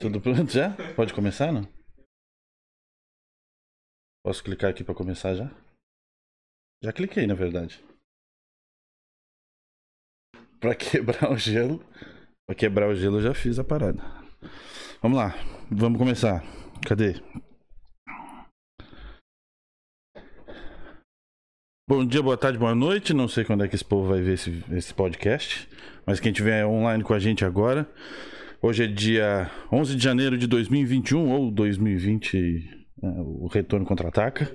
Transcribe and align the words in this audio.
Tudo 0.00 0.18
pronto 0.18 0.48
já? 0.50 0.74
Pode 0.96 1.12
começar, 1.12 1.52
não? 1.52 1.68
Posso 4.24 4.42
clicar 4.42 4.70
aqui 4.70 4.82
pra 4.82 4.94
começar 4.94 5.34
já? 5.34 5.50
Já 6.82 6.90
cliquei, 6.92 7.26
na 7.26 7.34
verdade. 7.34 7.84
Pra 10.58 10.72
quebrar 10.76 11.30
o 11.30 11.36
gelo. 11.36 11.84
Pra 12.46 12.56
quebrar 12.56 12.88
o 12.88 12.94
gelo 12.94 13.18
eu 13.18 13.22
já 13.22 13.34
fiz 13.34 13.58
a 13.58 13.64
parada. 13.64 14.02
Vamos 15.02 15.18
lá, 15.18 15.34
vamos 15.70 15.98
começar. 15.98 16.42
Cadê? 16.86 17.14
Bom 21.86 22.06
dia, 22.06 22.22
boa 22.22 22.38
tarde, 22.38 22.56
boa 22.56 22.74
noite. 22.74 23.12
Não 23.12 23.28
sei 23.28 23.44
quando 23.44 23.64
é 23.64 23.68
que 23.68 23.74
esse 23.74 23.84
povo 23.84 24.08
vai 24.08 24.22
ver 24.22 24.34
esse, 24.34 24.64
esse 24.72 24.94
podcast, 24.94 25.68
mas 26.06 26.20
quem 26.20 26.32
estiver 26.32 26.64
online 26.64 27.02
com 27.02 27.12
a 27.12 27.18
gente 27.18 27.44
agora, 27.44 27.90
hoje 28.62 28.84
é 28.84 28.86
dia 28.86 29.50
11 29.72 29.96
de 29.96 30.02
janeiro 30.02 30.36
de 30.36 30.46
2021 30.46 31.30
ou 31.30 31.50
2020, 31.50 32.68
é, 33.02 33.06
o 33.06 33.46
retorno 33.46 33.86
contra-ataca, 33.86 34.50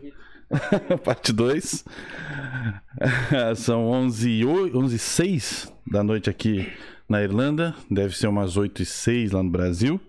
parte 1.03 1.33
2. 1.33 1.85
São 3.55 3.87
11 3.87 4.29
e 4.29 4.45
11 4.45 4.97
6 4.97 5.73
da 5.91 6.03
noite 6.03 6.29
aqui 6.29 6.71
na 7.07 7.21
Irlanda, 7.21 7.75
deve 7.89 8.15
ser 8.15 8.27
umas 8.27 8.57
8 8.57 8.81
e 8.81 8.85
6 8.85 9.31
lá 9.31 9.43
no 9.43 9.49
Brasil. 9.49 9.99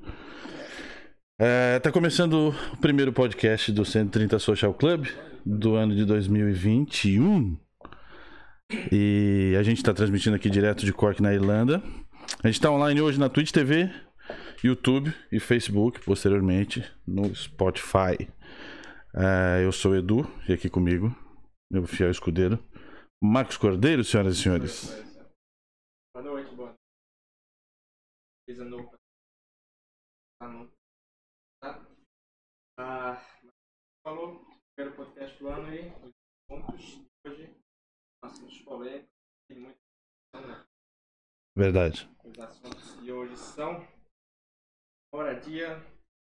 É, 1.39 1.79
tá 1.81 1.93
começando 1.93 2.55
o 2.73 2.77
primeiro 2.79 3.13
podcast 3.13 3.71
do 3.71 3.85
130 3.85 4.39
Social 4.39 4.73
Club 4.73 5.07
do 5.45 5.75
ano 5.75 5.95
de 5.95 6.05
2021. 6.05 7.57
E 8.91 9.55
a 9.59 9.63
gente 9.63 9.77
está 9.77 9.93
transmitindo 9.93 10.35
aqui 10.35 10.51
direto 10.51 10.85
de 10.85 10.93
Cork, 10.93 11.23
na 11.23 11.33
Irlanda. 11.33 11.83
A 12.27 12.49
gente 12.49 12.57
está 12.57 12.71
online 12.71 13.01
hoje 13.01 13.21
na 13.21 13.29
Twitch 13.29 13.53
TV, 13.53 13.89
YouTube 14.63 15.15
e 15.31 15.39
Facebook, 15.39 16.05
posteriormente 16.05 16.83
no 17.07 17.33
Spotify. 17.35 18.29
É, 19.15 19.65
eu 19.65 19.71
sou 19.71 19.93
o 19.93 19.97
Edu, 19.97 20.27
e 20.49 20.53
aqui 20.53 20.69
comigo, 20.69 21.09
meu 21.71 21.87
fiel 21.87 22.11
escudeiro, 22.11 22.59
Marcos 23.23 23.57
Cordeiro, 23.57 24.03
senhoras 24.05 24.37
e 24.37 24.43
senhores. 24.43 24.91
Boa 26.15 26.25
noite, 26.25 26.55
boa 26.55 26.69
noite. 26.69 26.81
Coisa 28.49 28.65
nova. 28.65 28.97
Tá 30.41 30.49
não. 30.49 30.71
Tá? 31.63 31.87
Ah, 32.79 33.25
falou, 34.05 34.45
primeiro 34.75 34.97
podcast 34.97 35.39
do 35.39 35.49
ano 35.49 35.67
aí, 35.69 35.93
os 36.03 36.13
pontos 36.49 37.01
hoje, 37.25 37.55
assuntos 38.25 38.61
polêmicos, 38.63 39.11
tem 39.49 39.61
né? 39.61 39.77
Verdade. 41.57 42.16
Os 42.37 42.43
assuntos 42.43 43.03
de 43.03 43.11
hoje 43.11 43.35
são 43.35 43.83
moradia 45.11 45.83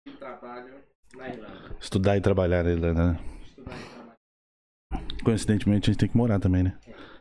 e 0.07 0.13
trabalho 0.13 0.83
na 1.15 1.29
Irlanda. 1.29 1.77
Estudar 1.79 2.17
e 2.17 2.21
trabalhar 2.23 2.65
na 2.65 2.71
Irlanda, 2.71 3.13
né? 3.13 3.21
Estudar 3.43 3.77
e 3.79 3.85
trabalhar. 3.85 5.23
Coincidentemente 5.23 5.91
a 5.91 5.93
gente 5.93 6.01
tem 6.01 6.09
que 6.09 6.17
morar 6.17 6.41
também, 6.41 6.63
né? 6.63 6.79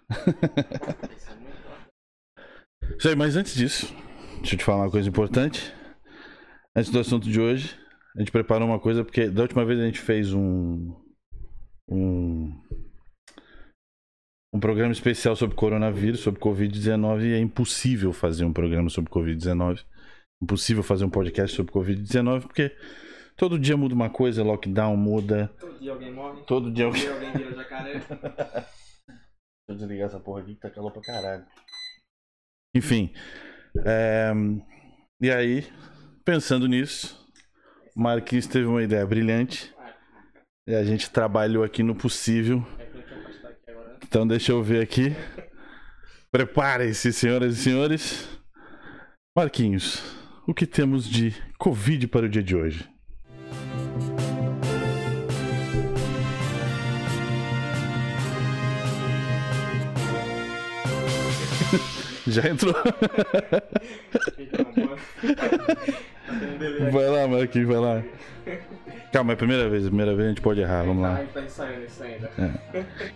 Isso 1.18 1.30
é 1.30 1.36
muito 1.36 1.58
importante. 1.58 2.98
Isso 2.98 3.10
aí, 3.10 3.16
mas 3.18 3.36
antes 3.36 3.56
disso, 3.56 3.94
deixa 4.38 4.56
eu 4.56 4.60
te 4.60 4.64
falar 4.64 4.86
uma 4.86 4.92
coisa 4.92 5.10
importante. 5.10 5.76
Antes 6.74 6.90
do 6.90 7.00
assunto 7.00 7.30
de 7.30 7.42
hoje, 7.42 7.78
a 8.16 8.20
gente 8.20 8.32
preparou 8.32 8.70
uma 8.70 8.80
coisa, 8.80 9.04
porque 9.04 9.30
da 9.30 9.42
última 9.42 9.66
vez 9.66 9.82
a 9.82 9.86
gente 9.86 10.00
fez 10.00 10.32
um. 10.32 10.96
Um. 11.90 12.58
Um 14.54 14.60
programa 14.60 14.92
especial 14.92 15.36
sobre 15.36 15.56
coronavírus, 15.56 16.22
sobre 16.22 16.40
Covid-19, 16.40 17.24
e 17.24 17.34
é 17.34 17.40
impossível 17.40 18.14
fazer 18.14 18.46
um 18.46 18.54
programa 18.54 18.90
sobre 18.90 19.12
Covid-19. 19.12 19.84
Impossível 20.42 20.84
fazer 20.84 21.04
um 21.06 21.10
podcast 21.10 21.56
sobre 21.56 21.74
Covid-19, 21.74 22.42
porque 22.44 22.76
todo 23.36 23.60
dia 23.60 23.76
muda 23.76 23.94
uma 23.94 24.10
coisa, 24.10 24.44
lockdown 24.44 24.96
muda, 24.96 25.54
Todo 25.60 25.80
dia 25.80 25.92
alguém 25.92 26.14
morre, 26.14 26.44
todo 26.46 26.72
dia 26.72 26.86
todo 26.86 26.96
alguém. 26.96 27.02
dia 27.02 27.14
alguém 27.14 27.32
vira 27.34 27.56
jacaré. 27.56 28.00
Deixa 29.68 29.70
eu 29.70 29.76
desligar 29.76 30.08
essa 30.08 30.20
porra 30.20 30.42
aqui 30.42 30.56
que 30.56 30.62
tá 30.62 30.70
calor 30.70 30.92
pra 30.92 31.02
caralho. 31.02 31.46
Enfim. 32.76 33.12
é, 33.86 34.32
E 35.22 35.30
aí, 35.30 35.68
pensando 36.24 36.68
nisso, 36.68 37.28
o 37.96 38.02
Marquinhos 38.02 38.48
teve 38.48 38.66
uma 38.66 38.82
ideia 38.82 39.06
brilhante. 39.06 39.74
E 40.70 40.76
a 40.76 40.84
gente 40.84 41.10
trabalhou 41.10 41.64
aqui 41.64 41.82
no 41.84 41.96
possível. 41.96 42.66
É 42.78 42.86
que 42.86 42.98
eu 42.98 43.04
tinha 43.04 43.20
afastar 43.20 43.50
aqui 43.50 43.72
agora. 43.72 43.97
Então 44.08 44.26
deixa 44.26 44.54
eu 44.54 44.64
ver 44.64 44.82
aqui. 44.82 45.14
Preparem-se, 46.32 47.12
senhoras 47.12 47.58
e 47.58 47.62
senhores. 47.62 48.26
Marquinhos, 49.36 50.02
o 50.48 50.54
que 50.54 50.66
temos 50.66 51.08
de 51.08 51.36
Covid 51.60 52.08
para 52.08 52.26
o 52.26 52.30
dia 52.30 52.42
de 52.42 52.56
hoje? 52.56 52.90
Já 62.28 62.50
entrou? 62.50 62.74
Tá. 66.28 66.34
Vai 66.92 67.08
lá, 67.10 67.28
Marquinhos, 67.28 67.68
vai 67.70 67.78
lá. 67.80 68.04
Calma, 69.14 69.32
é 69.32 69.36
a 69.36 69.38
primeira 69.38 69.70
vez, 69.70 69.86
a 69.86 69.88
primeira 69.88 70.14
vez 70.16 70.26
a 70.26 70.30
gente 70.30 70.42
pode 70.42 70.60
errar, 70.60 70.84
vamos 70.84 71.02
lá. 71.04 71.16
Ai, 71.16 71.28
tá 71.28 71.42
ensaiando 71.42 71.86
isso 71.86 72.04
ainda. 72.04 72.30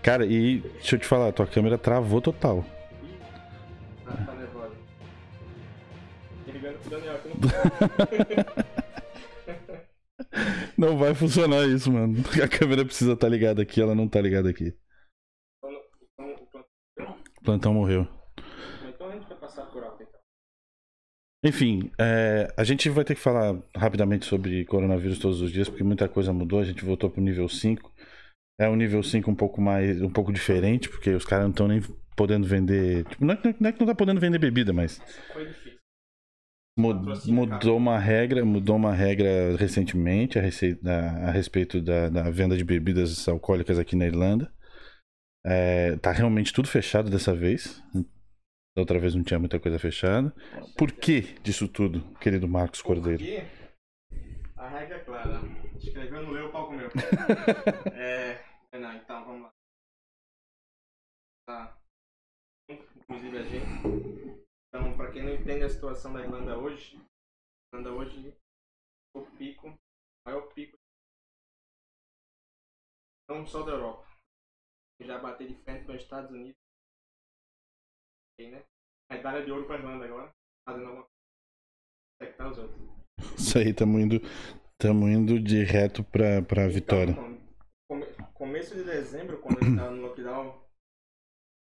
Cara, 0.01 0.25
e 0.25 0.59
deixa 0.61 0.95
eu 0.95 0.99
te 0.99 1.05
falar, 1.05 1.31
tua 1.33 1.45
câmera 1.45 1.77
travou 1.77 2.21
total. 2.21 2.65
Ah, 4.07 4.13
tá 4.25 4.33
nervosa. 4.33 4.71
Ligando 6.47 6.77
pro 6.79 6.89
Daniel 6.89 7.15
aqui 7.15 7.29
no 10.77 10.87
Não 10.87 10.97
vai 10.97 11.13
funcionar 11.13 11.65
isso, 11.67 11.91
mano. 11.91 12.15
A 12.43 12.47
câmera 12.47 12.85
precisa 12.85 13.13
estar 13.13 13.27
ligada 13.27 13.61
aqui, 13.61 13.81
ela 13.81 13.93
não 13.95 14.07
tá 14.07 14.21
ligada 14.21 14.49
aqui. 14.49 14.73
Então, 15.57 15.71
então, 16.97 17.15
O 17.37 17.43
plantão 17.43 17.73
morreu. 17.73 18.07
então 18.87 19.09
a 19.09 19.13
gente 19.13 19.27
vai 19.27 19.37
passar 19.37 19.65
por 19.65 19.83
alto 19.83 20.01
então. 20.03 20.19
Enfim, 21.43 21.91
é, 21.99 22.53
a 22.55 22.63
gente 22.63 22.87
vai 22.89 23.03
ter 23.03 23.15
que 23.15 23.21
falar 23.21 23.59
rapidamente 23.75 24.25
sobre 24.25 24.63
coronavírus 24.65 25.17
todos 25.17 25.41
os 25.41 25.51
dias, 25.51 25.67
porque 25.67 25.83
muita 25.83 26.07
coisa 26.07 26.31
mudou, 26.31 26.59
a 26.59 26.63
gente 26.63 26.85
voltou 26.85 27.09
pro 27.09 27.21
nível 27.21 27.49
5. 27.49 27.91
É 28.59 28.69
um 28.69 28.75
nível 28.75 29.01
5 29.01 29.31
um 29.31 29.35
pouco 29.35 29.59
mais, 29.59 30.01
um 30.01 30.09
pouco 30.09 30.31
diferente, 30.31 30.87
porque 30.87 31.09
os 31.09 31.25
caras 31.25 31.45
não 31.45 31.51
estão 31.51 31.67
nem 31.67 31.81
podendo 32.15 32.45
vender. 32.45 33.05
Tipo, 33.05 33.25
não, 33.25 33.33
é, 33.33 33.37
que- 33.37 33.55
não 33.59 33.69
é 33.69 33.71
que 33.73 33.79
não 33.79 33.87
tá 33.87 33.95
podendo 33.95 34.21
vender 34.21 34.37
bebida, 34.37 34.71
mas 34.71 35.01
mudou 37.33 37.75
uma 37.77 37.97
regra, 37.97 38.45
mudou 38.45 38.75
uma 38.75 38.93
regra 38.93 39.57
recentemente 39.57 40.37
a, 40.37 40.43
a- 40.43 41.27
a 41.27 41.31
respeito 41.31 41.81
da, 41.81 42.07
da 42.09 42.29
venda 42.29 42.55
de 42.55 42.63
bebidas 42.63 43.27
alcoólicas 43.27 43.79
aqui 43.79 43.95
na 43.95 44.05
Irlanda. 44.05 44.53
É, 45.43 45.95
tá 45.97 46.11
realmente 46.11 46.53
tudo 46.53 46.67
fechado 46.67 47.09
dessa 47.09 47.33
vez. 47.33 47.81
Da 48.75 48.81
outra 48.81 48.99
vez 48.99 49.13
não 49.13 49.23
tinha 49.23 49.39
muita 49.39 49.59
coisa 49.59 49.77
fechada. 49.77 50.33
Por 50.77 50.91
que 50.93 51.39
disso 51.41 51.67
tudo, 51.67 52.01
querido 52.19 52.47
Marcos 52.47 52.81
Cordeiro? 52.81 53.19
Porque 53.19 53.61
a 54.55 54.67
regra 54.69 54.97
é 54.97 55.03
clara. 55.03 55.39
Escreveu, 55.75 56.23
não 56.23 56.31
leu, 56.31 56.47
o 56.47 56.51
pau 56.51 56.67
comeu. 56.67 56.87
é. 57.93 58.77
Não, 58.77 58.95
então 58.95 59.25
vamos 59.25 59.41
lá. 59.43 59.53
Tá. 61.45 61.77
Inclusive 62.69 63.37
a 63.37 63.43
gente. 63.43 63.65
Então, 64.69 64.95
pra 64.95 65.11
quem 65.11 65.23
não 65.23 65.33
entende 65.33 65.65
a 65.65 65.69
situação 65.69 66.13
da 66.13 66.21
Irlanda 66.21 66.57
hoje, 66.57 66.95
a 66.95 67.77
Irlanda 67.77 67.91
hoje 67.93 68.33
o 69.13 69.25
pico, 69.37 69.67
o 69.67 69.77
maior 70.25 70.47
pico 70.53 70.77
não 73.29 73.45
só 73.45 73.63
da 73.63 73.71
Europa. 73.71 74.07
Já 75.01 75.19
bater 75.19 75.47
de 75.47 75.55
frente 75.63 75.85
com 75.85 75.93
os 75.93 76.01
Estados 76.01 76.29
Unidos. 76.31 76.60
Né? 78.49 78.61
Medalha 79.11 79.43
de 79.45 79.51
ouro 79.51 79.65
pra 79.65 79.77
Irlanda 79.77 80.05
agora. 80.05 80.29
Fazendo 80.67 80.85
alguma 80.87 81.05
coisa. 82.19 82.33
tá 82.37 82.49
os 82.49 82.57
outros. 82.57 82.81
Isso 83.37 83.57
aí, 83.57 83.73
tamo 83.73 83.99
indo, 83.99 84.21
tamo 84.79 85.07
indo 85.07 85.39
de 85.39 85.63
reto 85.63 86.03
pra, 86.03 86.41
pra 86.41 86.67
vitória. 86.67 87.11
Então, 87.11 87.37
come- 87.89 88.07
começo 88.33 88.75
de 88.75 88.83
dezembro, 88.83 89.37
quando 89.39 89.59
a 89.59 89.63
gente 89.65 89.77
tava 89.77 89.91
no 89.91 90.01
lockdown, 90.01 90.61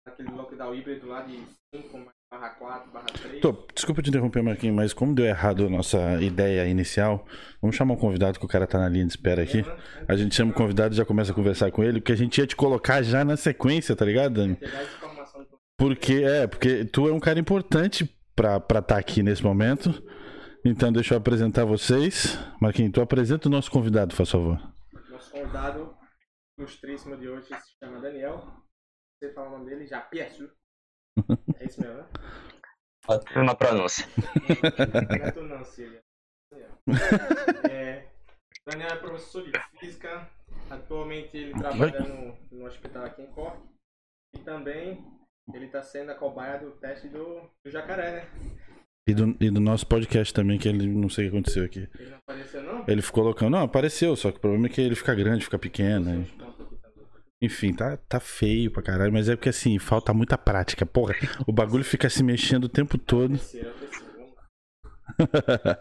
aquele 0.06 0.30
lockdown 0.30 0.74
híbrido 0.74 1.06
lá 1.08 1.22
de 1.22 1.42
5 1.74 2.12
barra 2.30 2.50
4 2.50 2.90
barra 2.90 3.06
3. 3.06 3.40
Tô, 3.40 3.52
desculpa 3.74 4.02
te 4.02 4.08
interromper, 4.10 4.42
Marquinhos, 4.42 4.74
mas 4.74 4.92
como 4.92 5.14
deu 5.14 5.24
errado 5.26 5.66
a 5.66 5.70
nossa 5.70 6.20
ideia 6.22 6.66
inicial, 6.69 7.24
vamos 7.60 7.76
chamar 7.76 7.94
um 7.94 7.98
convidado 7.98 8.38
que 8.38 8.44
o 8.44 8.48
cara 8.48 8.66
tá 8.66 8.78
na 8.78 8.88
linha 8.88 9.04
de 9.04 9.12
espera 9.12 9.42
aqui. 9.42 9.62
A 10.08 10.16
gente 10.16 10.34
chama 10.34 10.50
o 10.52 10.54
convidado 10.54 10.94
e 10.94 10.96
já 10.96 11.04
começa 11.04 11.30
a 11.32 11.34
conversar 11.34 11.70
com 11.70 11.82
ele, 11.84 12.00
porque 12.00 12.12
a 12.12 12.16
gente 12.16 12.38
ia 12.38 12.46
te 12.46 12.56
colocar 12.56 13.02
já 13.02 13.24
na 13.24 13.36
sequência, 13.36 13.94
tá 13.94 14.04
ligado, 14.04 14.34
Dani? 14.34 14.56
Pegar 14.56 14.80
essa 14.82 14.96
informação 14.96 15.42
do- 15.44 15.56
Porque, 15.78 16.25
é, 16.25 16.46
porque 16.46 16.84
tu 16.87 17.08
é 17.08 17.12
um 17.12 17.20
cara 17.20 17.38
importante 17.38 18.05
pra 18.34 18.56
estar 18.56 18.82
tá 18.82 18.99
aqui 18.99 19.23
nesse 19.23 19.43
momento. 19.43 19.90
Então 20.64 20.93
deixa 20.93 21.14
eu 21.14 21.19
apresentar 21.19 21.64
vocês. 21.64 22.38
Marquinhos, 22.61 22.93
tu 22.93 23.00
apresenta 23.00 23.49
o 23.49 23.50
nosso 23.50 23.70
convidado, 23.70 24.14
por 24.14 24.26
favor. 24.26 24.75
Nosso 25.11 25.31
convidado 25.31 25.96
ilustríssimo 26.58 27.17
de 27.17 27.28
hoje 27.28 27.46
se 27.46 27.76
chama 27.78 28.00
Daniel. 28.00 28.64
Você 29.19 29.32
fala 29.32 29.49
o 29.49 29.58
nome 29.58 29.70
dele, 29.70 29.87
já 29.87 30.00
peço. 30.00 30.50
É 31.58 31.64
isso 31.64 31.81
mesmo, 31.81 31.96
né? 31.96 32.06
Na 33.44 33.55
pronúncia. 33.55 34.06
Não 35.08 35.26
é 35.26 35.31
tu 35.31 35.43
não. 35.43 35.62
Daniel. 36.50 36.72
É, 37.70 38.08
Daniel 38.67 38.90
é 38.90 38.96
professor 38.96 39.44
de 39.44 39.52
física. 39.79 40.29
Atualmente 40.69 41.37
ele 41.37 41.55
trabalha 41.55 42.00
no, 42.00 42.37
no 42.50 42.67
hospital 42.67 43.05
aqui 43.05 43.22
em 43.22 43.31
Cork. 43.32 43.62
E 44.34 44.38
também 44.40 45.05
ele 45.54 45.66
está 45.66 45.82
sendo 45.82 46.10
a 46.10 46.14
cobaia 46.14 46.58
do 46.58 46.72
teste 46.72 47.08
do, 47.08 47.48
do 47.64 47.70
jacaré, 47.70 48.12
né? 48.12 48.26
E 49.08 49.14
do, 49.14 49.37
e 49.40 49.50
do 49.50 49.60
nosso 49.60 49.87
podcast 49.87 50.34
também, 50.34 50.58
que 50.58 50.69
ele 50.69 50.87
não 50.88 51.08
sei 51.08 51.26
o 51.26 51.31
que 51.31 51.37
aconteceu 51.37 51.64
aqui. 51.64 51.88
Ele 51.98 52.10
não 52.10 52.19
apareceu 52.19 52.62
não? 52.62 52.84
Ele 52.88 53.02
ficou 53.02 53.22
loucão. 53.22 53.48
Não, 53.48 53.62
apareceu, 53.62 54.16
só 54.16 54.32
que 54.32 54.38
o 54.38 54.40
problema 54.40 54.66
é 54.66 54.69
que 54.69 54.81
ele 54.81 54.96
fica 54.96 55.14
grande, 55.14 55.44
fica 55.44 55.58
pequeno. 55.58 56.04
né? 56.06 56.26
Enfim, 57.40 57.72
tá, 57.72 57.96
tá 57.96 58.19
feio 58.19 58.70
pra 58.72 58.82
caralho, 58.82 59.12
mas 59.12 59.28
é 59.28 59.37
porque 59.37 59.50
assim, 59.50 59.78
falta 59.78 60.12
muita 60.12 60.37
prática. 60.37 60.84
Porra, 60.84 61.14
o 61.46 61.52
bagulho 61.52 61.84
fica 61.84 62.10
se 62.10 62.25
mexendo 62.25 62.64
o 62.64 62.69
tempo 62.69 62.98
todo. 62.98 63.38
Vamos 63.38 64.34
lá. 64.34 65.78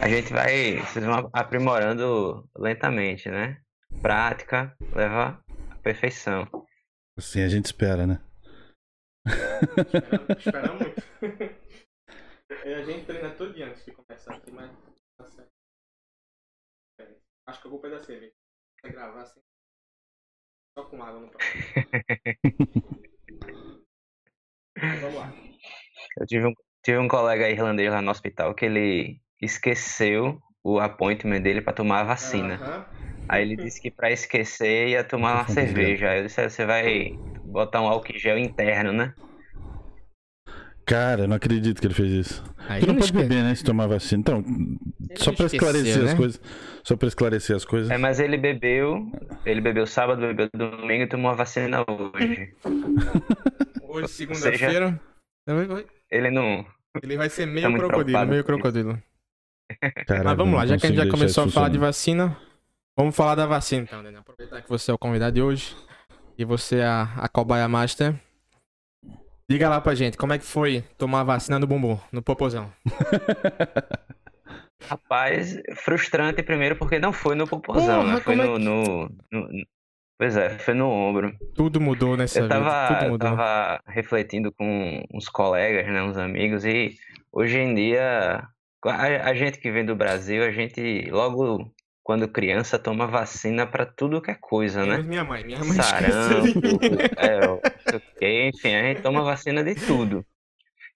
A 0.00 0.08
gente 0.08 0.32
vai, 0.32 0.76
vocês 0.76 1.04
vão 1.04 1.28
aprimorando 1.32 2.48
lentamente, 2.56 3.28
né? 3.28 3.60
Prática 4.00 4.74
leva 4.94 5.42
à 5.50 5.51
perfeição. 5.82 6.48
Assim 7.18 7.42
a 7.42 7.48
gente 7.48 7.66
espera, 7.66 8.06
né? 8.06 8.20
Espera, 9.26 10.26
espera 10.38 10.72
muito. 10.78 11.62
A 12.64 12.82
gente 12.84 13.06
treina 13.06 13.30
todo 13.34 13.54
dia 13.54 13.66
antes 13.66 13.84
de 13.84 13.92
começar 13.92 14.34
aqui, 14.34 14.50
mas 14.50 14.70
tá 15.16 15.26
certo. 15.26 15.50
É, 17.00 17.16
Acho 17.46 17.62
que 17.62 17.66
a 17.66 17.70
culpa 17.70 17.86
é 17.88 17.90
da 17.90 17.98
cerveja. 18.00 18.32
Vai 18.82 18.92
gravar 18.92 19.22
assim. 19.22 19.40
Só 20.78 20.84
com 20.84 21.02
água 21.02 21.20
no 21.20 21.30
próximo. 21.30 21.62
Vamos 24.78 25.14
lá. 25.14 25.32
Eu 26.18 26.26
tive 26.26 26.46
um, 26.46 26.54
tive 26.84 26.98
um 26.98 27.08
colega 27.08 27.48
irlandês 27.50 27.90
lá 27.90 28.02
no 28.02 28.10
hospital 28.10 28.54
que 28.54 28.66
ele 28.66 29.20
esqueceu 29.40 30.40
o 30.62 30.78
appointment 30.78 31.40
dele 31.40 31.62
pra 31.62 31.72
tomar 31.72 32.00
a 32.00 32.04
vacina. 32.04 32.56
Aham. 32.56 33.01
Aí 33.28 33.42
ele 33.42 33.56
disse 33.56 33.80
que 33.80 33.90
pra 33.90 34.10
esquecer 34.10 34.88
ia 34.88 35.04
tomar 35.04 35.34
uma 35.34 35.48
cerveja. 35.48 36.10
Aí 36.10 36.18
eu 36.20 36.26
disse, 36.26 36.40
"Ah, 36.40 36.48
você 36.48 36.66
vai 36.66 37.18
botar 37.44 37.80
um 37.80 37.86
álcool 37.86 38.18
gel 38.18 38.38
interno, 38.38 38.92
né? 38.92 39.14
Cara, 40.84 41.22
eu 41.22 41.28
não 41.28 41.36
acredito 41.36 41.80
que 41.80 41.86
ele 41.86 41.94
fez 41.94 42.10
isso. 42.10 42.44
Aí 42.68 42.80
Tu 42.80 42.86
não 42.88 42.94
pode 42.94 43.06
esquece. 43.06 43.28
beber, 43.28 43.42
né? 43.44 43.54
Se 43.54 43.62
tomar 43.64 43.86
vacina. 43.86 44.20
Então, 44.20 44.44
só 45.14 45.32
pra 45.32 45.46
esqueceu, 45.46 45.68
esclarecer 45.68 46.02
as 46.02 46.10
né? 46.10 46.16
coisas. 46.16 46.40
Só 46.82 46.96
pra 46.96 47.08
esclarecer 47.08 47.56
as 47.56 47.64
coisas. 47.64 47.90
É, 47.90 47.96
mas 47.96 48.18
ele 48.18 48.36
bebeu, 48.36 49.06
ele 49.46 49.60
bebeu 49.60 49.86
sábado, 49.86 50.20
bebeu 50.20 50.48
domingo 50.52 51.04
e 51.04 51.06
tomou 51.06 51.30
a 51.30 51.34
vacina 51.34 51.84
hoje. 51.88 52.52
Hoje, 53.88 54.08
Segunda-feira. 54.08 54.98
Ele 56.10 56.30
não. 56.30 56.64
Ele 57.02 57.16
vai 57.16 57.28
ser 57.28 57.46
meio 57.46 57.70
Tá 57.70 57.76
crocodilo, 57.78 58.26
meio 58.26 58.42
crocodilo. 58.44 59.02
Mas 60.08 60.36
vamos 60.36 60.54
lá, 60.54 60.66
já 60.66 60.78
que 60.78 60.86
a 60.86 60.88
gente 60.88 60.98
já 60.98 61.10
começou 61.10 61.44
a 61.44 61.48
falar 61.48 61.68
de 61.68 61.76
vacina, 61.78 62.34
vamos 62.96 63.14
falar 63.16 63.34
da 63.34 63.46
vacina 63.46 63.82
então, 63.82 64.02
Daniel. 64.02 64.20
Aproveitar 64.22 64.62
que 64.62 64.68
você 64.68 64.90
é 64.90 64.94
o 64.94 64.98
convidado 64.98 65.34
de 65.34 65.42
hoje 65.42 65.76
e 66.38 66.44
você 66.44 66.78
é 66.78 66.86
a, 66.86 67.02
a 67.16 67.28
cobaia 67.28 67.68
master. 67.68 68.14
Diga 69.50 69.68
lá 69.68 69.80
pra 69.80 69.94
gente, 69.94 70.16
como 70.16 70.32
é 70.32 70.38
que 70.38 70.44
foi 70.44 70.82
tomar 70.96 71.20
a 71.20 71.24
vacina 71.24 71.58
no 71.58 71.66
bumbum, 71.66 71.98
no 72.10 72.22
popozão? 72.22 72.72
Rapaz, 74.88 75.54
frustrante 75.76 76.42
primeiro 76.42 76.76
porque 76.76 76.98
não 76.98 77.12
foi 77.12 77.34
no 77.34 77.46
popozão, 77.46 78.00
Porra, 78.02 78.14
né? 78.14 78.20
Foi 78.20 78.34
é 78.34 78.36
no, 78.36 78.56
que- 78.56 78.64
no, 78.64 79.08
no- 79.30 79.48
Pois 80.18 80.36
é, 80.36 80.58
foi 80.58 80.74
no 80.74 80.88
ombro. 80.88 81.36
Tudo 81.54 81.80
mudou 81.80 82.16
nessa 82.16 82.38
Eu 82.40 82.44
vida, 82.44 82.54
tava, 82.54 82.86
tudo 82.94 83.04
eu 83.06 83.10
mudou. 83.10 83.28
tava 83.36 83.80
refletindo 83.86 84.52
com 84.52 85.02
uns 85.12 85.28
colegas, 85.28 85.86
né, 85.86 86.02
uns 86.02 86.16
amigos, 86.16 86.64
e 86.64 86.96
hoje 87.32 87.58
em 87.58 87.74
dia, 87.74 88.46
a, 88.84 89.02
a 89.28 89.34
gente 89.34 89.58
que 89.58 89.70
vem 89.72 89.84
do 89.84 89.96
Brasil, 89.96 90.44
a 90.44 90.50
gente 90.52 91.10
logo 91.10 91.72
quando 92.02 92.28
criança 92.28 92.78
toma 92.78 93.06
vacina 93.06 93.66
pra 93.66 93.86
tudo 93.86 94.20
que 94.20 94.30
é 94.30 94.34
coisa, 94.34 94.84
Menos 94.84 95.04
né? 95.04 95.08
minha 95.08 95.24
mãe, 95.24 95.44
minha 95.44 95.60
mãe 95.60 95.76
Sarampo, 95.76 96.58
é, 98.20 98.48
enfim, 98.48 98.74
a 98.74 98.82
gente 98.82 99.02
toma 99.02 99.22
vacina 99.22 99.62
de 99.62 99.74
tudo. 99.74 100.24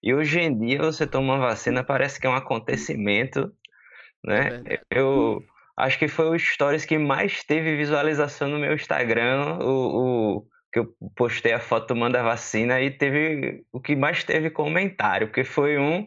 E 0.03 0.13
hoje 0.13 0.39
em 0.39 0.57
dia 0.57 0.79
você 0.79 1.07
toma 1.07 1.35
uma 1.35 1.47
vacina, 1.47 1.83
parece 1.83 2.19
que 2.19 2.27
é 2.27 2.29
um 2.29 2.35
acontecimento, 2.35 3.51
né? 4.23 4.49
verdade. 4.49 4.81
Eu 4.91 5.41
acho 5.77 5.97
que 5.97 6.07
foi 6.07 6.29
o 6.29 6.39
stories 6.39 6.85
que 6.85 6.97
mais 6.97 7.43
teve 7.43 7.77
visualização 7.77 8.49
no 8.49 8.59
meu 8.59 8.73
Instagram, 8.73 9.59
o, 9.61 10.39
o 10.39 10.47
que 10.71 10.79
eu 10.79 10.93
postei 11.15 11.53
a 11.53 11.59
foto 11.59 11.87
tomando 11.87 12.17
a 12.17 12.23
vacina 12.23 12.81
e 12.81 12.91
teve 12.91 13.63
o 13.71 13.79
que 13.79 13.95
mais 13.95 14.23
teve 14.23 14.49
comentário, 14.49 15.27
porque 15.27 15.43
foi 15.43 15.77
um 15.77 16.05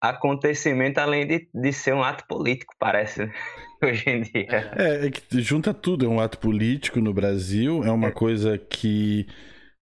acontecimento 0.00 0.98
além 0.98 1.26
de, 1.26 1.48
de 1.54 1.72
ser 1.72 1.94
um 1.94 2.02
ato 2.02 2.26
político, 2.26 2.74
parece, 2.78 3.30
hoje 3.82 4.08
em 4.08 4.22
dia. 4.22 4.72
É, 4.76 5.06
é 5.06 5.10
que 5.10 5.40
junta 5.40 5.72
tudo. 5.74 6.04
É 6.04 6.08
um 6.08 6.20
ato 6.20 6.38
político 6.38 7.00
no 7.00 7.12
Brasil. 7.12 7.82
É 7.84 7.90
uma 7.90 8.12
coisa 8.12 8.58
que, 8.58 9.26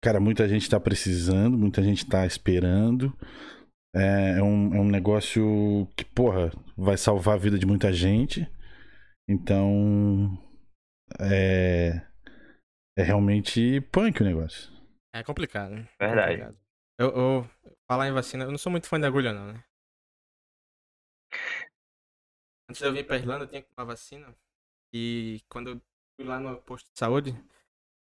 cara, 0.03 0.21
muita 0.21 0.49
gente 0.49 0.69
tá 0.69 0.79
precisando, 0.81 1.57
muita 1.59 1.83
gente 1.83 2.07
tá 2.07 2.27
esperando. 2.27 3.17
É, 3.95 4.39
é 4.39 4.43
um, 4.43 4.75
é 4.75 4.81
um 4.81 4.89
negócio 4.89 5.87
que, 5.97 6.05
porra, 6.05 6.51
vai 6.77 6.97
salvar 6.97 7.35
a 7.35 7.39
vida 7.39 7.59
de 7.59 7.67
muita 7.67 7.93
gente. 7.93 8.49
Então. 9.29 10.37
É. 11.21 12.03
É 12.99 13.03
realmente 13.03 13.81
punk 13.91 14.21
o 14.21 14.25
negócio. 14.25 14.71
É 15.15 15.23
complicado, 15.23 15.71
né? 15.75 15.89
Verdade. 15.99 16.39
Complicado. 16.43 16.57
Eu, 16.99 17.09
eu- 17.09 17.51
falar 17.91 18.09
em 18.09 18.13
vacina, 18.13 18.45
eu 18.45 18.51
não 18.51 18.59
sou 18.59 18.71
muito 18.71 18.87
fã 18.87 19.01
de 19.01 19.07
agulha, 19.07 19.33
não, 19.33 19.47
né? 19.53 19.65
Antes 22.73 22.81
de 22.81 22.89
eu 22.89 22.93
vir 22.95 23.07
pra 23.07 23.19
Irlanda, 23.19 23.45
eu 23.45 23.49
tinha 23.49 23.61
que 23.61 23.69
tomar 23.69 23.85
vacina. 23.85 24.35
E 24.95 25.43
quando 25.47 25.69
eu 25.69 25.81
fui 26.17 26.25
lá 26.25 26.41
no 26.41 26.57
posto 26.57 26.91
de 26.91 26.99
saúde, 26.99 27.39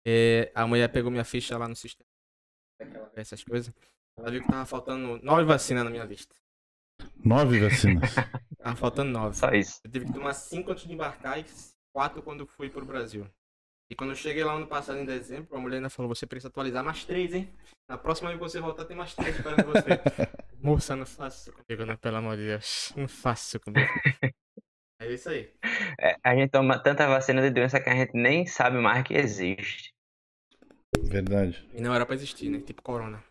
eh, 0.07 0.53
a 0.55 0.67
mulher 0.67 0.93
pegou 0.93 1.11
minha 1.11 1.25
ficha 1.25 1.57
lá 1.57 1.67
no 1.67 1.75
sistema. 1.75 2.07
Essas 3.17 3.43
coisas. 3.43 3.73
Ela 4.19 4.31
viu 4.31 4.43
que 4.43 4.49
tava 4.49 4.67
faltando 4.67 5.19
nove 5.23 5.45
vacinas 5.45 5.85
na 5.85 5.89
minha 5.91 6.05
lista. 6.05 6.37
Nove 7.25 7.61
vacinas. 7.61 8.11
Tava 8.59 8.77
faltando 8.77 9.11
nove. 9.11 9.37
Só 9.37 9.49
isso. 9.53 9.81
Eu 9.83 9.91
tive 9.91 10.05
que 10.05 10.13
tomar 10.13 10.35
cinco 10.35 10.73
antes 10.73 10.87
de 10.87 10.93
embarcar 10.93 11.41
e 11.41 11.47
quatro 11.91 12.23
quando 12.23 12.47
fui 12.47 12.69
pro 12.69 12.85
Brasil. 12.85 13.27
E 13.91 13.95
quando 13.95 14.11
eu 14.11 14.17
cheguei 14.17 14.45
lá 14.45 14.53
ano 14.53 14.67
passado, 14.67 14.99
em 14.99 15.07
dezembro, 15.07 15.57
a 15.57 15.61
mulher 15.61 15.77
ainda 15.77 15.89
falou: 15.89 16.15
você 16.15 16.27
precisa 16.27 16.49
atualizar 16.49 16.85
mais 16.85 17.07
três, 17.07 17.33
hein? 17.33 17.51
Na 17.89 17.97
próxima 17.97 18.29
vez 18.29 18.39
que 18.39 18.51
você 18.51 18.61
voltar, 18.61 18.85
tem 18.85 18.97
mais 18.97 19.15
três 19.15 19.35
esperando 19.35 19.65
você. 19.65 19.89
Moça, 20.61 20.95
não 20.95 21.07
faça 21.07 21.49
isso 21.49 21.53
comigo, 21.57 21.87
não, 21.87 21.97
pelo 21.97 22.17
amor 22.17 22.37
de 22.37 22.49
Deus. 22.49 22.93
Não 22.95 23.09
faça 23.09 23.57
isso 23.57 23.61
comigo. 23.61 23.89
É 25.01 25.13
isso 25.13 25.29
aí. 25.29 25.49
É, 26.01 26.17
a 26.25 26.35
gente 26.35 26.51
toma 26.51 26.79
tanta 26.79 27.07
vacina 27.07 27.41
de 27.41 27.51
doença 27.51 27.79
que 27.81 27.89
a 27.89 27.95
gente 27.95 28.13
nem 28.15 28.47
sabe 28.47 28.79
mais 28.79 29.03
que 29.05 29.15
existe. 29.15 29.93
Verdade. 31.05 31.65
E 31.75 31.81
não 31.81 31.95
era 31.95 32.05
pra 32.05 32.15
existir, 32.17 32.49
né? 32.51 32.59
Tipo 32.61 32.83
corona. 32.83 33.23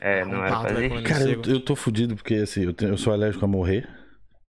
É, 0.00 0.24
Um 0.24 0.28
não 0.28 0.44
era 0.44 0.60
pra 0.60 0.72
existir. 0.84 1.02
Cara, 1.02 1.24
eu, 1.24 1.42
eu 1.46 1.60
tô 1.60 1.74
fudido 1.74 2.14
porque 2.14 2.34
assim, 2.34 2.64
eu, 2.64 2.72
tenho- 2.72 2.92
eu 2.92 2.98
sou 2.98 3.12
alérgico 3.12 3.44
a 3.44 3.48
morrer 3.48 3.88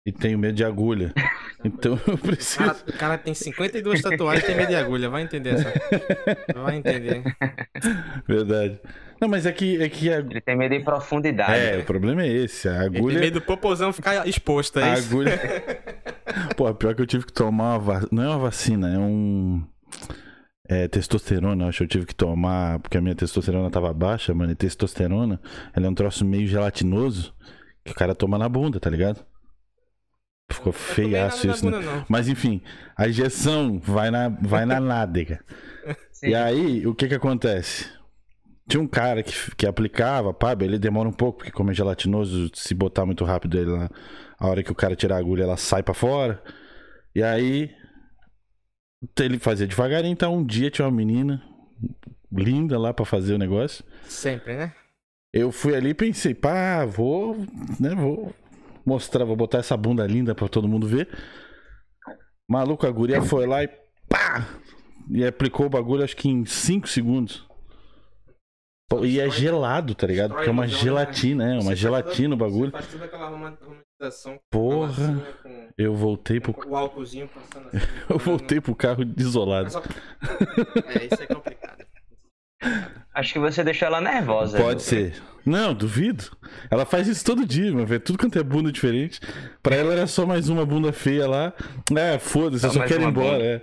e 0.06 0.12
tenho 0.12 0.38
medo 0.38 0.54
de 0.56 0.64
agulha. 0.64 1.14
Então 1.66 1.94
eu 2.06 2.16
O 2.16 2.18
cara, 2.18 2.18
preciso. 2.18 2.84
o 2.90 2.98
cara 2.98 3.18
tem 3.18 3.34
52 3.34 4.02
tatuagens 4.02 4.44
e 4.44 4.48
tem 4.48 4.58
medo 4.58 4.68
de 4.68 4.76
agulha. 4.76 5.10
Vai 5.10 5.22
entender 5.22 5.52
essa. 5.56 5.72
Vai 6.54 6.76
entender. 6.76 7.24
Verdade. 8.28 8.82
Não, 9.22 9.30
mas 9.30 9.46
é 9.46 9.52
que, 9.54 9.82
é 9.82 9.88
que 9.88 10.12
a, 10.12 10.18
Ele 10.18 10.42
tem 10.42 10.58
medo 10.58 10.78
de 10.78 10.84
profundidade. 10.84 11.54
É, 11.58 11.72
né? 11.72 11.78
o 11.78 11.86
problema 11.86 12.22
é 12.22 12.28
esse. 12.28 12.68
A 12.68 12.72
Ele 12.84 12.90
tem 12.90 12.98
agulha. 13.00 13.20
medo 13.22 13.40
do 13.40 13.46
popozão 13.46 13.94
ficar 13.94 14.28
exposto, 14.28 14.78
é 14.78 14.84
A 14.92 14.94
isso? 15.00 15.08
agulha. 15.10 15.40
Pô, 16.56 16.74
pior 16.74 16.96
que 16.96 17.02
eu 17.02 17.08
tive 17.08 17.26
que 17.26 17.34
tomar 17.34 17.78
uma 17.78 17.80
va... 17.80 18.08
Não 18.12 18.24
é 18.24 18.28
uma 18.28 18.40
vacina, 18.40 18.94
é 18.94 18.98
um. 18.98 19.64
É 20.66 20.88
testosterona, 20.88 21.68
acho 21.68 21.80
que 21.80 21.84
eu 21.84 21.88
tive 21.88 22.06
que 22.06 22.16
tomar, 22.16 22.80
porque 22.80 22.98
a 22.98 23.02
minha 23.02 23.14
testosterona 23.14 23.70
tava 23.70 23.94
baixa, 23.94 24.34
mano. 24.34 24.52
E 24.52 24.56
testosterona, 24.56 25.40
ela 25.74 25.86
é 25.86 25.90
um 25.90 25.94
troço 25.94 26.24
meio 26.24 26.48
gelatinoso 26.48 27.34
que 27.84 27.92
o 27.92 27.96
cara 27.96 28.16
toma 28.16 28.38
na 28.38 28.48
bunda, 28.48 28.80
tá 28.80 28.90
ligado? 28.90 29.26
Ficou 30.52 30.72
feiaço 30.72 31.48
isso, 31.48 31.66
né? 31.66 31.72
bunda, 31.72 31.92
não. 31.92 32.06
Mas 32.08 32.28
enfim, 32.28 32.62
a 32.96 33.08
injeção 33.08 33.80
vai 33.80 34.10
na, 34.10 34.30
vai 34.30 34.66
na 34.66 34.80
nádega. 34.80 35.44
Sim. 36.12 36.30
E 36.30 36.36
aí, 36.36 36.88
o 36.88 36.96
que 36.96 37.08
que 37.08 37.16
acontece? 37.16 37.90
Tinha 38.68 38.82
um 38.82 38.88
cara 38.88 39.22
que, 39.22 39.34
que 39.56 39.68
aplicava, 39.68 40.34
pá, 40.34 40.56
ele 40.62 40.80
demora 40.80 41.10
um 41.10 41.14
pouco, 41.14 41.40
porque 41.40 41.52
como 41.52 41.72
é 41.72 41.74
gelatinoso, 41.74 42.50
se 42.54 42.74
botar 42.74 43.06
muito 43.06 43.26
rápido 43.26 43.58
ele 43.58 43.72
lá, 43.72 43.90
a 44.44 44.48
hora 44.48 44.62
que 44.62 44.72
o 44.74 44.76
cara 44.76 44.94
tirar 44.94 45.16
a 45.16 45.20
agulha, 45.20 45.44
ela 45.44 45.56
sai 45.56 45.82
pra 45.82 45.94
fora. 45.94 46.44
E 47.16 47.24
aí, 47.24 47.74
ele 49.18 49.40
fazia 49.40 49.66
devagarinho, 49.66 50.12
então 50.12 50.36
um 50.36 50.46
dia 50.46 50.70
tinha 50.70 50.86
uma 50.86 50.96
menina 50.96 51.42
linda 52.30 52.78
lá 52.78 52.94
pra 52.94 53.06
fazer 53.06 53.34
o 53.34 53.38
negócio. 53.38 53.86
Sempre, 54.04 54.58
né? 54.58 54.74
Eu 55.32 55.50
fui 55.50 55.74
ali 55.74 55.92
e 55.92 55.94
pensei, 55.94 56.36
pá, 56.36 56.84
vou, 56.84 57.38
né, 57.80 57.96
vou 57.96 58.36
mostrar, 58.86 59.24
vou 59.24 59.38
botar 59.38 59.60
essa 59.60 59.78
bunda 59.78 60.06
linda 60.06 60.36
pra 60.36 60.50
todo 60.50 60.68
mundo 60.68 60.86
ver. 60.88 61.08
Maluco, 62.46 62.86
a 62.86 62.92
guria 62.92 63.22
foi 63.22 63.48
lá 63.48 63.64
e 63.64 63.70
pá! 64.10 64.46
E 65.10 65.26
aplicou 65.26 65.68
o 65.68 65.70
bagulho 65.70 66.04
acho 66.04 66.18
que 66.18 66.28
em 66.28 66.44
5 66.44 66.90
segundos. 66.90 67.48
Pô, 68.90 69.06
e 69.06 69.20
é 69.20 69.30
gelado, 69.30 69.96
tá 69.96 70.06
ligado? 70.06 70.34
Porque 70.34 70.50
é 70.50 70.52
uma 70.52 70.64
né? 70.64 70.68
gelatina, 70.70 71.56
é 71.56 71.60
uma 71.60 71.76
gelatina 71.76 72.36
o 72.36 72.38
bagulho. 72.38 72.72
Faz 72.72 72.88
toda 72.88 73.06
aquela 73.06 73.30
romantização 73.30 74.40
Porra. 74.52 75.06
a 75.06 75.12
massinha, 75.12 75.34
com, 75.42 75.68
Eu 75.78 75.96
voltei 75.96 76.40
pro. 76.40 76.56
o 76.68 76.76
álcoolzinho 76.76 77.28
passando 77.30 77.68
assim. 77.74 77.86
Eu 78.10 78.20
voltei 78.20 78.62
pro 78.62 78.76
carro 78.76 79.04
desolado. 79.06 79.70
É, 80.86 81.06
isso 81.06 81.24
é 81.24 81.26
complicado. 81.28 81.86
Acho 83.14 83.34
que 83.34 83.40
você 83.40 83.64
deixou 83.64 83.88
ela 83.88 84.00
nervosa. 84.02 84.58
Pode 84.58 84.80
viu? 84.80 84.80
ser. 84.80 85.22
Não, 85.46 85.74
duvido. 85.74 86.26
Ela 86.72 86.86
faz 86.86 87.08
isso 87.08 87.26
todo 87.26 87.46
dia, 87.46 87.72
meu 87.74 87.86
velho. 87.86 88.00
Tudo 88.02 88.18
quanto 88.18 88.40
é 88.40 88.44
bunda 88.44 88.72
diferente. 88.72 89.20
Pra 89.62 89.76
ela 89.76 89.92
era 89.94 90.08
só 90.08 90.26
mais 90.26 90.48
uma 90.50 90.66
bunda 90.66 90.94
feia 90.94 91.28
lá. 91.28 91.54
É, 91.98 92.18
foda-se, 92.20 92.66
eu 92.66 92.72
Só 92.72 92.86
quero 92.86 93.02
ir 93.04 93.08
embora. 93.08 93.32
bunda. 93.38 93.44
É. 93.44 93.62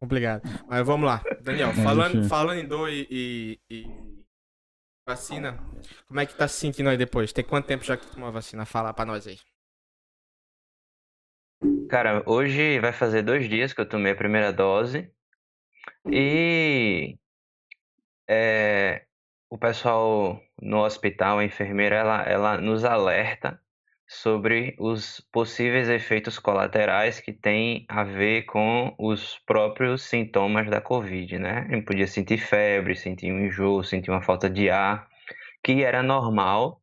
Complicado. 0.00 0.42
Mas 0.68 0.84
vamos 0.84 1.06
lá. 1.06 1.22
Daniel, 1.42 1.72
falando, 1.74 2.24
falando 2.28 2.58
em 2.58 2.66
dor 2.66 2.90
e, 2.90 3.06
e- 3.08 3.58
e 3.70 3.86
vacina, 5.06 5.58
como 6.06 6.20
é 6.20 6.26
que 6.26 6.34
tá 6.34 6.46
se 6.48 6.58
sentindo 6.58 6.88
aí 6.88 6.96
depois? 6.96 7.32
Tem 7.32 7.44
quanto 7.44 7.66
tempo 7.66 7.84
já 7.84 7.96
que 7.96 8.06
tu 8.06 8.12
tomou 8.12 8.28
a 8.28 8.32
vacina? 8.32 8.64
Fala 8.64 8.92
pra 8.92 9.04
nós 9.04 9.26
aí. 9.26 9.38
Cara, 11.88 12.22
hoje 12.26 12.80
vai 12.80 12.92
fazer 12.92 13.22
dois 13.22 13.48
dias 13.48 13.72
que 13.72 13.80
eu 13.80 13.88
tomei 13.88 14.12
a 14.12 14.16
primeira 14.16 14.52
dose 14.52 15.12
e 16.10 17.18
é, 18.28 19.06
o 19.50 19.58
pessoal 19.58 20.40
no 20.60 20.84
hospital, 20.84 21.38
a 21.38 21.44
enfermeira, 21.44 21.96
ela, 21.96 22.22
ela 22.22 22.58
nos 22.58 22.84
alerta 22.84 23.61
sobre 24.12 24.76
os 24.78 25.20
possíveis 25.32 25.88
efeitos 25.88 26.38
colaterais 26.38 27.18
que 27.18 27.32
têm 27.32 27.86
a 27.88 28.04
ver 28.04 28.42
com 28.42 28.94
os 28.98 29.38
próprios 29.46 30.02
sintomas 30.02 30.68
da 30.68 30.82
Covid, 30.82 31.38
né? 31.38 31.66
Eu 31.70 31.82
podia 31.82 32.06
sentir 32.06 32.36
febre, 32.36 32.94
sentir 32.94 33.32
um 33.32 33.40
enjoo, 33.46 33.82
sentir 33.82 34.10
uma 34.10 34.20
falta 34.20 34.50
de 34.50 34.68
ar, 34.68 35.08
que 35.64 35.82
era 35.82 36.02
normal, 36.02 36.82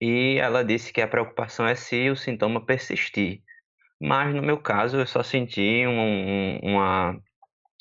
e 0.00 0.38
ela 0.38 0.64
disse 0.64 0.92
que 0.92 1.02
a 1.02 1.08
preocupação 1.08 1.66
é 1.66 1.74
se 1.74 2.08
o 2.10 2.16
sintoma 2.16 2.64
persistir. 2.64 3.42
Mas 4.00 4.32
no 4.32 4.40
meu 4.40 4.58
caso, 4.58 4.98
eu 4.98 5.06
só 5.06 5.24
senti 5.24 5.84
um, 5.84 6.00
um, 6.00 6.60
uma, 6.62 7.20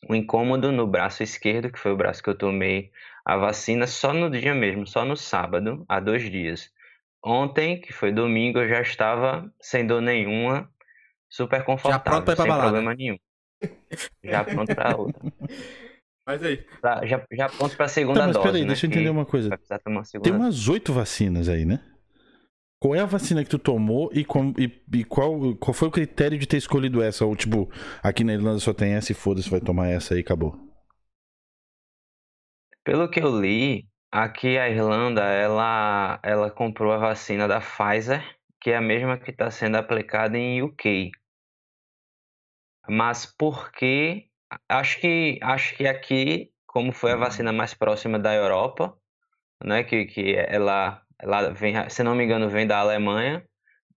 um 0.10 0.16
incômodo 0.16 0.72
no 0.72 0.88
braço 0.88 1.22
esquerdo, 1.22 1.72
que 1.72 1.80
foi 1.80 1.92
o 1.92 1.98
braço 1.98 2.24
que 2.24 2.30
eu 2.32 2.38
tomei 2.38 2.92
a 3.24 3.38
vacina, 3.38 3.86
só 3.86 4.12
no 4.12 4.30
dia 4.30 4.56
mesmo, 4.56 4.88
só 4.88 5.06
no 5.06 5.16
sábado, 5.16 5.86
há 5.88 6.00
dois 6.00 6.24
dias. 6.32 6.74
Ontem, 7.26 7.82
que 7.82 7.92
foi 7.92 8.12
domingo, 8.12 8.60
eu 8.60 8.70
já 8.70 8.82
estava 8.82 9.52
sem 9.60 9.86
dor 9.88 10.00
nenhuma, 10.00 10.72
super 11.28 11.64
confortável, 11.66 12.04
pronto 12.04 12.24
pra 12.26 12.34
ir 12.34 12.36
pra 12.36 12.44
sem 12.44 12.52
balada. 12.52 12.72
problema 12.72 12.96
nenhum. 12.96 13.18
Já 14.24 14.44
pronto 14.44 14.76
pra 14.76 14.96
outra. 14.96 15.22
Mas 16.28 16.44
aí. 16.44 16.58
Pra- 16.82 17.06
já, 17.06 17.26
já 17.32 17.50
pronto 17.50 17.76
pra 17.78 17.88
segunda 17.88 18.20
Tá, 18.20 18.26
mas 18.28 18.36
dose, 18.36 18.48
peraí, 18.48 18.62
né? 18.62 18.68
deixa 18.70 18.86
eu 18.86 18.90
entender 18.90 19.10
uma 19.10 19.26
coisa. 19.26 19.60
Uma 19.88 20.04
Tem 20.24 20.34
umas 20.34 20.68
oito 20.68 20.92
vacinas 20.92 21.48
aí, 21.48 21.66
né? 21.66 21.84
Qual 22.80 22.96
é 22.96 23.00
a 23.00 23.06
vacina 23.06 23.44
que 23.44 23.50
tu 23.50 23.60
tomou 23.60 24.12
e, 24.12 24.26
com- 24.26 24.54
e- 24.58 24.84
e 24.94 25.04
qual, 25.04 25.56
qual 25.56 25.74
foi 25.74 25.88
o 25.88 25.92
critério 25.92 26.38
de 26.38 26.48
ter 26.48 26.58
escolhido 26.58 27.02
essa? 27.02 27.26
Ou 27.26 27.36
tipo, 27.36 27.72
aqui 28.04 28.24
na 28.24 28.34
Irlanda 28.34 28.60
só 28.60 28.74
tem 28.74 28.94
essa 28.94 29.12
e 29.12 29.16
foda-se, 29.16 29.50
vai 29.50 29.60
tomar 29.62 29.88
essa 29.88 30.14
aí 30.16 30.20
e 30.20 30.24
acabou. 30.24 30.56
Pelo 32.84 33.10
que 33.10 33.20
eu 33.20 33.40
li, 33.40 33.88
aqui 34.16 34.58
a 34.58 34.70
Irlanda, 34.70 35.24
ela, 35.24 36.20
ela 36.24 36.50
comprou 36.50 36.94
a 36.94 36.98
vacina 36.98 37.48
da 37.48 37.60
Pfizer, 37.60 38.24
que 38.62 38.72
é 38.72 38.78
a 38.78 38.82
mesma 38.82 39.18
que 39.18 39.32
está 39.32 39.52
sendo 39.52 39.76
aplicada 39.76 40.38
em 40.38 40.62
UK. 40.62 41.12
Mas 42.88 43.26
por 43.26 43.72
que? 43.72 44.30
Acho 44.70 45.02
que, 45.02 45.40
acho 45.42 45.76
que 45.76 45.88
aqui, 45.88 46.52
como 46.66 46.94
foi 46.94 47.12
a 47.12 47.18
vacina 47.18 47.52
mais 47.52 47.74
próxima 47.74 48.18
da 48.18 48.34
Europa, 48.34 48.98
né, 49.64 49.84
que, 49.84 50.06
que 50.06 50.36
ela, 50.36 51.02
ela 51.20 51.52
vem, 51.52 51.90
se 51.90 52.04
não 52.04 52.16
me 52.16 52.24
engano, 52.24 52.50
vem 52.50 52.66
da 52.66 52.80
Alemanha, 52.80 53.46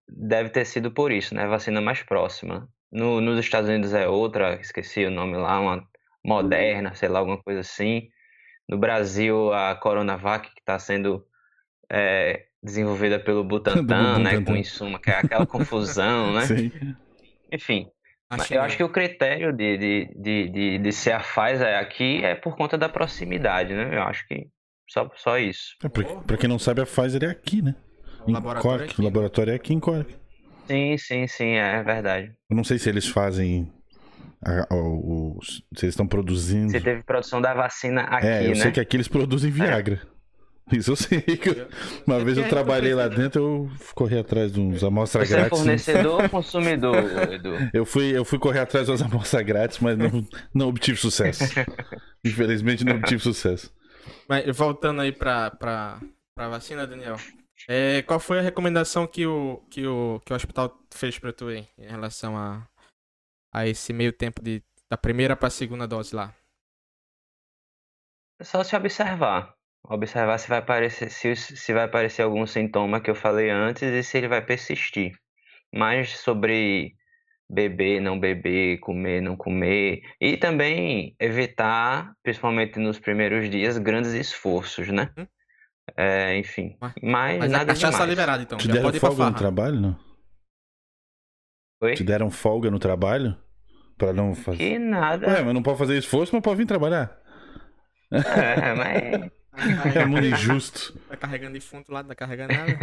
deve 0.09 0.51
ter 0.51 0.65
sido 0.65 0.91
por 0.93 1.13
isso, 1.13 1.35
né, 1.35 1.45
a 1.45 1.49
vacina 1.49 1.81
mais 1.81 2.03
próxima. 2.03 2.69
No, 2.91 3.21
nos 3.21 3.39
Estados 3.39 3.69
Unidos 3.69 3.95
é 3.95 4.09
outra, 4.09 4.61
esqueci 4.61 5.05
o 5.05 5.11
nome 5.11 5.37
lá, 5.37 5.61
uma 5.61 5.89
Moderna, 6.25 6.95
sei 6.95 7.09
lá, 7.09 7.21
alguma 7.21 7.41
coisa 7.43 7.61
assim. 7.61 8.09
No 8.69 8.79
Brasil, 8.79 9.53
a 9.53 9.75
Coronavac, 9.75 10.53
que 10.55 10.61
está 10.61 10.79
sendo 10.79 11.25
é, 11.91 12.47
desenvolvida 12.63 13.19
pelo 13.19 13.43
Butantan, 13.45 14.19
né, 14.21 14.35
com 14.35 14.41
Butantan. 14.41 14.59
insumo, 14.59 14.99
que 14.99 15.11
é 15.11 15.19
aquela 15.19 15.47
confusão, 15.47 16.35
né? 16.35 16.43
Sim. 16.47 16.71
Enfim, 17.51 17.87
Achei 18.31 18.59
eu 18.59 18.63
acho 18.63 18.77
que 18.77 18.85
o 18.85 18.91
critério 18.91 19.53
de, 19.55 19.79
de, 19.79 20.15
de, 20.15 20.49
de, 20.51 20.79
de 20.79 20.93
ser 20.93 21.13
a 21.13 21.21
Pfizer 21.21 21.79
aqui 21.79 22.23
é 22.23 22.35
por 22.35 22.57
conta 22.57 22.77
da 22.77 22.89
proximidade, 22.89 23.73
né? 23.73 23.97
Eu 23.97 24.03
acho 24.03 24.27
que 24.29 24.49
só, 24.87 25.11
só 25.17 25.39
isso. 25.39 25.77
É, 25.83 25.89
pra, 25.89 26.37
quem 26.37 26.49
não 26.49 26.59
sabe, 26.59 26.83
a 26.83 26.87
Pfizer 26.87 27.25
é 27.25 27.29
aqui, 27.29 27.63
né? 27.63 27.75
O 28.27 28.31
Em 28.31 28.35
laboratório 28.35 28.79
Cork. 28.81 28.93
aqui. 28.93 29.01
O 29.01 29.05
laboratório 29.05 29.53
é 29.53 29.57
aqui 29.57 29.73
em 29.73 29.81
Cork. 29.81 30.15
Sim, 30.67 30.99
sim, 30.99 31.27
sim, 31.27 31.53
é 31.53 31.83
verdade. 31.83 32.35
Eu 32.51 32.57
não 32.57 32.65
sei 32.65 32.79
se 32.79 32.91
eles 32.91 33.09
fazem. 33.09 33.73
A- 34.45 34.67
o- 34.75 35.39
se 35.43 35.85
eles 35.85 35.93
estão 35.95 36.07
produzindo. 36.07 36.71
Você 36.71 36.81
teve 36.81 37.03
produção 37.03 37.41
da 37.41 37.55
vacina 37.55 38.03
aqui, 38.03 38.27
é, 38.27 38.45
eu 38.47 38.51
né? 38.51 38.55
sei 38.57 38.73
que 38.73 38.81
aqui 38.81 38.97
eles 38.97 39.09
produzem 39.09 39.51
Viagra. 39.51 40.01
Isso 40.71 40.91
eu 40.91 40.97
sei. 40.97 41.23
que 41.23 41.49
eu- 41.49 41.67
Uma 42.07 42.23
vez 42.23 42.37
eu 42.37 42.45
É, 42.45 42.49
trabalhei 42.49 42.95
lá 42.95 43.09
né? 43.09 43.17
dentro, 43.17 43.41
eu 43.43 43.71
corri 43.95 44.19
atrás 44.19 44.53
de 44.53 44.61
uns 44.61 44.85
amostras 44.85 45.27
Você 45.29 45.35
é 45.35 45.39
grátis. 45.39 45.59
fornecedor 45.59 46.23
ou 46.23 46.29
consumidor, 46.29 46.97
Edu? 47.33 47.55
Eu 47.73 47.87
fui, 47.87 48.15
eu 48.17 48.23
fui 48.25 48.39
correr 48.39 48.59
atrás 48.61 48.87
das 48.89 49.01
amostras 49.01 49.43
grátis, 49.47 49.79
mas 49.79 49.97
não, 49.97 50.27
não 50.55 50.69
obtive 50.69 50.99
sucesso. 50.99 51.43
Infelizmente 52.25 52.85
não 52.85 52.97
obtive 52.97 53.21
sucesso. 53.23 53.73
Mas 54.29 54.45
voltando 54.57 55.01
aí 55.01 55.11
pra, 55.13 55.51
pra, 55.53 56.01
pra 56.35 56.49
vacina, 56.51 56.87
Daniel. 56.87 57.17
É, 57.69 58.03
qual 58.03 58.21
foi 58.21 58.39
a 58.39 58.43
recomendação 58.43 59.07
que 59.07 59.27
o, 59.27 59.63
que, 59.71 59.87
o, 59.87 60.21
que 60.25 60.33
o 60.33 60.37
hospital 60.37 60.79
fez 60.95 61.19
pra 61.19 61.33
tu 61.33 61.49
aí 61.49 61.67
em 61.79 61.87
relação 61.89 62.37
a, 62.37 62.63
a 63.53 63.67
esse 63.67 63.93
meio 63.93 64.13
tempo 64.13 64.43
de, 64.43 64.63
da 64.91 64.97
primeira 64.97 65.37
pra 65.37 65.51
segunda 65.51 65.87
dose 65.87 66.15
lá? 66.15 66.35
É 68.41 68.45
só 68.45 68.63
se 68.63 68.77
observar. 68.77 69.55
Observar 69.85 70.39
se 70.39 70.49
vai 70.49 70.59
aparecer, 70.59 71.11
se, 71.11 71.35
se 71.37 71.73
vai 71.73 71.85
aparecer 71.85 72.23
algum 72.23 72.47
sintoma 72.47 73.01
que 73.01 73.11
eu 73.11 73.15
falei 73.15 73.51
antes 73.51 73.83
e 73.83 74.03
se 74.03 74.19
ele 74.19 74.29
vai 74.29 74.45
persistir. 74.45 75.13
Mas 75.75 76.11
sobre 76.19 76.95
beber, 77.49 78.01
não 78.01 78.19
beber, 78.21 78.79
comer, 78.81 79.21
não 79.23 79.37
comer. 79.37 80.03
E 80.21 80.37
também 80.37 81.17
evitar, 81.19 82.13
principalmente 82.23 82.79
nos 82.79 82.99
primeiros 82.99 83.49
dias, 83.49 83.79
grandes 83.79 84.13
esforços, 84.13 84.89
né? 84.89 85.11
Hum. 85.17 85.27
É, 85.97 86.37
enfim. 86.37 86.77
Mas- 86.81 86.93
Mas, 87.03 87.39
Mas 87.39 87.51
a 87.55 87.59
nada 87.59 87.67
cachaça 87.73 87.93
demais. 87.93 88.11
liberada, 88.11 88.43
então. 88.43 88.61
Já 88.61 88.81
pode 88.83 88.97
ir 88.99 89.01
pra 89.01 89.09
folga 89.11 89.31
no 89.31 89.37
trabalho, 89.37 89.81
não? 89.81 90.08
Oi? 91.81 91.95
Te 91.95 92.05
deram 92.05 92.31
folga 92.31 92.71
no 92.71 92.79
trabalho? 92.79 93.37
Pra 93.97 94.13
não 94.13 94.35
fazer. 94.35 94.59
Que 94.59 94.79
nada. 94.79 95.27
Ué, 95.29 95.43
mas 95.43 95.55
não 95.55 95.63
pode 95.63 95.79
fazer 95.79 95.97
esforço, 95.99 96.33
mas 96.35 96.43
pode 96.43 96.57
vir 96.59 96.67
trabalhar. 96.67 97.17
É, 98.11 98.75
mas 98.75 99.95
É 99.97 100.05
mundo 100.07 100.25
injusto. 100.27 100.99
Tá 101.09 101.17
carregando 101.17 101.55
defunto 101.55 101.93
lá, 101.93 102.01
não 102.03 102.09
tá 102.09 102.15
carregando 102.15 102.55
nada. 102.55 102.79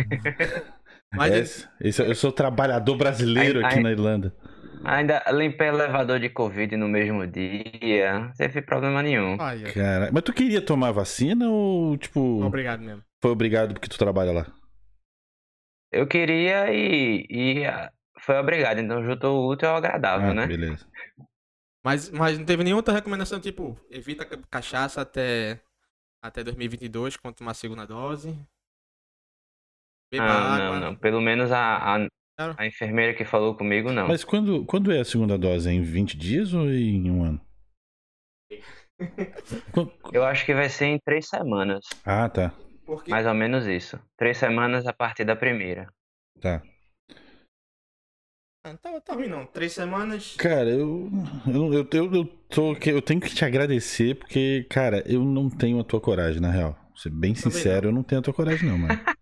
Mas 1.16 1.32
ele- 1.32 1.42
Esse, 1.42 1.68
esse- 1.80 2.02
eu 2.06 2.14
sou 2.16 2.32
trabalhador 2.34 2.98
brasileiro 2.98 3.60
Ai, 3.60 3.66
aqui 3.66 3.76
ai. 3.78 3.84
na 3.84 3.92
Irlanda. 3.92 4.36
ainda 4.84 5.24
limpei 5.32 5.70
elevador 5.70 6.20
de 6.20 6.30
Covid 6.30 6.76
no 6.76 6.90
mesmo 6.90 7.26
dia. 7.26 8.20
Não 8.20 8.34
teve 8.34 8.62
problema 8.62 9.02
nenhum. 9.02 9.38
Olha, 9.40 9.72
Cara, 9.72 10.10
mas 10.12 10.22
tu 10.24 10.34
queria 10.34 10.62
tomar 10.62 10.92
vacina 10.92 11.48
ou, 11.50 11.96
tipo, 11.98 12.44
obrigado 12.44 12.82
mesmo. 12.82 13.02
foi 13.22 13.32
obrigado 13.32 13.74
porque 13.74 13.88
tu 13.88 13.98
trabalha 13.98 14.32
lá? 14.34 14.46
Eu 15.92 16.06
queria 16.08 16.74
e, 16.74 17.26
e 17.30 17.66
ah, 17.66 17.90
foi 18.26 18.38
obrigado. 18.38 18.80
Então 18.80 19.04
juntou 19.04 19.44
o 19.46 19.52
útil 19.52 19.70
ao 19.70 19.78
agradável, 19.78 20.30
Ah, 20.30 20.34
né? 20.34 20.48
beleza. 20.48 20.88
Mas, 21.84 22.10
mas 22.10 22.38
não 22.40 22.46
teve 22.46 22.64
nenhuma 22.64 22.80
outra 22.80 22.94
recomendação, 22.94 23.40
tipo, 23.40 23.78
evita 23.92 24.26
ca- 24.26 24.40
cachaça 24.50 25.02
até, 25.02 25.62
até 26.24 26.44
2022, 26.44 27.16
quando 27.18 27.36
tomar 27.36 27.52
a 27.52 27.54
segunda 27.54 27.86
dose. 27.86 28.30
Beba 30.12 30.26
Não, 30.26 30.34
água. 30.34 30.58
não, 30.58 30.80
não. 30.92 30.96
Pelo 30.96 31.22
menos 31.22 31.52
a, 31.52 31.96
a, 31.96 32.08
Claro. 32.38 32.56
a 32.58 32.66
enfermeira 32.68 33.14
que 33.14 33.24
falou 33.24 33.56
comigo, 33.56 33.92
não. 33.92 34.08
Mas 34.08 34.24
quando, 34.24 34.66
quando 34.66 34.92
é 34.92 35.00
a 35.00 35.06
segunda 35.06 35.38
dose? 35.38 35.70
É 35.70 35.74
em 35.74 35.82
20 35.84 36.18
dias 36.18 36.54
ou 36.54 36.70
em 36.70 37.10
um 37.10 37.24
ano? 37.24 37.42
Eu 40.14 40.24
acho 40.24 40.46
que 40.46 40.54
vai 40.54 40.70
ser 40.70 40.86
em 40.86 41.00
três 41.00 41.28
semanas. 41.28 41.86
Ah, 42.06 42.28
tá. 42.30 42.54
Mais 43.08 43.26
ou 43.26 43.34
menos 43.34 43.66
isso. 43.68 44.00
Três 44.18 44.38
semanas 44.38 44.86
a 44.88 44.94
partir 44.94 45.24
da 45.26 45.36
primeira. 45.36 45.88
Tá. 46.42 46.62
Ah, 48.66 48.76
tá, 48.82 49.00
tá 49.00 49.14
ruim 49.14 49.28
não. 49.28 49.46
Três 49.46 49.74
semanas. 49.74 50.36
Cara, 50.38 50.70
eu, 50.72 51.08
eu, 51.48 51.74
eu, 51.74 51.88
eu, 51.94 52.14
eu, 52.16 52.26
tô, 52.50 52.74
eu 52.88 53.02
tenho 53.02 53.22
que 53.22 53.30
te 53.34 53.46
agradecer 53.46 54.16
porque, 54.16 54.66
cara, 54.70 55.04
eu 55.06 55.24
não 55.24 55.50
tenho 55.50 55.80
a 55.80 55.84
tua 55.84 56.02
coragem, 56.02 56.42
na 56.42 56.50
real. 56.50 56.72
Vou 56.90 56.98
ser 56.98 57.12
bem 57.12 57.36
Também 57.36 57.52
sincero, 57.52 57.90
eu 57.90 57.92
não 57.94 58.02
tenho 58.02 58.20
a 58.20 58.24
tua 58.24 58.34
coragem, 58.34 58.68
não, 58.68 58.78
mano. 58.78 59.00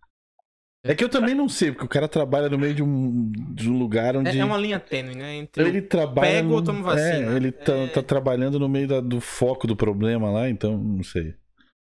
É 0.86 0.94
que 0.94 1.02
eu 1.02 1.08
também 1.08 1.34
não 1.34 1.48
sei, 1.48 1.72
porque 1.72 1.86
o 1.86 1.88
cara 1.88 2.10
trabalha 2.10 2.50
no 2.50 2.58
meio 2.58 2.74
de 2.74 2.84
um, 2.84 3.32
de 3.32 3.70
um 3.70 3.78
lugar 3.78 4.18
onde. 4.18 4.38
É, 4.38 4.42
é 4.42 4.44
uma 4.44 4.58
linha 4.58 4.78
tênue, 4.78 5.16
né? 5.16 5.36
Entre 5.36 5.64
Ele 5.64 5.82
trabalha. 5.82 6.30
pego 6.30 6.50
no- 6.50 6.56
ou 6.56 6.62
tomo 6.62 6.84
vacina? 6.84 7.32
É, 7.32 7.38
ele 7.38 7.52
tá, 7.54 7.72
É. 7.74 7.88
tá 7.88 8.04
trabalhando 8.04 8.60
no 8.60 8.68
meio 8.68 8.86
da- 8.86 9.00
do 9.00 9.22
foco 9.22 9.66
do 9.66 9.78
problema 9.78 10.30
lá, 10.30 10.50
então 10.50 10.78
não 10.78 11.02
sei. 11.02 11.36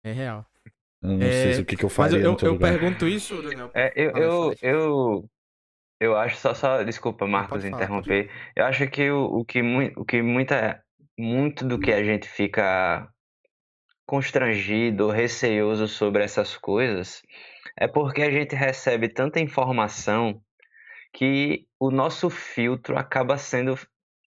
É 0.04 0.12
real. 0.12 0.46
Eu 1.02 1.08
não 1.10 1.22
É, 1.22 1.30
sei 1.42 1.54
se 1.54 1.60
o 1.60 1.64
que, 1.64 1.76
que 1.76 1.84
eu 1.84 1.88
Mas 1.88 2.12
faria 2.12 2.20
eu, 2.20 2.24
eu, 2.26 2.30
no 2.30 2.36
teu 2.36 2.48
eu 2.48 2.52
lugar. 2.54 2.70
pergunto 2.70 3.08
isso, 3.08 3.42
Daniel. 3.42 3.70
É, 3.74 3.92
eu, 3.96 4.10
eu, 4.16 4.54
eu, 4.62 5.30
eu 6.04 6.16
acho, 6.16 6.36
só, 6.36 6.54
só, 6.54 6.82
desculpa, 6.82 7.26
Marcos, 7.26 7.62
falar, 7.62 7.76
interromper. 7.76 8.30
Eu 8.54 8.64
acho 8.64 8.86
que 8.88 9.10
o, 9.10 9.24
o 9.24 9.44
que, 9.44 9.60
o 9.96 10.04
que 10.04 10.22
muita, 10.22 10.82
muito 11.18 11.66
do 11.66 11.78
que 11.78 11.92
a 11.92 12.02
gente 12.02 12.28
fica 12.28 13.08
constrangido, 14.06 15.10
receoso 15.10 15.88
sobre 15.88 16.22
essas 16.22 16.56
coisas, 16.56 17.22
é 17.76 17.88
porque 17.88 18.22
a 18.22 18.30
gente 18.30 18.54
recebe 18.54 19.08
tanta 19.08 19.40
informação 19.40 20.40
que 21.12 21.66
o 21.78 21.90
nosso 21.90 22.28
filtro 22.28 22.98
acaba 22.98 23.38
sendo, 23.38 23.78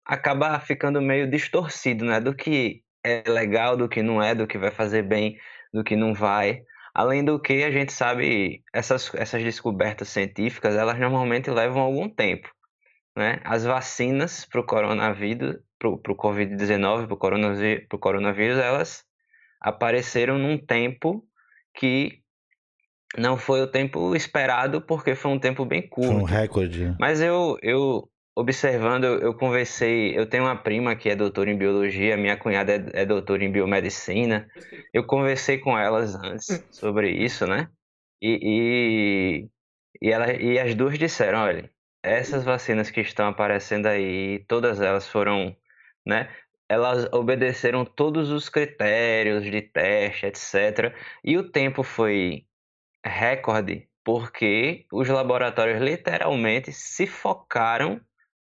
acaba 0.06 0.60
ficando 0.60 1.02
meio 1.02 1.30
distorcido, 1.30 2.06
né? 2.06 2.20
Do 2.20 2.34
que 2.34 2.82
é 3.04 3.24
legal, 3.30 3.78
do 3.78 3.88
que 3.88 4.02
não 4.02 4.22
é, 4.22 4.34
do 4.34 4.48
que 4.48 4.58
vai 4.58 4.72
fazer 4.72 5.04
bem, 5.04 5.38
do 5.74 5.84
que 5.84 5.96
não 5.96 6.14
vai. 6.14 6.64
Além 6.98 7.24
do 7.24 7.40
que 7.40 7.64
a 7.64 7.70
gente 7.70 7.94
sabe, 7.94 8.64
essas, 8.74 9.14
essas 9.14 9.44
descobertas 9.44 10.10
científicas, 10.10 10.76
elas 10.76 10.98
normalmente 10.98 11.48
levam 11.52 11.84
algum 11.84 12.10
tempo, 12.10 12.50
né? 13.16 13.40
As 13.44 13.64
vacinas 13.64 14.46
para 14.46 14.62
o 14.62 14.66
coronavírus, 14.66 15.58
para 15.78 15.90
o 15.92 16.00
Covid-19, 16.00 17.06
para 17.06 17.14
o 17.14 17.18
coronavírus, 17.18 17.86
pro 17.88 18.00
coronavírus, 18.00 18.58
elas 18.58 19.06
apareceram 19.62 20.40
num 20.40 20.58
tempo 20.58 21.24
que 21.76 22.24
não 23.16 23.38
foi 23.38 23.62
o 23.62 23.68
tempo 23.68 24.16
esperado, 24.16 24.82
porque 24.82 25.14
foi 25.14 25.30
um 25.30 25.40
tempo 25.40 25.66
bem 25.66 25.88
Foi 25.88 26.08
um 26.08 26.22
curto. 26.22 26.26
recorde. 26.26 26.96
Mas 27.00 27.22
eu, 27.22 27.60
eu 27.62 28.10
observando, 28.38 29.06
eu, 29.06 29.34
conversei. 29.34 30.18
Eu 30.18 30.30
tenho 30.30 30.44
uma 30.44 30.56
prima 30.56 30.96
que 30.96 31.10
é 31.10 31.16
doutora 31.16 31.50
em 31.50 31.58
biologia, 31.58 32.16
minha 32.16 32.38
cunhada 32.38 32.74
é, 32.74 33.02
é 33.02 33.06
doutora 33.06 33.44
em 33.44 33.52
biomedicina. 33.52 34.48
Eu 34.94 35.06
conversei 35.06 35.58
com 35.58 35.78
elas 35.78 36.14
antes 36.16 36.64
sobre 36.70 37.10
isso, 37.10 37.48
né? 37.48 37.68
E, 38.22 39.50
e, 40.02 40.08
e, 40.08 40.12
ela, 40.12 40.32
e 40.34 40.60
as 40.60 40.76
duas 40.76 41.00
disseram: 41.00 41.40
olha, 41.40 41.72
essas 42.04 42.44
vacinas 42.44 42.92
que 42.92 43.02
estão 43.02 43.28
aparecendo 43.28 43.88
aí, 43.88 44.46
todas 44.48 44.82
elas 44.82 45.08
foram, 45.08 45.56
né? 46.06 46.30
Elas 46.70 47.12
obedeceram 47.14 47.86
todos 47.86 48.30
os 48.30 48.50
critérios 48.50 49.44
de 49.44 49.62
teste, 49.64 50.28
etc. 50.28 50.94
E 51.24 51.38
o 51.38 51.50
tempo 51.50 51.82
foi 51.82 52.46
recorde 53.04 53.90
porque 54.04 54.86
os 54.92 55.08
laboratórios 55.10 55.82
literalmente 55.82 56.72
se 56.72 57.08
focaram 57.08 58.00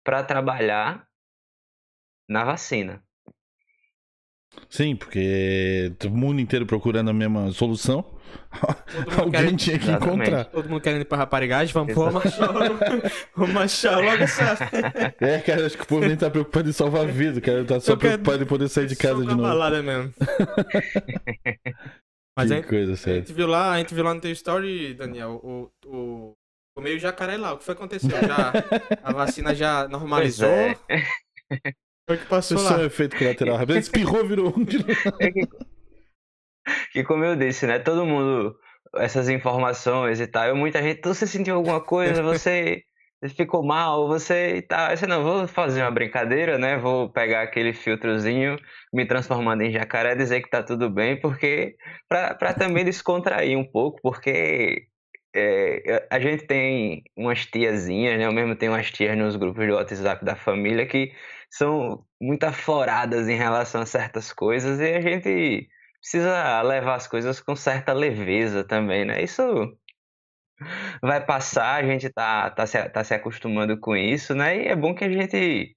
para 0.04 0.23
trabalhar 0.25 1.06
na 2.28 2.44
vacina. 2.44 3.02
Sim, 4.68 4.94
porque 4.94 5.94
o 6.04 6.11
mundo 6.11 6.38
inteiro 6.40 6.66
procurando 6.66 7.09
a 7.09 7.12
mesma 7.14 7.50
solução. 7.52 8.02
Todo 8.02 8.21
mundo 9.11 9.21
Alguém 9.21 9.32
querendo- 9.40 9.56
tinha 9.59 9.78
que 9.78 9.85
Exatamente. 9.85 10.14
encontrar. 10.21 10.44
Todo 10.44 10.68
mundo 10.68 10.80
querendo 10.82 11.00
ir 11.02 11.04
pra 11.06 11.18
raparigagem, 11.18 11.73
vamos 11.73 11.94
pôr. 11.94 12.11
Vamos 13.35 13.56
achar 13.56 13.97
logo 13.99 14.16
essa. 14.23 14.59
É, 15.21 15.38
cara, 15.40 15.66
acho 15.66 15.76
que 15.78 15.85
o 15.85 15.87
povo 15.87 16.06
nem 16.06 16.16
tá 16.16 16.28
preocupado 16.30 16.68
em 16.68 16.73
salvar 16.73 17.02
a 17.02 17.11
vida, 17.11 17.40
cara. 17.40 17.64
Tá 17.64 17.80
só 17.80 17.92
Eu 17.92 17.97
quero- 17.97 18.12
preocupado 18.18 18.42
em 18.42 18.47
poder 18.47 18.68
sair 18.68 18.87
de 18.87 18.97
casa 18.97 19.16
Só 19.16 19.21
de 19.23 19.28
novo. 19.35 19.42
balada 19.42 19.82
mesmo. 19.82 20.12
Mas 22.37 22.49
que 22.49 22.54
a 22.54 22.56
gente, 22.56 22.68
coisa 22.68 22.92
a 22.92 22.97
séria. 22.97 23.21
gente 23.21 23.32
viu 23.32 23.47
lá, 23.47 23.73
a 23.73 23.78
gente 23.78 23.94
viu 23.94 24.04
lá 24.04 24.14
no 24.14 24.21
teu 24.21 24.30
story, 24.32 24.94
Daniel, 24.94 25.40
o, 25.42 25.71
o, 25.87 26.35
o 26.76 26.80
meio 26.80 26.98
jacaré 26.98 27.36
lá. 27.36 27.52
O 27.52 27.58
que 27.58 27.64
foi 27.64 27.74
que 27.74 27.80
aconteceu? 27.82 28.22
Já, 28.22 28.52
a 29.02 29.12
vacina 29.12 29.54
já 29.54 29.88
Pois 30.14 30.38
normalizou? 30.38 30.48
é. 30.48 30.76
Foi 32.08 32.16
o 32.16 32.20
que 32.20 32.26
passou 32.26 32.56
Isso 32.56 32.72
é 32.72 32.76
um 32.78 32.80
lá. 32.80 32.84
efeito 32.84 33.16
colateral. 33.16 33.60
Ele 33.62 33.78
espirrou, 33.78 34.26
virou 34.26 34.54
um. 34.56 34.64
de. 34.64 34.78
É 35.20 35.30
que, 35.30 35.46
que 36.92 37.04
como 37.04 37.24
eu 37.24 37.36
disse, 37.36 37.66
né? 37.66 37.78
Todo 37.78 38.06
mundo, 38.06 38.56
essas 38.96 39.28
informações 39.28 40.20
e 40.20 40.26
tal. 40.26 40.46
Eu, 40.48 40.56
muita 40.56 40.82
gente, 40.82 41.00
você 41.02 41.26
sentiu 41.26 41.56
alguma 41.56 41.80
coisa, 41.85 42.22
você 42.22 42.82
ficou 43.37 43.64
mal, 43.64 44.06
você 44.08 44.56
e 44.58 44.62
tal. 44.62 44.96
Você 44.96 45.06
não, 45.06 45.22
vou 45.22 45.48
fazer 45.48 45.82
uma 45.82 45.90
brincadeira, 45.90 46.58
né? 46.58 46.78
Vou 46.78 47.11
pegar 47.12 47.42
aquele 47.42 47.72
filtrozinho, 47.72 48.56
me 48.92 49.06
transformando 49.06 49.62
em 49.62 49.72
jacaré, 49.72 50.14
dizer 50.14 50.42
que 50.42 50.50
tá 50.50 50.62
tudo 50.62 50.90
bem, 50.90 51.20
porque 51.20 51.76
pra, 52.08 52.35
pra 52.35 52.54
também 52.54 52.85
descontrair 52.85 53.56
um 53.58 53.64
pouco, 53.70 54.00
porque 54.02 54.87
é, 55.35 56.07
a 56.11 56.18
gente 56.21 56.47
tem 56.47 57.05
umas 57.16 57.47
tiazinhas, 57.47 58.18
né? 58.18 58.27
Eu 58.27 58.33
mesmo 58.33 58.55
tenho 58.57 58.73
umas 58.73 58.90
tias 58.90 59.16
nos 59.16 59.37
grupos 59.37 59.66
do 59.66 59.75
WhatsApp 59.75 60.25
da 60.25 60.37
família 60.37 60.87
que 60.87 61.12
são 61.51 62.05
muito 62.21 62.45
afloradas 62.45 63.29
em 63.29 63.37
relação 63.37 63.83
a 63.83 63.87
certas 63.87 64.33
coisas 64.33 64.81
e 64.81 64.95
a 64.95 65.01
gente 65.01 65.68
precisa 66.01 66.62
levar 66.62 66.97
as 66.97 67.07
coisas 67.07 67.40
com 67.40 67.57
certa 67.57 67.92
leveza 67.92 68.64
também, 68.64 69.05
né? 69.05 69.23
Isso 69.23 69.42
vai 71.03 71.25
passar, 71.25 71.83
a 71.83 71.87
gente 71.87 72.09
tá, 72.11 72.51
tá, 72.51 72.66
se, 72.66 72.88
tá 72.90 73.05
se 73.05 73.14
acostumando 73.14 73.79
com 73.79 73.97
isso, 73.97 74.35
né? 74.35 74.57
E 74.57 74.68
é 74.68 74.77
bom 74.77 74.95
que 74.95 75.05
a 75.05 75.11
gente 75.11 75.77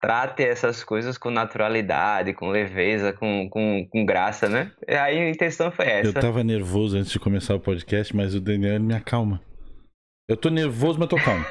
trate 0.00 0.42
essas 0.42 0.82
coisas 0.82 1.18
com 1.18 1.30
naturalidade, 1.30 2.32
com 2.32 2.48
leveza, 2.48 3.12
com, 3.12 3.48
com, 3.50 3.86
com 3.88 4.04
graça, 4.04 4.48
né? 4.48 4.72
E 4.88 4.94
aí 4.94 5.18
a 5.18 5.30
intenção 5.30 5.70
foi 5.70 5.86
Eu 5.86 5.90
essa. 5.90 6.20
tava 6.20 6.42
nervoso 6.42 6.96
antes 6.96 7.10
de 7.12 7.20
começar 7.20 7.54
o 7.54 7.60
podcast, 7.60 8.14
mas 8.16 8.34
o 8.34 8.40
Daniel 8.40 8.80
me 8.80 8.94
acalma. 8.94 9.40
Eu 10.28 10.36
tô 10.36 10.48
nervoso, 10.48 10.98
mas 10.98 11.08
tô 11.08 11.16
calmo. 11.16 11.44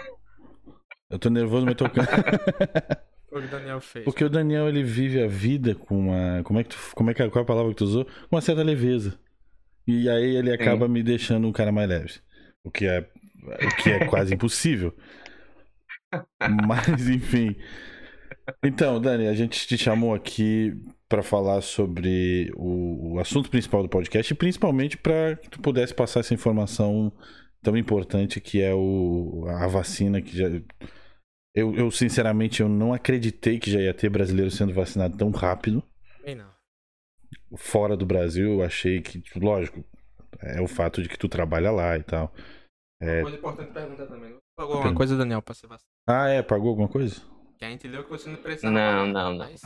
Eu 1.11 1.19
tô 1.19 1.29
nervoso, 1.29 1.65
mas 1.65 1.75
tô 1.75 1.89
calmo. 1.89 2.09
O 3.31 3.39
que 3.39 3.45
o 3.45 3.47
Daniel 3.47 3.79
fez. 3.79 4.05
Porque 4.05 4.23
o 4.23 4.29
Daniel 4.29 4.67
ele 4.67 4.83
vive 4.83 5.21
a 5.21 5.27
vida 5.27 5.75
com 5.75 5.99
uma. 5.99 6.41
Como 6.43 6.59
é 6.59 6.63
que 6.63 6.69
tu, 6.69 6.77
como 6.95 7.11
é 7.11 7.13
que 7.13 7.29
qual 7.29 7.41
é 7.41 7.43
a 7.43 7.47
palavra 7.47 7.71
que 7.71 7.77
tu 7.77 7.83
usou? 7.83 8.05
Com 8.05 8.35
uma 8.35 8.41
certa 8.41 8.63
leveza. 8.63 9.19
E 9.87 10.09
aí 10.09 10.35
ele 10.35 10.51
acaba 10.51 10.87
me 10.87 11.03
deixando 11.03 11.47
um 11.47 11.51
cara 11.51 11.71
mais 11.71 11.87
leve. 11.87 12.13
O 12.63 12.71
que 12.71 12.87
é, 12.87 13.01
o 13.01 13.75
que 13.75 13.91
é 13.91 14.05
quase 14.05 14.33
impossível. 14.33 14.95
Mas 16.67 17.07
enfim. 17.07 17.55
Então, 18.63 18.99
Dani, 18.99 19.27
a 19.27 19.33
gente 19.33 19.67
te 19.67 19.77
chamou 19.77 20.13
aqui 20.13 20.73
para 21.07 21.23
falar 21.23 21.61
sobre 21.61 22.51
o, 22.55 23.13
o 23.13 23.19
assunto 23.19 23.49
principal 23.49 23.81
do 23.81 23.89
podcast 23.89 24.31
e 24.31 24.35
principalmente 24.35 24.97
para 24.97 25.35
que 25.35 25.49
tu 25.49 25.59
pudesse 25.59 25.93
passar 25.93 26.19
essa 26.19 26.33
informação 26.33 27.11
tão 27.61 27.77
importante 27.77 28.39
que 28.39 28.61
é 28.61 28.73
o, 28.73 29.45
a 29.47 29.67
vacina 29.67 30.21
que 30.21 30.35
já 30.37 30.49
eu, 31.53 31.75
eu, 31.75 31.91
sinceramente, 31.91 32.61
eu 32.61 32.69
não 32.69 32.93
acreditei 32.93 33.59
que 33.59 33.71
já 33.71 33.79
ia 33.79 33.93
ter 33.93 34.09
brasileiro 34.09 34.51
sendo 34.51 34.73
vacinado 34.73 35.17
tão 35.17 35.31
rápido. 35.31 35.83
Bem, 36.23 36.35
não. 36.35 36.49
Fora 37.57 37.97
do 37.97 38.05
Brasil, 38.05 38.53
eu 38.53 38.63
achei 38.63 39.01
que, 39.01 39.21
lógico, 39.37 39.83
é 40.41 40.61
o 40.61 40.67
fato 40.67 41.01
de 41.01 41.09
que 41.09 41.17
tu 41.17 41.27
trabalha 41.27 41.71
lá 41.71 41.97
e 41.97 42.03
tal. 42.03 42.33
É... 43.01 43.21
Coisa 43.21 43.37
importante 43.37 43.71
perguntar 43.71 44.05
também. 44.05 44.37
Pagou 44.55 44.75
alguma 44.75 44.95
coisa, 44.95 45.17
Daniel, 45.17 45.41
pra 45.41 45.55
ser 45.55 45.67
vacinado? 45.67 45.89
Ah, 46.07 46.27
é? 46.27 46.43
Pagou 46.43 46.69
alguma 46.69 46.87
coisa? 46.87 47.21
Que 47.59 47.65
a 47.65 47.69
gente 47.69 47.87
leu 47.87 48.03
que 48.05 48.09
você 48.09 48.29
não 48.29 48.37
precisava. 48.37 48.73
Não, 48.73 49.05
não, 49.05 49.33
não. 49.33 49.37
mas 49.45 49.61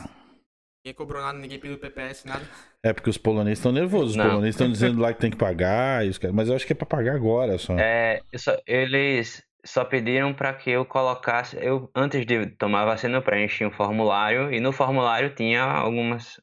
Ninguém 0.84 0.94
cobrou 0.96 1.22
nada, 1.22 1.38
ninguém 1.38 1.58
pediu 1.58 1.78
PPS, 1.78 2.26
nada. 2.26 2.42
É 2.82 2.92
porque 2.92 3.08
os 3.08 3.16
poloneses 3.16 3.58
estão 3.58 3.72
nervosos. 3.72 4.10
Os 4.10 4.16
Não. 4.16 4.26
poloneses 4.28 4.54
estão 4.56 4.70
dizendo 4.70 5.00
lá 5.00 5.14
que 5.14 5.20
tem 5.20 5.30
que 5.30 5.36
pagar. 5.36 6.04
os 6.04 6.18
caras- 6.18 6.34
Mas 6.36 6.48
eu 6.48 6.56
acho 6.56 6.66
que 6.66 6.72
é 6.72 6.76
pra 6.76 6.84
pagar 6.84 7.14
agora 7.14 7.56
só. 7.56 7.74
É, 7.78 8.20
só- 8.36 8.58
eles 8.66 9.42
só 9.64 9.82
pediram 9.84 10.34
para 10.34 10.52
que 10.52 10.70
eu 10.70 10.84
colocasse. 10.84 11.56
Eu, 11.58 11.88
antes 11.94 12.26
de 12.26 12.46
tomar 12.56 12.82
a 12.82 12.86
vacina, 12.86 13.16
eu 13.16 13.22
preenchi 13.22 13.64
um 13.64 13.70
formulário 13.70 14.52
e 14.52 14.60
no 14.60 14.72
formulário 14.72 15.34
tinha 15.34 15.62
algumas. 15.62 16.38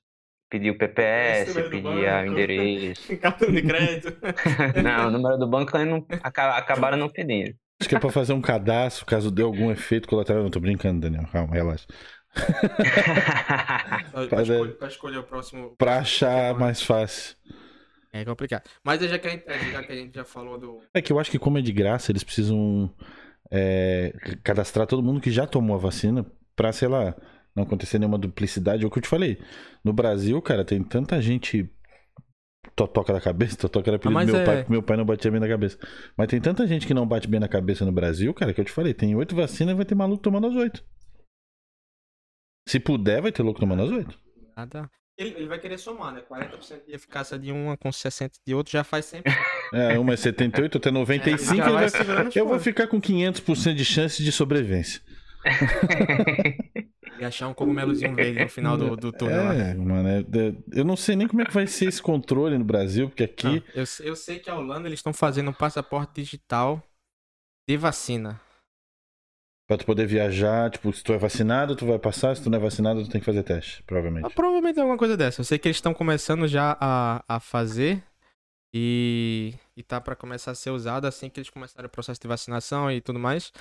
Pediu 0.50 0.78
PPS, 0.78 1.54
pedia 1.70 2.26
endereço. 2.26 3.16
Cartão 3.22 3.52
de 3.52 3.62
crédito. 3.62 4.18
Não, 4.84 5.08
o 5.08 5.12
número 5.12 5.38
do 5.38 5.48
banco 5.48 5.78
eles 5.78 5.88
não, 5.88 6.06
aca- 6.24 6.58
acabaram 6.58 6.98
não 6.98 7.08
pedindo. 7.08 7.54
Acho 7.82 7.90
que 7.90 7.96
é 7.96 8.00
pra 8.00 8.12
fazer 8.12 8.34
um 8.34 8.42
cadastro 8.42 9.06
caso 9.08 9.32
dê 9.32 9.42
algum 9.42 9.72
efeito 9.72 10.08
colateral. 10.08 10.44
Não 10.44 10.52
tô 10.52 10.60
brincando, 10.60 11.02
Daniel. 11.02 11.28
Calma, 11.32 11.54
relaxa. 11.54 11.88
pra, 12.36 14.28
Mas 14.32 14.50
é- 14.50 14.54
escolher, 14.54 14.78
pra 14.78 14.88
escolher 14.88 15.18
o 15.18 15.24
próximo. 15.24 15.76
Pra 15.78 15.98
achar 15.98 16.54
mais 16.58 16.82
fácil. 16.82 17.36
É 18.14 18.24
complicado. 18.24 18.64
Mas 18.84 19.02
já 19.02 19.18
que, 19.18 19.28
a 19.28 19.32
gente, 19.32 19.46
já 19.72 19.84
que 19.84 19.92
a 19.92 19.96
gente 19.96 20.14
já 20.16 20.24
falou 20.24 20.58
do. 20.60 20.80
É 20.94 21.02
que 21.02 21.12
eu 21.12 21.20
acho 21.20 21.32
que 21.32 21.40
como 21.40 21.58
é 21.58 21.62
de 21.62 21.72
graça, 21.72 22.12
eles 22.12 22.24
precisam 22.24 22.94
é, 23.50 24.14
cadastrar 24.44 24.86
todo 24.86 25.02
mundo 25.04 25.20
que 25.22 25.32
já 25.32 25.48
tomou 25.48 25.76
a 25.76 25.80
vacina 25.80 26.26
pra, 26.56 26.72
sei 26.72 26.88
lá, 26.88 27.16
não 27.56 27.64
acontecer 27.64 27.98
nenhuma 28.00 28.18
duplicidade. 28.18 28.84
É 28.84 28.88
o 28.88 28.92
que 28.92 29.00
eu 29.00 29.04
te 29.04 29.10
falei. 29.10 29.40
No 29.84 29.92
Brasil, 29.92 30.40
cara, 30.42 30.64
tem 30.64 30.84
tanta 30.84 31.22
gente 31.22 31.70
totoca 32.76 33.12
da 33.14 33.22
cabeça, 33.22 33.56
totoca 33.58 33.90
era 33.90 33.98
apelido 33.98 34.20
Ah, 34.20 34.26
do 34.26 34.32
meu 34.32 34.42
é- 34.42 34.46
pai, 34.46 34.58
porque 34.58 34.72
meu 34.72 34.84
pai 34.84 34.98
não 34.98 35.06
batia 35.06 35.32
bem 35.32 35.40
na 35.40 35.48
cabeça. 35.48 35.78
Mas 36.18 36.28
tem 36.28 36.40
tanta 36.42 36.66
gente 36.68 36.86
que 36.88 36.94
não 36.94 37.08
bate 37.08 37.28
bem 37.28 37.40
na 37.40 37.48
cabeça 37.48 37.86
no 37.86 37.92
Brasil, 37.92 38.34
cara, 38.34 38.54
que 38.54 38.62
eu 38.62 38.66
te 38.66 38.72
falei, 38.72 38.94
tem 38.94 39.16
oito 39.16 39.36
vacinas 39.36 39.74
e 39.74 39.76
vai 39.76 39.86
ter 39.86 39.96
maluco 39.96 40.22
tomando 40.24 40.48
as 40.48 40.56
oito. 40.56 40.84
Se 42.68 42.80
puder, 42.80 43.22
vai 43.22 43.32
ter 43.32 43.44
louco 43.44 43.60
tomando 43.60 43.84
as 43.84 43.90
oito. 43.90 44.20
Nada. 44.56 44.90
Ele, 45.18 45.32
ele 45.36 45.48
vai 45.48 45.60
querer 45.60 45.78
somar, 45.78 46.14
né? 46.14 46.22
40% 46.22 46.86
de 46.88 46.94
eficácia 46.94 47.38
de 47.38 47.52
uma 47.52 47.76
com 47.78 47.90
60% 47.90 48.32
de 48.48 48.54
outra 48.56 48.72
já 48.72 48.84
faz 48.84 49.06
100%. 49.06 49.24
É, 49.74 49.98
uma 49.98 50.14
é 50.14 50.18
78, 50.18 50.78
até 50.80 50.92
95, 50.92 51.54
É, 51.54 51.64
ele 51.66 51.72
vai 51.74 51.90
vai- 51.90 52.32
eu 52.36 52.46
vou 52.46 52.60
ficar 52.60 52.88
com 52.88 53.00
500% 53.00 53.74
de 53.74 53.86
chance 53.86 54.22
de 54.22 54.30
sobrevivência. 54.30 55.02
E 57.22 57.26
achar 57.26 57.48
um 57.48 57.54
cogumelozinho 57.54 58.16
verde 58.16 58.42
no 58.42 58.50
final 58.50 58.76
do, 58.76 58.96
do 58.98 59.12
túnel. 59.12 59.44
lá. 59.44 59.54
É, 59.54 59.76
mano, 59.76 60.10
é- 60.10 60.22
é- 60.22 60.56
eu 60.74 60.84
não 60.84 60.98
sei 60.98 61.16
nem 61.16 61.28
como 61.28 61.44
é 61.44 61.46
que 61.46 61.54
vai 61.54 61.68
ser 61.68 61.86
esse 61.86 62.02
controle 62.02 62.58
no 62.58 62.66
Brasil, 62.66 63.08
porque 63.10 63.24
aqui. 63.26 63.46
Não, 63.46 63.64
eu, 63.76 63.84
eu 64.00 64.16
sei 64.16 64.40
que 64.40 64.50
a 64.50 64.56
Holanda 64.56 64.88
eles 64.90 64.98
estão 64.98 65.14
fazendo 65.14 65.52
um 65.52 65.54
passaporte 65.54 66.14
digital 66.20 66.82
de 67.70 67.78
vacina. 67.78 68.42
Pra 69.68 69.78
tu 69.78 69.86
poder 69.86 70.08
viajar, 70.08 70.72
tipo, 70.72 70.92
se 70.92 71.04
tu 71.04 71.14
é 71.14 71.18
vacinado, 71.20 71.76
tu 71.76 71.86
vai 71.86 72.00
passar, 72.00 72.36
se 72.36 72.42
tu 72.44 72.50
não 72.50 72.58
é 72.58 72.62
vacinado, 72.62 73.04
tu 73.04 73.10
tem 73.12 73.22
que 73.22 73.26
fazer 73.26 73.44
teste, 73.44 73.84
provavelmente. 73.84 74.26
Ah, 74.26 74.30
provavelmente 74.32 74.78
é 74.80 74.82
alguma 74.82 74.98
coisa 74.98 75.16
dessa. 75.16 75.42
Eu 75.42 75.46
sei 75.46 75.60
que 75.60 75.68
eles 75.68 75.78
estão 75.78 75.94
começando 75.94 76.48
já 76.48 76.76
a, 76.82 77.24
a 77.28 77.40
fazer 77.40 78.04
e, 78.74 79.54
e 79.78 79.84
tá 79.84 80.02
pra 80.02 80.16
começar 80.16 80.52
a 80.52 80.56
ser 80.56 80.72
usado 80.72 81.06
assim 81.06 81.30
que 81.30 81.40
eles 81.40 81.50
começarem 81.52 81.86
o 81.86 81.90
processo 81.90 82.20
de 82.20 82.28
vacinação 82.28 82.92
e 82.92 83.00
tudo 83.00 83.20
mais. 83.20 83.54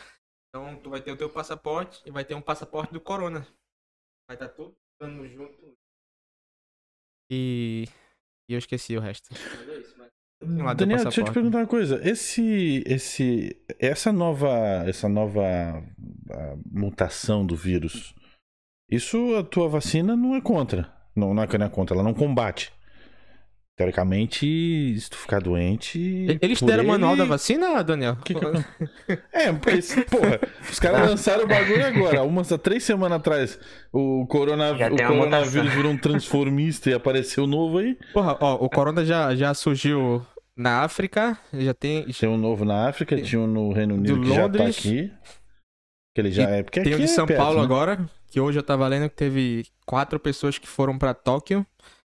Então 0.51 0.77
tu 0.81 0.91
vai 0.91 1.01
ter 1.01 1.13
o 1.13 1.17
teu 1.17 1.31
passaporte 1.31 2.03
e 2.05 2.11
vai 2.11 2.25
ter 2.25 2.35
um 2.35 2.43
passaporte 2.43 2.93
do 2.93 3.01
Corona. 3.01 3.47
Vai 4.29 4.37
estar 4.37 4.49
tudo 4.49 4.77
dando 5.01 5.27
junto. 5.29 5.77
E, 7.31 7.87
e 8.49 8.55
eu 8.55 8.59
esqueci 8.59 8.97
o 8.97 9.01
resto. 9.01 9.33
É. 9.33 10.11
Tem 10.41 10.63
lá 10.63 10.73
Daniel, 10.73 11.03
deixa 11.03 11.21
eu 11.21 11.25
te 11.25 11.33
perguntar 11.33 11.59
uma 11.59 11.67
coisa. 11.67 12.01
Esse, 12.03 12.83
esse, 12.87 13.63
essa 13.79 14.11
nova, 14.11 14.49
essa 14.87 15.09
nova 15.09 15.41
mutação 16.67 17.45
do 17.47 17.55
vírus, 17.55 18.15
isso 18.91 19.37
a 19.37 19.45
tua 19.45 19.69
vacina 19.69 20.17
não 20.17 20.35
é 20.35 20.41
contra. 20.41 20.93
Não, 21.15 21.35
não 21.35 21.43
é 21.43 21.47
que 21.47 21.59
não 21.59 21.67
é 21.67 21.69
contra, 21.69 21.95
ela 21.95 22.03
não 22.03 22.15
combate. 22.15 22.73
Teoricamente, 23.81 25.01
se 25.01 25.09
tu 25.09 25.17
ficar 25.17 25.41
doente. 25.41 25.99
Eles 26.43 26.61
deram 26.61 26.85
o 26.85 26.89
manual 26.89 27.17
da 27.17 27.25
vacina, 27.25 27.83
Daniel? 27.83 28.17
Que 28.23 28.35
que- 28.35 28.41
É, 29.33 29.51
porque, 29.55 29.81
porra, 30.11 30.39
os 30.71 30.79
caras 30.79 31.09
lançaram 31.09 31.45
o 31.45 31.49
bagulho 31.49 31.87
agora. 31.87 32.23
Umas 32.23 32.53
há 32.53 32.59
três 32.59 32.85
semanas 32.85 33.17
atrás, 33.17 33.59
o, 33.91 34.27
corona, 34.27 34.77
Já 34.77 34.93
o 34.93 34.97
tem 34.97 35.07
coronavírus 35.07 35.73
virou 35.73 35.93
um 35.93 35.97
transformista 35.97 36.91
e 36.91 36.93
apareceu 36.93 37.47
novo 37.47 37.79
aí. 37.79 37.97
Porra, 38.13 38.37
ó, 38.39 38.57
o 38.63 38.69
Corona 38.69 39.03
já, 39.03 39.35
já 39.35 39.55
surgiu 39.55 40.21
na 40.55 40.83
África, 40.83 41.39
já 41.55 41.73
tem. 41.73 42.05
Tem 42.05 42.29
um 42.29 42.37
novo 42.37 42.67
na 42.67 42.87
África, 42.87 43.19
tinha 43.23 43.41
um 43.41 43.47
no 43.47 43.73
Reino 43.73 43.95
Unido 43.95 44.17
Do 44.17 44.21
que 44.29 44.35
já 44.35 44.43
Londres. 44.43 44.63
tá 44.77 44.79
aqui. 44.79 45.11
Que 46.15 46.21
ele 46.21 46.31
já 46.31 46.43
é. 46.51 46.63
Porque 46.63 46.83
Tem 46.83 46.93
o 46.95 46.99
de 46.99 47.05
é 47.05 47.07
São 47.07 47.25
perto, 47.27 47.39
Paulo 47.41 47.61
né? 47.61 47.65
agora, 47.65 48.11
que 48.31 48.39
hoje 48.39 48.59
eu 48.59 48.63
tava 48.63 48.87
lendo 48.87 49.09
que 49.09 49.17
teve 49.17 49.65
quatro 49.87 50.21
pessoas 50.21 50.59
que 50.59 50.69
foram 50.69 50.99
pra 50.99 51.15
Tóquio 51.15 51.65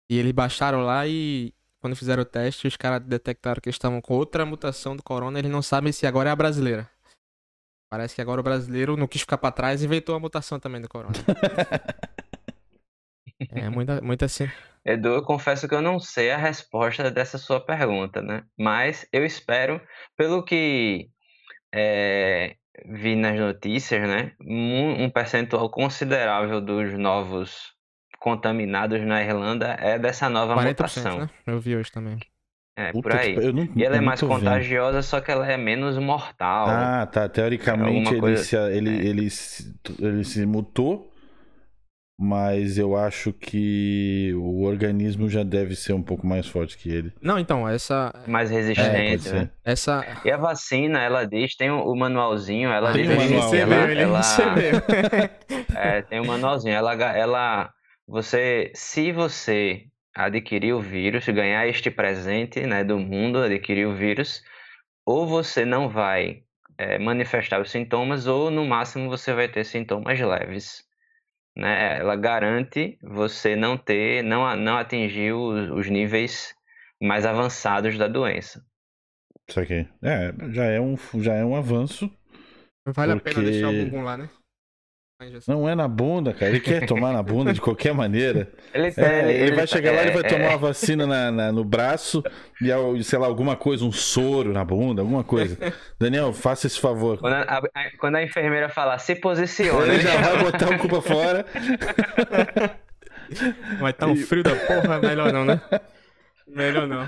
e 0.09 0.17
eles 0.17 0.31
baixaram 0.31 0.81
lá 0.81 1.07
e 1.07 1.53
quando 1.79 1.95
fizeram 1.95 2.23
o 2.23 2.25
teste, 2.25 2.67
os 2.67 2.75
caras 2.75 3.01
detectaram 3.01 3.61
que 3.61 3.69
eles 3.69 3.75
estavam 3.75 4.01
com 4.01 4.15
outra 4.15 4.45
mutação 4.45 4.95
do 4.95 5.03
corona, 5.03 5.37
eles 5.37 5.51
não 5.51 5.61
sabem 5.61 5.91
se 5.91 6.07
agora 6.07 6.29
é 6.29 6.31
a 6.31 6.35
brasileira. 6.35 6.89
Parece 7.89 8.15
que 8.15 8.21
agora 8.21 8.41
o 8.41 8.43
brasileiro 8.43 8.97
não 8.97 9.07
quis 9.07 9.21
ficar 9.21 9.37
pra 9.37 9.51
trás 9.51 9.81
e 9.81 9.85
inventou 9.85 10.15
a 10.15 10.19
mutação 10.19 10.59
também 10.59 10.81
do 10.81 10.89
corona. 10.89 11.13
é 13.51 13.69
muita, 13.69 14.01
muita 14.01 14.25
assim. 14.25 14.49
Edu, 14.83 15.09
eu 15.09 15.23
confesso 15.23 15.67
que 15.67 15.75
eu 15.75 15.81
não 15.81 15.99
sei 15.99 16.31
a 16.31 16.37
resposta 16.37 17.11
dessa 17.11 17.37
sua 17.37 17.63
pergunta, 17.63 18.21
né? 18.21 18.43
Mas 18.57 19.07
eu 19.13 19.25
espero, 19.25 19.79
pelo 20.17 20.43
que 20.43 21.09
é, 21.73 22.55
vi 22.85 23.15
nas 23.15 23.39
notícias, 23.39 24.07
né? 24.07 24.33
Um, 24.41 25.03
um 25.03 25.09
percentual 25.09 25.69
considerável 25.69 26.59
dos 26.59 26.97
novos 26.97 27.74
contaminados 28.29 28.99
na 29.05 29.21
Irlanda 29.23 29.77
é 29.79 29.99
dessa 29.99 30.27
nova 30.27 30.55
40%, 30.55 30.67
mutação. 30.67 31.19
né? 31.19 31.29
Eu 31.45 31.59
vi 31.59 31.75
hoje 31.75 31.91
também. 31.91 32.17
É, 32.75 32.91
Puta 32.91 33.09
por 33.09 33.17
aí. 33.19 33.35
que- 33.35 33.39
eu 33.45 33.53
não- 33.53 33.69
E 33.75 33.83
ela 33.85 33.97
é 33.97 34.01
mais 34.01 34.19
tô 34.19 34.27
vendo. 34.27 34.39
contagiosa, 34.39 35.01
só 35.03 35.21
que 35.21 35.29
ela 35.31 35.49
é 35.49 35.55
menos 35.55 35.95
mortal. 35.99 36.67
Ah, 36.67 37.05
tá. 37.05 37.29
Teoricamente 37.29 38.09
ele, 38.11 38.19
coisa- 38.19 38.43
se, 38.43 38.55
ele, 38.57 38.89
é. 38.89 39.05
ele, 39.07 39.29
se, 39.29 39.75
ele 39.99 40.23
se 40.23 40.43
mutou, 40.45 41.13
mas 42.19 42.77
eu 42.77 42.95
acho 42.97 43.31
que 43.31 44.33
o 44.35 44.63
organismo 44.63 45.29
já 45.29 45.43
deve 45.43 45.75
ser 45.75 45.93
um 45.93 46.01
pouco 46.01 46.25
mais 46.25 46.47
forte 46.47 46.77
que 46.77 46.89
ele. 46.89 47.13
Não, 47.21 47.37
então, 47.37 47.69
essa. 47.69 48.11
Mais 48.27 48.49
É, 48.51 48.55
resistente, 48.55 49.29
né? 49.29 49.49
Essa. 49.63 50.03
E 50.25 50.31
a 50.31 50.37
vacina, 50.37 50.99
ela 50.99 51.25
diz, 51.25 51.55
tem 51.55 51.69
o, 51.69 51.79
o 51.83 51.95
manualzinho, 51.95 52.69
ela 52.71 52.91
Tem 52.91 53.03
diz 53.03 53.11
assim, 53.17 53.29
manual, 53.35 53.51
que 53.51 53.57
ela, 53.57 53.75
né? 53.85 53.91
ele 53.91 54.01
ela- 54.01 54.17
recebeu. 54.17 54.81
É, 55.77 56.01
tem 56.01 56.19
um 56.21 56.25
manualzinho. 56.25 56.73
Ela, 56.73 56.93
ela, 56.93 57.69
você, 58.07 58.71
se 58.75 59.11
você 59.11 59.87
adquirir 60.13 60.73
o 60.73 60.81
vírus, 60.81 61.25
ganhar 61.27 61.67
este 61.67 61.91
presente, 61.91 62.61
né, 62.65 62.83
do 62.83 62.97
mundo, 62.99 63.39
adquirir 63.39 63.85
o 63.87 63.95
vírus, 63.95 64.43
ou 65.05 65.27
você 65.27 65.65
não 65.65 65.89
vai 65.89 66.43
é, 66.77 66.97
manifestar 66.97 67.61
os 67.61 67.71
sintomas, 67.71 68.27
ou 68.27 68.49
no 68.49 68.65
máximo 68.65 69.09
você 69.09 69.33
vai 69.33 69.47
ter 69.47 69.65
sintomas 69.65 70.19
leves. 70.19 70.83
Né? 71.57 71.99
Ela 71.99 72.15
garante 72.15 72.97
você 73.01 73.55
não 73.55 73.77
ter, 73.77 74.23
não, 74.23 74.55
não 74.55 74.77
atingir 74.77 75.33
os, 75.33 75.69
os 75.69 75.89
níveis 75.89 76.55
mais 77.01 77.25
avançados 77.25 77.97
da 77.97 78.07
doença. 78.07 78.65
Isso 79.49 79.59
aqui. 79.59 79.87
É, 80.01 80.33
já 80.51 80.65
é 80.65 80.79
um, 80.79 80.95
já 81.21 81.33
é 81.33 81.45
um 81.45 81.55
avanço. 81.55 82.11
Vale 82.87 83.13
a 83.13 83.15
pena 83.19 83.35
Porque- 83.35 83.51
deixar 83.51 83.69
o 83.69 83.73
bumbum 83.73 84.03
lá, 84.03 84.17
né? 84.17 84.29
Não 85.47 85.67
é 85.67 85.73
na 85.73 85.87
bunda, 85.87 86.33
cara. 86.33 86.51
Ele 86.51 86.59
quer 86.59 86.85
tomar 86.85 87.13
na 87.13 87.23
bunda 87.23 87.53
de 87.53 87.61
qualquer 87.61 87.93
maneira. 87.93 88.49
Ele, 88.73 88.93
É, 88.97 89.31
ele, 89.31 89.55
vai 89.55 89.65
chegar 89.65 89.93
lá 89.93 90.03
e 90.03 90.07
é, 90.09 90.11
vai 90.11 90.21
é, 90.23 90.27
tomar 90.27 90.49
uma 90.49 90.57
vacina 90.57 91.07
na, 91.07 91.31
na- 91.31 91.51
no 91.53 91.63
braço 91.63 92.21
e, 92.61 93.03
sei 93.03 93.17
lá, 93.17 93.25
alguma 93.25 93.55
coisa, 93.55 93.85
um 93.85 93.93
soro 93.93 94.51
na 94.51 94.65
bunda, 94.65 95.01
alguma 95.01 95.23
coisa. 95.23 95.57
Daniel, 95.97 96.33
faça 96.33 96.67
esse 96.67 96.77
favor. 96.81 97.17
Quando 97.19 97.33
a, 97.33 97.41
a- 97.43 97.61
quando 97.97 98.15
a 98.15 98.23
enfermeira 98.23 98.67
falar, 98.67 98.97
se 98.99 99.15
posiciona. 99.15 99.93
Ele 99.93 100.01
já 100.03 100.17
vai 100.17 100.43
botar 100.51 100.69
o 100.69 100.77
cu 100.79 100.89
pra 100.89 101.01
fora. 101.01 101.45
Vai 103.79 103.91
estar 103.91 104.07
um 104.07 104.17
frio 104.17 104.43
da 104.43 104.53
porra, 104.55 104.99
melhor 104.99 105.31
não, 105.31 105.45
né? 105.45 105.61
Melhor 106.55 106.87
não. 106.87 107.01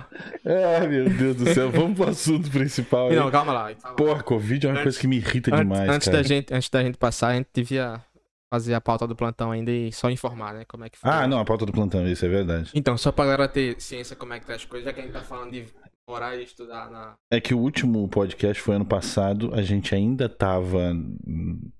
Ai, 0.46 0.88
meu 0.88 1.10
Deus 1.10 1.36
do 1.38 1.54
céu. 1.54 1.72
Vamos 1.72 1.98
pro 1.98 2.10
assunto 2.10 2.50
principal. 2.52 3.08
aí. 3.10 3.16
Não, 3.16 3.32
calma 3.32 3.54
lá. 3.54 3.74
Porra, 3.96 4.22
Covid 4.22 4.66
é 4.66 4.70
uma 4.70 4.74
Antes- 4.74 4.84
coisa 4.84 5.00
que 5.00 5.08
me 5.08 5.16
irrita 5.18 5.50
Antes, 5.56 5.60
demais, 5.68 5.90
antes 5.90 6.08
cara. 6.08 6.18
da 6.22 6.24
gente, 6.28 6.54
antes 6.54 6.70
da 6.70 6.84
gente 6.84 6.98
passar, 6.98 7.30
a 7.30 7.36
gente 7.36 7.48
devia 7.54 8.02
fazer 8.50 8.74
a 8.74 8.82
pauta 8.82 9.08
do 9.08 9.16
plantão 9.16 9.52
ainda 9.52 9.72
e 9.72 9.92
só 9.92 10.10
informar, 10.10 10.54
né? 10.54 10.66
Como 10.68 10.84
é 10.84 10.90
que 10.90 10.98
foi. 10.98 11.10
Ah, 11.10 11.28
não, 11.28 11.40
a 11.40 11.46
pauta 11.46 11.66
do 11.66 11.72
plantão, 11.72 12.06
isso 12.08 12.26
é 12.26 12.30
verdade. 12.30 12.72
Então, 12.76 12.98
só 12.98 13.12
pra 13.12 13.26
galera 13.26 13.48
ter 13.48 13.80
ciência 13.80 14.16
como 14.16 14.34
é 14.34 14.40
que 14.40 14.46
tá 14.46 14.56
as 14.56 14.66
coisas, 14.66 14.86
já 14.86 14.94
que 14.94 15.00
a 15.00 15.04
gente 15.04 15.14
tá 15.14 15.22
falando 15.22 15.52
de 15.52 15.66
morar 16.10 16.36
e 16.38 16.44
estudar 16.44 16.90
na. 16.90 17.16
É 17.30 17.42
que 17.42 17.54
o 17.54 17.58
último 17.58 18.08
podcast 18.08 18.62
foi 18.62 18.76
ano 18.76 18.86
passado, 18.86 19.52
a 19.54 19.62
gente 19.62 19.94
ainda 19.94 20.30
tava 20.30 20.94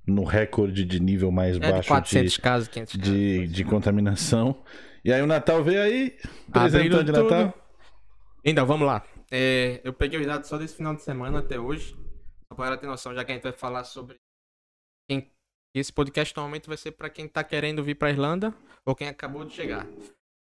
no 0.06 0.24
recorde 0.26 0.84
de 0.84 1.00
nível 1.00 1.32
mais 1.32 1.56
É 1.56 1.60
de 1.60 1.72
baixo 1.72 1.88
400 1.88 2.34
de, 2.34 2.42
casos, 2.42 2.68
500 2.68 2.94
casos. 2.96 3.10
de, 3.14 3.48
de 3.48 3.64
contaminação. 3.64 4.58
E 5.04 5.12
aí 5.14 5.22
o 5.22 5.28
Natal 5.28 5.64
veio 5.64 5.82
aí, 5.82 6.18
presentão 6.52 7.04
de 7.04 7.12
tudo. 7.12 7.24
Natal. 7.24 7.54
Então, 8.44 8.66
vamos 8.66 8.88
lá. 8.88 9.04
É, 9.32 9.82
eu 9.84 9.94
peguei 9.94 10.20
os 10.20 10.26
dados 10.26 10.48
só 10.48 10.58
desse 10.58 10.76
final 10.76 10.96
de 10.96 11.02
semana 11.02 11.40
até 11.40 11.60
hoje. 11.60 11.96
Só 12.48 12.56
pra 12.56 12.66
galera 12.66 12.82
ter 12.82 12.88
noção, 12.88 13.14
já 13.14 13.24
que 13.26 13.32
a 13.32 13.36
gente 13.36 13.44
vai 13.44 13.52
falar 13.52 13.84
sobre. 13.84 14.16
Quem... 15.10 15.30
Esse 15.76 15.92
podcast 15.94 16.36
normalmente 16.36 16.68
vai 16.68 16.78
ser 16.78 16.92
pra 16.92 17.10
quem 17.10 17.28
tá 17.28 17.44
querendo 17.44 17.84
vir 17.84 17.96
pra 17.96 18.10
Irlanda 18.10 18.54
ou 18.86 18.96
quem 18.96 19.08
acabou 19.08 19.46
de 19.46 19.54
chegar. 19.54 19.86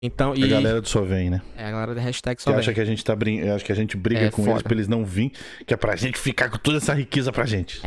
Então, 0.03 0.36
e. 0.36 0.43
A 0.43 0.47
galera 0.47 0.81
do 0.81 0.88
Só 0.88 1.01
Vem, 1.01 1.29
né? 1.29 1.41
É, 1.55 1.65
a 1.65 1.71
galera 1.71 1.95
da 1.95 2.01
hashtag 2.01 2.36
Que 2.36 2.43
só 2.43 2.51
acha 2.51 2.65
vem. 2.67 2.75
que 2.75 2.81
a 2.81 2.86
gente 2.86 3.03
tá 3.03 3.15
brin... 3.15 3.41
acha 3.49 3.63
que 3.65 3.71
a 3.71 3.75
gente 3.75 3.97
briga 3.97 4.25
É, 4.25 4.29
com 4.29 4.41
eles 4.43 4.51
foda. 4.53 4.63
pra 4.63 4.73
eles 4.73 4.88
não 4.88 5.03
virem, 5.05 5.31
que 5.65 5.73
é 5.73 5.77
pra 5.77 5.95
gente 5.95 6.19
ficar 6.19 6.49
com 6.49 6.58
toda 6.58 6.77
essa 6.77 6.93
riqueza 6.93 7.31
pra 7.31 7.45
gente. 7.45 7.81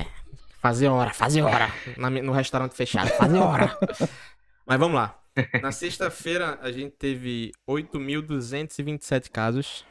Fazer 0.60 0.88
hora, 0.88 1.12
fazer 1.14 1.42
hora. 1.42 1.70
Na 1.96 2.10
no 2.10 2.32
restaurante 2.32 2.74
fechado, 2.74 3.08
fazer 3.10 3.38
hora. 3.38 3.76
Mas 4.66 4.78
vamos 4.80 4.96
lá. 4.96 5.16
Na 5.62 5.72
sexta-feira 5.72 6.58
a 6.60 6.70
gente 6.72 6.92
teve 6.96 7.52
8.227 7.68 9.30
casos. 9.30 9.84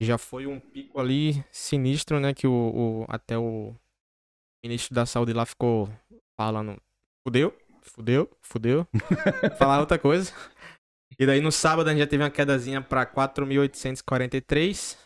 Já 0.00 0.16
foi 0.16 0.46
um 0.46 0.58
pico 0.58 0.98
ali 0.98 1.44
sinistro, 1.50 2.18
né? 2.20 2.32
Que 2.32 2.46
o, 2.46 2.52
o- 2.52 3.04
até 3.08 3.36
o 3.36 3.74
ministro 4.64 4.94
da 4.94 5.04
saúde 5.04 5.32
lá 5.32 5.44
ficou 5.44 5.88
falando: 6.38 6.80
fudeu, 7.26 7.54
fudeu, 7.82 8.30
fudeu. 8.40 8.86
Falar 9.58 9.80
outra 9.80 9.98
coisa. 9.98 10.32
E 11.18 11.26
daí 11.26 11.40
no 11.40 11.52
sábado 11.52 11.88
a 11.88 11.90
gente 11.92 12.00
já 12.00 12.06
teve 12.06 12.22
uma 12.22 12.30
quedazinha 12.30 12.80
pra 12.80 13.04
4.843. 13.04 14.96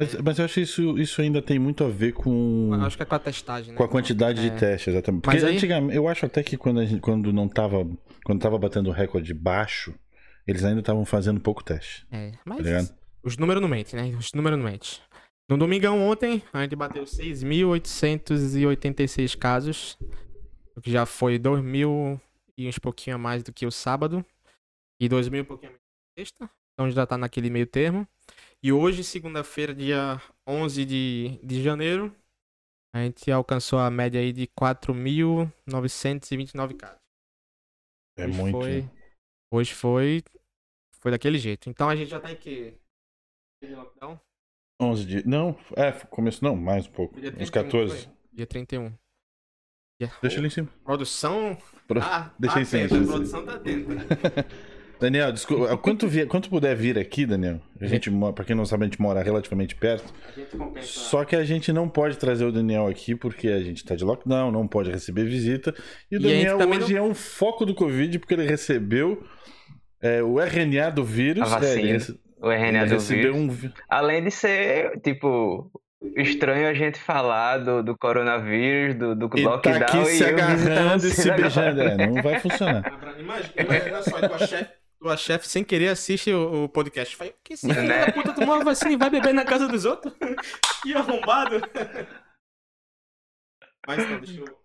Mas, 0.00 0.14
mas 0.14 0.38
eu 0.38 0.46
acho 0.46 0.54
que 0.54 0.60
isso, 0.62 0.98
isso 0.98 1.20
ainda 1.20 1.42
tem 1.42 1.58
muito 1.58 1.84
a 1.84 1.88
ver 1.88 2.12
com, 2.12 2.70
Acho 2.80 2.96
que 2.96 3.02
é 3.02 3.06
com 3.06 3.14
a 3.14 3.18
testagem, 3.18 3.72
né? 3.72 3.76
com 3.76 3.84
a 3.84 3.88
quantidade 3.88 4.40
É. 4.40 4.48
de 4.48 4.58
testes, 4.58 4.88
exatamente. 4.94 5.20
Porque 5.22 5.44
aí- 5.44 5.54
antigamente, 5.56 5.94
eu 5.94 6.08
acho 6.08 6.24
até 6.24 6.42
que 6.42 6.56
quando, 6.56 6.82
gente, 6.86 7.00
quando 7.02 7.30
não 7.34 7.46
tava. 7.46 7.86
Quando 8.30 8.42
tava 8.42 8.56
batendo 8.56 8.90
o 8.90 8.92
recorde 8.92 9.34
baixo, 9.34 9.92
eles 10.46 10.64
ainda 10.64 10.78
estavam 10.78 11.04
fazendo 11.04 11.40
pouco 11.40 11.64
teste. 11.64 12.06
É, 12.12 12.30
Tá 12.30 12.38
mas 12.44 12.64
ligado? 12.64 12.94
os 13.24 13.36
números 13.36 13.60
não 13.60 13.68
mentem, 13.68 14.00
né? 14.00 14.16
Os 14.16 14.32
números 14.32 14.56
não 14.56 14.66
mentem. 14.66 15.00
No 15.50 15.58
domingão 15.58 16.08
ontem, 16.08 16.40
a 16.52 16.62
gente 16.62 16.76
bateu 16.76 17.02
6.886 17.02 19.36
casos, 19.36 19.98
o 20.76 20.80
que 20.80 20.92
já 20.92 21.04
foi 21.04 21.40
2 21.40 21.60
mil 21.60 22.20
e 22.56 22.68
uns 22.68 22.78
pouquinho 22.78 23.16
a 23.16 23.18
mais 23.18 23.42
do 23.42 23.52
que 23.52 23.66
o 23.66 23.70
sábado, 23.72 24.24
e 25.00 25.08
2 25.08 25.28
mil 25.28 25.40
e 25.40 25.44
pouquinho 25.44 25.72
a 25.72 25.74
mais 25.74 25.82
que 25.82 26.20
a 26.20 26.22
sexta, 26.22 26.48
então 26.74 26.88
já 26.88 27.04
tá 27.04 27.18
naquele 27.18 27.50
meio 27.50 27.66
termo. 27.66 28.06
E 28.62 28.72
hoje, 28.72 29.02
segunda-feira, 29.02 29.74
dia 29.74 30.22
11 30.46 30.84
de, 30.84 31.40
de 31.42 31.64
janeiro, 31.64 32.14
a 32.94 33.00
gente 33.00 33.28
alcançou 33.32 33.80
a 33.80 33.90
média 33.90 34.20
aí 34.20 34.32
de 34.32 34.46
4.929 34.46 36.76
casos. 36.76 36.99
É 38.16 38.26
hoje 38.26 38.38
muito. 38.38 38.58
Foi, 38.58 38.90
hoje 39.52 39.74
foi. 39.74 40.22
Foi 41.00 41.10
daquele 41.10 41.38
jeito. 41.38 41.68
Então 41.70 41.88
a 41.88 41.96
gente 41.96 42.08
já 42.10 42.20
tá 42.20 42.30
em 42.30 42.36
que? 42.36 42.74
Lockdown? 43.64 44.20
11 44.80 45.04
dias. 45.04 45.24
Não, 45.24 45.58
é, 45.76 45.92
começo 46.06 46.42
não, 46.44 46.56
mais 46.56 46.86
um 46.86 46.92
pouco. 46.92 47.20
Dia 47.20 47.30
Uns 47.30 47.50
31, 47.50 47.50
14. 47.64 48.04
foi? 48.04 48.14
Dia 48.32 48.46
31. 48.46 48.92
Dia- 50.00 50.12
Deixa 50.22 50.38
ele 50.38 50.46
em 50.46 50.50
cima. 50.50 50.68
Produção. 50.84 51.56
Pro- 51.86 52.00
Ah, 52.00 52.34
deixa 52.38 52.54
tá 52.56 52.60
em 52.62 52.64
cima, 52.64 52.84
A 52.84 52.88
produção 53.06 53.44
tá 53.44 53.54
atenta. 53.56 53.90
Daniel, 55.00 55.32
desculpa, 55.32 55.76
quanto, 55.78 56.06
vier, 56.06 56.26
quanto 56.26 56.50
puder 56.50 56.76
vir 56.76 56.98
aqui, 56.98 57.24
Daniel, 57.24 57.60
a 57.80 57.86
gente, 57.86 58.10
pra 58.34 58.44
quem 58.44 58.54
não 58.54 58.64
sabe, 58.66 58.84
a 58.84 58.86
gente 58.86 59.00
mora 59.00 59.22
relativamente 59.22 59.74
perto, 59.74 60.12
A 60.28 60.38
gente 60.38 60.56
compensa. 60.56 60.86
só 60.86 61.24
que 61.24 61.34
a 61.34 61.42
gente 61.44 61.72
não 61.72 61.88
pode 61.88 62.18
trazer 62.18 62.44
o 62.44 62.52
Daniel 62.52 62.86
aqui 62.86 63.14
porque 63.14 63.48
a 63.48 63.60
gente 63.60 63.84
tá 63.84 63.94
de 63.96 64.04
lockdown, 64.04 64.50
não 64.52 64.68
pode 64.68 64.90
receber 64.90 65.24
visita, 65.24 65.74
e 66.10 66.16
o 66.16 66.20
E 66.20 66.22
Daniel 66.22 66.58
hoje 66.68 66.96
é 66.96 67.02
um 67.02 67.14
foco 67.14 67.64
do 67.64 67.74
Covid 67.74 68.18
porque 68.18 68.34
ele 68.34 68.46
recebeu 68.46 69.22
é, 70.02 70.22
o 70.22 70.38
RNA 70.40 70.90
do 70.90 71.04
vírus. 71.04 71.50
A 71.52 71.56
é, 71.56 71.58
ele 71.58 71.66
vacina. 71.66 71.92
rece- 71.92 72.18
O 72.42 72.50
RNA 72.50 72.86
do 72.86 72.98
vírus. 72.98 73.36
um 73.36 73.70
Além 73.88 74.24
de 74.24 74.30
ser, 74.30 74.98
tipo, 75.02 75.70
estranho 76.16 76.66
a 76.68 76.72
gente 76.74 76.98
falar 76.98 77.58
do, 77.58 77.82
do 77.82 77.94
coronavírus, 77.98 78.94
do, 78.94 79.14
do 79.14 79.30
E 79.36 79.42
lockdown 79.42 79.78
tá 79.80 79.84
aqui 79.86 79.98
e 79.98 80.04
se 80.06 80.24
agarrando 80.24 81.06
e 81.06 81.10
se 81.10 81.30
agora. 81.30 81.42
beijando. 81.42 81.82
É, 81.82 82.06
não 82.06 82.22
vai 82.22 82.38
funcionar. 82.40 82.82
Imagina, 83.18 83.52
imagina 83.58 84.02
só, 84.02 84.18
tua 84.26 84.38
chefe, 84.38 84.70
tua 85.00 85.16
chefe 85.16 85.48
sem 85.48 85.64
querer 85.64 85.88
assiste 85.88 86.30
o, 86.30 86.64
o 86.64 86.68
podcast. 86.68 87.16
Fala, 87.16 87.32
que 87.42 87.56
filho 87.56 87.74
Né? 87.74 88.06
da 88.06 88.12
puta 88.12 88.34
tomou 88.34 88.54
uma 88.54 88.64
vacina 88.64 88.92
e 88.92 88.96
vai 88.96 89.08
beber 89.10 89.32
na 89.32 89.44
casa 89.44 89.66
dos 89.66 89.84
outros? 89.84 90.12
que 90.82 90.94
arrombado. 90.94 91.56
Mas 93.86 94.08
não, 94.08 94.20
deixa 94.20 94.40
eu... 94.40 94.60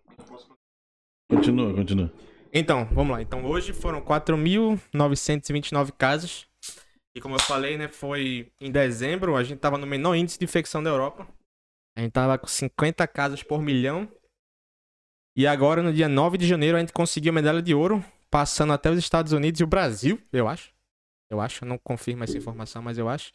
Continua, 1.30 1.74
continua. 1.74 2.12
Então, 2.52 2.84
vamos 2.92 3.12
lá. 3.16 3.22
Então, 3.22 3.44
hoje 3.44 3.72
foram 3.72 4.00
4.929 4.00 5.92
casos. 5.92 6.46
E 7.14 7.20
como 7.20 7.34
eu 7.34 7.40
falei, 7.40 7.78
né, 7.78 7.88
foi 7.88 8.52
em 8.60 8.70
dezembro, 8.70 9.36
a 9.36 9.42
gente 9.42 9.58
tava 9.58 9.78
no 9.78 9.86
menor 9.86 10.14
índice 10.14 10.38
de 10.38 10.44
infecção 10.44 10.82
da 10.82 10.90
Europa. 10.90 11.26
A 11.96 12.02
gente 12.02 12.12
tava 12.12 12.36
com 12.38 12.46
50 12.46 13.06
casos 13.08 13.42
por 13.42 13.62
milhão. 13.62 14.06
E 15.34 15.46
agora, 15.46 15.82
no 15.82 15.92
dia 15.92 16.08
9 16.08 16.36
de 16.38 16.46
janeiro, 16.46 16.76
a 16.76 16.80
gente 16.80 16.92
conseguiu 16.92 17.30
a 17.30 17.34
medalha 17.34 17.60
de 17.62 17.74
ouro, 17.74 18.04
passando 18.36 18.74
até 18.74 18.90
os 18.90 18.98
Estados 18.98 19.32
Unidos 19.32 19.62
e 19.62 19.64
o 19.64 19.66
Brasil, 19.66 20.20
eu 20.30 20.46
acho. 20.46 20.70
Eu 21.30 21.40
acho, 21.40 21.64
eu 21.64 21.68
não 21.70 21.78
confirmo 21.78 22.22
essa 22.22 22.36
informação, 22.36 22.82
mas 22.82 22.98
eu 22.98 23.08
acho. 23.08 23.32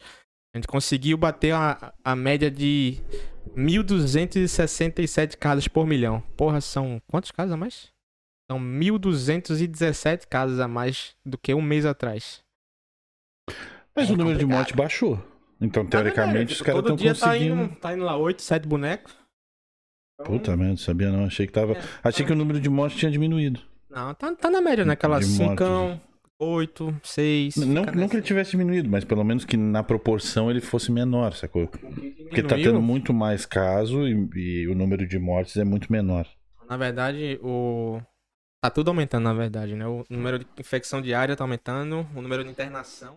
A 0.54 0.58
gente 0.58 0.68
conseguiu 0.68 1.18
bater 1.18 1.52
a, 1.52 1.92
a 2.04 2.14
média 2.14 2.48
de 2.48 2.98
1.267 3.56 5.36
casos 5.36 5.66
por 5.66 5.88
milhão. 5.88 6.20
Porra, 6.36 6.60
são 6.60 7.02
quantos 7.08 7.32
casos 7.32 7.52
a 7.52 7.56
mais? 7.56 7.88
São 8.48 8.60
1.217 8.60 10.28
casos 10.28 10.60
a 10.60 10.68
mais 10.68 11.16
do 11.26 11.36
que 11.36 11.52
um 11.52 11.60
mês 11.60 11.84
atrás. 11.84 12.44
Mas 13.96 14.08
É 14.08 14.12
o 14.12 14.16
número 14.16 14.38
de 14.38 14.44
complicado. 14.44 14.56
mortes 14.56 14.76
baixou. 14.76 15.14
Então, 15.60 15.84
Tá 15.84 15.98
vendo, 15.98 16.12
teoricamente, 16.14 16.50
né? 16.50 16.52
os 16.54 16.62
caras 16.62 16.80
estão 16.80 16.96
tá 16.96 17.04
conseguindo. 17.04 17.62
indo, 17.64 17.74
tá 17.76 17.92
indo 17.92 18.04
lá 18.04 18.16
8, 18.16 18.40
7 18.40 18.68
bonecos. 18.68 19.12
Então, 20.14 20.26
Puta 20.38 20.56
merda, 20.56 20.76
sabia 20.76 21.10
não. 21.10 21.24
Achei 21.24 21.44
que 21.44 21.52
tava. 21.52 21.72
É, 21.72 21.82
Achei 22.04 22.24
que 22.24 22.30
o 22.32 22.36
número 22.36 22.60
de 22.60 22.68
mortes 22.70 23.00
tinha 23.00 23.10
diminuído. 23.10 23.71
Não, 23.92 24.14
tá, 24.14 24.34
tá 24.34 24.50
na 24.50 24.60
média, 24.60 24.84
né? 24.84 24.94
Aquela 24.94 25.18
De 25.18 25.26
5, 25.26 25.62
mortes. 25.64 26.00
8, 26.40 27.00
6. 27.04 27.56
Não, 27.56 27.84
não 27.84 28.08
que 28.08 28.16
ele 28.16 28.22
tivesse 28.22 28.52
diminuído, 28.52 28.88
mas 28.88 29.04
pelo 29.04 29.22
menos 29.22 29.44
que 29.44 29.56
na 29.56 29.82
proporção 29.82 30.50
ele 30.50 30.60
fosse 30.60 30.90
menor, 30.90 31.34
sacou? 31.34 31.68
Porque 31.68 32.42
tá 32.42 32.56
tendo 32.56 32.80
muito 32.82 33.12
mais 33.12 33.46
caso 33.46 34.08
e, 34.08 34.28
e 34.34 34.66
o 34.66 34.74
número 34.74 35.06
de 35.06 35.18
mortes 35.18 35.56
é 35.56 35.64
muito 35.64 35.92
menor. 35.92 36.26
Na 36.68 36.76
verdade, 36.76 37.38
o. 37.42 38.00
Tá 38.64 38.70
tudo 38.70 38.88
aumentando, 38.88 39.24
na 39.24 39.34
verdade, 39.34 39.74
né? 39.74 39.86
O 39.86 40.04
número 40.08 40.38
de 40.38 40.46
infecção 40.58 41.02
diária 41.02 41.36
tá 41.36 41.44
aumentando, 41.44 42.06
o 42.14 42.22
número 42.22 42.42
de 42.42 42.50
internação 42.50 43.16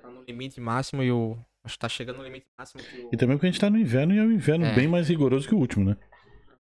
tá 0.00 0.10
no 0.10 0.22
limite 0.22 0.60
máximo 0.60 1.02
e 1.02 1.10
o. 1.10 1.36
Acho 1.64 1.74
que 1.74 1.80
tá 1.80 1.88
chegando 1.88 2.18
no 2.18 2.24
limite 2.24 2.46
máximo 2.56 2.82
que 2.82 3.00
o. 3.00 3.10
E 3.12 3.16
também 3.16 3.36
porque 3.36 3.46
a 3.46 3.50
gente 3.50 3.60
tá 3.60 3.70
no 3.70 3.78
inverno 3.78 4.14
e 4.14 4.18
é 4.18 4.22
um 4.22 4.30
inverno 4.30 4.66
É. 4.66 4.74
bem 4.74 4.86
mais 4.86 5.08
rigoroso 5.08 5.48
que 5.48 5.54
o 5.54 5.58
último, 5.58 5.84
né? 5.84 5.96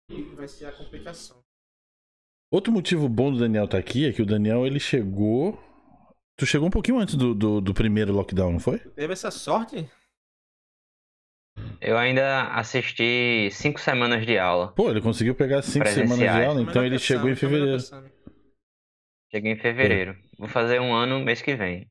E 0.09 0.23
vai 0.35 0.49
ser 0.49 0.67
a 0.67 0.73
complicação. 0.73 1.40
Outro 2.51 2.73
motivo 2.73 3.09
bom 3.09 3.31
do 3.31 3.39
Daniel 3.39 3.69
tá 3.69 3.79
aqui 3.79 4.07
é 4.09 4.13
que 4.13 4.23
o 4.23 4.27
Daniel 4.27 4.67
ele 4.67 4.81
chegou. 4.81 5.57
Tu 6.37 6.45
chegou 6.47 6.67
um 6.67 6.71
pouquinho 6.71 6.99
antes 6.99 7.15
do, 7.15 7.33
do, 7.33 7.61
do 7.61 7.73
primeiro 7.73 8.13
lockdown, 8.13 8.53
não 8.53 8.59
foi? 8.61 8.79
Teve 8.79 9.13
essa 9.13 9.31
sorte? 9.31 9.89
Eu 11.81 11.97
ainda 11.97 12.49
assisti 12.55 13.49
cinco 13.53 13.79
semanas 13.79 14.27
de 14.27 14.37
aula. 14.37 14.73
Pô, 14.73 14.91
ele 14.91 15.01
conseguiu 15.01 15.35
pegar 15.35 15.63
cinco 15.63 15.87
semanas 15.89 16.19
de 16.19 16.27
aula, 16.27 16.61
então 16.61 16.85
ele 16.85 16.99
chegou 16.99 17.31
em 17.31 17.37
fevereiro. 17.37 17.81
Cheguei 19.31 19.53
em 19.53 19.57
fevereiro. 19.57 20.17
Vou 20.37 20.49
fazer 20.49 20.81
um 20.81 20.93
ano 20.93 21.21
mês 21.21 21.41
que 21.41 21.55
vem. 21.55 21.89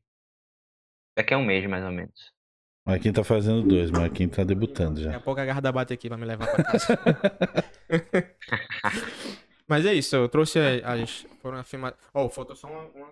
Daqui 1.16 1.34
a 1.34 1.38
um 1.38 1.46
mês, 1.46 1.66
mais 1.68 1.86
ou 1.86 1.92
menos. 1.92 2.34
Marquinhos 2.86 3.16
tá 3.16 3.24
fazendo 3.24 3.62
dois, 3.62 3.92
Marquinhos 3.92 4.36
tá 4.36 4.44
debutando 4.44 4.96
Daqui 4.96 5.10
a 5.10 5.12
já. 5.14 5.20
pouco 5.20 5.40
a 5.40 5.46
garra 5.46 5.72
bate 5.72 5.94
aqui 5.94 6.10
pra 6.10 6.18
me 6.18 6.26
levar 6.26 6.48
pra 6.48 6.64
casa. 6.64 7.00
Mas 9.70 9.86
é 9.86 9.94
isso, 9.94 10.16
eu 10.16 10.28
trouxe 10.28 10.58
as. 10.84 11.28
Foram 11.42 11.60
afirmadas. 11.60 12.00
Ó, 12.14 12.28
faltou 12.28 12.56
só 12.56 12.68
uma, 12.68 12.82
uma 12.96 13.08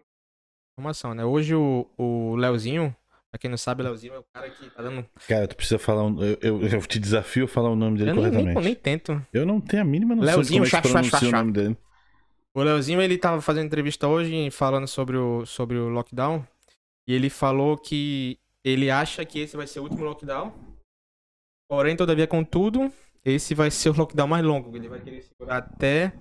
informação, 0.74 1.14
né? 1.14 1.24
Hoje 1.24 1.54
o, 1.54 1.88
o 1.96 2.36
Leozinho, 2.36 2.94
pra 3.32 3.38
quem 3.40 3.48
não 3.50 3.58
sabe, 3.58 3.84
o 3.84 3.86
Leozinho 3.86 4.16
é 4.16 4.20
o 4.20 4.26
cara 4.34 4.50
que 4.50 4.68
tá 4.72 4.82
dando. 4.82 5.06
Cara, 5.28 5.48
tu 5.48 5.56
precisa 5.56 5.78
falar. 5.78 6.04
Um, 6.04 6.20
eu, 6.22 6.38
eu, 6.42 6.68
eu 6.68 6.82
te 6.82 7.00
desafio 7.00 7.46
a 7.46 7.48
falar 7.48 7.70
o 7.70 7.76
nome 7.76 8.00
dele 8.00 8.10
Eu 8.10 8.16
nem, 8.16 8.24
nem, 8.24 8.32
corretamente. 8.32 8.66
nem 8.66 8.76
tento. 8.76 9.26
Eu 9.32 9.46
não 9.46 9.62
tenho 9.62 9.84
a 9.84 9.86
mínima 9.86 10.16
noção 10.16 10.34
Leozinho, 10.34 10.64
de 10.64 10.72
como 10.72 10.80
é 10.80 10.82
que 10.82 10.88
chá, 10.88 10.94
chá, 10.94 11.00
pronuncia 11.00 11.30
chá, 11.30 11.38
o 11.38 11.40
nome 11.40 11.52
dele. 11.52 11.78
O 12.56 12.64
Leozinho, 12.64 13.02
ele 13.04 13.20
tava 13.20 13.40
fazendo 13.40 13.68
entrevista 13.68 14.08
hoje 14.08 14.50
falando 14.50 14.88
sobre 14.88 15.16
o, 15.16 15.46
sobre 15.46 15.78
o 15.78 15.90
lockdown. 15.90 16.44
E 17.08 17.14
ele 17.14 17.30
falou 17.30 17.78
que 17.78 18.40
ele 18.66 18.90
acha 18.90 19.24
que 19.24 19.40
esse 19.40 19.56
vai 19.56 19.68
ser 19.68 19.80
o 19.80 19.84
último 19.84 20.04
lockdown. 20.04 20.52
Porém, 21.70 21.96
todavia, 21.96 22.26
contudo, 22.26 22.92
esse 23.24 23.54
vai 23.54 23.70
ser 23.70 23.90
o 23.90 23.96
lockdown 23.96 24.28
mais 24.28 24.44
longo. 24.44 24.76
Ele 24.76 24.90
vai 24.90 25.00
querer 25.00 25.22
segurar 25.22 25.58
até 25.58 26.14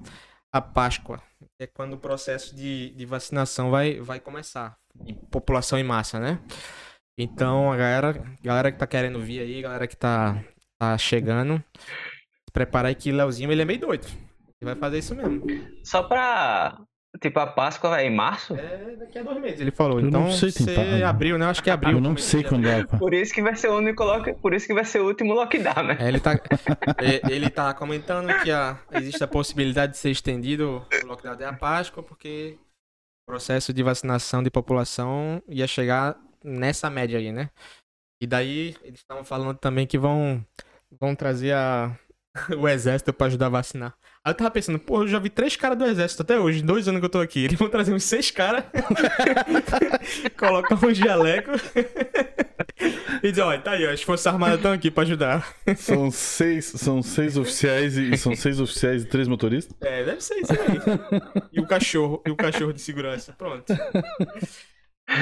a 0.56 0.60
Páscoa. 0.60 1.22
É 1.58 1.66
quando 1.66 1.94
o 1.94 1.98
processo 1.98 2.54
de, 2.54 2.90
de 2.90 3.06
vacinação 3.06 3.70
vai, 3.70 4.00
vai 4.00 4.20
começar. 4.20 4.76
E 5.06 5.14
população 5.14 5.78
em 5.78 5.84
massa, 5.84 6.18
né? 6.18 6.40
Então, 7.18 7.72
a 7.72 7.76
galera, 7.76 8.38
galera 8.42 8.72
que 8.72 8.78
tá 8.78 8.86
querendo 8.86 9.20
vir 9.20 9.40
aí, 9.40 9.62
galera 9.62 9.86
que 9.86 9.96
tá, 9.96 10.42
tá 10.78 10.98
chegando, 10.98 11.62
se 11.78 12.52
prepara 12.52 12.88
aí 12.88 12.94
que 12.94 13.10
Leozinho, 13.10 13.50
ele 13.50 13.62
é 13.62 13.64
meio 13.64 13.80
doido. 13.80 14.06
Ele 14.60 14.72
vai 14.72 14.74
fazer 14.74 14.98
isso 14.98 15.14
mesmo. 15.14 15.42
Só 15.82 16.02
pra. 16.02 16.78
Tipo, 17.20 17.40
a 17.40 17.46
Páscoa 17.46 18.00
é 18.00 18.06
em 18.06 18.14
março? 18.14 18.54
É 18.54 18.96
daqui 18.96 19.18
a 19.18 19.22
dois 19.22 19.40
meses, 19.40 19.60
ele 19.60 19.70
falou. 19.70 20.00
Eu 20.00 20.08
então, 20.08 20.24
não 20.24 20.32
sei, 20.32 20.50
você 20.50 21.02
abriu, 21.04 21.38
né? 21.38 21.46
Acho 21.46 21.62
que 21.62 21.70
abriu. 21.70 21.92
Eu 21.92 22.00
não 22.00 22.16
sei 22.16 22.42
quando 22.42 22.68
é. 22.68 22.84
Por 22.84 23.14
isso 23.14 23.32
que 23.32 23.42
vai 23.42 23.54
ser 23.56 23.68
o 23.68 23.76
único 23.76 24.04
lock... 24.04 24.34
Por 24.34 24.52
isso 24.54 24.66
que 24.66 24.74
vai 24.74 24.84
ser 24.84 25.00
o 25.00 25.06
último 25.06 25.34
lockdown, 25.34 25.82
né? 25.84 25.96
É, 26.00 26.08
ele 26.08 26.20
tá, 26.20 26.32
é, 26.32 27.20
ele 27.30 27.48
tá 27.48 27.72
comentando 27.74 28.28
que 28.42 28.50
a- 28.50 28.78
existe 28.92 29.22
a 29.22 29.28
possibilidade 29.28 29.92
de 29.92 29.98
ser 29.98 30.10
estendido 30.10 30.86
o 31.02 31.06
lockdown 31.06 31.34
até 31.34 31.46
a 31.46 31.52
Páscoa, 31.52 32.02
porque 32.02 32.58
o 33.26 33.32
processo 33.32 33.72
de 33.72 33.82
vacinação 33.82 34.42
de 34.42 34.50
população 34.50 35.42
ia 35.48 35.66
chegar 35.66 36.16
nessa 36.44 36.88
média 36.90 37.18
aí, 37.18 37.32
né? 37.32 37.50
E 38.22 38.26
daí 38.26 38.74
eles 38.82 39.00
estavam 39.00 39.24
falando 39.24 39.58
também 39.58 39.86
que 39.86 39.98
vão, 39.98 40.44
vão 41.00 41.14
trazer 41.14 41.52
a, 41.54 41.96
o 42.58 42.68
exército 42.68 43.12
pra 43.12 43.26
ajudar 43.26 43.46
a 43.46 43.50
vacinar. 43.50 43.94
Aí 44.26 44.32
eu 44.32 44.34
tava 44.34 44.50
pensando, 44.50 44.76
pô, 44.76 45.02
eu 45.02 45.06
já 45.06 45.20
vi 45.20 45.30
três 45.30 45.54
caras 45.54 45.78
do 45.78 45.84
exército 45.84 46.22
até 46.22 46.36
hoje, 46.36 46.60
dois 46.60 46.88
anos 46.88 46.98
que 46.98 47.04
eu 47.04 47.10
tô 47.10 47.20
aqui. 47.20 47.44
Eles 47.44 47.56
vão 47.56 47.68
trazer 47.68 47.94
uns 47.94 48.02
seis 48.02 48.28
caras, 48.28 48.64
colocar 50.36 50.84
um 50.84 50.92
jaleco 50.92 51.52
e 53.22 53.30
dizer, 53.30 53.42
olha, 53.42 53.60
tá 53.60 53.70
aí, 53.70 53.86
ó, 53.86 53.92
as 53.92 54.02
Forças 54.02 54.26
Armadas 54.26 54.56
estão 54.56 54.72
aqui 54.72 54.90
pra 54.90 55.04
ajudar. 55.04 55.54
São 55.76 56.10
seis, 56.10 56.64
são 56.64 57.04
seis 57.04 57.36
oficiais 57.36 57.96
e 57.96 58.16
são 58.16 58.34
seis 58.34 58.58
oficiais 58.58 59.04
e 59.04 59.06
três 59.06 59.28
motoristas? 59.28 59.76
É, 59.80 60.02
deve 60.02 60.20
ser 60.20 60.40
isso 60.40 60.52
aí. 60.54 61.40
E 61.52 61.60
o 61.60 61.66
cachorro, 61.68 62.20
e 62.26 62.30
o 62.32 62.34
cachorro 62.34 62.72
de 62.72 62.80
segurança. 62.80 63.32
Pronto. 63.38 63.72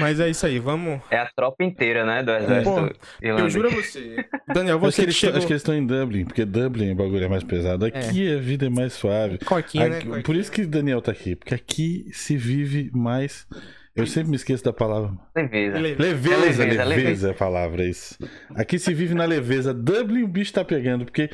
Mas 0.01 0.18
é 0.18 0.31
isso 0.31 0.47
aí, 0.47 0.59
vamos. 0.59 1.01
É 1.11 1.18
a 1.18 1.27
tropa 1.37 1.62
inteira, 1.62 2.05
né? 2.07 2.23
Do 2.23 2.33
exército 2.33 2.70
Pô, 2.75 2.90
Eu 3.20 3.49
juro 3.51 3.68
a 3.68 3.70
você. 3.70 4.25
Daniel, 4.53 4.77
Acho 4.77 4.87
que, 4.87 4.92
você 4.92 4.97
que 5.03 5.07
eles, 5.07 5.14
chegou... 5.16 5.37
acho 5.37 5.47
que 5.47 5.53
eles 5.53 5.61
estão 5.61 5.75
em 5.75 5.87
Dublin, 5.87 6.25
porque 6.25 6.44
Dublin 6.44 6.92
o 6.92 6.94
bagulho 6.94 7.25
é 7.25 7.29
mais 7.29 7.44
pesado. 7.44 7.85
Aqui 7.85 8.33
a 8.35 8.38
vida 8.38 8.66
é 8.66 8.68
mais 8.70 8.92
suave. 8.94 9.38
Coquinha, 9.38 9.88
né? 9.88 9.97
Aqui- 9.99 10.07
Coquinha. 10.07 10.23
por 10.25 10.37
isso 10.37 10.51
que 10.51 10.62
o 10.62 10.66
Daniel 10.66 11.03
tá 11.03 11.12
aqui, 11.12 11.37
porque 11.37 11.55
aqui 11.55 12.07
se 12.12 12.37
vive 12.37 12.90
mais. 12.94 13.47
Eu 13.94 14.07
sempre 14.09 14.31
me 14.31 14.37
esqueço 14.37 14.64
da 14.64 14.73
palavra. 14.73 15.12
Leveza. 15.37 15.79
Leveza, 15.79 16.05
É 16.05 16.07
leveza, 16.07 16.64
leveza, 16.64 16.85
leveza. 16.85 17.29
é 17.29 17.31
a 17.31 17.35
palavra, 17.35 17.85
é 17.85 17.88
isso. 17.88 18.18
Aqui 18.57 18.77
se 18.79 18.92
vive 18.92 19.14
na 19.14 19.25
leveza. 19.25 19.73
Dublin 19.73 20.23
o 20.25 20.29
bicho 20.29 20.53
tá 20.53 20.64
pegando, 20.64 21.05
porque, 21.05 21.31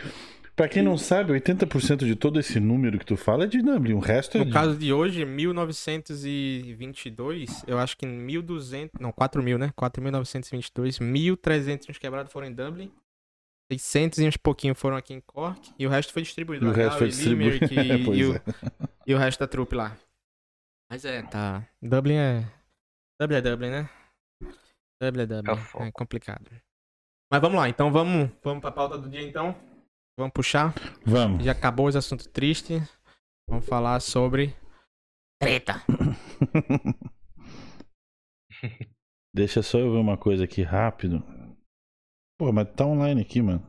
pra 0.61 0.69
quem 0.69 0.83
não 0.83 0.99
sabe, 0.99 1.33
80% 1.33 2.05
de 2.05 2.15
todo 2.15 2.39
esse 2.39 2.61
número 2.61 2.99
que 2.99 3.07
tu 3.07 3.17
fala 3.17 3.45
é 3.45 3.47
de 3.47 3.63
Dublin, 3.63 3.95
o 3.95 3.99
resto 3.99 4.37
é 4.37 4.41
No 4.41 4.45
de... 4.45 4.53
caso 4.53 4.77
de 4.77 4.93
hoje, 4.93 5.25
1922, 5.25 7.65
eu 7.67 7.79
acho 7.79 7.97
que 7.97 8.05
1.200, 8.05 8.91
não, 9.01 9.11
4.000, 9.11 9.57
né? 9.57 9.73
4.922, 9.75 11.01
1.300 11.01 11.89
uns 11.89 11.97
quebrados 11.97 12.31
foram 12.31 12.47
em 12.47 12.53
Dublin, 12.53 12.93
600 13.73 14.19
e 14.19 14.29
uns 14.29 14.37
pouquinho 14.37 14.75
foram 14.75 14.99
aqui 14.99 15.15
em 15.15 15.21
Cork, 15.23 15.73
e 15.79 15.87
o 15.87 15.89
resto 15.89 16.13
foi 16.13 16.21
distribuído. 16.21 16.67
E 16.67 16.69
o 16.69 16.73
resto 16.73 16.99
foi 16.99 17.09
Galway, 17.09 17.27
Limerick 17.27 17.67
distribuído. 17.67 17.99
E, 17.99 18.05
Pois 18.05 18.19
e 18.19 18.25
o, 18.25 18.37
é. 18.37 18.43
e 19.07 19.15
o 19.15 19.19
resto 19.19 19.41
da 19.41 19.47
trupe 19.47 19.75
lá. 19.75 19.97
Mas 20.91 21.07
é, 21.07 21.23
tá. 21.23 21.67
Dublin 21.81 22.17
é. 22.17 22.45
Dublin 23.19 23.39
é 23.39 23.41
Dublin, 23.41 23.71
né? 23.71 23.89
Dublin 25.03 25.23
é 25.23 25.27
Dublin. 25.27 25.53
É 25.53 25.55
o 25.55 25.57
foco. 25.57 25.85
É 25.85 25.91
complicado. 25.91 26.51
Mas 27.33 27.41
vamos 27.41 27.59
lá, 27.59 27.67
então 27.67 27.91
vamos, 27.91 28.31
vamos 28.45 28.61
pra 28.61 28.71
pauta 28.71 28.99
do 28.99 29.09
dia 29.09 29.23
então. 29.23 29.57
Vamos 30.21 30.35
puxar. 30.35 30.75
Vamos. 31.03 31.43
Já 31.43 31.53
acabou 31.53 31.87
os 31.87 31.97
assuntos 31.97 32.27
tristes. 32.27 32.83
Vamos 33.49 33.65
falar 33.65 33.99
sobre. 34.01 34.55
Treta. 35.41 35.83
Deixa 39.35 39.63
só 39.63 39.79
eu 39.79 39.91
ver 39.91 39.97
uma 39.97 40.19
coisa 40.19 40.45
aqui 40.45 40.61
rápido. 40.61 41.25
Pô, 42.39 42.53
mas 42.53 42.71
tá 42.73 42.85
online 42.85 43.23
aqui, 43.23 43.41
mano. 43.41 43.67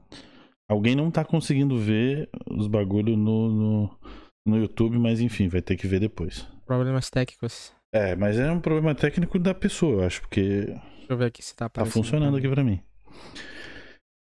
Alguém 0.69 0.93
não 0.93 1.09
tá 1.09 1.23
conseguindo 1.23 1.79
ver 1.79 2.29
os 2.49 2.67
bagulho 2.67 3.15
no, 3.15 3.49
no, 3.49 3.99
no 4.45 4.57
YouTube, 4.57 4.99
mas 4.99 5.21
enfim, 5.21 5.47
vai 5.47 5.61
ter 5.61 5.77
que 5.77 5.87
ver 5.87 6.01
depois. 6.01 6.45
Problemas 6.65 7.09
técnicos. 7.09 7.73
É, 7.93 8.13
mas 8.13 8.37
é 8.37 8.51
um 8.51 8.59
problema 8.59 8.93
técnico 8.93 9.39
da 9.39 9.53
pessoa, 9.53 10.01
eu 10.01 10.05
acho, 10.05 10.19
porque 10.21 10.63
Deixa 10.65 11.07
eu 11.13 11.17
ver 11.17 11.25
aqui 11.27 11.41
se 11.41 11.55
tá 11.55 11.59
tá 11.69 11.81
aparecendo. 11.81 11.93
funcionando 12.03 12.35
aqui 12.37 12.49
pra 12.49 12.63
mim. 12.63 12.81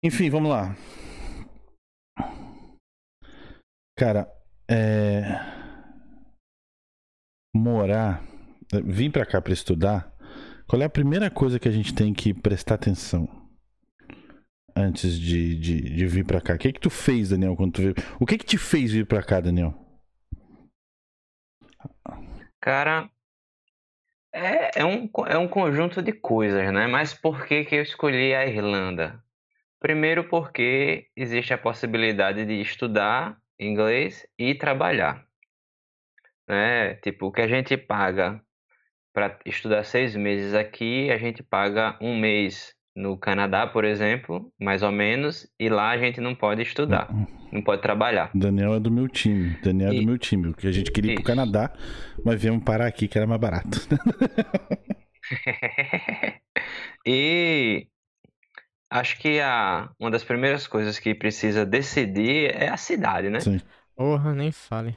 Enfim, 0.03 0.31
vamos 0.31 0.51
lá. 0.51 0.75
Cara, 3.97 4.29
é. 4.69 5.23
Morar, 7.55 8.25
vir 8.85 9.13
pra 9.13 9.25
cá 9.25 9.41
pra 9.41 9.53
estudar, 9.53 10.13
qual 10.67 10.83
é 10.83 10.85
a 10.85 10.91
primeira 10.91 11.31
coisa 11.31 11.59
que 11.59 11.69
a 11.69 11.71
gente 11.71 11.95
tem 11.95 12.13
que 12.13 12.35
prestar 12.35 12.75
atenção 12.75 13.29
antes 14.75 15.17
de, 15.19 15.57
de, 15.57 15.81
de 15.81 16.07
vir 16.07 16.27
pra 16.27 16.41
cá? 16.41 16.55
O 16.55 16.59
que 16.59 16.73
que 16.73 16.81
tu 16.81 16.91
fez, 16.91 17.29
Daniel, 17.29 17.55
quando 17.55 17.75
tu 17.75 17.83
veio? 17.83 17.95
O 18.19 18.27
que 18.27 18.37
que 18.37 18.45
te 18.45 18.59
fez 18.59 18.91
vir 18.91 19.07
pra 19.07 19.23
cá, 19.23 19.41
Daniel? 19.41 19.73
Cara, 22.61 23.09
é, 24.35 24.81
é 24.81 24.85
um, 24.85 25.09
é 25.29 25.39
um 25.39 25.47
conjunto 25.47 26.03
de 26.03 26.13
coisas, 26.13 26.73
né? 26.73 26.89
Mas 26.89 27.15
por 27.15 27.47
que 27.47 27.65
que 27.65 27.77
eu 27.77 27.83
escolhi 27.83 28.35
a 28.35 28.45
Irlanda? 28.45 29.24
Primeiro 29.89 30.25
porque 30.25 31.09
existe 31.15 31.53
a 31.53 31.59
possibilidade 31.59 32.47
de 32.47 32.59
estudar 32.59 33.37
inglês 33.61 34.27
e 34.39 34.55
trabalhar, 34.55 35.27
né? 36.49 36.95
Tipo, 37.03 37.27
o 37.27 37.31
que 37.33 37.43
a 37.43 37.47
gente 37.47 37.77
paga 37.77 38.41
para 39.13 39.39
estudar 39.45 39.85
seis 39.85 40.17
meses 40.17 40.55
aqui, 40.55 41.11
a 41.11 41.19
gente 41.19 41.43
paga 41.43 41.99
um 42.01 42.19
mês 42.19 42.73
no 42.97 43.15
Canadá, 43.19 43.67
por 43.67 43.85
exemplo, 43.85 44.51
mais 44.59 44.83
ou 44.83 44.91
menos, 44.91 45.47
e 45.61 45.69
lá 45.69 45.91
a 45.91 45.99
gente 45.99 46.19
não 46.19 46.35
pode 46.35 46.63
estudar, 46.63 47.11
não 47.53 47.61
pode 47.61 47.83
trabalhar. 47.83 48.31
Daniel 48.35 48.77
é 48.77 48.81
do 48.81 48.91
meu 48.91 49.07
time. 49.07 49.51
Daniel 49.63 49.91
é 49.91 49.95
do 49.97 50.01
E- 50.01 50.07
meu 50.07 50.17
time. 50.17 50.45
Porque 50.53 50.67
a 50.67 50.73
gente 50.73 50.91
queria 50.91 51.13
ir 51.13 51.17
pro 51.17 51.25
Isso. 51.25 51.31
Canadá, 51.37 51.71
mas 52.25 52.41
viemos 52.41 52.65
parar 52.65 52.87
aqui 52.87 53.07
que 53.07 53.19
era 53.19 53.27
mais 53.27 53.39
barato. 53.39 53.79
E 57.07 57.89
acho 58.95 59.19
que 59.19 59.41
a, 59.41 59.91
uma 59.99 60.11
das 60.11 60.23
primeiras 60.23 60.67
coisas 60.67 60.99
que 60.99 61.15
precisa 61.15 61.67
decidir 61.67 62.55
é 62.55 62.69
a 62.69 62.77
cidade, 62.77 63.29
né? 63.29 63.41
Sim. 63.41 63.61
Porra, 63.97 64.33
nem 64.35 64.53
fale. 64.53 64.97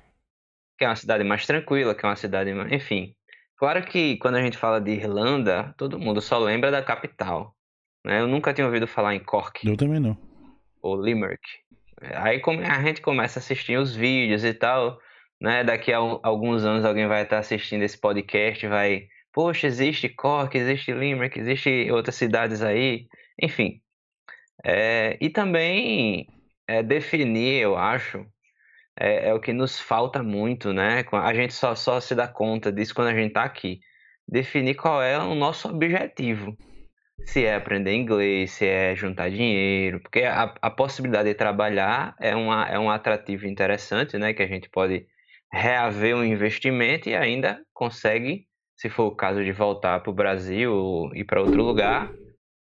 Que 0.78 0.86
é 0.86 0.88
uma 0.88 0.96
cidade 0.96 1.24
mais 1.24 1.46
tranquila, 1.46 1.96
que 1.96 2.06
é 2.06 2.10
uma 2.10 2.16
cidade 2.16 2.54
mais... 2.54 2.72
Enfim, 2.72 3.16
claro 3.58 3.84
que 3.84 4.18
quando 4.18 4.36
a 4.36 4.42
gente 4.42 4.58
fala 4.58 4.80
de 4.80 4.92
Irlanda, 4.92 5.74
todo 5.78 6.00
mundo 6.00 6.22
só 6.22 6.38
lembra 6.38 6.70
da 6.70 6.84
capital, 6.84 7.56
né? 8.06 8.22
Eu 8.22 8.28
nunca 8.28 8.54
tinha 8.54 8.68
ouvido 8.68 8.88
falar 8.88 9.16
em 9.16 9.20
Cork 9.20 9.68
Eu 9.68 9.76
também 9.76 10.00
não. 10.00 10.18
ou 10.82 11.02
Limerick. 11.02 11.42
Aí 12.00 12.40
a 12.70 12.82
gente 12.84 13.02
começa 13.02 13.40
a 13.40 13.42
assistir 13.42 13.78
os 13.80 13.96
vídeos 13.96 14.44
e 14.44 14.54
tal, 14.54 15.00
né? 15.42 15.64
Daqui 15.64 15.92
a 15.92 15.98
al- 15.98 16.20
alguns 16.24 16.64
anos 16.64 16.86
alguém 16.86 17.08
vai 17.08 17.24
estar 17.24 17.40
assistindo 17.40 17.82
esse 17.82 17.98
podcast, 18.00 18.64
e 18.64 18.70
vai, 18.70 19.08
poxa, 19.34 19.66
existe 19.66 20.08
Cork, 20.08 20.56
existe 20.56 20.92
Limerick, 20.94 21.40
existe 21.40 21.90
outras 21.92 22.16
cidades 22.16 22.62
aí, 22.62 23.08
enfim. 23.42 23.82
É, 24.64 25.18
e 25.22 25.30
também 25.30 26.28
é, 26.68 26.84
definir, 26.84 27.62
eu 27.62 27.78
acho, 27.78 28.26
é, 29.00 29.30
é 29.30 29.34
o 29.34 29.40
que 29.40 29.54
nos 29.54 29.80
falta 29.80 30.24
muito, 30.24 30.74
né? 30.74 31.06
A 31.12 31.34
gente 31.34 31.54
só, 31.54 31.76
só 31.76 32.00
se 32.00 32.16
dá 32.16 32.28
conta 32.28 32.72
disso 32.72 32.96
quando 32.96 33.10
a 33.10 33.16
gente 33.16 33.34
tá 33.34 33.44
aqui. 33.44 33.80
Definir 34.28 34.76
qual 34.76 35.02
é 35.02 35.18
o 35.18 35.36
nosso 35.36 35.70
objetivo 35.70 36.58
se 37.26 37.44
é 37.46 37.56
aprender 37.56 37.94
inglês, 37.94 38.52
se 38.52 38.66
é 38.66 38.96
juntar 38.96 39.30
dinheiro, 39.30 40.00
porque 40.00 40.24
a, 40.24 40.56
a 40.62 40.70
possibilidade 40.70 41.28
de 41.30 41.36
trabalhar 41.36 42.16
é, 42.20 42.36
uma, 42.36 42.66
é 42.68 42.80
um 42.80 42.90
atrativo 42.90 43.46
interessante, 43.46 44.18
né? 44.18 44.34
Que 44.34 44.44
a 44.44 44.48
gente 44.48 44.70
pode 44.70 45.06
reaver 45.52 46.16
um 46.16 46.24
investimento 46.24 47.10
e 47.10 47.16
ainda 47.16 47.62
consegue, 47.74 48.48
se 48.76 48.90
for 48.90 49.08
o 49.08 49.16
caso 49.16 49.44
de 49.44 49.52
voltar 49.52 50.00
para 50.02 50.10
o 50.10 50.14
Brasil 50.14 51.10
ir 51.14 51.26
para 51.26 51.42
outro 51.42 51.64
lugar, 51.64 52.12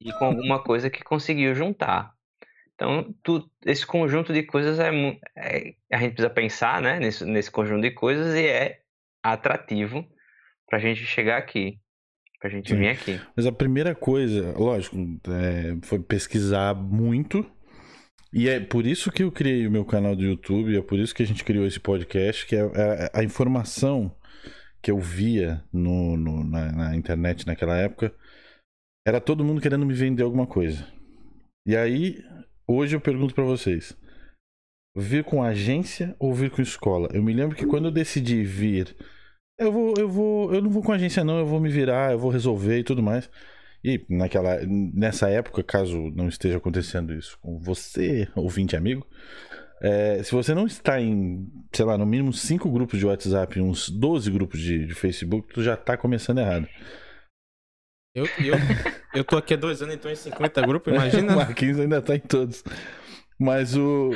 e 0.00 0.12
com 0.12 0.24
alguma 0.26 0.62
coisa 0.62 0.88
que 0.90 1.02
conseguiu 1.02 1.54
juntar. 1.54 2.12
Então, 2.74 3.12
tu, 3.24 3.50
esse 3.66 3.84
conjunto 3.84 4.32
de 4.32 4.44
coisas 4.44 4.78
é, 4.78 4.90
é- 5.36 5.74
a 5.92 5.98
gente 5.98 6.12
precisa 6.12 6.30
pensar, 6.30 6.80
né? 6.80 7.00
Nesse, 7.00 7.24
nesse 7.24 7.50
conjunto 7.50 7.82
de 7.82 7.90
coisas 7.90 8.34
e 8.36 8.46
é 8.46 8.78
atrativo 9.22 10.06
para 10.68 10.78
a 10.78 10.80
gente 10.80 11.04
chegar 11.04 11.38
aqui, 11.38 11.80
para 12.38 12.48
a 12.48 12.52
gente 12.52 12.70
Sim. 12.70 12.76
vir 12.76 12.88
aqui. 12.90 13.20
Mas 13.36 13.46
a 13.46 13.52
primeira 13.52 13.94
coisa, 13.96 14.52
lógico, 14.56 14.96
é, 15.28 15.76
foi 15.86 15.98
pesquisar 15.98 16.74
muito. 16.74 17.44
E 18.32 18.48
é 18.48 18.60
por 18.60 18.86
isso 18.86 19.10
que 19.10 19.22
eu 19.24 19.32
criei 19.32 19.66
o 19.66 19.70
meu 19.70 19.84
canal 19.84 20.14
do 20.14 20.22
YouTube, 20.22 20.76
é 20.76 20.82
por 20.82 20.98
isso 20.98 21.14
que 21.14 21.22
a 21.22 21.26
gente 21.26 21.42
criou 21.42 21.66
esse 21.66 21.80
podcast, 21.80 22.46
que 22.46 22.54
é, 22.54 22.60
é 22.60 23.10
a 23.12 23.24
informação 23.24 24.14
que 24.82 24.90
eu 24.90 24.98
via 25.00 25.64
no, 25.72 26.16
no- 26.16 26.44
na, 26.44 26.70
na 26.70 26.94
internet 26.96 27.46
naquela 27.46 27.76
época, 27.76 28.14
era 29.06 29.20
todo 29.20 29.44
mundo 29.44 29.60
querendo 29.60 29.86
me 29.86 29.94
vender 29.94 30.22
alguma 30.22 30.46
coisa. 30.46 30.86
E 31.66 31.76
aí, 31.76 32.22
hoje 32.66 32.96
eu 32.96 33.00
pergunto 33.00 33.34
pra 33.34 33.44
vocês, 33.44 33.96
vir 34.96 35.24
com 35.24 35.42
agência 35.42 36.14
ou 36.18 36.34
vir 36.34 36.50
com 36.50 36.62
escola? 36.62 37.08
Eu 37.12 37.22
me 37.22 37.32
lembro 37.32 37.56
que 37.56 37.66
quando 37.66 37.86
eu 37.86 37.92
decidi 37.92 38.42
vir, 38.42 38.96
eu 39.58 39.72
vou, 39.72 39.94
eu 39.98 40.08
vou, 40.08 40.54
eu 40.54 40.62
não 40.62 40.70
vou 40.70 40.82
com 40.82 40.92
agência 40.92 41.24
não, 41.24 41.38
eu 41.38 41.46
vou 41.46 41.60
me 41.60 41.68
virar, 41.68 42.12
eu 42.12 42.18
vou 42.18 42.30
resolver 42.30 42.78
e 42.78 42.84
tudo 42.84 43.02
mais. 43.02 43.30
E 43.84 44.04
naquela, 44.08 44.58
nessa 44.66 45.28
época, 45.28 45.62
caso 45.62 46.10
não 46.14 46.28
esteja 46.28 46.58
acontecendo 46.58 47.14
isso 47.14 47.38
com 47.40 47.58
você, 47.58 48.28
ouvinte 48.34 48.76
amigo, 48.76 49.06
é, 49.80 50.22
se 50.22 50.32
você 50.32 50.54
não 50.54 50.66
está 50.66 51.00
em, 51.00 51.46
sei 51.72 51.84
lá, 51.84 51.96
no 51.96 52.04
mínimo 52.04 52.32
cinco 52.32 52.70
grupos 52.70 52.98
de 52.98 53.06
WhatsApp 53.06 53.60
uns 53.60 53.88
12 53.88 54.30
grupos 54.30 54.60
de, 54.60 54.86
de 54.86 54.94
Facebook, 54.94 55.52
tu 55.52 55.62
já 55.62 55.76
tá 55.76 55.96
começando 55.96 56.38
errado. 56.38 56.68
Eu, 58.18 58.26
eu, 58.44 58.54
eu 59.14 59.24
tô 59.24 59.36
aqui 59.36 59.54
há 59.54 59.56
dois 59.56 59.80
anos 59.80 59.94
e 59.94 59.98
tô 59.98 60.08
em 60.08 60.16
50 60.16 60.62
grupos, 60.62 60.92
imagina. 60.92 61.32
o 61.34 61.36
Marquinhos 61.36 61.78
ainda 61.78 62.02
tá 62.02 62.16
em 62.16 62.20
todos. 62.20 62.64
Mas 63.38 63.76
o. 63.76 64.10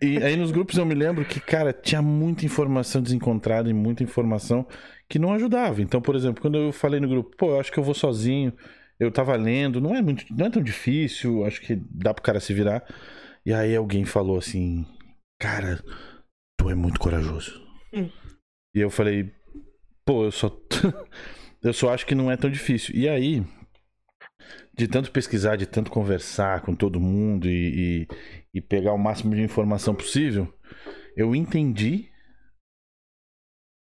E 0.00 0.16
aí 0.18 0.34
nos 0.34 0.50
grupos 0.50 0.78
eu 0.78 0.86
me 0.86 0.94
lembro 0.94 1.24
que, 1.24 1.38
cara, 1.38 1.72
tinha 1.74 2.00
muita 2.00 2.46
informação 2.46 3.02
desencontrada 3.02 3.68
e 3.68 3.74
muita 3.74 4.02
informação 4.02 4.66
que 5.08 5.18
não 5.18 5.34
ajudava. 5.34 5.82
Então, 5.82 6.00
por 6.00 6.16
exemplo, 6.16 6.40
quando 6.40 6.56
eu 6.56 6.72
falei 6.72 6.98
no 6.98 7.08
grupo, 7.08 7.36
pô, 7.36 7.50
eu 7.50 7.60
acho 7.60 7.70
que 7.70 7.78
eu 7.78 7.84
vou 7.84 7.94
sozinho, 7.94 8.54
eu 8.98 9.10
tava 9.10 9.36
lendo, 9.36 9.80
não 9.80 9.94
é 9.94 10.00
muito, 10.00 10.24
não 10.34 10.46
é 10.46 10.50
tão 10.50 10.62
difícil, 10.62 11.44
acho 11.44 11.60
que 11.60 11.76
dá 11.90 12.14
pro 12.14 12.22
cara 12.22 12.40
se 12.40 12.54
virar. 12.54 12.82
E 13.44 13.52
aí 13.52 13.76
alguém 13.76 14.04
falou 14.06 14.38
assim, 14.38 14.86
cara, 15.38 15.84
tu 16.58 16.70
é 16.70 16.74
muito 16.74 16.98
corajoso. 16.98 17.62
Hum. 17.92 18.08
E 18.74 18.80
eu 18.80 18.88
falei, 18.88 19.32
pô, 20.04 20.24
eu 20.24 20.32
só. 20.32 20.48
eu 21.66 21.74
só 21.74 21.92
acho 21.92 22.06
que 22.06 22.14
não 22.14 22.30
é 22.30 22.36
tão 22.36 22.50
difícil. 22.50 22.94
E 22.94 23.08
aí, 23.08 23.44
de 24.76 24.86
tanto 24.86 25.10
pesquisar, 25.10 25.56
de 25.56 25.66
tanto 25.66 25.90
conversar 25.90 26.60
com 26.62 26.74
todo 26.74 27.00
mundo 27.00 27.48
e, 27.48 28.06
e, 28.54 28.58
e 28.58 28.60
pegar 28.60 28.92
o 28.92 28.98
máximo 28.98 29.34
de 29.34 29.42
informação 29.42 29.94
possível, 29.94 30.52
eu 31.16 31.34
entendi 31.34 32.10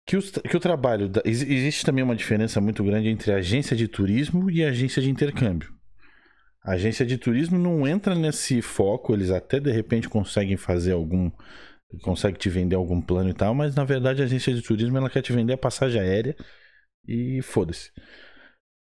que, 0.07 0.17
que 0.49 0.57
o 0.57 0.61
trabalho. 0.61 1.09
da- 1.09 1.23
ex- 1.25 1.43
existe 1.43 1.85
também 1.85 2.03
uma 2.03 2.17
diferença 2.17 2.61
muito 2.61 2.83
grande 2.83 3.09
entre 3.09 3.33
agência 3.33 3.77
de 3.77 3.87
turismo 3.89 4.51
e 4.51 4.65
agência 4.65 5.03
de 5.03 5.11
intercâmbio. 5.11 5.71
A 6.65 6.73
agência 6.73 7.07
de 7.07 7.19
turismo 7.19 7.59
não 7.59 7.87
entra 7.87 8.15
nesse 8.15 8.63
foco, 8.63 9.15
eles 9.15 9.31
até 9.31 9.61
de 9.61 9.71
repente 9.73 10.09
conseguem 10.09 10.57
fazer 10.57 10.93
algum. 10.93 11.31
consegue 12.03 12.39
te 12.39 12.51
vender 12.51 12.77
algum 12.77 13.01
plano 13.01 13.31
e 13.31 13.35
tal, 13.35 13.55
mas 13.55 13.75
na 13.75 13.85
verdade 13.85 14.23
a 14.23 14.25
agência 14.27 14.55
de 14.55 14.63
turismo 14.63 14.99
ela 14.99 15.11
quer 15.11 15.23
te 15.23 15.33
vender 15.33 15.55
a 15.55 15.59
passagem 15.59 16.01
aérea 16.01 16.37
e 17.09 17.43
foda-se. 17.43 17.91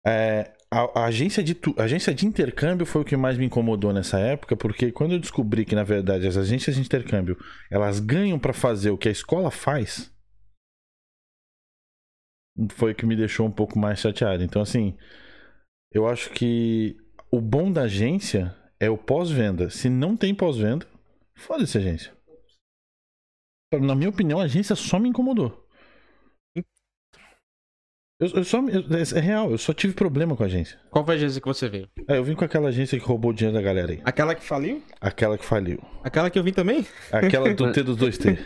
É, 0.06 0.52
a, 0.70 1.00
a 1.02 1.04
agência 1.06 1.42
de, 1.42 1.54
tu- 1.54 1.74
agência 1.78 2.14
de 2.14 2.26
intercâmbio 2.26 2.86
foi 2.86 3.02
o 3.02 3.04
que 3.04 3.16
mais 3.16 3.36
me 3.36 3.46
incomodou 3.46 3.92
nessa 3.92 4.18
época, 4.18 4.56
porque 4.56 4.90
quando 4.92 5.12
eu 5.12 5.18
descobri 5.18 5.64
que, 5.64 5.74
na 5.74 5.84
verdade, 5.84 6.26
as 6.26 6.36
agências 6.36 6.76
de 6.76 6.82
intercâmbio 6.82 7.36
elas 7.70 8.00
ganham 8.00 8.38
pra 8.38 8.52
fazer 8.52 8.90
o 8.90 8.98
que 8.98 9.08
a 9.08 9.12
escola 9.12 9.50
faz, 9.50 10.10
foi 12.72 12.92
o 12.92 12.94
que 12.94 13.06
me 13.06 13.16
deixou 13.16 13.46
um 13.46 13.50
pouco 13.50 13.78
mais 13.78 13.98
chateado. 14.00 14.42
Então, 14.42 14.62
assim, 14.62 14.96
eu 15.92 16.08
acho 16.08 16.30
que 16.30 16.96
o 17.30 17.40
bom 17.40 17.72
da 17.72 17.82
agência 17.82 18.56
é 18.80 18.90
o 18.90 18.98
pós-venda. 18.98 19.70
Se 19.70 19.88
não 19.90 20.16
tem 20.16 20.34
pós-venda, 20.34 20.86
foda-se 21.36 21.78
agência. 21.78 22.12
Na 23.80 23.94
minha 23.96 24.10
opinião, 24.10 24.38
a 24.40 24.44
agência 24.44 24.76
só 24.76 24.98
me 24.98 25.08
incomodou. 25.08 25.68
Eu, 28.20 28.28
eu 28.34 28.44
só, 28.44 28.58
eu- 28.58 28.84
é 28.98 29.18
é 29.18 29.20
real, 29.20 29.50
eu 29.50 29.56
só 29.58 29.72
tive 29.72 29.94
problema 29.94 30.36
com 30.36 30.42
a 30.42 30.46
agência. 30.46 30.78
Qual 30.90 31.04
foi 31.04 31.14
a 31.14 31.16
agência 31.16 31.40
que 31.40 31.46
você 31.48 31.68
veio? 31.68 31.88
É, 32.06 32.18
eu 32.18 32.24
vim 32.24 32.34
com 32.34 32.44
aquela 32.44 32.68
agência 32.68 32.98
que 32.98 33.04
roubou 33.04 33.30
o 33.30 33.34
dinheiro 33.34 33.56
da 33.56 33.62
galera 33.62 33.92
aí. 33.92 34.00
Aquela 34.04 34.34
que 34.34 34.44
faliu? 34.44 34.82
Aquela 35.00 35.38
que 35.38 35.44
faliu. 35.44 35.80
Aquela 36.04 36.28
que 36.28 36.38
eu 36.38 36.42
vim 36.42 36.52
também? 36.52 36.86
Aquela 37.10 37.52
do 37.54 37.72
T 37.72 37.82
dos 37.82 37.96
dois 37.96 38.18
T. 38.18 38.38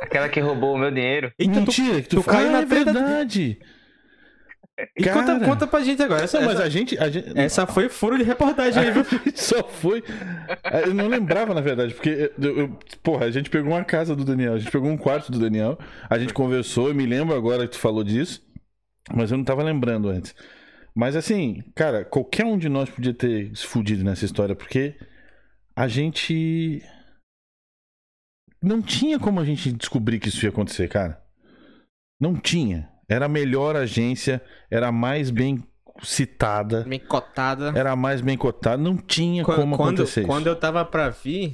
Aquela 0.00 0.28
que 0.28 0.40
roubou 0.40 0.74
o 0.74 0.78
meu 0.78 0.90
dinheiro. 0.90 1.32
Eita, 1.38 1.52
tu, 1.54 1.58
Mentira, 1.60 2.02
que 2.02 2.08
tu, 2.08 2.16
tu 2.16 2.22
caiu 2.24 2.48
ah, 2.48 2.52
na 2.52 2.60
é 2.60 2.66
treta- 2.66 2.92
verdade. 2.92 3.58
E 4.96 5.04
conta, 5.04 5.26
Cara. 5.26 5.44
conta 5.44 5.66
pra 5.66 5.80
gente 5.84 6.02
agora. 6.02 6.24
Essa, 6.24 6.38
Não, 6.40 6.46
mas 6.46 6.56
essa, 6.56 6.64
a 6.64 6.68
gente, 6.68 6.98
a 6.98 7.08
gente 7.08 7.38
essa 7.38 7.66
foi 7.66 7.88
furo 7.88 8.18
de 8.18 8.24
reportagem 8.24 8.82
aí, 8.82 8.90
viu? 8.90 9.04
só 9.36 9.62
foi. 9.62 10.02
Eu 10.86 10.92
não 10.94 11.06
lembrava, 11.06 11.54
na 11.54 11.60
verdade, 11.60 11.94
porque, 11.94 12.32
eu- 12.40 12.58
eu- 12.58 12.78
porra, 13.02 13.26
a 13.26 13.30
gente 13.30 13.48
pegou 13.50 13.70
uma 13.72 13.84
casa 13.84 14.16
do 14.16 14.24
Daniel, 14.24 14.54
a 14.54 14.58
gente 14.58 14.72
pegou 14.72 14.90
um 14.90 14.96
quarto 14.96 15.30
do 15.30 15.38
Daniel, 15.38 15.78
a 16.10 16.18
gente 16.18 16.34
conversou, 16.34 16.88
eu 16.88 16.94
me 16.94 17.06
lembro 17.06 17.36
agora 17.36 17.66
que 17.68 17.74
tu 17.74 17.78
falou 17.78 18.02
disso, 18.02 18.42
mas 19.12 19.30
eu 19.30 19.36
não 19.38 19.44
tava 19.44 19.62
lembrando 19.62 20.08
antes. 20.08 20.34
Mas 20.92 21.14
assim, 21.16 21.62
cara, 21.74 22.04
qualquer 22.04 22.44
um 22.44 22.58
de 22.58 22.68
nós 22.68 22.88
podia 22.90 23.14
ter 23.14 23.54
se 23.56 23.66
fudido 23.66 24.02
nessa 24.04 24.24
história, 24.24 24.54
porque 24.56 24.96
a 25.76 25.86
gente. 25.88 26.82
Não 28.62 28.80
tinha 28.80 29.18
como 29.18 29.40
a 29.40 29.44
gente 29.44 29.70
descobrir 29.72 30.18
que 30.18 30.28
isso 30.28 30.44
ia 30.44 30.48
acontecer, 30.48 30.88
cara. 30.88 31.22
Não 32.20 32.34
tinha. 32.36 32.88
Era 33.08 33.26
a 33.26 33.28
melhor 33.28 33.76
agência, 33.76 34.42
era 34.70 34.88
a 34.88 34.92
mais 34.92 35.30
bem 35.30 35.62
citada. 36.02 36.82
Bem 36.84 36.98
cotada. 36.98 37.72
Era 37.76 37.92
a 37.92 37.96
mais 37.96 38.20
bem 38.20 38.36
cotada, 38.36 38.76
não 38.82 38.96
tinha 38.96 39.44
Qu- 39.44 39.54
como 39.54 39.76
quando, 39.76 39.94
acontecer 40.02 40.26
quando 40.26 40.42
isso. 40.46 40.48
eu 40.50 40.56
tava 40.56 40.84
pra 40.84 41.08
vir, 41.10 41.52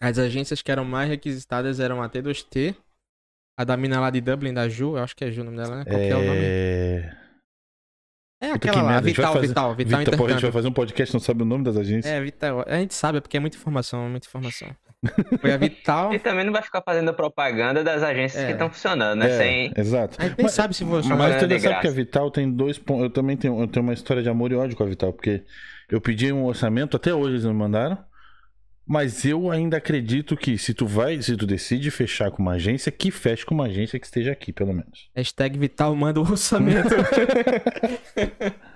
as 0.00 0.18
agências 0.18 0.60
que 0.60 0.70
eram 0.72 0.84
mais 0.84 1.08
requisitadas 1.08 1.80
eram 1.80 2.02
a 2.02 2.08
T2T, 2.08 2.76
a 3.58 3.64
da 3.64 3.76
mina 3.76 4.00
lá 4.00 4.10
de 4.10 4.20
Dublin, 4.20 4.52
da 4.52 4.68
Ju, 4.68 4.96
eu 4.96 5.02
acho 5.04 5.14
que 5.16 5.24
é 5.24 5.30
Ju 5.30 5.42
o 5.42 5.44
nome 5.44 5.56
dela, 5.56 5.76
né? 5.76 5.84
Qual 5.84 5.98
que 5.98 6.06
é 6.08 6.16
o 6.16 6.24
nome? 6.24 6.38
É... 6.42 7.16
É 8.42 8.50
aquela 8.50 8.76
que 8.76 8.82
lá, 8.82 9.00
Vital, 9.00 9.32
fazer- 9.32 9.46
Vital, 9.46 9.74
Vital, 9.74 9.98
Vitor, 10.00 10.16
porra, 10.18 10.30
a 10.30 10.32
gente 10.34 10.42
vai 10.42 10.52
fazer 10.52 10.68
um 10.68 10.72
podcast, 10.72 11.14
não 11.14 11.20
sabe 11.20 11.42
o 11.42 11.46
nome 11.46 11.64
das 11.64 11.76
agências. 11.78 12.12
É, 12.12 12.20
Vital. 12.20 12.62
A 12.66 12.76
gente 12.76 12.92
sabe, 12.92 13.16
é 13.18 13.20
porque 13.22 13.36
é 13.38 13.40
muita 13.40 13.56
informação, 13.56 14.10
muita 14.10 14.26
informação. 14.26 14.68
Foi 15.40 15.52
a 15.52 15.56
Vital. 15.56 16.12
E 16.14 16.18
também 16.18 16.44
não 16.44 16.52
vai 16.52 16.62
ficar 16.62 16.82
fazendo 16.82 17.12
propaganda 17.14 17.82
das 17.84 18.02
agências 18.02 18.42
É. 18.42 18.46
que 18.46 18.52
estão 18.52 18.70
funcionando, 18.70 19.18
né? 19.20 19.30
É, 19.30 19.38
Sem... 19.38 19.72
exato. 19.76 20.16
A 20.20 20.24
gente 20.24 20.36
nem 20.38 20.44
Mas- 20.44 20.52
sabe 20.54 20.74
se 20.74 20.84
vou 20.84 20.96
Mas, 20.96 21.06
chamar. 21.06 21.28
Mas 21.30 21.42
tu 21.42 21.52
é 21.52 21.58
sabe 21.58 21.80
que 21.80 21.86
a 21.88 21.90
Vital 21.90 22.30
tem 22.30 22.50
dois 22.50 22.78
pontos. 22.78 23.04
Eu 23.04 23.10
também 23.10 23.36
tenho, 23.36 23.60
eu 23.60 23.66
tenho 23.66 23.84
uma 23.84 23.92
história 23.94 24.22
de 24.22 24.28
amor 24.28 24.52
e 24.52 24.54
ódio 24.54 24.76
com 24.76 24.82
a 24.82 24.86
Vital, 24.86 25.12
porque 25.12 25.42
eu 25.90 26.00
pedi 26.00 26.32
um 26.32 26.44
orçamento, 26.44 26.96
até 26.96 27.14
hoje 27.14 27.32
eles 27.34 27.44
não 27.44 27.54
mandaram. 27.54 27.98
Mas 28.86 29.24
eu 29.24 29.50
ainda 29.50 29.78
acredito 29.78 30.36
que 30.36 30.58
se 30.58 30.74
tu 30.74 30.86
vai, 30.86 31.20
se 31.22 31.34
tu 31.38 31.46
decide 31.46 31.90
fechar 31.90 32.30
com 32.30 32.42
uma 32.42 32.52
agência, 32.52 32.92
que 32.92 33.10
feche 33.10 33.44
com 33.46 33.54
uma 33.54 33.64
agência 33.64 33.98
que 33.98 34.04
esteja 34.04 34.30
aqui, 34.32 34.52
pelo 34.52 34.74
menos. 34.74 35.08
Hashtag 35.16 35.58
Vital 35.58 35.96
manda 35.96 36.20
o 36.20 36.22
orçamento. 36.22 36.88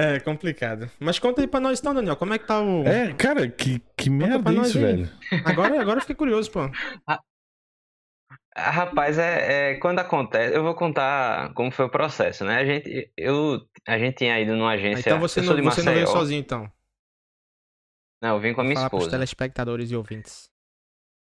é 0.00 0.20
complicado. 0.20 0.88
Mas 1.00 1.18
conta 1.18 1.40
aí 1.40 1.48
pra 1.48 1.58
nós 1.58 1.80
então, 1.80 1.92
Daniel, 1.92 2.14
como 2.14 2.32
é 2.32 2.38
que 2.38 2.46
tá 2.46 2.60
o. 2.60 2.86
É, 2.86 3.12
cara, 3.14 3.48
que, 3.48 3.82
que 3.96 4.08
merda 4.08 4.52
nós 4.52 4.68
isso, 4.68 4.78
aí. 4.78 4.84
velho. 4.84 5.10
Agora, 5.44 5.80
agora 5.80 5.98
eu 5.98 6.02
fiquei 6.02 6.14
curioso, 6.14 6.48
pô. 6.52 6.60
Ah, 7.04 7.20
Rapaz, 8.56 9.18
é, 9.18 9.72
é, 9.72 9.74
quando 9.76 10.00
acontece, 10.00 10.54
eu 10.54 10.62
vou 10.62 10.74
contar 10.74 11.52
como 11.54 11.70
foi 11.70 11.84
o 11.84 11.90
processo, 11.90 12.44
né? 12.44 12.56
A 12.56 12.64
gente, 12.64 13.12
eu, 13.16 13.60
a 13.86 13.98
gente 13.98 14.16
tinha 14.16 14.40
ido 14.40 14.56
numa 14.56 14.72
agência. 14.72 15.00
Então 15.00 15.20
você 15.20 15.40
não, 15.40 15.54
de 15.54 15.62
você 15.62 15.82
não 15.82 15.94
veio 15.94 16.06
sozinho, 16.06 16.40
então. 16.40 16.70
Não, 18.20 18.34
eu 18.34 18.40
vim 18.40 18.52
com 18.52 18.60
a 18.60 18.64
minha 18.64 18.74
Falar 18.74 18.90
pros 18.90 19.02
esposa. 19.02 19.16
telespectadores 19.16 19.90
e 19.92 19.96
ouvintes. 19.96 20.50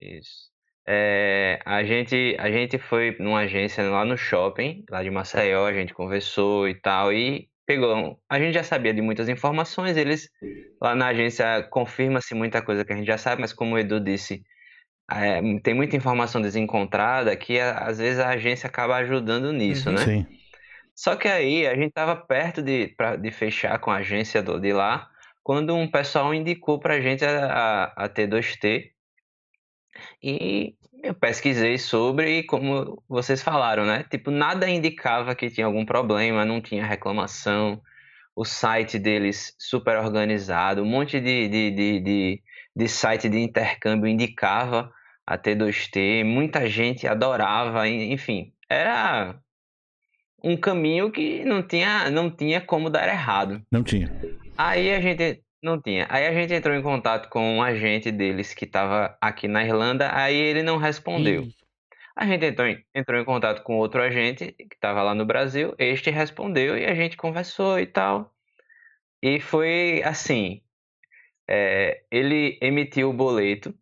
Isso. 0.01 0.49
É, 0.87 1.59
a 1.63 1.83
gente, 1.83 2.35
a 2.39 2.49
gente 2.49 2.79
foi 2.79 3.15
numa 3.19 3.41
agência 3.41 3.87
lá 3.87 4.03
no 4.03 4.17
shopping, 4.17 4.83
lá 4.89 5.03
de 5.03 5.11
Maceió, 5.11 5.67
a 5.67 5.73
gente 5.73 5.93
conversou 5.93 6.67
e 6.67 6.73
tal, 6.73 7.13
e 7.13 7.50
pegou. 7.75 8.19
A 8.29 8.39
gente 8.39 8.53
já 8.53 8.63
sabia 8.63 8.93
de 8.93 9.01
muitas 9.01 9.29
informações, 9.29 9.95
eles 9.97 10.29
lá 10.81 10.95
na 10.95 11.07
agência 11.07 11.63
confirma-se 11.69 12.33
muita 12.33 12.61
coisa 12.61 12.83
que 12.83 12.91
a 12.91 12.95
gente 12.95 13.07
já 13.07 13.17
sabe, 13.17 13.41
mas 13.41 13.53
como 13.53 13.75
o 13.75 13.79
Edu 13.79 13.99
disse, 13.99 14.43
é, 15.11 15.41
tem 15.59 15.73
muita 15.73 15.95
informação 15.95 16.41
desencontrada 16.41 17.35
que 17.35 17.59
às 17.59 17.97
vezes 17.99 18.19
a 18.19 18.29
agência 18.29 18.67
acaba 18.67 18.95
ajudando 18.97 19.51
nisso, 19.53 19.89
Uhum. 19.89 19.95
né? 19.95 20.01
Sim. 20.05 20.25
Só 20.95 21.15
que 21.15 21.27
aí 21.27 21.65
a 21.67 21.75
gente 21.75 21.91
tava 21.91 22.15
perto 22.15 22.61
de, 22.61 22.89
pra- 22.97 23.15
de 23.15 23.31
fechar 23.31 23.79
com 23.79 23.89
a 23.91 23.97
agência 23.97 24.41
do, 24.43 24.59
de 24.59 24.73
lá, 24.73 25.09
quando 25.43 25.73
um 25.75 25.89
pessoal 25.89 26.33
indicou 26.33 26.79
pra 26.79 26.99
gente 27.01 27.23
a, 27.25 27.45
a, 27.45 28.05
a 28.05 28.09
T2T. 28.09 28.91
E 30.21 30.75
eu 31.03 31.13
pesquisei 31.13 31.77
sobre 31.77 32.39
e 32.39 32.43
como 32.43 33.01
vocês 33.07 33.41
falaram, 33.41 33.85
né? 33.85 34.05
Tipo, 34.09 34.31
nada 34.31 34.69
indicava 34.69 35.33
que 35.35 35.49
tinha 35.49 35.65
algum 35.65 35.85
problema, 35.85 36.45
não 36.45 36.61
tinha 36.61 36.85
reclamação. 36.85 37.81
O 38.35 38.45
site 38.45 38.97
deles 38.97 39.53
super 39.59 39.97
organizado, 39.97 40.81
um 40.81 40.85
monte 40.85 41.19
de, 41.19 41.47
de, 41.49 41.71
de, 41.71 41.99
de, 41.99 42.43
de 42.75 42.87
site 42.87 43.27
de 43.27 43.37
intercâmbio 43.39 44.07
indicava 44.09 44.91
a 45.27 45.37
T2T, 45.37 46.23
muita 46.23 46.67
gente 46.67 47.07
adorava, 47.07 47.87
en- 47.87 48.11
enfim, 48.13 48.53
era 48.69 49.37
um 50.43 50.55
caminho 50.57 51.11
que 51.11 51.43
não 51.45 51.61
tinha, 51.61 52.09
não 52.09 52.29
tinha 52.29 52.61
como 52.61 52.89
dar 52.89 53.07
errado. 53.07 53.61
Não 53.71 53.83
tinha. 53.83 54.09
Aí 54.57 54.93
a 54.93 54.99
gente 54.99 55.41
não 55.61 55.81
tinha. 55.81 56.07
Aí 56.09 56.25
a 56.27 56.33
gente 56.33 56.53
entrou 56.53 56.75
em 56.75 56.81
contato 56.81 57.29
com 57.29 57.57
um 57.57 57.61
agente 57.61 58.11
deles 58.11 58.53
que 58.53 58.65
estava 58.65 59.17
aqui 59.21 59.47
na 59.47 59.63
Irlanda, 59.63 60.09
aí 60.15 60.35
ele 60.35 60.63
não 60.63 60.77
respondeu. 60.77 61.43
Ih, 61.43 61.55
A 62.15 62.25
gente 62.25 62.45
entrou 62.45 62.67
em, 62.67 62.83
entrou 62.93 63.19
em 63.19 63.25
contato 63.25 63.63
com 63.63 63.77
outro 63.77 64.01
agente 64.01 64.53
que 64.53 64.75
estava 64.75 65.03
lá 65.03 65.13
no 65.13 65.25
Brasil, 65.25 65.75
este 65.77 66.09
respondeu 66.09 66.77
e 66.77 66.85
a 66.85 66.95
gente 66.95 67.17
conversou 67.17 67.79
e 67.79 67.85
tal. 67.85 68.33
E 69.21 69.39
foi 69.39 70.01
assim: 70.03 70.61
é, 71.47 72.03
ele 72.09 72.57
emitiu 72.61 73.09
o 73.09 73.13
boleto 73.13 73.73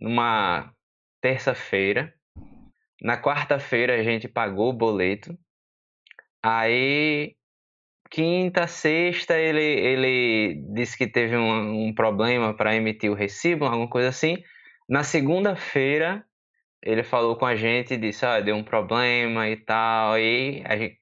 numa 0.00 0.72
terça-feira. 1.20 2.14
Na 3.00 3.20
quarta-feira 3.20 3.98
a 3.98 4.02
gente 4.02 4.28
pagou 4.28 4.70
o 4.70 4.76
boleto. 4.76 5.38
Aí, 6.42 7.36
quinta, 8.10 8.66
sexta, 8.66 9.38
ele, 9.38 9.62
ele 9.62 10.64
disse 10.72 10.96
que 10.96 11.06
teve 11.06 11.36
um, 11.36 11.88
um 11.88 11.94
problema 11.94 12.54
para 12.54 12.74
emitir 12.74 13.10
o 13.10 13.14
recibo, 13.14 13.64
alguma 13.64 13.88
coisa 13.88 14.08
assim. 14.08 14.42
Na 14.88 15.02
segunda-feira, 15.02 16.24
ele 16.82 17.02
falou 17.02 17.36
com 17.36 17.46
a 17.46 17.54
gente 17.54 17.94
e 17.94 17.98
disse: 17.98 18.24
ah, 18.24 18.40
deu 18.40 18.56
um 18.56 18.64
problema 18.64 19.48
e 19.48 19.56
tal. 19.56 20.18
E 20.18 20.62
a 20.64 20.76
gente 20.76 20.98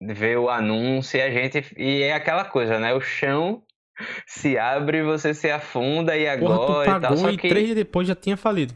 veio 0.00 0.42
o 0.42 0.50
anúncio 0.50 1.18
e 1.18 1.22
a 1.22 1.30
gente. 1.30 1.74
E 1.76 2.02
é 2.02 2.12
aquela 2.12 2.44
coisa, 2.44 2.78
né? 2.78 2.92
O 2.94 3.00
chão 3.00 3.62
se 4.26 4.58
abre, 4.58 5.02
você 5.02 5.32
se 5.32 5.50
afunda 5.50 6.16
e 6.16 6.24
Porra, 6.38 6.56
tu 6.56 6.62
agora 6.62 6.82
e 6.82 6.86
tal. 6.86 7.00
pagou 7.00 7.16
Só 7.18 7.30
e 7.30 7.36
que... 7.36 7.48
três 7.48 7.66
dias 7.66 7.76
depois 7.76 8.08
já 8.08 8.14
tinha 8.14 8.36
falido. 8.36 8.74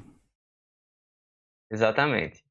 Exatamente. 1.71 2.43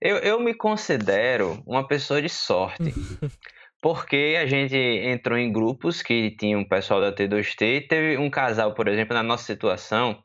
Eu, 0.00 0.16
eu 0.16 0.40
me 0.40 0.54
considero 0.54 1.62
uma 1.66 1.86
pessoa 1.86 2.22
de 2.22 2.28
sorte. 2.28 2.92
Porque 3.80 4.36
a 4.38 4.46
gente 4.46 4.76
entrou 4.76 5.38
em 5.38 5.50
grupos 5.50 6.02
que 6.02 6.30
tinham 6.32 6.64
pessoal 6.64 7.00
da 7.00 7.12
T2T 7.14 7.62
e 7.62 7.80
teve 7.80 8.18
um 8.18 8.28
casal, 8.28 8.74
por 8.74 8.88
exemplo, 8.88 9.14
na 9.14 9.22
nossa 9.22 9.44
situação, 9.44 10.22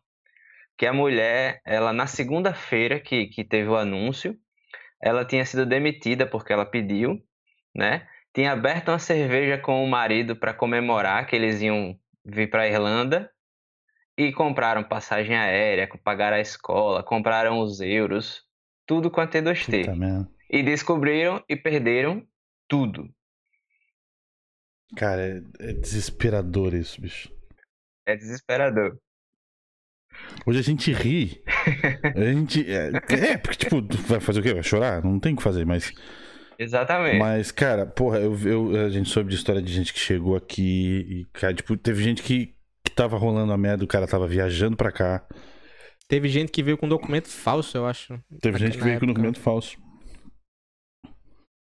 que 0.78 0.86
a 0.86 0.91
mulher, 0.91 1.62
ela 1.66 1.93
na 1.93 2.06
segunda-feira 2.06 2.99
que, 2.99 3.28
que 3.28 3.45
teve 3.45 3.70
o 3.70 3.78
anúncio, 3.78 4.38
ela 5.01 5.24
tinha 5.24 5.45
sido 5.45 5.66
demitida 5.66 6.28
porque 6.28 6.51
ela 6.51 6.66
pediu, 6.66 7.22
né? 7.74 8.08
Tinha 8.34 8.51
aberto 8.51 8.89
uma 8.89 8.99
cerveja 8.99 9.58
com 9.58 9.82
o 9.82 9.88
marido 9.88 10.36
para 10.36 10.53
comemorar 10.53 11.26
que 11.26 11.36
eles 11.36 11.62
iam 11.62 11.97
vir 12.26 12.49
para 12.49 12.64
a 12.64 12.68
Irlanda 12.68 13.32
e 14.18 14.34
compraram 14.34 14.84
passagem 14.84 15.38
aérea, 15.38 15.88
pagaram 16.03 16.36
a 16.36 16.41
escola, 16.41 17.03
compraram 17.03 17.60
os 17.60 17.80
euros, 17.80 18.43
tudo 18.86 19.10
com 19.10 19.22
a 19.22 19.28
T2T. 19.28 19.86
Puta 19.86 19.95
merda. 19.95 20.30
E 20.49 20.62
descobriram 20.62 21.41
e 21.47 21.56
perderam 21.56 22.22
tudo. 22.68 23.10
Cara, 24.96 25.22
é, 25.22 25.70
é 25.70 25.74
desesperador 25.74 26.74
isso, 26.74 27.02
bicho. 27.02 27.32
É 28.08 28.16
desesperador. 28.16 28.98
Hoje 30.46 30.60
a 30.60 30.62
gente 30.62 30.94
ri. 30.94 31.42
A 32.16 32.24
gente. 32.24 32.66
É, 32.72 32.92
é, 33.10 33.38
porque, 33.38 33.58
tipo, 33.58 33.82
vai 34.08 34.20
fazer 34.20 34.40
o 34.40 34.44
quê? 34.44 34.54
Vai 34.54 34.64
chorar? 34.64 35.04
Não 35.04 35.20
tem 35.20 35.34
o 35.34 35.38
que 35.38 35.44
fazer, 35.44 35.66
mas. 35.66 35.92
Exatamente. 36.58 37.20
Mas, 37.20 37.52
cara, 37.52 37.86
porra, 37.86 38.20
eu, 38.20 38.38
eu- 38.48 38.86
a 38.86 38.90
gente 38.90 39.10
soube 39.10 39.30
de 39.30 39.36
história 39.36 39.62
de 39.62 39.74
gente 39.74 39.92
que 39.94 40.00
chegou 40.00 40.36
aqui 40.38 41.06
e, 41.10 41.26
cara, 41.34 41.54
tipo, 41.54 41.76
teve 41.76 42.02
gente 42.02 42.22
que, 42.24 42.56
que 42.84 42.92
tava 42.96 43.18
rolando 43.18 43.52
a 43.52 43.58
merda, 43.58 43.84
o 43.84 43.88
cara 43.88 44.08
tava 44.08 44.26
viajando 44.28 44.78
pra 44.78 44.92
cá. 44.92 45.28
Teve 46.08 46.30
gente 46.30 46.52
que 46.52 46.64
veio 46.64 46.78
com 46.78 46.88
documento 46.88 47.28
falso, 47.28 47.76
eu 47.76 47.86
acho. 47.86 48.18
Teve 48.42 48.58
gente 48.60 48.78
que 48.78 48.84
veio 48.84 49.00
com 49.00 49.06
época. 49.06 49.14
documento 49.14 49.40
falso. 49.40 49.76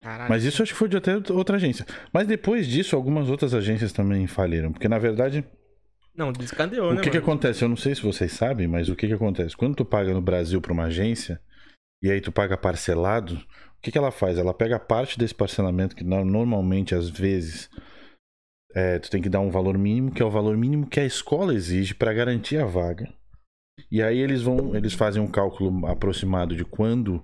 Caralho. 0.05 0.29
Mas 0.29 0.43
isso 0.43 0.61
acho 0.61 0.71
que 0.71 0.77
foi 0.77 0.87
de 0.87 0.97
até 0.97 1.15
outra 1.33 1.55
agência. 1.55 1.83
Mas 2.13 2.27
depois 2.27 2.67
disso, 2.67 2.95
algumas 2.95 3.27
outras 3.27 3.55
agências 3.55 3.91
também 3.91 4.27
faliram. 4.27 4.71
Porque, 4.71 4.87
na 4.87 4.99
verdade, 4.99 5.43
Não, 6.15 6.31
descandeou, 6.31 6.91
o 6.91 6.93
né, 6.93 7.01
que, 7.01 7.09
que 7.09 7.17
mano? 7.17 7.23
acontece? 7.31 7.63
Eu 7.63 7.69
não 7.69 7.75
sei 7.75 7.95
se 7.95 8.03
vocês 8.03 8.31
sabem, 8.31 8.67
mas 8.67 8.87
o 8.87 8.95
que, 8.95 9.07
que 9.07 9.13
acontece? 9.13 9.57
Quando 9.57 9.75
tu 9.75 9.83
paga 9.83 10.13
no 10.13 10.21
Brasil 10.21 10.61
pra 10.61 10.71
uma 10.73 10.83
agência 10.83 11.41
e 12.03 12.11
aí 12.11 12.21
tu 12.21 12.31
paga 12.31 12.55
parcelado, 12.55 13.33
o 13.33 13.81
que, 13.81 13.91
que 13.91 13.97
ela 13.97 14.11
faz? 14.11 14.37
Ela 14.37 14.53
pega 14.53 14.77
parte 14.77 15.17
desse 15.17 15.33
parcelamento, 15.33 15.95
que 15.95 16.03
no- 16.03 16.23
normalmente, 16.23 16.93
às 16.93 17.09
vezes, 17.09 17.67
é, 18.75 18.99
tu 18.99 19.09
tem 19.09 19.23
que 19.23 19.29
dar 19.29 19.39
um 19.39 19.49
valor 19.49 19.75
mínimo, 19.75 20.11
que 20.11 20.21
é 20.21 20.25
o 20.25 20.29
valor 20.29 20.55
mínimo 20.55 20.85
que 20.85 20.99
a 20.99 21.05
escola 21.05 21.51
exige 21.51 21.95
para 21.95 22.13
garantir 22.13 22.57
a 22.61 22.65
vaga. 22.65 23.11
E 23.91 24.03
aí 24.03 24.19
eles 24.19 24.43
vão, 24.43 24.75
eles 24.75 24.93
fazem 24.93 25.19
um 25.21 25.27
cálculo 25.27 25.87
aproximado 25.87 26.55
de 26.55 26.63
quando 26.63 27.23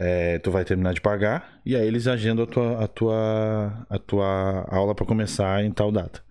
é, 0.00 0.38
tu 0.40 0.50
vai 0.50 0.64
terminar 0.64 0.94
de 0.94 1.00
pagar, 1.02 1.60
e 1.64 1.76
aí 1.76 1.86
eles 1.86 2.06
agendam 2.06 2.44
a 2.44 2.48
tua, 2.48 2.84
a 2.84 2.88
tua, 2.88 3.86
a 3.90 3.98
tua 3.98 4.66
aula 4.70 4.94
para 4.94 5.06
começar 5.06 5.62
em 5.62 5.70
tal 5.70 5.92
data. 5.92 6.22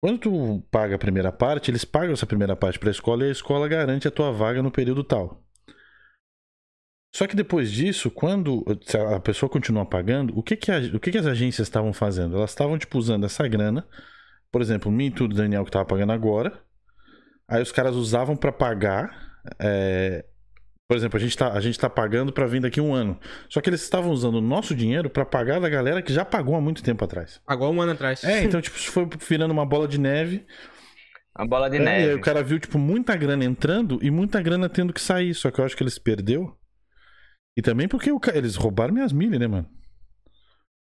Quando 0.00 0.18
tu 0.18 0.62
paga 0.70 0.94
a 0.96 0.98
primeira 0.98 1.32
parte, 1.32 1.70
eles 1.70 1.84
pagam 1.84 2.12
essa 2.12 2.26
primeira 2.26 2.56
parte 2.56 2.78
para 2.78 2.88
a 2.88 2.92
escola 2.92 3.24
e 3.24 3.28
a 3.28 3.32
escola 3.32 3.68
garante 3.68 4.08
a 4.08 4.10
tua 4.10 4.32
vaga 4.32 4.62
no 4.62 4.70
período 4.70 5.04
tal. 5.04 5.42
Só 7.14 7.26
que 7.26 7.34
depois 7.36 7.70
disso, 7.72 8.10
quando 8.10 8.64
a 9.14 9.20
pessoa 9.20 9.48
continua 9.50 9.86
pagando, 9.86 10.36
o 10.38 10.42
que 10.42 10.56
que, 10.56 10.70
a- 10.70 10.78
o 10.94 11.00
que 11.00 11.10
que 11.10 11.18
as 11.18 11.26
agências 11.26 11.66
estavam 11.66 11.92
fazendo? 11.92 12.36
Elas 12.36 12.50
estavam 12.50 12.78
tipo 12.78 12.98
usando 12.98 13.24
essa 13.24 13.46
grana, 13.48 13.86
por 14.52 14.60
exemplo, 14.60 14.90
mim 14.92 15.06
e 15.06 15.10
tudo, 15.10 15.34
Daniel 15.34 15.64
que 15.64 15.70
tava 15.70 15.84
pagando 15.84 16.12
agora, 16.12 16.62
aí 17.48 17.62
os 17.62 17.72
caras 17.72 17.96
usavam 17.96 18.36
para 18.36 18.52
pagar, 18.52 19.42
é, 19.58 20.24
por 20.88 20.96
exemplo, 20.96 21.18
a 21.18 21.20
gente 21.20 21.36
tá, 21.36 21.52
a 21.52 21.60
gente 21.60 21.78
tá 21.78 21.90
pagando 21.90 22.32
para 22.32 22.46
vir 22.46 22.60
daqui 22.62 22.80
um 22.80 22.94
ano. 22.94 23.20
Só 23.50 23.60
que 23.60 23.68
eles 23.68 23.82
estavam 23.82 24.10
usando 24.10 24.36
o 24.36 24.40
nosso 24.40 24.74
dinheiro 24.74 25.10
para 25.10 25.24
pagar 25.26 25.60
da 25.60 25.68
galera 25.68 26.00
que 26.00 26.12
já 26.12 26.24
pagou 26.24 26.56
há 26.56 26.60
muito 26.62 26.82
tempo 26.82 27.04
atrás. 27.04 27.40
Pagou 27.44 27.70
um 27.72 27.82
ano 27.82 27.92
atrás. 27.92 28.24
É, 28.24 28.42
então 28.42 28.58
tipo, 28.62 28.76
isso 28.78 28.90
foi 28.90 29.06
virando 29.28 29.50
uma 29.52 29.66
bola 29.66 29.86
de 29.86 30.00
neve. 30.00 30.46
A 31.34 31.44
bola 31.46 31.68
de 31.68 31.76
É, 31.76 31.80
e 31.82 31.86
aí 31.88 32.02
neve. 32.06 32.14
o 32.14 32.20
cara 32.22 32.42
viu, 32.42 32.58
tipo, 32.58 32.78
muita 32.78 33.14
grana 33.16 33.44
entrando 33.44 33.98
e 34.02 34.10
muita 34.10 34.40
grana 34.40 34.66
tendo 34.66 34.92
que 34.94 35.00
sair. 35.00 35.34
Só 35.34 35.50
que 35.50 35.60
eu 35.60 35.64
acho 35.66 35.76
que 35.76 35.82
eles 35.82 35.98
perdeu. 35.98 36.56
E 37.56 37.60
também 37.60 37.86
porque 37.86 38.10
o 38.10 38.18
ca- 38.18 38.34
eles 38.34 38.56
roubaram 38.56 38.94
minhas 38.94 39.12
milhas, 39.12 39.38
né, 39.38 39.46
mano? 39.46 39.68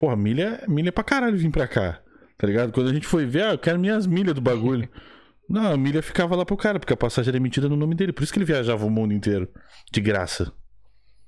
Porra, 0.00 0.16
milha, 0.16 0.62
milha 0.68 0.92
pra 0.92 1.02
caralho 1.02 1.36
vir 1.36 1.50
pra 1.50 1.66
cá. 1.66 2.00
Tá 2.38 2.46
ligado? 2.46 2.72
Quando 2.72 2.88
a 2.90 2.94
gente 2.94 3.06
foi 3.08 3.26
ver, 3.26 3.42
ah, 3.42 3.52
eu 3.52 3.58
quero 3.58 3.78
minhas 3.78 4.06
milhas 4.06 4.34
do 4.34 4.40
bagulho. 4.40 4.88
Não, 5.50 5.72
a 5.72 5.76
milha 5.76 6.00
ficava 6.00 6.36
lá 6.36 6.44
pro 6.46 6.56
cara, 6.56 6.78
porque 6.78 6.92
a 6.92 6.96
passagem 6.96 7.30
era 7.30 7.36
emitida 7.36 7.68
no 7.68 7.76
nome 7.76 7.96
dele. 7.96 8.12
Por 8.12 8.22
isso 8.22 8.32
que 8.32 8.38
ele 8.38 8.46
viajava 8.46 8.86
o 8.86 8.90
mundo 8.90 9.12
inteiro. 9.12 9.52
De 9.90 10.00
graça. 10.00 10.52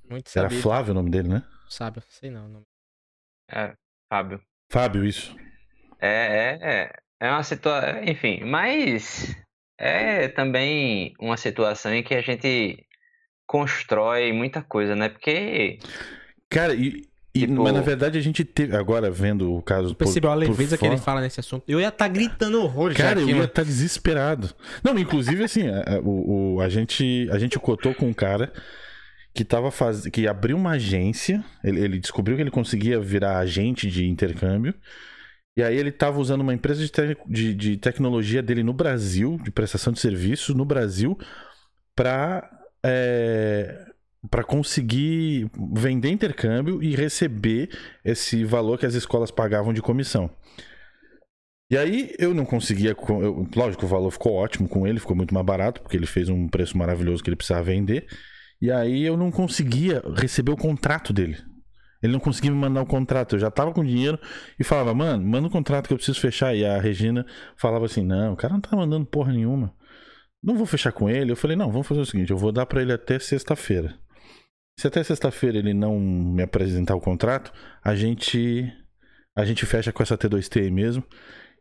Muito 0.09 0.29
Era 0.35 0.49
sabido. 0.49 0.61
Flávio 0.61 0.91
o 0.91 0.95
nome 0.95 1.11
dele, 1.11 1.27
né? 1.27 1.43
Sábio, 1.69 2.01
sei 2.07 2.29
não. 2.29 2.47
não. 2.47 2.63
É, 3.51 3.75
Fábio. 4.09 4.41
Fábio, 4.71 5.03
isso. 5.03 5.35
É, 5.99 6.07
é, 6.07 6.59
é. 6.61 6.91
É 7.19 7.29
uma 7.29 7.43
situação. 7.43 8.03
Enfim, 8.03 8.43
mas 8.45 9.35
é 9.77 10.29
também 10.29 11.13
uma 11.19 11.35
situação 11.35 11.93
em 11.93 12.03
que 12.03 12.15
a 12.15 12.21
gente 12.21 12.85
constrói 13.45 14.31
muita 14.31 14.63
coisa, 14.63 14.95
né? 14.95 15.09
Porque 15.09 15.79
Cara, 16.49 16.75
e. 16.75 17.01
e- 17.35 17.39
Tipo- 17.41 17.63
Mas 17.63 17.73
na 17.73 17.81
verdade 17.81 18.17
a 18.17 18.21
gente 18.21 18.43
teve. 18.43 18.75
Agora, 18.75 19.09
vendo 19.09 19.53
o 19.53 19.61
caso. 19.61 19.89
por- 19.95 20.05
Percebeu 20.05 20.29
a 20.31 20.33
por 20.33 20.39
leveza 20.39 20.77
que 20.77 20.85
ele 20.85 20.97
fala 20.97 21.21
nesse 21.21 21.39
assunto? 21.39 21.63
Eu 21.67 21.79
ia 21.81 21.87
estar 21.87 22.07
gritando 22.07 22.61
horror 22.61 22.91
já 22.91 22.97
Cara, 22.97 23.19
eu 23.19 23.27
aqui, 23.27 23.35
ia 23.37 23.43
estar 23.45 23.63
desesperado. 23.63 24.49
Não, 24.83 24.97
inclusive, 24.99 25.43
assim, 25.43 25.67
a, 25.67 25.95
a- 25.95 25.99
o, 25.99 26.55
o- 26.55 26.61
a, 26.61 26.69
gente, 26.69 27.27
a 27.31 27.39
gente 27.39 27.57
cotou 27.57 27.93
com 27.95 28.07
um 28.07 28.13
cara 28.13 28.53
que 29.33 29.43
tava 29.43 29.71
faz... 29.71 30.05
que 30.07 30.27
abriu 30.27 30.55
uma 30.55 30.71
agência. 30.71 31.43
Ele, 31.63 31.79
ele 31.79 31.99
descobriu 31.99 32.35
que 32.35 32.43
ele 32.43 32.51
conseguia 32.51 32.99
virar 32.99 33.39
agente 33.39 33.89
de 33.89 34.07
intercâmbio. 34.07 34.73
E 35.57 35.61
aí 35.63 35.75
ele 35.77 35.91
tava 35.91 36.19
usando 36.19 36.41
uma 36.41 36.53
empresa 36.53 36.81
de, 36.81 36.89
te- 36.91 37.17
de, 37.27 37.53
de 37.55 37.77
tecnologia 37.77 38.41
dele 38.43 38.63
no 38.63 38.73
Brasil, 38.73 39.39
de 39.43 39.49
prestação 39.51 39.91
de 39.93 39.99
serviços 39.99 40.53
no 40.55 40.65
Brasil, 40.65 41.17
pra. 41.95 42.47
É... 42.85 43.85
Para 44.31 44.43
conseguir 44.43 45.49
vender 45.73 46.09
intercâmbio 46.09 46.81
e 46.81 46.95
receber 46.95 47.69
esse 48.05 48.45
valor 48.45 48.77
que 48.79 48.85
as 48.85 48.93
escolas 48.93 49.31
pagavam 49.31 49.73
de 49.73 49.81
comissão. 49.81 50.29
E 51.69 51.77
aí 51.77 52.13
eu 52.19 52.33
não 52.33 52.45
conseguia. 52.45 52.93
co- 52.95 53.21
eu- 53.21 53.47
lógico, 53.55 53.85
o 53.85 53.89
valor 53.89 54.11
ficou 54.11 54.33
ótimo 54.33 54.67
com 54.67 54.85
ele, 54.87 54.99
ficou 54.99 55.15
muito 55.15 55.33
mais 55.33 55.45
barato, 55.45 55.81
porque 55.81 55.97
ele 55.97 56.05
fez 56.05 56.29
um 56.29 56.47
preço 56.47 56.77
maravilhoso 56.77 57.23
que 57.23 57.29
ele 57.29 57.35
precisava 57.35 57.63
vender. 57.63 58.05
E 58.61 58.71
aí 58.71 59.03
eu 59.03 59.17
não 59.17 59.31
conseguia 59.31 60.01
receber 60.15 60.51
o 60.51 60.57
contrato 60.57 61.11
dele. 61.11 61.37
Ele 62.01 62.13
não 62.13 62.19
conseguia 62.19 62.51
me 62.51 62.57
mandar 62.57 62.81
o 62.81 62.85
contrato. 62.85 63.35
Eu 63.35 63.39
já 63.39 63.49
tava 63.49 63.71
com 63.73 63.83
dinheiro 63.83 64.19
e 64.59 64.63
falava, 64.63 64.93
mano, 64.93 65.25
manda 65.25 65.47
o 65.47 65.51
contrato 65.51 65.87
que 65.87 65.93
eu 65.93 65.97
preciso 65.97 66.19
fechar. 66.19 66.53
E 66.55 66.65
a 66.65 66.79
Regina 66.79 67.25
falava 67.57 67.85
assim: 67.85 68.03
não, 68.05 68.33
o 68.33 68.35
cara 68.37 68.53
não 68.53 68.61
tá 68.61 68.75
mandando 68.75 69.05
porra 69.05 69.31
nenhuma. 69.33 69.73
Não 70.43 70.55
vou 70.55 70.65
fechar 70.65 70.91
com 70.91 71.09
ele. 71.09 71.31
Eu 71.31 71.35
falei, 71.37 71.55
não, 71.57 71.71
vamos 71.71 71.87
fazer 71.87 72.01
o 72.01 72.05
seguinte: 72.05 72.31
eu 72.31 72.37
vou 72.37 72.51
dar 72.51 72.65
pra 72.65 72.81
ele 72.81 72.91
até 72.93 73.17
sexta-feira. 73.19 73.95
Se 74.77 74.87
até 74.87 75.03
sexta-feira 75.03 75.57
ele 75.57 75.73
não 75.73 75.99
me 75.99 76.41
apresentar 76.43 76.95
o 76.95 77.01
contrato, 77.01 77.51
a 77.83 77.95
gente 77.95 78.71
a 79.35 79.45
gente 79.45 79.65
fecha 79.65 79.91
com 79.91 80.03
essa 80.03 80.17
T2T 80.17 80.61
aí 80.61 80.71
mesmo. 80.71 81.03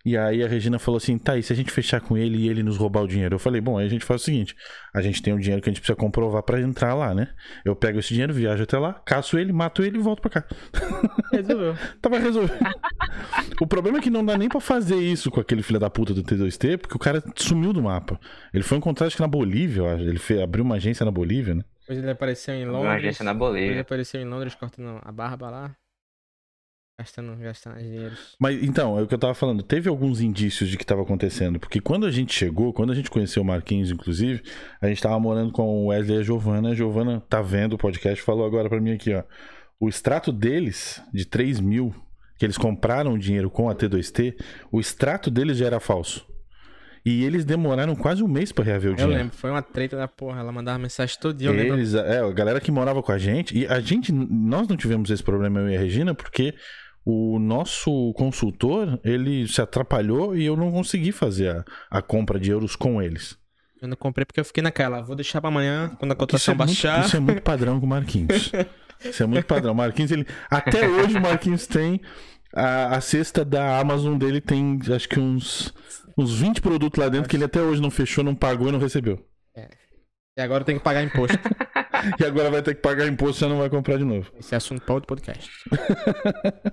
E 0.05 0.17
aí 0.17 0.43
a 0.43 0.49
Regina 0.49 0.81
falou 0.81 0.97
assim: 0.97 1.17
tá, 1.17 1.39
e 1.39 1.43
se 1.45 1.53
a 1.53 1.57
gente 1.57 1.71
fechar 1.71 2.01
com 2.01 2.17
ele 2.19 2.37
e 2.39 2.49
ele 2.49 2.63
nos 2.63 2.77
roubar 2.77 3.03
o 3.03 3.07
dinheiro? 3.07 3.37
Eu 3.37 3.39
falei: 3.39 3.61
bom, 3.61 3.79
aí 3.79 3.87
a 3.87 3.89
gente 3.89 4.05
faz 4.05 4.23
o 4.23 4.25
seguinte: 4.25 4.57
a 4.93 5.01
gente 5.01 5.23
tem 5.23 5.33
um 5.33 5.39
dinheiro 5.39 5.63
que 5.63 5.69
a 5.69 5.73
gente 5.73 5.81
precisa 5.81 5.95
comprovar 5.95 6.43
pra 6.43 6.61
entrar 6.61 6.95
lá, 6.95 7.15
né? 7.15 7.29
Eu 7.65 7.77
pego 7.77 8.01
esse 8.01 8.09
dinheiro, 8.09 8.33
viajo 8.35 8.65
até 8.65 8.77
lá, 8.79 8.95
caço 9.07 9.39
ele, 9.39 9.53
mato 9.53 9.85
ele 9.85 9.99
e 9.99 10.01
volto 10.03 10.21
pra 10.23 10.31
cá. 10.43 10.45
Resolveu. 11.33 11.77
Tava 12.03 12.19
resolvido. 12.19 12.59
o 13.61 13.67
problema 13.67 13.99
é 13.99 14.01
que 14.01 14.11
não 14.11 14.25
dá 14.25 14.37
nem 14.37 14.49
pra 14.49 14.61
fazer 14.61 14.97
isso 14.97 15.31
com 15.31 15.39
aquele 15.41 15.63
filho 15.63 15.79
da 15.79 15.89
puta 15.89 16.13
do 16.13 16.23
T2T, 16.25 16.79
porque 16.79 16.97
o 16.97 16.99
cara 16.99 17.23
sumiu 17.37 17.73
do 17.73 17.83
mapa. 17.83 18.19
Ele 18.53 18.65
foi 18.65 18.79
encontrado, 18.79 19.07
acho 19.07 19.17
que 19.17 19.23
na 19.23 19.29
Bolívia. 19.29 19.85
Ele 20.01 20.19
fe- 20.19 20.43
abriu 20.43 20.65
uma 20.65 20.77
agência 20.77 21.05
na 21.05 21.13
Bolívia, 21.13 21.55
né? 21.55 21.63
Depois 21.93 21.99
ele 21.99 22.11
apareceu 22.11 22.55
em 22.55 22.65
uma 22.65 22.79
Londres. 22.79 22.95
agência 22.95 23.25
na 23.25 23.33
Depois 23.33 23.57
ele 23.57 23.81
apareceu 23.81 24.21
em 24.21 24.25
Londres 24.25 24.55
cortando 24.55 25.01
a 25.03 25.13
barba 25.13 25.51
lá. 25.51 25.77
Gastando, 26.99 27.37
gastando 27.37 27.79
dinheiro. 27.79 28.15
Mas 28.39 28.63
então, 28.63 28.99
é 28.99 29.03
o 29.03 29.07
que 29.07 29.15
eu 29.15 29.19
tava 29.19 29.35
falando. 29.35 29.63
Teve 29.63 29.89
alguns 29.89 30.21
indícios 30.21 30.71
de 30.71 30.77
que 30.77 30.87
tava 30.87 31.03
acontecendo. 31.03 31.59
Porque 31.59 31.81
quando 31.81 32.07
a 32.07 32.11
gente 32.11 32.33
chegou, 32.33 32.73
quando 32.73 32.93
a 32.93 32.95
gente 32.95 33.11
conheceu 33.11 33.43
o 33.43 33.47
Marquinhos, 33.47 33.91
inclusive, 33.91 34.43
a 34.81 34.87
gente 34.89 35.03
tava 35.03 35.19
morando 35.19 35.53
com 35.53 35.85
o 35.85 35.87
Wesley 35.87 36.19
e 36.19 36.21
a 36.21 36.23
Giovana. 36.23 36.71
A 36.71 36.75
Giovana 36.75 37.21
tá 37.21 37.43
vendo 37.43 37.75
o 37.75 37.79
podcast 37.79 38.23
falou 38.23 38.47
agora 38.47 38.69
pra 38.69 38.81
mim 38.81 38.93
aqui, 38.93 39.15
ó. 39.15 39.25
O 39.81 39.89
extrato 39.89 40.31
deles, 40.31 41.03
de 41.13 41.25
3 41.25 41.61
mil, 41.61 41.95
que 42.39 42.47
eles 42.47 42.59
compraram 42.59 43.15
o 43.15 43.19
dinheiro 43.19 43.51
com 43.51 43.69
a 43.69 43.75
T2T, 43.75 44.37
o 44.71 44.79
extrato 44.79 45.31
deles 45.31 45.57
já 45.57 45.67
era 45.67 45.81
falso. 45.81 46.25
E 47.05 47.25
eles 47.25 47.45
demoraram 47.45 47.97
quase 47.97 48.23
um 48.23 48.29
mês 48.29 48.53
pra 48.53 48.65
reaver 48.65 48.91
o 48.91 48.93
Eu 48.93 48.97
dinheiro. 48.97 49.19
lembro, 49.23 49.37
foi 49.37 49.51
uma 49.51 49.63
treta 49.63 49.97
da 49.97 50.07
porra. 50.07 50.41
Ela 50.41 50.53
mandava 50.53 50.79
mensagem 50.79 51.17
todo 51.21 51.37
dia. 51.37 51.49
Eu 51.49 51.53
lembro. 51.53 51.75
Eles, 51.77 51.95
é, 51.95 52.19
a 52.21 52.31
galera 52.31 52.61
que 52.61 52.71
morava 52.71 53.03
com 53.03 53.11
a 53.11 53.19
gente, 53.19 53.57
e 53.59 53.67
a 53.67 53.81
gente, 53.81 54.13
nós 54.13 54.69
não 54.69 54.77
tivemos 54.77 55.11
esse 55.11 55.23
problema, 55.23 55.61
eu 55.61 55.71
e 55.71 55.77
a 55.77 55.81
Regina, 55.81 56.15
porque 56.15 56.55
o 57.05 57.41
nosso 57.41 58.13
consultor, 58.15 59.01
ele 59.05 59.49
se 59.49 59.61
atrapalhou 59.61 60.37
e 60.37 60.45
eu 60.45 60.57
não 60.57 60.71
consegui 60.71 61.11
fazer 61.11 61.49
a, 61.49 61.65
a 61.91 62.01
compra 62.03 62.39
de 62.39 62.51
euros 62.53 62.77
com 62.77 63.03
eles. 63.03 63.37
Eu 63.81 63.89
não 63.89 63.97
comprei 63.97 64.25
porque 64.25 64.39
eu 64.39 64.45
fiquei 64.45 64.63
naquela. 64.63 65.03
Vou 65.03 65.17
deixar 65.17 65.41
pra 65.41 65.49
amanhã, 65.49 65.89
quando 65.99 66.13
a 66.13 66.15
Isso 66.15 66.19
cotação 66.21 66.55
é, 66.55 66.57
muito, 66.57 66.69
baixar. 66.69 67.05
isso 67.05 67.17
é 67.17 67.21
muito 67.21 67.43
padrão 67.43 67.81
com 67.81 67.87
o 67.87 67.89
Marquinhos. 67.89 68.53
Isso 69.05 69.21
é 69.21 69.27
muito 69.27 69.45
padrão. 69.47 69.75
Marquinhos, 69.75 70.13
ele. 70.13 70.25
Até 70.49 70.89
hoje 70.89 71.17
o 71.19 71.21
Marquinhos 71.21 71.67
tem. 71.67 72.01
A, 72.55 72.97
a 72.97 73.01
cesta 73.01 73.45
da 73.45 73.79
Amazon 73.79 74.19
dele 74.19 74.41
tem 74.41 74.79
acho 74.95 75.09
que 75.09 75.19
uns, 75.19 75.73
uns 76.17 76.35
20 76.35 76.61
produtos 76.61 77.03
lá 77.03 77.09
dentro 77.09 77.29
que 77.29 77.37
ele 77.37 77.45
até 77.45 77.61
hoje 77.61 77.81
não 77.81 77.91
fechou, 77.91 78.23
não 78.23 78.35
pagou 78.35 78.69
e 78.69 78.73
não 78.73 78.79
recebeu. 78.79 79.19
E 80.37 80.41
agora 80.41 80.65
tenho 80.65 80.79
que 80.79 80.85
pagar 80.85 81.03
imposto. 81.03 81.39
E 82.19 82.25
agora 82.25 82.51
vai 82.51 82.63
ter 82.63 82.75
que 82.75 82.81
pagar 82.81 83.07
imposto 83.07 83.45
e 83.45 83.49
não 83.49 83.59
vai 83.59 83.71
comprar 83.71 83.97
de 83.97 84.03
novo. 84.03 84.29
Esse 84.37 84.55
é 84.55 84.57
assunto 84.57 84.85
pra 84.85 84.95
outro 84.95 85.07
podcast. 85.07 85.49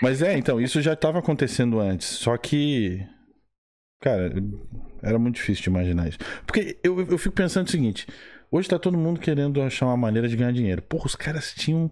Mas 0.00 0.22
é, 0.22 0.38
então, 0.38 0.60
isso 0.60 0.80
já 0.80 0.92
estava 0.92 1.18
acontecendo 1.18 1.80
antes. 1.80 2.06
Só 2.06 2.36
que. 2.36 3.04
Cara, 4.00 4.32
era 5.02 5.18
muito 5.18 5.36
difícil 5.36 5.64
de 5.64 5.70
imaginar 5.70 6.06
isso. 6.06 6.18
Porque 6.46 6.78
eu, 6.84 7.00
eu 7.00 7.18
fico 7.18 7.34
pensando 7.34 7.66
o 7.66 7.70
seguinte: 7.70 8.06
hoje 8.48 8.68
tá 8.68 8.78
todo 8.78 8.96
mundo 8.96 9.18
querendo 9.18 9.60
achar 9.60 9.86
uma 9.86 9.96
maneira 9.96 10.28
de 10.28 10.36
ganhar 10.36 10.52
dinheiro. 10.52 10.82
Porra, 10.82 11.06
os 11.06 11.16
caras 11.16 11.52
tinham 11.52 11.90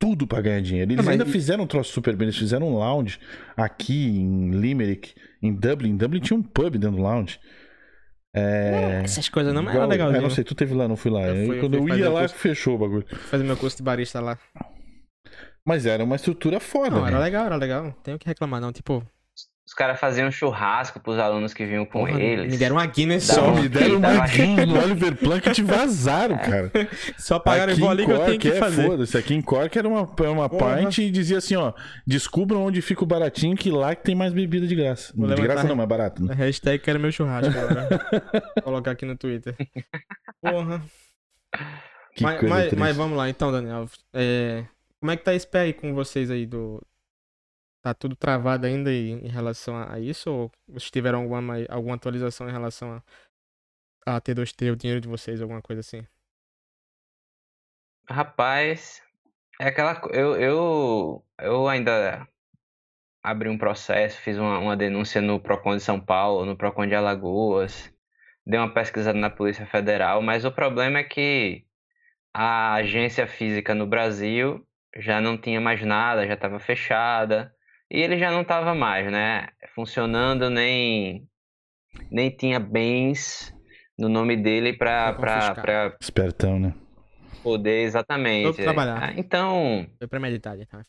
tudo 0.00 0.26
pra 0.26 0.40
ganhar 0.40 0.60
dinheiro. 0.62 0.90
Eles 0.90 0.96
Não, 0.96 1.04
mas 1.04 1.12
ainda 1.20 1.28
e- 1.30 1.32
fizeram 1.32 1.62
um 1.62 1.66
troço 1.68 1.92
super 1.92 2.16
bem. 2.16 2.26
Eles 2.26 2.36
fizeram 2.38 2.66
um 2.68 2.74
lounge 2.78 3.20
aqui 3.56 4.08
em 4.08 4.50
Limerick, 4.50 5.14
em 5.40 5.54
Dublin. 5.54 5.90
Em 5.90 5.96
Dublin 5.96 6.20
tinha 6.20 6.36
um 6.36 6.42
pub 6.42 6.72
dentro 6.78 6.96
do 6.96 7.02
lounge. 7.02 7.38
É. 8.34 9.02
Essas 9.04 9.28
coisas 9.28 9.52
não, 9.52 9.62
mas 9.62 9.74
era 9.74 9.84
igual- 9.84 10.08
legal. 10.08 10.14
é, 10.14 10.20
não 10.20 10.30
sei, 10.30 10.42
tu 10.44 10.54
teve 10.54 10.72
lá, 10.74 10.88
não 10.88 10.96
fui 10.96 11.10
lá. 11.10 11.22
Eu 11.28 11.34
Eu- 11.36 11.46
fui, 11.46 11.56
eu 11.56 11.60
quando 11.60 11.74
eu, 11.76 11.98
ia 11.98 12.10
o 12.10 12.12
lá, 12.14 12.20
curso. 12.20 12.34
fechou 12.36 12.74
o 12.76 12.78
bagulho. 12.78 13.04
Fazer 13.28 13.44
meu 13.44 13.56
curso 13.56 13.76
de 13.76 13.82
barista 13.82 14.20
lá. 14.20 14.38
Mas 15.66 15.84
era 15.84 16.02
uma 16.02 16.16
estrutura 16.16 16.58
foda. 16.58 16.90
Não, 16.90 17.06
era 17.06 17.18
né? 17.18 17.24
legal, 17.24 17.46
era 17.46 17.56
legal. 17.56 17.92
Tenho 18.02 18.18
que 18.18 18.26
reclamar, 18.26 18.60
não. 18.60 18.72
Tipo, 18.72 19.04
Os 19.70 19.74
caras 19.74 20.00
faziam 20.00 20.26
um 20.26 20.32
churrasco 20.32 20.98
pros 20.98 21.16
alunos 21.16 21.54
que 21.54 21.64
vinham 21.64 21.86
com 21.86 22.04
porra, 22.04 22.20
eles. 22.20 22.50
me 22.50 22.58
deram 22.58 22.74
uma 22.74 22.86
Guinness 22.86 23.22
só. 23.22 23.54
Me 23.54 23.68
deram 23.68 23.98
uma 23.98 24.26
Guinness 24.26 24.66
no 24.66 24.74
Oliver 24.82 25.14
Plunkett 25.14 25.60
e 25.60 25.62
vazaram, 25.62 26.36
cara. 26.38 26.72
Só 27.16 27.38
pagaram 27.38 27.72
em 27.72 27.86
ali 27.86 28.04
que 28.04 28.10
eu 28.10 28.24
tenho 28.24 28.40
que 28.40 28.48
é 28.48 28.54
fazer. 28.56 28.84
foda-se. 28.84 29.16
Aqui 29.16 29.32
em 29.32 29.40
Cork 29.40 29.78
era 29.78 29.88
uma, 29.88 30.10
era 30.18 30.32
uma 30.32 30.48
Porra. 30.48 30.78
pint 30.78 30.98
e 30.98 31.10
dizia 31.12 31.38
assim, 31.38 31.54
ó. 31.54 31.72
Descubram 32.04 32.64
onde 32.64 32.82
fica 32.82 33.04
o 33.04 33.06
baratinho, 33.06 33.56
que 33.56 33.70
lá 33.70 33.94
que 33.94 34.02
tem 34.02 34.16
mais 34.16 34.32
bebida 34.32 34.66
de 34.66 34.74
graça. 34.74 35.12
Vou 35.16 35.32
de 35.32 35.40
graça 35.40 35.68
não, 35.68 35.76
mais 35.76 35.88
barato, 35.88 36.24
né? 36.24 36.32
A 36.32 36.36
hashtag 36.36 36.82
quero 36.82 36.98
meu 36.98 37.12
churrasco 37.12 37.56
agora. 37.56 37.88
Vou 38.56 38.62
colocar 38.64 38.90
aqui 38.90 39.06
no 39.06 39.16
Twitter. 39.16 39.54
Porra. 40.42 40.82
Que 42.16 42.24
mas, 42.24 42.40
coisa 42.40 42.54
mas, 42.54 42.72
mas 42.72 42.96
vamos 42.96 43.16
lá, 43.16 43.28
então, 43.28 43.52
Daniel. 43.52 43.88
É, 44.12 44.64
como 44.98 45.12
é 45.12 45.16
que 45.16 45.22
tá 45.22 45.32
esse 45.32 45.46
pé 45.46 45.60
aí 45.60 45.72
com 45.72 45.94
vocês 45.94 46.28
aí 46.28 46.44
do. 46.44 46.82
Tá 47.82 47.94
tudo 47.94 48.14
travado 48.14 48.66
ainda 48.66 48.92
em, 48.92 49.26
relação 49.28 49.76
a, 49.76 49.98
isso? 49.98 50.30
Ou 50.30 50.52
vocês 50.68 50.90
tiveram 50.90 51.22
alguma, 51.22 51.54
alguma 51.68 51.94
atualização 51.94 52.48
em 52.48 52.52
relação 52.52 53.02
a, 54.06 54.16
a 54.16 54.20
T2T, 54.20 54.72
o 54.72 54.76
dinheiro 54.76 55.00
de 55.00 55.08
vocês, 55.08 55.40
alguma 55.40 55.62
coisa 55.62 55.80
assim? 55.80 56.06
Rapaz, 58.08 59.02
é 59.58 59.68
aquela. 59.68 60.00
Eu, 60.12 60.36
eu, 60.36 61.24
eu 61.38 61.68
ainda 61.68 62.28
abri 63.22 63.48
um 63.48 63.58
processo, 63.58 64.20
fiz 64.20 64.36
uma, 64.36 64.58
uma 64.58 64.76
denúncia 64.76 65.20
no 65.20 65.40
Procon 65.40 65.76
de 65.76 65.82
São 65.82 66.00
Paulo, 66.00 66.44
no 66.44 66.56
Procon 66.56 66.86
de 66.86 66.94
Alagoas, 66.94 67.92
dei 68.46 68.58
uma 68.58 68.72
pesquisada 68.72 69.18
na 69.18 69.30
Polícia 69.30 69.66
Federal, 69.66 70.22
mas 70.22 70.44
o 70.44 70.52
problema 70.52 70.98
é 70.98 71.04
que 71.04 71.64
a 72.34 72.74
agência 72.74 73.26
física 73.26 73.74
no 73.74 73.86
Brasil 73.86 74.66
já 74.96 75.20
não 75.20 75.38
tinha 75.38 75.60
mais 75.60 75.82
nada, 75.82 76.26
já 76.26 76.34
estava 76.34 76.58
fechada, 76.58 77.54
e 77.90 78.00
ele 78.00 78.18
já 78.18 78.30
não 78.30 78.42
estava 78.42 78.74
mais, 78.74 79.10
né? 79.10 79.48
Funcionando, 79.74 80.48
nem, 80.50 81.26
nem 82.10 82.30
tinha 82.30 82.60
bens 82.60 83.52
no 83.98 84.08
nome 84.08 84.36
dele 84.36 84.72
para 84.72 85.12
Pra 85.14 85.54
para 85.54 85.96
Espertão, 86.00 86.58
né? 86.58 86.74
poder 87.42 87.82
exatamente. 87.84 88.56
Vou 88.56 88.64
trabalhar. 88.64 89.02
Ah, 89.02 89.12
Então, 89.16 89.86
Foi 89.98 90.06
premeditado, 90.08 90.64
tá? 90.66 90.84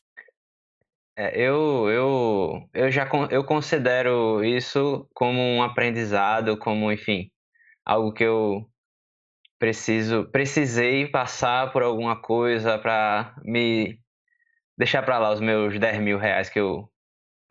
é, 1.18 1.39
eu, 1.39 1.89
eu, 1.89 2.70
eu 2.74 2.91
já 2.91 3.06
con- 3.06 3.28
eu 3.30 3.43
considero 3.43 4.43
isso 4.43 5.08
como 5.14 5.39
um 5.41 5.62
aprendizado, 5.64 6.58
como, 6.58 6.91
enfim, 6.91 7.30
algo 7.86 8.14
que 8.14 8.24
eu 8.24 8.66
preciso, 9.60 10.26
precisei 10.32 11.08
passar 11.08 11.72
por 11.72 11.84
alguma 11.84 12.20
coisa 12.20 12.78
para 12.80 13.36
me 13.43 13.99
deixar 14.78 15.04
para 15.04 15.20
lá 15.20 15.32
os 15.32 15.39
meus 15.39 15.78
10 15.80 15.99
mil 15.99 16.18
reais 16.18 16.49
que 16.49 16.60
eu 16.60 16.91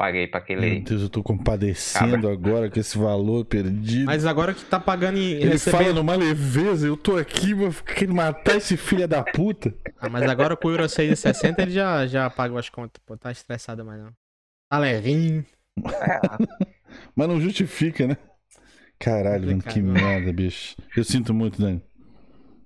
paguei 0.01 0.27
para 0.27 0.41
Meu 0.41 0.59
aquele. 0.59 0.81
Deus, 0.81 1.03
eu 1.03 1.11
tô 1.11 1.23
compadecendo 1.23 2.27
agora 2.27 2.71
com 2.71 2.81
esse 2.81 2.97
valor 2.97 3.45
perdido. 3.45 4.07
Mas 4.07 4.25
agora 4.25 4.55
que 4.55 4.65
tá 4.65 4.81
pagando 4.81 5.19
e 5.19 5.35
Ele 5.35 5.59
fala 5.59 5.77
recebendo. 5.77 5.97
numa 5.97 6.17
leveza, 6.17 6.87
eu 6.87 6.97
tô 6.97 7.19
aqui, 7.19 7.53
vou 7.53 7.71
querer 7.71 8.11
matar 8.11 8.57
esse 8.57 8.79
filho 8.79 9.07
da 9.07 9.23
puta. 9.23 9.75
Ah, 10.01 10.09
mas 10.09 10.23
agora 10.23 10.57
com 10.57 10.69
o 10.69 10.71
Euro 10.71 10.85
6,60 10.85 11.59
ele 11.59 11.73
já, 11.73 12.07
já 12.07 12.31
pagou 12.31 12.57
as 12.57 12.71
contas. 12.71 12.99
Pô, 13.05 13.15
tá 13.15 13.31
estressado 13.31 13.85
mais 13.85 14.01
não. 14.01 14.11
Tá 14.71 14.79
levinho. 14.79 15.45
Mas 17.15 17.29
não 17.29 17.41
justifica, 17.41 18.07
né? 18.07 18.17
Caralho, 18.99 19.47
mano, 19.47 19.63
que 19.63 19.81
merda, 19.81 20.33
bicho. 20.33 20.77
Eu 20.97 21.05
sinto 21.05 21.33
muito, 21.33 21.61
Dani. 21.61 21.81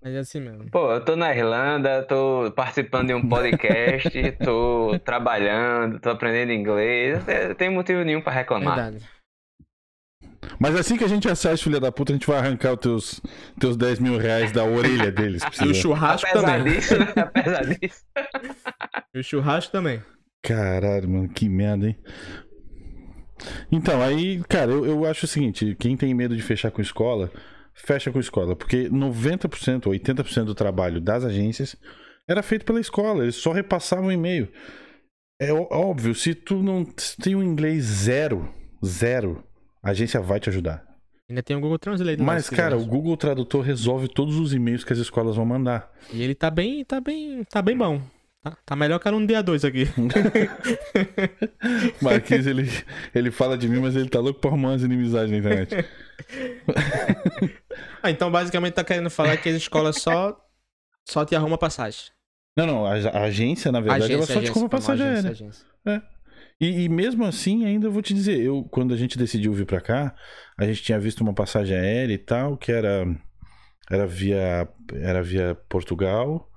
Mas 0.04 0.14
é 0.14 0.18
assim 0.18 0.38
mesmo. 0.38 0.70
Pô, 0.70 0.92
eu 0.92 1.02
tô 1.02 1.16
na 1.16 1.34
Irlanda, 1.34 2.02
tô 2.02 2.52
participando 2.54 3.06
de 3.06 3.14
um 3.14 3.26
podcast, 3.26 4.10
tô 4.44 4.98
trabalhando, 5.02 5.98
tô 5.98 6.10
aprendendo 6.10 6.52
inglês, 6.52 7.24
não 7.48 7.54
tem 7.54 7.70
motivo 7.70 8.04
nenhum 8.04 8.20
para 8.20 8.34
reclamar. 8.34 8.74
Verdade. 8.74 9.08
Mas 10.60 10.76
assim 10.76 10.98
que 10.98 11.04
a 11.04 11.08
gente 11.08 11.26
achar 11.26 11.54
esse 11.54 11.64
filho 11.64 11.80
da 11.80 11.90
puta, 11.90 12.12
a 12.12 12.16
gente 12.16 12.26
vai 12.26 12.38
arrancar 12.38 12.74
os 12.74 12.78
teus, 12.78 13.20
teus 13.58 13.76
10 13.78 13.98
mil 13.98 14.18
reais 14.18 14.52
da 14.52 14.62
orelha 14.62 15.10
deles. 15.10 15.42
E 15.64 15.70
o 15.70 15.74
churrasco 15.74 16.28
Apesar 16.28 16.58
também. 16.58 16.74
disso, 16.74 16.98
né? 16.98 17.06
Apesar 17.16 17.64
disso. 17.64 18.04
E 19.14 19.18
o 19.18 19.24
churrasco 19.24 19.72
também. 19.72 20.02
Caralho, 20.42 21.08
mano, 21.08 21.28
que 21.30 21.48
merda, 21.48 21.86
hein? 21.86 21.98
Então, 23.72 24.02
aí, 24.02 24.42
cara, 24.44 24.70
eu, 24.70 24.84
eu 24.84 25.06
acho 25.06 25.24
o 25.24 25.28
seguinte: 25.28 25.74
quem 25.80 25.96
tem 25.96 26.12
medo 26.12 26.36
de 26.36 26.42
fechar 26.42 26.70
com 26.70 26.82
escola, 26.82 27.30
fecha 27.74 28.10
com 28.10 28.20
escola. 28.20 28.56
Porque 28.56 28.88
90% 28.88 29.86
ou 29.86 29.92
80% 29.92 30.44
do 30.44 30.54
trabalho 30.54 31.00
das 31.00 31.24
agências 31.24 31.76
era 32.26 32.42
feito 32.42 32.64
pela 32.64 32.80
escola, 32.80 33.24
eles 33.24 33.36
só 33.36 33.52
repassavam 33.52 34.10
e-mail. 34.10 34.48
É 35.40 35.52
óbvio, 35.52 36.14
se 36.14 36.34
tu 36.34 36.62
não 36.62 36.86
se 36.96 37.16
tem 37.16 37.34
um 37.34 37.42
inglês 37.42 37.84
zero, 37.84 38.48
zero, 38.84 39.44
a 39.82 39.90
agência 39.90 40.20
vai 40.20 40.38
te 40.40 40.48
ajudar. 40.48 40.84
Ainda 41.28 41.42
tem 41.42 41.56
o 41.56 41.60
Google 41.60 41.78
Translate. 41.78 42.18
lá, 42.18 42.24
Mas, 42.24 42.48
cara, 42.50 42.76
o. 42.76 42.84
Google 42.84 43.16
Tradutor 43.16 43.62
resolve 43.62 44.08
todos 44.08 44.36
os 44.36 44.52
e-mails 44.52 44.84
que 44.84 44.92
as 44.92 44.98
escolas 44.98 45.36
vão 45.36 45.44
mandar. 45.44 45.90
E 46.12 46.22
ele 46.22 46.34
tá 46.34 46.50
bem, 46.50 46.84
tá 46.84 47.00
bem, 47.00 47.42
tá 47.44 47.62
bem 47.62 47.76
bom. 47.76 48.00
Tá, 48.42 48.56
tá 48.64 48.76
melhor 48.76 48.98
que 48.98 49.08
era 49.08 49.16
um 49.16 49.24
dia 49.24 49.42
2 49.42 49.64
aqui. 49.64 49.88
Marquinhos, 52.00 52.46
ele, 52.46 52.70
ele 53.14 53.30
fala 53.30 53.56
de 53.56 53.66
mim, 53.66 53.80
mas 53.80 53.96
ele 53.96 54.08
tá 54.08 54.20
louco 54.20 54.38
pra 54.38 54.50
arrumar 54.50 54.68
umas 54.70 54.82
inimizades 54.82 55.30
na 55.30 55.38
internet. 55.38 55.74
Ah, 58.02 58.10
então 58.10 58.30
basicamente 58.30 58.74
tá 58.74 58.84
querendo 58.84 59.10
falar 59.10 59.36
que 59.38 59.48
as 59.48 59.56
escolas 59.56 59.96
só 59.96 60.38
só 61.08 61.24
te 61.24 61.34
arruma 61.34 61.58
passagem. 61.58 62.10
Não, 62.56 62.66
não, 62.66 62.86
a, 62.86 62.92
a 62.92 63.22
agência, 63.24 63.72
na 63.72 63.80
verdade, 63.80 64.12
ela 64.12 64.26
só 64.26 64.40
te 64.40 64.50
compra 64.50 64.78
passagem 64.78 65.06
agência, 65.06 65.30
aérea. 65.30 65.32
agência. 65.32 65.66
E, 66.60 66.84
e 66.84 66.88
mesmo 66.88 67.24
assim, 67.24 67.66
ainda 67.66 67.90
vou 67.90 68.00
te 68.00 68.14
dizer, 68.14 68.40
eu, 68.40 68.62
quando 68.70 68.94
a 68.94 68.96
gente 68.96 69.18
decidiu 69.18 69.52
vir 69.52 69.66
pra 69.66 69.80
cá, 69.80 70.14
a 70.56 70.64
gente 70.64 70.82
tinha 70.82 70.98
visto 70.98 71.20
uma 71.20 71.34
passagem 71.34 71.76
aérea 71.76 72.14
e 72.14 72.18
tal, 72.18 72.56
que 72.56 72.70
era, 72.70 73.04
era, 73.90 74.06
via, 74.06 74.68
era 74.92 75.22
via 75.22 75.58
Portugal, 75.68 76.48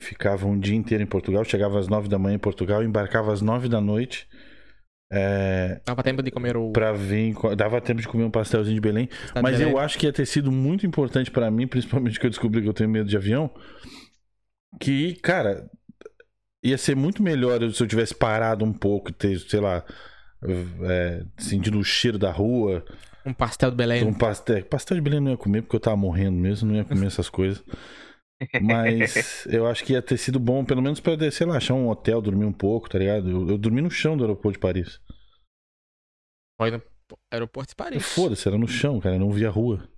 ficava 0.00 0.46
um 0.46 0.58
dia 0.58 0.76
inteiro 0.76 1.02
em 1.02 1.06
Portugal, 1.06 1.44
chegava 1.44 1.78
às 1.78 1.88
nove 1.88 2.08
da 2.08 2.18
manhã 2.18 2.36
em 2.36 2.38
Portugal, 2.38 2.82
embarcava 2.82 3.32
às 3.32 3.40
nove 3.40 3.68
da 3.68 3.80
noite, 3.80 4.28
é, 5.14 5.78
Dava 5.84 6.02
tempo 6.02 6.22
de 6.22 6.30
comer 6.30 6.56
o. 6.56 6.70
pra 6.70 6.90
vir, 6.94 7.34
dava 7.54 7.82
tempo 7.82 8.00
de 8.00 8.08
comer 8.08 8.24
um 8.24 8.30
pastelzinho 8.30 8.74
de 8.74 8.80
Belém, 8.80 9.10
Estado 9.12 9.34
de 9.34 9.42
Mas 9.42 9.60
eu 9.60 9.78
acho 9.78 9.98
que 9.98 10.06
ia 10.06 10.12
ter 10.12 10.24
sido 10.24 10.50
muito 10.50 10.86
importante 10.86 11.30
pra 11.30 11.50
mim, 11.50 11.66
principalmente 11.66 12.18
que 12.18 12.24
eu 12.24 12.30
descobri 12.30 12.62
que 12.62 12.68
eu 12.68 12.72
tenho 12.72 12.88
medo 12.88 13.06
de 13.10 13.16
avião. 13.16 13.50
Que, 14.80 15.14
cara, 15.16 15.68
ia 16.64 16.78
ser 16.78 16.96
muito 16.96 17.22
melhor 17.22 17.60
se 17.72 17.82
eu 17.82 17.86
tivesse 17.86 18.14
parado 18.14 18.64
um 18.64 18.72
pouco 18.72 19.10
e 19.10 19.12
ter, 19.12 19.38
sei 19.38 19.60
lá, 19.60 19.84
é, 20.84 21.22
sentindo 21.36 21.78
o 21.78 21.84
cheiro 21.84 22.18
da 22.18 22.30
rua. 22.30 22.82
Um 23.26 23.34
pastel 23.34 23.70
do 23.70 23.76
Belém. 23.76 24.02
Um 24.04 24.14
pastel. 24.14 24.64
Pastel 24.64 24.96
de 24.96 25.02
Belém 25.02 25.20
não 25.20 25.32
ia 25.32 25.36
comer 25.36 25.60
porque 25.60 25.76
eu 25.76 25.80
tava 25.80 25.96
morrendo 25.96 26.38
mesmo, 26.38 26.70
não 26.70 26.76
ia 26.76 26.84
comer 26.84 27.06
essas 27.08 27.28
coisas. 27.28 27.62
Mas 28.62 29.46
eu 29.46 29.66
acho 29.66 29.84
que 29.84 29.92
ia 29.92 30.02
ter 30.02 30.16
sido 30.16 30.38
bom, 30.38 30.64
pelo 30.64 30.82
menos 30.82 31.00
pra, 31.00 31.30
sei 31.30 31.46
lá, 31.46 31.56
achar 31.56 31.74
um 31.74 31.88
hotel, 31.88 32.20
dormir 32.20 32.44
um 32.44 32.52
pouco, 32.52 32.88
tá 32.88 32.98
ligado? 32.98 33.28
Eu, 33.28 33.48
eu 33.50 33.58
dormi 33.58 33.80
no 33.80 33.90
chão 33.90 34.16
do 34.16 34.24
aeroporto 34.24 34.58
de 34.58 34.60
Paris. 34.60 35.00
Foi 36.60 36.70
no 36.70 36.82
aeroporto 37.30 37.70
de 37.70 37.76
Paris. 37.76 38.04
Foda-se, 38.04 38.46
era 38.46 38.58
no 38.58 38.68
chão, 38.68 39.00
cara, 39.00 39.16
eu 39.16 39.20
não 39.20 39.30
vi 39.30 39.46
a 39.46 39.50
rua. 39.50 39.88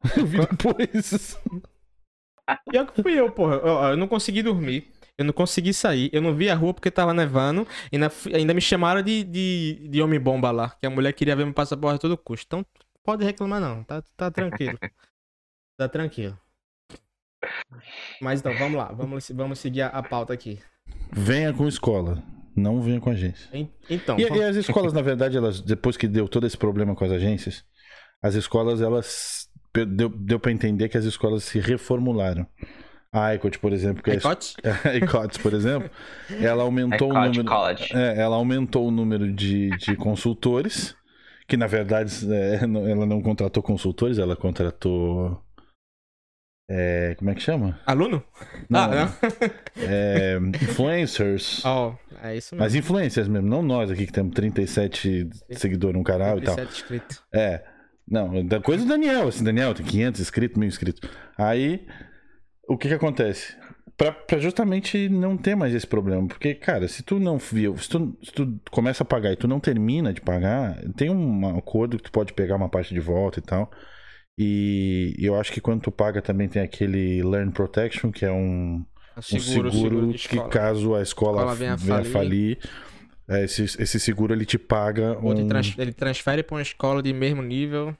Eu 0.16 0.24
vi 0.24 0.38
depois. 0.38 1.36
Pior 2.70 2.86
que 2.86 3.02
fui 3.02 3.18
eu, 3.18 3.30
porra. 3.32 3.56
Eu, 3.56 3.90
eu 3.90 3.96
não 3.96 4.08
consegui 4.08 4.42
dormir. 4.42 4.90
Eu 5.18 5.24
não 5.24 5.32
consegui 5.32 5.74
sair. 5.74 6.08
Eu 6.12 6.22
não 6.22 6.34
vi 6.34 6.48
a 6.48 6.54
rua 6.54 6.72
porque 6.72 6.90
tava 6.90 7.12
nevando. 7.12 7.66
E 7.92 7.98
ainda 8.34 8.54
me 8.54 8.60
chamaram 8.60 9.02
de, 9.02 9.24
de, 9.24 9.88
de 9.90 10.00
homem-bomba 10.00 10.50
lá. 10.50 10.70
Que 10.70 10.86
a 10.86 10.90
mulher 10.90 11.12
queria 11.12 11.34
ver 11.34 11.44
meu 11.44 11.52
passaporte 11.52 11.96
a 11.96 11.98
todo 11.98 12.16
custo. 12.16 12.46
Então, 12.46 12.66
pode 13.02 13.24
reclamar 13.24 13.60
não. 13.60 13.82
Tá, 13.84 14.02
tá 14.16 14.30
tranquilo. 14.30 14.78
tá 15.76 15.88
tranquilo. 15.88 16.38
Mas 18.20 18.40
então, 18.40 18.52
vamos 18.56 18.76
lá. 18.76 18.92
Vamos, 18.92 19.30
vamos 19.34 19.58
seguir 19.58 19.82
a, 19.82 19.88
a 19.88 20.02
pauta 20.02 20.32
aqui. 20.32 20.58
Venha 21.12 21.52
com 21.52 21.66
escola, 21.68 22.22
não 22.56 22.80
venha 22.82 23.00
com 23.00 23.10
agência. 23.10 23.48
En- 23.52 23.70
Então, 23.88 24.18
E, 24.18 24.24
vamos- 24.24 24.38
e 24.38 24.42
as 24.44 24.56
escolas, 24.56 24.92
na 24.92 25.02
verdade, 25.02 25.36
elas 25.36 25.60
depois 25.60 25.96
que 25.96 26.08
deu 26.08 26.28
todo 26.28 26.46
esse 26.46 26.56
problema 26.56 26.94
com 26.94 27.04
as 27.04 27.12
agências, 27.12 27.64
as 28.22 28.34
escolas 28.34 28.80
elas 28.80 29.48
deu, 29.74 30.08
deu 30.08 30.40
para 30.40 30.50
entender 30.52 30.88
que 30.88 30.98
as 30.98 31.04
escolas 31.04 31.44
se 31.44 31.58
reformularam. 31.60 32.46
A 33.10 33.34
ICOT, 33.34 33.58
por 33.58 33.72
exemplo, 33.72 34.02
que 34.02 34.10
é 34.10 34.14
a 34.14 34.96
ICOTS, 34.96 35.38
por 35.40 35.54
exemplo, 35.54 35.90
ela 36.42 36.62
aumentou 36.62 37.08
o 37.08 37.12
Ecot 37.12 37.28
número, 37.38 37.44
College. 37.44 37.96
é, 37.96 38.20
ela 38.20 38.36
aumentou 38.36 38.86
o 38.86 38.90
número 38.90 39.32
de, 39.32 39.70
de 39.78 39.96
consultores, 39.96 40.94
que 41.46 41.56
na 41.56 41.66
verdade 41.66 42.12
é, 42.30 42.56
ela 42.90 43.06
não 43.06 43.22
contratou 43.22 43.62
consultores, 43.62 44.18
ela 44.18 44.36
contratou 44.36 45.42
é, 46.70 47.14
como 47.16 47.30
é 47.30 47.34
que 47.34 47.40
chama? 47.40 47.80
Aluno? 47.86 48.22
Não, 48.68 48.80
ah, 48.80 48.88
não. 48.88 49.14
é, 49.76 50.38
influencers. 50.62 51.64
Ó, 51.66 51.94
é 52.22 52.36
isso 52.36 52.54
mesmo. 52.54 52.64
Mas 52.64 52.74
influências 52.74 53.26
mesmo, 53.26 53.48
não 53.48 53.62
nós 53.62 53.90
aqui 53.90 54.04
que 54.04 54.12
temos 54.12 54.34
37 54.34 55.30
seguidores 55.52 55.96
no 55.96 56.04
canal 56.04 56.38
e 56.38 56.42
tal. 56.42 56.56
37 56.56 56.82
inscritos. 56.82 57.22
É. 57.32 57.62
Não, 58.06 58.44
da 58.44 58.60
coisa 58.60 58.84
do 58.84 58.88
Daniel, 58.88 59.28
assim, 59.28 59.44
Daniel 59.44 59.74
tem 59.74 59.84
500 59.84 60.20
inscritos, 60.20 60.58
mil 60.58 60.68
inscritos. 60.68 61.10
Aí, 61.36 61.86
o 62.66 62.76
que 62.76 62.88
que 62.88 62.94
acontece? 62.94 63.56
Pra, 63.96 64.12
pra 64.12 64.38
justamente 64.38 65.08
não 65.08 65.36
ter 65.36 65.54
mais 65.54 65.74
esse 65.74 65.86
problema. 65.86 66.26
Porque, 66.26 66.54
cara, 66.54 66.86
se 66.86 67.02
tu 67.02 67.18
não 67.18 67.38
viu, 67.38 67.76
se 67.76 67.88
tu, 67.88 68.16
se 68.22 68.32
tu 68.32 68.60
começa 68.70 69.02
a 69.02 69.06
pagar 69.06 69.32
e 69.32 69.36
tu 69.36 69.48
não 69.48 69.58
termina 69.58 70.12
de 70.12 70.20
pagar, 70.20 70.78
tem 70.96 71.10
um 71.10 71.58
acordo 71.58 71.96
que 71.96 72.04
tu 72.04 72.12
pode 72.12 72.32
pegar 72.32 72.56
uma 72.56 72.68
parte 72.68 72.94
de 72.94 73.00
volta 73.00 73.38
e 73.40 73.42
tal. 73.42 73.70
E 74.40 75.16
eu 75.18 75.34
acho 75.34 75.50
que 75.52 75.60
quando 75.60 75.80
tu 75.82 75.90
paga 75.90 76.22
também 76.22 76.48
tem 76.48 76.62
aquele 76.62 77.22
Learn 77.24 77.50
Protection, 77.50 78.12
que 78.12 78.24
é 78.24 78.30
um, 78.30 78.84
O 79.16 79.18
um 79.18 79.22
seguro, 79.22 79.72
seguro, 79.72 80.12
que 80.12 80.40
caso 80.48 80.94
a 80.94 81.02
escola, 81.02 81.38
Escola 81.40 81.54
venha 81.56 81.76
venha, 81.76 81.98
a 81.98 82.04
falir, 82.04 82.58
falir. 82.60 82.70
é, 83.28 83.44
esse, 83.44 83.64
esse 83.64 83.98
seguro 83.98 84.32
ele 84.32 84.46
te 84.46 84.56
paga 84.56 85.18
Ou 85.20 85.32
um... 85.36 85.48
trans- 85.48 85.74
ele 85.76 85.92
transfere 85.92 86.44
para 86.44 86.54
uma 86.54 86.62
escola 86.62 87.02
de 87.02 87.12
mesmo 87.12 87.42
nível. 87.42 87.96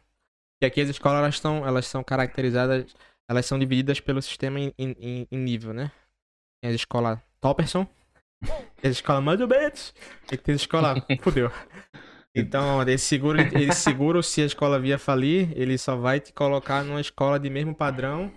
E 0.63 0.67
aqui 0.67 0.81
as 0.81 0.89
escolas 0.89 1.19
elas 1.19 1.35
estão 1.35 1.67
elas 1.67 1.87
são 1.87 2.05
caracterizadas 2.05 2.87
elas 3.29 3.45
são 3.45 3.59
divididas 3.59 3.99
pelo 4.01 4.23
sistema 4.23 4.59
em, 4.61 4.73
em- 4.79 5.27
em 5.31 5.39
nível, 5.39 5.75
né? 5.75 5.91
Tem 6.63 6.71
as 6.71 6.75
escolas 6.77 7.19
Topperson, 7.41 7.87
tem 8.81 8.91
as 8.91 8.97
escolas 8.97 9.23
mais 9.25 9.41
ou 9.41 9.47
menos, 9.49 9.93
e 10.33 10.37
tem 10.37 10.55
as 10.55 10.61
escolas... 10.63 11.03
Fudeu. 11.21 11.51
Então, 12.41 12.83
esse 12.89 13.05
seguro, 13.05 13.39
esse 13.41 13.81
seguro, 13.81 14.23
se 14.23 14.43
a 14.43 14.47
escola 14.47 14.79
via 14.79 14.99
falir, 14.99 15.51
ele 15.55 15.77
só 15.79 15.97
vai 15.97 16.21
te 16.21 16.33
colocar 16.33 16.85
numa 16.85 17.01
escola 17.01 17.39
de 17.39 17.49
mesmo 17.51 17.75
padrão, 17.75 18.31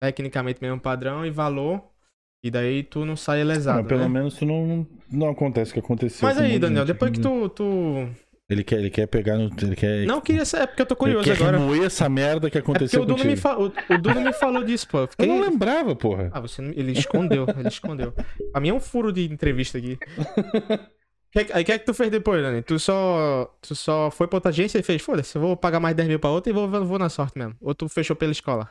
tecnicamente 0.00 0.60
mesmo 0.60 0.80
padrão 0.80 1.24
e 1.24 1.30
valor, 1.30 1.82
e 2.44 2.50
daí 2.50 2.82
tu 2.82 3.04
não 3.04 3.16
sai 3.16 3.42
lesado, 3.44 3.78
Mas 3.80 3.88
pelo 3.88 4.00
né? 4.02 4.08
menos 4.08 4.34
tu 4.36 4.44
não, 4.46 4.86
não 5.10 5.28
acontece 5.30 5.70
o 5.70 5.74
que 5.74 5.80
aconteceu. 5.80 6.26
Mas 6.26 6.38
aí, 6.38 6.58
Daniel, 6.58 6.86
gente. 6.86 6.94
depois 6.94 7.10
que 7.12 7.20
tu, 7.20 7.48
tu... 7.48 8.08
Ele 8.48 8.62
quer, 8.62 8.78
ele 8.78 8.90
quer 8.90 9.08
pegar 9.08 9.36
no. 9.36 9.50
Ele 9.60 9.74
quer, 9.74 10.06
Não, 10.06 10.16
eu 10.16 10.20
queria 10.22 10.42
é 10.54 10.66
porque 10.68 10.80
eu 10.82 10.86
tô 10.86 10.94
ele 10.94 10.98
curioso 11.16 11.24
quer 11.24 11.34
agora. 11.34 11.58
remoer 11.58 11.82
essa 11.82 12.08
merda 12.08 12.48
que 12.48 12.56
É 12.56 12.60
aconteceu 12.60 13.02
o 13.02 13.04
Duno, 13.04 13.16
contigo. 13.18 13.30
me 13.32 13.36
fa... 13.36 13.58
o, 13.58 13.64
o 13.66 13.98
Duno 13.98 14.20
me 14.20 14.32
falou 14.32 14.62
disso, 14.62 14.86
pô. 14.86 14.98
Eu 14.98 15.02
Eu 15.02 15.08
fiquei... 15.08 15.26
não 15.26 15.40
lembrava, 15.40 15.96
porra. 15.96 16.30
Ah, 16.32 16.38
você 16.38 16.62
não... 16.62 16.70
ele 16.70 16.92
escondeu, 16.92 17.44
ele 17.58 17.66
escondeu. 17.66 18.12
Pra 18.52 18.60
mim 18.60 18.68
é 18.68 18.72
um 18.72 18.78
furo 18.78 19.12
de 19.12 19.24
entrevista 19.24 19.78
aqui. 19.78 19.98
Que- 21.44 21.52
Aí 21.52 21.62
o 21.62 21.66
que 21.66 21.72
é 21.72 21.78
que 21.78 21.84
tu 21.84 21.92
fez 21.94 22.10
depois, 22.10 22.42
Dani? 22.42 22.62
Tu 22.62 22.78
só, 22.78 23.44
tu 23.60 23.74
só 23.74 24.10
foi 24.10 24.26
pra 24.26 24.36
outra 24.38 24.50
agência 24.50 24.78
e 24.78 24.82
fez, 24.82 25.02
foda-se, 25.02 25.36
eu 25.36 25.42
vou 25.42 25.56
pagar 25.56 25.80
mais 25.80 25.94
10 25.94 26.08
mil 26.08 26.18
pra 26.18 26.30
outra 26.30 26.50
e 26.50 26.54
vou, 26.54 26.66
vou 26.86 26.98
na 26.98 27.08
sorte 27.10 27.36
mesmo. 27.38 27.54
Ou 27.60 27.74
tu 27.74 27.88
fechou 27.88 28.16
pela 28.16 28.32
escola? 28.32 28.70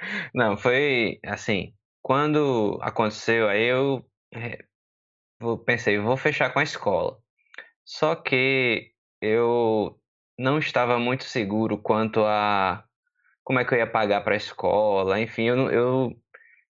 Não, 0.34 0.56
foi 0.56 1.18
assim. 1.24 1.74
Quando 2.02 2.78
aconteceu, 2.82 3.48
aí 3.48 3.64
eu 3.64 4.04
vou- 5.40 5.58
pensei, 5.58 5.98
vou 5.98 6.16
fechar 6.16 6.52
com 6.52 6.58
a 6.58 6.62
escola. 6.62 7.18
Só 7.84 8.14
que 8.16 8.92
eu 9.22 10.00
não 10.38 10.58
estava 10.58 10.98
muito 11.00 11.24
seguro 11.24 11.78
quanto 11.78 12.24
a 12.24 12.84
como 13.44 13.58
é 13.60 13.64
que 13.64 13.74
eu 13.74 13.78
ia 13.78 13.86
pagar 13.90 14.22
para 14.22 14.34
a 14.34 14.36
escola. 14.36 15.20
Enfim, 15.20 15.44
eu, 15.44 15.70
eu, 15.70 16.22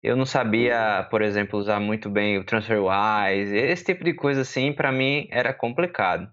eu 0.07 0.15
não 0.15 0.25
sabia, 0.25 1.05
por 1.09 1.21
exemplo, 1.21 1.59
usar 1.59 1.79
muito 1.79 2.09
bem 2.09 2.37
o 2.37 2.43
TransferWise. 2.43 3.55
Esse 3.55 3.83
tipo 3.85 4.03
de 4.03 4.13
coisa 4.13 4.41
assim, 4.41 4.71
para 4.73 4.91
mim 4.91 5.27
era 5.31 5.53
complicado. 5.53 6.31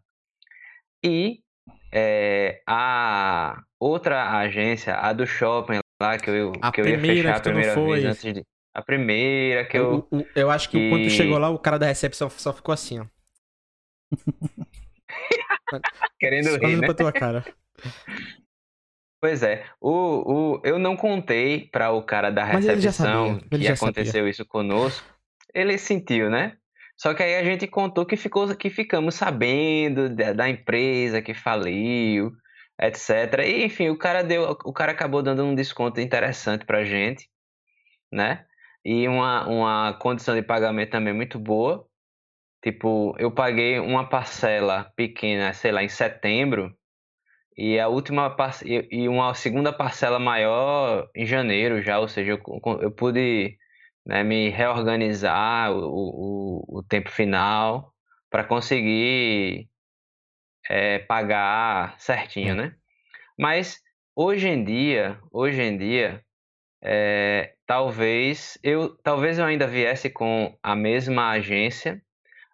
E 1.02 1.40
eh, 1.92 2.62
a 2.66 3.62
outra 3.78 4.38
agência, 4.38 4.94
a 4.96 5.12
do 5.12 5.26
shopping 5.26 5.80
lá, 6.00 6.18
que 6.18 6.30
eu, 6.30 6.52
A 6.62 6.70
que 6.72 6.80
eu 6.80 6.86
ia 6.88 6.98
primeira 6.98 7.16
fechar 7.16 7.32
que 7.34 7.38
a 7.38 7.40
tu 7.42 7.46
não 7.52 7.62
primeira 7.62 7.74
vez 7.74 7.86
foi. 7.86 8.04
antes 8.10 8.34
de. 8.34 8.44
A 8.74 8.82
primeira 8.82 9.64
que 9.66 9.78
eu. 9.78 10.06
O- 10.10 10.26
eu 10.34 10.50
acho 10.50 10.68
que 10.70 10.88
quando 10.88 11.02
tu 11.02 11.10
que- 11.10 11.16
chegou 11.16 11.38
lá, 11.38 11.50
o 11.50 11.58
cara 11.58 11.78
da 11.78 11.86
recepção 11.86 12.28
só 12.30 12.52
ficou 12.52 12.72
assim, 12.72 13.00
ó. 13.00 13.06
Querendo 16.18 16.56
rir, 16.56 16.76
né? 16.80 16.86
pra 16.86 16.94
tua 16.94 17.12
cara. 17.12 17.44
Pois 19.24 19.42
é, 19.42 19.64
o, 19.80 19.90
o, 19.90 20.60
eu 20.62 20.78
não 20.78 20.98
contei 20.98 21.66
para 21.72 21.90
o 21.90 22.02
cara 22.02 22.28
da 22.28 22.44
recepção 22.44 23.40
sabia, 23.40 23.58
que 23.58 23.68
aconteceu 23.68 24.28
isso 24.28 24.44
conosco. 24.44 25.02
Ele 25.54 25.78
sentiu, 25.78 26.28
né? 26.28 26.58
Só 26.94 27.14
que 27.14 27.22
aí 27.22 27.36
a 27.36 27.42
gente 27.42 27.66
contou 27.66 28.04
que, 28.04 28.18
ficou, 28.18 28.54
que 28.54 28.68
ficamos 28.68 29.14
sabendo 29.14 30.10
da, 30.14 30.34
da 30.34 30.46
empresa 30.46 31.22
que 31.22 31.32
faliu, 31.32 32.32
etc. 32.78 33.46
E, 33.46 33.64
enfim, 33.64 33.88
o 33.88 33.96
cara 33.96 34.22
deu, 34.22 34.58
o 34.62 34.74
cara 34.74 34.92
acabou 34.92 35.22
dando 35.22 35.42
um 35.42 35.54
desconto 35.54 36.02
interessante 36.02 36.66
pra 36.66 36.84
gente, 36.84 37.26
né? 38.12 38.44
E 38.84 39.08
uma, 39.08 39.48
uma 39.48 39.92
condição 39.94 40.34
de 40.34 40.42
pagamento 40.42 40.90
também 40.90 41.14
muito 41.14 41.38
boa. 41.38 41.88
Tipo, 42.62 43.16
eu 43.18 43.32
paguei 43.32 43.78
uma 43.78 44.06
parcela 44.06 44.92
pequena, 44.94 45.54
sei 45.54 45.72
lá, 45.72 45.82
em 45.82 45.88
setembro, 45.88 46.76
e 47.56 47.78
a 47.78 47.88
última 47.88 48.30
parce- 48.30 48.66
e 48.90 49.08
uma 49.08 49.34
segunda 49.34 49.72
parcela 49.72 50.18
maior 50.18 51.08
em 51.14 51.26
janeiro 51.26 51.82
já, 51.82 51.98
ou 52.00 52.08
seja, 52.08 52.32
eu, 52.32 52.40
eu 52.80 52.90
pude 52.92 53.58
né, 54.06 54.22
me 54.24 54.48
reorganizar 54.50 55.72
o, 55.72 56.58
o, 56.68 56.78
o 56.78 56.82
tempo 56.82 57.10
final 57.10 57.92
para 58.30 58.44
conseguir 58.44 59.68
é, 60.68 60.98
pagar 61.00 61.98
certinho, 61.98 62.54
né? 62.54 62.74
Mas 63.38 63.80
hoje 64.16 64.48
em 64.48 64.64
dia, 64.64 65.20
hoje 65.32 65.60
em 65.62 65.76
dia, 65.76 66.24
é, 66.82 67.54
talvez 67.66 68.58
eu 68.62 68.96
talvez 69.02 69.38
eu 69.38 69.44
ainda 69.46 69.66
viesse 69.66 70.10
com 70.10 70.56
a 70.62 70.76
mesma 70.76 71.30
agência, 71.30 72.02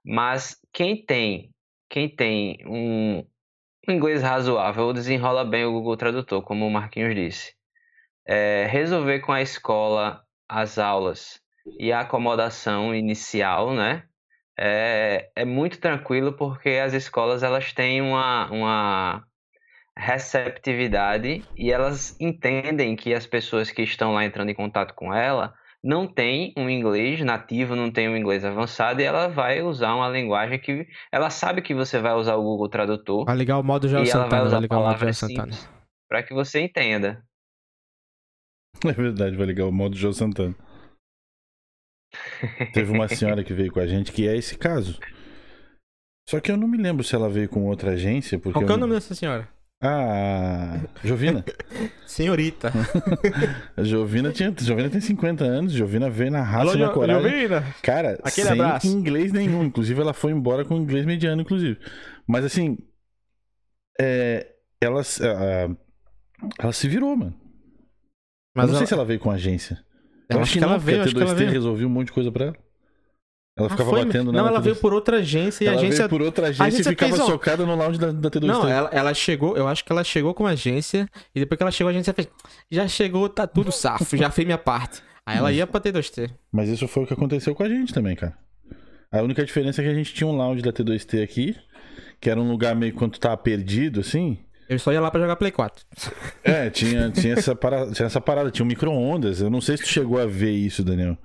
mas 0.05 0.61
quem 0.73 1.05
tem 1.05 1.53
quem 1.89 2.09
tem 2.09 2.59
um 2.67 3.27
um 3.89 3.93
inglês 3.93 4.23
razoável 4.23 4.93
desenrola 4.93 5.45
bem 5.45 5.65
o 5.65 5.73
Google 5.73 5.97
Tradutor, 5.97 6.43
como 6.43 6.67
o 6.67 6.71
Marquinhos 6.71 7.15
disse. 7.15 7.55
É, 8.27 8.67
resolver 8.71 9.21
com 9.21 9.33
a 9.33 9.43
escola 9.43 10.25
as 10.49 10.79
aulas 10.79 11.41
e 11.79 11.93
a 11.93 12.01
acomodação 12.01 12.95
inicial, 12.95 13.75
né? 13.75 14.05
É, 14.59 15.31
é 15.35 15.45
muito 15.45 15.81
tranquilo 15.81 16.35
porque 16.35 16.71
as 16.71 16.93
escolas 16.93 17.43
elas 17.43 17.73
têm 17.73 18.03
uma, 18.03 18.51
uma 18.51 19.25
receptividade 19.97 21.43
e 21.57 21.73
elas 21.73 22.15
entendem 22.21 22.95
que 22.95 23.15
as 23.15 23.27
pessoas 23.27 23.71
que 23.71 23.83
estão 23.83 24.13
lá 24.13 24.25
entrando 24.25 24.51
em 24.51 24.55
contato 24.55 24.95
com 24.95 25.15
ela 25.15 25.55
não 25.83 26.07
têm 26.07 26.53
um 26.57 26.69
inglês 26.69 27.21
nativo, 27.21 27.75
não 27.75 27.91
tem 27.91 28.09
um 28.09 28.17
inglês 28.17 28.45
avançado 28.45 29.01
e 29.01 29.05
ela 29.05 29.29
vai 29.29 29.63
usar 29.63 29.95
uma 29.95 30.09
linguagem 30.09 30.59
que 30.59 30.87
ela 31.11 31.31
sabe 31.31 31.63
que 31.63 31.75
você 31.75 31.99
vai 31.99 32.13
usar 32.15 32.37
o 32.37 32.43
Google 32.43 32.69
Tradutor 32.69 33.25
Vai 33.25 33.37
ligar 33.37 33.59
o 33.59 33.63
modo 33.63 33.89
Joel 33.89 34.05
vai 34.05 34.13
Santana, 34.13 34.43
usar 34.43 34.51
vai 34.57 34.61
ligar 34.61 34.79
o 34.79 34.83
modo 34.83 34.99
Joel 34.99 35.15
Santana. 35.15 35.57
para 36.09 36.23
que 36.23 36.35
você 36.35 36.61
entenda. 36.61 37.25
É 38.85 38.93
verdade, 38.93 39.37
vai 39.37 39.47
ligar 39.47 39.67
o 39.67 39.73
modo 39.73 39.97
Joe 39.97 40.15
Santana. 40.15 40.55
Teve 42.73 42.93
uma 42.93 43.09
senhora 43.09 43.45
que 43.45 43.53
veio 43.53 43.73
com 43.73 43.81
a 43.81 43.87
gente 43.87 44.13
que 44.13 44.27
é 44.27 44.37
esse 44.37 44.57
caso. 44.57 44.99
Só 46.29 46.41
que 46.41 46.51
eu 46.51 46.57
não 46.57 46.69
me 46.69 46.79
lembro 46.79 47.03
se 47.05 47.15
ela 47.15 47.29
veio 47.29 47.49
com 47.49 47.67
outra 47.67 47.93
agência, 47.93 48.39
porque. 48.39 48.59
Qual 48.59 48.67
que 48.67 48.73
é 48.73 48.75
o 48.75 48.79
nome 48.79 48.95
dessa 48.95 49.15
senhora? 49.15 49.49
Ah, 49.83 50.79
Jovina. 51.03 51.43
Senhorita. 52.07 52.71
A 53.77 53.83
Jovina, 53.83 54.31
tinha, 54.31 54.55
Jovina 54.61 54.91
tem 54.91 55.01
50 55.01 55.43
anos, 55.45 55.73
Jovina 55.73 56.11
veio 56.11 56.31
na 56.31 56.43
raça 56.43 56.61
Alô, 56.61 56.75
e 56.75 56.79
na 56.79 56.87
Jo- 56.89 56.93
coragem. 56.93 57.31
Jovina? 57.31 57.75
Cara, 57.83 58.19
Aquele 58.23 58.49
sem 58.49 58.61
abraço. 58.61 58.87
inglês 58.87 59.33
nenhum. 59.33 59.65
Inclusive, 59.65 59.99
ela 60.01 60.13
foi 60.13 60.33
embora 60.33 60.65
com 60.67 60.77
inglês 60.77 61.07
mediano, 61.07 61.41
inclusive. 61.41 61.79
Mas 62.27 62.45
assim, 62.45 62.77
é, 63.99 64.53
ela, 64.83 65.03
se- 65.03 65.27
a- 65.27 65.71
ela 66.59 66.73
se 66.73 66.87
virou, 66.87 67.17
mano. 67.17 67.35
Mas 68.55 68.65
eu 68.65 68.69
não 68.69 68.75
ela- 68.75 68.79
sei 68.79 68.87
se 68.87 68.95
ela 68.95 69.05
veio 69.05 69.19
com 69.21 69.31
agência. 69.31 69.79
eu 70.29 70.37
Eu 70.37 70.43
acho 70.43 70.53
que 70.53 70.59
ela 70.59 70.73
não, 70.73 70.79
porque 70.79 70.91
veio, 70.91 71.01
a 71.03 71.05
acho 71.07 71.15
que 71.15 71.23
ela 71.23 71.31
T2T 71.33 71.39
veio. 71.39 71.51
resolveu 71.53 71.87
um 71.89 71.91
monte 71.91 72.07
de 72.09 72.13
coisa 72.13 72.31
pra 72.31 72.45
ela. 72.47 72.57
Ela 73.61 73.67
Ah, 73.67 73.71
ficava 73.71 73.91
foi? 73.91 74.05
batendo 74.05 74.33
na 74.33 74.41
Não, 74.43 74.49
ela 74.49 74.59
T2T. 74.61 74.63
veio 74.65 74.77
por 74.77 74.93
outra 74.93 75.17
agência 75.19 75.65
e 75.65 75.69
a 75.69 75.73
Ela 75.73 75.81
agência. 75.81 75.99
veio 75.99 76.09
por 76.09 76.23
outra 76.23 76.47
agência, 76.49 76.65
agência 76.67 76.89
e 76.89 76.93
ficava 76.93 77.13
fez, 77.17 77.23
ó. 77.23 77.27
socada 77.33 77.65
no 77.67 77.75
lounge 77.77 77.99
da, 77.99 78.11
da 78.13 78.31
T2T. 78.31 78.45
Não, 78.47 78.69
ela, 78.69 78.89
ela 78.93 79.15
chegou, 79.15 79.57
eu 79.57 79.69
acho 79.69 79.85
que 79.85 79.93
ela 79.93 80.03
chegou 80.05 80.35
com 80.35 80.47
a 80.47 80.51
agência 80.51 81.09
e 81.35 81.41
depois 81.41 81.57
que 81.57 81.63
ela 81.63 81.71
chegou, 81.71 81.89
a 81.89 81.93
agência 81.93 82.13
fez. 82.13 82.29
Já 82.71 82.89
chegou, 82.89 83.29
tá 83.29 83.47
tudo 83.47 83.71
safo, 83.73 84.17
já 84.17 84.31
fez 84.31 84.45
minha 84.47 84.59
parte. 84.59 85.03
Aí 85.27 85.37
ela 85.39 85.53
ia 85.53 85.67
pra 85.67 85.81
T2T. 85.81 86.31
Mas 86.51 86.69
isso 86.69 86.89
foi 86.89 87.05
o 87.05 87.07
que 87.07 87.13
aconteceu 87.15 87.55
com 87.55 87.63
a 87.63 87.69
gente 87.69 87.93
também, 87.95 88.17
cara. 88.17 88.35
A 89.13 89.23
única 89.23 89.45
diferença 89.45 89.81
é 89.81 89.85
que 89.85 89.91
a 89.91 89.95
gente 89.95 90.15
tinha 90.15 90.27
um 90.27 90.37
lounge 90.37 90.63
da 90.63 90.73
T2T 90.73 91.23
aqui, 91.23 91.57
que 92.21 92.31
era 92.31 92.41
um 92.41 92.51
lugar 92.51 92.75
meio 92.75 92.93
quando 92.95 93.19
tava 93.19 93.37
perdido, 93.37 94.01
assim. 94.01 94.39
Eu 94.69 94.79
só 94.79 94.93
ia 94.93 95.01
lá 95.01 95.11
pra 95.11 95.21
jogar 95.21 95.35
Play 95.35 95.51
4. 95.51 95.85
É, 96.45 96.71
tinha, 96.71 97.11
tinha, 97.11 97.33
essa, 97.35 97.57
parada, 97.57 97.91
tinha 97.91 98.07
essa 98.07 98.21
parada, 98.21 98.53
tinha 98.53 98.65
um 98.65 98.69
micro-ondas. 98.69 99.41
Eu 99.41 99.51
não 99.51 99.61
sei 99.61 99.77
se 99.77 99.83
tu 99.83 99.89
chegou 99.89 100.21
a 100.21 100.27
ver 100.27 100.53
isso, 100.53 100.85
Daniel. 100.85 101.19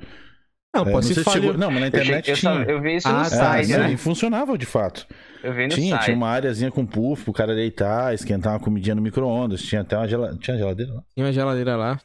Não, 0.75 0.81
É, 0.81 0.85
pô, 0.85 0.91
não 0.91 1.01
se 1.01 1.23
falhou. 1.23 1.41
chegou. 1.43 1.57
Não, 1.57 1.71
mas 1.71 1.79
na 1.81 1.87
Eu, 1.87 1.91
cheguei- 1.91 2.03
internet 2.19 2.29
eu, 2.29 2.35
só- 2.35 2.51
tinha. 2.53 2.63
eu 2.65 2.81
vi 2.81 2.95
isso 2.97 3.07
Ah, 3.07 3.11
no 3.11 3.17
tá, 3.19 3.25
É, 3.25 3.29
site, 3.29 3.71
não, 3.71 3.79
né? 3.79 3.91
e 3.93 3.97
funcionava 3.97 4.57
de 4.57 4.65
fato. 4.65 5.07
Eu 5.43 5.53
vi 5.53 5.63
no 5.63 5.69
Tinha, 5.69 5.95
site. 5.95 6.05
tinha 6.05 6.17
uma 6.17 6.29
areazinha 6.29 6.71
com 6.71 6.85
puff 6.85 7.23
pro 7.23 7.33
cara 7.33 7.55
deitar, 7.55 8.13
esquentar 8.13 8.53
uma 8.53 8.59
comidinha 8.59 8.93
no 8.95 9.01
micro-ondas. 9.01 9.61
Tinha 9.61 9.81
até 9.81 9.95
uma 9.97 10.07
geladeira. 10.07 10.39
Tinha 10.41 10.57
geladeira 10.57 10.93
lá? 10.93 11.03
Tinha 11.13 11.25
uma 11.25 11.31
geladeira 11.33 11.75
lá. 11.75 11.99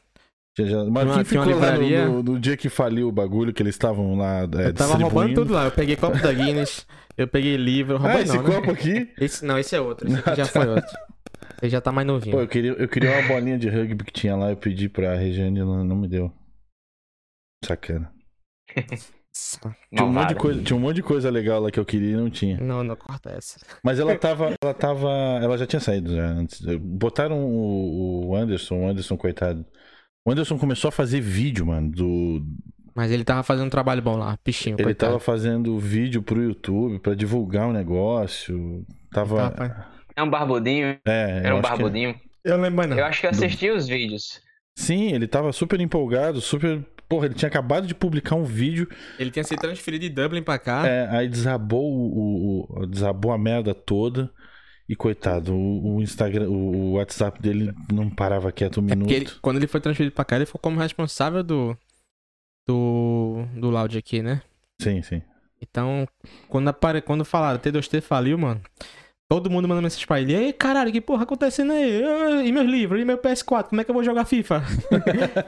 Tinha 0.55 0.67
geladeira. 0.67 0.91
Mas 0.91 1.03
Tinha 1.03 1.13
uma- 1.15 1.23
quem 1.23 1.31
tinha 1.31 1.43
ficou 1.43 1.59
lá 1.59 2.07
no, 2.07 2.13
no- 2.13 2.23
no 2.33 2.39
dia 2.39 2.55
que 2.57 2.69
faliu 2.69 3.07
o 3.07 3.11
bagulho, 3.11 3.53
que 3.53 3.61
eles 3.63 3.75
estavam 3.75 4.15
lá. 4.15 4.41
É, 4.57 4.67
eu 4.67 4.73
tava 4.73 4.95
roubando 4.95 5.33
tudo 5.33 5.53
lá. 5.53 5.65
Eu 5.65 5.71
peguei 5.71 5.95
copo 5.95 6.17
da 6.19 6.31
Guinness, 6.31 6.85
eu 7.17 7.27
peguei 7.27 7.57
livro. 7.57 7.99
Ah, 8.05 8.21
esse 8.21 8.35
não, 8.35 8.43
né? 8.43 8.55
copo 8.55 8.71
aqui? 8.71 9.09
Esse, 9.19 9.43
não, 9.45 9.57
esse 9.57 9.75
é 9.75 9.81
outro. 9.81 10.07
Esse 10.07 10.17
aqui 10.19 10.35
já 10.35 10.45
foi 10.45 10.67
outro. 10.67 10.97
Ele 11.61 11.69
já 11.69 11.79
tá 11.81 11.91
mais 11.91 12.07
novinho. 12.07 12.35
Pô, 12.35 12.41
eu 12.41 12.47
queria, 12.47 12.71
eu 12.71 12.87
queria 12.87 13.11
uma 13.19 13.27
bolinha 13.27 13.57
de 13.57 13.69
rugby 13.69 14.03
que 14.03 14.11
tinha 14.13 14.35
lá, 14.35 14.49
eu 14.49 14.57
pedi 14.57 14.89
pra 14.89 15.13
Regiane 15.15 15.59
e 15.59 15.61
ela 15.61 15.83
não 15.83 15.95
me 15.95 16.07
deu. 16.07 16.31
Sacana. 17.63 18.11
Tinha 18.73 20.03
um, 20.05 20.11
monte 20.11 20.29
de 20.29 20.35
coisa, 20.35 20.61
tinha 20.61 20.75
um 20.77 20.79
monte 20.79 20.95
de 20.97 21.03
coisa 21.03 21.29
legal 21.29 21.61
lá 21.61 21.71
que 21.71 21.79
eu 21.79 21.85
queria 21.85 22.11
e 22.11 22.15
não 22.17 22.29
tinha. 22.29 22.57
Não, 22.57 22.83
não, 22.83 22.95
corta 22.95 23.29
essa. 23.31 23.59
Mas 23.83 23.97
ela 23.99 24.15
tava. 24.17 24.53
Ela 24.61 24.73
tava. 24.73 25.09
Ela 25.41 25.57
já 25.57 25.65
tinha 25.65 25.79
saído 25.79 26.13
já 26.15 26.25
antes. 26.25 26.59
Botaram 26.79 27.39
o, 27.39 28.27
o 28.29 28.35
Anderson, 28.35 28.75
o 28.83 28.87
Anderson, 28.89 29.15
coitado. 29.17 29.65
O 30.25 30.31
Anderson 30.31 30.57
começou 30.57 30.89
a 30.89 30.91
fazer 30.91 31.21
vídeo, 31.21 31.65
mano. 31.65 31.89
Do, 31.91 32.45
Mas 32.93 33.09
ele 33.11 33.23
tava 33.23 33.41
fazendo 33.41 33.67
um 33.67 33.69
trabalho 33.69 34.01
bom 34.01 34.17
lá, 34.17 34.37
pichinho, 34.43 34.75
ele 34.75 34.83
coitado. 34.83 35.13
tava 35.13 35.19
fazendo 35.23 35.79
vídeo 35.79 36.21
pro 36.21 36.43
YouTube 36.43 36.99
pra 36.99 37.15
divulgar 37.15 37.69
o 37.69 37.73
negócio. 37.73 38.85
Tava. 39.13 39.49
Tava- 39.51 39.87
É 40.15 40.21
um 40.21 40.29
barbudinho, 40.29 40.97
É, 41.05 41.41
era 41.45 41.55
um 41.55 41.61
que- 41.61 41.69
barbudinho. 41.69 42.15
Eu 42.43 42.57
lembro, 42.57 42.77
mas 42.77 42.89
não. 42.89 42.97
Eu 42.97 43.05
acho 43.05 43.21
que 43.21 43.27
eu 43.27 43.31
assisti 43.31 43.69
os 43.69 43.87
vídeos. 43.87 44.41
Sim, 44.75 45.13
ele 45.13 45.27
tava 45.27 45.51
super 45.53 45.79
empolgado, 45.79 46.41
super. 46.41 46.85
Porra, 47.11 47.25
ele 47.25 47.35
tinha 47.35 47.49
acabado 47.49 47.85
de 47.85 47.93
publicar 47.93 48.35
um 48.35 48.43
vídeo, 48.45 48.87
Ele 49.19 49.29
tinha 49.29 49.43
se 49.43 49.55
transferido 49.57 50.01
de 50.03 50.09
Dublin 50.09 50.41
pra 50.41 50.57
cá. 50.57 50.87
é, 50.87 51.07
aí 51.09 51.27
desabou 51.27 51.83
o, 51.91 52.65
o- 52.81 52.85
desabou 52.87 53.31
a 53.33 53.37
merda 53.37 53.75
toda. 53.75 54.31
E 54.87 54.95
coitado, 54.95 55.53
o, 55.53 55.97
o 55.97 56.01
Instagram, 56.01 56.49
o, 56.49 56.53
o 56.53 56.91
WhatsApp 56.93 57.41
dele 57.41 57.73
não 57.91 58.09
parava 58.09 58.51
quieto 58.51 58.79
um 58.81 58.85
É 58.87 58.95
minuto. 58.95 59.11
ele- 59.11 59.29
quando 59.41 59.57
ele 59.57 59.67
foi 59.67 59.79
transferido 59.81 60.15
pra 60.15 60.23
cá, 60.25 60.37
ele 60.37 60.45
ficou 60.45 60.59
como 60.61 60.79
responsável 60.79 61.43
do. 61.43 61.77
Do. 62.67 63.45
Do 63.55 63.69
Loud 63.69 63.97
aqui, 63.97 64.21
né? 64.21 64.41
Sim, 64.81 65.01
sim. 65.01 65.21
Então, 65.61 66.07
quando, 66.49 66.69
apare... 66.69 67.01
quando 67.01 67.23
falaram 67.25 67.59
T2T 67.59 68.01
faliu, 68.01 68.37
mano, 68.37 68.61
todo 69.31 69.49
mundo 69.49 69.65
mandando 69.65 69.83
mensagem 69.83 70.05
pra 70.05 70.19
ele. 70.19 70.35
Ei, 70.35 70.51
caralho, 70.51 70.91
que 70.91 70.99
porra 70.99 71.23
acontecendo 71.23 71.71
aí? 71.71 72.03
Ah, 72.03 72.43
E 72.43 72.51
meus 72.51 72.65
livros? 72.69 73.01
E 73.01 73.05
meu 73.05 73.17
PS4? 73.17 73.69
Como 73.69 73.79
é 73.79 73.83
que 73.85 73.89
eu 73.89 73.93
vou 73.95 74.03
jogar 74.03 74.25
FIFA? 74.25 74.59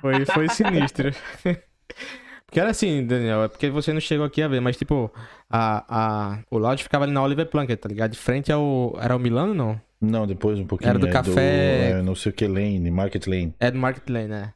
foi, 0.00 0.14
foi, 0.14 0.24
foi 0.26 0.48
sinistro. 0.48 1.10
Porque 2.46 2.60
era 2.60 2.70
assim, 2.70 3.04
Daniel, 3.04 3.42
é 3.42 3.48
porque 3.48 3.70
você 3.70 3.92
não 3.92 4.00
chegou 4.00 4.24
aqui 4.26 4.40
a 4.40 4.46
ver, 4.46 4.60
mas 4.60 4.76
tipo, 4.76 5.10
a, 5.50 5.84
a, 5.88 6.38
o 6.50 6.58
Loud 6.58 6.80
ficava 6.82 7.04
ali 7.04 7.12
na 7.12 7.22
Oliver 7.22 7.46
Plunkett, 7.46 7.80
tá 7.80 7.88
ligado? 7.88 8.10
De 8.12 8.18
frente 8.18 8.52
ao. 8.52 8.94
Era 9.00 9.16
o 9.16 9.18
Milano, 9.18 9.52
não? 9.54 9.80
Não, 10.00 10.24
depois 10.26 10.58
um 10.58 10.66
pouquinho. 10.66 10.90
Era 10.90 10.98
do 10.98 11.08
é 11.08 11.10
café- 11.10 11.90
é, 11.92 12.02
não 12.02 12.14
sei 12.14 12.30
o 12.30 12.34
que 12.34 12.46
lane, 12.46 12.90
market 12.90 13.26
lane. 13.26 13.54
É 13.58 13.70
do 13.70 13.78
Market 13.78 14.08
Lane, 14.08 14.28
né? 14.28 14.52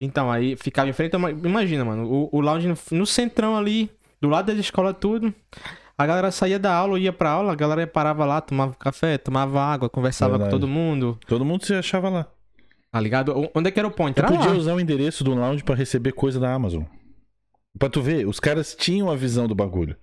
Então, 0.00 0.30
aí 0.30 0.56
ficava 0.56 0.88
em 0.88 0.92
frente. 0.92 1.12
Imagina, 1.16 1.84
mano, 1.84 2.04
o, 2.08 2.28
o 2.32 2.40
lounge 2.40 2.68
no, 2.68 2.78
no 2.92 3.04
centrão 3.04 3.56
ali, 3.56 3.90
do 4.22 4.28
lado 4.28 4.46
da 4.54 4.58
escola, 4.58 4.94
tudo. 4.94 5.34
A 6.00 6.06
galera 6.06 6.30
saía 6.30 6.58
da 6.58 6.72
aula, 6.72 6.98
ia 6.98 7.12
pra 7.12 7.28
aula, 7.28 7.52
a 7.52 7.54
galera 7.54 7.86
parava 7.86 8.24
lá, 8.24 8.40
tomava 8.40 8.74
café, 8.74 9.18
tomava 9.18 9.60
água, 9.60 9.90
conversava 9.90 10.38
Verdade. 10.38 10.50
com 10.50 10.56
todo 10.58 10.66
mundo. 10.66 11.18
Todo 11.26 11.44
mundo 11.44 11.66
se 11.66 11.74
achava 11.74 12.08
lá. 12.08 12.26
Tá 12.90 12.98
ligado? 12.98 13.50
Onde 13.54 13.68
é 13.68 13.70
que 13.70 13.78
era 13.78 13.86
o 13.86 13.90
point? 13.90 14.18
Eu 14.18 14.24
Era 14.24 14.32
podia 14.34 14.50
lá. 14.50 14.56
usar 14.56 14.72
o 14.72 14.80
endereço 14.80 15.22
do 15.22 15.34
lounge 15.34 15.62
pra 15.62 15.74
receber 15.74 16.12
coisa 16.12 16.40
da 16.40 16.54
Amazon. 16.54 16.84
Pra 17.78 17.90
tu 17.90 18.00
ver, 18.00 18.26
os 18.26 18.40
caras 18.40 18.74
tinham 18.74 19.10
a 19.10 19.14
visão 19.14 19.46
do 19.46 19.54
bagulho. 19.54 19.94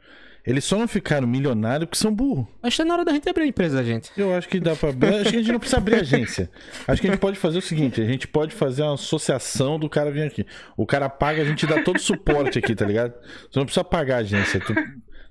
Eles 0.46 0.64
só 0.66 0.78
não 0.78 0.88
ficaram 0.88 1.28
milionários 1.28 1.88
porque 1.90 1.98
são 1.98 2.14
burros. 2.14 2.46
Acho 2.62 2.78
que 2.78 2.84
tá 2.84 2.88
na 2.88 2.94
hora 2.94 3.04
da 3.04 3.12
gente 3.12 3.28
abrir 3.28 3.44
a 3.46 3.48
empresa, 3.48 3.84
gente. 3.84 4.12
Eu 4.16 4.36
acho 4.36 4.48
que 4.48 4.60
dá 4.60 4.76
pra 4.76 4.90
abrir. 4.90 5.16
Acho 5.16 5.32
que 5.32 5.36
a 5.36 5.40
gente 5.40 5.52
não 5.52 5.60
precisa 5.60 5.78
abrir 5.78 5.96
agência. 5.96 6.50
Acho 6.88 7.02
que 7.02 7.08
a 7.08 7.12
gente 7.12 7.20
pode 7.20 7.40
fazer 7.40 7.58
o 7.58 7.62
seguinte: 7.62 8.00
a 8.00 8.06
gente 8.06 8.28
pode 8.28 8.54
fazer 8.54 8.84
uma 8.84 8.94
associação 8.94 9.80
do 9.80 9.90
cara 9.90 10.12
vir 10.12 10.22
aqui. 10.28 10.46
O 10.78 10.86
cara 10.86 11.10
paga, 11.10 11.42
a 11.42 11.46
gente 11.46 11.66
dá 11.66 11.82
todo 11.82 11.96
o 11.98 12.00
suporte 12.00 12.60
aqui, 12.60 12.76
tá 12.76 12.86
ligado? 12.86 13.14
Você 13.52 13.58
não 13.60 13.66
precisa 13.66 13.84
pagar 13.84 14.18
a 14.18 14.20
agência. 14.20 14.60
Tu 14.62 14.74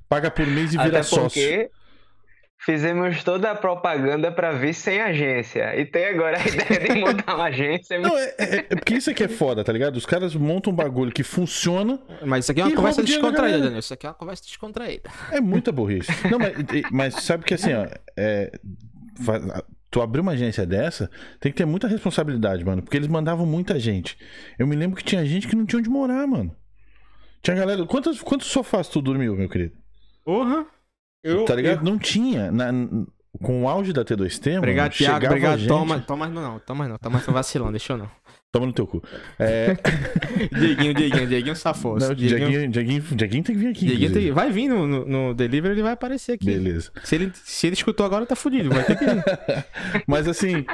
paga 0.09 0.31
por 0.31 0.47
mês 0.47 0.73
e 0.75 0.77
vira 0.79 0.89
Até 0.89 1.03
sócio. 1.03 1.23
porque 1.43 1.71
fizemos 2.59 3.23
toda 3.23 3.51
a 3.51 3.55
propaganda 3.55 4.33
pra 4.33 4.53
vir 4.53 4.75
sem 4.75 5.01
agência. 5.01 5.79
E 5.79 5.85
tem 5.85 6.07
agora 6.07 6.39
a 6.39 6.41
ideia 6.49 6.81
de 6.95 7.01
montar 7.01 7.35
uma 7.37 7.45
agência. 7.45 7.99
Não, 7.99 8.17
é, 8.17 8.35
é- 8.39 8.57
é 8.71 8.77
porque 8.77 8.95
isso 8.95 9.11
aqui 9.11 9.23
é 9.25 9.29
foda, 9.29 9.63
tá 9.63 9.73
ligado? 9.73 9.97
Os 9.97 10.07
caras 10.07 10.35
montam 10.35 10.73
um 10.73 10.77
bagulho 10.77 11.13
que 11.13 11.23
funciona, 11.23 11.99
Mas 12.25 12.45
isso 12.45 12.53
aqui 12.53 12.61
é 12.61 12.65
uma 12.65 12.75
conversa 12.75 13.03
descontraída. 13.03 13.59
Daniel. 13.61 13.79
Isso 13.79 13.95
aqui 13.95 14.07
é 14.07 14.09
uma 14.09 14.15
conversa 14.15 14.43
descontraída. 14.45 15.11
é 15.31 15.41
muita 15.41 15.71
burrice. 15.71 16.11
Não, 16.31 16.39
mas, 16.39 16.55
mas 16.91 17.15
sabe 17.23 17.45
que 17.45 17.55
assim, 17.55 17.73
ó, 17.75 17.87
é, 18.17 18.51
tu 19.91 20.01
abrir 20.03 20.21
uma 20.21 20.33
agência 20.33 20.67
dessa, 20.67 21.11
tem 21.41 21.53
que 21.53 21.59
ter 21.59 21.65
muita 21.67 21.87
responsabilidade, 21.87 22.65
mano, 22.65 22.83
porque 22.83 22.97
eles 22.97 23.09
mandavam 23.09 23.47
muita 23.47 23.79
gente. 23.79 24.17
Eu 24.59 24.67
me 24.67 24.75
lembro 24.77 24.97
que 24.97 25.05
tinha 25.05 25.25
gente 25.25 25.47
que 25.47 25.55
não 25.55 25.65
tinha 25.67 25.79
onde 25.79 25.89
morar, 25.91 26.27
mano. 26.27 26.55
Tinha 27.43 27.57
galera. 27.57 27.85
Quantos, 27.87 28.21
quantos 28.23 28.49
sofás 28.49 28.89
tu 28.89 29.01
dormiu, 29.01 29.37
meu 29.37 29.49
querido? 29.49 29.75
Porra! 30.27 30.67
Eu, 31.25 31.45
Tá 31.47 31.55
ligado? 31.55 31.83
Não 31.85 31.99
tinha. 31.99 32.51
Na- 32.53 32.71
com 33.43 33.65
o 33.65 33.69
auge 33.69 33.93
da 33.93 34.03
T2T, 34.05 34.47
mano. 34.47 34.59
Obrigado, 34.59 34.93
Thiago. 34.93 35.15
chegava 35.17 35.35
Obrigado, 35.35 35.59
gente... 35.59 35.69
Thomas. 35.69 36.05
Thomas 36.07 36.31
não, 36.33 36.59
Thomas 36.59 36.89
não. 36.89 37.21
Foi 37.21 37.35
vacilão, 37.35 37.71
deixa 37.71 37.93
eu 37.93 37.99
não. 37.99 38.11
Toma 38.51 38.67
no 38.67 38.73
teu 38.73 38.87
cu. 38.87 39.03
É, 39.39 39.77
Dieguinho, 40.59 40.95
Dieguinho, 40.95 41.27
Dieguinho 41.27 41.55
safou. 41.57 41.99
não, 41.99 42.15
Dieguinho, 42.15 42.49
Dieguinho, 42.49 42.71
Dieguinho, 42.71 43.03
Dieguinho 43.03 43.45
tem 43.45 43.55
que 43.55 43.61
vir 43.61 43.69
aqui. 43.69 43.87
Dieguinho 43.87 44.13
tem- 44.13 44.33
vai 44.33 44.51
vir 44.51 44.69
no, 44.69 44.87
no, 44.87 45.05
no 45.05 45.35
delivery, 45.35 45.75
ele 45.75 45.83
vai 45.83 45.93
aparecer 45.93 46.33
aqui. 46.33 46.47
Beleza. 46.47 46.91
Se 47.05 47.15
ele, 47.15 47.31
se 47.35 47.67
ele 47.67 47.75
escutou 47.75 48.07
agora, 48.07 48.25
tá 48.25 48.35
fudido. 48.35 48.71
Vai 48.71 48.85
ter 48.85 48.97
que 48.97 49.05
vir. 49.05 49.23
Mas 50.09 50.27
assim, 50.27 50.65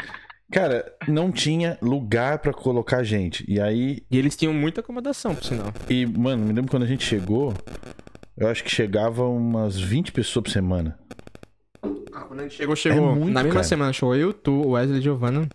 cara, 0.52 0.84
não 1.08 1.32
tinha 1.32 1.76
lugar 1.82 2.38
pra 2.38 2.52
colocar 2.52 3.02
gente. 3.02 3.44
E 3.48 3.60
aí, 3.60 4.04
E 4.08 4.16
eles 4.18 4.36
tinham 4.36 4.54
muita 4.54 4.80
acomodação, 4.82 5.34
por 5.34 5.42
sinal. 5.42 5.72
e 5.90 6.06
mano, 6.06 6.44
me 6.46 6.52
lembro 6.52 6.70
quando 6.70 6.84
a 6.84 6.86
gente 6.86 7.04
chegou, 7.04 7.52
eu 8.36 8.48
acho 8.48 8.64
que 8.64 8.70
chegava 8.70 9.24
umas 9.26 9.78
20 9.78 10.12
pessoas 10.12 10.44
por 10.44 10.50
semana. 10.50 10.98
Ah, 12.14 12.22
quando 12.22 12.40
a 12.40 12.42
gente 12.44 12.54
chegou, 12.56 12.76
chegou. 12.76 13.10
É 13.10 13.14
muito, 13.14 13.32
Na 13.32 13.42
mesma 13.42 13.54
cara. 13.54 13.64
semana, 13.64 13.92
show 13.92 14.14
eu, 14.14 14.32
tu, 14.32 14.52
o 14.52 14.70
Wesley, 14.72 15.00
Giovanna, 15.00 15.48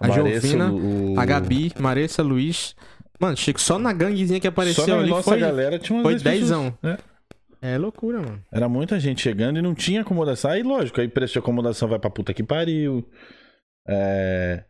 a 0.00 0.08
Maressa, 0.08 0.46
Giovina, 0.46 0.72
o... 0.72 1.18
a 1.18 1.24
Gabi, 1.24 1.72
Maressa, 1.78 2.22
Luiz. 2.22 2.74
Mano, 3.20 3.36
chego 3.36 3.60
só 3.60 3.78
na 3.78 3.92
ganguezinha 3.92 4.40
que 4.40 4.46
apareceu 4.46 4.84
Só 4.84 4.96
na 4.96 4.98
ali 5.02 5.10
nossa 5.10 5.30
foi, 5.30 5.38
galera 5.38 5.78
tinha 5.78 5.96
umas 5.96 6.02
foi 6.02 6.12
10 6.14 6.22
pessoas. 6.22 6.40
dezão. 6.40 6.78
né? 6.82 6.98
É 7.62 7.78
loucura, 7.78 8.20
mano. 8.20 8.42
Era 8.52 8.68
muita 8.68 8.98
gente 9.00 9.22
chegando 9.22 9.58
e 9.58 9.62
não 9.62 9.74
tinha 9.74 10.02
acomodação. 10.02 10.50
Aí, 10.50 10.62
lógico, 10.62 11.00
aí 11.00 11.08
preço 11.08 11.34
de 11.34 11.38
acomodação 11.38 11.88
vai 11.88 11.98
pra 11.98 12.10
puta 12.10 12.34
que 12.34 12.42
pariu. 12.42 13.08
É... 13.88 14.64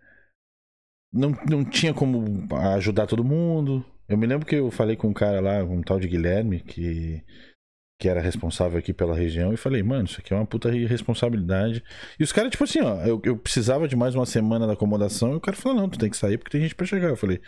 Não, 1.12 1.32
não 1.48 1.64
tinha 1.64 1.94
como 1.94 2.46
ajudar 2.76 3.06
todo 3.06 3.24
mundo. 3.24 3.84
Eu 4.08 4.18
me 4.18 4.26
lembro 4.26 4.46
que 4.46 4.54
eu 4.56 4.70
falei 4.70 4.96
com 4.96 5.08
um 5.08 5.12
cara 5.12 5.40
lá, 5.40 5.64
um 5.64 5.82
tal 5.82 5.98
de 5.98 6.08
Guilherme, 6.08 6.60
que, 6.60 7.22
que 7.98 8.08
era 8.08 8.20
responsável 8.20 8.78
aqui 8.78 8.92
pela 8.92 9.14
região, 9.14 9.52
e 9.52 9.56
falei, 9.56 9.82
mano, 9.82 10.04
isso 10.04 10.20
aqui 10.20 10.32
é 10.32 10.36
uma 10.36 10.46
puta 10.46 10.70
responsabilidade. 10.70 11.82
E 12.18 12.22
os 12.22 12.32
caras, 12.32 12.50
tipo 12.50 12.64
assim, 12.64 12.80
ó, 12.80 13.02
eu, 13.04 13.20
eu 13.24 13.36
precisava 13.36 13.88
de 13.88 13.96
mais 13.96 14.14
uma 14.14 14.26
semana 14.26 14.66
da 14.66 14.74
acomodação, 14.74 15.32
e 15.32 15.36
o 15.36 15.40
cara 15.40 15.56
falou, 15.56 15.78
não, 15.80 15.88
tu 15.88 15.98
tem 15.98 16.10
que 16.10 16.16
sair 16.16 16.36
porque 16.38 16.50
tem 16.52 16.60
gente 16.60 16.74
pra 16.74 16.86
chegar. 16.86 17.08
Eu 17.08 17.16
falei, 17.16 17.40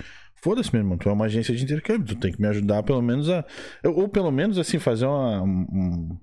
foda-se, 0.42 0.72
meu 0.72 0.80
irmão, 0.80 0.96
tu 0.96 1.08
é 1.08 1.12
uma 1.12 1.26
agência 1.26 1.54
de 1.54 1.62
intercâmbio, 1.62 2.06
tu 2.06 2.16
tem 2.16 2.32
que 2.32 2.40
me 2.40 2.48
ajudar 2.48 2.82
pelo 2.82 3.02
menos 3.02 3.28
a. 3.28 3.44
Ou, 3.84 4.08
pelo 4.08 4.30
menos, 4.30 4.58
assim, 4.58 4.78
fazer 4.78 5.06
uma. 5.06 5.42
um- 5.42 6.18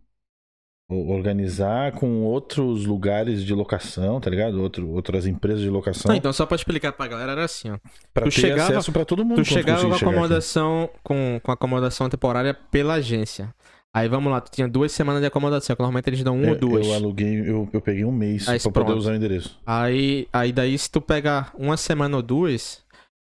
organizar 0.89 1.91
com 1.93 2.21
outros 2.23 2.85
lugares 2.85 3.43
de 3.43 3.53
locação, 3.53 4.19
tá 4.19 4.29
ligado? 4.29 4.61
Outro, 4.61 4.89
outras 4.89 5.25
empresas 5.25 5.61
de 5.61 5.69
locação 5.69 6.09
Não, 6.09 6.15
então, 6.15 6.31
só 6.33 6.45
pra 6.45 6.55
explicar 6.55 6.91
pra 6.93 7.07
galera, 7.07 7.31
era 7.31 7.45
assim, 7.45 7.71
ó. 7.71 7.77
pra 8.13 8.23
tu 8.25 8.33
ter 8.33 8.41
chegava- 8.41 8.73
acesso 8.73 8.91
pra 8.91 9.05
todo 9.05 9.23
mundo. 9.25 9.37
Tu 9.41 9.45
chegava 9.45 9.87
com 9.87 9.93
acomodação, 9.95 10.89
com, 11.03 11.39
com 11.41 11.51
acomodação 11.51 12.09
temporária 12.09 12.53
pela 12.53 12.95
agência. 12.95 13.53
Aí 13.95 14.07
vamos 14.09 14.31
lá, 14.31 14.41
tu 14.41 14.51
tinha 14.51 14.67
duas 14.67 14.91
semanas 14.91 15.21
de 15.21 15.27
acomodação, 15.27 15.75
que 15.75 15.81
normalmente 15.81 16.09
eles 16.09 16.23
dão 16.23 16.35
uma 16.35 16.47
ou 16.47 16.53
Eu- 16.55 16.59
duas. 16.59 16.87
Eu 16.87 16.93
aluguei, 16.95 17.39
eu, 17.41 17.69
eu 17.71 17.81
peguei 17.81 18.03
um 18.03 18.11
mês 18.11 18.47
Aí, 18.49 18.59
pra 18.59 18.71
poder 18.71 18.85
pronto. 18.85 18.99
usar 18.99 19.11
o 19.11 19.15
endereço. 19.15 19.59
Aí, 19.65 20.27
aí 20.33 20.51
daí 20.51 20.77
se 20.77 20.89
tu 20.91 20.99
pegar 20.99 21.51
uma 21.57 21.77
semana 21.77 22.17
ou 22.17 22.23
duas 22.23 22.83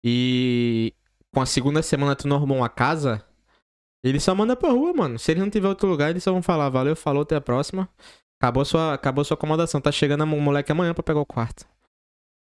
e 0.05 0.93
com 1.35 1.41
a 1.41 1.47
segunda 1.47 1.81
semana 1.83 2.17
tu 2.17 2.27
não 2.27 2.37
arrumou 2.37 2.59
uma 2.59 2.69
casa, 2.69 3.23
ele 4.03 4.21
só 4.21 4.35
manda 4.35 4.57
pra 4.57 4.71
rua, 4.71 4.93
mano. 4.93 5.19
Se 5.19 5.33
ele 5.33 5.41
não 5.41 5.51
tiver 5.51 5.69
outro 5.69 5.89
lugar, 5.89 6.11
eles 6.11 6.23
só 6.23 6.33
vão 6.33 6.43
falar, 6.43 6.69
valeu, 6.69 6.95
falou, 6.95 7.23
até 7.23 7.37
a 7.37 7.41
próxima. 7.41 7.89
Acabou 8.41 8.65
sua, 8.65 8.95
acabou 8.95 9.25
sua 9.25 9.35
acomodação. 9.35 9.81
Tá 9.81 9.91
chegando 9.91 10.23
o 10.23 10.27
moleque 10.27 10.71
amanhã 10.71 10.95
pra 10.95 11.03
pegar 11.03 11.21
o 11.21 11.27
quarto. 11.27 11.67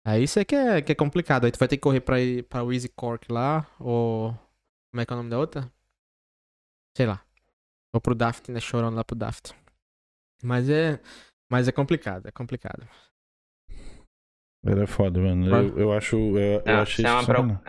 Aí 0.06 0.24
isso 0.24 0.39
é 0.39 0.45
que 0.45 0.56
é, 0.56 0.82
que 0.82 0.91
é 0.91 0.95
complicado. 0.95 1.45
Aí 1.45 1.51
tu 1.51 1.58
vai 1.58 1.68
ter 1.68 1.78
que 1.78 1.82
correr 1.82 2.01
pra, 2.01 2.20
ir, 2.20 2.43
pra 2.43 2.62
Easy 2.74 2.89
Cork 2.89 3.32
lá, 3.32 3.66
ou... 3.80 4.32
Como 4.91 5.01
é 5.01 5.06
que 5.06 5.12
é 5.12 5.16
o 5.16 5.18
nome 5.18 5.30
da 5.30 5.39
outra? 5.39 5.72
Sei 6.95 7.06
lá. 7.06 7.22
Ou 7.93 7.99
pro 7.99 8.16
Daft, 8.16 8.49
né? 8.51 8.60
Chorando 8.60 8.95
lá 8.95 9.03
pro 9.03 9.16
Daft. 9.16 9.53
Mas 10.43 10.70
é... 10.70 10.99
Mas 11.49 11.68
é 11.68 11.72
complicado, 11.72 12.28
é 12.28 12.32
complicado. 12.32 12.88
Era 14.66 14.88
foda, 14.88 15.20
mano. 15.20 15.47
Eu, 15.47 15.78
eu 15.78 15.93
acho. 15.93 16.16
Eu, 16.16 16.38
eu 16.38 16.64
Não, 16.66 16.82
achei 16.82 17.06
isso 17.06 17.32
é 17.32 17.39
uma. 17.39 17.62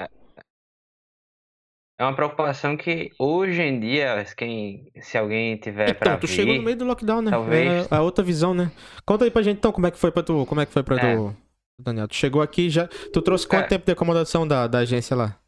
É- 1.99 2.03
é 2.03 2.07
uma 2.07 2.14
preocupação 2.14 2.76
que 2.76 3.11
hoje 3.18 3.62
em 3.62 3.78
dia, 3.80 4.24
quem, 4.36 4.90
se 5.01 5.16
alguém 5.18 5.57
tiver 5.57 5.94
pra 5.94 6.09
Então, 6.12 6.20
tu 6.20 6.26
vir, 6.26 6.34
chegou 6.34 6.55
no 6.55 6.62
meio 6.62 6.76
do 6.76 6.84
lockdown, 6.84 7.22
né? 7.22 7.30
talvez. 7.30 7.90
É 7.90 7.94
a 7.97 8.03
outra 8.03 8.24
visão, 8.24 8.55
né? 8.55 8.70
Conta 9.05 9.24
aí 9.24 9.30
pra 9.30 9.42
gente 9.42 9.59
então 9.59 9.72
como 9.72 9.86
é 9.86 9.90
que 9.90 9.99
foi 9.99 10.11
pra 10.11 10.22
tu, 10.22 10.44
como 10.47 10.61
é 10.61 10.66
que 10.66 10.72
foi 10.72 10.82
pra 10.82 10.97
É. 10.97 11.16
tu, 11.16 11.36
Daniel. 11.78 12.09
Tu 12.09 12.14
chegou 12.16 12.42
aqui 12.42 12.68
já, 12.70 12.86
tu 13.12 13.20
trouxe 13.22 13.47
quanto 13.47 13.64
É. 13.64 13.68
tempo 13.68 13.84
de 13.86 13.92
acomodação 13.92 14.47
da, 14.47 14.66
da 14.66 14.78
agência 14.78 15.16
lá? 15.16 15.38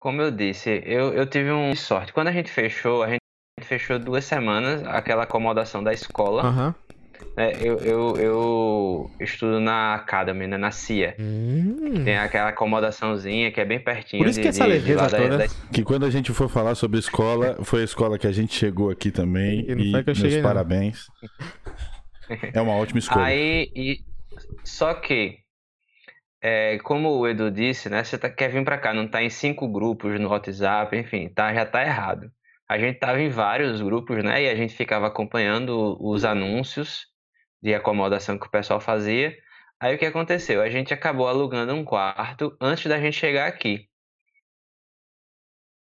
Como 0.00 0.20
eu 0.20 0.30
disse, 0.30 0.82
eu, 0.84 1.14
eu 1.14 1.26
tive 1.26 1.50
um 1.50 1.74
sorte. 1.74 2.12
Quando 2.12 2.28
a 2.28 2.32
gente 2.32 2.50
fechou, 2.50 3.02
a 3.02 3.08
gente 3.08 3.20
fechou 3.62 3.98
duas 3.98 4.24
semanas, 4.24 4.82
aquela 4.86 5.22
acomodação 5.22 5.82
da 5.82 5.92
escola. 5.94 6.42
Aham. 6.42 6.74
Né? 7.36 7.52
Eu, 7.60 7.78
eu, 7.78 8.16
eu 8.16 9.10
estudo 9.20 9.58
na 9.60 9.94
Academy, 9.94 10.46
né? 10.46 10.56
na 10.56 10.70
CIA. 10.70 11.16
Hum. 11.18 12.04
Tem 12.04 12.16
aquela 12.16 12.50
acomodaçãozinha 12.50 13.50
que 13.50 13.60
é 13.60 13.64
bem 13.64 13.80
pertinho 13.80 14.22
Por 14.22 14.28
isso 14.28 14.38
de, 14.38 14.42
que 14.42 14.48
essa 14.48 14.68
de, 14.68 14.80
de 14.80 14.94
lá 14.94 15.06
leveza 15.06 15.08
da, 15.08 15.16
toda. 15.16 15.38
da 15.38 15.46
Que 15.72 15.82
quando 15.82 16.04
a 16.04 16.10
gente 16.10 16.32
for 16.32 16.48
falar 16.48 16.74
sobre 16.74 16.98
escola, 16.98 17.58
foi 17.64 17.80
a 17.80 17.84
escola 17.84 18.18
que 18.18 18.26
a 18.26 18.32
gente 18.32 18.54
chegou 18.54 18.90
aqui 18.90 19.10
também. 19.10 19.64
E 19.68 19.74
não 19.74 19.84
E 19.84 19.90
foi 19.90 20.04
que 20.04 20.10
eu 20.10 20.14
meus 20.14 20.18
cheguei, 20.18 20.42
não. 20.42 20.48
parabéns. 20.48 21.06
É 22.52 22.60
uma 22.60 22.74
ótima 22.74 22.98
escolha. 22.98 23.24
Aí, 23.24 23.70
e, 23.74 23.98
só 24.64 24.94
que, 24.94 25.38
é, 26.42 26.78
como 26.78 27.10
o 27.10 27.28
Edu 27.28 27.50
disse, 27.50 27.88
né? 27.88 28.04
Você 28.04 28.16
tá, 28.16 28.30
quer 28.30 28.50
vir 28.50 28.64
pra 28.64 28.78
cá, 28.78 28.94
não 28.94 29.08
tá 29.08 29.22
em 29.22 29.30
cinco 29.30 29.68
grupos 29.68 30.18
no 30.20 30.28
WhatsApp, 30.28 30.96
enfim, 30.96 31.28
tá, 31.28 31.52
já 31.52 31.66
tá 31.66 31.82
errado. 31.82 32.30
A 32.68 32.78
gente 32.78 32.98
tava 32.98 33.20
em 33.20 33.28
vários 33.28 33.82
grupos, 33.82 34.22
né? 34.24 34.42
E 34.42 34.48
a 34.48 34.54
gente 34.54 34.74
ficava 34.74 35.06
acompanhando 35.06 35.96
os 36.00 36.24
anúncios 36.24 37.13
de 37.64 37.74
acomodação 37.74 38.38
que 38.38 38.46
o 38.46 38.50
pessoal 38.50 38.78
fazia. 38.78 39.34
Aí 39.80 39.94
o 39.94 39.98
que 39.98 40.04
aconteceu? 40.04 40.60
A 40.60 40.68
gente 40.68 40.92
acabou 40.92 41.26
alugando 41.26 41.72
um 41.72 41.82
quarto 41.82 42.54
antes 42.60 42.86
da 42.86 43.00
gente 43.00 43.16
chegar 43.16 43.48
aqui. 43.48 43.88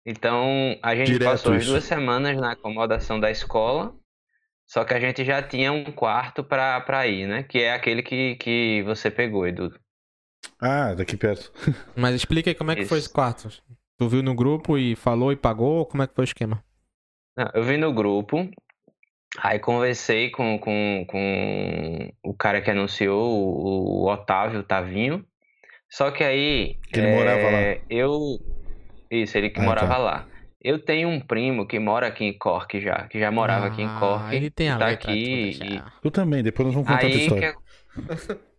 Então, 0.05 0.77
a 0.81 0.95
gente 0.95 1.11
Direto 1.11 1.29
passou 1.29 1.53
as 1.53 1.65
duas 1.65 1.84
semanas 1.84 2.38
na 2.38 2.53
acomodação 2.53 3.19
da 3.19 3.29
escola, 3.29 3.93
só 4.65 4.84
que 4.86 4.93
a 4.93 4.99
gente 4.99 5.25
já 5.25 5.41
tinha 5.41 5.71
um 5.73 5.91
quarto 5.91 6.43
pra, 6.43 6.79
pra 6.81 7.05
ir, 7.05 7.27
né? 7.27 7.43
Que 7.43 7.59
é 7.59 7.73
aquele 7.73 8.01
que, 8.01 8.36
que 8.36 8.81
você 8.84 9.11
pegou, 9.11 9.45
Edu. 9.45 9.77
Ah, 10.59 10.93
daqui 10.93 11.17
perto. 11.17 11.51
Mas 11.95 12.15
explica 12.15 12.49
aí 12.49 12.55
como 12.55 12.71
é 12.71 12.75
que 12.75 12.86
foi 12.86 12.97
Isso. 12.97 13.07
esse 13.07 13.13
quarto. 13.13 13.49
Tu 13.97 14.07
viu 14.07 14.23
no 14.23 14.34
grupo 14.34 14.77
e 14.77 14.95
falou 14.95 15.31
e 15.31 15.36
pagou? 15.36 15.86
Como 15.86 16.01
é 16.03 16.07
que 16.07 16.15
foi 16.15 16.23
o 16.23 16.25
esquema? 16.25 16.63
Não, 17.38 17.49
eu 17.53 17.63
vi 17.63 17.77
no 17.77 17.93
grupo, 17.93 18.49
aí 19.39 19.59
conversei 19.59 20.29
com, 20.31 20.57
com, 20.59 21.05
com 21.07 22.11
o 22.23 22.34
cara 22.34 22.61
que 22.61 22.69
anunciou, 22.71 23.21
o, 23.31 24.03
o 24.05 24.11
Otávio 24.11 24.63
Tavinho. 24.63 25.25
Só 25.89 26.11
que 26.11 26.23
aí. 26.23 26.77
Que 26.91 26.99
ele 26.99 27.07
morava 27.15 27.49
lá. 27.49 27.59
é, 27.59 27.81
Eu. 27.89 28.19
Isso, 29.11 29.38
ele 29.38 29.49
que 29.49 29.59
Ah, 29.59 29.63
morava 29.63 29.88
tá. 29.93 29.97
lá. 29.97 30.27
Eu 30.61 30.79
tenho 30.84 31.09
um 31.09 31.19
primo 31.19 31.67
que 31.67 31.77
mora 31.77 32.07
aqui 32.07 32.23
em 32.23 32.38
Cork 32.38 32.79
já, 32.79 33.07
que 33.07 33.19
já 33.19 33.29
morava 33.29 33.67
aqui 33.67 33.81
em 33.81 33.86
Ah, 33.86 33.99
Cork. 33.99 34.36
Ele 34.36 34.49
tem 34.49 34.69
a 34.69 34.77
tá 34.79 34.86
letra 34.88 35.11
aqui 35.11 35.59
e-. 35.61 35.81
Eu 36.03 36.09
também, 36.09 36.41
depois 36.41 36.65
nós 36.67 36.73
vamos 36.75 36.89
contar 36.89 37.05
Aí, 37.07 37.17
história. 37.17 37.53
que- 37.53 38.43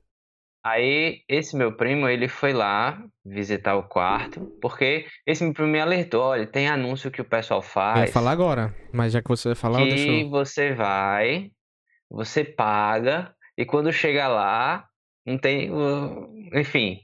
Aí, 0.65 1.23
esse 1.29 1.57
meu 1.57 1.77
primo, 1.77 2.09
ele 2.09 2.27
foi 2.27 2.53
lá 2.55 2.99
visitar 3.25 3.77
o 3.77 3.87
quarto, 3.87 4.51
porque 4.61 5.07
esse 5.27 5.45
meu 5.45 5.53
primo 5.53 5.69
me 5.69 5.79
alertou, 5.81 6.23
olha, 6.23 6.47
tem 6.47 6.69
anúncio 6.69 7.11
que 7.11 7.21
o 7.21 7.25
pessoal 7.25 7.61
Eu 7.95 8.01
ia 8.01 8.07
faz, 8.07 8.11
falar 8.13 8.31
agora, 8.33 8.75
mas 8.93 9.13
já 9.13 9.21
que 9.23 9.29
você 9.29 9.49
vai 9.49 9.55
falar, 9.55 9.81
eu 9.81 9.87
que 9.89 9.95
deixo. 9.95 10.31
você 10.31 10.73
vai, 10.75 11.51
você 12.11 12.45
paga, 12.45 13.35
e 13.59 13.65
quando 13.67 13.93
chega 13.93 14.27
lá, 14.29 14.87
não 15.27 15.39
tem, 15.39 15.71
enfim, 16.55 17.01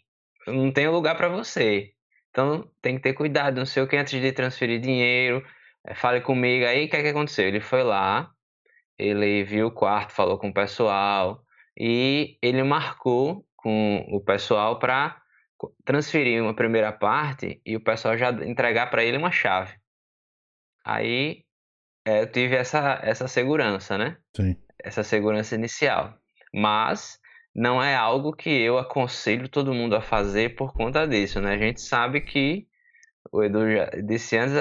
não 0.46 0.72
tem 0.72 0.88
lugar 0.88 1.16
pra 1.16 1.28
você. 1.28 1.90
Então, 2.30 2.70
tem 2.80 2.96
que 2.96 3.02
ter 3.02 3.12
cuidado, 3.14 3.56
não 3.56 3.66
sei 3.66 3.82
o 3.82 3.88
que, 3.88 3.96
antes 3.96 4.20
de 4.20 4.32
transferir 4.32 4.80
dinheiro, 4.80 5.44
eh, 5.86 5.94
fale 5.94 6.20
comigo. 6.20 6.64
Aí, 6.66 6.86
o 6.86 6.88
que 6.90 6.96
é 6.96 7.02
que 7.02 7.08
aconteceu? 7.08 7.46
Ele 7.48 7.61
foi 7.61 7.82
lá, 7.82 8.30
ele 8.98 9.44
viu 9.44 9.68
o 9.68 9.72
quarto, 9.72 10.12
falou 10.12 10.38
com 10.38 10.48
o 10.50 10.54
pessoal, 10.54 11.42
e 11.78 12.38
ele 12.42 12.62
marcou 12.62 13.44
com 13.62 14.06
o 14.11 14.20
pessoal 14.20 14.78
para 14.78 15.20
transferir 15.84 16.42
uma 16.42 16.54
primeira 16.54 16.92
parte 16.92 17.61
e 17.64 17.76
o 17.76 17.80
pessoal 17.80 18.16
já 18.16 18.30
entregar 18.30 18.90
para 18.90 19.04
ele 19.04 19.16
uma 19.16 19.30
chave. 19.30 19.74
Aí 20.84 21.44
eh, 22.06 22.22
eu 22.22 22.32
tive 22.32 22.56
essa, 22.56 22.98
essa 23.02 23.28
segurança, 23.28 23.98
né? 23.98 24.16
Sim. 24.34 24.56
Essa 24.82 25.02
segurança 25.02 25.54
inicial. 25.54 26.14
Mas 26.52 27.18
não 27.54 27.82
é 27.82 27.94
algo 27.94 28.32
que 28.32 28.50
eu 28.50 28.78
aconselho 28.78 29.48
todo 29.48 29.74
mundo 29.74 29.94
a 29.94 30.00
fazer 30.00 30.54
por 30.56 30.72
conta 30.72 31.06
disso, 31.06 31.40
né? 31.40 31.54
A 31.54 31.58
gente 31.58 31.80
sabe 31.80 32.20
que 32.20 32.66
o 33.32 33.42
Edu 33.42 33.70
já 33.70 33.86
disse 34.02 34.36
antes, 34.36 34.54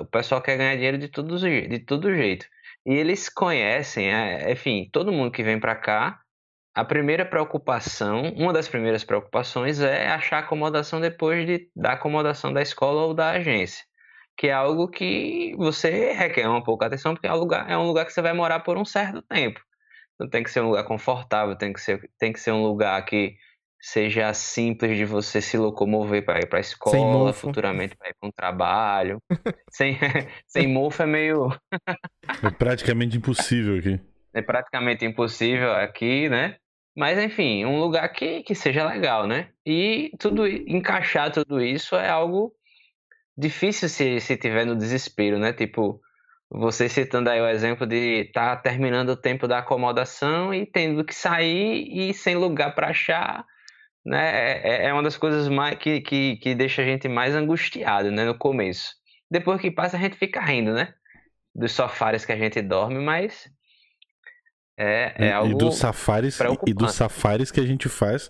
o 0.00 0.06
pessoal 0.06 0.40
quer 0.40 0.56
ganhar 0.56 0.76
dinheiro 0.76 0.98
de 0.98 1.08
todo, 1.08 1.36
de 1.38 1.78
todo 1.80 2.14
jeito. 2.14 2.46
E 2.86 2.92
eles 2.92 3.28
conhecem, 3.28 4.12
é, 4.12 4.50
enfim, 4.52 4.88
todo 4.92 5.12
mundo 5.12 5.32
que 5.32 5.42
vem 5.42 5.58
para 5.58 5.74
cá, 5.74 6.20
a 6.74 6.84
primeira 6.84 7.24
preocupação, 7.24 8.32
uma 8.36 8.52
das 8.52 8.68
primeiras 8.68 9.04
preocupações 9.04 9.80
é 9.80 10.08
achar 10.08 10.40
acomodação 10.40 11.00
depois 11.00 11.46
de, 11.46 11.70
da 11.74 11.92
acomodação 11.92 12.52
da 12.52 12.60
escola 12.60 13.02
ou 13.02 13.14
da 13.14 13.30
agência. 13.30 13.84
Que 14.36 14.48
é 14.48 14.52
algo 14.52 14.88
que 14.88 15.54
você 15.56 16.12
requer 16.12 16.48
uma 16.48 16.64
pouca 16.64 16.86
atenção, 16.86 17.14
porque 17.14 17.28
é 17.28 17.32
um 17.32 17.36
lugar, 17.36 17.70
é 17.70 17.78
um 17.78 17.86
lugar 17.86 18.04
que 18.04 18.12
você 18.12 18.20
vai 18.20 18.32
morar 18.32 18.60
por 18.60 18.76
um 18.76 18.84
certo 18.84 19.22
tempo. 19.22 19.60
Então 20.14 20.28
tem 20.28 20.42
que 20.42 20.50
ser 20.50 20.60
um 20.60 20.68
lugar 20.68 20.84
confortável, 20.84 21.56
tem 21.56 21.72
que 21.72 21.80
ser, 21.80 22.10
tem 22.18 22.32
que 22.32 22.40
ser 22.40 22.50
um 22.50 22.62
lugar 22.62 23.04
que 23.04 23.36
seja 23.80 24.32
simples 24.34 24.96
de 24.96 25.04
você 25.04 25.40
se 25.40 25.56
locomover 25.58 26.24
para 26.24 26.40
ir 26.40 26.48
para 26.48 26.58
a 26.58 26.60
escola, 26.60 27.32
futuramente 27.32 27.94
para 27.96 28.08
ir 28.08 28.14
para 28.18 28.28
um 28.28 28.32
trabalho. 28.32 29.18
sem, 29.70 29.96
sem 30.48 30.66
mofo 30.66 31.02
é 31.02 31.06
meio 31.06 31.56
É 32.42 32.50
praticamente 32.50 33.16
impossível 33.16 33.78
aqui. 33.78 34.00
é 34.34 34.42
praticamente 34.42 35.04
impossível 35.04 35.72
aqui, 35.74 36.28
né? 36.28 36.56
Mas 36.96 37.18
enfim, 37.18 37.64
um 37.64 37.80
lugar 37.80 38.08
que, 38.10 38.42
que 38.42 38.54
seja 38.54 38.86
legal, 38.86 39.26
né? 39.26 39.50
E 39.66 40.12
tudo 40.18 40.46
encaixar 40.46 41.32
tudo 41.32 41.60
isso 41.60 41.96
é 41.96 42.08
algo 42.08 42.54
difícil 43.36 43.88
se, 43.88 44.20
se 44.20 44.36
tiver 44.36 44.64
no 44.64 44.76
desespero, 44.76 45.38
né? 45.38 45.52
Tipo, 45.52 46.00
você 46.48 46.88
citando 46.88 47.30
aí 47.30 47.40
o 47.40 47.48
exemplo 47.48 47.86
de 47.86 48.22
estar 48.22 48.56
terminando 48.62 49.10
o 49.10 49.16
tempo 49.16 49.48
da 49.48 49.58
acomodação 49.58 50.54
e 50.54 50.64
tendo 50.66 51.04
que 51.04 51.14
sair 51.14 51.88
e 51.90 52.14
sem 52.14 52.36
lugar 52.36 52.74
para 52.74 52.90
achar, 52.90 53.44
né? 54.04 54.60
É, 54.62 54.86
é 54.86 54.92
uma 54.92 55.02
das 55.02 55.16
coisas 55.16 55.48
mais 55.48 55.76
que, 55.78 56.00
que, 56.00 56.36
que 56.36 56.54
deixa 56.54 56.82
a 56.82 56.84
gente 56.84 57.08
mais 57.08 57.34
angustiado, 57.34 58.10
né? 58.12 58.24
No 58.24 58.38
começo. 58.38 58.94
Depois 59.30 59.60
que 59.60 59.70
passa, 59.70 59.96
a 59.96 60.00
gente 60.00 60.16
fica 60.16 60.40
rindo, 60.40 60.72
né? 60.72 60.94
Dos 61.54 61.72
sofares 61.72 62.24
que 62.24 62.32
a 62.32 62.36
gente 62.36 62.62
dorme, 62.62 63.00
mas 63.00 63.50
é, 64.76 65.14
é 65.18 65.28
e, 65.28 65.32
algo 65.32 65.50
e 65.52 65.54
dos 65.56 65.76
safaris 65.76 66.38
e 66.66 66.74
dos 66.74 66.92
safaris 66.94 67.50
que 67.50 67.60
a 67.60 67.66
gente 67.66 67.88
faz 67.88 68.28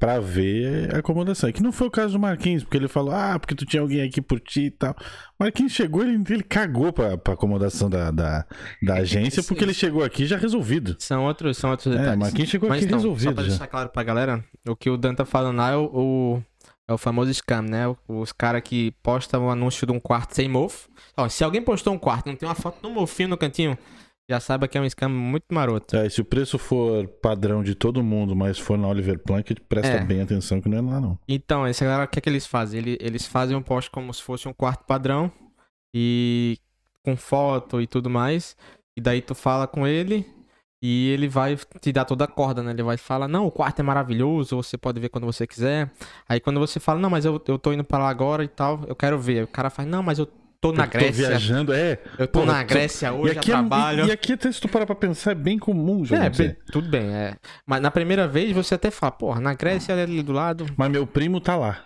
pra 0.00 0.20
ver 0.20 0.94
a 0.94 0.98
acomodação. 0.98 1.50
Que 1.50 1.60
não 1.62 1.72
foi 1.72 1.88
o 1.88 1.90
caso 1.90 2.12
do 2.12 2.18
Marquinhos, 2.20 2.62
porque 2.62 2.76
ele 2.76 2.86
falou, 2.86 3.12
ah, 3.12 3.36
porque 3.38 3.54
tu 3.54 3.66
tinha 3.66 3.80
alguém 3.82 4.00
aqui 4.02 4.20
por 4.22 4.38
ti 4.38 4.66
e 4.66 4.70
tal. 4.70 4.94
Marquinhos 5.38 5.72
chegou, 5.72 6.02
ele, 6.04 6.22
ele 6.30 6.42
cagou 6.44 6.92
pra, 6.92 7.18
pra 7.18 7.34
acomodação 7.34 7.90
da, 7.90 8.10
da, 8.12 8.46
da 8.80 8.94
agência, 9.02 9.42
porque 9.42 9.64
ele 9.64 9.74
chegou 9.74 10.04
aqui 10.04 10.24
já 10.24 10.36
resolvido. 10.36 10.94
São 11.00 11.24
outros, 11.24 11.58
são 11.58 11.70
outros 11.70 11.92
É, 11.92 11.98
detalhes. 11.98 12.18
Marquinhos 12.20 12.48
chegou 12.50 12.68
Mas 12.68 12.78
aqui 12.78 12.86
então, 12.86 12.98
só 13.00 13.02
resolvido 13.08 13.34
pra 13.34 13.42
já. 13.42 13.48
deixar 13.50 13.66
claro 13.66 13.88
pra 13.88 14.02
galera, 14.04 14.44
o 14.68 14.76
que 14.76 14.88
o 14.88 14.96
Dan 14.96 15.14
tá 15.16 15.24
falando 15.24 15.56
lá 15.56 15.70
é 15.72 15.76
o, 15.76 15.84
o- 15.92 16.42
é 16.86 16.92
o 16.92 16.98
famoso 16.98 17.34
scam, 17.34 17.62
né? 17.62 17.82
Os 18.06 18.32
caras 18.32 18.62
que 18.62 18.92
postam 19.02 19.46
um 19.46 19.50
anúncio 19.50 19.84
de 19.86 19.92
um 19.92 20.00
quarto 20.00 20.34
sem 20.34 20.48
mofo. 20.48 20.88
Ó, 21.16 21.28
se 21.28 21.42
alguém 21.44 21.60
postou 21.60 21.92
um 21.92 21.98
quarto 21.98 22.26
e 22.26 22.30
não 22.30 22.36
tem 22.36 22.48
uma 22.48 22.54
foto 22.54 22.80
do 22.80 22.88
mofinho 22.88 23.28
no 23.28 23.36
cantinho, 23.36 23.76
já 24.28 24.38
saiba 24.40 24.68
que 24.68 24.76
é 24.76 24.80
um 24.80 24.84
scam 24.88 25.08
muito 25.08 25.46
maroto. 25.50 25.96
É, 25.96 26.08
se 26.08 26.20
o 26.20 26.24
preço 26.24 26.58
for 26.58 27.06
padrão 27.08 27.62
de 27.64 27.74
todo 27.74 28.02
mundo, 28.02 28.36
mas 28.36 28.58
for 28.58 28.76
na 28.76 28.86
Oliver 28.88 29.18
Plunkett, 29.18 29.60
presta 29.62 29.94
É. 29.96 30.04
bem 30.04 30.20
atenção 30.20 30.60
que 30.60 30.68
não 30.68 30.78
é 30.78 30.80
lá 30.82 31.00
não. 31.00 31.18
Então, 31.26 31.66
essa 31.66 31.84
galera, 31.84 32.04
o 32.04 32.08
que 32.08 32.18
é 32.18 32.22
que 32.22 32.28
eles 32.28 32.46
fazem? 32.46 32.78
Ele- 32.78 32.98
Eles 33.00 33.26
fazem 33.26 33.56
um 33.56 33.62
post 33.62 33.90
como 33.90 34.12
se 34.12 34.22
fosse 34.22 34.46
um 34.48 34.52
quarto 34.52 34.84
padrão 34.84 35.32
e 35.94 36.58
com 37.04 37.16
foto 37.16 37.80
e 37.80 37.86
tudo 37.86 38.10
mais. 38.10 38.56
E 38.96 39.00
daí 39.00 39.22
tu 39.22 39.34
fala 39.34 39.66
com 39.66 39.86
ele 39.86 40.26
e 40.82 41.08
ele 41.10 41.26
vai 41.28 41.56
te 41.80 41.90
dar 41.92 42.04
toda 42.04 42.24
a 42.24 42.28
corda, 42.28 42.62
né? 42.62 42.72
Ele 42.72 42.82
vai 42.82 42.96
falar, 42.96 43.28
não, 43.28 43.46
o 43.46 43.50
quarto 43.50 43.80
é 43.80 43.82
maravilhoso, 43.82 44.56
você 44.56 44.76
pode 44.76 45.00
ver 45.00 45.08
quando 45.08 45.24
você 45.24 45.46
quiser. 45.46 45.90
Aí 46.28 46.38
quando 46.38 46.60
você 46.60 46.78
fala, 46.78 47.00
não, 47.00 47.08
mas 47.08 47.24
eu, 47.24 47.40
eu 47.48 47.58
tô 47.58 47.72
indo 47.72 47.84
pra 47.84 47.98
lá 47.98 48.08
agora 48.10 48.44
e 48.44 48.48
tal, 48.48 48.84
eu 48.86 48.94
quero 48.94 49.18
ver. 49.18 49.38
Aí 49.38 49.44
o 49.44 49.48
cara 49.48 49.70
faz, 49.70 49.88
não, 49.88 50.02
mas 50.02 50.18
eu 50.18 50.28
tô 50.60 50.72
na 50.72 50.84
Eu 50.84 50.90
tô 50.90 50.98
Grécia. 50.98 51.28
viajando, 51.28 51.72
é. 51.72 51.98
Eu 52.18 52.26
tô 52.26 52.40
Porra, 52.40 52.52
na 52.52 52.64
tô- 52.64 52.74
Grécia 52.74 53.06
E 53.08 53.10
hoje, 53.12 53.34
eu 53.34 53.38
aqui, 53.40 53.50
é, 53.50 53.54
trabalho. 53.54 54.04
e, 54.04 54.08
e 54.08 54.12
aqui 54.12 54.32
até 54.32 54.50
se 54.52 54.60
tu 54.60 54.68
parar 54.68 54.86
pra 54.86 54.94
pensar, 54.94 55.32
é 55.32 55.34
bem 55.34 55.58
comum, 55.58 56.04
já. 56.04 56.24
É, 56.24 56.30
bem, 56.30 56.56
tudo 56.72 56.88
bem, 56.88 57.08
é. 57.14 57.34
Mas 57.66 57.80
na 57.80 57.90
primeira 57.90 58.26
vez 58.26 58.52
você 58.52 58.74
até 58.74 58.90
fala, 58.90 59.12
porra, 59.12 59.40
na 59.40 59.54
Grécia 59.54 59.92
é 59.92 60.02
ali 60.02 60.22
do 60.22 60.32
lado. 60.32 60.66
Mas 60.76 60.90
meu 60.90 61.06
primo 61.06 61.40
tá 61.40 61.56
lá. 61.56 61.84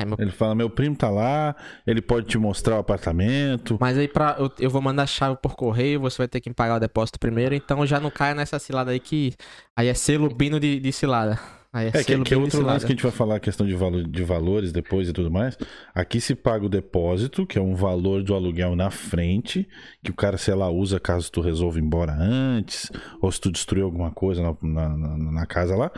É, 0.00 0.04
meu 0.04 0.16
Ele 0.16 0.30
fala, 0.30 0.54
meu 0.54 0.70
primo 0.70 0.94
tá 0.94 1.10
lá, 1.10 1.56
ele 1.84 2.00
pode 2.00 2.26
te 2.28 2.38
mostrar 2.38 2.76
o 2.76 2.78
apartamento. 2.78 3.76
Mas 3.80 3.98
aí 3.98 4.06
pra, 4.06 4.36
eu, 4.38 4.48
eu 4.60 4.70
vou 4.70 4.80
mandar 4.80 5.02
a 5.02 5.06
chave 5.06 5.36
por 5.42 5.56
correio, 5.56 5.98
você 5.98 6.18
vai 6.18 6.28
ter 6.28 6.40
que 6.40 6.54
pagar 6.54 6.76
o 6.76 6.78
depósito 6.80 7.18
primeiro, 7.18 7.52
então 7.52 7.84
já 7.84 7.98
não 7.98 8.08
caia 8.08 8.32
nessa 8.32 8.60
cilada 8.60 8.92
aí 8.92 9.00
que. 9.00 9.34
Aí 9.76 9.88
é 9.88 9.94
selo 9.94 10.28
bino 10.32 10.60
de, 10.60 10.78
de 10.78 10.92
cilada. 10.92 11.36
Aí 11.72 11.86
é, 11.88 11.90
É, 11.98 12.02
que, 12.04 12.18
que 12.22 12.34
é 12.34 12.36
outro 12.36 12.62
lance 12.62 12.86
que 12.86 12.92
a 12.92 12.94
gente 12.94 13.02
vai 13.02 13.12
falar, 13.12 13.36
a 13.36 13.40
questão 13.40 13.66
de, 13.66 13.74
valo, 13.74 14.02
de 14.06 14.22
valores 14.24 14.72
depois 14.72 15.08
e 15.08 15.12
tudo 15.12 15.30
mais. 15.30 15.56
Aqui 15.94 16.20
se 16.20 16.34
paga 16.34 16.64
o 16.64 16.68
depósito, 16.68 17.46
que 17.46 17.58
é 17.58 17.62
um 17.62 17.74
valor 17.74 18.22
do 18.22 18.34
aluguel 18.34 18.74
na 18.74 18.90
frente, 18.90 19.68
que 20.02 20.10
o 20.10 20.14
cara, 20.14 20.38
sei 20.38 20.54
lá, 20.54 20.70
usa 20.70 20.98
caso 20.98 21.30
tu 21.30 21.40
resolva 21.40 21.78
ir 21.78 21.82
embora 21.82 22.12
antes, 22.18 22.90
ou 23.20 23.30
se 23.30 23.40
tu 23.40 23.50
destruiu 23.52 23.84
alguma 23.84 24.10
coisa 24.10 24.42
na, 24.42 24.56
na, 24.62 24.88
na- 24.96 25.32
na 25.32 25.46
casa 25.46 25.76
lá. 25.76 25.90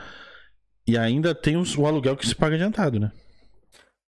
E 0.87 0.99
ainda 0.99 1.35
tem 1.35 1.57
os- 1.57 1.77
o 1.77 1.87
aluguel 1.87 2.16
que 2.16 2.27
se 2.27 2.35
paga 2.35 2.57
adiantado, 2.57 2.99
né? 3.01 3.12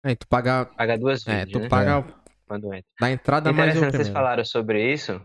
É, 0.04 0.14
tu 0.14 0.26
paga. 0.28 0.64
paga 0.64 0.96
duas 0.98 1.26
É, 1.26 1.44
vezes, 1.44 1.52
tu 1.52 1.58
né? 1.58 1.68
paga 1.68 2.04
Quando 2.46 2.72
entra. 2.72 2.84
da 3.00 3.10
entrada 3.10 3.52
mais 3.52 3.74
o 3.74 3.78
Interessante 3.78 3.96
vocês 3.96 4.08
falaram 4.08 4.44
sobre 4.44 4.92
isso. 4.92 5.20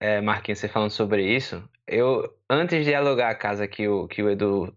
É, 0.00 0.20
Marquinhos, 0.20 0.58
você 0.58 0.68
falando 0.68 0.90
sobre 0.90 1.24
isso. 1.36 1.62
Eu, 1.86 2.22
antes 2.50 2.84
de 2.84 2.94
alugar 2.94 3.30
a 3.30 3.34
casa 3.34 3.68
que 3.68 3.88
o, 3.88 4.06
que 4.08 4.22
o 4.22 4.30
Edu 4.30 4.74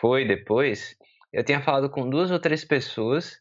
foi 0.00 0.24
depois, 0.26 0.96
eu 1.32 1.44
tinha 1.44 1.60
falado 1.60 1.88
com 1.90 2.08
duas 2.08 2.30
ou 2.30 2.38
três 2.38 2.64
pessoas. 2.64 3.38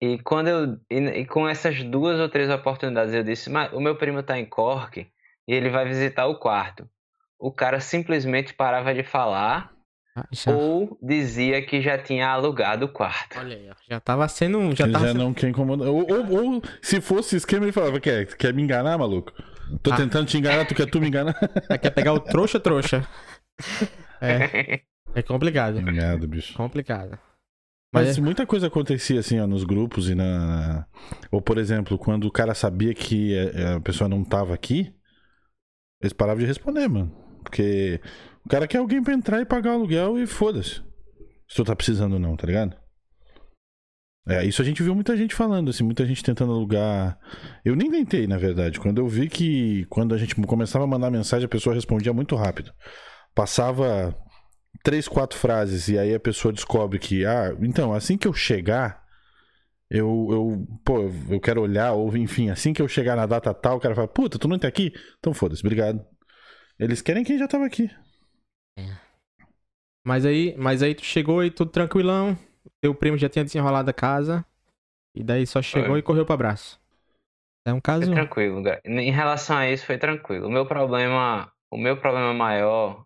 E 0.00 0.18
quando 0.18 0.48
eu. 0.48 0.76
E, 0.90 0.98
e 1.20 1.26
com 1.26 1.48
essas 1.48 1.82
duas 1.82 2.20
ou 2.20 2.28
três 2.28 2.50
oportunidades, 2.50 3.14
eu 3.14 3.22
disse, 3.24 3.48
mas 3.50 3.72
o 3.72 3.80
meu 3.80 3.96
primo 3.96 4.22
tá 4.22 4.38
em 4.38 4.44
Cork 4.44 5.00
e 5.48 5.52
ele 5.54 5.70
vai 5.70 5.86
visitar 5.86 6.26
o 6.26 6.38
quarto. 6.38 6.88
O 7.38 7.50
cara 7.52 7.80
simplesmente 7.80 8.52
parava 8.54 8.92
de 8.94 9.02
falar 9.02 9.70
Ah, 10.14 10.24
ou 10.46 10.98
dizia 11.02 11.64
que 11.64 11.80
já 11.80 11.96
tinha 11.98 12.28
alugado 12.28 12.86
o 12.86 12.88
quarto. 12.88 13.38
Olha 13.38 13.56
aí, 13.56 13.70
ó. 13.70 13.74
Já 13.88 14.00
tava 14.00 14.28
sendo. 14.28 14.74
Já 14.74 14.84
ele 14.84 14.92
tava 14.92 15.06
já 15.06 15.12
sendo... 15.12 15.24
não 15.24 15.34
quer 15.34 15.48
incomodar. 15.48 15.88
Ou, 15.88 16.06
ou, 16.10 16.54
ou, 16.54 16.62
se 16.82 17.00
fosse 17.00 17.36
esquema, 17.36 17.64
ele 17.64 17.72
falava: 17.72 17.98
quer, 18.00 18.26
quer 18.36 18.52
me 18.52 18.62
enganar, 18.62 18.98
maluco? 18.98 19.32
Tô 19.82 19.92
Ah. 19.92 19.96
tentando 19.96 20.26
te 20.26 20.36
enganar, 20.38 20.66
tu 20.66 20.74
quer 20.74 20.86
tu 20.90 21.00
me 21.00 21.08
enganar? 21.08 21.34
Quer 21.80 21.90
pegar 21.90 22.12
o 22.12 22.20
trouxa, 22.20 22.60
trouxa. 22.60 23.06
É. 24.20 24.80
É 25.16 25.22
complicado. 25.22 25.78
Obrigado, 25.78 26.28
bicho. 26.28 26.54
Complicado. 26.54 27.18
Mas 27.92 28.08
Mas 28.08 28.18
é- 28.18 28.20
muita 28.20 28.46
coisa 28.46 28.66
acontecia 28.66 29.18
assim, 29.18 29.40
ó, 29.40 29.46
nos 29.46 29.64
grupos 29.64 30.10
e 30.10 30.14
na. 30.14 30.86
Ou, 31.30 31.40
por 31.40 31.56
exemplo, 31.56 31.96
quando 31.96 32.26
o 32.26 32.30
cara 32.30 32.54
sabia 32.54 32.92
que 32.92 33.34
eh, 33.34 33.74
a 33.76 33.80
pessoa 33.80 34.08
não 34.08 34.22
tava 34.22 34.52
aqui, 34.52 34.94
eles 36.02 36.12
paravam 36.12 36.40
de 36.40 36.46
responder, 36.46 36.86
mano. 36.88 37.10
Porque 37.42 37.98
o 38.44 38.48
cara 38.48 38.68
quer 38.68 38.78
alguém 38.78 39.02
pra 39.02 39.14
entrar 39.14 39.40
e 39.40 39.46
pagar 39.46 39.70
o 39.70 39.74
aluguel 39.76 40.18
e 40.18 40.26
foda-se. 40.26 40.82
Se 41.48 41.56
tu 41.56 41.64
tá 41.64 41.74
precisando 41.74 42.14
ou 42.14 42.18
não, 42.18 42.36
tá 42.36 42.46
ligado? 42.46 42.76
É, 44.28 44.44
isso 44.44 44.60
a 44.60 44.64
gente 44.64 44.82
viu 44.82 44.92
muita 44.94 45.16
gente 45.16 45.34
falando, 45.34 45.70
assim, 45.70 45.84
muita 45.84 46.04
gente 46.04 46.22
tentando 46.22 46.52
alugar. 46.52 47.16
Eu 47.64 47.76
nem 47.76 47.90
tentei, 47.90 48.26
na 48.26 48.36
verdade. 48.36 48.80
Quando 48.80 48.98
eu 48.98 49.08
vi 49.08 49.28
que 49.28 49.86
quando 49.86 50.14
a 50.14 50.18
gente 50.18 50.34
começava 50.34 50.84
a 50.84 50.88
mandar 50.88 51.10
mensagem, 51.10 51.46
a 51.46 51.48
pessoa 51.48 51.74
respondia 51.74 52.12
muito 52.12 52.34
rápido. 52.34 52.72
Passava 53.34 54.14
três, 54.82 55.08
quatro 55.08 55.38
frases 55.38 55.88
e 55.88 55.98
aí 55.98 56.14
a 56.14 56.20
pessoa 56.20 56.52
descobre 56.52 56.98
que, 56.98 57.24
ah, 57.24 57.56
então, 57.60 57.92
assim 57.92 58.16
que 58.16 58.26
eu 58.26 58.32
chegar, 58.32 59.04
eu, 59.90 60.28
eu, 60.30 60.66
pô, 60.84 61.10
eu 61.30 61.40
quero 61.40 61.62
olhar, 61.62 61.92
ou 61.92 62.16
enfim, 62.16 62.50
assim 62.50 62.72
que 62.72 62.82
eu 62.82 62.88
chegar 62.88 63.16
na 63.16 63.26
data 63.26 63.54
tal, 63.54 63.76
o 63.76 63.80
cara 63.80 63.94
fala, 63.94 64.08
puta, 64.08 64.38
tu 64.38 64.48
não 64.48 64.58
tá 64.58 64.68
aqui? 64.68 64.92
Então 65.18 65.32
foda-se, 65.32 65.62
obrigado. 65.62 66.04
Eles 66.78 67.00
querem 67.00 67.24
quem 67.24 67.38
já 67.38 67.48
tava 67.48 67.64
aqui. 67.64 67.90
Mas 70.04 70.24
aí, 70.24 70.54
mas 70.56 70.82
aí 70.82 70.94
tu 70.94 71.04
chegou 71.04 71.42
e 71.42 71.50
tudo 71.50 71.70
tranquilão. 71.70 72.38
Teu 72.80 72.94
primo 72.94 73.16
já 73.18 73.28
tinha 73.28 73.44
desenrolado 73.44 73.90
a 73.90 73.92
casa. 73.92 74.44
E 75.14 75.24
daí 75.24 75.46
só 75.46 75.62
chegou 75.62 75.90
Foi. 75.90 75.98
e 75.98 76.02
correu 76.02 76.24
pro 76.24 76.34
abraço. 76.34 76.80
É 77.66 77.72
um 77.72 77.80
caso. 77.80 78.06
Foi 78.06 78.14
tranquilo, 78.14 78.62
em 78.84 79.10
relação 79.10 79.56
a 79.56 79.68
isso 79.68 79.84
foi 79.84 79.98
tranquilo. 79.98 80.46
O 80.46 80.50
meu 80.50 80.66
problema, 80.66 81.50
o 81.70 81.76
meu 81.76 81.96
problema 81.96 82.32
maior 82.32 83.04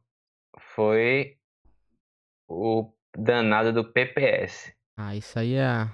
foi 0.75 1.39
o 2.51 2.93
danado 3.17 3.73
do 3.73 3.85
PPS. 3.85 4.73
Ah, 4.99 5.17
isso 5.17 5.39
aí 5.39 5.55
é. 5.55 5.89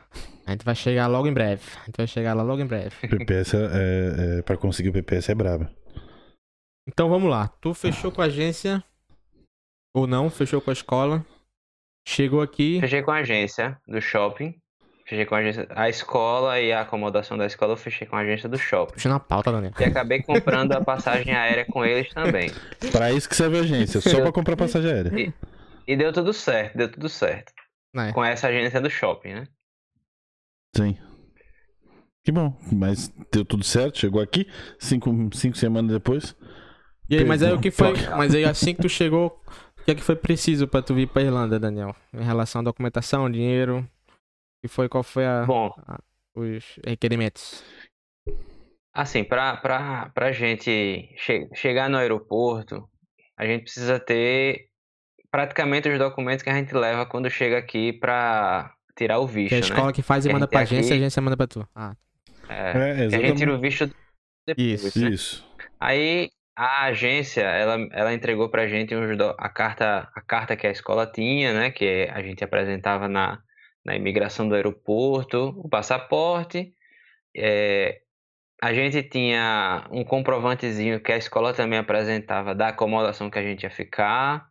A 0.46 0.50
gente 0.50 0.64
vai 0.64 0.74
chegar 0.74 1.06
logo 1.06 1.28
em 1.28 1.32
breve. 1.32 1.62
A 1.82 1.86
gente 1.86 1.96
vai 1.96 2.06
chegar 2.06 2.34
lá 2.34 2.42
logo 2.42 2.62
em 2.62 2.66
breve. 2.66 2.96
PPS 3.08 3.54
é, 3.54 3.58
é, 3.58 4.38
é 4.38 4.42
pra 4.42 4.56
conseguir 4.56 4.88
o 4.88 4.92
PPS 4.92 5.28
é 5.28 5.34
braba. 5.34 5.70
Então 6.88 7.08
vamos 7.08 7.30
lá. 7.30 7.48
Tu 7.60 7.74
fechou 7.74 8.10
com 8.10 8.22
a 8.22 8.26
agência. 8.26 8.82
Ou 9.94 10.06
não, 10.06 10.30
fechou 10.30 10.60
com 10.60 10.70
a 10.70 10.72
escola. 10.72 11.24
Chegou 12.08 12.40
aqui. 12.40 12.80
Fechei 12.80 13.02
com 13.02 13.10
a 13.10 13.16
agência 13.16 13.78
do 13.86 14.00
shopping. 14.00 14.54
Fechei 15.04 15.24
com 15.24 15.36
a 15.36 15.38
agência, 15.38 15.68
a 15.70 15.88
escola 15.88 16.60
e 16.60 16.72
a 16.72 16.80
acomodação 16.80 17.38
da 17.38 17.46
escola 17.46 17.74
eu 17.74 17.76
fechei 17.76 18.08
com 18.08 18.16
a 18.16 18.20
agência 18.20 18.48
do 18.48 18.58
shopping. 18.58 18.94
Puxando 18.94 19.14
a 19.14 19.20
pauta, 19.20 19.52
Daniel. 19.52 19.72
E 19.78 19.84
acabei 19.84 20.20
comprando 20.20 20.72
a 20.72 20.84
passagem 20.84 21.32
aérea 21.32 21.64
com 21.64 21.84
eles 21.84 22.12
também. 22.12 22.50
Pra 22.90 23.12
isso 23.12 23.28
que 23.28 23.36
serve 23.36 23.58
a 23.58 23.60
agência, 23.60 24.00
só 24.00 24.20
pra 24.20 24.32
comprar 24.32 24.56
passagem 24.56 24.90
aérea. 24.90 25.12
E 25.16 25.32
deu 25.94 26.12
tudo 26.12 26.32
certo, 26.32 26.76
deu 26.76 26.90
tudo 26.90 27.08
certo. 27.08 27.52
É. 27.94 28.12
Com 28.12 28.24
essa 28.24 28.48
agência 28.48 28.80
do 28.80 28.90
shopping, 28.90 29.34
né? 29.34 29.48
Sim. 30.74 30.96
Que 32.24 32.32
bom, 32.32 32.58
mas 32.72 33.08
deu 33.30 33.44
tudo 33.44 33.62
certo, 33.62 33.98
chegou 33.98 34.20
aqui, 34.20 34.46
cinco, 34.80 35.10
cinco 35.32 35.56
semanas 35.56 35.92
depois. 35.92 36.34
E 37.08 37.16
aí, 37.18 37.24
mas 37.24 37.40
aí 37.42 37.52
o 37.52 37.60
que 37.60 37.70
foi. 37.70 37.92
Mas 38.16 38.34
aí 38.34 38.44
assim 38.44 38.74
que 38.74 38.82
tu 38.82 38.88
chegou, 38.88 39.40
o 39.80 39.84
que 39.84 39.92
é 39.92 39.94
que 39.94 40.02
foi 40.02 40.16
preciso 40.16 40.66
pra 40.66 40.82
tu 40.82 40.92
vir 40.92 41.06
pra 41.06 41.22
Irlanda, 41.22 41.58
Daniel? 41.60 41.94
Em 42.12 42.24
relação 42.24 42.60
à 42.60 42.64
documentação, 42.64 43.30
dinheiro. 43.30 43.88
E 44.64 44.66
foi 44.68 44.88
qual 44.88 45.04
foi 45.04 45.24
a, 45.24 45.44
Bom, 45.44 45.72
os 46.34 46.80
requerimentos? 46.84 47.62
assim, 48.92 49.22
pra, 49.22 49.56
pra, 49.58 50.08
pra 50.10 50.32
gente 50.32 51.14
che- 51.18 51.48
chegar 51.54 51.88
no 51.88 51.98
aeroporto, 51.98 52.88
a 53.36 53.46
gente 53.46 53.62
precisa 53.62 54.00
ter 54.00 54.68
praticamente 55.36 55.86
os 55.88 55.98
documentos 55.98 56.42
que 56.42 56.48
a 56.48 56.54
gente 56.54 56.74
leva 56.74 57.04
quando 57.04 57.28
chega 57.28 57.58
aqui 57.58 57.92
pra 57.92 58.72
tirar 58.96 59.18
o 59.18 59.26
visto, 59.26 59.50
Que 59.50 59.54
é 59.56 59.58
a 59.58 59.60
né? 59.60 59.66
escola 59.66 59.92
que 59.92 60.00
faz 60.02 60.24
e 60.24 60.28
Que 60.28 60.32
manda 60.32 60.48
pra 60.48 60.60
aqui- 60.60 60.74
agência 60.74 60.94
e 60.94 60.96
a 60.96 60.96
agência 61.00 61.20
manda 61.20 61.36
pra 61.36 61.46
tu. 61.46 61.68
Ah, 61.74 61.94
É, 62.48 62.70
É, 63.04 63.08
que 63.08 63.14
a 63.16 63.18
gente 63.20 63.36
tira 63.36 63.52
o 63.54 63.60
visto 63.60 63.90
depois, 64.46 64.66
Isso, 64.86 64.98
né? 65.00 65.10
Isso. 65.10 65.46
Aí 65.78 66.30
a 66.56 66.84
agência, 66.84 67.42
ela, 67.42 67.76
ela 67.92 68.14
entregou 68.14 68.48
pra 68.48 68.66
gente 68.66 68.94
uns 68.96 69.14
do- 69.18 69.34
a 69.36 69.48
carta, 69.50 70.08
a 70.14 70.20
carta 70.22 70.56
que 70.56 70.66
a 70.66 70.70
escola 70.70 71.06
tinha, 71.06 71.52
né, 71.52 71.70
que 71.70 72.08
a 72.10 72.22
gente 72.22 72.42
apresentava 72.42 73.06
na, 73.08 73.38
na 73.84 73.94
imigração 73.94 74.48
do 74.48 74.54
aeroporto, 74.54 75.52
o 75.58 75.68
passaporte, 75.68 76.72
é, 77.36 77.98
a 78.62 78.72
gente 78.72 79.02
tinha 79.02 79.86
um 79.90 80.02
comprovantezinho 80.02 80.98
que 81.00 81.12
a 81.12 81.16
escola 81.18 81.52
também 81.52 81.78
apresentava 81.78 82.54
da 82.54 82.68
acomodação 82.68 83.28
que 83.28 83.38
a 83.38 83.42
gente 83.42 83.64
ia 83.64 83.70
ficar, 83.70 84.46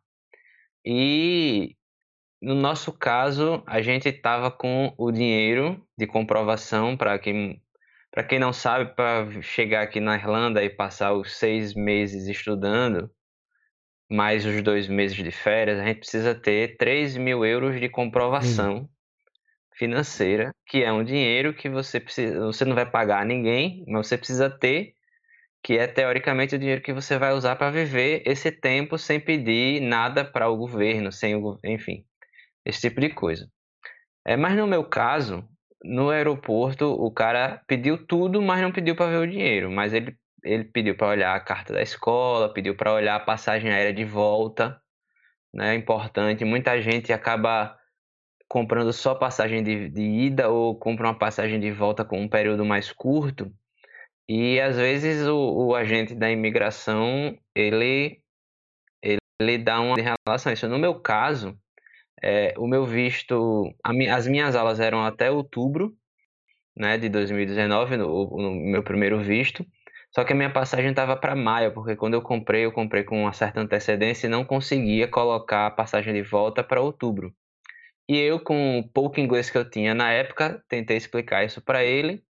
e 0.85 1.75
no 2.41 2.53
nosso 2.53 2.93
caso, 2.93 3.63
a 3.65 3.81
gente 3.81 4.07
estava 4.07 4.51
com 4.51 4.93
o 4.97 5.11
dinheiro 5.11 5.83
de 5.97 6.05
comprovação 6.05 6.95
para 6.95 7.17
quem 7.17 7.61
para 8.11 8.23
quem 8.23 8.39
não 8.39 8.53
sabe, 8.53 8.95
para 8.95 9.41
chegar 9.41 9.81
aqui 9.81 9.99
na 9.99 10.15
Irlanda 10.15 10.63
e 10.63 10.69
passar 10.69 11.13
os 11.13 11.35
seis 11.35 11.73
meses 11.73 12.27
estudando, 12.27 13.11
mais 14.09 14.45
os 14.45 14.61
dois 14.61 14.87
meses 14.87 15.17
de 15.17 15.31
férias, 15.31 15.79
a 15.79 15.85
gente 15.85 15.99
precisa 15.99 16.33
ter 16.33 16.77
3 16.77 17.17
mil 17.17 17.43
euros 17.45 17.77
de 17.79 17.89
comprovação 17.89 18.89
financeira, 19.75 20.51
que 20.65 20.83
é 20.83 20.91
um 20.93 21.03
dinheiro 21.03 21.53
que 21.53 21.67
você 21.69 21.99
precisa, 21.99 22.39
você 22.45 22.63
não 22.63 22.75
vai 22.75 22.89
pagar 22.89 23.21
a 23.21 23.25
ninguém, 23.25 23.83
mas 23.87 24.07
você 24.07 24.17
precisa 24.17 24.49
ter, 24.49 24.94
que 25.65 25.79
é 25.79 25.87
teoricamente 25.87 26.53
o 26.53 26.59
dinheiro 26.59 26.79
que 26.79 26.93
você 26.93 27.17
vai 27.17 27.33
usar 27.33 27.55
para 27.55 27.71
viver 27.71 28.21
esse 28.23 28.51
tempo 28.51 28.99
sem 28.99 29.19
pedir 29.19 29.81
nada 29.81 30.23
para 30.23 30.47
o 30.47 30.55
governo, 30.55 31.11
sem 31.11 31.33
o, 31.35 31.59
enfim, 31.63 32.05
esse 32.63 32.81
tipo 32.81 33.01
de 33.01 33.09
coisa. 33.09 33.49
É, 34.23 34.37
mas 34.37 34.55
no 34.55 34.67
meu 34.67 34.83
caso, 34.83 35.43
no 35.83 36.11
aeroporto, 36.11 36.85
o 36.85 37.09
cara 37.09 37.63
pediu 37.65 37.97
tudo, 38.05 38.43
mas 38.43 38.61
não 38.61 38.71
pediu 38.71 38.95
para 38.95 39.09
ver 39.09 39.17
o 39.17 39.27
dinheiro. 39.27 39.71
Mas 39.71 39.91
ele, 39.91 40.15
ele 40.43 40.65
pediu 40.65 40.95
para 40.95 41.07
olhar 41.07 41.35
a 41.35 41.39
carta 41.39 41.73
da 41.73 41.81
escola, 41.81 42.53
pediu 42.53 42.75
para 42.75 42.93
olhar 42.93 43.15
a 43.15 43.19
passagem 43.19 43.71
aérea 43.71 43.93
de 43.93 44.05
volta, 44.05 44.79
né? 45.51 45.73
Importante. 45.73 46.45
Muita 46.45 46.79
gente 46.79 47.11
acaba 47.11 47.75
comprando 48.47 48.93
só 48.93 49.15
passagem 49.15 49.63
de, 49.63 49.89
de 49.89 50.03
ida 50.03 50.47
ou 50.47 50.77
compra 50.77 51.07
uma 51.07 51.17
passagem 51.17 51.59
de 51.59 51.71
volta 51.71 52.05
com 52.05 52.21
um 52.21 52.29
período 52.29 52.63
mais 52.63 52.91
curto. 52.91 53.51
E 54.27 54.59
às 54.59 54.75
vezes 54.75 55.27
o, 55.27 55.67
o 55.67 55.75
agente 55.75 56.15
da 56.15 56.31
imigração 56.31 57.37
ele 57.53 58.21
ele 59.39 59.57
dá 59.57 59.79
uma 59.81 59.95
relação 59.95 60.49
a 60.49 60.53
isso. 60.53 60.67
No 60.67 60.79
meu 60.79 60.99
caso, 60.99 61.57
é, 62.21 62.53
o 62.57 62.67
meu 62.67 62.85
visto, 62.85 63.73
as 63.83 64.27
minhas 64.27 64.55
aulas 64.55 64.79
eram 64.79 65.03
até 65.03 65.29
outubro, 65.29 65.95
né, 66.75 66.97
de 66.97 67.09
2019, 67.09 67.97
no, 67.97 68.37
no 68.37 68.51
meu 68.51 68.83
primeiro 68.83 69.21
visto. 69.21 69.65
Só 70.13 70.23
que 70.23 70.33
a 70.33 70.35
minha 70.35 70.51
passagem 70.51 70.91
estava 70.91 71.17
para 71.17 71.35
maio, 71.35 71.73
porque 71.73 71.95
quando 71.95 72.13
eu 72.13 72.21
comprei, 72.21 72.65
eu 72.65 72.71
comprei 72.71 73.03
com 73.03 73.23
uma 73.23 73.33
certa 73.33 73.59
antecedência 73.59 74.27
e 74.27 74.29
não 74.29 74.45
conseguia 74.45 75.07
colocar 75.07 75.67
a 75.67 75.71
passagem 75.71 76.13
de 76.13 76.21
volta 76.21 76.63
para 76.63 76.81
outubro. 76.81 77.33
E 78.07 78.17
eu, 78.17 78.39
com 78.39 78.79
o 78.79 78.89
pouco 78.89 79.19
inglês 79.19 79.49
que 79.49 79.57
eu 79.57 79.69
tinha 79.69 79.93
na 79.93 80.11
época, 80.11 80.63
tentei 80.69 80.95
explicar 80.95 81.43
isso 81.43 81.61
para 81.61 81.83
ele. 81.83 82.23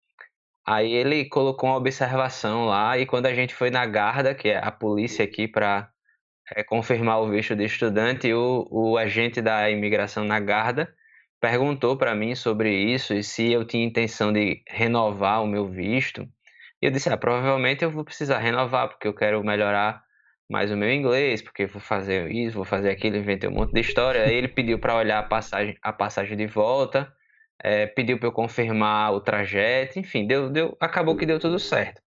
Aí 0.66 0.92
ele 0.92 1.26
colocou 1.26 1.68
uma 1.70 1.76
observação 1.76 2.66
lá 2.66 2.98
e 2.98 3.06
quando 3.06 3.26
a 3.26 3.34
gente 3.34 3.54
foi 3.54 3.70
na 3.70 3.84
Garda, 3.86 4.34
que 4.34 4.48
é 4.48 4.58
a 4.58 4.70
polícia 4.70 5.24
aqui 5.24 5.46
para 5.46 5.90
é, 6.54 6.64
confirmar 6.64 7.20
o 7.20 7.30
visto 7.30 7.54
de 7.54 7.64
estudante, 7.64 8.32
o, 8.32 8.66
o 8.70 8.98
agente 8.98 9.42
da 9.42 9.70
imigração 9.70 10.24
na 10.24 10.40
Garda 10.40 10.94
perguntou 11.40 11.96
para 11.96 12.14
mim 12.14 12.34
sobre 12.34 12.74
isso 12.74 13.12
e 13.12 13.22
se 13.22 13.52
eu 13.52 13.66
tinha 13.66 13.84
intenção 13.84 14.32
de 14.32 14.62
renovar 14.66 15.42
o 15.42 15.46
meu 15.46 15.68
visto. 15.68 16.22
E 16.80 16.86
eu 16.86 16.90
disse, 16.90 17.10
ah, 17.10 17.16
provavelmente 17.18 17.84
eu 17.84 17.90
vou 17.90 18.04
precisar 18.04 18.38
renovar 18.38 18.88
porque 18.88 19.06
eu 19.06 19.14
quero 19.14 19.44
melhorar 19.44 20.02
mais 20.48 20.70
o 20.70 20.76
meu 20.76 20.90
inglês, 20.90 21.42
porque 21.42 21.66
vou 21.66 21.80
fazer 21.80 22.30
isso, 22.30 22.56
vou 22.56 22.64
fazer 22.64 22.90
aquilo, 22.90 23.16
inventei 23.16 23.48
um 23.48 23.52
monte 23.52 23.72
de 23.72 23.80
história. 23.80 24.22
Aí 24.22 24.34
ele 24.34 24.48
pediu 24.48 24.78
para 24.78 24.96
olhar 24.96 25.18
a 25.18 25.22
passagem, 25.22 25.76
a 25.82 25.92
passagem 25.92 26.36
de 26.36 26.46
volta, 26.46 27.12
é, 27.62 27.86
pediu 27.86 28.18
para 28.18 28.28
eu 28.28 28.32
confirmar 28.32 29.12
o 29.12 29.20
trajeto, 29.20 29.98
enfim, 29.98 30.26
deu, 30.26 30.50
deu, 30.50 30.76
acabou 30.80 31.16
que 31.16 31.26
deu 31.26 31.38
tudo 31.38 31.58
certo. 31.58 32.00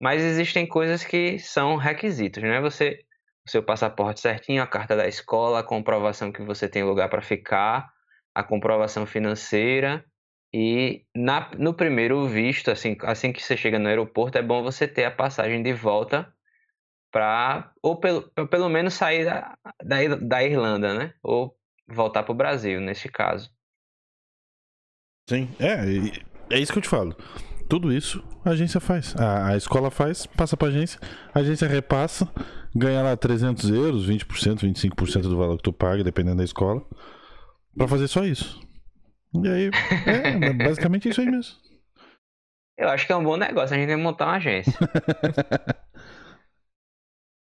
Mas 0.00 0.22
existem 0.22 0.66
coisas 0.66 1.04
que 1.04 1.38
são 1.38 1.76
requisitos, 1.76 2.42
né? 2.42 2.60
Você 2.60 3.04
o 3.46 3.50
seu 3.50 3.62
passaporte 3.62 4.20
certinho, 4.20 4.62
a 4.62 4.66
carta 4.66 4.96
da 4.96 5.06
escola, 5.06 5.60
a 5.60 5.62
comprovação 5.62 6.32
que 6.32 6.42
você 6.42 6.68
tem 6.68 6.82
lugar 6.82 7.10
para 7.10 7.20
ficar, 7.20 7.92
a 8.34 8.42
comprovação 8.42 9.06
financeira 9.06 10.04
e 10.52 11.04
na, 11.14 11.50
no 11.58 11.74
primeiro 11.74 12.26
visto, 12.26 12.70
assim, 12.70 12.96
assim 13.02 13.32
que 13.32 13.42
você 13.42 13.56
chega 13.56 13.78
no 13.78 13.88
aeroporto, 13.88 14.38
é 14.38 14.42
bom 14.42 14.62
você 14.62 14.88
ter 14.88 15.04
a 15.04 15.10
passagem 15.10 15.62
de 15.62 15.72
volta 15.72 16.32
para 17.12 17.72
ou 17.82 17.98
pelo, 18.00 18.22
pelo 18.48 18.68
menos 18.68 18.94
sair 18.94 19.24
da, 19.24 19.56
da, 19.82 20.16
da 20.16 20.44
Irlanda, 20.44 20.94
né? 20.94 21.14
Ou 21.22 21.56
voltar 21.86 22.22
para 22.22 22.32
o 22.32 22.36
Brasil, 22.36 22.80
nesse 22.80 23.08
caso. 23.08 23.53
Sim, 25.28 25.48
é, 25.58 26.54
é 26.54 26.58
isso 26.60 26.72
que 26.72 26.78
eu 26.78 26.82
te 26.82 26.88
falo. 26.88 27.16
Tudo 27.68 27.92
isso 27.92 28.22
a 28.44 28.50
agência 28.50 28.78
faz. 28.78 29.14
A, 29.16 29.48
a 29.48 29.56
escola 29.56 29.90
faz, 29.90 30.26
passa 30.26 30.56
pra 30.56 30.68
agência, 30.68 31.00
a 31.34 31.38
agência 31.38 31.66
repassa, 31.66 32.28
ganha 32.74 33.02
lá 33.02 33.16
300 33.16 33.70
euros, 33.70 34.06
20%, 34.06 34.60
25% 34.60 35.22
do 35.28 35.36
valor 35.38 35.56
que 35.56 35.62
tu 35.62 35.72
paga, 35.72 36.04
dependendo 36.04 36.36
da 36.36 36.44
escola, 36.44 36.82
pra 37.76 37.88
fazer 37.88 38.06
só 38.06 38.24
isso. 38.24 38.60
E 39.42 39.48
aí, 39.48 39.70
é, 40.06 40.52
basicamente 40.52 41.08
isso 41.08 41.20
aí 41.20 41.30
mesmo. 41.30 41.54
Eu 42.76 42.88
acho 42.88 43.06
que 43.06 43.12
é 43.12 43.16
um 43.16 43.24
bom 43.24 43.36
negócio 43.36 43.74
a 43.74 43.78
gente 43.78 43.94
montar 43.96 44.26
uma 44.26 44.36
agência. 44.36 44.72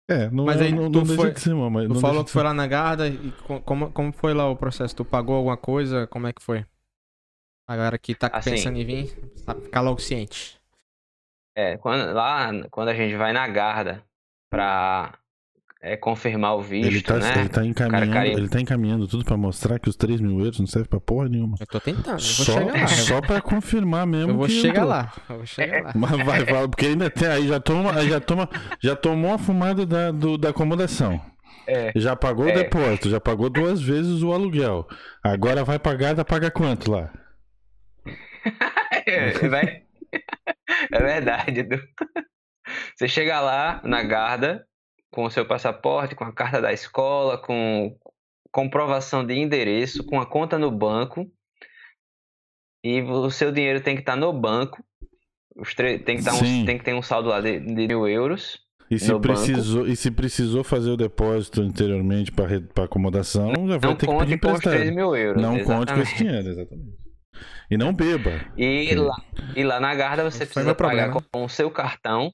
É, 0.08 0.30
não, 0.30 0.44
Mas 0.44 0.60
é, 0.60 0.64
aí 0.66 0.72
não, 0.72 0.88
não 0.88 1.04
foi- 1.04 1.32
de 1.32 1.48
mano, 1.50 1.68
mas 1.72 1.88
Tu 1.88 1.94
não 1.94 2.00
falou 2.00 2.20
que 2.22 2.28
de 2.28 2.32
foi 2.32 2.42
lá 2.44 2.54
na 2.54 2.64
Garda 2.68 3.08
e 3.08 3.32
co- 3.44 3.60
como, 3.60 3.90
como 3.90 4.12
foi 4.12 4.32
lá 4.34 4.48
o 4.48 4.54
processo? 4.54 4.94
Tu 4.94 5.04
pagou 5.04 5.34
alguma 5.34 5.56
coisa? 5.56 6.06
Como 6.06 6.28
é 6.28 6.32
que 6.32 6.40
foi? 6.40 6.64
A 7.68 7.74
galera 7.76 7.98
que 7.98 8.14
tá 8.14 8.28
Assim. 8.32 8.50
pensando 8.52 8.78
em 8.78 8.84
vir, 8.84 9.14
sabe, 9.44 9.62
ficar 9.62 9.80
logo 9.80 10.00
ciente. 10.00 10.56
É, 11.56 11.76
quando, 11.78 12.12
lá, 12.12 12.50
quando 12.70 12.88
a 12.90 12.94
gente 12.94 13.16
vai 13.16 13.32
na 13.32 13.46
Garda 13.48 14.02
pra 14.50 15.14
é, 15.82 15.96
confirmar 15.96 16.54
o 16.56 16.60
visto, 16.62 16.86
Ele 16.86 17.02
tá, 17.02 17.16
né? 17.16 17.32
ele, 17.40 17.48
tá 17.48 17.64
encaminhando, 17.64 18.12
carimba. 18.12 18.38
ele 18.38 18.48
tá 18.48 18.60
encaminhando 18.60 19.08
tudo 19.08 19.24
pra 19.24 19.36
mostrar 19.36 19.78
que 19.80 19.88
os 19.88 19.96
3 19.96 20.20
mil 20.20 20.38
euros 20.40 20.60
não 20.60 20.66
servem 20.66 20.88
pra 20.88 21.00
porra 21.00 21.28
nenhuma. 21.28 21.56
Eu 21.58 21.66
tô 21.66 21.80
tentando, 21.80 22.06
eu 22.08 22.12
vou 22.12 22.20
Só, 22.20 22.52
chegar 22.52 22.80
lá. 22.80 22.86
só 22.88 23.20
pra 23.20 23.40
confirmar 23.40 24.06
mesmo. 24.06 24.32
eu 24.32 24.36
vou 24.36 24.46
que 24.46 24.52
chegar 24.60 24.82
entrou. 24.82 24.88
lá. 24.88 25.12
Eu 25.28 25.36
vou 25.38 25.46
chegar 25.46 25.82
lá. 25.84 25.92
Mas 25.94 26.10
vai, 26.24 26.44
vai, 26.44 26.68
porque 26.68 26.86
ainda 26.86 27.10
tem 27.10 27.26
aí, 27.28 27.48
já 27.48 27.58
toma, 27.58 28.02
já 28.06 28.20
toma, 28.20 28.48
já 28.80 28.94
tomou 28.94 29.32
a 29.34 29.38
fumada 29.38 29.84
da, 29.86 30.10
do- 30.12 30.36
da 30.38 30.50
acomodação. 30.50 31.20
É. 31.66 31.90
Já 31.96 32.14
pagou 32.14 32.46
É. 32.48 32.52
o 32.52 32.54
depósito, 32.54 33.10
já 33.10 33.20
pagou 33.20 33.50
duas 33.50 33.80
vezes 33.82 34.22
o 34.22 34.32
aluguel. 34.32 34.86
Agora 35.22 35.64
vai 35.64 35.78
pagar, 35.80 36.14
dá 36.14 36.24
paga 36.24 36.48
quanto 36.50 36.90
lá? 36.92 37.10
É, 39.06 39.30
vai- 39.48 39.82
é 40.92 40.98
verdade, 40.98 41.60
Edu. 41.60 41.80
Você 42.96 43.06
chega 43.08 43.40
lá 43.40 43.80
na 43.84 44.02
Garda 44.02 44.66
com 45.10 45.24
o 45.24 45.30
seu 45.30 45.46
passaporte, 45.46 46.14
com 46.14 46.24
a 46.24 46.32
carta 46.32 46.60
da 46.60 46.72
escola, 46.72 47.38
com 47.38 47.96
comprovação 48.50 49.24
de 49.24 49.34
endereço, 49.34 50.04
com 50.04 50.20
a 50.20 50.26
conta 50.26 50.58
no 50.58 50.70
banco. 50.70 51.30
E 52.84 53.00
o 53.02 53.30
seu 53.30 53.50
dinheiro 53.52 53.80
tem 53.80 53.94
que 53.94 54.02
estar 54.02 54.16
no 54.16 54.32
banco. 54.32 54.84
Os 55.56 55.74
tre- 55.74 55.98
tem, 55.98 56.16
que 56.18 56.24
tá 56.24 56.34
um- 56.34 56.64
tem 56.66 56.78
que 56.78 56.84
ter 56.84 56.94
um 56.94 57.02
saldo 57.02 57.28
lá 57.28 57.40
de, 57.40 57.58
de 57.60 57.86
mil 57.88 58.06
euros. 58.08 58.58
E 58.90 58.98
se, 58.98 59.08
banco. 59.08 59.22
precisou, 59.22 59.86
e 59.86 59.96
se 59.96 60.10
precisou 60.12 60.62
fazer 60.62 60.90
o 60.90 60.96
depósito 60.96 61.60
anteriormente 61.60 62.30
para 62.30 62.84
acomodação, 62.84 63.52
já 63.66 63.78
vai 63.78 63.90
Não 63.90 63.96
ter 63.96 64.06
que 64.06 64.12
pedir 64.18 64.38
conte 64.38 64.38
com 64.38 64.52
os 64.52 64.60
3 64.60 64.74
emprestado. 64.74 64.94
Não 65.40 65.58
conte 65.64 65.92
com 65.94 66.00
esse 66.00 66.14
dinheiro, 66.16 66.48
exatamente. 66.48 67.05
E 67.70 67.76
não 67.76 67.92
beba. 67.92 68.30
E 68.56 68.94
lá, 68.94 69.16
e 69.54 69.64
lá 69.64 69.80
na 69.80 69.94
Garda 69.94 70.22
você 70.22 70.38
foi 70.38 70.46
precisa 70.46 70.64
meu 70.66 70.74
pagar 70.74 71.10
problema. 71.10 71.28
com 71.32 71.44
o 71.44 71.48
seu 71.48 71.70
cartão 71.70 72.30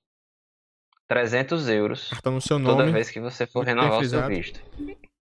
300 1.09 1.69
euros 1.69 2.09
Cartão 2.09 2.33
no 2.35 2.41
seu 2.41 2.59
toda 2.63 2.85
nome. 2.85 2.93
vez 2.93 3.11
que 3.11 3.21
você 3.21 3.47
for 3.47 3.65
renovar 3.65 4.01
o 4.01 4.05
seu 4.05 4.27
visto. 4.29 4.61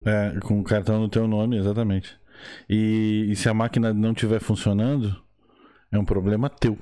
É, 0.05 0.39
com 0.41 0.61
o 0.61 0.65
cartão 0.65 1.01
no 1.01 1.09
teu 1.09 1.27
nome, 1.27 1.57
exatamente. 1.57 2.19
E, 2.69 3.27
e 3.31 3.37
se 3.37 3.49
a 3.49 3.55
máquina 3.55 3.93
não 3.93 4.13
estiver 4.13 4.41
funcionando, 4.41 5.21
é 5.91 5.99
um 5.99 6.05
problema 6.05 6.49
teu. 6.49 6.79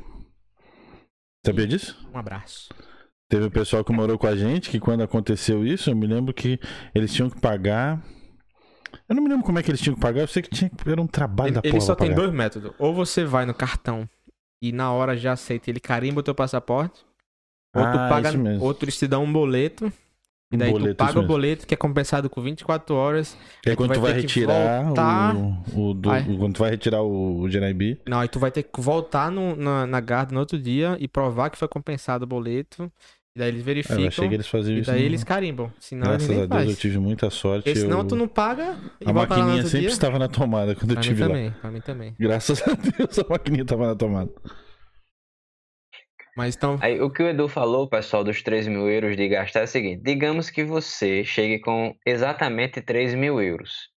Sabia 1.44 1.66
disso? 1.66 1.98
Um 2.12 2.18
abraço. 2.18 2.68
Teve 3.30 3.46
o 3.46 3.50
pessoal 3.50 3.84
que 3.84 3.92
morou 3.92 4.18
com 4.18 4.26
a 4.26 4.36
gente 4.36 4.70
que 4.70 4.80
quando 4.80 5.02
aconteceu 5.02 5.66
isso, 5.66 5.90
eu 5.90 5.96
me 5.96 6.06
lembro 6.06 6.32
que 6.32 6.58
eles 6.94 7.12
tinham 7.12 7.30
que 7.30 7.40
pagar. 7.40 8.02
Eu 9.08 9.14
não 9.16 9.22
me 9.22 9.28
lembro 9.28 9.44
como 9.44 9.58
é 9.58 9.62
que 9.62 9.70
eles 9.70 9.80
tinham 9.80 9.94
que 9.94 10.00
pagar, 10.00 10.20
eu 10.22 10.28
sei 10.28 10.42
que 10.42 10.50
tinha 10.50 10.70
era 10.86 11.00
um 11.00 11.06
trabalho 11.06 11.48
Ele, 11.48 11.54
da 11.54 11.60
ele 11.64 11.72
porra. 11.72 11.80
só 11.86 11.94
pra 11.94 12.06
tem 12.06 12.14
pagar. 12.14 12.22
dois 12.26 12.36
métodos. 12.36 12.72
Ou 12.78 12.94
você 12.94 13.24
vai 13.24 13.44
no 13.46 13.54
cartão 13.54 14.08
e 14.62 14.72
na 14.72 14.90
hora 14.92 15.16
já 15.16 15.32
aceita, 15.32 15.70
ele 15.70 15.80
carimba 15.80 16.20
o 16.20 16.22
teu 16.22 16.34
passaporte. 16.34 17.00
Ou 17.74 17.82
tu 17.82 17.88
Ah, 17.98 18.08
paga, 18.08 18.28
isso 18.30 18.38
mesmo. 18.38 18.64
ou 18.64 18.76
eles 18.80 18.98
te 18.98 19.06
dão 19.06 19.24
um 19.24 19.32
boleto. 19.32 19.92
E 20.52 20.56
daí 20.56 20.70
boleto, 20.70 20.94
tu 20.94 20.98
paga 20.98 21.18
o 21.18 21.26
boleto 21.26 21.66
que 21.66 21.74
é 21.74 21.76
compensado 21.76 22.30
com 22.30 22.40
24 22.40 22.94
horas. 22.94 23.36
Que 23.60 23.70
é 23.70 23.72
aí 23.72 23.76
tu 23.76 23.78
quando 23.78 23.88
vai 23.88 23.98
tu 23.98 24.00
vai 24.02 24.14
que 24.14 24.20
retirar 24.20 24.84
voltar. 24.84 25.34
o, 25.36 25.90
o 25.90 25.94
do- 25.94 26.08
Vai. 26.08 26.22
quando 26.24 26.54
tu 26.54 26.58
vai 26.60 26.70
retirar 26.70 27.02
o, 27.02 27.40
o 27.40 27.48
GNIB. 27.48 28.00
Não, 28.06 28.20
aí 28.20 28.28
tu 28.28 28.38
vai 28.38 28.52
ter 28.52 28.62
que 28.62 28.80
voltar 28.80 29.32
no- 29.32 29.56
na, 29.56 29.84
na 29.86 30.00
Garda 30.00 30.32
no 30.32 30.38
outro 30.38 30.56
dia 30.56 30.96
e 31.00 31.08
provar 31.08 31.50
que 31.50 31.58
foi 31.58 31.66
compensado 31.66 32.22
o 32.24 32.28
boleto. 32.28 32.92
E 33.36 33.38
daí 33.40 33.48
eles 33.48 33.58
Ah, 33.58 33.62
eu 33.62 33.64
verificam. 33.64 34.06
achei 34.06 34.28
que 34.28 34.34
eles 34.34 34.46
faziam 34.46 34.76
e 34.76 34.80
isso. 34.80 34.90
daí 34.90 35.00
no- 35.00 35.06
eles 35.06 35.24
carimbam. 35.24 35.72
Senão 35.80 36.06
Graças 36.06 36.28
eles 36.30 36.36
a 36.36 36.40
nem 36.40 36.48
Deus 36.48 36.60
eu 36.62 36.66
faz. 36.68 36.78
tive 36.78 36.98
muita 36.98 37.30
sorte. 37.30 37.64
Porque 37.64 37.78
senão 37.80 37.98
eu- 37.98 38.06
tu 38.06 38.14
não 38.14 38.28
paga 38.28 38.76
e 39.00 39.04
A 39.04 39.08
lá 39.08 39.12
maquininha 39.12 39.62
sempre 39.64 39.80
dia. 39.80 39.88
estava 39.88 40.18
na 40.20 40.28
tomada 40.28 40.74
quando 40.76 40.90
eu 40.92 40.94
Pra 40.96 41.02
mim 41.02 41.08
tive 41.08 41.22
lá. 41.22 41.28
também, 41.28 41.50
pra 41.50 41.70
mim 41.72 41.80
também. 41.80 42.14
Graças 42.18 42.62
a 42.62 42.74
Deus 42.74 43.18
a 43.18 43.24
maquininha 43.28 43.62
estava 43.62 43.86
na 43.88 43.96
tomada. 43.96 44.30
Mas 46.36 46.56
então, 46.56 46.78
Aí 46.80 47.00
o 47.00 47.10
que 47.10 47.22
o 47.22 47.28
Edu 47.28 47.48
falou, 47.48 47.88
pessoal, 47.88 48.24
dos 48.24 48.42
3 48.42 48.66
mil 48.66 48.88
euros 48.90 49.16
de 49.16 49.28
gastar 49.28 49.60
é 49.60 49.64
o 49.64 49.68
seguinte: 49.68 50.02
digamos 50.04 50.50
que 50.50 50.64
você 50.64 51.24
chegue 51.24 51.60
com 51.60 51.94
exatamente 52.04 52.80
3 52.80 53.14
mil 53.14 53.40
euros. 53.40 53.88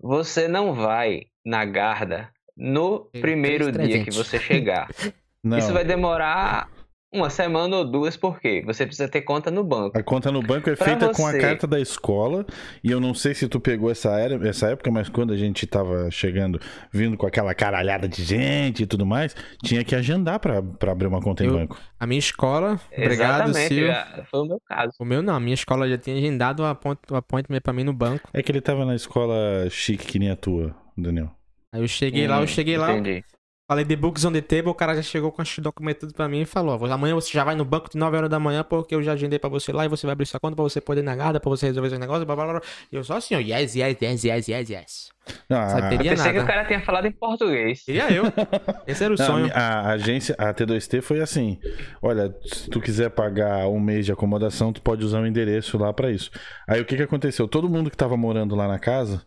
Você 0.00 0.48
não 0.48 0.74
vai 0.74 1.22
na 1.44 1.64
Garda 1.64 2.30
no 2.56 3.06
primeiro 3.20 3.70
dia 3.72 3.98
que 4.04 4.10
300. 4.10 4.16
você 4.16 4.38
chegar. 4.38 4.88
Não, 5.44 5.58
Isso 5.58 5.72
vai 5.72 5.84
demorar 5.84 6.68
uma 7.12 7.28
semana 7.28 7.76
ou 7.76 7.84
duas, 7.84 8.16
por 8.16 8.40
quê? 8.40 8.62
Você 8.64 8.86
precisa 8.86 9.06
ter 9.08 9.20
conta 9.20 9.50
no 9.50 9.62
banco. 9.62 9.98
a 9.98 10.02
conta 10.02 10.32
no 10.32 10.40
banco 10.42 10.70
é 10.70 10.74
Pra 10.76 10.86
feita 10.86 11.10
com 11.10 11.26
a 11.26 11.30
você. 11.32 11.38
carta 11.38 11.66
da 11.66 11.78
escola. 11.78 12.46
E 12.82 12.90
eu 12.90 12.98
não 13.00 13.12
sei 13.12 13.34
se 13.34 13.46
tu 13.48 13.60
pegou 13.60 13.90
essa, 13.90 14.18
era- 14.18 14.48
essa 14.48 14.68
época, 14.70 14.90
mas 14.90 15.08
quando 15.10 15.32
a 15.32 15.36
gente 15.36 15.66
tava 15.66 16.10
chegando, 16.10 16.58
vindo 16.90 17.16
com 17.16 17.26
aquela 17.26 17.54
caralhada 17.54 18.08
de 18.08 18.24
gente 18.24 18.82
e 18.82 18.86
tudo 18.86 19.04
mais, 19.04 19.36
tinha 19.62 19.84
que 19.84 19.94
agendar 19.94 20.40
pra, 20.40 20.62
pra 20.62 20.92
abrir 20.92 21.06
uma 21.06 21.20
conta 21.20 21.44
em 21.44 21.48
Eu- 21.48 21.52
banco. 21.54 21.78
a 22.00 22.06
minha 22.06 22.18
escola, 22.18 22.80
obrigado, 22.96 23.50
Exatamente, 23.50 23.74
Sil. 23.76 24.24
foi 24.30 24.40
o 24.40 24.44
meu 24.46 24.60
caso. 24.66 24.92
O 24.98 25.04
meu 25.04 25.22
não, 25.22 25.34
a 25.34 25.40
minha 25.40 25.54
escola 25.54 25.86
já 25.88 25.98
tinha 25.98 26.16
agendado 26.16 26.62
o 26.62 26.66
appoint- 26.66 26.98
o 27.10 27.14
appointment 27.16 27.60
pra 27.60 27.72
mim 27.74 27.84
no 27.84 27.92
banco. 27.92 28.26
É 28.32 28.42
que 28.42 28.50
ele 28.50 28.60
tava 28.62 28.86
na 28.86 28.94
escola 28.94 29.68
chique 29.68 30.06
que 30.06 30.18
nem 30.18 30.30
a 30.30 30.36
tua, 30.36 30.74
Daniel. 30.96 31.30
Aí 31.74 31.80
eu 31.82 31.88
cheguei 31.88 32.26
lá, 32.26 32.38
Hum, 32.38 32.42
eu 32.42 32.46
cheguei 32.46 32.76
lá, 32.78 32.92
Entendi. 32.92 33.24
Falei 33.72 33.84
the 33.84 33.96
books 33.96 34.24
on 34.24 34.32
the 34.32 34.40
table, 34.40 34.68
o 34.70 34.74
cara 34.74 34.94
já 34.94 35.02
chegou 35.02 35.32
com 35.32 35.40
os 35.42 35.58
documentos 35.58 36.00
tudo 36.00 36.14
pra 36.14 36.28
mim 36.28 36.42
e 36.42 36.44
falou, 36.44 36.78
ó, 36.80 36.86
amanhã 36.92 37.14
você 37.14 37.30
já 37.32 37.42
vai 37.42 37.54
no 37.54 37.64
banco 37.64 37.88
de 37.90 37.96
9 37.96 38.16
horas 38.16 38.30
da 38.30 38.38
manhã 38.38 38.62
porque 38.62 38.94
eu 38.94 39.02
já 39.02 39.12
agendei 39.12 39.38
pra 39.38 39.48
você 39.48 39.72
lá 39.72 39.84
e 39.84 39.88
você 39.88 40.06
vai 40.06 40.12
abrir 40.12 40.26
sua 40.26 40.38
conta 40.38 40.54
pra 40.54 40.62
você 40.62 40.80
poder 40.80 41.00
ir 41.00 41.04
na 41.04 41.16
Garda, 41.16 41.40
pra 41.40 41.48
você 41.50 41.66
resolver 41.66 41.88
seus 41.88 42.00
negócios, 42.00 42.24
blá 42.24 42.36
blá 42.36 42.46
blá. 42.46 42.60
E 42.92 42.96
eu 42.96 43.02
só 43.02 43.16
assim, 43.16 43.34
ó, 43.34 43.38
yes, 43.38 43.74
yes, 43.74 43.96
yes, 44.00 44.24
yes, 44.24 44.48
yes, 44.48 44.70
yes. 44.70 45.12
Não, 45.48 45.68
Sabe, 45.68 45.82
a- 45.86 45.92
Eu 45.92 45.98
pensei 45.98 46.16
que 46.32 46.38
nada. 46.38 46.42
o 46.42 46.46
cara 46.46 46.64
tinha 46.66 46.80
falado 46.80 47.06
em 47.06 47.12
português. 47.12 47.82
Queria 47.84 48.10
eu. 48.12 48.24
Esse 48.86 49.04
era 49.04 49.14
o 49.14 49.16
Não, 49.16 49.24
sonho. 49.24 49.50
a, 49.54 49.58
a 49.58 49.90
agência, 49.92 50.34
a 50.36 50.52
T2T 50.52 51.00
foi 51.00 51.20
assim: 51.20 51.58
olha, 52.02 52.34
se 52.44 52.68
tu 52.68 52.80
quiser 52.80 53.08
pagar 53.10 53.68
um 53.68 53.78
mês 53.78 54.04
de 54.04 54.10
acomodação, 54.12 54.72
tu 54.72 54.82
pode 54.82 55.04
usar 55.04 55.20
o 55.20 55.26
endereço 55.26 55.78
lá 55.78 55.92
pra 55.92 56.10
isso. 56.10 56.30
Aí 56.68 56.80
o 56.80 56.84
que 56.84 56.96
que 56.96 57.02
aconteceu? 57.02 57.46
Todo 57.46 57.68
mundo 57.68 57.88
que 57.90 57.96
tava 57.96 58.16
morando 58.16 58.56
lá 58.56 58.66
na 58.66 58.80
casa, 58.80 59.22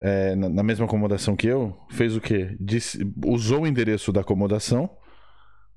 é, 0.00 0.34
na, 0.36 0.48
na 0.48 0.62
mesma 0.62 0.86
acomodação 0.86 1.34
que 1.34 1.46
eu, 1.46 1.76
fez 1.90 2.16
o 2.16 2.20
quê? 2.20 2.56
Disse, 2.60 3.04
usou 3.24 3.62
o 3.62 3.66
endereço 3.66 4.12
da 4.12 4.20
acomodação, 4.20 4.88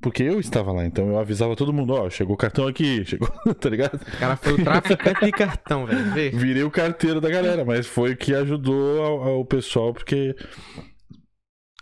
porque 0.01 0.23
eu 0.23 0.39
estava 0.39 0.71
lá. 0.71 0.85
Então 0.85 1.09
eu 1.09 1.19
avisava 1.19 1.55
todo 1.55 1.73
mundo: 1.73 1.93
ó, 1.93 2.09
chegou 2.09 2.35
o 2.35 2.37
cartão 2.37 2.67
aqui, 2.67 3.03
chegou, 3.05 3.29
tá 3.59 3.69
ligado? 3.69 3.95
O 3.95 4.19
cara 4.19 4.35
foi 4.35 4.53
o 4.53 4.63
traficante 4.63 5.25
de 5.25 5.31
cartão, 5.31 5.85
velho. 5.85 6.37
Virei 6.37 6.63
o 6.63 6.71
carteiro 6.71 7.21
da 7.21 7.29
galera, 7.29 7.63
mas 7.63 7.87
foi 7.87 8.13
o 8.13 8.17
que 8.17 8.33
ajudou 8.33 9.03
ao, 9.03 9.23
ao 9.23 9.45
pessoal, 9.45 9.93
porque 9.93 10.35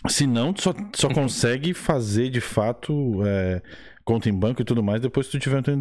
senão 0.08 0.54
tu 0.54 0.62
só, 0.62 0.74
só 0.96 1.10
consegue 1.10 1.74
fazer 1.74 2.30
de 2.30 2.40
fato 2.40 3.22
é, 3.26 3.62
conta 4.06 4.30
em 4.30 4.34
banco 4.34 4.62
e 4.62 4.66
tudo 4.66 4.82
mais 4.82 5.02
depois 5.02 5.28
que 5.28 5.34
tu 5.34 5.40
tiver 5.40 5.60
o 5.60 5.64
teu 5.64 5.76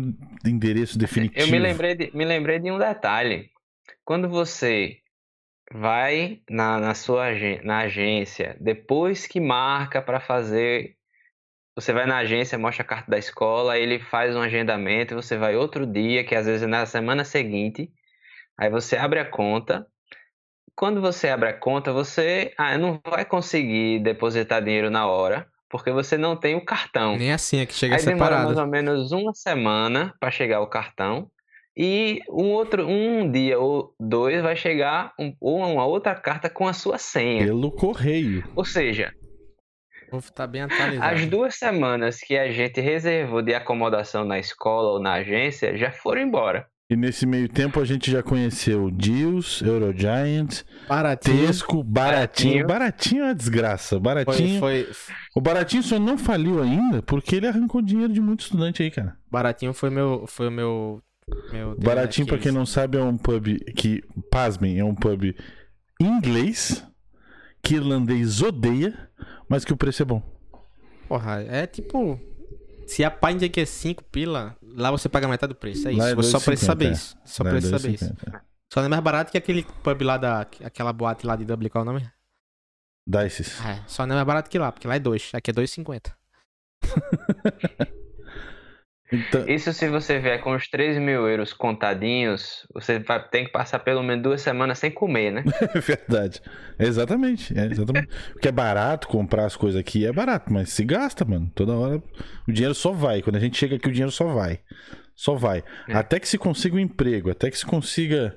endereço 0.44 0.98
definitivo. 0.98 1.46
Eu 1.46 1.50
me 1.50 1.58
lembrei, 1.58 1.94
de, 1.94 2.10
me 2.14 2.24
lembrei 2.24 2.58
de 2.58 2.70
um 2.70 2.78
detalhe. 2.78 3.48
Quando 4.04 4.28
você 4.28 4.98
vai 5.72 6.40
na, 6.48 6.78
na 6.78 6.94
sua 6.94 7.26
na 7.62 7.80
agência, 7.80 8.56
depois 8.60 9.26
que 9.26 9.40
marca 9.40 10.00
para 10.00 10.20
fazer, 10.20 10.96
você 11.74 11.92
vai 11.92 12.06
na 12.06 12.18
agência, 12.18 12.58
mostra 12.58 12.82
a 12.82 12.86
carta 12.86 13.10
da 13.10 13.18
escola, 13.18 13.74
aí 13.74 13.82
ele 13.82 13.98
faz 13.98 14.34
um 14.34 14.40
agendamento, 14.40 15.14
você 15.14 15.36
vai 15.36 15.56
outro 15.56 15.86
dia, 15.86 16.24
que 16.24 16.34
às 16.34 16.46
vezes 16.46 16.62
é 16.62 16.66
na 16.66 16.86
semana 16.86 17.24
seguinte, 17.24 17.90
aí 18.58 18.70
você 18.70 18.96
abre 18.96 19.20
a 19.20 19.24
conta. 19.24 19.86
Quando 20.74 21.00
você 21.00 21.28
abre 21.28 21.48
a 21.48 21.52
conta, 21.52 21.92
você 21.92 22.52
ah, 22.56 22.78
não 22.78 23.00
vai 23.04 23.24
conseguir 23.24 23.98
depositar 24.00 24.62
dinheiro 24.62 24.90
na 24.90 25.06
hora, 25.06 25.46
porque 25.68 25.90
você 25.90 26.16
não 26.16 26.36
tem 26.36 26.54
o 26.54 26.64
cartão. 26.64 27.16
Nem 27.16 27.32
assim, 27.32 27.60
é 27.60 27.66
que 27.66 27.74
chega 27.74 27.96
Aí 27.96 28.04
demora 28.04 28.36
mais 28.36 28.48
separado. 28.48 28.60
ou 28.60 28.66
menos 28.66 29.12
uma 29.12 29.34
semana 29.34 30.14
para 30.20 30.30
chegar 30.30 30.60
o 30.60 30.68
cartão. 30.68 31.30
E 31.80 32.18
um 32.28 32.46
outro, 32.50 32.84
um 32.88 33.30
dia 33.30 33.56
ou 33.58 33.94
dois 34.00 34.42
vai 34.42 34.56
chegar 34.56 35.12
um, 35.18 35.32
ou 35.40 35.58
uma 35.58 35.86
outra 35.86 36.12
carta 36.14 36.50
com 36.50 36.66
a 36.66 36.72
sua 36.72 36.98
senha. 36.98 37.44
Pelo 37.46 37.70
correio. 37.70 38.42
Ou 38.56 38.64
seja, 38.64 39.12
O 40.08 40.10
povo 40.10 40.32
tá 40.32 40.44
bem 40.46 40.62
atualizado. 40.62 41.14
as 41.14 41.26
duas 41.26 41.54
semanas 41.54 42.18
que 42.18 42.36
a 42.36 42.50
gente 42.50 42.80
reservou 42.80 43.42
de 43.42 43.54
acomodação 43.54 44.24
na 44.24 44.38
escola 44.40 44.90
ou 44.94 45.00
na 45.00 45.12
agência 45.14 45.76
já 45.78 45.92
foram 45.92 46.22
embora. 46.22 46.66
E 46.90 46.96
nesse 46.96 47.26
meio 47.26 47.48
tempo 47.50 47.78
a 47.78 47.84
gente 47.84 48.10
já 48.10 48.22
conheceu 48.22 48.90
Deals, 48.90 49.60
Eurogiant, 49.60 50.62
Baratinho. 50.88 51.46
Tesco, 51.46 51.84
Baratinho. 51.84 52.66
Baratinho. 52.66 52.66
Baratinho 52.66 53.22
é 53.22 53.26
uma 53.26 53.34
desgraça. 53.34 53.96
Foi, 53.96 54.00
Baratinho. 54.00 54.58
foi, 54.58 54.88
O 55.36 55.40
Baratinho 55.40 55.82
só 55.82 55.98
não 55.98 56.16
faliu 56.16 56.62
ainda 56.62 57.02
porque 57.02 57.36
ele 57.36 57.46
arrancou 57.46 57.82
dinheiro 57.82 58.10
de 58.12 58.20
muito 58.22 58.40
estudante 58.40 58.82
aí, 58.82 58.90
cara. 58.90 59.16
Baratinho 59.30 59.74
foi 59.74 59.90
meu. 59.90 60.24
Foi 60.26 60.48
o 60.48 60.50
meu. 60.50 61.02
Meu 61.52 61.76
Baratinho, 61.78 62.26
pra 62.26 62.38
quem 62.38 62.52
não 62.52 62.66
sabe, 62.66 62.98
é 62.98 63.02
um 63.02 63.16
pub 63.16 63.46
que, 63.76 64.02
pasmem, 64.30 64.78
é 64.78 64.84
um 64.84 64.94
pub 64.94 65.34
inglês 66.00 66.84
que 67.62 67.74
irlandês 67.74 68.40
odeia, 68.42 69.10
mas 69.48 69.64
que 69.64 69.72
o 69.72 69.76
preço 69.76 70.02
é 70.02 70.04
bom. 70.04 70.22
Porra, 71.08 71.42
é 71.42 71.66
tipo. 71.66 72.20
Se 72.86 73.04
a 73.04 73.10
pint 73.10 73.42
aqui 73.42 73.60
é 73.60 73.66
5 73.66 74.04
pila, 74.04 74.56
lá 74.62 74.90
você 74.90 75.08
paga 75.08 75.28
metade 75.28 75.52
do 75.52 75.58
preço. 75.58 75.88
É 75.88 75.92
isso. 75.92 76.02
É 76.02 76.22
só 76.22 76.38
2,50, 76.38 76.44
precisa 76.44 76.66
saber 76.66 76.86
é. 76.86 76.92
isso. 76.92 77.18
Só 77.24 77.42
Lá 77.42 77.50
é 77.50 77.52
precisa 77.52 77.78
saber 77.78 77.94
isso. 77.94 78.04
2,50. 78.04 78.40
Só 78.72 78.80
não 78.80 78.86
é 78.86 78.88
mais 78.88 79.02
barato 79.02 79.32
que 79.32 79.38
aquele 79.38 79.66
pub 79.82 80.02
lá 80.02 80.16
da. 80.16 80.40
Aquela 80.40 80.92
boate 80.92 81.26
lá 81.26 81.36
de 81.36 81.44
Dublin, 81.44 81.68
qual 81.68 81.84
é 81.84 81.88
o 81.88 81.92
nome? 81.92 82.10
Dices. 83.06 83.60
É, 83.64 83.82
só 83.86 84.06
não 84.06 84.14
é 84.14 84.16
mais 84.16 84.26
barato 84.26 84.50
que 84.50 84.58
lá, 84.58 84.70
porque 84.70 84.86
lá 84.86 84.96
é 84.96 84.98
2. 84.98 85.30
Aqui 85.34 85.50
é 85.50 85.54
2,50. 85.54 86.12
Então, 89.10 89.48
Isso 89.48 89.72
se 89.72 89.88
você 89.88 90.18
vier 90.18 90.40
com 90.42 90.54
os 90.54 90.68
3 90.68 90.98
mil 90.98 91.26
euros 91.26 91.52
contadinhos, 91.52 92.66
você 92.74 92.98
vai 92.98 93.26
ter 93.26 93.46
que 93.46 93.52
passar 93.52 93.78
pelo 93.78 94.02
menos 94.02 94.22
duas 94.22 94.42
semanas 94.42 94.78
sem 94.78 94.90
comer, 94.90 95.32
né? 95.32 95.44
é 95.74 95.80
verdade. 95.80 96.42
Exatamente. 96.78 97.58
É 97.58 97.66
exatamente. 97.66 98.08
Porque 98.32 98.48
é 98.48 98.52
barato 98.52 99.08
comprar 99.08 99.46
as 99.46 99.56
coisas 99.56 99.80
aqui, 99.80 100.04
é 100.04 100.12
barato, 100.12 100.52
mas 100.52 100.70
se 100.70 100.84
gasta, 100.84 101.24
mano. 101.24 101.50
Toda 101.54 101.74
hora 101.74 102.02
o 102.46 102.52
dinheiro 102.52 102.74
só 102.74 102.92
vai. 102.92 103.22
Quando 103.22 103.36
a 103.36 103.40
gente 103.40 103.56
chega 103.56 103.76
aqui, 103.76 103.88
o 103.88 103.92
dinheiro 103.92 104.12
só 104.12 104.26
vai. 104.26 104.60
Só 105.14 105.34
vai. 105.34 105.64
É. 105.88 105.94
Até 105.94 106.20
que 106.20 106.28
se 106.28 106.36
consiga 106.36 106.76
um 106.76 106.80
emprego, 106.80 107.30
até 107.30 107.50
que 107.50 107.58
se 107.58 107.66
consiga 107.66 108.36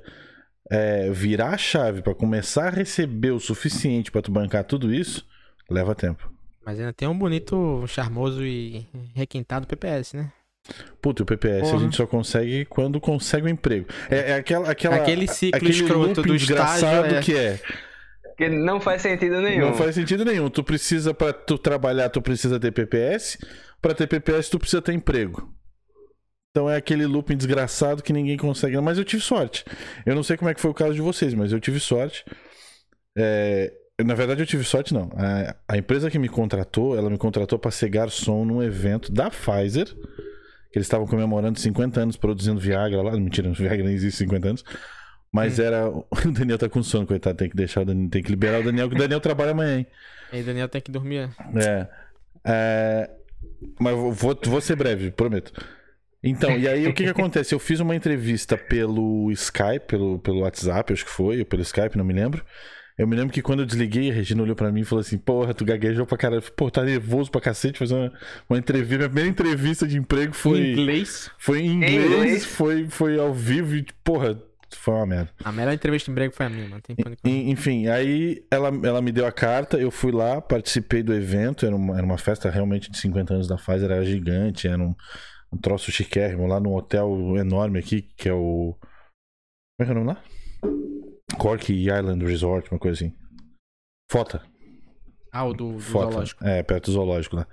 é, 0.70 1.12
virar 1.12 1.50
a 1.50 1.58
chave 1.58 2.02
pra 2.02 2.16
começar 2.16 2.68
a 2.68 2.76
receber 2.76 3.32
o 3.32 3.40
suficiente 3.40 4.10
pra 4.10 4.22
tu 4.22 4.32
bancar 4.32 4.64
tudo 4.64 4.94
isso, 4.94 5.28
leva 5.70 5.94
tempo. 5.94 6.32
Mas 6.66 6.80
ainda 6.80 6.94
tem 6.94 7.08
um 7.08 7.18
bonito, 7.18 7.86
charmoso 7.88 8.46
e 8.46 8.88
requintado 9.14 9.68
PPS, 9.68 10.14
né? 10.14 10.32
Puta, 11.02 11.24
o 11.24 11.26
PPS 11.26 11.68
a 11.68 11.72
Porra. 11.72 11.80
gente 11.80 11.96
só 11.96 12.06
consegue 12.06 12.66
quando 12.66 13.00
consegue 13.02 13.46
um 13.48 13.50
emprego. 13.50 13.88
É, 14.10 14.32
é 14.32 14.34
aquela, 14.36 14.70
aquela, 14.70 14.96
Aquele 14.96 15.28
ciclo 15.28 15.58
aquele 15.58 15.72
escroto 15.72 16.08
loop 16.20 16.28
do 16.28 16.38
desgraçado 16.38 17.08
estágio, 17.08 17.18
é. 17.18 17.22
que 17.22 17.36
é. 17.36 17.60
Porque 18.24 18.50
não 18.50 18.80
faz 18.80 19.02
sentido 19.02 19.42
nenhum. 19.42 19.68
Não 19.68 19.74
faz 19.74 19.96
sentido 19.96 20.24
nenhum. 20.24 20.50
Tu 20.50 20.64
precisa, 20.64 21.14
pra 21.14 21.34
tu 21.34 21.58
trabalhar, 21.58 22.10
tu 22.10 22.22
precisa 22.22 22.60
ter 22.60 22.72
PPS. 22.72 23.38
Pra 23.82 23.94
ter 23.94 24.08
PPS, 24.08 24.50
tu 24.50 24.60
precisa 24.60 24.82
ter 24.82 24.94
emprego. 24.94 25.52
Então 26.52 26.70
é 26.70 26.76
aquele 26.76 27.06
looping 27.06 27.38
desgraçado 27.38 28.04
que 28.04 28.14
ninguém 28.14 28.38
consegue. 28.38 28.80
Mas 28.80 28.98
eu 28.98 29.06
tive 29.06 29.22
sorte. 29.24 29.66
Eu 30.06 30.16
não 30.16 30.24
sei 30.24 30.38
como 30.38 30.50
é 30.50 30.54
que 30.54 30.62
foi 30.62 30.70
o 30.72 30.76
caso 30.76 30.94
de 30.94 31.02
vocês, 31.02 31.34
mas 31.34 31.52
eu 31.52 31.60
tive 31.60 31.80
sorte. 31.80 32.24
É, 33.18 33.72
Na 34.04 34.14
verdade, 34.16 34.42
eu 34.42 34.46
tive 34.48 34.64
sorte, 34.64 34.94
não. 34.94 35.10
A, 35.16 35.56
a 35.68 35.78
empresa 35.78 36.10
que 36.10 36.20
me 36.20 36.30
contratou, 36.30 36.98
ela 36.98 37.10
me 37.10 37.18
contratou 37.18 37.58
pra 37.60 37.72
ser 37.72 37.90
garçom 37.90 38.46
num 38.46 38.62
evento 38.62 39.12
da 39.12 39.30
Pfizer. 39.30 39.88
Que 40.72 40.78
eles 40.80 40.86
estavam 40.86 41.06
comemorando 41.06 41.60
50 41.60 42.00
anos 42.00 42.18
produzindo 42.18 42.60
Viagra 42.60 43.02
lá. 43.02 43.12
Mentira, 43.12 43.52
Viagra 43.54 43.84
nem 43.84 43.94
existe 43.94 44.18
50 44.20 44.48
anos. 44.48 44.66
Mas 45.32 45.60
era. 45.60 45.90
O 45.92 46.32
Daniel 46.32 46.58
tá 46.58 46.70
com 46.70 46.84
sono, 46.84 47.06
coitado. 47.06 47.38
Tem 47.38 47.50
que 47.50 47.56
deixar 47.56 47.82
o 47.82 47.86
Daniel. 47.86 48.10
Tem 48.10 48.24
que 48.24 48.30
liberar 48.30 48.62
o 48.62 48.64
Daniel, 48.64 48.90
que 48.90 48.96
o 48.96 48.98
Daniel 48.98 49.20
trabalha 49.20 49.52
amanhã, 49.52 49.80
hein? 49.80 49.88
E 50.32 50.38
aí, 50.38 50.44
Daniel 50.44 50.70
tem 50.70 50.82
que 50.82 50.92
dormir. 50.92 51.30
É. 51.56 51.88
É, 52.44 53.10
Mas 53.80 53.94
eu 53.94 54.12
vou, 54.12 54.40
vou 54.46 54.62
ser 54.62 54.76
breve, 54.76 55.12
prometo. 55.12 55.54
Então, 56.24 56.58
e 56.58 56.68
aí 56.68 56.88
o 56.88 56.94
que 56.94 57.04
que 57.04 57.10
acontece? 57.12 57.54
Eu 57.54 57.60
fiz 57.60 57.80
uma 57.80 57.96
entrevista 57.96 58.58
pelo 58.58 59.32
Skype, 59.32 59.86
pelo, 59.88 60.20
pelo 60.20 60.42
WhatsApp, 60.42 60.94
acho 60.94 61.06
que 61.06 61.12
foi, 61.12 61.40
ou 61.40 61.46
pelo 61.46 61.62
Skype, 61.62 61.98
não 61.98 62.06
me 62.06 62.14
lembro. 62.14 62.44
Eu 62.98 63.08
me 63.08 63.16
lembro 63.16 63.34
que 63.34 63.42
quando 63.42 63.62
eu 63.62 63.66
desliguei, 63.66 64.12
a 64.12 64.14
Regina 64.14 64.44
olhou 64.44 64.56
pra 64.56 64.72
mim 64.72 64.82
e 64.82 64.86
falou 64.86 65.02
assim: 65.02 65.18
Porra, 65.18 65.54
tu 65.54 65.66
gaguejou 65.66 66.06
pra 66.06 66.18
caralho. 66.18 66.42
Pô, 66.56 66.70
tá 66.70 66.84
nervoso 66.84 67.32
pra 67.32 67.42
cacete 67.42 67.80
fazer 67.80 67.96
uma, 67.96 68.12
uma 68.50 68.60
entrevista. 68.60 68.96
Minha 68.98 69.10
primeira 69.10 69.30
entrevista 69.30 69.88
de 69.88 69.98
emprego 69.98 70.34
foi, 70.34 70.72
Inglês. 70.74 71.32
foi 71.38 71.60
em 71.62 71.68
Em 71.70 71.76
inglês, 71.78 72.06
inglês? 72.12 72.46
Foi, 72.46 72.88
foi 72.90 73.20
ao 73.20 73.34
vivo 73.34 73.76
e, 73.76 73.86
porra, 74.04 74.40
foi 74.76 74.94
uma 74.94 75.06
merda. 75.06 75.32
A 75.44 75.52
melhor 75.52 75.74
entrevista 75.74 76.06
de 76.06 76.12
emprego 76.12 76.34
foi 76.34 76.46
a 76.46 76.50
minha, 76.50 76.68
mano. 76.68 76.82
Tem 76.82 76.96
pânico. 76.96 77.22
En- 77.28 77.50
Enfim, 77.50 77.88
aí 77.88 78.44
ela, 78.52 78.68
ela 78.84 79.02
me 79.02 79.12
deu 79.12 79.26
a 79.26 79.32
carta, 79.32 79.78
eu 79.78 79.90
fui 79.92 80.12
lá, 80.12 80.40
participei 80.42 81.02
do 81.04 81.14
evento, 81.14 81.66
era 81.66 81.76
uma, 81.76 81.98
era 81.98 82.06
uma 82.06 82.18
festa 82.18 82.50
realmente 82.50 82.90
de 82.92 82.98
50 82.98 83.34
anos 83.34 83.48
da 83.48 83.56
Pfizer, 83.58 83.90
era 83.92 84.06
gigante, 84.06 84.68
era 84.68 84.82
um, 84.82 84.94
um 85.52 85.58
troço 85.58 85.92
chiquérrimo, 85.92 86.46
lá 86.48 86.60
num 86.60 86.74
hotel 86.74 87.10
enorme 87.38 87.80
aqui, 87.80 88.02
que 88.18 88.30
é 88.30 88.34
o... 88.34 88.76
Como 89.78 89.82
é 89.82 89.86
que 89.86 89.92
é 89.92 89.94
o 89.94 89.96
nome 89.96 90.08
lá? 90.08 90.24
Cork 91.38 91.72
Island 91.72 92.26
Resort, 92.26 92.72
uma 92.72 92.80
coisa 92.80 93.04
assim. 93.04 93.14
Fota. 94.12 94.42
Ah, 95.32 95.46
o 95.46 95.54
do, 95.54 95.74
do 95.74 95.80
zoológico. 95.80 96.44
É, 96.44 96.62
perto 96.62 96.86
do 96.86 96.92
zoológico 96.92 97.36
lá. 97.38 97.48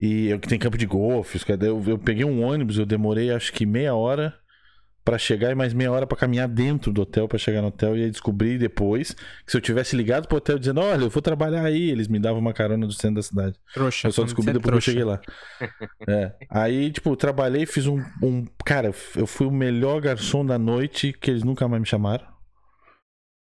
E 0.00 0.28
eu 0.28 0.38
que 0.38 0.48
tem 0.48 0.58
campo 0.58 0.78
de 0.78 0.86
golfe, 0.86 1.40
eu, 1.60 1.82
eu 1.86 1.98
peguei 1.98 2.24
um 2.24 2.42
ônibus, 2.42 2.78
eu 2.78 2.86
demorei 2.86 3.32
acho 3.32 3.52
que 3.52 3.66
meia 3.66 3.94
hora 3.94 4.34
pra 5.08 5.16
chegar 5.16 5.50
e 5.50 5.54
mais 5.54 5.72
meia 5.72 5.90
hora 5.90 6.06
pra 6.06 6.18
caminhar 6.18 6.46
dentro 6.46 6.92
do 6.92 7.00
hotel 7.00 7.26
pra 7.26 7.38
chegar 7.38 7.62
no 7.62 7.68
hotel 7.68 7.96
e 7.96 8.04
aí 8.04 8.10
descobri 8.10 8.58
depois 8.58 9.14
que 9.14 9.50
se 9.50 9.56
eu 9.56 9.60
tivesse 9.60 9.96
ligado 9.96 10.28
pro 10.28 10.36
hotel 10.36 10.58
dizendo, 10.58 10.82
olha, 10.82 11.04
eu 11.04 11.08
vou 11.08 11.22
trabalhar 11.22 11.64
aí, 11.64 11.90
eles 11.90 12.06
me 12.08 12.18
davam 12.18 12.38
uma 12.38 12.52
carona 12.52 12.86
do 12.86 12.92
centro 12.92 13.16
da 13.16 13.22
cidade. 13.22 13.58
Trouxa. 13.72 14.06
Eu 14.06 14.12
só 14.12 14.22
descobri 14.22 14.52
depois 14.52 14.70
que 14.72 14.76
eu 14.76 14.80
cheguei 14.82 15.04
lá. 15.04 15.18
É. 16.06 16.34
Aí, 16.50 16.90
tipo, 16.90 17.16
trabalhei, 17.16 17.66
fiz 17.66 17.86
um, 17.86 18.02
um. 18.22 18.44
Cara, 18.64 18.92
eu 19.16 19.26
fui 19.26 19.46
o 19.46 19.50
melhor 19.50 20.00
garçom 20.00 20.44
da 20.44 20.58
noite 20.58 21.12
que 21.12 21.30
eles 21.30 21.42
nunca 21.42 21.66
mais 21.66 21.80
me 21.80 21.86
chamaram. 21.86 22.24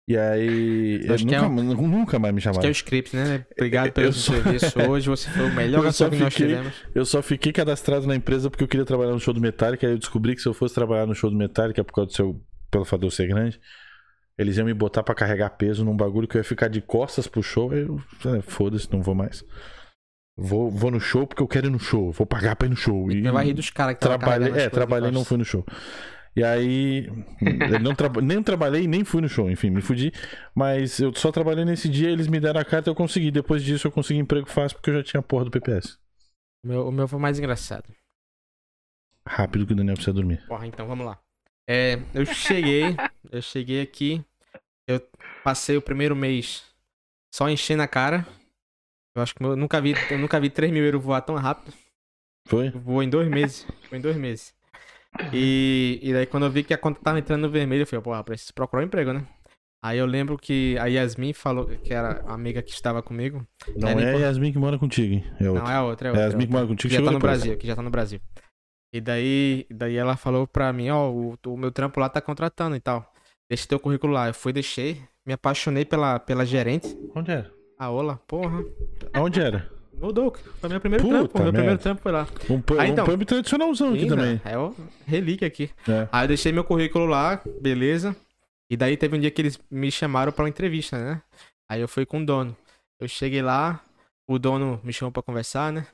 E 0.09 0.17
aí. 0.17 1.05
Eu 1.05 1.13
é 1.13 1.17
nunca, 1.19 1.75
nunca 1.87 2.17
mais 2.19 2.33
me 2.33 2.39
Acho 2.39 2.45
que 2.45 2.49
é 2.49 2.53
chamaram. 2.53 2.69
o 2.69 2.71
script, 2.71 3.15
né? 3.15 3.45
Obrigado 3.51 3.91
pelo 3.91 4.11
só- 4.11 4.33
serviço 4.33 4.81
hoje. 4.89 5.07
Você 5.07 5.29
foi 5.29 5.45
o 5.45 5.53
melhor 5.53 5.89
só 5.93 6.09
que 6.09 6.15
nós 6.17 6.33
fiquei- 6.33 6.47
tivemos. 6.55 6.73
Eu 6.95 7.05
só 7.05 7.21
fiquei 7.21 7.51
cadastrado 7.53 8.07
na 8.07 8.15
empresa 8.15 8.49
porque 8.49 8.63
eu 8.63 8.67
queria 8.67 8.85
trabalhar 8.87 9.11
no 9.11 9.19
show 9.19 9.33
do 9.35 9.39
Metallica. 9.39 9.85
Aí 9.85 9.93
eu 9.93 9.99
descobri 9.99 10.33
que 10.35 10.41
se 10.41 10.47
eu 10.47 10.53
fosse 10.55 10.73
trabalhar 10.73 11.05
no 11.05 11.13
show 11.13 11.29
do 11.29 11.37
Metallica 11.37 11.83
por 11.83 11.93
causa 11.93 12.07
do 12.09 12.15
seu. 12.15 12.41
pelo 12.71 12.85
fato 12.85 13.01
de 13.01 13.05
eu 13.05 13.11
ser 13.11 13.27
grande, 13.27 13.59
eles 14.35 14.57
iam 14.57 14.65
me 14.65 14.73
botar 14.73 15.03
pra 15.03 15.13
carregar 15.13 15.51
peso 15.51 15.85
num 15.85 15.95
bagulho 15.95 16.27
que 16.27 16.37
eu 16.37 16.39
ia 16.39 16.43
ficar 16.43 16.69
de 16.69 16.81
costas 16.81 17.27
pro 17.27 17.43
show. 17.43 17.71
aí 17.71 17.81
Eu, 17.81 18.01
é, 18.35 18.41
foda-se, 18.41 18.91
não 18.91 19.03
vou 19.03 19.13
mais. 19.13 19.43
Vou, 20.35 20.71
vou 20.71 20.89
no 20.89 20.99
show 20.99 21.27
porque 21.27 21.43
eu 21.43 21.47
quero 21.47 21.67
ir 21.67 21.69
no 21.69 21.79
show. 21.79 22.11
Vou 22.13 22.25
pagar 22.25 22.55
pra 22.55 22.65
ir 22.65 22.71
no 22.71 22.75
show. 22.75 23.11
E 23.11 23.21
vai 23.29 23.45
rir 23.45 23.53
dos 23.53 23.69
caras 23.69 23.93
que 23.93 23.99
trabalhei, 24.01 24.51
é, 24.53 24.69
trabalhei 24.69 25.09
e 25.09 25.13
não 25.13 25.23
fui 25.23 25.37
no 25.37 25.45
show. 25.45 25.63
E 26.39 26.43
aí, 26.43 27.05
não 27.81 27.93
traba- 27.93 28.21
nem 28.21 28.41
trabalhei 28.41 28.87
nem 28.87 29.03
fui 29.03 29.19
no 29.21 29.27
show, 29.27 29.51
enfim, 29.51 29.69
me 29.69 29.81
fudi. 29.81 30.09
Mas 30.55 30.97
eu 30.99 31.13
só 31.13 31.31
trabalhei 31.33 31.65
nesse 31.65 31.89
dia, 31.89 32.09
eles 32.09 32.27
me 32.27 32.39
deram 32.39 32.61
a 32.61 32.63
carta 32.65 32.89
e 32.89 32.91
eu 32.91 32.95
consegui. 32.95 33.29
Depois 33.29 33.61
disso 33.61 33.87
eu 33.87 33.91
consegui 33.91 34.19
emprego 34.21 34.49
fácil 34.49 34.77
porque 34.77 34.89
eu 34.89 34.93
já 34.95 35.03
tinha 35.03 35.19
a 35.19 35.23
porra 35.23 35.43
do 35.45 35.51
PPS. 35.51 35.97
O 36.63 36.67
meu, 36.67 36.87
o 36.87 36.91
meu 36.93 37.07
foi 37.09 37.19
mais 37.19 37.37
engraçado. 37.37 37.93
Rápido 39.27 39.65
que 39.67 39.73
o 39.73 39.75
Daniel 39.75 39.95
precisa 39.95 40.13
dormir. 40.13 40.41
Porra, 40.47 40.65
então 40.65 40.87
vamos 40.87 41.05
lá. 41.05 41.19
É, 41.67 41.99
eu 42.13 42.25
cheguei, 42.25 42.95
eu 43.31 43.41
cheguei 43.41 43.81
aqui, 43.81 44.23
eu 44.87 44.99
passei 45.43 45.75
o 45.77 45.81
primeiro 45.81 46.15
mês 46.15 46.63
só 47.35 47.49
enchendo 47.49 47.83
a 47.83 47.87
cara. 47.87 48.25
Eu 49.15 49.21
acho 49.21 49.35
que 49.35 49.43
eu 49.43 49.55
nunca 49.57 49.81
vi, 49.81 49.93
eu 50.09 50.17
nunca 50.17 50.39
vi 50.39 50.49
3 50.49 50.71
mil 50.71 50.83
euros 50.85 51.03
voar 51.03 51.21
tão 51.21 51.35
rápido. 51.35 51.73
Foi? 52.47 52.69
Voou 52.71 53.03
em 53.03 53.09
dois 53.09 53.27
meses. 53.27 53.67
Foi 53.89 53.97
em 53.97 54.01
dois 54.01 54.15
meses. 54.15 54.53
E, 55.33 55.99
e 56.01 56.13
daí 56.13 56.25
quando 56.25 56.45
eu 56.45 56.51
vi 56.51 56.63
que 56.63 56.73
a 56.73 56.77
conta 56.77 57.01
tava 57.01 57.19
entrando 57.19 57.41
no 57.41 57.49
vermelho, 57.49 57.81
eu 57.83 57.87
falei, 57.87 58.03
porra, 58.03 58.23
preciso 58.23 58.53
procurar 58.53 58.83
um 58.83 58.85
emprego, 58.85 59.11
né? 59.13 59.25
Aí 59.83 59.97
eu 59.97 60.05
lembro 60.05 60.37
que 60.37 60.77
a 60.77 60.87
Yasmin 60.87 61.31
falou, 61.33 61.65
que 61.67 61.93
era 61.93 62.21
a 62.27 62.33
amiga 62.33 62.61
que 62.61 62.71
estava 62.71 63.01
comigo. 63.01 63.47
Não 63.77 63.87
É, 63.89 64.03
é, 64.03 64.15
a 64.15 64.19
Yasmin 64.19 64.51
que 64.51 64.59
mora 64.59 64.77
contigo, 64.77 65.13
hein? 65.13 65.23
É 65.39 65.49
outra. 65.49 65.63
Não, 65.63 65.71
é 65.71 65.75
a 65.75 65.83
outra, 65.83 66.07
é 66.07 66.09
É, 66.09 66.11
outra. 66.11 66.21
a 66.21 66.23
é 66.23 66.25
Yasmin 66.27 66.39
que 66.39 66.45
outra. 66.47 66.57
mora 66.59 66.67
contigo 66.67 66.89
que 66.89 66.95
já 66.99 67.05
tá 67.05 67.11
no. 67.11 67.19
Brasil, 67.19 67.57
que 67.57 67.67
já 67.67 67.75
tá 67.75 67.81
no 67.81 67.89
Brasil. 67.89 68.19
E 68.93 68.99
daí, 68.99 69.65
daí 69.69 69.95
ela 69.95 70.17
falou 70.17 70.45
pra 70.47 70.73
mim, 70.73 70.89
ó, 70.89 71.09
o, 71.09 71.37
o 71.45 71.57
meu 71.57 71.71
trampo 71.71 71.99
lá 71.99 72.09
tá 72.09 72.19
contratando 72.19 72.75
e 72.75 72.79
tal. 72.81 73.13
Deixa 73.49 73.67
teu 73.67 73.79
currículo 73.79 74.11
lá. 74.11 74.27
Eu 74.27 74.33
fui, 74.33 74.51
deixei, 74.51 75.01
me 75.25 75.33
apaixonei 75.33 75.85
pela, 75.85 76.19
pela 76.19 76.45
gerente. 76.45 76.87
Onde 77.15 77.31
era? 77.31 77.49
A 77.77 77.89
Ola, 77.89 78.17
porra. 78.27 78.63
Aonde 79.13 79.39
era? 79.39 79.69
Mudou. 80.01 80.35
Foi 80.59 80.69
meu 80.69 80.79
primeiro 80.79 81.03
Puta 81.03 81.15
trampo. 81.17 81.37
Meu 81.37 81.43
merda. 81.45 81.57
primeiro 81.57 81.79
trampo 81.81 82.01
foi 82.01 82.11
lá. 82.11 82.27
Um, 82.49 82.61
pu- 82.61 82.79
Ah, 82.79 82.83
um 82.83 82.85
então. 82.85 83.05
pub 83.05 83.23
tradicionalzão 83.25 83.93
aqui 83.93 84.07
também. 84.07 84.41
É 84.45 84.57
o 84.57 84.73
relíquia 85.05 85.47
aqui. 85.47 85.69
É. 85.87 86.07
Aí 86.11 86.23
eu 86.23 86.27
deixei 86.29 86.51
meu 86.51 86.63
currículo 86.63 87.05
lá, 87.05 87.41
beleza. 87.61 88.15
E 88.71 88.77
daí 88.77 88.95
teve 88.95 89.17
um 89.17 89.19
dia 89.19 89.31
que 89.31 89.41
eles 89.41 89.59
me 89.69 89.91
chamaram 89.91 90.31
pra 90.31 90.43
uma 90.43 90.49
entrevista, 90.49 90.97
né? 90.97 91.21
Aí 91.69 91.81
eu 91.81 91.87
fui 91.87 92.05
com 92.05 92.21
o 92.21 92.25
dono. 92.25 92.55
Eu 92.99 93.07
cheguei 93.07 93.41
lá, 93.41 93.81
o 94.29 94.37
dono 94.39 94.79
me 94.83 94.93
chamou 94.93 95.11
pra 95.11 95.23
conversar, 95.23 95.71
né? 95.73 95.87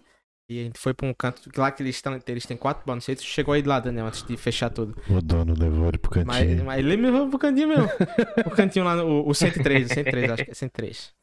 E 0.50 0.60
a 0.60 0.64
gente 0.64 0.78
foi 0.80 0.94
pra 0.94 1.08
um 1.08 1.14
canto, 1.14 1.42
lá 1.58 1.72
que 1.72 1.82
eles, 1.82 1.96
estão, 1.96 2.20
eles 2.28 2.46
têm 2.46 2.56
quatro 2.56 2.86
bancos. 2.86 3.06
Você 3.06 3.16
chegou 3.18 3.54
aí 3.54 3.64
lá, 3.64 3.80
Daniel, 3.80 4.06
antes 4.06 4.22
de 4.24 4.38
fechar 4.38 4.70
tudo. 4.70 4.96
O 5.10 5.20
dono 5.22 5.56
levou 5.58 5.88
ele 5.88 5.98
pro 5.98 6.12
Mas, 6.24 6.38
cantinho. 6.38 6.66
mas 6.66 6.80
ele 6.80 6.98
me 6.98 7.10
levou 7.10 7.30
pro 7.30 7.40
cantinho 7.40 7.68
mesmo. 7.70 7.90
o 8.46 8.50
cantinho 8.52 8.86
lá, 8.86 8.96
no, 8.96 9.08
o, 9.24 9.30
o 9.30 9.34
103, 9.34 9.90
o 9.90 9.94
103, 9.94 10.32
acho 10.32 10.46
que 10.46 10.52
é 10.52 10.54
103. 10.54 11.14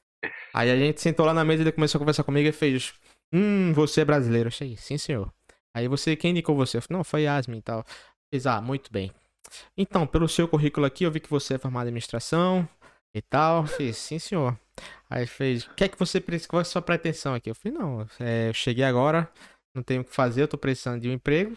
Aí 0.54 0.70
a 0.70 0.76
gente 0.76 1.00
sentou 1.00 1.26
lá 1.26 1.34
na 1.34 1.44
mesa 1.44 1.62
e 1.62 1.64
ele 1.64 1.72
começou 1.72 1.98
a 1.98 2.00
conversar 2.00 2.24
comigo 2.24 2.48
e 2.48 2.52
fez: 2.52 2.94
Hum, 3.32 3.72
você 3.72 4.02
é 4.02 4.04
brasileiro. 4.04 4.48
Eu 4.48 4.52
achei, 4.52 4.76
sim, 4.76 4.98
senhor. 4.98 5.32
Aí 5.74 5.88
você, 5.88 6.14
quem 6.14 6.32
indicou 6.32 6.54
você? 6.54 6.76
Eu 6.76 6.82
falei, 6.82 6.98
não, 6.98 7.04
foi 7.04 7.22
Yasmin 7.22 7.58
e 7.58 7.62
tal. 7.62 7.84
Fez, 8.32 8.46
ah, 8.46 8.60
muito 8.60 8.92
bem. 8.92 9.10
Então, 9.76 10.06
pelo 10.06 10.28
seu 10.28 10.46
currículo 10.46 10.86
aqui, 10.86 11.04
eu 11.04 11.10
vi 11.10 11.20
que 11.20 11.30
você 11.30 11.54
é 11.54 11.58
formado 11.58 11.86
em 11.86 11.88
administração 11.88 12.68
e 13.14 13.22
tal. 13.22 13.66
Fiz, 13.66 13.96
sim, 13.96 14.18
senhor. 14.18 14.58
Aí 15.08 15.26
fez, 15.26 15.64
o 15.64 15.74
que 15.74 15.84
é 15.84 15.88
que 15.88 15.98
você 15.98 16.20
precisa, 16.20 16.48
qual 16.48 16.60
é 16.60 16.62
a 16.62 16.64
sua 16.64 16.82
pretensão 16.82 17.34
aqui? 17.34 17.50
Eu 17.50 17.54
falei, 17.54 17.78
não, 17.78 18.06
é, 18.20 18.48
eu 18.48 18.54
cheguei 18.54 18.84
agora, 18.84 19.30
não 19.74 19.82
tenho 19.82 20.00
o 20.00 20.04
que 20.04 20.14
fazer, 20.14 20.42
eu 20.42 20.48
tô 20.48 20.56
precisando 20.56 21.02
de 21.02 21.08
um 21.08 21.12
emprego, 21.12 21.54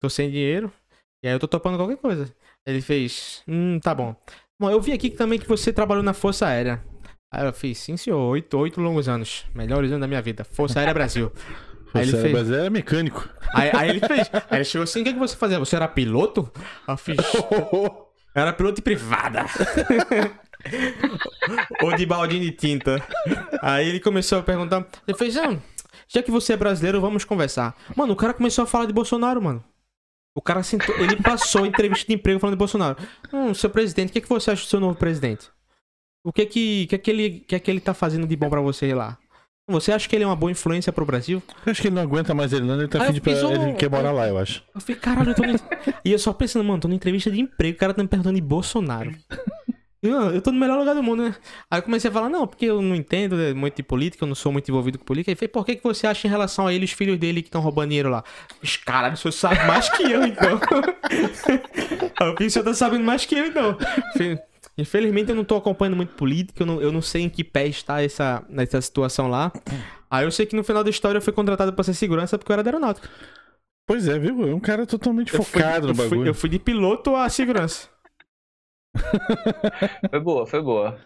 tô 0.00 0.10
sem 0.10 0.28
dinheiro, 0.28 0.72
e 1.24 1.28
aí 1.28 1.34
eu 1.34 1.38
tô 1.38 1.46
topando 1.46 1.76
qualquer 1.76 1.96
coisa. 1.96 2.34
Ele 2.66 2.80
fez, 2.80 3.44
hum, 3.46 3.78
tá 3.78 3.94
bom. 3.94 4.16
Bom, 4.60 4.70
eu 4.70 4.80
vi 4.80 4.92
aqui 4.92 5.10
também 5.10 5.38
que 5.38 5.46
você 5.46 5.72
trabalhou 5.72 6.02
na 6.02 6.12
Força 6.12 6.46
Aérea. 6.48 6.82
Aí 7.32 7.44
eu 7.44 7.52
fiz, 7.52 7.78
sim 7.78 7.96
senhor, 7.96 8.18
oito, 8.18 8.56
oito 8.58 8.80
longos 8.80 9.08
anos, 9.08 9.44
melhores 9.54 9.90
anos 9.90 10.00
da 10.00 10.06
minha 10.06 10.22
vida, 10.22 10.44
Força 10.44 10.78
Aérea 10.78 10.94
Brasil. 10.94 11.32
Aí 11.94 12.02
ele 12.02 12.12
fez- 12.12 12.32
mas 12.32 12.50
é 12.50 12.68
mecânico. 12.68 13.26
Aí, 13.54 13.70
aí 13.72 13.88
ele 13.88 14.00
fez, 14.00 14.28
aí 14.50 14.58
ele 14.58 14.64
chegou 14.64 14.82
assim, 14.84 15.00
o 15.00 15.04
que, 15.04 15.14
que 15.14 15.18
você 15.18 15.34
fazia? 15.34 15.58
Você 15.58 15.76
era 15.76 15.88
piloto? 15.88 16.50
Aí 16.86 16.92
eu 16.92 16.96
fiz, 16.98 17.16
era 18.34 18.52
piloto 18.52 18.74
de 18.76 18.82
privada. 18.82 19.46
Ou 21.82 21.94
de 21.96 22.04
baldinho 22.04 22.42
de 22.42 22.50
tinta. 22.52 23.02
Aí 23.62 23.88
ele 23.88 24.00
começou 24.00 24.38
a 24.38 24.42
perguntar. 24.42 24.86
Ele 25.06 25.16
fez, 25.16 25.36
ah, 25.38 25.56
já 26.08 26.22
que 26.22 26.30
você 26.30 26.52
é 26.52 26.56
brasileiro, 26.56 27.00
vamos 27.00 27.24
conversar. 27.24 27.74
Mano, 27.96 28.12
o 28.12 28.16
cara 28.16 28.34
começou 28.34 28.64
a 28.64 28.66
falar 28.66 28.84
de 28.86 28.92
Bolsonaro, 28.92 29.40
mano. 29.40 29.64
O 30.34 30.42
cara 30.42 30.62
sentou, 30.62 30.94
ele 30.96 31.16
passou 31.16 31.64
a 31.64 31.66
entrevista 31.66 32.06
de 32.08 32.14
emprego 32.14 32.38
falando 32.38 32.54
de 32.56 32.58
Bolsonaro. 32.58 32.96
Hum, 33.32 33.54
seu 33.54 33.70
presidente, 33.70 34.10
o 34.10 34.12
que, 34.12 34.20
que 34.20 34.28
você 34.28 34.50
acha 34.50 34.62
do 34.64 34.68
seu 34.68 34.80
novo 34.80 34.96
presidente? 34.96 35.48
O 36.26 36.32
que 36.32 36.44
que, 36.44 36.86
que, 36.88 36.98
que, 36.98 37.10
ele, 37.10 37.40
que, 37.46 37.58
que 37.60 37.70
ele 37.70 37.78
tá 37.80 37.94
fazendo 37.94 38.26
de 38.26 38.34
bom 38.36 38.50
pra 38.50 38.60
você 38.60 38.92
lá? 38.92 39.16
Você 39.68 39.92
acha 39.92 40.08
que 40.08 40.14
ele 40.16 40.24
é 40.24 40.26
uma 40.26 40.34
boa 40.36 40.50
influência 40.50 40.92
pro 40.92 41.04
Brasil? 41.04 41.40
Eu 41.64 41.70
acho 41.70 41.80
que 41.80 41.88
ele 41.88 41.94
não 41.94 42.02
aguenta 42.02 42.34
mais 42.34 42.52
a 42.52 42.56
Irlanda, 42.56 42.82
ele 42.82 42.88
tá 42.88 43.10
de 43.10 43.20
pra... 43.20 43.32
um- 43.32 43.52
Ele 43.52 43.72
quer 43.74 43.88
morar 43.90 44.10
lá, 44.12 44.26
eu 44.28 44.36
acho. 44.38 44.62
Eu 44.74 44.80
falei, 44.80 44.96
caralho, 45.00 45.30
eu 45.30 45.34
tô. 45.34 45.42
no- 45.44 45.58
e 46.04 46.12
eu 46.12 46.18
só 46.18 46.32
pensando, 46.32 46.64
mano, 46.64 46.80
tô 46.80 46.88
na 46.88 46.94
entrevista 46.94 47.30
de 47.30 47.40
emprego, 47.40 47.76
o 47.76 47.78
cara 47.78 47.94
tá 47.94 48.02
me 48.02 48.08
perguntando 48.08 48.34
de 48.36 48.40
Bolsonaro. 48.42 49.12
Eu, 50.02 50.12
eu 50.34 50.42
tô 50.42 50.52
no 50.52 50.60
melhor 50.60 50.78
lugar 50.78 50.94
do 50.94 51.02
mundo, 51.02 51.24
né? 51.24 51.34
Aí 51.68 51.78
eu 51.80 51.82
comecei 51.82 52.08
a 52.08 52.12
falar, 52.12 52.28
não, 52.28 52.46
porque 52.46 52.66
eu 52.66 52.80
não 52.80 52.94
entendo 52.94 53.34
né, 53.36 53.52
muito 53.54 53.74
de 53.76 53.82
política, 53.82 54.22
eu 54.24 54.28
não 54.28 54.36
sou 54.36 54.52
muito 54.52 54.68
envolvido 54.70 54.98
com 54.98 55.04
política. 55.04 55.32
Aí 55.32 55.36
falei, 55.36 55.48
por 55.48 55.64
que, 55.66 55.74
que 55.76 55.82
você 55.82 56.06
acha 56.06 56.28
em 56.28 56.30
relação 56.30 56.66
a 56.68 56.72
ele, 56.72 56.84
os 56.84 56.92
filhos 56.92 57.18
dele 57.18 57.42
que 57.42 57.48
estão 57.48 57.60
roubando 57.60 57.88
dinheiro 57.88 58.10
lá? 58.10 58.22
Os 58.62 58.76
caralho, 58.76 59.14
o 59.14 59.16
senhor 59.16 59.32
sabe 59.32 59.66
mais 59.66 59.88
que 59.88 60.04
eu, 60.04 60.24
então. 60.24 60.60
Aí 62.20 62.28
eu 62.28 62.34
falei, 62.34 62.46
o 62.46 62.50
senhor 62.50 62.64
tá 62.64 62.74
sabendo 62.74 63.04
mais 63.04 63.24
que 63.26 63.34
eu, 63.36 63.46
então. 63.46 63.76
Falei, 64.12 64.38
Infelizmente 64.78 65.30
eu 65.30 65.34
não 65.36 65.44
tô 65.44 65.56
acompanhando 65.56 65.96
muito 65.96 66.14
política, 66.14 66.62
eu 66.62 66.66
não, 66.66 66.80
eu 66.82 66.92
não 66.92 67.00
sei 67.00 67.22
em 67.22 67.28
que 67.30 67.42
pé 67.42 67.66
está 67.66 68.02
essa, 68.02 68.44
essa 68.58 68.80
situação 68.80 69.28
lá. 69.28 69.50
Aí 70.10 70.24
eu 70.24 70.30
sei 70.30 70.44
que 70.46 70.54
no 70.54 70.62
final 70.62 70.84
da 70.84 70.90
história 70.90 71.16
eu 71.18 71.22
fui 71.22 71.32
contratado 71.32 71.72
pra 71.72 71.82
ser 71.84 71.94
segurança 71.94 72.36
porque 72.38 72.52
eu 72.52 72.54
era 72.54 72.62
da 72.62 72.68
aeronáutica. 72.70 73.08
Pois 73.88 74.06
é, 74.08 74.18
viu? 74.18 74.48
É 74.48 74.54
um 74.54 74.60
cara 74.60 74.84
totalmente 74.86 75.32
Eu 75.32 75.42
fui- 75.42 75.60
focado 75.60 75.86
eu 75.86 75.88
no 75.90 75.94
fui- 75.94 76.08
bagulho. 76.10 76.28
eu 76.28 76.34
fui 76.34 76.48
de 76.50 76.58
piloto 76.58 77.14
a 77.16 77.28
segurança. 77.28 77.88
Foi 80.10 80.20
boa, 80.20 80.46
foi 80.46 80.62
boa. 80.62 80.98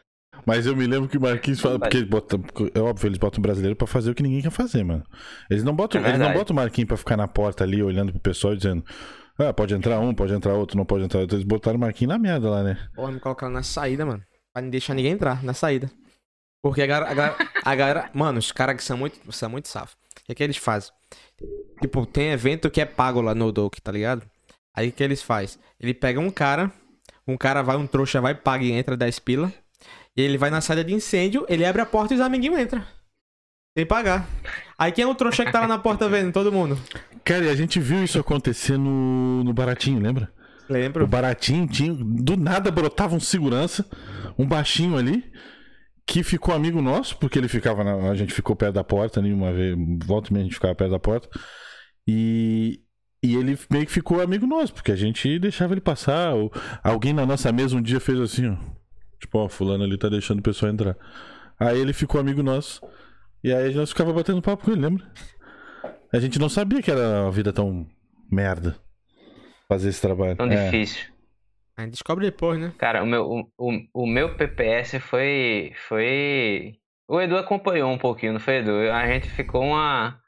Mas 0.47 0.65
eu 0.65 0.75
me 0.77 0.87
lembro 0.87 1.09
que 1.09 1.19
o 1.19 1.21
Marquinhos 1.21 1.61
fala, 1.61 1.79
porque 1.79 2.03
bota, 2.05 2.39
é 2.75 2.81
óbvio, 2.81 3.09
eles 3.09 3.19
botam 3.19 3.41
o 3.41 3.43
brasileiro 3.43 3.77
pra 3.77 3.87
fazer 3.87 4.11
o 4.11 4.15
que 4.15 4.23
ninguém 4.23 4.41
quer 4.41 4.51
fazer, 4.51 4.83
mano. 4.85 5.05
Eles 5.51 5.63
não 5.65 5.75
botam, 5.75 6.03
É 6.05 6.09
eles 6.09 6.19
não 6.21 6.33
botam 6.33 6.55
o 6.55 6.57
Marquinhos 6.57 6.89
pra 6.89 6.97
ficar 6.97 7.17
na 7.17 7.29
porta 7.29 7.65
ali 7.65 7.83
olhando 7.83 8.13
pro 8.13 8.21
pessoal 8.21 8.55
e 8.55 8.57
dizendo: 8.57 8.85
"Ah, 9.49 9.53
pode 9.53 9.75
entrar 9.75 9.99
um, 10.01 10.15
pode 10.15 10.33
entrar 10.33 10.55
outro, 10.55 10.77
não 10.77 10.85
pode 10.85 11.05
entrar 11.05 11.21
outro". 11.21 11.37
Eles 11.37 11.47
botaram 11.47 11.77
o 11.77 11.81
Marquinhos 11.81 12.13
na 12.13 12.19
merda 12.19 12.51
lá, 12.51 12.63
né? 12.63 12.89
Porra, 12.95 13.13
me 13.13 13.21
colocaram 13.21 13.53
na 13.53 13.63
saída, 13.63 14.05
mano. 14.07 14.23
Pra 14.53 14.63
não 14.63 14.71
deixar 14.71 14.95
ninguém 14.95 15.13
entrar, 15.13 15.43
na 15.43 15.55
saída. 15.55 15.91
Porque 16.63 16.83
a 16.83 16.87
galera. 16.87 17.11
A 17.11 17.15
galera, 17.15 17.37
a 17.65 17.75
galera- 17.75 18.11
mano, 18.13 18.39
os 18.39 18.53
caras 18.53 18.77
que 18.77 18.83
são 18.85 18.97
muito, 18.97 19.33
são 19.33 19.49
muito 19.49 19.69
safos. 19.69 19.95
O 19.95 20.25
que, 20.25 20.33
é 20.33 20.35
que 20.35 20.43
eles 20.43 20.57
fazem? 20.57 20.93
Tipo, 21.81 22.05
tem 22.05 22.31
evento 22.31 22.71
que 22.71 22.81
é 22.81 22.85
pago 22.85 23.21
lá 23.21 23.35
no 23.35 23.51
Doc, 23.51 23.77
tá 23.83 23.91
ligado? 23.91 24.23
Aí 24.77 24.89
o 24.89 24.93
que 24.93 25.03
eles 25.03 25.23
fazem? 25.23 25.59
Ele 25.81 25.95
pega 25.95 26.21
um 26.21 26.31
cara, 26.31 26.71
um 27.27 27.37
cara 27.37 27.63
vai, 27.63 27.77
um 27.77 27.87
trouxa 27.87 28.21
vai, 28.21 28.35
paga 28.35 28.65
e 28.65 28.73
entra 28.73 28.97
10 28.97 29.19
pila. 29.19 29.53
E 30.17 30.21
ele 30.23 30.37
vai 30.37 30.51
na 30.51 30.61
saída 30.61 30.85
de 30.85 30.93
incêndio, 30.93 31.47
ele 31.49 31.65
abre 31.65 31.81
a 31.81 31.87
porta 31.87 32.13
e 32.13 32.17
os 32.17 32.21
amiguinhos 32.21 32.61
entram. 32.61 32.85
Sem 33.77 33.87
pagar. 33.87 34.27
Aí 34.81 34.93
quem 34.93 35.05
é 35.05 35.07
o 35.07 35.15
trouxa 35.15 35.45
que 35.45 35.53
tá 35.53 35.61
lá 35.61 35.69
na 35.69 35.79
porta 35.79 36.09
vendo? 36.09 36.33
Todo 36.33 36.51
mundo. 36.51 36.79
Cara, 37.23 37.45
e 37.45 37.51
a 37.51 37.55
gente 37.55 37.79
viu 37.79 38.03
isso 38.03 38.19
acontecer 38.19 38.79
no, 38.79 39.45
no 39.45 39.53
Baratinho, 39.53 40.01
lembra? 40.01 40.33
O 40.71 40.73
Lembro. 40.73 41.07
Baratinho 41.07 41.67
tinha. 41.69 41.93
Do 41.93 42.35
nada 42.35 42.71
brotava 42.71 43.15
um 43.15 43.21
segurança, 43.21 43.85
um 44.39 44.47
baixinho 44.47 44.97
ali, 44.97 45.23
que 46.07 46.23
ficou 46.23 46.55
amigo 46.55 46.81
nosso, 46.81 47.19
porque 47.19 47.39
ele 47.39 47.47
ficava. 47.47 47.85
Na, 47.85 48.11
a 48.11 48.15
gente 48.15 48.33
ficou 48.33 48.57
perto 48.57 48.77
da 48.77 48.83
porta 48.83 49.21
ali 49.21 49.35
uma 49.35 49.53
vez. 49.53 49.77
Volta 50.07 50.31
e 50.31 50.33
meia 50.33 50.45
a 50.45 50.47
gente 50.47 50.55
ficava 50.55 50.75
perto 50.75 50.93
da 50.93 50.99
porta. 50.99 51.29
E. 52.09 52.81
E 53.23 53.37
ele 53.37 53.59
meio 53.71 53.85
que 53.85 53.93
ficou 53.93 54.23
amigo 54.23 54.47
nosso, 54.47 54.73
porque 54.73 54.93
a 54.93 54.97
gente 54.97 55.39
deixava 55.39 55.75
ele 55.75 55.81
passar. 55.83 56.33
Ou, 56.33 56.51
alguém 56.83 57.13
na 57.13 57.27
nossa 57.27 57.53
mesa 57.53 57.77
um 57.77 57.83
dia 57.83 58.01
fez 58.01 58.19
assim, 58.19 58.49
ó. 58.49 58.57
Tipo, 59.21 59.41
ó, 59.41 59.49
fulano 59.51 59.85
ali 59.85 59.99
tá 59.99 60.09
deixando 60.09 60.39
o 60.39 60.43
pessoal 60.43 60.73
entrar. 60.73 60.97
Aí 61.59 61.79
ele 61.79 61.93
ficou 61.93 62.19
amigo 62.19 62.43
nosso. 62.43 62.81
E 63.43 63.53
aí 63.53 63.75
nós 63.75 63.91
ficava 63.91 64.13
batendo 64.13 64.43
papo 64.43 64.65
com 64.65 64.73
ele, 64.73 64.81
lembra? 64.83 65.05
A 66.13 66.19
gente 66.19 66.39
não 66.39 66.49
sabia 66.49 66.83
que 66.83 66.91
era 66.91 67.23
uma 67.23 67.31
vida 67.31 67.53
tão 67.53 67.87
merda. 68.31 68.77
Fazer 69.69 69.89
esse 69.89 70.01
trabalho. 70.01 70.37
Tão 70.37 70.47
É. 70.51 70.65
difícil. 70.65 71.09
A 71.77 71.83
gente 71.83 71.93
descobre 71.93 72.27
depois, 72.27 72.61
né? 72.61 72.73
Cara, 72.77 73.03
o 73.03 73.07
meu, 73.07 73.25
o, 73.25 73.49
o, 73.57 74.03
o 74.03 74.07
meu 74.07 74.35
PPS 74.37 74.99
foi, 75.01 75.73
foi. 75.89 76.75
O 77.09 77.21
Edu 77.21 77.37
acompanhou 77.37 77.91
um 77.91 77.97
pouquinho, 77.99 78.35
não 78.35 78.41
foi, 78.41 78.57
Edu? 78.57 78.73
A 78.93 79.07
gente 79.07 79.29
ficou 79.31 79.63
uma. 79.65 80.19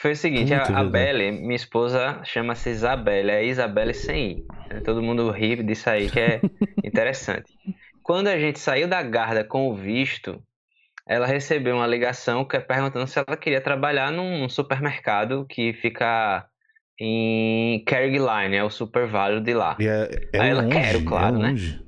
Foi 0.00 0.12
o 0.12 0.16
seguinte, 0.16 0.52
Puta, 0.54 0.72
a, 0.74 0.80
a. 0.80 0.84
Belle, 0.84 1.32
minha 1.32 1.54
esposa, 1.56 2.20
chama-se 2.24 2.70
Isabelle, 2.70 3.30
é 3.30 3.44
Isabelle 3.44 3.94
sem 3.94 4.30
I. 4.32 4.46
né? 4.74 4.80
Todo 4.84 5.02
mundo 5.02 5.30
ri 5.30 5.62
disso 5.62 5.88
aí, 5.88 6.10
que 6.10 6.20
é 6.20 6.40
interessante. 6.84 7.52
Quando 8.02 8.28
a 8.28 8.38
gente 8.38 8.58
saiu 8.58 8.86
da 8.86 9.02
Garda 9.02 9.42
com 9.42 9.68
o 9.68 9.74
visto, 9.74 10.40
ela 11.10 11.26
recebeu 11.26 11.74
uma 11.74 11.88
ligação 11.88 12.44
que 12.44 12.56
é 12.56 12.60
perguntando 12.60 13.04
se 13.08 13.18
ela 13.18 13.36
queria 13.36 13.60
trabalhar 13.60 14.12
num 14.12 14.48
supermercado 14.48 15.44
que 15.44 15.72
fica 15.72 16.46
em 17.00 17.82
Carrickline, 17.84 18.54
é 18.54 18.62
o 18.62 18.70
super 18.70 19.08
válido 19.08 19.40
de 19.40 19.52
lá. 19.52 19.76
E 19.80 19.88
é, 19.88 20.08
é 20.32 20.40
Aí 20.40 20.50
ela 20.50 20.62
longe, 20.62 20.78
quero, 20.78 21.04
claro, 21.04 21.34
é 21.34 21.38
né? 21.40 21.48
longe. 21.48 21.84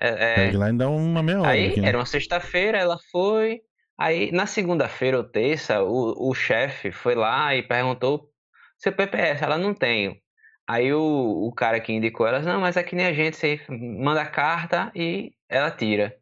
É, 0.00 0.08
é, 0.08 0.50
Tagline 0.50 0.78
dá 0.78 0.88
uma 0.88 1.22
meia 1.22 1.40
hora 1.40 1.50
Aí 1.50 1.68
aqui, 1.68 1.80
né? 1.80 1.88
era 1.90 1.98
uma 1.98 2.06
sexta-feira, 2.06 2.76
ela 2.76 2.98
foi. 3.12 3.60
Aí 3.96 4.32
na 4.32 4.46
segunda-feira 4.46 5.16
ou 5.18 5.22
terça, 5.22 5.84
o, 5.84 6.30
o 6.30 6.34
chefe 6.34 6.90
foi 6.90 7.14
lá 7.14 7.54
e 7.54 7.62
perguntou: 7.62 8.32
seu 8.76 8.92
PPS? 8.92 9.44
Ela 9.44 9.58
não 9.58 9.72
tem. 9.72 10.20
Aí 10.66 10.92
o, 10.92 11.00
o 11.46 11.52
cara 11.54 11.78
que 11.78 11.92
indicou 11.92 12.26
ela, 12.26 12.40
não, 12.40 12.60
mas 12.60 12.76
aqui 12.76 12.96
nem 12.96 13.06
a 13.06 13.12
gente, 13.12 13.36
você 13.36 13.60
manda 13.68 14.26
carta 14.26 14.90
e 14.92 15.32
ela 15.48 15.70
tira. 15.70 16.19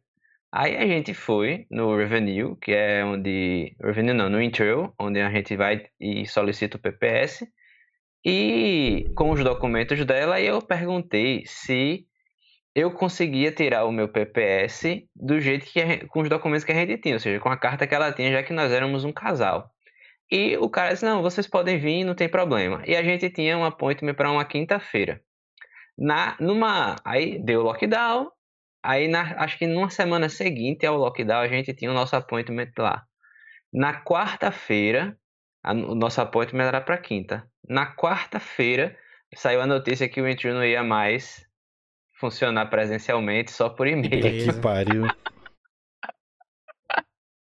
Aí 0.51 0.75
a 0.77 0.87
gente 0.87 1.13
foi 1.13 1.67
no 1.69 1.95
Revenue, 1.95 2.55
que 2.59 2.71
é 2.71 3.03
onde. 3.05 3.75
Revenue 3.81 4.13
não, 4.13 4.29
no 4.29 4.41
Intrail, 4.41 4.93
onde 4.99 5.19
a 5.21 5.29
gente 5.29 5.55
vai 5.55 5.85
e 5.99 6.25
solicita 6.25 6.77
o 6.77 6.79
PPS. 6.79 7.47
E 8.25 9.05
com 9.15 9.31
os 9.31 9.43
documentos 9.43 10.03
dela, 10.05 10.41
eu 10.41 10.61
perguntei 10.61 11.43
se 11.45 12.05
eu 12.75 12.91
conseguia 12.91 13.51
tirar 13.51 13.85
o 13.85 13.91
meu 13.91 14.09
PPS 14.09 15.07
do 15.15 15.39
jeito 15.39 15.65
que 15.65 16.07
com 16.07 16.21
os 16.21 16.29
documentos 16.29 16.63
que 16.63 16.71
a 16.71 16.75
gente 16.75 16.97
tinha, 16.97 17.15
ou 17.15 17.19
seja, 17.19 17.39
com 17.39 17.49
a 17.49 17.57
carta 17.57 17.87
que 17.87 17.95
ela 17.95 18.11
tinha, 18.11 18.31
já 18.31 18.43
que 18.43 18.53
nós 18.53 18.71
éramos 18.71 19.05
um 19.05 19.11
casal. 19.13 19.71
E 20.31 20.57
o 20.57 20.69
cara 20.69 20.93
disse: 20.93 21.05
"Não, 21.05 21.21
vocês 21.21 21.47
podem 21.47 21.77
vir, 21.79 22.03
não 22.03 22.15
tem 22.15 22.29
problema". 22.29 22.83
E 22.87 22.95
a 22.95 23.03
gente 23.03 23.29
tinha 23.29 23.57
um 23.57 23.65
appointment 23.65 24.15
para 24.15 24.31
uma 24.31 24.45
quinta-feira. 24.45 25.21
Na 25.97 26.35
numa 26.39 26.95
aí 27.05 27.39
deu 27.39 27.61
lockdown. 27.63 28.31
Aí 28.83 29.07
na, 29.07 29.35
acho 29.43 29.57
que 29.57 29.67
numa 29.67 29.89
semana 29.89 30.29
seguinte 30.29 30.85
ao 30.85 30.97
lockdown 30.97 31.41
a 31.41 31.47
gente 31.47 31.73
tinha 31.73 31.91
o 31.91 31.93
nosso 31.93 32.15
appointment 32.15 32.71
lá. 32.77 33.03
Na 33.71 34.03
quarta-feira, 34.03 35.17
o 35.63 35.95
nosso 35.95 36.21
appointment 36.21 36.65
era 36.65 36.81
para 36.81 36.97
quinta. 36.97 37.45
Na 37.67 37.93
quarta-feira 37.93 38.97
saiu 39.35 39.61
a 39.61 39.67
notícia 39.67 40.09
que 40.09 40.21
o 40.21 40.27
Intune 40.27 40.53
não 40.53 40.65
ia 40.65 40.83
mais 40.83 41.45
funcionar 42.19 42.65
presencialmente 42.67 43.51
só 43.51 43.69
por 43.69 43.87
e-mail. 43.87 44.53
Que 44.53 44.61
pariu. 44.61 45.03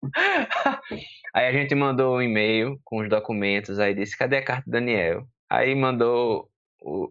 Aí 1.35 1.47
a 1.47 1.53
gente 1.53 1.75
mandou 1.75 2.17
um 2.17 2.23
e-mail 2.23 2.81
com 2.85 2.99
os 2.99 3.09
documentos, 3.09 3.79
aí 3.79 3.95
disse, 3.95 4.17
cadê 4.17 4.39
a 4.39 4.45
carta 4.45 4.65
do 4.67 4.73
Daniel? 4.73 5.27
Aí 5.49 5.75
mandou 5.75 6.49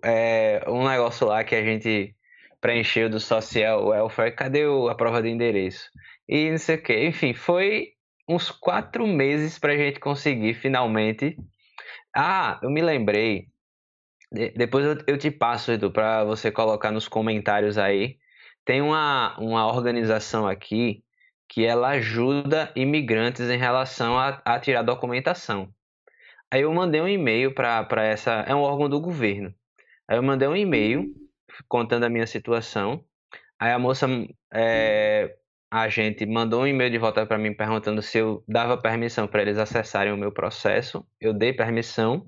é, 0.04 0.64
um 0.68 0.88
negócio 0.88 1.28
lá 1.28 1.44
que 1.44 1.56
a 1.56 1.64
gente 1.64 2.16
preencheu 2.62 3.10
do 3.10 3.20
social 3.20 3.88
welfare, 3.88 4.36
cadê 4.36 4.64
a 4.90 4.96
prova 4.96 5.22
de 5.22 5.30
endereço? 5.30 5.90
E 6.28 6.50
não 6.52 6.58
sei 6.58 6.76
o 6.76 6.84
que, 6.84 7.06
enfim, 7.06 7.34
foi 7.34 7.94
uns 8.28 8.52
quatro 8.52 9.08
meses 9.08 9.58
pra 9.58 9.78
gente 9.78 10.00
conseguir 10.00 10.54
finalmente. 10.54 11.38
Ah, 12.16 12.60
eu 12.62 12.70
me 12.70 12.82
lembrei. 12.82 13.48
De- 14.32 14.52
depois 14.52 14.86
eu, 14.86 14.98
eu 15.08 15.18
te 15.18 15.32
passo, 15.32 15.72
Edu, 15.72 15.92
pra 15.92 16.24
você 16.24 16.52
colocar 16.52 16.92
nos 16.92 17.08
comentários 17.08 17.78
aí. 17.78 18.18
Tem 18.66 18.82
uma, 18.82 19.38
uma 19.40 19.66
organização 19.68 20.48
aqui 20.48 21.04
que 21.48 21.64
ela 21.66 21.90
ajuda 21.92 22.72
imigrantes 22.76 23.50
em 23.50 23.58
relação 23.58 24.18
a, 24.20 24.42
a 24.44 24.60
tirar 24.60 24.82
documentação. 24.82 25.70
Aí 26.52 26.62
eu 26.62 26.74
mandei 26.74 27.00
um 27.00 27.08
e-mail 27.08 27.54
para 27.54 28.04
essa. 28.04 28.44
É 28.48 28.54
um 28.54 28.62
órgão 28.62 28.90
do 28.90 29.00
governo. 29.00 29.54
Aí 30.08 30.18
eu 30.18 30.24
mandei 30.24 30.48
um 30.48 30.56
e-mail 30.56 31.14
contando 31.68 32.04
a 32.04 32.10
minha 32.10 32.28
situação. 32.28 33.04
Aí 33.60 33.72
a 33.72 33.80
moça. 33.80 34.08
é, 34.54 35.36
a 35.70 35.90
gente 35.90 36.26
mandou 36.26 36.62
um 36.62 36.68
e-mail 36.68 36.90
de 36.90 36.98
volta 36.98 37.26
para 37.26 37.38
mim 37.38 37.54
perguntando 37.54 38.02
se 38.02 38.18
eu 38.20 38.44
dava 38.48 38.78
permissão 38.78 39.28
para 39.28 39.42
eles 39.42 39.58
acessarem 39.58 40.14
o 40.14 40.18
meu 40.18 40.32
processo. 40.32 41.06
Eu 41.20 41.34
dei 41.34 41.52
permissão 41.52 42.26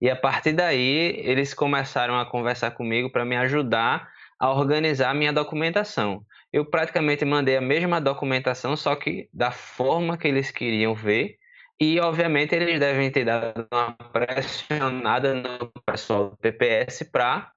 e 0.00 0.10
a 0.10 0.16
partir 0.16 0.52
daí 0.52 1.20
eles 1.24 1.54
começaram 1.54 2.18
a 2.18 2.26
conversar 2.26 2.72
comigo 2.72 3.10
para 3.10 3.24
me 3.24 3.36
ajudar 3.36 4.08
a 4.38 4.52
organizar 4.52 5.10
a 5.10 5.14
minha 5.14 5.32
documentação. 5.32 6.24
Eu 6.52 6.64
praticamente 6.64 7.24
mandei 7.24 7.56
a 7.56 7.60
mesma 7.60 8.00
documentação, 8.00 8.76
só 8.76 8.94
que 8.94 9.28
da 9.32 9.50
forma 9.50 10.16
que 10.16 10.28
eles 10.28 10.50
queriam 10.50 10.94
ver. 10.94 11.38
E, 11.80 12.00
obviamente, 12.00 12.54
eles 12.54 12.80
devem 12.80 13.10
ter 13.10 13.24
dado 13.24 13.66
uma 13.70 13.92
pressionada 14.10 15.34
no 15.34 15.70
pessoal 15.84 16.30
do 16.30 16.36
PPS 16.38 17.04
para 17.10 17.52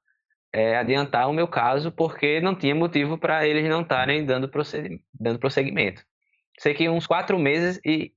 é, 0.54 0.78
adiantar 0.78 1.30
o 1.30 1.34
meu 1.34 1.48
caso, 1.48 1.92
porque 1.92 2.42
não 2.42 2.56
tinha 2.56 2.74
motivo 2.74 3.18
para 3.18 3.48
eles 3.48 3.68
não 3.70 3.82
estarem 3.82 4.26
dando, 4.26 4.50
dando 5.20 5.40
prosseguimento. 5.40 6.04
Sei 6.60 6.74
que 6.74 6.90
uns 6.90 7.08
quatro 7.08 7.40
meses 7.40 7.80
e 7.86 8.12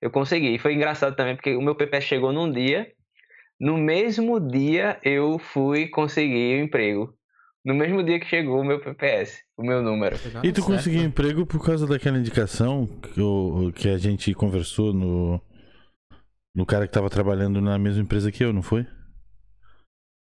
eu 0.00 0.10
consegui. 0.10 0.58
Foi 0.58 0.74
engraçado 0.74 1.16
também, 1.16 1.34
porque 1.34 1.56
o 1.56 1.62
meu 1.62 1.74
PPS 1.74 2.06
chegou 2.06 2.32
num 2.32 2.50
dia, 2.50 2.92
no 3.58 3.76
mesmo 3.76 4.38
dia 4.40 5.00
eu 5.02 5.38
fui 5.38 5.88
conseguir 5.88 6.60
o 6.60 6.64
emprego. 6.64 7.14
No 7.64 7.74
mesmo 7.74 8.02
dia 8.02 8.20
que 8.20 8.26
chegou 8.26 8.60
o 8.60 8.64
meu 8.64 8.78
PPS, 8.78 9.42
o 9.56 9.62
meu 9.62 9.82
número. 9.82 10.16
E 10.42 10.52
tu 10.52 10.62
conseguiu 10.62 11.02
emprego 11.02 11.46
por 11.46 11.64
causa 11.64 11.86
daquela 11.86 12.18
indicação 12.18 12.86
que, 12.86 13.18
eu, 13.18 13.72
que 13.74 13.88
a 13.88 13.96
gente 13.96 14.34
conversou 14.34 14.92
no, 14.92 15.40
no 16.54 16.66
cara 16.66 16.86
que 16.86 16.92
tava 16.92 17.08
trabalhando 17.08 17.62
na 17.62 17.78
mesma 17.78 18.02
empresa 18.02 18.30
que 18.30 18.44
eu, 18.44 18.52
não 18.52 18.62
foi? 18.62 18.86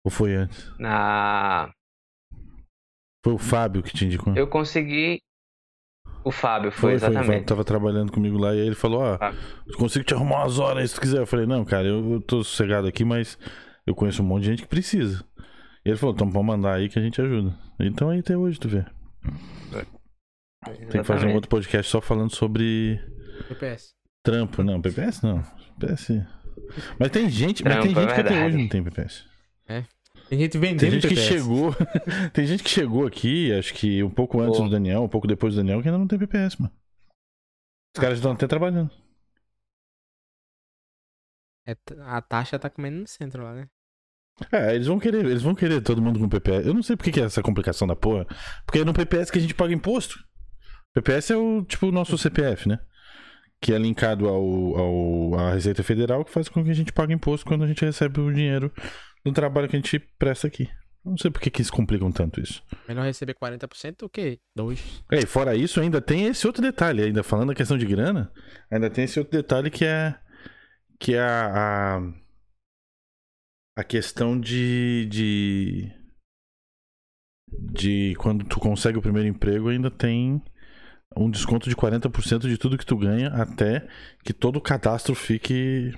Ou 0.04 0.12
foi 0.12 0.36
antes? 0.36 0.72
Na. 0.80 1.72
Foi 3.24 3.34
o 3.34 3.38
Fábio 3.38 3.84
que 3.84 3.94
te 3.94 4.06
indicou? 4.06 4.36
Eu 4.36 4.48
consegui. 4.48 5.20
O 6.24 6.32
Fábio 6.32 6.72
foi, 6.72 6.80
Foi, 6.82 6.94
exatamente. 6.94 7.26
foi. 7.26 7.34
O 7.36 7.38
Fábio 7.38 7.48
tava 7.48 7.64
trabalhando 7.64 8.12
comigo 8.12 8.38
lá 8.38 8.54
e 8.54 8.62
aí 8.62 8.66
ele 8.68 8.76
falou: 8.76 9.02
Ó, 9.02 9.18
Fábio. 9.18 9.40
eu 9.68 9.78
consigo 9.78 10.06
te 10.06 10.14
arrumar 10.14 10.44
umas 10.44 10.60
horas 10.60 10.78
aí 10.82 10.88
se 10.88 10.96
tu 10.96 11.02
quiser. 11.02 11.20
Eu 11.20 11.28
falei: 11.28 11.46
Não, 11.46 11.64
cara, 11.66 11.88
eu, 11.88 12.14
eu 12.14 12.22
tô 12.22 12.44
sossegado 12.44 12.88
aqui, 12.88 13.04
mas 13.04 13.38
eu 13.86 13.96
conheço 13.96 14.22
um 14.22 14.26
monte 14.26 14.44
de 14.44 14.50
gente 14.50 14.62
que 14.64 14.68
precisa. 14.68 15.24
E 15.86 15.90
ele 15.90 15.98
falou: 15.98 16.14
Então 16.16 16.30
pode 16.30 16.46
mandar 16.46 16.74
aí 16.76 16.90
que 16.90 16.98
a 17.00 17.02
gente 17.02 17.20
ajuda. 17.22 17.58
Então 17.80 18.10
aí 18.10 18.20
até 18.20 18.36
hoje 18.38 18.60
tu 18.60 18.68
vê. 18.68 18.86
Tem 20.92 21.02
que 21.02 21.04
fazer 21.04 21.26
um 21.28 21.34
outro 21.34 21.50
podcast 21.50 21.92
só 21.92 22.00
falando 22.02 22.34
sobre 22.36 23.00
PPS. 23.48 23.94
trampo. 24.24 24.64
Não, 24.64 24.80
PPS 24.80 25.24
não. 25.24 25.42
PPS. 25.80 26.24
Mas 27.00 27.10
tem 27.10 27.28
gente, 27.30 27.64
mas 27.64 27.82
tem 27.82 27.94
Trampo, 27.94 28.00
é 28.00 28.04
gente 28.04 28.14
que 28.14 28.22
até 28.22 28.46
hoje 28.46 28.58
não 28.58 28.68
tem 28.68 28.84
PPS. 28.84 29.26
Tem 30.30 30.40
gente 30.40 30.58
vendendo 30.58 30.80
Tem 30.80 30.92
gente 30.92 31.08
que 31.08 31.16
PPS. 31.16 31.28
chegou. 31.28 31.76
tem 32.34 32.46
gente 32.46 32.64
que 32.64 32.70
chegou 32.70 33.06
aqui, 33.06 33.52
acho 33.54 33.74
que 33.74 34.02
um 34.02 34.10
pouco 34.10 34.40
antes 34.40 34.58
Pô. 34.58 34.64
do 34.64 34.70
Daniel, 34.70 35.04
um 35.04 35.10
pouco 35.10 35.28
depois 35.28 35.54
do 35.54 35.58
Daniel, 35.58 35.82
que 35.82 35.88
ainda 35.88 35.98
não 35.98 36.08
tem 36.08 36.18
PPS, 36.18 36.58
mano. 36.58 36.74
Os 37.96 38.02
caras 38.02 38.18
estão 38.18 38.32
até 38.32 38.48
trabalhando. 38.48 38.90
É, 41.68 41.76
a 42.06 42.22
taxa 42.22 42.58
tá 42.58 42.70
comendo 42.70 43.02
no 43.02 43.08
centro 43.08 43.44
lá, 43.44 43.54
né? 43.54 43.68
É, 44.52 44.74
eles 44.74 44.88
vão 44.88 44.98
querer, 44.98 45.26
eles 45.26 45.44
vão 45.44 45.54
querer 45.54 45.82
todo 45.82 46.02
mundo 46.02 46.20
com 46.20 46.30
PPS. 46.30 46.66
Eu 46.66 46.74
não 46.74 46.82
sei 46.82 46.96
por 46.96 47.04
que 47.04 47.12
que 47.12 47.20
é 47.20 47.26
essa 47.26 47.44
complicação 47.44 47.88
da 47.88 47.96
porra. 47.96 48.26
Porque 48.66 48.80
é 48.80 48.86
no 48.86 48.94
PPS 48.94 49.30
que 49.30 49.38
a 49.38 49.42
gente 49.42 49.54
paga 49.54 49.74
imposto. 49.74 50.18
PPS 50.94 51.32
é 51.32 51.38
o 51.38 51.64
tipo 51.64 51.88
o 51.88 51.92
nosso 51.92 52.18
CPF, 52.18 52.68
né? 52.68 52.80
Que 53.62 53.74
é 53.74 53.78
linkado 53.78 54.28
ao, 54.28 54.78
ao, 54.78 55.36
à 55.36 55.54
Receita 55.54 55.84
Federal, 55.84 56.26
que 56.26 56.32
faz 56.32 56.50
com 56.50 56.64
que 56.64 56.72
a 56.72 56.74
gente 56.74 56.92
pague 56.92 57.14
imposto 57.14 57.46
quando 57.46 57.64
a 57.64 57.68
gente 57.68 57.86
recebe 57.86 58.20
o 58.20 58.34
dinheiro 58.34 58.74
do 59.24 59.32
trabalho 59.32 59.68
que 59.68 59.76
a 59.76 59.80
gente 59.80 60.00
presta 60.18 60.48
aqui. 60.48 60.70
Não 61.04 61.18
sei 61.18 61.32
por 61.32 61.42
que, 61.42 61.50
que 61.50 61.62
eles 61.62 61.72
complicam 61.72 62.12
tanto 62.12 62.40
isso. 62.40 62.64
Melhor 62.88 63.04
receber 63.04 63.34
40% 63.34 63.98
do 63.98 64.10
que 64.10 64.40
2%. 64.58 65.04
É, 65.12 65.20
e 65.20 65.26
fora 65.26 65.56
isso, 65.56 65.82
ainda 65.82 66.00
tem 66.00 66.26
esse 66.26 66.46
outro 66.46 66.62
detalhe, 66.62 67.04
ainda 67.04 67.24
falando 67.24 67.52
a 67.52 67.56
questão 67.56 67.78
de 67.78 67.88
grana, 67.88 68.32
ainda 68.70 68.90
tem 68.90 69.06
esse 69.06 69.18
outro 69.18 69.36
detalhe 69.36 69.72
que 69.72 69.84
é 69.84 70.16
que 71.00 71.16
é 71.16 71.20
a, 71.20 71.98
a, 71.98 72.02
a 73.78 73.84
questão 73.84 74.40
de, 74.40 75.08
de 75.10 75.92
de 77.52 78.14
quando 78.20 78.46
tu 78.46 78.60
consegue 78.60 79.00
o 79.00 79.02
primeiro 79.02 79.28
emprego, 79.28 79.70
ainda 79.70 79.90
tem 79.90 80.42
um 81.18 81.30
desconto 81.30 81.68
de 81.68 81.76
40% 81.76 82.48
de 82.48 82.58
tudo 82.58 82.78
que 82.78 82.86
tu 82.86 82.96
ganha 82.96 83.30
até 83.30 83.88
que 84.24 84.32
todo 84.32 84.58
o 84.58 84.62
cadastro 84.62 85.14
fique 85.14 85.92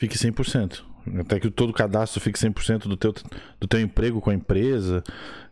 fique 0.00 0.16
100%. 0.16 0.91
Até 1.20 1.40
que 1.40 1.50
todo 1.50 1.70
o 1.70 1.74
cadastro 1.74 2.20
fique 2.20 2.38
100% 2.38 2.88
do 2.88 2.96
teu, 2.96 3.12
do 3.60 3.66
teu 3.66 3.80
emprego 3.80 4.20
com 4.20 4.30
a 4.30 4.34
empresa. 4.34 5.02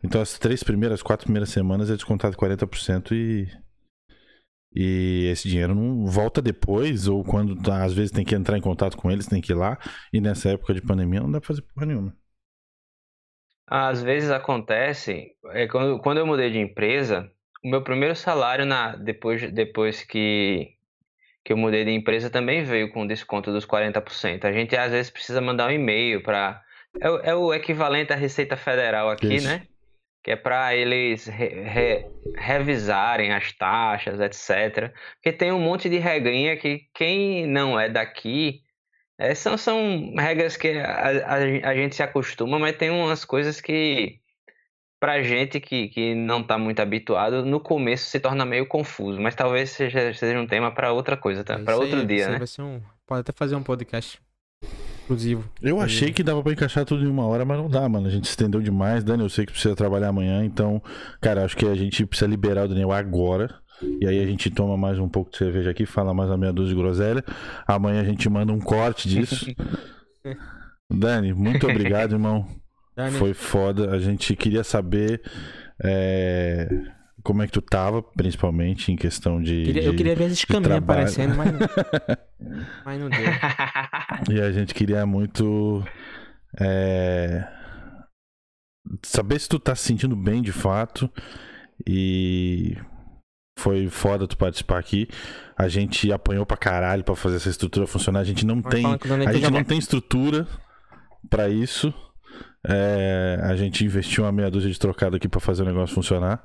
Então 0.02 0.20
as 0.20 0.38
três 0.38 0.62
primeiras, 0.62 1.02
quatro 1.02 1.24
primeiras 1.24 1.50
semanas 1.50 1.90
é 1.90 1.94
descontado 1.94 2.36
40% 2.36 3.12
e 3.12 3.48
e 4.72 5.26
esse 5.32 5.48
dinheiro 5.48 5.74
não 5.74 6.06
volta 6.06 6.40
depois 6.40 7.08
ou 7.08 7.24
quando 7.24 7.56
tá, 7.60 7.82
às 7.82 7.92
vezes 7.92 8.12
tem 8.12 8.24
que 8.24 8.34
entrar 8.34 8.56
em 8.56 8.60
contato 8.60 8.96
com 8.96 9.10
eles, 9.10 9.26
tem 9.26 9.40
que 9.40 9.52
ir 9.52 9.56
lá 9.56 9.76
e 10.12 10.20
nessa 10.20 10.50
época 10.50 10.72
de 10.72 10.80
pandemia 10.80 11.20
não 11.20 11.30
dá 11.30 11.40
pra 11.40 11.48
fazer 11.48 11.62
porra 11.62 11.86
nenhuma. 11.86 12.16
Às 13.66 14.02
vezes 14.02 14.30
acontece, 14.30 15.32
é 15.52 15.66
quando, 15.68 16.00
quando 16.00 16.18
eu 16.18 16.26
mudei 16.26 16.50
de 16.50 16.58
empresa, 16.58 17.30
o 17.64 17.68
meu 17.68 17.82
primeiro 17.82 18.16
salário 18.16 18.64
na, 18.64 18.96
depois, 18.96 19.52
depois 19.52 20.02
que, 20.02 20.76
que 21.44 21.52
eu 21.52 21.56
mudei 21.56 21.84
de 21.84 21.90
empresa 21.90 22.28
também 22.30 22.62
veio 22.62 22.90
com 22.92 23.06
desconto 23.06 23.52
dos 23.52 23.64
40%. 23.66 24.44
A 24.44 24.52
gente 24.52 24.76
às 24.76 24.92
vezes 24.92 25.10
precisa 25.10 25.40
mandar 25.40 25.68
um 25.68 25.72
e-mail 25.72 26.22
para. 26.22 26.62
É, 27.00 27.10
o- 27.10 27.18
é 27.20 27.34
o 27.34 27.54
equivalente 27.54 28.12
à 28.12 28.16
Receita 28.16 28.56
Federal 28.56 29.10
aqui, 29.10 29.36
Isso. 29.36 29.46
né? 29.46 29.62
Que 30.22 30.32
é 30.32 30.36
para 30.36 30.74
eles 30.76 31.26
re- 31.26 31.62
re- 31.62 32.06
revisarem 32.36 33.32
as 33.32 33.52
taxas, 33.52 34.20
etc. 34.20 34.92
Porque 35.14 35.32
tem 35.32 35.50
um 35.50 35.60
monte 35.60 35.88
de 35.88 35.98
regrinha 35.98 36.56
que 36.56 36.82
quem 36.94 37.46
não 37.46 37.80
é 37.80 37.88
daqui 37.88 38.60
é, 39.18 39.34
são, 39.34 39.56
são 39.56 40.14
regras 40.18 40.56
que 40.56 40.68
a, 40.78 41.08
a, 41.26 41.34
a 41.70 41.74
gente 41.74 41.94
se 41.94 42.02
acostuma, 42.02 42.58
mas 42.58 42.76
tem 42.76 42.90
umas 42.90 43.24
coisas 43.24 43.60
que, 43.60 44.19
pra 45.00 45.22
gente 45.22 45.58
que, 45.58 45.88
que 45.88 46.14
não 46.14 46.42
tá 46.42 46.58
muito 46.58 46.80
habituado, 46.80 47.44
no 47.44 47.58
começo 47.58 48.04
se 48.04 48.20
torna 48.20 48.44
meio 48.44 48.66
confuso. 48.66 49.20
Mas 49.20 49.34
talvez 49.34 49.70
seja, 49.70 50.12
seja 50.12 50.38
um 50.38 50.46
tema 50.46 50.70
para 50.70 50.92
outra 50.92 51.16
coisa, 51.16 51.42
tá? 51.42 51.58
Para 51.58 51.76
outro 51.76 52.00
aí, 52.00 52.06
dia, 52.06 52.28
né? 52.28 52.38
Vai 52.38 52.46
ser 52.46 52.62
um, 52.62 52.80
pode 53.06 53.22
até 53.22 53.32
fazer 53.32 53.56
um 53.56 53.62
podcast 53.62 54.20
exclusivo. 55.10 55.44
Eu 55.60 55.78
Aí, 55.78 55.86
achei 55.86 56.12
que 56.12 56.22
dava 56.22 56.42
pra 56.42 56.52
encaixar 56.52 56.84
tudo 56.84 57.04
em 57.04 57.08
uma 57.08 57.26
hora, 57.26 57.44
mas 57.44 57.58
não 57.58 57.68
dá, 57.68 57.88
mano. 57.88 58.06
A 58.06 58.10
gente 58.10 58.26
se 58.26 58.30
estendeu 58.30 58.60
demais. 58.60 59.02
Dani, 59.02 59.22
eu 59.22 59.28
sei 59.28 59.44
que 59.44 59.52
precisa 59.52 59.74
trabalhar 59.74 60.08
amanhã, 60.08 60.44
então, 60.44 60.80
cara, 61.20 61.44
acho 61.44 61.56
que 61.56 61.66
a 61.66 61.74
gente 61.74 62.06
precisa 62.06 62.30
liberar 62.30 62.64
o 62.64 62.68
Daniel 62.68 62.92
agora. 62.92 63.58
E 64.00 64.06
aí 64.06 64.22
a 64.22 64.26
gente 64.26 64.50
toma 64.50 64.76
mais 64.76 64.98
um 64.98 65.08
pouco 65.08 65.30
de 65.30 65.38
cerveja 65.38 65.70
aqui, 65.70 65.86
fala 65.86 66.12
mais 66.12 66.28
uma 66.28 66.36
meia 66.36 66.52
dúzia 66.52 66.74
de 66.74 66.80
groselha. 66.80 67.24
Amanhã 67.66 68.02
a 68.02 68.04
gente 68.04 68.28
manda 68.28 68.52
um 68.52 68.60
corte 68.60 69.08
disso. 69.08 69.46
Dani, 70.92 71.32
muito 71.32 71.66
obrigado, 71.66 72.12
irmão. 72.12 72.46
Foi 73.18 73.32
foda. 73.34 73.90
A 73.92 73.98
gente 73.98 74.34
queria 74.36 74.62
saber 74.64 75.22
é, 75.82 76.68
como 77.22 77.42
é 77.42 77.46
que 77.46 77.52
tu 77.52 77.62
tava, 77.62 78.02
principalmente 78.02 78.90
em 78.92 78.96
questão 78.96 79.40
de. 79.42 79.62
queria- 79.64 79.82
eu 79.84 79.90
de- 79.92 79.96
queria 79.96 80.14
ver 80.16 80.24
caminhos 80.24 80.44
trabalho. 80.68 80.82
aparecendo, 80.82 81.36
mas 81.36 81.52
não, 81.52 81.58
mas 82.84 83.00
não 83.00 83.08
deu. 83.10 84.36
E 84.36 84.40
a 84.40 84.50
gente 84.52 84.74
queria 84.74 85.04
muito 85.06 85.84
é, 86.58 87.46
saber 89.04 89.38
se 89.40 89.48
tu 89.48 89.58
tá 89.58 89.74
se 89.74 89.84
sentindo 89.84 90.16
bem 90.16 90.42
de 90.42 90.52
fato. 90.52 91.10
E 91.86 92.76
foi 93.58 93.88
foda 93.88 94.26
tu 94.26 94.36
participar 94.36 94.78
aqui. 94.78 95.08
A 95.56 95.68
gente 95.68 96.10
apanhou 96.12 96.44
pra 96.46 96.56
caralho 96.56 97.04
pra 97.04 97.14
fazer 97.14 97.36
essa 97.36 97.48
estrutura 97.50 97.86
funcionar. 97.86 98.20
A 98.20 98.24
gente 98.24 98.44
não 98.44 98.60
tem, 98.62 98.84
a 99.26 99.32
gente 99.32 99.50
não 99.50 99.64
tem 99.64 99.78
estrutura 99.78 100.46
pra 101.28 101.48
isso. 101.48 101.92
É, 102.66 103.38
a 103.42 103.56
gente 103.56 103.84
investiu 103.84 104.24
uma 104.24 104.32
meia 104.32 104.50
dúzia 104.50 104.70
de 104.70 104.78
trocado 104.78 105.16
aqui 105.16 105.28
pra 105.28 105.40
fazer 105.40 105.62
o 105.62 105.66
negócio 105.66 105.94
funcionar. 105.94 106.44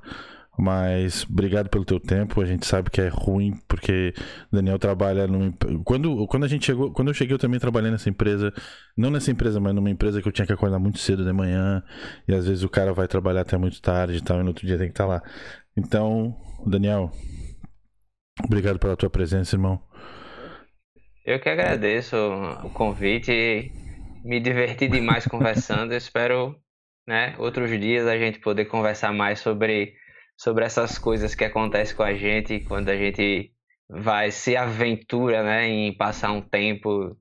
Mas 0.57 1.25
obrigado 1.29 1.69
pelo 1.69 1.83
teu 1.83 1.99
tempo. 1.99 2.41
A 2.41 2.45
gente 2.45 2.65
sabe 2.65 2.89
que 2.89 3.01
é 3.01 3.09
ruim 3.09 3.59
porque 3.67 4.13
Daniel 4.51 4.79
trabalha 4.79 5.27
numa 5.27 5.53
quando 5.83 6.25
quando 6.27 6.45
a 6.45 6.47
gente 6.47 6.65
chegou, 6.65 6.91
quando 6.91 7.09
eu 7.09 7.13
cheguei 7.13 7.33
eu 7.35 7.39
também 7.39 7.59
trabalhei 7.59 7.91
nessa 7.91 8.09
empresa, 8.09 8.53
não 8.95 9.11
nessa 9.11 9.31
empresa, 9.31 9.59
mas 9.59 9.75
numa 9.75 9.89
empresa 9.89 10.21
que 10.21 10.27
eu 10.27 10.31
tinha 10.31 10.45
que 10.45 10.53
acordar 10.53 10.79
muito 10.79 10.99
cedo 10.99 11.25
de 11.25 11.33
manhã 11.33 11.83
e 12.27 12.33
às 12.33 12.47
vezes 12.47 12.63
o 12.63 12.69
cara 12.69 12.93
vai 12.93 13.07
trabalhar 13.07 13.41
até 13.41 13.57
muito 13.57 13.81
tarde 13.81 14.17
e 14.17 14.21
tal, 14.21 14.39
e 14.39 14.43
no 14.43 14.49
outro 14.49 14.65
dia 14.65 14.77
tem 14.77 14.87
que 14.87 14.93
estar 14.93 15.05
lá. 15.05 15.21
Então, 15.75 16.33
Daniel, 16.65 17.11
obrigado 18.41 18.79
pela 18.79 18.95
tua 18.95 19.09
presença, 19.09 19.55
irmão. 19.57 19.81
Eu 21.25 21.39
que 21.39 21.49
agradeço 21.49 22.15
o 22.15 22.69
convite. 22.69 23.71
Me 24.25 24.39
diverti 24.39 24.87
demais 24.87 25.27
conversando. 25.27 25.93
Espero, 25.93 26.59
né, 27.07 27.35
outros 27.37 27.69
dias 27.79 28.07
a 28.07 28.17
gente 28.17 28.39
poder 28.39 28.65
conversar 28.65 29.13
mais 29.13 29.39
sobre, 29.39 29.93
sobre 30.35 30.65
essas 30.65 30.97
coisas 30.97 31.35
que 31.35 31.43
acontecem 31.43 31.95
com 31.95 32.01
a 32.01 32.15
gente 32.15 32.59
quando 32.61 32.89
a 32.89 32.97
gente 32.97 33.53
vai 33.87 34.31
se 34.31 34.57
aventura, 34.57 35.43
né, 35.43 35.67
em 35.67 35.95
passar 35.95 36.31
um 36.31 36.41
tempo 36.41 37.15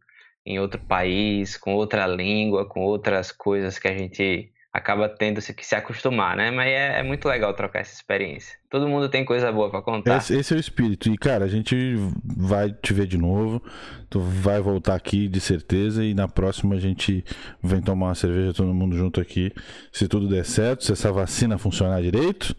em 0.46 0.58
outro 0.58 0.80
país, 0.80 1.58
com 1.58 1.74
outra 1.74 2.06
língua, 2.06 2.66
com 2.66 2.80
outras 2.80 3.30
coisas 3.30 3.78
que 3.78 3.86
a 3.86 3.94
gente 3.94 4.50
acaba 4.74 5.08
tendo 5.08 5.40
que 5.40 5.64
se 5.64 5.76
acostumar, 5.76 6.36
né? 6.36 6.50
Mas 6.50 6.66
é, 6.66 6.98
é, 6.98 7.02
muito 7.04 7.28
legal 7.28 7.54
trocar 7.54 7.78
essa 7.78 7.94
experiência. 7.94 8.58
Todo 8.68 8.88
mundo 8.88 9.08
tem 9.08 9.24
coisa 9.24 9.52
boa 9.52 9.70
para 9.70 9.80
contar. 9.80 10.16
Esse, 10.16 10.36
esse, 10.36 10.52
é 10.52 10.56
o 10.56 10.58
espírito. 10.58 11.08
E, 11.08 11.16
cara, 11.16 11.44
a 11.44 11.48
gente 11.48 11.94
vai 12.36 12.72
te 12.72 12.92
ver 12.92 13.06
de 13.06 13.16
novo. 13.16 13.62
Tu 14.10 14.18
vai 14.18 14.60
voltar 14.60 14.96
aqui 14.96 15.28
de 15.28 15.40
certeza. 15.40 16.04
E 16.04 16.12
na 16.12 16.26
próxima 16.26 16.74
a 16.74 16.80
gente 16.80 17.24
vem 17.62 17.80
tomar 17.80 18.06
uma 18.06 18.16
cerveja 18.16 18.52
todo 18.52 18.74
mundo 18.74 18.96
junto 18.96 19.20
aqui. 19.20 19.52
Se 19.92 20.08
tudo 20.08 20.28
der 20.28 20.44
certo, 20.44 20.82
se 20.82 20.90
essa 20.90 21.12
vacina 21.12 21.56
funcionar 21.56 22.02
direito. 22.02 22.56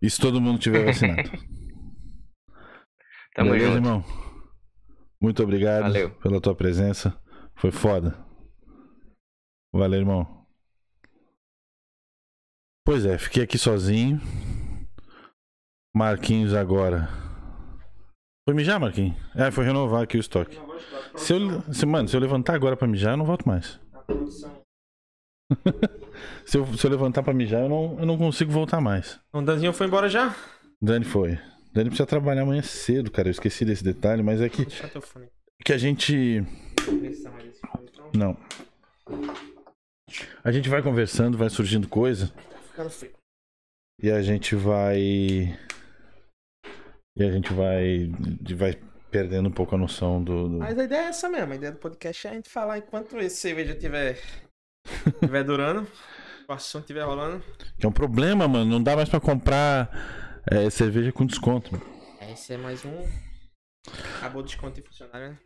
E 0.00 0.08
se 0.08 0.18
todo 0.18 0.40
mundo 0.40 0.58
tiver 0.58 0.86
vacinado. 0.86 1.30
Tamo 3.36 3.50
Beleza, 3.50 3.74
junto. 3.74 3.86
irmão? 3.86 4.02
Muito 5.20 5.42
obrigado 5.42 5.82
Valeu. 5.82 6.10
pela 6.12 6.40
tua 6.40 6.54
presença. 6.54 7.14
Foi 7.56 7.70
foda. 7.70 8.16
Valeu, 9.70 10.00
irmão. 10.00 10.35
Pois 12.86 13.04
é, 13.04 13.18
fiquei 13.18 13.42
aqui 13.42 13.58
sozinho. 13.58 14.20
Marquinhos 15.92 16.54
agora. 16.54 17.08
Foi 18.48 18.54
mijar, 18.54 18.78
Marquinhos? 18.78 19.16
É, 19.34 19.50
foi 19.50 19.64
renovar 19.64 20.04
aqui 20.04 20.16
o 20.16 20.20
estoque. 20.20 20.56
Se 21.16 21.32
eu, 21.32 21.62
se, 21.74 21.84
mano, 21.84 22.08
se 22.08 22.16
eu 22.16 22.20
levantar 22.20 22.54
agora 22.54 22.76
pra 22.76 22.86
mijar, 22.86 23.14
eu 23.14 23.16
não 23.16 23.24
volto 23.24 23.44
mais. 23.44 23.80
se, 26.46 26.58
eu, 26.58 26.64
se 26.76 26.86
eu 26.86 26.90
levantar 26.92 27.24
pra 27.24 27.34
mijar, 27.34 27.62
eu 27.62 27.68
não, 27.68 27.96
eu 27.98 28.06
não 28.06 28.16
consigo 28.16 28.52
voltar 28.52 28.80
mais. 28.80 29.18
O 29.32 29.42
Danzinho 29.42 29.72
foi 29.72 29.88
embora 29.88 30.08
já? 30.08 30.32
Dani 30.80 31.04
foi. 31.04 31.40
Dani 31.74 31.90
precisa 31.90 32.06
trabalhar 32.06 32.42
amanhã 32.42 32.62
cedo, 32.62 33.10
cara. 33.10 33.26
Eu 33.26 33.32
esqueci 33.32 33.64
desse 33.64 33.82
detalhe, 33.82 34.22
mas 34.22 34.40
é 34.40 34.48
que. 34.48 34.64
Que 35.64 35.72
a 35.72 35.78
gente. 35.78 36.44
Não. 38.14 38.36
A 40.44 40.52
gente 40.52 40.68
vai 40.68 40.82
conversando, 40.82 41.36
vai 41.36 41.50
surgindo 41.50 41.88
coisa 41.88 42.32
ficando. 42.76 43.14
E 44.02 44.10
a 44.10 44.22
gente 44.22 44.54
vai. 44.54 44.98
E 47.16 47.22
a 47.22 47.30
gente 47.30 47.52
vai. 47.52 48.10
Vai 48.54 48.78
perdendo 49.10 49.48
um 49.48 49.52
pouco 49.52 49.74
a 49.74 49.78
noção 49.78 50.22
do, 50.22 50.48
do. 50.48 50.58
Mas 50.58 50.78
a 50.78 50.84
ideia 50.84 51.02
é 51.02 51.04
essa 51.06 51.28
mesmo. 51.28 51.52
A 51.52 51.56
ideia 51.56 51.72
do 51.72 51.78
podcast 51.78 52.26
é 52.26 52.30
a 52.30 52.34
gente 52.34 52.50
falar 52.50 52.78
enquanto 52.78 53.16
esse 53.18 53.36
cerveja 53.36 53.74
tiver. 53.74 54.20
tiver 55.20 55.44
durando. 55.44 55.86
o 56.48 56.52
assunto 56.52 56.86
tiver 56.86 57.02
rolando. 57.04 57.42
Que 57.78 57.86
é 57.86 57.88
um 57.88 57.92
problema, 57.92 58.46
mano. 58.46 58.70
Não 58.70 58.82
dá 58.82 58.94
mais 58.94 59.08
pra 59.08 59.20
comprar 59.20 59.90
é, 60.50 60.68
cerveja 60.68 61.12
com 61.12 61.24
desconto. 61.24 61.80
É, 62.20 62.32
esse 62.32 62.52
é 62.52 62.58
mais 62.58 62.84
um. 62.84 63.04
Acabou 64.18 64.42
o 64.42 64.44
desconto 64.44 64.80
de 64.80 64.86
funcionário, 64.86 65.30
né? 65.30 65.38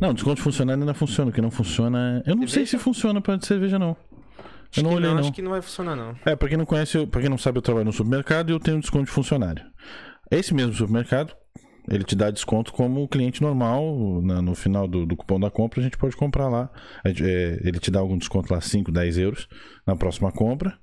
Não, 0.00 0.12
desconto 0.12 0.36
de 0.36 0.42
funcionário 0.42 0.82
ainda 0.82 0.94
funciona. 0.94 1.30
O 1.30 1.34
que 1.34 1.40
não 1.40 1.50
funciona 1.50 2.22
é. 2.26 2.30
Eu 2.30 2.34
não 2.34 2.46
cerveja? 2.46 2.54
sei 2.54 2.66
se 2.66 2.78
funciona 2.78 3.20
pra 3.20 3.40
cerveja, 3.40 3.78
não. 3.78 3.96
Eu 4.76 4.82
não 4.82 4.94
olhei, 4.94 5.10
não, 5.10 5.18
Acho 5.18 5.32
que 5.32 5.42
não 5.42 5.50
vai 5.50 5.62
funcionar, 5.62 5.94
não. 5.94 6.14
É, 6.24 6.34
pra 6.34 6.48
quem 6.48 6.58
não 6.58 6.66
conhece, 6.66 7.06
pra 7.06 7.20
quem 7.20 7.30
não 7.30 7.38
sabe, 7.38 7.58
eu 7.58 7.62
trabalho 7.62 7.86
no 7.86 7.92
supermercado 7.92 8.50
e 8.50 8.52
eu 8.52 8.60
tenho 8.60 8.80
desconto 8.80 9.04
de 9.04 9.10
funcionário. 9.10 9.64
Esse 10.30 10.52
mesmo 10.54 10.72
supermercado, 10.72 11.34
ele 11.88 12.02
te 12.02 12.16
dá 12.16 12.30
desconto 12.30 12.72
como 12.72 13.06
cliente 13.08 13.42
normal. 13.42 14.20
Na, 14.22 14.40
no 14.40 14.54
final 14.54 14.88
do, 14.88 15.06
do, 15.06 15.16
cupom 15.16 15.38
da 15.38 15.50
compra, 15.50 15.80
a 15.80 15.82
gente 15.82 15.98
pode 15.98 16.16
comprar 16.16 16.48
lá. 16.48 16.70
É, 17.04 17.10
ele 17.62 17.78
te 17.78 17.90
dá 17.90 18.00
algum 18.00 18.18
desconto 18.18 18.52
lá, 18.52 18.60
5, 18.60 18.90
10 18.90 19.18
euros 19.18 19.48
na 19.86 19.94
próxima 19.94 20.32
compra. 20.32 20.76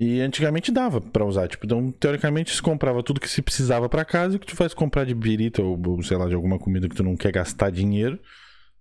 E 0.00 0.20
antigamente 0.20 0.70
dava 0.70 1.00
para 1.00 1.24
usar. 1.24 1.48
Tipo, 1.48 1.66
então, 1.66 1.90
teoricamente, 1.90 2.54
se 2.54 2.62
comprava 2.62 3.02
tudo 3.02 3.20
que 3.20 3.28
se 3.28 3.42
precisava 3.42 3.88
para 3.88 4.04
casa 4.04 4.36
e 4.36 4.38
que 4.38 4.46
tu 4.46 4.54
faz 4.54 4.72
comprar 4.72 5.04
de 5.04 5.14
birita 5.14 5.60
ou, 5.60 6.02
sei 6.02 6.16
lá, 6.16 6.28
de 6.28 6.34
alguma 6.34 6.58
comida 6.58 6.88
que 6.88 6.94
tu 6.94 7.02
não 7.02 7.16
quer 7.16 7.32
gastar 7.32 7.70
dinheiro, 7.70 8.20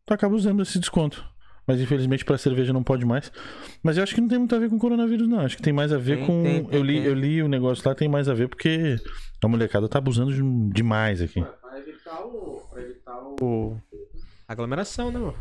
tu 0.06 0.14
acaba 0.14 0.36
usando 0.36 0.62
esse 0.62 0.78
desconto. 0.78 1.26
Mas 1.68 1.82
infelizmente 1.82 2.24
para 2.24 2.38
cerveja 2.38 2.72
não 2.72 2.82
pode 2.82 3.06
mais. 3.06 3.30
Mas 3.84 3.98
eu 3.98 4.04
acho 4.04 4.16
que 4.16 4.22
não 4.22 4.30
tem 4.30 4.40
muito 4.40 4.56
a 4.56 4.60
ver 4.60 4.70
com 4.70 4.80
coronavírus, 4.80 5.28
não. 5.28 5.42
Acho 5.42 5.58
que 5.58 5.62
tem 5.62 5.74
mais 5.74 5.92
a 5.92 5.98
ver 5.98 6.18
tem, 6.18 6.26
com. 6.26 6.44
Tem, 6.44 6.64
tem, 6.64 6.76
eu, 6.80 6.84
li, 6.84 7.06
eu 7.06 7.14
li 7.14 7.44
o 7.44 7.50
negócio 7.50 7.88
lá, 7.88 7.94
tem 7.94 8.08
mais 8.08 8.30
a 8.30 8.34
ver 8.34 8.48
porque 8.48 8.96
a 9.44 9.48
molecada 9.50 9.90
tá 9.90 9.98
abusando 9.98 10.34
de, 10.34 10.74
demais 10.74 11.22
aqui. 11.22 11.42
Pra 11.42 11.78
evitar 11.78 12.22
o. 12.22 12.62
Pra 12.72 12.82
evitar 12.82 13.22
o. 13.42 13.78
Aglomeração, 14.48 15.12
né, 15.12 15.20
mano? 15.20 15.36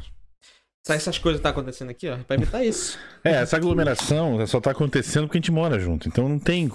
Essas 0.89 1.19
coisas 1.19 1.41
que 1.41 1.43
tá 1.43 1.51
acontecendo 1.51 1.91
aqui, 1.91 2.09
ó, 2.09 2.17
pra 2.19 2.37
evitar 2.37 2.65
isso. 2.65 2.99
É, 3.25 3.43
essa 3.43 3.57
aglomeração 3.57 4.45
só 4.47 4.61
tá 4.61 4.71
acontecendo 4.71 5.25
porque 5.25 5.39
a 5.39 5.41
gente 5.41 5.51
mora 5.51 5.81
junto. 5.81 6.07
Então 6.09 6.29
não 6.29 6.39
tem. 6.39 6.71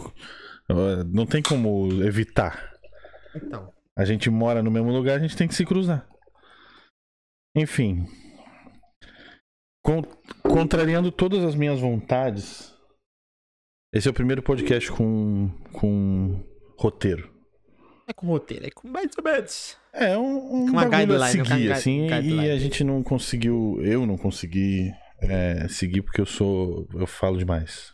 Não 1.13 1.25
tem 1.25 1.41
como 1.41 1.87
evitar. 2.03 2.73
Então. 3.35 3.71
A 3.95 4.03
gente 4.03 4.29
mora 4.29 4.63
no 4.63 4.71
mesmo 4.71 4.91
lugar, 4.91 5.17
a 5.17 5.19
gente 5.19 5.35
tem 5.35 5.47
que 5.47 5.55
se 5.55 5.65
cruzar. 5.65 6.05
Enfim, 7.55 8.05
contrariando 10.43 11.11
todas 11.11 11.43
as 11.43 11.55
minhas 11.55 11.79
vontades, 11.79 12.73
esse 13.93 14.07
é 14.07 14.11
o 14.11 14.13
primeiro 14.13 14.41
podcast 14.41 14.91
com, 14.91 15.49
com 15.73 16.43
roteiro. 16.77 17.29
É 18.07 18.13
com 18.13 18.27
roteiro, 18.27 18.65
é 18.65 18.69
com 18.69 18.87
mais 18.87 19.11
ou 19.17 19.23
menos. 19.23 19.77
É 19.93 20.17
um, 20.17 20.23
um 20.23 20.65
uma 20.65 20.85
bagulho 20.85 21.21
a 21.21 21.27
seguir, 21.27 21.71
assim, 21.71 22.07
e 22.07 22.49
a 22.49 22.57
gente 22.57 22.83
não 22.83 23.03
conseguiu, 23.03 23.79
eu 23.81 24.05
não 24.05 24.17
consegui 24.17 24.93
é, 25.21 25.67
seguir 25.67 26.01
porque 26.01 26.21
eu 26.21 26.25
sou, 26.25 26.87
eu 26.93 27.05
falo 27.05 27.37
demais. 27.37 27.93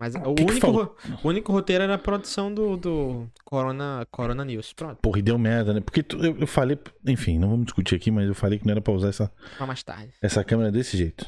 Mas 0.00 0.14
o, 0.14 0.34
que 0.34 0.42
único, 0.42 0.86
que 0.96 1.12
o 1.22 1.28
único 1.28 1.52
roteiro 1.52 1.84
era 1.84 1.94
a 1.96 1.98
produção 1.98 2.52
do, 2.52 2.74
do 2.74 3.28
Corona, 3.44 4.06
Corona 4.10 4.42
News. 4.46 4.72
Pronto. 4.72 4.96
Porra, 5.02 5.18
e 5.18 5.22
deu 5.22 5.38
merda, 5.38 5.74
né? 5.74 5.80
Porque 5.82 6.02
tu, 6.02 6.16
eu, 6.24 6.38
eu, 6.38 6.46
falei. 6.46 6.78
Enfim, 7.06 7.38
não 7.38 7.50
vamos 7.50 7.66
discutir 7.66 7.96
aqui, 7.96 8.10
mas 8.10 8.26
eu 8.26 8.34
falei 8.34 8.58
que 8.58 8.64
não 8.64 8.72
era 8.72 8.80
pra 8.80 8.94
usar 8.94 9.10
essa. 9.10 9.30
Pra 9.58 9.66
mais 9.66 9.82
tarde. 9.82 10.14
Essa 10.22 10.42
câmera 10.42 10.72
desse 10.72 10.96
jeito. 10.96 11.26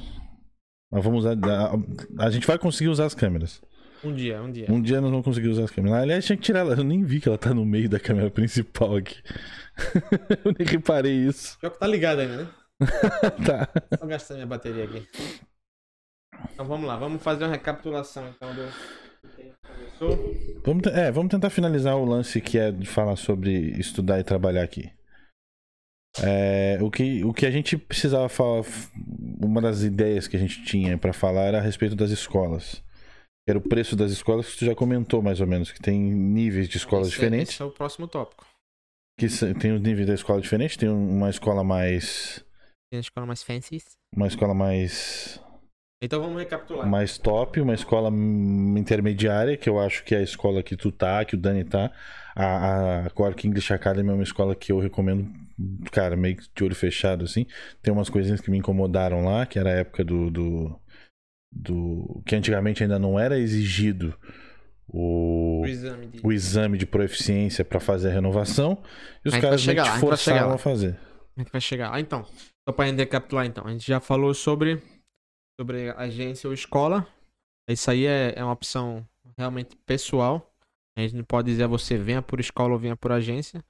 Mas 0.91 1.05
vamos 1.05 1.21
usar. 1.21 1.37
A, 1.45 2.25
a, 2.25 2.31
gente 2.31 2.47
vai 2.47 2.59
conseguir 2.59 2.89
usar 2.89 3.05
as 3.05 3.15
câmeras. 3.15 3.61
Um 4.03 4.15
dia, 4.15 4.41
um 4.41 4.51
dia. 4.51 4.67
Um 4.71 4.81
dia 4.81 5.03
nós 5.03 5.11
vamos 5.11 5.25
conseguir 5.27 5.49
usar 5.49 5.65
as 5.65 5.71
câmeras. 5.71 5.99
Aliás, 5.99 6.25
tinha 6.25 6.37
que 6.39 6.43
tirar 6.43 6.61
ela. 6.61 6.73
Eu 6.75 6.83
nem 6.83 7.05
vi 7.05 7.21
que 7.21 7.29
ela 7.29 7.37
tá 7.37 7.53
no 7.53 7.67
meio 7.67 7.91
da 7.91 8.01
câmera 8.01 8.31
principal 8.31 8.97
aqui. 8.97 9.17
eu 10.47 10.55
nem 10.59 10.67
reparei 10.67 11.13
isso. 11.13 11.59
Pior 11.61 11.71
que 11.73 11.79
tá 11.79 11.87
ligado 11.87 12.21
ainda, 12.21 12.37
né? 12.39 12.49
tá. 13.47 13.69
Só 13.99 14.07
gastando 14.07 14.37
minha 14.39 14.47
bateria 14.47 14.85
aqui. 14.85 15.07
Então 16.53 16.67
vamos 16.67 16.87
lá, 16.87 16.97
vamos 16.97 17.23
fazer 17.23 17.45
uma 17.45 17.51
recapitulação 17.51 18.29
então 18.29 18.55
do. 18.55 18.63
Vamos, 20.65 20.87
é, 20.87 21.11
vamos 21.13 21.31
tentar 21.31 21.51
finalizar 21.51 21.97
o 21.97 22.05
lance 22.05 22.41
que 22.41 22.59
é 22.59 22.71
de 22.71 22.87
falar 22.87 23.17
sobre 23.17 23.53
estudar 23.79 24.19
e 24.19 24.25
trabalhar 24.25 24.63
aqui. 24.63 24.91
É, 26.23 26.79
o, 26.83 26.91
que, 26.91 27.25
o 27.25 27.33
que 27.33 27.47
a 27.47 27.51
gente 27.51 27.77
precisava 27.79 28.29
falar, 28.29 28.65
uma 29.43 29.63
das 29.63 29.83
ideias 29.83 30.29
que 30.29 30.37
a 30.37 30.39
gente 30.39 30.65
tinha 30.65 30.99
para 30.99 31.13
falar 31.13 31.43
era 31.43 31.59
a 31.59 31.63
respeito 31.63 31.97
das 31.97 32.11
escolas. 32.11 32.83
Era 33.49 33.59
o 33.59 33.63
preço 33.63 33.97
das 33.97 34.13
escolas 34.13 34.53
que 34.53 34.59
tu 34.59 34.65
já 34.67 34.75
comentou 34.75 35.23
mais 35.23 35.41
ou 35.41 35.47
menos, 35.47 35.73
que 35.73 35.81
tem 35.81 35.99
níveis 35.99 36.69
de 36.69 36.77
escolas 36.77 37.09
esse 37.09 37.17
diferentes. 37.17 37.51
É, 37.51 37.55
esse 37.55 37.63
é 37.63 37.65
o 37.65 37.71
próximo 37.71 38.07
tópico. 38.07 38.47
Que 39.19 39.27
tem 39.55 39.73
os 39.73 39.81
níveis 39.81 40.07
da 40.07 40.15
escola 40.15 40.41
diferentes, 40.41 40.77
tem 40.77 40.89
uma 40.89 41.31
escola 41.31 41.65
mais. 41.65 42.45
Tem 42.91 42.99
uma 42.99 43.01
escola 43.01 43.27
mais 43.27 43.43
fancy. 43.43 43.83
Uma 44.15 44.27
escola 44.27 44.55
mais 44.55 45.41
então 46.03 46.21
vamos 46.21 46.39
recapitular. 46.39 46.87
Mais 46.89 47.17
top, 47.17 47.61
uma 47.61 47.75
escola 47.75 48.11
intermediária, 48.77 49.57
que 49.57 49.69
eu 49.69 49.79
acho 49.79 50.03
que 50.05 50.15
é 50.15 50.19
a 50.19 50.23
escola 50.23 50.63
que 50.63 50.77
tu 50.77 50.91
tá, 50.91 51.25
que 51.25 51.35
o 51.35 51.39
Dani 51.39 51.65
tá. 51.65 51.93
A, 52.35 53.07
a 53.07 53.11
Cork 53.11 53.47
English 53.47 53.73
Academy 53.73 54.11
é 54.11 54.13
uma 54.13 54.23
escola 54.23 54.55
que 54.57 54.73
eu 54.73 54.81
recomendo, 54.81 55.31
cara, 55.93 56.17
meio 56.17 56.37
que 56.37 56.49
de 56.55 56.65
olho 56.65 56.75
fechado, 56.75 57.25
assim. 57.25 57.47
Tem 57.81 57.93
umas 57.93 58.11
coisinhas 58.11 58.41
que 58.41 58.51
me 58.51 58.59
incomodaram 58.59 59.25
lá, 59.25 59.47
que 59.47 59.59
era 59.59 59.71
a 59.71 59.75
época 59.75 60.05
do. 60.05 60.31
do, 60.31 60.81
do 61.53 62.23
que 62.27 62.35
antigamente 62.35 62.83
ainda 62.83 62.99
não 62.99 63.19
era 63.19 63.39
exigido 63.39 64.15
o, 64.89 65.61
o, 65.63 65.67
exame, 65.67 66.07
de... 66.07 66.21
o 66.23 66.33
exame 66.33 66.79
de 66.79 66.87
proficiência 66.87 67.65
para 67.65 67.81
fazer 67.81 68.11
a 68.11 68.13
renovação. 68.13 68.83
E 69.25 69.29
os 69.29 69.37
caras 69.37 69.65
meio 69.65 69.83
que 69.83 69.91
forçaram 69.99 70.51
a, 70.51 70.55
a 70.55 70.59
fazer. 70.59 70.99
A 71.37 71.41
gente 71.41 71.53
vai 71.53 71.61
chegar 71.61 71.91
lá, 71.91 72.01
então. 72.01 72.25
Só 72.69 72.75
pra 72.75 72.85
recapitular, 72.87 73.47
então. 73.47 73.67
A 73.67 73.71
gente 73.71 73.87
já 73.87 74.01
falou 74.01 74.35
sobre 74.35 74.83
sobre 75.59 75.91
agência 75.91 76.49
ou 76.49 76.55
escola. 76.55 77.07
Isso 77.69 77.91
aí 77.91 78.07
é, 78.07 78.35
é 78.37 78.45
uma 78.45 78.53
opção 78.53 79.07
realmente 79.37 79.77
pessoal. 79.87 80.53
A 80.97 81.01
gente 81.01 81.17
não 81.17 81.25
pode 81.25 81.51
dizer 81.51 81.65
a 81.65 81.69
você 81.69 81.97
venha 81.97 82.21
por 82.21 82.41
escola 82.41 82.75
ou 82.75 82.79
venha 82.79 82.97
por 82.97 83.13
agência. 83.13 83.65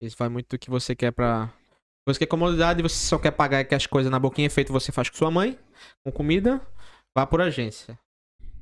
Isso 0.00 0.16
vai 0.18 0.28
muito 0.28 0.48
do 0.50 0.58
que 0.58 0.70
você 0.70 0.94
quer 0.94 1.10
pra. 1.10 1.52
Você 2.06 2.20
quer 2.20 2.26
comodidade, 2.26 2.82
você 2.82 2.94
só 2.94 3.18
quer 3.18 3.32
pagar 3.32 3.64
que 3.64 3.74
as 3.74 3.86
coisas 3.86 4.10
na 4.10 4.18
boquinha 4.18 4.48
feito 4.48 4.72
você 4.72 4.90
faz 4.90 5.10
com 5.10 5.16
sua 5.16 5.30
mãe, 5.30 5.58
com 6.02 6.10
comida, 6.10 6.60
vá 7.14 7.26
por 7.26 7.40
agência. 7.40 7.98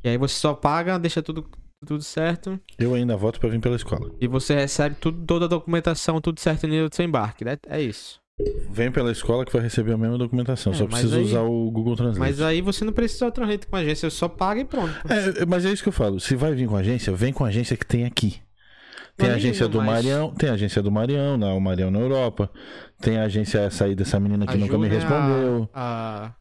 E 0.03 0.09
aí 0.09 0.19
você 0.19 0.35
só 0.35 0.55
paga, 0.55 0.99
deixa 0.99 1.23
tudo, 1.23 1.49
tudo 1.87 2.03
certo. 2.03 2.59
Eu 2.79 2.95
ainda 2.95 3.17
voto 3.17 3.39
para 3.39 3.49
vir 3.49 3.61
pela 3.61 3.77
escola. 3.77 4.11
E 4.21 4.27
você 4.27 4.55
recebe 4.55 4.97
tudo, 4.97 5.25
toda 5.25 5.45
a 5.45 5.49
documentação, 5.49 6.21
tudo 6.21 6.41
certo 6.41 6.67
no 6.67 6.93
seu 6.93 7.05
embarque, 7.05 7.45
né? 7.45 7.57
É 7.69 7.81
isso. 7.81 8.21
Vem 8.71 8.93
pela 8.93 9.11
escola 9.11 9.47
que 9.47 9.53
vai 9.53 9.63
receber 9.63 9.93
a 9.93 9.97
mesma 9.97 10.19
documentação. 10.19 10.73
É, 10.73 10.77
só 10.77 10.87
precisa 10.87 11.17
aí, 11.17 11.23
usar 11.23 11.41
o 11.41 11.71
Google 11.71 11.97
Translate. 11.97 12.19
Mas 12.19 12.41
aí 12.43 12.61
você 12.61 12.85
não 12.85 12.93
precisa 12.93 13.31
Translate 13.31 13.67
com 13.67 13.77
a 13.77 13.79
agência, 13.79 14.11
só 14.11 14.29
paga 14.29 14.61
e 14.61 14.65
pronto. 14.65 14.93
É, 15.09 15.47
mas 15.47 15.65
é 15.65 15.71
isso 15.71 15.83
que 15.83 15.89
eu 15.89 15.93
falo. 15.93 16.21
Se 16.21 16.37
vai 16.37 16.55
vir 16.55 16.69
com 16.69 16.77
a 16.77 16.81
agência, 16.81 17.15
vem 17.15 17.33
com 17.33 17.45
a 17.45 17.49
agência 17.49 17.77
que 17.77 17.87
tem 17.87 18.05
aqui. 18.05 18.41
Tem 19.17 19.31
a 19.31 19.35
agência 19.37 19.67
do 19.67 19.79
mas... 19.79 19.87
Marião, 19.87 20.35
tem 20.35 20.51
a 20.51 20.53
agência 20.53 20.83
do 20.83 20.93
Marião, 20.93 21.39
na, 21.39 21.55
o 21.55 21.61
Marião 21.61 21.91
na 21.91 21.99
Europa. 21.99 22.51
Tem 23.01 23.17
a 23.17 23.23
agência 23.23 23.61
essa 23.61 23.87
aí 23.87 23.95
dessa 23.95 24.21
menina 24.21 24.45
que 24.45 24.53
Ajuda 24.53 24.67
nunca 24.67 24.79
me 24.79 24.89
respondeu. 24.89 25.71
A, 25.73 26.35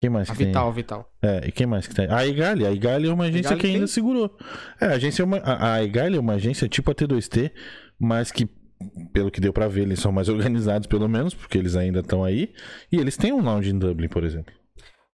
Quem 0.00 0.10
mais 0.10 0.28
A 0.28 0.32
que 0.32 0.38
tem? 0.38 0.46
Vital, 0.48 0.68
a 0.68 0.70
Vital. 0.72 1.12
É, 1.22 1.46
e 1.46 1.52
quem 1.52 1.66
mais 1.66 1.86
que 1.86 1.94
tem? 1.94 2.08
A 2.10 2.26
Egali. 2.26 2.66
A 2.66 2.72
Egali 2.72 3.08
é 3.08 3.12
uma 3.12 3.24
agência 3.26 3.56
que 3.56 3.66
ainda 3.68 3.78
tem? 3.78 3.86
segurou. 3.86 4.36
É, 4.80 4.86
a 4.86 4.92
agência 4.94 5.22
é 5.22 5.24
uma. 5.24 5.36
A, 5.38 5.74
a 5.74 5.84
Egali 5.84 6.16
é 6.16 6.20
uma 6.20 6.32
agência 6.32 6.68
tipo 6.68 6.90
a 6.90 6.94
T2T, 6.96 7.52
mas 7.96 8.32
que, 8.32 8.48
pelo 9.12 9.30
que 9.30 9.40
deu 9.40 9.52
pra 9.52 9.68
ver, 9.68 9.82
eles 9.82 10.00
são 10.00 10.10
mais 10.12 10.28
organizados, 10.30 10.86
pelo 10.86 11.08
menos, 11.08 11.34
porque 11.34 11.58
eles 11.58 11.76
ainda 11.76 12.00
estão 12.00 12.24
aí. 12.24 12.52
E 12.90 12.96
eles 12.96 13.16
têm 13.16 13.32
um 13.32 13.42
lounge 13.42 13.70
em 13.70 13.78
Dublin, 13.78 14.08
por 14.08 14.24
exemplo. 14.24 14.52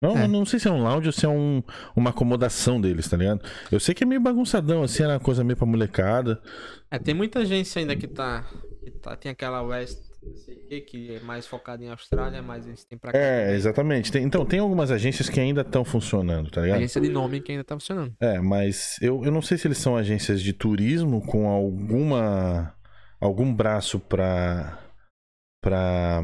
Não, 0.02 0.18
É. 0.18 0.28
não 0.28 0.46
sei 0.46 0.60
se 0.60 0.68
é 0.68 0.72
um 0.72 0.82
lounge 0.82 1.06
ou 1.08 1.12
se 1.14 1.26
é 1.28 1.30
um, 1.30 1.62
uma 1.96 2.10
acomodação 2.10 2.82
deles, 2.82 3.08
tá 3.08 3.16
ligado? 3.16 3.42
Eu 3.72 3.80
sei 3.80 3.94
que 3.94 4.04
é 4.04 4.08
meio 4.08 4.20
bagunçadão, 4.20 4.82
assim, 4.82 5.04
era 5.04 5.14
uma 5.14 5.20
coisa 5.20 5.44
meio 5.44 5.56
pra 5.56 5.68
molecada. 5.68 6.42
É, 6.90 6.98
tem 6.98 7.14
muita 7.14 7.40
agência 7.40 7.80
ainda 7.80 7.96
que 7.96 8.08
tá. 8.08 8.44
Que 8.84 8.90
tá 8.90 9.16
tem 9.16 9.32
aquela 9.32 9.62
West, 9.62 10.00
que, 10.88 11.16
é 11.16 11.20
mais 11.20 11.46
focada 11.46 11.84
em 11.84 11.90
Austrália, 11.92 12.42
mas 12.42 12.66
eles 12.66 12.84
têm 12.84 12.98
pra 12.98 13.12
cá. 13.12 13.18
É, 13.20 13.54
exatamente. 13.54 14.12
Tem- 14.12 14.24
então, 14.24 14.44
tem 14.44 14.60
algumas 14.60 14.90
agências 14.90 15.30
que 15.30 15.40
ainda 15.40 15.62
estão 15.62 15.86
funcionando, 15.86 16.50
tá 16.50 16.62
ligado? 16.62 16.78
Agência 16.78 17.00
de 17.00 17.10
nome 17.10 17.40
que 17.40 17.52
ainda 17.52 17.64
tá 17.64 17.76
funcionando. 17.76 18.12
É, 18.20 18.40
mas 18.40 18.98
eu, 19.04 19.24
eu 19.24 19.32
não 19.32 19.42
sei 19.44 19.56
se 19.60 19.68
eles 19.68 19.78
são 19.78 19.96
agências 19.96 20.42
de 20.42 20.52
turismo 20.52 21.22
com 21.28 21.48
alguma 21.48 22.74
algum 23.22 23.54
braço 23.54 24.00
pra 24.00 24.78
para 25.64 26.22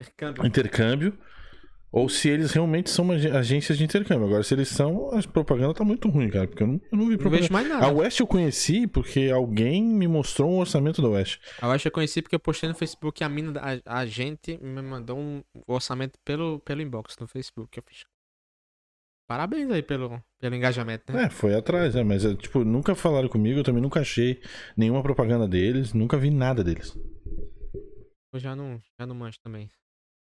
Intercâmbio. 0.00 0.46
intercâmbio 0.46 1.18
ou 1.94 2.08
se 2.08 2.26
eles 2.28 2.52
realmente 2.52 2.88
são 2.88 3.10
agências 3.12 3.76
de 3.76 3.84
intercâmbio. 3.84 4.26
Agora, 4.26 4.42
se 4.42 4.54
eles 4.54 4.68
são, 4.68 5.10
a 5.14 5.22
propaganda 5.28 5.74
tá 5.74 5.84
muito 5.84 6.08
ruim, 6.08 6.30
cara, 6.30 6.48
porque 6.48 6.62
eu 6.62 6.66
não, 6.66 6.80
eu 6.90 6.98
não 6.98 7.04
vi 7.04 7.10
Não 7.12 7.18
propaganda. 7.18 7.42
vejo 7.42 7.52
mais 7.52 7.68
nada. 7.68 7.84
A 7.86 7.90
West 7.90 8.18
eu 8.18 8.26
conheci 8.26 8.86
porque 8.86 9.30
alguém 9.32 9.82
me 9.84 10.08
mostrou 10.08 10.50
um 10.50 10.58
orçamento 10.58 11.02
da 11.02 11.08
West. 11.08 11.38
Eu 11.60 11.70
acho 11.70 11.82
que 11.82 11.88
eu 11.88 11.92
conheci 11.92 12.22
porque 12.22 12.34
eu 12.34 12.40
postei 12.40 12.68
no 12.68 12.74
Facebook 12.74 13.22
e 13.22 13.24
a 13.24 13.28
mina, 13.28 13.60
a, 13.86 14.00
a 14.00 14.06
gente 14.06 14.58
me 14.62 14.80
mandou 14.80 15.18
um 15.18 15.42
orçamento 15.66 16.18
pelo, 16.24 16.60
pelo 16.60 16.80
inbox 16.80 17.14
no 17.20 17.28
Facebook. 17.28 17.76
Eu 17.78 17.84
fiz. 17.86 18.04
Parabéns 19.28 19.70
aí 19.70 19.82
pelo, 19.82 20.22
pelo 20.40 20.54
engajamento, 20.54 21.12
né? 21.12 21.24
É, 21.24 21.30
foi 21.30 21.54
atrás, 21.54 21.94
né? 21.94 22.02
Mas, 22.02 22.24
é, 22.24 22.34
tipo, 22.34 22.64
nunca 22.64 22.94
falaram 22.94 23.28
comigo, 23.28 23.60
eu 23.60 23.64
também 23.64 23.82
nunca 23.82 24.00
achei 24.00 24.40
nenhuma 24.76 25.02
propaganda 25.02 25.48
deles, 25.48 25.92
nunca 25.92 26.18
vi 26.18 26.30
nada 26.30 26.62
deles. 26.62 26.96
Eu 28.32 28.40
já 28.40 28.56
não, 28.56 28.80
já 28.98 29.06
não 29.06 29.14
manjo 29.14 29.38
também. 29.42 29.70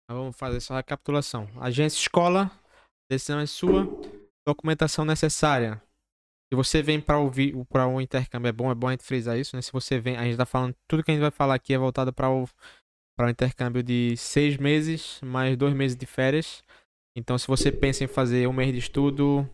Mas 0.08 0.18
vamos 0.18 0.36
fazer 0.36 0.60
só 0.60 0.74
a 0.74 0.76
recapitulação. 0.78 1.48
Agência 1.60 1.98
escola, 1.98 2.50
decisão 3.10 3.38
é 3.40 3.46
sua, 3.46 3.86
documentação 4.46 5.04
necessária. 5.04 5.80
Se 6.50 6.56
você 6.56 6.82
vem 6.82 6.98
para 6.98 7.18
ouvir 7.18 7.54
para 7.66 7.86
um 7.86 8.00
intercâmbio, 8.00 8.48
é 8.48 8.52
bom, 8.52 8.70
é 8.70 8.74
bom 8.74 8.88
a 8.88 8.92
gente 8.92 9.04
frisar 9.04 9.38
isso, 9.38 9.54
né? 9.54 9.60
Se 9.60 9.70
você 9.70 10.00
vem, 10.00 10.16
a 10.16 10.24
gente 10.24 10.38
tá 10.38 10.46
falando, 10.46 10.74
tudo 10.88 11.04
que 11.04 11.10
a 11.10 11.14
gente 11.14 11.20
vai 11.20 11.30
falar 11.30 11.54
aqui 11.54 11.74
é 11.74 11.78
voltado 11.78 12.12
para 12.12 12.30
o 12.30 12.48
para 13.18 13.26
o 13.26 13.30
intercâmbio 13.30 13.82
de 13.82 14.16
seis 14.16 14.56
meses 14.56 15.20
mais 15.24 15.56
dois 15.56 15.74
meses 15.74 15.96
de 15.96 16.06
férias. 16.06 16.62
Então, 17.18 17.36
se 17.36 17.46
você 17.46 17.72
pensa 17.72 18.04
em 18.04 18.06
fazer 18.06 18.46
um 18.48 18.52
mês 18.52 18.72
de 18.72 18.78
estudo 18.78 19.48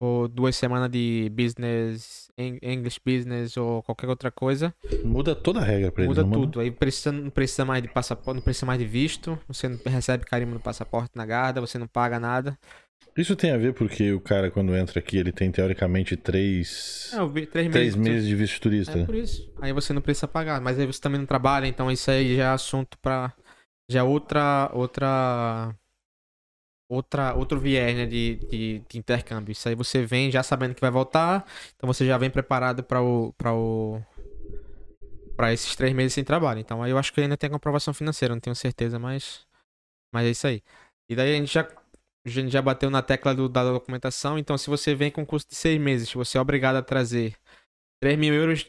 ou 0.00 0.26
duas 0.26 0.56
semanas 0.56 0.90
de 0.90 1.30
business, 1.34 2.30
Eng- 2.36 2.58
English 2.62 2.98
business 3.04 3.56
ou 3.56 3.82
qualquer 3.82 4.08
outra 4.08 4.30
coisa, 4.30 4.74
Muda 5.04 5.34
toda 5.36 5.60
a 5.60 5.64
regra 5.64 5.92
pra 5.92 6.04
eles. 6.04 6.16
Muda 6.16 6.28
tudo. 6.30 6.60
Aí 6.60 6.70
precisa, 6.70 7.12
não 7.12 7.30
precisa 7.30 7.64
mais 7.64 7.82
de 7.82 7.88
passaporte, 7.88 8.36
não 8.36 8.42
precisa 8.42 8.66
mais 8.66 8.78
de 8.78 8.86
visto. 8.86 9.38
Você 9.46 9.68
não 9.68 9.78
recebe 9.86 10.24
carimbo 10.24 10.54
no 10.54 10.60
passaporte 10.60 11.10
na 11.14 11.24
guarda, 11.26 11.60
você 11.60 11.78
não 11.78 11.86
paga 11.86 12.18
nada. 12.18 12.58
Isso 13.16 13.36
tem 13.36 13.52
a 13.52 13.56
ver 13.56 13.74
porque 13.74 14.12
o 14.12 14.20
cara, 14.20 14.50
quando 14.50 14.74
entra 14.74 14.98
aqui, 14.98 15.16
ele 15.18 15.30
tem 15.30 15.48
teoricamente 15.52 16.16
três, 16.16 17.12
É, 17.14 17.24
vi 17.28 17.46
três 17.46 17.70
três 17.70 17.94
meses. 17.94 17.96
meses 17.96 18.28
de 18.28 18.34
visto 18.34 18.60
turista. 18.60 18.98
É 18.98 19.04
por 19.04 19.14
isso. 19.14 19.52
Aí 19.60 19.72
você 19.72 19.92
não 19.92 20.02
precisa 20.02 20.26
pagar. 20.26 20.60
Mas 20.60 20.78
aí 20.80 20.86
você 20.86 21.00
também 21.00 21.20
não 21.20 21.26
trabalha, 21.26 21.66
então 21.66 21.88
isso 21.90 22.10
aí 22.10 22.36
já 22.36 22.44
é 22.44 22.46
assunto 22.48 22.98
pra. 23.00 23.32
Já 23.88 24.00
é 24.00 24.02
outra. 24.02 24.68
Outra. 24.74 25.72
Outra, 26.94 27.34
outro 27.34 27.58
viés, 27.58 27.96
né, 27.96 28.06
de, 28.06 28.36
de, 28.50 28.82
de 28.88 28.98
intercâmbio. 28.98 29.52
Isso 29.52 29.68
aí 29.68 29.74
você 29.74 30.04
vem 30.04 30.30
já 30.30 30.42
sabendo 30.42 30.74
que 30.74 30.80
vai 30.80 30.90
voltar, 30.90 31.44
então 31.76 31.86
você 31.86 32.06
já 32.06 32.16
vem 32.16 32.30
preparado 32.30 32.84
para 32.84 33.02
o, 33.02 33.34
o, 33.46 34.00
para 35.36 35.52
esses 35.52 35.74
três 35.74 35.92
meses 35.92 36.14
sem 36.14 36.22
trabalho. 36.24 36.60
Então 36.60 36.82
aí 36.82 36.90
eu 36.90 36.98
acho 36.98 37.12
que 37.12 37.20
ainda 37.20 37.36
tem 37.36 37.50
comprovação 37.50 37.92
financeira, 37.92 38.34
não 38.34 38.40
tenho 38.40 38.54
certeza, 38.54 38.98
mas, 38.98 39.46
mas 40.12 40.26
é 40.26 40.30
isso 40.30 40.46
aí. 40.46 40.62
E 41.08 41.16
daí 41.16 41.34
a 41.34 41.36
gente 41.36 41.52
já, 41.52 41.68
a 42.24 42.28
gente 42.28 42.50
já 42.50 42.62
bateu 42.62 42.90
na 42.90 43.02
tecla 43.02 43.34
do, 43.34 43.48
da 43.48 43.64
documentação, 43.64 44.38
então 44.38 44.56
se 44.56 44.70
você 44.70 44.94
vem 44.94 45.10
com 45.10 45.26
custo 45.26 45.50
de 45.50 45.56
seis 45.56 45.80
meses, 45.80 46.12
você 46.12 46.38
é 46.38 46.40
obrigado 46.40 46.76
a 46.76 46.82
trazer 46.82 47.34
3 48.00 48.18
mil 48.18 48.34
euros, 48.34 48.66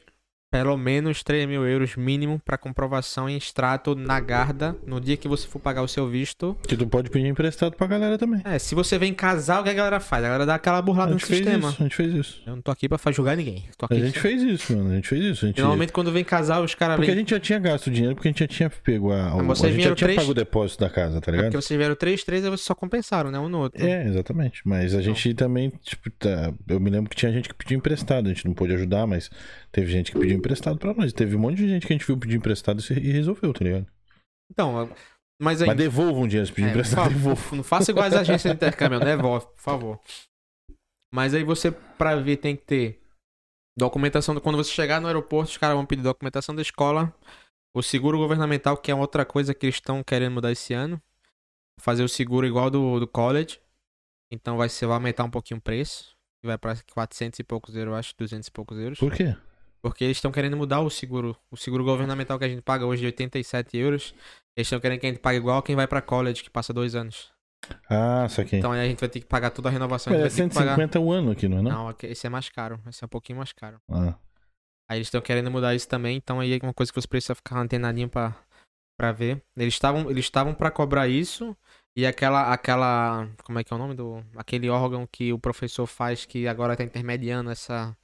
pelo 0.55 0.77
menos 0.77 1.21
3 1.21 1.49
mil 1.49 1.67
euros 1.67 1.97
mínimo 1.97 2.39
para 2.39 2.57
comprovação 2.57 3.27
em 3.29 3.35
extrato 3.35 3.93
na 3.93 4.21
Garda 4.21 4.73
no 4.87 5.01
dia 5.01 5.17
que 5.17 5.27
você 5.27 5.45
for 5.45 5.59
pagar 5.59 5.81
o 5.81 5.87
seu 5.87 6.07
visto. 6.07 6.55
Que 6.65 6.77
tu 6.77 6.87
pode 6.87 7.09
pedir 7.09 7.27
emprestado 7.27 7.75
pra 7.75 7.85
galera 7.87 8.17
também. 8.17 8.39
É, 8.45 8.57
se 8.57 8.73
você 8.73 8.97
vem 8.97 9.13
casar, 9.13 9.59
o 9.59 9.63
que 9.65 9.69
a 9.69 9.73
galera 9.73 9.99
faz? 9.99 10.23
A 10.23 10.27
galera 10.27 10.45
dá 10.45 10.55
aquela 10.55 10.77
A 10.77 10.81
burlada 10.81 11.11
no 11.11 11.19
sistema. 11.19 11.67
isso, 11.71 11.77
a 11.81 11.83
gente 11.83 11.95
fez 11.97 12.13
isso. 12.13 12.41
Eu 12.47 12.55
não 12.55 12.61
tô 12.61 12.71
aqui 12.71 12.87
pra 12.87 12.97
julgar 13.11 13.35
ninguém. 13.35 13.65
A 13.89 13.95
gente 13.95 14.17
fez 14.17 14.41
isso, 14.41 14.77
mano. 14.77 14.91
A 14.91 14.95
gente 14.95 15.09
fez 15.09 15.25
isso. 15.25 15.43
A 15.43 15.47
gente... 15.49 15.59
Normalmente 15.59 15.91
quando 15.91 16.09
vem 16.09 16.23
casar, 16.23 16.61
os 16.61 16.73
caras 16.73 16.95
Porque 16.95 17.11
a 17.11 17.13
vêm. 17.13 17.21
gente 17.23 17.31
já 17.31 17.39
tinha 17.41 17.59
gasto 17.59 17.91
dinheiro, 17.91 18.15
porque 18.15 18.29
a 18.29 18.31
gente 18.31 18.39
já 18.39 18.47
tinha 18.47 18.69
pego 18.69 19.11
a. 19.11 19.33
A 19.33 19.43
vocês 19.43 19.73
gente 19.73 19.83
já 19.83 19.93
vieram 19.93 19.95
tinha 19.95 20.15
pago 20.15 20.31
o 20.31 20.33
depósito 20.33 20.79
da 20.79 20.89
casa, 20.89 21.19
tá 21.19 21.31
É 21.31 21.35
ligado? 21.35 21.51
porque 21.51 21.61
vocês 21.61 21.77
vieram 21.77 21.95
3, 21.97 22.23
3 22.23 22.43
aí 22.45 22.49
vocês 22.49 22.61
só 22.61 22.73
compensaram, 22.73 23.29
né? 23.29 23.37
Um 23.39 23.49
no 23.49 23.59
outro. 23.59 23.85
É, 23.85 24.07
exatamente. 24.07 24.61
Mas 24.63 24.95
a 24.95 25.01
gente 25.01 25.33
também, 25.33 25.69
tipo, 25.83 26.09
tá... 26.11 26.53
eu 26.69 26.79
me 26.79 26.89
lembro 26.89 27.09
que 27.09 27.15
tinha 27.17 27.31
gente 27.33 27.49
que 27.49 27.55
pediu 27.55 27.77
emprestado. 27.77 28.27
A 28.27 28.29
gente 28.29 28.45
não 28.45 28.53
pôde 28.53 28.73
ajudar, 28.73 29.05
mas 29.05 29.29
teve 29.75 29.91
gente 29.91 30.11
que 30.13 30.19
pediu 30.19 30.37
emprestado 30.37 30.79
pra 30.79 30.93
nós. 30.93 31.11
Teve 31.11 31.35
um 31.35 31.39
monte 31.39 31.57
de 31.57 31.67
gente 31.67 31.85
que 31.85 31.91
a 31.93 31.97
gente 31.97 32.07
viu 32.07 32.17
pedir 32.17 32.37
emprestado 32.37 32.81
e 32.91 33.11
resolveu, 33.11 33.53
tá 33.53 33.63
ligado? 33.63 33.85
Então, 34.51 34.89
mas 35.41 35.61
aí. 35.61 35.67
Mas 35.67 35.77
devolvam 35.77 36.27
dinheiro 36.27 36.47
se 36.47 36.53
pedir 36.53 36.67
É, 36.67 36.69
emprestado, 36.71 37.09
devolvam. 37.09 37.57
Não 37.57 37.63
faça 37.63 37.91
igual 37.91 38.05
as 38.05 38.13
agências 38.13 38.51
de 38.51 38.55
intercâmbio, 38.55 38.99
devolve, 38.99 39.45
por 39.47 39.59
favor. 39.59 39.99
Mas 41.13 41.33
aí 41.33 41.43
você, 41.43 41.71
pra 41.71 42.15
ver, 42.15 42.37
tem 42.37 42.55
que 42.55 42.63
ter 42.63 43.01
documentação. 43.77 44.33
do- 44.33 44.41
Quando 44.41 44.55
você 44.57 44.71
chegar 44.71 45.01
no 45.01 45.07
aeroporto, 45.07 45.51
os 45.51 45.57
caras 45.57 45.75
vão 45.75 45.85
pedir 45.85 46.01
documentação 46.03 46.55
da 46.55 46.61
escola, 46.61 47.13
o 47.75 47.81
seguro 47.83 48.17
governamental, 48.17 48.77
que 48.77 48.91
é 48.91 48.95
outra 48.95 49.25
coisa 49.25 49.53
que 49.53 49.65
eles 49.65 49.75
estão 49.75 50.03
querendo 50.03 50.33
mudar 50.33 50.51
esse 50.51 50.73
ano. 50.73 51.01
Fazer 51.81 52.03
o 52.03 52.09
seguro 52.09 52.47
igual 52.47 52.69
do, 52.69 52.99
do 52.99 53.07
college. 53.07 53.59
Então 54.31 54.55
vai, 54.57 54.69
ser, 54.69 54.85
vai 54.87 54.95
aumentar 54.95 55.23
um 55.25 55.29
pouquinho 55.29 55.57
o 55.57 55.61
preço. 55.61 56.15
Vai 56.45 56.57
pra 56.57 56.75
400 56.93 57.39
e 57.39 57.43
poucos 57.43 57.75
euros, 57.75 57.91
eu 57.91 57.97
acho, 57.97 58.13
200 58.17 58.47
e 58.47 58.51
poucos 58.51 58.77
euros. 58.77 58.99
Por 58.99 59.11
quê? 59.13 59.35
Porque 59.85 60.03
eles 60.03 60.17
estão 60.17 60.31
querendo 60.31 60.57
mudar 60.57 60.79
o 60.79 60.89
seguro. 60.89 61.37
O 61.51 61.55
seguro 61.55 61.83
governamental 61.83 62.39
que 62.39 62.45
a 62.45 62.49
gente 62.49 62.63
paga 62.63 62.87
hoje 62.87 63.01
de 63.01 63.05
87 63.05 63.77
euros. 63.77 64.15
Eles 64.57 64.65
estão 64.65 64.79
querendo 64.79 64.99
que 64.99 65.05
a 65.05 65.09
gente 65.09 65.21
pague 65.21 65.37
igual 65.37 65.61
quem 65.61 65.75
vai 65.75 65.85
pra 65.85 66.01
college, 66.01 66.41
que 66.41 66.49
passa 66.49 66.73
dois 66.73 66.95
anos. 66.95 67.31
Ah, 67.87 68.27
saquei. 68.27 68.57
Então 68.57 68.71
aí 68.71 68.79
a 68.79 68.85
gente 68.85 68.99
vai 68.99 69.07
ter 69.07 69.19
que 69.19 69.27
pagar 69.27 69.51
toda 69.51 69.69
a 69.69 69.71
renovação. 69.71 70.11
Mas 70.11 70.19
é 70.19 70.23
vai 70.23 70.31
ter 70.31 70.49
que 70.49 70.55
pagar... 70.55 70.75
150 70.75 70.99
o 70.99 71.11
ano 71.11 71.29
aqui, 71.29 71.47
não 71.47 71.59
é? 71.59 71.61
Não? 71.61 71.71
Não, 71.71 71.87
aqui- 71.87 72.07
esse 72.07 72.25
é 72.25 72.29
mais 72.31 72.49
caro. 72.49 72.81
Esse 72.89 73.03
é 73.03 73.05
um 73.05 73.09
pouquinho 73.09 73.37
mais 73.37 73.53
caro. 73.53 73.79
Ah. 73.87 74.15
Aí 74.89 74.97
eles 74.97 75.05
estão 75.05 75.21
querendo 75.21 75.51
mudar 75.51 75.75
isso 75.75 75.87
também. 75.87 76.17
Então 76.17 76.39
aí 76.39 76.53
é 76.53 76.59
uma 76.65 76.73
coisa 76.73 76.91
que 76.91 76.99
você 76.99 77.07
precisa 77.07 77.35
ficar 77.35 77.59
antenadinho 77.59 78.09
pra, 78.09 78.35
pra 78.99 79.11
ver. 79.11 79.39
Eles 79.55 79.75
estavam 79.75 80.09
eles 80.09 80.25
estavam 80.25 80.55
pra 80.55 80.71
cobrar 80.71 81.07
isso. 81.07 81.55
E 81.95 82.07
aquela, 82.07 82.51
aquela. 82.51 83.29
Como 83.43 83.59
é 83.59 83.63
que 83.63 83.71
é 83.71 83.75
o 83.75 83.79
nome 83.79 83.93
do. 83.93 84.23
Aquele 84.35 84.67
órgão 84.67 85.07
que 85.11 85.31
o 85.31 85.37
professor 85.37 85.85
faz 85.85 86.25
que 86.25 86.47
agora 86.47 86.75
tá 86.75 86.83
intermediando 86.83 87.51
essa. 87.51 87.95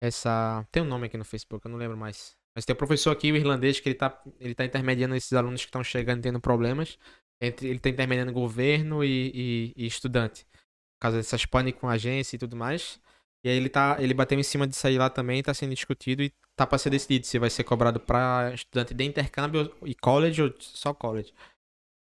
Essa. 0.00 0.66
Tem 0.70 0.82
um 0.82 0.86
nome 0.86 1.06
aqui 1.06 1.16
no 1.16 1.24
Facebook, 1.24 1.64
eu 1.64 1.70
não 1.70 1.78
lembro 1.78 1.96
mais. 1.96 2.36
Mas 2.56 2.64
tem 2.64 2.74
um 2.74 2.76
professor 2.76 3.10
aqui, 3.10 3.30
o 3.30 3.36
irlandês, 3.36 3.80
que 3.80 3.88
ele 3.88 3.94
tá, 3.94 4.22
ele 4.40 4.54
tá 4.54 4.64
intermediando 4.64 5.14
esses 5.14 5.32
alunos 5.32 5.60
que 5.60 5.68
estão 5.68 5.82
chegando 5.84 6.22
tendo 6.22 6.40
problemas. 6.40 6.98
Entre, 7.40 7.68
ele 7.68 7.78
tá 7.78 7.88
intermediando 7.88 8.32
governo 8.32 9.04
e, 9.04 9.30
e, 9.34 9.74
e 9.76 9.86
estudante. 9.86 10.44
Por 10.44 11.02
causa 11.02 11.18
dessas 11.18 11.46
pânico 11.46 11.80
com 11.80 11.88
agência 11.88 12.36
e 12.36 12.38
tudo 12.38 12.56
mais. 12.56 13.00
E 13.44 13.48
aí 13.48 13.56
ele 13.56 13.68
tá. 13.68 13.96
Ele 14.00 14.14
bateu 14.14 14.38
em 14.38 14.42
cima 14.42 14.66
disso 14.66 14.86
aí 14.86 14.98
lá 14.98 15.08
também, 15.08 15.42
tá 15.42 15.54
sendo 15.54 15.74
discutido 15.74 16.22
e 16.22 16.32
tá 16.56 16.66
pra 16.66 16.78
ser 16.78 16.90
decidido 16.90 17.26
se 17.26 17.38
vai 17.38 17.50
ser 17.50 17.64
cobrado 17.64 18.00
pra 18.00 18.52
estudante 18.52 18.92
de 18.92 19.04
intercâmbio 19.04 19.72
e 19.84 19.94
college 19.94 20.42
ou 20.42 20.54
só 20.58 20.92
college. 20.92 21.32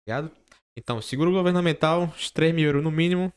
Ligado? 0.06 0.30
Então, 0.76 1.00
seguro 1.00 1.32
governamental, 1.32 2.04
os 2.16 2.30
3 2.30 2.54
mil 2.54 2.66
euros 2.66 2.82
no 2.82 2.90
mínimo. 2.90 3.32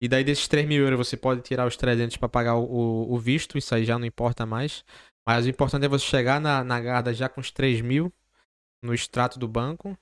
E 0.00 0.08
daí 0.08 0.24
desses 0.24 0.46
3 0.48 0.66
mil 0.66 0.82
euros 0.84 0.98
você 1.08 1.16
pode 1.16 1.42
tirar 1.42 1.66
os 1.66 1.76
300 1.76 2.16
pra 2.16 2.28
pagar 2.28 2.56
o, 2.56 3.12
o- 3.14 3.18
visto, 3.18 3.56
isso 3.58 3.74
aí 3.74 3.84
já 3.84 3.98
não 3.98 4.06
importa 4.06 4.44
mais. 4.46 4.84
Mas 5.26 5.46
o 5.46 5.48
importante 5.48 5.84
é 5.86 5.88
você 5.88 6.04
chegar 6.04 6.40
na, 6.40 6.62
na 6.64 6.80
Garda 6.80 7.12
já 7.14 7.28
com 7.28 7.40
os 7.40 7.50
3 7.50 7.80
mil 7.80 8.12
no 8.82 8.94
extrato 8.94 9.38
do 9.38 9.48
banco. 9.48 9.96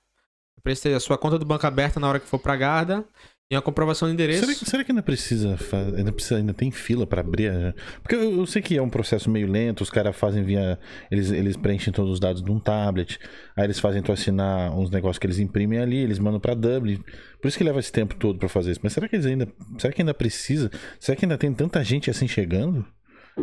Precisa 0.63 0.97
a 0.97 0.99
sua 0.99 1.17
conta 1.17 1.39
do 1.39 1.45
banco 1.45 1.67
aberta 1.67 1.99
na 1.99 2.09
hora 2.09 2.19
que 2.19 2.27
for 2.27 2.39
pra 2.39 2.55
Garda. 2.55 3.05
E 3.51 3.55
uma 3.55 3.61
comprovação 3.61 4.07
de 4.07 4.13
endereço. 4.15 4.39
Será, 4.43 4.55
que- 4.57 4.65
será 4.65 4.83
que 4.83 4.91
ainda 4.91 5.03
precisa, 5.03 5.55
ainda 5.95 6.11
precisa, 6.11 6.37
ainda 6.37 6.51
tem 6.53 6.71
fila 6.71 7.05
pra 7.05 7.21
abrir? 7.21 7.51
a- 7.51 7.75
Porque 8.01 8.15
eu, 8.15 8.39
eu 8.39 8.45
sei 8.47 8.59
que 8.59 8.75
é 8.75 8.81
um 8.81 8.89
processo 8.89 9.29
meio 9.29 9.47
lento, 9.47 9.81
os 9.81 9.89
caras 9.91 10.15
fazem 10.15 10.43
via, 10.43 10.79
eles, 11.11 11.29
eles 11.29 11.55
preenchem 11.55 11.93
todos 11.93 12.11
os 12.13 12.19
dados 12.19 12.41
num 12.41 12.59
tablet, 12.59 13.19
aí 13.55 13.65
eles 13.65 13.77
fazem 13.79 14.01
tu 14.01 14.11
assinar 14.11 14.75
uns 14.75 14.89
negócios 14.89 15.19
que 15.19 15.27
eles 15.27 15.37
imprimem 15.37 15.77
ali, 15.77 15.97
eles 15.97 16.17
mandam 16.17 16.39
pra 16.39 16.55
Dublin. 16.55 16.97
Por 17.39 17.47
isso 17.47 17.55
que 17.57 17.63
leva 17.63 17.79
esse 17.79 17.91
tempo 17.91 18.15
todo 18.15 18.39
pra 18.39 18.49
fazer 18.49 18.71
isso. 18.71 18.79
Mas 18.81 18.93
será 18.93 19.07
que 19.07 19.15
eles 19.15 19.27
ainda, 19.27 19.47
será 19.77 19.93
que 19.93 20.01
ainda 20.01 20.13
precisa? 20.15 20.71
Será 20.99 21.15
que 21.15 21.23
ainda 21.25 21.37
tem 21.37 21.53
tanta 21.53 21.83
gente 21.83 22.09
assim 22.09 22.27
chegando 22.27 22.83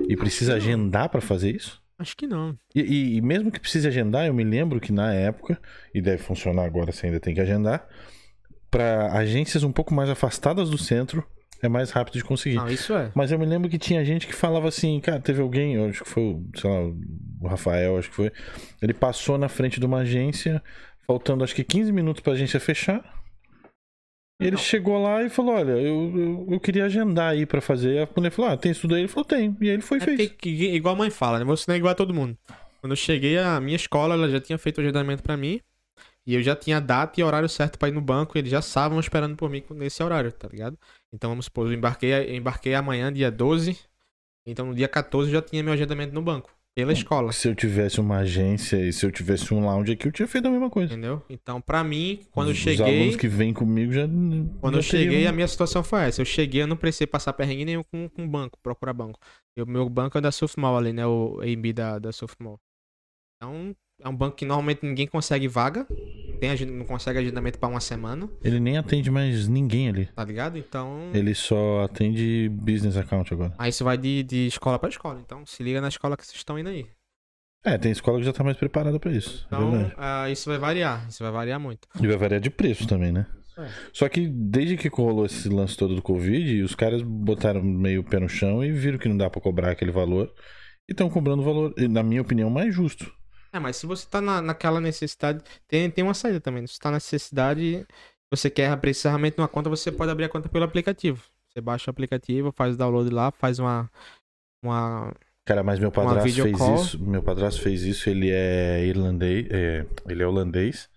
e 0.09 0.17
precisa 0.17 0.55
agendar 0.57 1.11
pra 1.11 1.21
fazer 1.21 1.55
isso? 1.55 1.81
Acho 1.97 2.17
que 2.17 2.27
não. 2.27 2.59
E, 2.75 2.81
e- 2.81 3.17
e 3.19 3.21
mesmo 3.21 3.53
que 3.53 3.61
precise 3.61 3.87
agendar, 3.87 4.27
eu 4.27 4.35
me 4.35 4.43
lembro 4.43 4.81
que 4.81 4.91
na 4.91 5.13
época, 5.15 5.61
e 5.95 6.03
deve 6.03 6.21
funcionar 6.21 6.65
agora 6.65 6.91
se 6.91 7.07
ainda 7.07 7.21
tem 7.21 7.33
que 7.33 7.41
agendar, 7.41 7.87
pra 8.73 9.13
agências 9.13 9.63
um 9.63 9.71
pouco 9.71 9.95
mais 9.95 10.11
afastadas 10.11 10.69
do 10.71 10.77
centro, 10.79 11.25
é 11.63 11.69
mais 11.69 11.91
rápido 11.93 12.15
de 12.15 12.25
conseguir. 12.25 12.57
Não, 12.57 12.69
isso 12.69 12.93
é. 12.95 13.13
Mas 13.15 13.31
eu 13.31 13.39
me 13.39 13.47
lembro 13.47 13.69
que 13.71 13.79
tinha 13.79 14.05
gente 14.05 14.27
que 14.27 14.33
falava 14.35 14.67
assim, 14.67 14.99
cara, 14.99 15.21
teve 15.21 15.41
alguém, 15.41 15.77
acho 15.89 16.03
que 16.03 16.09
foi, 16.11 16.23
o, 16.25 16.45
sei 16.57 16.69
lá, 16.69 16.81
o 17.41 17.47
Rafael, 17.47 17.97
acho 17.99 18.09
que 18.11 18.17
foi. 18.17 18.33
Ele 18.81 18.93
passou 18.95 19.39
na 19.39 19.49
frente 19.49 19.79
de 19.79 19.87
uma 19.87 19.99
agência, 19.99 20.61
faltando 21.07 21.45
acho 21.45 21.55
que 21.55 21.63
15 21.63 21.93
minutos 21.93 22.21
pra 22.23 22.33
agência 22.33 22.59
fechar. 22.59 23.23
E 24.41 24.47
ele 24.47 24.57
Não. 24.57 24.59
chegou 24.63 25.01
lá 25.01 25.23
e 25.23 25.29
falou: 25.31 25.55
Olha, 25.55 25.73
eu, 25.73 26.13
eu, 26.19 26.47
eu 26.51 26.59
queria 26.59 26.87
agendar 26.87 27.31
aí 27.31 27.47
pra 27.47 27.61
fazer. 27.61 28.03
A 28.03 28.09
mulher 28.17 28.31
falou: 28.31 28.51
Ah, 28.51 28.57
tem 28.57 28.73
isso 28.73 28.89
daí? 28.89 29.03
Ele 29.03 29.09
falou: 29.09 29.25
Tem. 29.25 29.57
E 29.61 29.69
aí 29.69 29.75
ele 29.75 29.83
foi 29.83 29.99
e 29.99 30.03
É 30.03 30.05
fez. 30.05 30.29
que- 30.33 30.49
igual 30.75 30.97
a 30.97 30.99
mãe 30.99 31.11
fala, 31.11 31.39
né? 31.39 31.45
Você 31.45 31.67
não 31.69 31.75
é 31.77 31.79
igual 31.79 31.93
a 31.93 31.95
todo 31.95 32.13
mundo. 32.13 32.37
Quando 32.81 32.91
eu 32.93 32.97
cheguei, 32.97 33.39
a 33.39 33.61
minha 33.61 33.77
escola 33.77 34.15
ela 34.15 34.29
já 34.29 34.41
tinha 34.41 34.59
feito 34.59 34.79
o 34.79 34.81
agendamento 34.81 35.23
pra 35.23 35.37
mim. 35.37 35.61
E 36.27 36.35
eu 36.35 36.43
já 36.43 36.55
tinha 36.55 36.81
data 36.81 37.21
e 37.21 37.25
horário 37.25 37.49
certo 37.49 37.79
pra 37.79 37.89
ir 37.89 37.93
no 37.93 38.01
banco. 38.01 38.37
E 38.37 38.41
eles 38.41 38.51
já 38.51 38.61
estavam 38.61 39.01
esperando 39.01 39.37
por 39.37 39.51
mim 39.51 39.63
nesse 39.71 40.03
horário, 40.03 40.31
tá 40.33 40.49
ligado? 40.49 40.79
Então 41.13 41.31
vamos 41.31 41.47
supor, 41.47 41.67
eu 41.67 41.73
embarquei, 41.73 42.13
eu 42.13 42.35
embarquei 42.37 42.75
amanhã, 42.75 43.13
dia 43.13 43.31
12. 43.31 43.77
Então 44.47 44.67
no 44.67 44.75
dia 44.75 44.89
14 44.89 45.29
eu 45.31 45.35
já 45.35 45.43
tinha 45.43 45.63
meu 45.63 45.73
agendamento 45.73 46.13
no 46.15 46.23
banco. 46.23 46.51
Pela 46.75 46.91
escola. 46.91 47.33
Se 47.33 47.47
eu 47.49 47.55
tivesse 47.55 48.01
uma 48.01 48.21
agência 48.21 48.79
e 48.79 48.95
se 48.95 49.05
eu 49.05 49.11
tivesse 49.13 49.53
um 49.53 49.63
lounge 49.67 49.93
aqui, 49.93 50.09
eu 50.09 50.13
tinha 50.13 50.27
feito 50.27 50.49
a 50.49 50.51
mesma 50.51 50.71
coisa. 50.71 50.91
Entendeu? 50.95 51.23
Então, 51.29 51.61
pra 51.61 51.85
mim, 51.85 52.21
quando 52.31 52.49
eu 52.49 52.53
Os 52.53 52.59
cheguei. 52.59 52.99
alunos 52.99 53.17
que 53.17 53.29
vêm 53.29 53.53
comigo 53.53 53.93
já. 53.93 54.07
Quando 54.59 54.75
já 54.77 54.79
eu 54.79 54.83
cheguei, 54.83 55.09
teriam- 55.11 55.29
a 55.29 55.33
minha 55.35 55.47
situação 55.49 55.85
foi 55.85 56.05
essa. 56.05 56.23
Eu 56.23 56.25
cheguei, 56.25 56.63
eu 56.63 56.67
não 56.67 56.77
precisei 56.79 57.07
passar 57.07 57.35
perrengue 57.35 57.67
nenhum 57.67 57.83
com, 57.83 58.09
com 58.09 58.27
banco, 58.27 58.59
procurar 58.63 58.95
banco. 58.95 59.19
O 59.59 59.67
meu 59.67 59.87
banco 59.91 60.17
é 60.17 60.21
da 60.23 60.33
Surfmall 60.33 60.79
ali, 60.79 60.95
né? 60.95 61.07
O 61.07 61.41
AMB 61.43 61.75
da, 61.75 61.99
da 61.99 62.11
Surfmall. 62.11 62.59
Então, 63.37 63.77
é 64.03 64.09
um 64.09 64.15
banco 64.17 64.37
que 64.37 64.45
normalmente 64.45 64.81
ninguém 64.85 65.07
consegue 65.07 65.47
vaga. 65.49 65.87
Tem, 66.41 66.67
não 66.67 66.85
consegue 66.85 67.19
agendamento 67.21 67.57
pra 67.59 67.69
uma 67.69 67.79
semana, 67.81 68.29
Ele 68.43 68.59
nem 68.59 68.77
atende 68.77 69.11
mais 69.13 69.47
ninguém 69.47 69.89
ali. 69.89 70.07
tá 70.07 70.25
ligado? 70.25 70.59
Então. 70.59 71.11
Ele 71.15 71.35
só 71.35 71.83
atende 71.85 72.49
business 72.53 72.97
account 72.97 73.33
agora. 73.33 73.55
Aí 73.59 73.71
isso 73.71 73.85
vai 73.85 73.97
de, 73.97 74.25
de 74.25 74.47
escola 74.49 74.77
pra 74.79 74.89
escola. 74.89 75.21
Então, 75.25 75.47
se 75.47 75.63
liga 75.63 75.81
na 75.81 75.87
escola 75.89 76.17
que 76.17 76.27
vocês 76.27 76.37
estão 76.37 76.59
indo 76.59 76.69
aí. 76.69 76.85
É, 77.65 77.79
tem 77.79 77.93
escola 77.93 78.19
que 78.19 78.25
já 78.25 78.33
tá 78.33 78.43
mais 78.43 78.57
preparada 78.57 78.99
pra 78.99 79.13
isso. 79.13 79.47
é 79.53 79.55
Então, 79.55 79.71
verdade. 79.71 79.95
ah, 79.97 80.29
isso 80.31 80.51
vai 80.51 80.59
variar. 80.59 81.07
Isso 81.09 81.23
vai 81.23 81.31
variar 81.33 81.61
muito. 81.61 81.87
E 82.01 82.07
vai 82.09 82.17
variar 82.17 82.41
de 82.41 82.51
preço 82.51 82.89
também, 82.89 83.13
né? 83.13 83.25
É. 83.57 83.69
Só 83.93 84.09
que 84.09 84.27
desde 84.27 84.77
que 84.77 84.89
rolou 84.89 85.27
esse 85.27 85.49
lance 85.49 85.77
todo 85.77 85.95
do 85.95 86.03
Covid, 86.03 86.61
os 86.63 86.75
caras 86.75 87.03
botaram 87.03 87.63
meio 87.63 88.01
o 88.01 88.05
pé 88.05 88.19
no 88.19 88.29
chão 88.29 88.65
e 88.65 88.73
viram 88.73 88.99
que 88.99 89.09
não 89.09 89.17
dá 89.17 89.31
pra 89.31 89.41
cobrar 89.41 89.71
aquele 89.71 89.93
valor. 89.93 90.33
E 90.89 90.93
estão 90.93 91.09
cobrando 91.09 91.43
o 91.43 91.45
valor, 91.45 91.73
na 91.89 92.03
minha 92.03 92.21
opinião, 92.23 92.51
mais 92.51 92.75
justo. 92.75 93.13
É, 93.53 93.59
mas 93.59 93.77
se 93.77 93.87
você 93.87 94.09
tá 94.09 94.21
na, 94.21 94.41
naquela 94.41 94.81
necessidade, 94.81 95.45
tem, 95.69 95.91
tem 95.91 96.03
uma 96.03 96.15
saída 96.15 96.41
também. 96.41 96.67
Se 96.67 96.75
você 96.75 96.81
tá 96.81 96.91
na 96.91 96.97
necessidade, 96.97 97.87
você 98.31 98.49
quer 98.49 98.75
precisamente 98.79 99.37
uma 99.39 99.47
conta, 99.49 99.69
você 99.69 99.93
pode 99.93 100.11
abrir 100.11 100.25
a 100.25 100.29
conta 100.29 100.49
pelo 100.49 100.65
aplicativo. 100.65 101.23
Você 101.53 101.61
baixa 101.61 101.91
o 101.91 101.93
aplicativo, 101.93 102.51
faz 102.51 102.75
o 102.75 102.79
download 102.79 103.11
lá, 103.11 103.31
faz 103.31 103.59
uma. 103.59 103.91
Uma. 104.65 105.15
Cara, 105.45 105.63
mas 105.63 105.79
meu 105.79 105.93
padrasto 105.93 106.43
fez 106.43 106.57
call. 106.57 106.75
isso. 106.77 106.99
Meu 106.99 107.23
padrasto 107.23 107.61
fez 107.61 107.83
isso, 107.83 108.09
ele 108.09 108.31
é 108.31 108.87
irlandês. 108.87 109.47
é, 109.51 109.87
ele 110.09 110.23
é 110.23 110.27
holandês. 110.27 110.89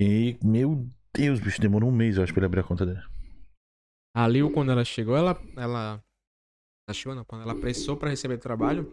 E, 0.00 0.38
meu 0.42 0.88
Deus, 1.14 1.38
bicho, 1.38 1.60
demorou 1.60 1.90
um 1.90 1.94
mês, 1.94 2.16
eu 2.16 2.22
acho, 2.22 2.32
pra 2.32 2.40
ele 2.40 2.46
abrir 2.46 2.60
a 2.60 2.64
conta 2.64 2.86
dele. 2.86 3.02
A 4.16 4.26
Lil, 4.26 4.50
quando 4.50 4.72
ela 4.72 4.84
chegou, 4.84 5.16
ela. 5.16 5.38
Ela. 5.56 6.02
Chegou, 6.92 7.14
não. 7.14 7.24
Quando 7.24 7.42
ela 7.42 7.54
precisou 7.54 7.96
pra 7.96 8.08
receber 8.08 8.38
trabalho, 8.38 8.90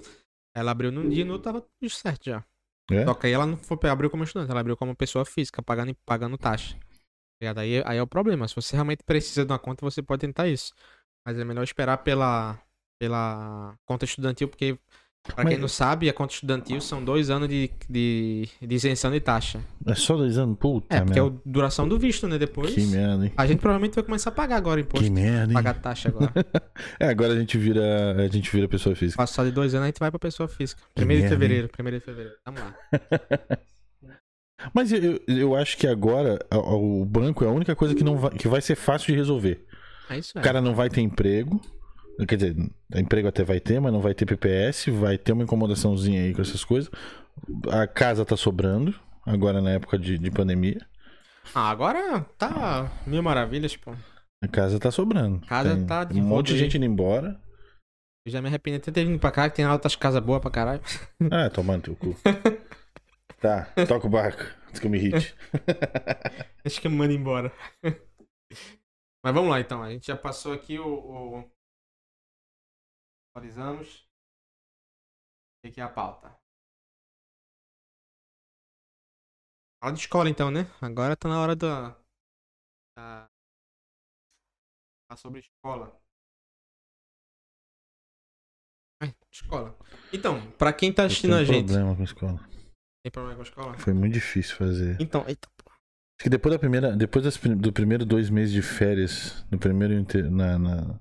ela 0.53 0.72
abriu 0.72 0.91
num 0.91 1.07
dia 1.07 1.22
e 1.22 1.26
no 1.26 1.34
outro 1.34 1.51
tava 1.51 1.61
tudo 1.61 1.89
certo 1.89 2.26
já. 2.26 2.45
É? 2.93 3.05
Só 3.05 3.13
que 3.13 3.27
aí 3.27 3.34
ela 3.34 3.45
não 3.45 3.57
foi, 3.57 3.77
abriu 3.89 4.09
como 4.09 4.23
estudante, 4.23 4.51
ela 4.51 4.59
abriu 4.59 4.77
como 4.77 4.95
pessoa 4.95 5.26
física, 5.26 5.61
pagando, 5.61 5.95
pagando 6.05 6.38
taxa. 6.38 6.77
Aí, 7.57 7.81
aí 7.85 7.97
é 7.97 8.01
o 8.01 8.07
problema. 8.07 8.47
Se 8.47 8.55
você 8.55 8.76
realmente 8.76 9.03
precisa 9.03 9.45
de 9.45 9.51
uma 9.51 9.59
conta, 9.59 9.84
você 9.84 10.01
pode 10.01 10.22
tentar 10.22 10.47
isso. 10.47 10.73
Mas 11.26 11.38
é 11.38 11.43
melhor 11.43 11.63
esperar 11.63 11.97
pela, 11.99 12.59
pela 12.99 13.76
conta 13.85 14.05
estudantil, 14.05 14.47
porque, 14.47 14.77
pra 15.23 15.35
quem 15.45 15.53
Mas- 15.53 15.60
não 15.60 15.68
sabe, 15.68 16.10
a 16.10 16.14
conta 16.14 16.34
estudantil 16.34 16.81
são 16.81 17.03
dois 17.03 17.30
anos 17.30 17.48
de, 17.48 17.69
de, 17.89 18.48
de 18.61 18.76
isenção 18.76 19.11
de 19.11 19.19
taxa. 19.19 19.60
É 19.85 19.93
só 19.95 20.15
dois 20.18 20.38
anos? 20.38 20.57
Puta, 20.57 20.95
É, 20.95 21.02
porque 21.02 21.19
é 21.19 21.22
a 21.22 21.31
duração 21.45 21.88
do 21.88 21.98
visto, 21.99 22.27
né? 22.27 22.38
Depois. 22.38 22.73
Que 22.73 22.81
merda, 22.85 23.26
hein? 23.26 23.31
A 23.38 23.45
gente 23.45 23.60
provavelmente 23.60 23.93
vai 23.95 24.03
começar 24.03 24.30
a 24.30 24.34
pagar 24.34 24.56
agora 24.57 24.81
imposto. 24.81 25.03
Que 25.06 25.11
merda, 25.11 25.52
hein? 25.52 25.53
Pagar 25.53 25.76
taxa 25.76 26.10
agora. 26.10 26.31
É, 26.99 27.07
agora 27.10 27.34
a 27.34 27.39
gente 27.39 27.57
vira. 27.57 28.15
A 28.23 28.27
gente 28.27 28.52
vira 28.52 28.68
pessoa 28.68 28.95
física. 28.95 29.18
Passar 29.18 29.43
de 29.45 29.52
dois 29.52 29.73
anos, 29.76 29.84
a 29.84 29.88
gente 29.88 29.99
vai 29.99 30.10
pra 30.10 30.19
pessoa 30.19 30.48
física. 30.49 30.81
Primeiro 30.95 31.23
de 31.23 31.30
fevereiro, 31.30 31.69
primeiro 31.69 31.99
de 31.99 32.06
fevereiro. 32.06 32.35
Vamos 32.45 32.61
lá. 32.61 32.76
Mas 34.73 34.91
eu, 34.91 35.19
eu 35.27 35.56
acho 35.56 35.76
que 35.77 35.88
agora 35.88 36.38
o 36.53 37.03
banco 37.03 37.43
é 37.43 37.48
a 37.48 37.52
única 37.52 37.76
coisa 37.76 37.95
que, 37.95 38.03
não 38.03 38.18
vai, 38.18 38.30
que 38.31 38.48
vai 38.48 38.61
ser 38.61 38.76
fácil 38.76 39.07
de 39.07 39.15
resolver. 39.18 39.65
É 40.10 40.19
isso 40.19 40.34
O 40.35 40.39
aí. 40.39 40.43
cara 40.43 40.61
não 40.61 40.76
vai 40.76 40.88
ter 40.89 41.02
emprego. 41.02 41.60
Quer 42.27 42.35
dizer, 42.35 42.56
emprego 42.95 43.27
até 43.27 43.43
vai 43.43 43.60
ter, 43.60 43.80
mas 43.80 43.91
não 43.91 43.99
vai 43.99 44.14
ter 44.14 44.26
PPS, 44.26 44.88
vai 44.89 45.18
ter 45.18 45.31
uma 45.31 45.43
incomodaçãozinha 45.43 46.22
aí 46.22 46.34
com 46.34 46.41
essas 46.41 46.64
coisas. 46.64 46.91
A 47.72 47.88
casa 47.88 48.23
tá 48.23 48.38
sobrando, 48.38 48.93
agora 49.26 49.61
na 49.61 49.72
época 49.72 49.98
de, 49.98 50.18
de 50.18 50.31
pandemia. 50.31 50.85
Ah, 51.56 51.69
agora 51.69 52.22
tá 52.38 52.91
mil 53.07 53.23
maravilhas, 53.23 53.76
pô. 53.76 53.93
A 54.43 54.48
casa 54.48 54.80
tá 54.80 54.91
sobrando. 54.91 55.45
Casa 55.45 55.76
Tem 55.76 55.85
tá 55.85 56.03
de 56.03 56.19
Um 56.19 56.23
monte 56.23 56.53
de 56.53 56.60
gente 56.60 56.77
indo 56.77 56.85
embora. 56.85 57.39
Eu 58.26 58.31
já 58.31 58.41
me 58.41 58.48
arrependi 58.48 58.77
de 58.80 58.91
ter 58.91 59.06
vindo 59.06 59.19
pra 59.19 59.31
cá, 59.31 59.49
que 59.49 59.56
tem 59.56 59.68
outras 59.68 59.95
casas 59.95 60.23
boas 60.23 60.41
pra 60.41 60.52
caralho. 60.52 60.81
Ah, 61.31 61.49
tomando 61.49 61.84
teu 61.84 61.95
cu. 61.95 62.15
Tá, 63.41 63.65
toca 63.88 64.06
o 64.06 64.10
barco. 64.10 64.43
Antes 64.68 64.80
que 64.80 64.85
eu 64.85 64.91
me 64.91 64.99
irrite. 64.99 65.35
Acho 66.64 66.80
que 66.80 66.85
eu 66.85 66.91
mando 66.91 67.11
embora. 67.11 67.52
Mas 67.84 69.34
vamos 69.34 69.49
lá 69.49 69.60
então. 69.60 69.81
A 69.81 69.89
gente 69.89 70.06
já 70.06 70.15
passou 70.15 70.53
aqui 70.53 70.77
o. 70.77 70.85
o... 70.85 71.52
Atualizamos. 73.34 74.06
O 75.64 75.72
que 75.72 75.80
é 75.80 75.84
a 75.84 75.90
pauta? 75.90 76.38
Fala 79.82 79.94
de 79.94 79.99
escola 79.99 80.30
então, 80.30 80.52
né? 80.52 80.62
Agora 80.82 81.16
tá 81.16 81.30
na 81.30 81.40
hora 81.41 81.56
da. 81.56 81.91
da... 82.98 83.30
Falar 85.08 85.18
sobre 85.18 85.40
escola. 85.40 85.98
Ai, 89.02 89.16
escola. 89.32 89.78
Então, 90.12 90.52
pra 90.58 90.74
quem 90.74 90.94
tá 90.94 91.06
assistindo 91.06 91.36
a 91.36 91.44
gente. 91.44 91.68
problema 91.68 91.95
com 91.95 92.02
a 92.02 92.06
escola. 92.06 92.40
Tem 93.03 93.12
problema 93.12 93.36
com 93.36 93.41
a 93.41 93.45
escola? 93.45 93.78
Foi 93.78 93.94
muito 93.94 94.14
difícil 94.14 94.56
fazer. 94.58 94.98
Então, 94.99 95.28
eita. 95.28 95.48
Acho 95.58 96.24
que 96.26 96.30
depois 96.30 96.53
da 96.53 96.60
primeira, 96.60 96.95
depois 96.95 97.24
das 97.24 97.38
do 97.38 97.74
primeiro 97.74 98.06
dois 98.06 98.30
meses 98.30 98.53
de 98.53 98.62
férias, 98.62 99.44
no 99.49 99.58
primeiro 99.58 99.95
na, 100.30 100.60
na- 100.60 100.99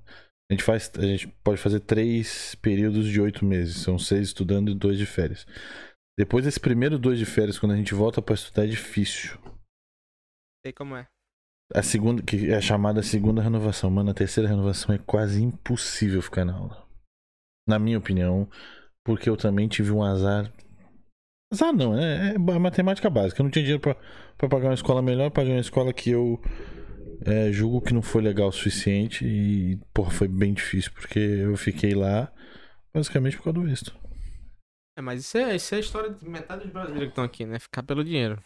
a 0.51 0.53
gente 0.53 0.65
faz, 0.65 0.91
a 0.99 1.03
gente 1.03 1.29
pode 1.45 1.61
fazer 1.61 1.79
três 1.79 2.57
períodos 2.57 3.07
de 3.07 3.21
oito 3.21 3.45
meses, 3.45 3.77
são 3.77 3.97
seis 3.97 4.29
estudando 4.29 4.73
e 4.73 4.75
dois 4.75 4.99
de 4.99 5.07
férias. 5.07 5.47
Depois 6.19 6.45
desse 6.45 6.59
primeiro 6.59 6.99
dois 6.99 7.21
de 7.21 7.25
férias, 7.25 7.57
quando 7.57 7.73
a 7.73 7.77
gente 7.77 7.95
volta 7.95 8.21
pra 8.21 8.35
estudar, 8.35 8.65
é 8.65 8.67
difícil. 8.67 9.39
Sei 10.67 10.73
como 10.73 10.97
é. 10.97 11.07
A 11.73 11.85
segunda, 11.85 12.21
que 12.21 12.51
é 12.51 12.57
a 12.57 12.61
chamada 12.61 13.01
segunda 13.01 13.41
renovação, 13.41 13.89
mano, 13.93 14.11
a 14.11 14.15
terceira 14.15 14.49
renovação 14.49 14.93
é 14.93 14.99
quase 14.99 15.41
impossível 15.41 16.21
ficar 16.21 16.45
na 16.45 16.55
aula. 16.55 16.85
Na 17.69 17.79
minha 17.79 17.99
opinião, 17.99 18.51
porque 19.07 19.31
eu 19.31 19.37
também 19.37 19.69
tive 19.69 19.93
um 19.93 20.03
azar. 20.03 20.53
Azar 21.53 21.73
não, 21.73 21.97
é, 21.97 22.35
é 22.35 22.39
matemática 22.39 23.09
básica. 23.09 23.41
Eu 23.41 23.45
não 23.45 23.53
tinha 23.53 23.63
dinheiro 23.63 23.81
pra, 23.81 23.95
pra 24.37 24.49
pagar 24.49 24.67
uma 24.67 24.75
escola 24.75 25.01
melhor, 25.01 25.31
paguei 25.31 25.53
uma 25.53 25.61
escola 25.61 25.93
que 25.93 26.11
eu 26.11 26.43
é, 27.25 27.53
julgo 27.53 27.81
que 27.81 27.95
não 27.95 28.03
foi 28.03 28.23
legal 28.23 28.49
o 28.49 28.53
suficiente 28.53 29.27
e, 29.27 29.79
porra, 29.93 30.11
foi 30.11 30.29
bem 30.29 30.53
difícil, 30.53 30.91
porque 30.93 31.19
eu 31.19 31.57
fiquei 31.57 31.95
lá 31.95 32.33
basicamente 32.93 33.37
por 33.37 33.45
causa 33.45 33.61
do 33.61 33.67
visto. 33.67 33.95
É, 34.97 35.03
mas 35.03 35.21
isso 35.21 35.39
é, 35.39 35.57
isso 35.57 35.75
é 35.75 35.79
a 35.79 35.81
história 35.81 36.11
de 36.11 36.29
metade 36.29 36.63
dos 36.63 36.73
brasileiros 36.73 37.07
que 37.07 37.13
estão 37.13 37.25
aqui, 37.25 37.47
né? 37.47 37.59
Ficar 37.59 37.83
pelo 37.83 38.05
dinheiro. 38.05 38.43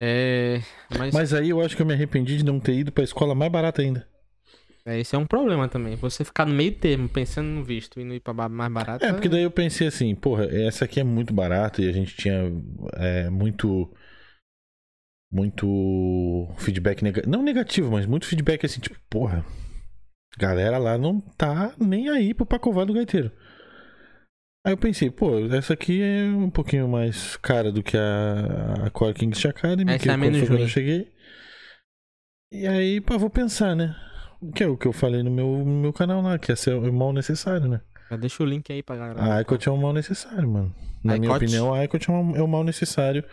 É. 0.00 0.60
Mas, 0.98 1.14
Mas 1.14 1.34
aí 1.34 1.50
eu 1.50 1.60
acho 1.60 1.76
que 1.76 1.82
eu 1.82 1.86
me 1.86 1.94
arrependi 1.94 2.36
de 2.36 2.44
não 2.44 2.60
ter 2.60 2.74
ido 2.74 2.92
pra 2.92 3.04
escola 3.04 3.34
mais 3.34 3.50
barata 3.50 3.82
ainda. 3.82 4.06
é, 4.84 4.98
esse 4.98 5.14
é 5.14 5.18
um 5.18 5.26
problema 5.26 5.68
também. 5.68 5.96
Você 5.96 6.24
ficar 6.24 6.46
no 6.46 6.54
meio 6.54 6.72
termo, 6.72 7.08
pensando 7.08 7.48
no 7.48 7.64
visto 7.64 8.00
e 8.00 8.04
não 8.04 8.14
ir 8.14 8.20
pra 8.20 8.32
mais 8.48 8.72
barato. 8.72 9.04
É, 9.04 9.12
porque 9.12 9.28
daí 9.28 9.42
eu 9.42 9.50
pensei 9.50 9.86
assim, 9.86 10.14
porra, 10.14 10.44
essa 10.44 10.84
aqui 10.84 11.00
é 11.00 11.04
muito 11.04 11.32
barata 11.32 11.82
e 11.82 11.88
a 11.88 11.92
gente 11.92 12.16
tinha 12.16 12.52
é, 12.94 13.30
muito. 13.30 13.90
Muito 15.34 16.48
feedback 16.58 17.02
negativo. 17.02 17.32
Não 17.32 17.42
negativo, 17.42 17.90
mas 17.90 18.06
muito 18.06 18.24
feedback 18.24 18.64
assim, 18.64 18.80
tipo, 18.80 18.96
porra. 19.10 19.44
Galera 20.38 20.78
lá 20.78 20.96
não 20.96 21.20
tá 21.20 21.74
nem 21.76 22.08
aí 22.08 22.32
pro 22.32 22.46
Pacová 22.46 22.84
do 22.84 22.92
Gaiteiro. 22.92 23.32
Aí 24.64 24.72
eu 24.72 24.76
pensei, 24.76 25.10
pô, 25.10 25.40
essa 25.52 25.74
aqui 25.74 26.00
é 26.00 26.24
um 26.24 26.48
pouquinho 26.48 26.88
mais 26.88 27.36
cara 27.38 27.72
do 27.72 27.82
que 27.82 27.96
a, 27.96 28.86
a 28.86 28.90
Core 28.90 29.14
Kings 29.14 29.46
Academy, 29.46 29.90
Essa 29.90 30.04
que 30.04 30.08
é 30.08 30.12
a 30.12 30.14
quando 30.14 30.22
menos 30.22 30.38
foi 30.38 30.48
quando 30.48 30.60
eu 30.60 30.68
cheguei. 30.68 31.12
E 32.52 32.68
aí, 32.68 33.00
pá, 33.00 33.16
vou 33.16 33.28
pensar, 33.28 33.74
né? 33.74 33.96
Que 34.54 34.62
é 34.62 34.68
o 34.68 34.76
que 34.76 34.86
eu 34.86 34.92
falei 34.92 35.24
no 35.24 35.32
meu, 35.32 35.48
no 35.64 35.80
meu 35.80 35.92
canal 35.92 36.22
lá, 36.22 36.38
que 36.38 36.52
é 36.52 36.56
ser 36.56 36.74
o 36.74 36.92
mal 36.92 37.12
necessário, 37.12 37.66
né? 37.66 37.80
Deixa 38.20 38.40
o 38.40 38.46
link 38.46 38.72
aí 38.72 38.84
pra 38.84 38.96
galera. 38.96 39.34
A 39.34 39.40
ICOT 39.40 39.68
é 39.68 39.72
um 39.72 39.76
mal 39.76 39.92
necessário, 39.92 40.48
mano. 40.48 40.74
Na 41.02 41.18
minha 41.18 41.26
ICOT? 41.26 41.44
opinião, 41.44 41.74
a 41.74 41.82
ICOT 41.84 42.08
é 42.08 42.12
um, 42.12 42.36
é 42.36 42.42
um 42.42 42.46
mal 42.46 42.62
necessário 42.62 43.24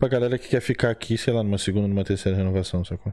pra 0.00 0.08
galera 0.08 0.36
que 0.38 0.48
quer 0.48 0.60
ficar 0.60 0.90
aqui, 0.90 1.16
sei 1.16 1.32
lá, 1.32 1.42
numa 1.44 1.58
segunda, 1.58 1.86
numa 1.86 2.02
terceira 2.04 2.36
renovação, 2.36 2.84
sacou? 2.84 3.12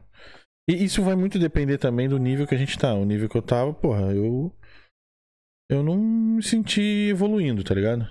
E 0.68 0.84
isso 0.84 1.02
vai 1.02 1.14
muito 1.14 1.38
depender 1.38 1.78
também 1.78 2.08
do 2.08 2.18
nível 2.18 2.46
que 2.46 2.54
a 2.54 2.58
gente 2.58 2.76
tá. 2.76 2.92
O 2.94 3.04
nível 3.04 3.28
que 3.28 3.36
eu 3.36 3.42
tava, 3.42 3.72
porra, 3.72 4.12
eu. 4.12 4.52
Eu 5.70 5.82
não 5.82 5.96
me 5.96 6.42
senti 6.42 6.80
evoluindo, 7.10 7.62
tá 7.62 7.74
ligado? 7.74 8.06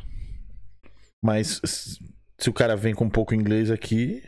Mas 1.23 1.59
se 2.39 2.49
o 2.49 2.53
cara 2.53 2.75
vem 2.75 2.93
com 2.93 3.09
pouco 3.09 3.33
inglês 3.35 3.71
aqui, 3.71 4.23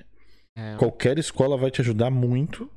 É, 0.57 0.75
qualquer 0.77 1.17
escola 1.19 1.55
vai 1.57 1.69
te 1.71 1.81
ajudar 1.81 2.09
muito. 2.09 2.69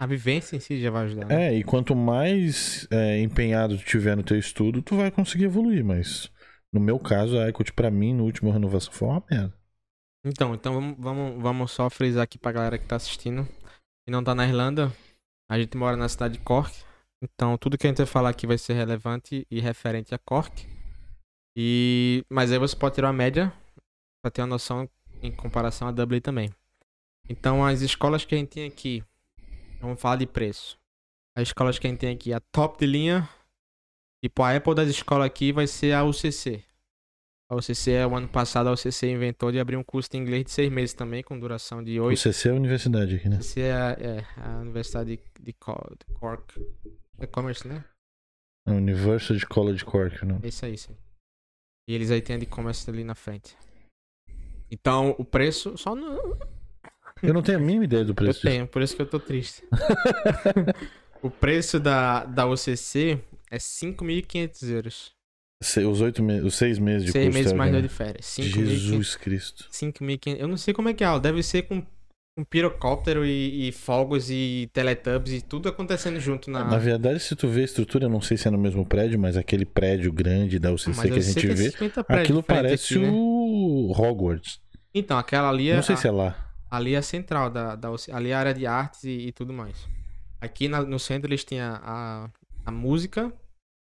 a 0.00 0.06
vivência 0.06 0.56
em 0.56 0.60
si 0.60 0.80
já 0.80 0.90
vai 0.90 1.04
ajudar. 1.04 1.26
né? 1.26 1.48
É, 1.48 1.54
e 1.54 1.62
quanto 1.64 1.94
mais 1.94 2.86
é, 2.90 3.20
empenhado 3.20 3.76
tu 3.76 3.84
tiver 3.84 4.16
no 4.16 4.22
teu 4.22 4.38
estudo, 4.38 4.80
tu 4.82 4.96
vai 4.96 5.10
conseguir 5.10 5.44
evoluir. 5.44 5.84
Mas 5.84 6.30
no 6.72 6.80
meu 6.80 6.98
caso, 6.98 7.38
a 7.38 7.48
Ecot 7.48 7.72
pra 7.72 7.90
mim, 7.90 8.14
no 8.14 8.24
último 8.24 8.50
renovação, 8.50 8.92
foi 8.92 9.08
uma 9.08 9.22
merda. 9.30 9.54
Então, 10.24 10.54
então 10.54 10.74
vamos, 10.74 10.96
vamos, 10.98 11.42
vamos 11.42 11.70
só 11.72 11.88
frisar 11.88 12.24
aqui 12.24 12.38
pra 12.38 12.52
galera 12.52 12.78
que 12.78 12.86
tá 12.86 12.96
assistindo 12.96 13.48
e 14.06 14.10
não 14.10 14.22
tá 14.22 14.34
na 14.34 14.46
Irlanda. 14.46 14.92
A 15.48 15.58
gente 15.58 15.76
mora 15.76 15.96
na 15.96 16.08
cidade 16.08 16.38
de 16.38 16.44
Cork. 16.44 16.74
Então, 17.22 17.56
tudo 17.56 17.76
que 17.78 17.86
a 17.86 17.90
gente 17.90 17.98
vai 17.98 18.06
falar 18.06 18.30
aqui 18.30 18.46
vai 18.46 18.58
ser 18.58 18.74
relevante 18.74 19.46
e 19.50 19.60
referente 19.60 20.14
a 20.14 20.18
Cork. 20.18 20.66
E 21.56 22.24
mas 22.28 22.52
aí 22.52 22.58
você 22.58 22.76
pode 22.76 22.94
tirar 22.94 23.08
uma 23.08 23.14
média 23.14 23.52
pra 24.22 24.30
ter 24.30 24.42
uma 24.42 24.48
noção 24.48 24.88
em 25.22 25.32
comparação 25.32 25.88
a 25.88 25.92
Dublin 25.92 26.20
também. 26.20 26.52
Então, 27.28 27.64
as 27.64 27.80
escolas 27.80 28.24
que 28.24 28.34
a 28.34 28.38
gente 28.38 28.50
tem 28.50 28.66
aqui, 28.66 29.04
vamos 29.80 30.00
falar 30.00 30.16
de 30.16 30.26
preço. 30.26 30.78
As 31.36 31.48
escolas 31.48 31.78
que 31.78 31.86
a 31.86 31.90
gente 31.90 32.00
tem 32.00 32.14
aqui, 32.14 32.32
a 32.32 32.40
top 32.40 32.78
de 32.78 32.86
linha, 32.86 33.28
tipo 34.22 34.42
a 34.42 34.54
Apple 34.54 34.74
das 34.74 34.88
escolas 34.88 35.26
aqui 35.26 35.52
vai 35.52 35.66
ser 35.66 35.92
a 35.92 36.04
UCC. 36.04 36.64
A 37.50 37.56
UCC 37.56 37.92
é 37.92 38.06
o 38.06 38.14
ano 38.14 38.28
passado 38.28 38.68
a 38.68 38.72
UCC 38.72 39.06
inventou 39.10 39.50
de 39.50 39.58
abrir 39.58 39.76
um 39.76 39.82
curso 39.82 40.10
de 40.10 40.18
inglês 40.18 40.44
de 40.44 40.50
seis 40.50 40.70
meses 40.70 40.92
também, 40.94 41.22
com 41.22 41.38
duração 41.38 41.82
de 41.82 41.98
O 41.98 42.04
oito. 42.04 42.20
CC 42.20 42.48
é 42.48 42.52
a 42.52 42.54
universidade 42.54 43.14
aqui, 43.16 43.28
né? 43.28 43.36
UCC 43.38 43.60
é, 43.62 43.72
a- 43.72 43.96
é 43.98 44.24
a 44.36 44.58
Universidade 44.58 45.16
de, 45.16 45.22
de 45.40 45.44
de 45.46 45.52
Cork. 45.54 46.54
É 47.18 47.26
Commerce, 47.26 47.66
né? 47.66 47.82
A 48.66 48.72
University 48.72 49.46
College 49.46 49.82
Cork, 49.84 50.24
não. 50.26 50.40
É 50.42 50.48
isso 50.48 50.64
aí, 50.66 50.76
sim. 50.76 50.94
E 51.88 51.94
eles 51.94 52.10
aí 52.10 52.20
têm 52.20 52.36
a 52.36 52.38
de 52.38 52.44
Commerce 52.44 52.88
ali 52.90 53.02
na 53.02 53.14
frente. 53.14 53.56
Então, 54.70 55.14
o 55.18 55.24
preço 55.24 55.78
só 55.78 55.94
no... 55.94 56.36
Eu 57.22 57.32
não 57.32 57.42
tenho 57.42 57.56
a 57.56 57.60
mínima 57.60 57.84
ideia 57.86 58.04
do 58.04 58.10
Eu 58.10 58.14
preço. 58.14 58.40
disso. 58.42 58.46
tenho, 58.46 58.68
por 58.68 58.82
isso 58.82 58.94
que 58.94 59.00
eu 59.00 59.08
tô 59.08 59.18
triste. 59.18 59.64
o 61.22 61.30
preço 61.30 61.80
da, 61.80 62.26
da 62.26 62.46
UCC 62.46 63.18
é 63.50 63.56
5.500 63.56 64.68
euros. 64.70 65.17
Se- 65.60 65.84
Os 65.84 66.00
oito 66.00 66.22
meses, 66.22 66.44
os 66.44 66.54
seis 66.54 66.78
meses 66.78 67.04
de 67.06 67.12
Seis 67.12 67.24
curso. 67.26 67.38
meses 67.38 67.52
mais 67.52 67.70
dois 67.72 67.82
de 67.82 67.88
férias. 67.88 68.24
5.500 68.26 68.50
Jesus 68.66 69.16
Cristo. 69.16 69.68
5.500. 69.72 70.36
Eu 70.40 70.48
não 70.48 70.56
sei 70.56 70.72
como 70.72 70.88
é 70.88 70.94
que 70.94 71.02
é 71.02 71.06
aula. 71.06 71.20
Deve 71.20 71.42
ser 71.42 71.62
com, 71.62 71.82
com 72.36 72.44
pirocóptero 72.44 73.26
e, 73.26 73.68
e 73.68 73.72
fogos 73.72 74.30
e 74.30 74.70
teletubbies 74.72 75.34
e 75.34 75.40
tudo 75.42 75.68
acontecendo 75.68 76.20
junto 76.20 76.48
na. 76.50 76.62
Na 76.64 76.78
verdade, 76.78 77.18
se 77.18 77.34
tu 77.34 77.48
vê 77.48 77.62
a 77.62 77.64
estrutura, 77.64 78.04
eu 78.04 78.08
não 78.10 78.20
sei 78.20 78.36
se 78.36 78.46
é 78.46 78.50
no 78.52 78.58
mesmo 78.58 78.86
prédio, 78.86 79.18
mas 79.18 79.36
aquele 79.36 79.64
prédio 79.64 80.12
grande 80.12 80.58
da 80.60 80.70
UCC 80.72 80.90
Mas 80.90 81.00
que 81.10 81.18
a 81.18 81.20
gente 81.20 81.50
é 81.50 81.54
vê, 81.54 81.70
50 81.72 82.04
prédios 82.04 82.24
aquilo 82.24 82.42
parece 82.42 82.94
aqui, 82.94 83.02
né? 83.04 83.10
o 83.12 83.92
Hogwarts. 83.96 84.60
Então, 84.94 85.18
aquela 85.18 85.48
ali 85.50 85.70
é, 85.70 85.74
Não 85.76 85.82
sei 85.82 85.94
a, 85.96 85.98
se 85.98 86.06
é 86.06 86.10
lá. 86.12 86.52
ali 86.70 86.94
é 86.94 86.98
a 86.98 87.02
central 87.02 87.50
da, 87.50 87.74
da 87.74 87.90
UC 87.90 88.10
ali 88.12 88.30
é 88.30 88.34
a 88.34 88.38
área 88.38 88.54
de 88.54 88.64
artes 88.64 89.02
e, 89.04 89.10
e 89.28 89.32
tudo 89.32 89.52
mais. 89.52 89.76
Aqui 90.40 90.68
na- 90.68 90.82
no 90.84 91.00
centro 91.00 91.28
eles 91.28 91.42
têm 91.42 91.60
a, 91.60 91.80
a, 91.82 92.30
a 92.64 92.70
música, 92.70 93.32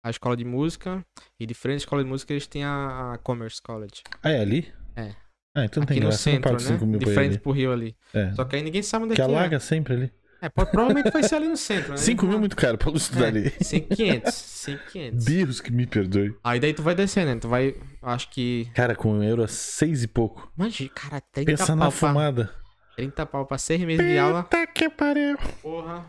a 0.04 0.10
escola 0.10 0.36
de 0.38 0.46
música, 0.46 1.06
e 1.40 1.46
de 1.46 1.54
frente 1.54 1.76
à 1.76 1.78
escola 1.78 2.04
de 2.04 2.10
música 2.10 2.34
eles 2.34 2.48
têm 2.48 2.64
a, 2.64 3.14
a 3.14 3.18
Commerce 3.18 3.62
College. 3.62 4.02
Ah, 4.24 4.32
é 4.32 4.42
ali? 4.42 4.72
É. 4.96 5.14
Ah, 5.56 5.66
então 5.66 5.82
não 5.82 5.88
tem 5.88 5.98
Aqui 5.98 6.06
no 6.06 6.12
centro, 6.12 6.52
pago 6.52 6.60
5 6.60 6.86
né? 6.86 6.98
De 7.00 7.06
frente 7.08 7.30
ali. 7.32 7.40
pro 7.40 7.52
rio 7.52 7.72
ali. 7.74 7.96
É. 8.14 8.32
Só 8.34 8.46
que 8.46 8.56
aí 8.56 8.62
ninguém 8.62 8.82
sabe 8.84 9.06
onde 9.06 9.14
é 9.14 9.16
Que 9.16 9.22
que 9.24 9.30
é. 9.32 9.36
alaga 9.36 9.60
sempre 9.60 9.94
ali. 9.94 10.14
É, 10.42 10.48
pode- 10.48 10.72
provavelmente 10.72 11.12
vai 11.12 11.22
ser 11.24 11.36
ali 11.36 11.50
no 11.50 11.58
centro, 11.58 11.92
né? 11.92 11.98
5 11.98 12.26
mil 12.26 12.38
é 12.38 12.40
muito 12.40 12.56
caro 12.56 12.78
pra 12.78 12.90
eu 12.90 12.96
estudar 12.96 13.26
ali. 13.28 13.50
500, 13.52 14.66
500. 14.92 15.26
Deus 15.26 15.60
que 15.60 15.70
me 15.72 15.86
perdoe. 15.86 16.34
Aí 16.44 16.60
daí 16.62 16.74
tu 16.74 16.82
vai 16.82 16.96
descendo, 16.96 17.34
né? 17.34 17.40
Tu 17.42 17.50
vai, 17.50 17.76
acho 18.02 18.30
que... 18.30 18.70
Cara, 18.74 18.96
com 18.96 19.12
um 19.12 19.24
euro 19.24 19.44
a 19.44 19.48
seis 19.50 20.02
e 20.04 20.08
pouco. 20.08 20.50
Imagina, 20.58 20.92
cara, 20.96 21.22
30 21.34 21.52
Pensa 21.52 21.66
pau 21.68 21.76
na 21.76 21.82
pra... 21.88 21.92
fumada. 21.92 22.56
30 22.96 23.26
pau 23.26 23.46
pra 23.46 23.58
6 23.58 23.82
meses 23.82 24.06
de 24.06 24.18
aula. 24.18 24.44
Puta 24.44 24.66
que 24.68 24.90
pariu. 24.90 25.38
Porra. 25.62 26.06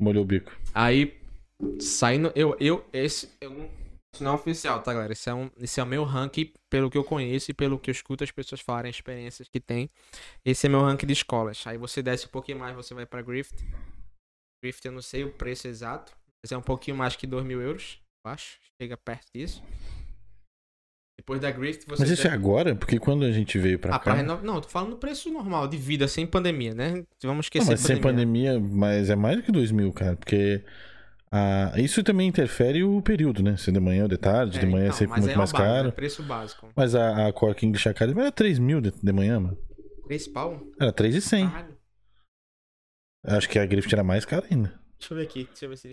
Molhou 0.00 0.22
o 0.22 0.26
bico. 0.26 0.52
Aí, 0.74 1.18
saindo... 1.80 2.32
Eu, 2.34 2.56
eu, 2.60 2.84
esse... 2.92 3.30
Eu 3.40 3.50
não... 3.50 3.86
Isso 4.16 4.24
não 4.24 4.32
é 4.32 4.34
oficial, 4.34 4.82
tá, 4.82 4.94
galera? 4.94 5.12
Esse 5.12 5.28
é, 5.28 5.34
um, 5.34 5.50
esse 5.58 5.78
é 5.78 5.82
o 5.82 5.86
meu 5.86 6.02
ranking, 6.02 6.50
pelo 6.70 6.90
que 6.90 6.96
eu 6.96 7.04
conheço 7.04 7.50
e 7.50 7.54
pelo 7.54 7.78
que 7.78 7.90
eu 7.90 7.92
escuto 7.92 8.24
as 8.24 8.30
pessoas 8.30 8.62
falarem, 8.62 8.90
experiências 8.90 9.46
que 9.46 9.60
tem. 9.60 9.90
Esse 10.42 10.66
é 10.66 10.70
meu 10.70 10.80
ranking 10.80 11.06
de 11.06 11.12
escolas. 11.12 11.62
Aí 11.66 11.76
você 11.76 12.02
desce 12.02 12.24
um 12.24 12.30
pouquinho 12.30 12.58
mais, 12.58 12.74
você 12.74 12.94
vai 12.94 13.04
pra 13.04 13.20
Griffith. 13.20 13.62
Griffith 14.62 14.86
eu 14.86 14.92
não 14.92 15.02
sei 15.02 15.22
o 15.24 15.30
preço 15.30 15.68
exato, 15.68 16.16
mas 16.42 16.50
é 16.50 16.56
um 16.56 16.62
pouquinho 16.62 16.96
mais 16.96 17.14
que 17.14 17.26
2 17.26 17.44
mil 17.44 17.60
euros, 17.60 18.00
eu 18.24 18.32
acho. 18.32 18.58
Chega 18.80 18.96
perto 18.96 19.26
disso. 19.34 19.62
Depois 21.26 21.40
da 21.40 21.50
Griffith 21.50 21.88
você... 21.88 22.02
Mas 22.02 22.10
isso 22.12 22.28
é 22.28 22.30
agora? 22.30 22.76
Porque 22.76 23.00
quando 23.00 23.24
a 23.24 23.32
gente 23.32 23.58
veio 23.58 23.80
pra 23.80 23.96
Ah, 23.96 23.98
cá... 23.98 24.04
pra 24.04 24.14
reno... 24.14 24.40
Não, 24.44 24.60
tô 24.60 24.68
falando 24.68 24.96
preço 24.96 25.28
normal 25.28 25.66
de 25.66 25.76
vida, 25.76 26.06
sem 26.06 26.24
pandemia, 26.24 26.72
né? 26.72 27.02
Vamos 27.20 27.24
Não, 27.24 27.40
esquecer 27.40 27.70
mas 27.72 27.80
sem 27.80 28.00
pandemia, 28.00 28.60
mas 28.60 29.10
é 29.10 29.16
mais 29.16 29.36
do 29.36 29.42
que 29.42 29.50
2 29.50 29.72
mil, 29.72 29.92
cara. 29.92 30.14
Porque 30.14 30.62
ah, 31.32 31.72
isso 31.78 32.04
também 32.04 32.28
interfere 32.28 32.84
o 32.84 33.02
período, 33.02 33.42
né? 33.42 33.56
Se 33.56 33.70
é 33.70 33.72
de 33.72 33.80
manhã 33.80 34.04
ou 34.04 34.08
de 34.08 34.16
tarde. 34.16 34.56
É, 34.56 34.60
de 34.60 34.66
manhã 34.66 34.84
é 34.84 34.86
então, 34.86 34.98
sempre 34.98 35.10
mas 35.16 35.20
muito 35.24 35.34
é 35.34 35.36
mais 35.36 35.50
básico, 35.50 35.68
caro. 35.68 35.88
É 35.88 35.90
preço 35.90 36.22
básico. 36.22 36.68
Mas 36.76 36.94
a, 36.94 37.26
a 37.26 37.32
Cork 37.32 37.66
English 37.66 37.88
Academy 37.88 38.20
era 38.20 38.30
3 38.30 38.60
mil 38.60 38.80
de, 38.80 38.92
de 38.92 39.12
manhã, 39.12 39.40
mano. 39.40 39.58
3 40.06 40.28
pau? 40.28 40.62
Era 40.80 40.92
3,100. 40.92 41.50
Caralho. 41.50 41.76
Acho 43.24 43.48
que 43.48 43.58
a 43.58 43.66
Griffith 43.66 43.92
era 43.92 44.04
mais 44.04 44.24
cara 44.24 44.46
ainda. 44.48 44.72
Deixa 44.96 45.12
eu 45.12 45.18
ver 45.18 45.24
aqui, 45.24 45.44
deixa 45.44 45.64
eu 45.64 45.70
ver 45.70 45.76
se. 45.76 45.90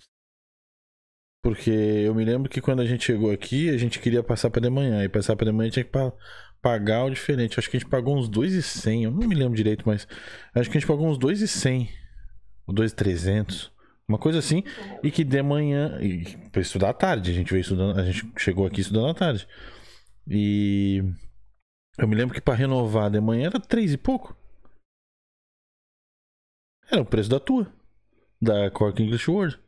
Porque 1.44 1.70
eu 1.70 2.16
me 2.16 2.24
lembro 2.24 2.50
que 2.50 2.62
quando 2.62 2.82
a 2.82 2.86
gente 2.86 3.04
chegou 3.04 3.30
aqui, 3.30 3.70
a 3.70 3.78
gente 3.78 4.00
queria 4.00 4.24
passar 4.24 4.50
pra 4.50 4.62
de 4.62 4.70
manhã. 4.70 5.04
E 5.04 5.10
passar 5.10 5.36
pra 5.36 5.46
de 5.46 5.52
manhã 5.52 5.70
tinha 5.70 5.84
que 5.84 5.92
pa- 5.92 6.14
pagar 6.62 7.04
o 7.04 7.10
diferente. 7.10 7.60
Acho 7.60 7.70
que 7.70 7.76
a 7.76 7.80
gente 7.82 7.90
pagou 7.90 8.18
uns 8.18 8.30
2,100. 8.30 9.04
Eu 9.04 9.12
não 9.12 9.28
me 9.28 9.36
lembro 9.36 9.54
direito, 9.56 9.84
mas 9.86 10.08
acho 10.56 10.70
que 10.70 10.78
a 10.78 10.80
gente 10.80 10.88
pagou 10.88 11.06
uns 11.06 11.18
2,100. 11.18 11.90
Ou 12.66 12.74
2,300. 12.74 13.72
Uma 14.08 14.18
coisa 14.18 14.40
assim. 14.40 14.64
E 15.04 15.12
que 15.12 15.24
de 15.26 15.42
manhã. 15.44 16.00
E 16.02 16.24
pra 16.50 16.62
estudar 16.62 16.90
à 16.92 16.94
tarde. 16.94 17.32
A 17.32 17.34
gente 17.34 17.52
veio 17.52 17.62
estudando. 17.62 18.00
A 18.00 18.06
gente 18.06 18.26
chegou 18.38 18.66
aqui 18.66 18.80
estudando 18.80 19.10
à 19.10 19.14
tarde. 19.14 19.46
E. 20.30 21.04
Eu 21.98 22.08
me 22.08 22.16
lembro 22.16 22.34
que 22.34 22.42
pra 22.42 22.56
renovar 22.56 23.12
de 23.12 23.20
manhã 23.20 23.48
era 23.48 23.60
3 23.60 23.92
e 23.92 23.98
pouco. 23.98 24.34
Era 26.90 27.02
o 27.02 27.06
preço 27.06 27.30
da 27.30 27.40
tua. 27.40 27.70
Da 28.42 28.72
Cork 28.72 29.02
English 29.04 29.30
World. 29.30 29.60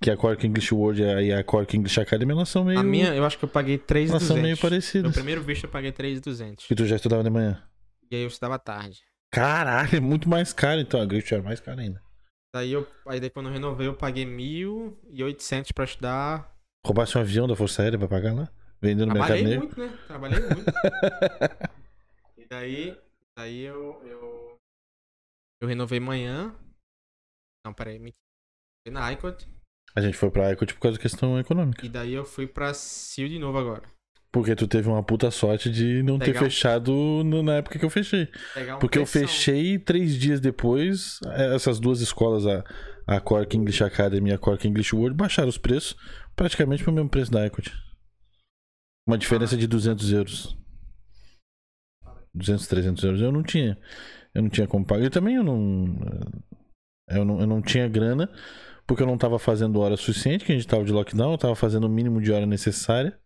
Que 0.00 0.10
a 0.10 0.16
Cork 0.16 0.46
English 0.46 0.74
World 0.74 1.00
e 1.02 1.04
a- 1.04 1.22
e 1.22 1.32
a 1.32 1.42
Cork 1.42 1.74
English 1.76 1.98
Academy 2.00 2.32
elas 2.32 2.48
são 2.48 2.64
meio. 2.64 2.78
A 2.78 2.82
minha, 2.82 3.14
eu 3.14 3.24
acho 3.24 3.38
que 3.38 3.44
eu 3.44 3.48
paguei 3.48 3.74
elas 3.76 4.22
são 4.22 4.36
3,200. 4.36 4.42
meio 4.42 4.54
No 4.56 4.60
parecidas. 4.60 5.14
primeiro 5.14 5.42
visto 5.42 5.64
eu 5.64 5.70
paguei 5.70 5.90
3,200. 5.92 6.66
Que 6.66 6.74
tu 6.74 6.84
já 6.86 6.96
estudava 6.96 7.22
de 7.24 7.30
manhã. 7.30 7.62
E 8.10 8.16
aí 8.16 8.22
eu 8.22 8.28
estudava 8.28 8.58
tarde. 8.58 9.00
Caralho, 9.32 9.96
é 9.96 10.00
muito 10.00 10.28
mais 10.28 10.52
caro 10.52 10.80
então. 10.80 11.00
A 11.00 11.04
Griffith 11.06 11.32
era 11.34 11.42
mais 11.42 11.60
cara 11.60 11.80
ainda. 11.80 12.00
Daí, 12.54 12.72
eu, 12.72 12.86
aí 13.06 13.20
daí 13.20 13.28
quando 13.30 13.46
eu 13.48 13.52
renovei 13.52 13.86
eu 13.86 13.94
paguei 13.94 14.24
1.800 14.24 15.72
pra 15.72 15.84
estudar. 15.84 16.54
Roubasse 16.86 17.16
um 17.18 17.20
avião 17.20 17.48
da 17.48 17.56
Força 17.56 17.82
Aérea 17.82 17.98
pra 17.98 18.06
pagar 18.08 18.32
lá? 18.34 18.48
Vendendo 18.80 19.08
no 19.08 19.14
Mercado 19.14 19.38
Trabalhei 19.38 19.44
Negro. 19.58 19.66
muito, 19.66 19.80
né? 19.80 19.98
Trabalhei 20.06 20.40
muito. 20.40 20.64
e 22.38 22.46
daí, 22.48 22.98
daí 23.36 23.60
eu, 23.62 24.00
eu, 24.06 24.56
eu 25.60 25.68
renovei 25.68 25.98
manhã. 25.98 26.54
Não, 27.64 27.72
peraí. 27.74 27.98
Fui 27.98 28.92
na 28.92 29.10
ICOT. 29.12 29.48
A 29.96 30.00
gente 30.00 30.16
foi 30.16 30.30
pra 30.30 30.52
Ecot 30.52 30.74
por 30.74 30.80
causa 30.80 30.98
da 30.98 31.02
questão 31.02 31.38
econômica. 31.38 31.84
E 31.86 31.88
daí 31.88 32.12
eu 32.12 32.24
fui 32.24 32.46
pra 32.46 32.74
CIL 32.74 33.28
de 33.28 33.38
novo 33.38 33.56
agora. 33.58 33.82
Porque 34.30 34.54
tu 34.54 34.68
teve 34.68 34.86
uma 34.88 35.02
puta 35.02 35.30
sorte 35.30 35.70
de 35.70 36.02
não 36.02 36.18
ter 36.18 36.36
fechado 36.36 36.92
no- 37.24 37.42
na 37.42 37.54
época 37.54 37.78
que 37.78 37.84
eu 37.84 37.88
fechei. 37.88 38.28
Um 38.74 38.78
Porque 38.78 38.98
eu 38.98 39.04
pressão. 39.04 39.22
fechei 39.22 39.78
três 39.78 40.14
dias 40.14 40.38
depois, 40.40 41.18
eh, 41.24 41.54
essas 41.54 41.80
duas 41.80 42.02
escolas, 42.02 42.46
a, 42.46 42.62
a 43.06 43.18
Cork 43.18 43.56
English 43.56 43.82
Academy 43.82 44.28
e 44.28 44.32
a 44.34 44.38
Cork 44.38 44.68
English 44.68 44.94
World, 44.94 45.16
baixaram 45.16 45.48
os 45.48 45.56
preços 45.56 45.96
praticamente 46.34 46.84
pro 46.84 46.92
mesmo 46.92 47.08
preço 47.08 47.30
da 47.32 47.46
Ecot. 47.46 47.72
Uma 49.08 49.16
diferença 49.16 49.56
de 49.56 49.66
200 49.66 50.12
euros. 50.12 50.54
200, 52.34 52.66
300 52.66 53.04
euros. 53.04 53.20
Eu 53.22 53.32
não 53.32 53.42
tinha. 53.42 53.78
Eu 54.34 54.42
não 54.42 54.50
tinha 54.50 54.66
como 54.66 54.84
pagar. 54.84 55.04
Eu 55.04 55.10
também 55.10 55.36
eu 55.36 55.42
não, 55.44 55.96
eu 57.08 57.24
não. 57.24 57.40
Eu 57.40 57.46
não 57.46 57.62
tinha 57.62 57.88
grana, 57.88 58.30
porque 58.86 59.02
eu 59.02 59.06
não 59.06 59.18
tava 59.18 59.38
fazendo 59.38 59.80
hora 59.80 59.96
suficiente, 59.96 60.44
que 60.44 60.52
a 60.52 60.54
gente 60.54 60.66
tava 60.66 60.84
de 60.84 60.92
lockdown, 60.92 61.32
eu 61.32 61.38
tava 61.38 61.56
fazendo 61.56 61.84
o 61.84 61.90
mínimo 61.90 62.20
de 62.20 62.32
hora 62.32 62.46
necessária. 62.46 63.18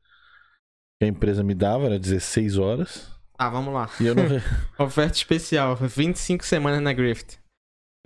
Que 0.99 1.05
a 1.05 1.09
empresa 1.09 1.43
me 1.43 1.55
dava, 1.55 1.87
era 1.87 1.99
16 1.99 2.59
horas. 2.59 3.11
Ah, 3.39 3.49
vamos 3.49 3.73
lá. 3.73 3.89
E 4.01 4.07
eu 4.07 4.15
não. 4.15 4.24
Oferta 4.85 5.16
especial. 5.16 5.74
25 5.77 6.45
semanas 6.45 6.81
na 6.82 6.93
Grift. 6.93 7.39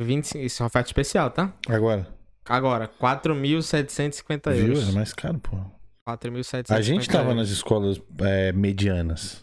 25, 0.01 0.45
isso 0.45 0.63
é 0.63 0.65
uma 0.65 0.67
oferta 0.69 0.89
especial, 0.89 1.31
tá? 1.31 1.53
Agora. 1.69 2.07
Agora, 2.45 2.89
4.750 2.89 4.53
Viu? 4.53 4.67
euros. 4.67 4.83
Era 4.85 4.93
mais 4.93 5.13
caro, 5.13 5.39
pô. 5.39 5.57
4.750 6.09 6.71
A 6.71 6.81
gente 6.81 7.09
tava 7.09 7.31
euros. 7.31 7.37
nas 7.37 7.49
escolas 7.49 8.01
é, 8.21 8.53
medianas. 8.53 9.43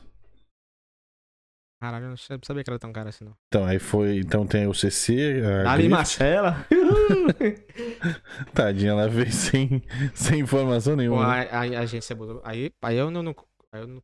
Caralho, 1.81 2.05
eu 2.05 2.09
não 2.09 2.17
sabia 2.17 2.63
que 2.63 2.69
era 2.69 2.77
tão 2.77 2.93
caro 2.93 3.09
assim, 3.09 3.25
não. 3.25 3.33
Então, 3.47 3.65
aí 3.65 3.79
foi. 3.79 4.19
Então 4.19 4.45
tem 4.45 4.67
o 4.67 4.73
CC. 4.73 5.41
A 5.65 5.73
Grift. 5.73 5.89
Marcela. 5.89 6.65
Tadinha, 8.53 8.91
ela 8.91 9.07
veio 9.07 9.31
sem, 9.31 9.81
sem 10.13 10.41
informação 10.41 10.93
Pô, 10.93 10.97
nenhuma. 10.97 11.25
a, 11.25 11.41
a, 11.41 11.59
a 11.61 11.79
agência 11.79 12.15
botou. 12.15 12.39
Aí, 12.43 12.71
aí 12.83 12.97
eu 12.97 13.09
não. 13.09 13.23
não- 13.23 13.35
aí 13.73 13.81
eu 13.81 13.87
não 13.87 14.01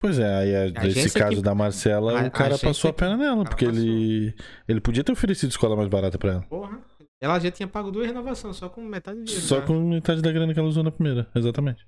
Pois 0.00 0.18
é, 0.18 0.34
aí 0.34 0.56
a- 0.56 0.64
nesse 0.82 1.00
agência 1.00 1.20
caso 1.20 1.36
que- 1.36 1.42
da 1.42 1.54
Marcela, 1.54 2.12
a- 2.22 2.26
o 2.26 2.30
cara 2.30 2.48
agência 2.50 2.68
passou 2.68 2.88
a 2.90 2.92
que- 2.92 2.98
perna 3.00 3.16
nela, 3.16 3.36
cara 3.44 3.48
porque 3.50 3.64
ele. 3.64 4.34
Ele 4.68 4.80
podia 4.80 5.02
ter 5.04 5.12
oferecido 5.12 5.50
escola 5.50 5.74
mais 5.76 5.88
barata 5.88 6.16
pra 6.18 6.32
ela. 6.32 6.42
porra. 6.42 6.78
Ela 7.22 7.38
já 7.38 7.50
tinha 7.50 7.66
pago 7.68 7.90
duas 7.90 8.06
renovações, 8.06 8.56
só 8.56 8.68
com 8.70 8.80
metade 8.82 9.18
do 9.18 9.24
dinheiro. 9.24 9.46
Só 9.46 9.56
já. 9.60 9.66
com 9.66 9.74
metade 9.90 10.22
da 10.22 10.32
grana 10.32 10.54
que 10.54 10.58
ela 10.58 10.68
usou 10.68 10.82
na 10.82 10.90
primeira, 10.90 11.28
exatamente. 11.34 11.86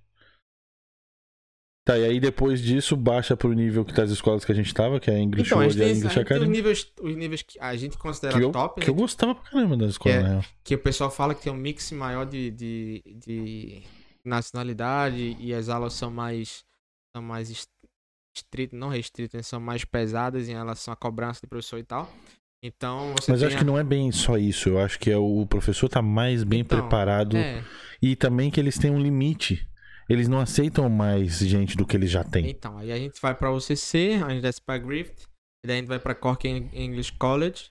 Tá, 1.85 1.99
e 1.99 2.05
aí 2.05 2.21
depois 2.21 2.61
disso 2.61 2.97
baixa 2.97 3.37
pro 3.37 3.53
nível 3.53 3.85
que 3.85 3.93
tá 3.93 4.05
as 4.05 4.11
escolas 4.13 4.45
que 4.45 4.53
a 4.53 4.55
gente 4.55 4.73
tava, 4.73 5.01
que 5.01 5.11
é 5.11 5.15
a 5.15 5.19
English 5.19 5.49
Então, 5.49 5.59
a 5.59 5.63
World 5.63 5.79
e 5.81 5.83
a 5.83 5.87
a 5.87 5.89
English 5.91 6.03
tem 6.15 6.23
os, 6.23 6.27
Academy. 6.31 6.49
níveis, 6.49 6.93
os 7.01 7.17
níveis 7.17 7.43
que 7.43 7.59
a 7.59 7.75
gente 7.77 7.99
considera 7.99 8.35
Que 8.39 8.45
eu, 8.45 8.53
top, 8.53 8.81
que 8.81 8.87
né? 8.87 8.91
eu 8.91 8.95
gostava 8.95 9.35
pra 9.35 9.51
caramba 9.51 9.77
da 9.77 9.87
escola, 9.87 10.15
É. 10.15 10.23
na 10.23 10.29
real. 10.29 10.45
que 10.63 10.75
o 10.77 10.79
pessoal 10.79 11.11
fala 11.11 11.35
que 11.35 11.43
tem 11.43 11.53
um 11.53 11.57
mix 11.57 11.91
maior 11.91 12.25
de, 12.25 12.53
de, 12.53 13.03
de 13.27 13.83
nacionalidade 14.25 15.37
e 15.41 15.53
as 15.53 15.69
aulas 15.69 15.93
são 15.95 16.11
mais 16.11 16.65
são 17.15 17.23
mais 17.23 17.51
est- 17.51 17.69
estritas, 18.35 18.79
não 18.79 18.89
restritas, 18.89 19.39
né? 19.39 19.43
são 19.43 19.61
mais 19.61 19.85
pesadas 19.85 20.49
em 20.49 20.53
relação 20.53 20.93
à 20.95 20.97
cobrança 20.97 21.41
do 21.43 21.49
professor 21.49 21.79
e 21.79 21.85
tal. 21.85 22.11
Então 22.65 23.13
você 23.19 23.31
Mas 23.33 23.43
eu 23.43 23.49
acho 23.49 23.59
que 23.59 23.65
não 23.65 23.77
é 23.77 23.83
bem 23.83 24.11
só 24.13 24.39
isso. 24.39 24.69
Eu 24.69 24.79
acho 24.79 24.99
que 25.01 25.11
é 25.11 25.17
o 25.19 25.45
professor 25.47 25.89
tá 25.89 26.01
mais 26.01 26.45
bem 26.45 26.61
Então, 26.61 26.79
preparado 26.81 27.37
é, 27.37 27.63
e 28.01 28.15
também 28.15 28.51
que 28.53 28.61
eles 28.61 28.79
têm 28.79 28.91
um 28.91 29.01
limite. 29.01 29.67
Eles 30.09 30.29
não 30.29 30.41
aceitam 30.41 30.89
mais 30.89 31.39
gente 31.39 31.77
do 31.77 31.87
que 31.87 31.97
eles 31.97 32.11
já 32.11 32.23
têm. 32.25 32.51
então, 32.51 32.77
aí 32.79 32.91
a 32.93 32.97
gente 32.99 33.21
vai 33.21 33.35
pra 33.35 33.53
UCC, 33.53 34.21
a 34.25 34.31
gente 34.31 34.43
desce 34.43 34.61
pra 34.61 34.79
Griffith, 34.79 35.27
e 35.65 35.67
daí 35.69 35.77
a 35.77 35.81
gente 35.81 35.89
vai 35.89 35.99
pra 35.99 36.15
Cork 36.15 36.47
Eng- 36.47 36.71
English 36.73 37.13
College, 37.13 37.71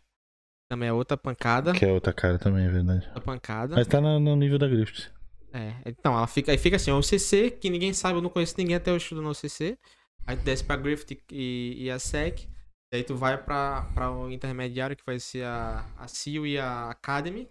também 0.70 0.88
é 0.90 0.94
outra 0.94 1.18
pancada, 1.18 1.74
Que 1.74 1.86
é 1.86 1.92
outra 1.92 2.14
cara 2.14 2.40
também, 2.40 2.66
é 2.66 2.70
verdade. 2.70 3.06
outra 3.08 3.22
pancada. 3.22 3.76
Mas 3.76 3.88
tá 3.88 4.00
na- 4.00 4.20
no 4.20 4.36
nível 4.36 4.58
da 4.58 4.68
Griffith. 4.68 5.12
É, 5.54 5.74
então, 5.86 6.14
ela 6.14 6.28
fica, 6.28 6.52
aí 6.52 6.58
fica 6.58 6.78
assim, 6.78 6.92
o 6.92 6.98
UCC, 7.00 7.52
que 7.52 7.70
ninguém 7.70 7.92
sabe, 7.94 8.18
eu 8.18 8.22
não 8.22 8.30
conheço 8.30 8.56
ninguém 8.58 8.76
até 8.76 8.90
eu 8.90 8.96
estudo 8.98 9.22
no 9.22 9.32
UCC. 9.32 9.78
Aí 10.26 10.38
tu 10.38 10.44
desce 10.44 10.64
pra 10.64 10.78
Griffith 10.78 11.18
e, 11.32 11.76
e 11.84 11.92
a 11.92 12.00
SEC. 12.00 12.48
Daí 12.94 13.04
tu 13.04 13.16
vai 13.16 13.38
pra, 13.38 13.82
pra 13.94 14.12
o 14.12 14.32
intermediário, 14.32 14.96
que 14.96 15.04
vai 15.06 15.20
ser 15.20 15.44
a, 15.44 15.86
a 15.98 16.08
CIO 16.08 16.46
e 16.48 16.58
a 16.58 16.90
Academy. 16.90 17.50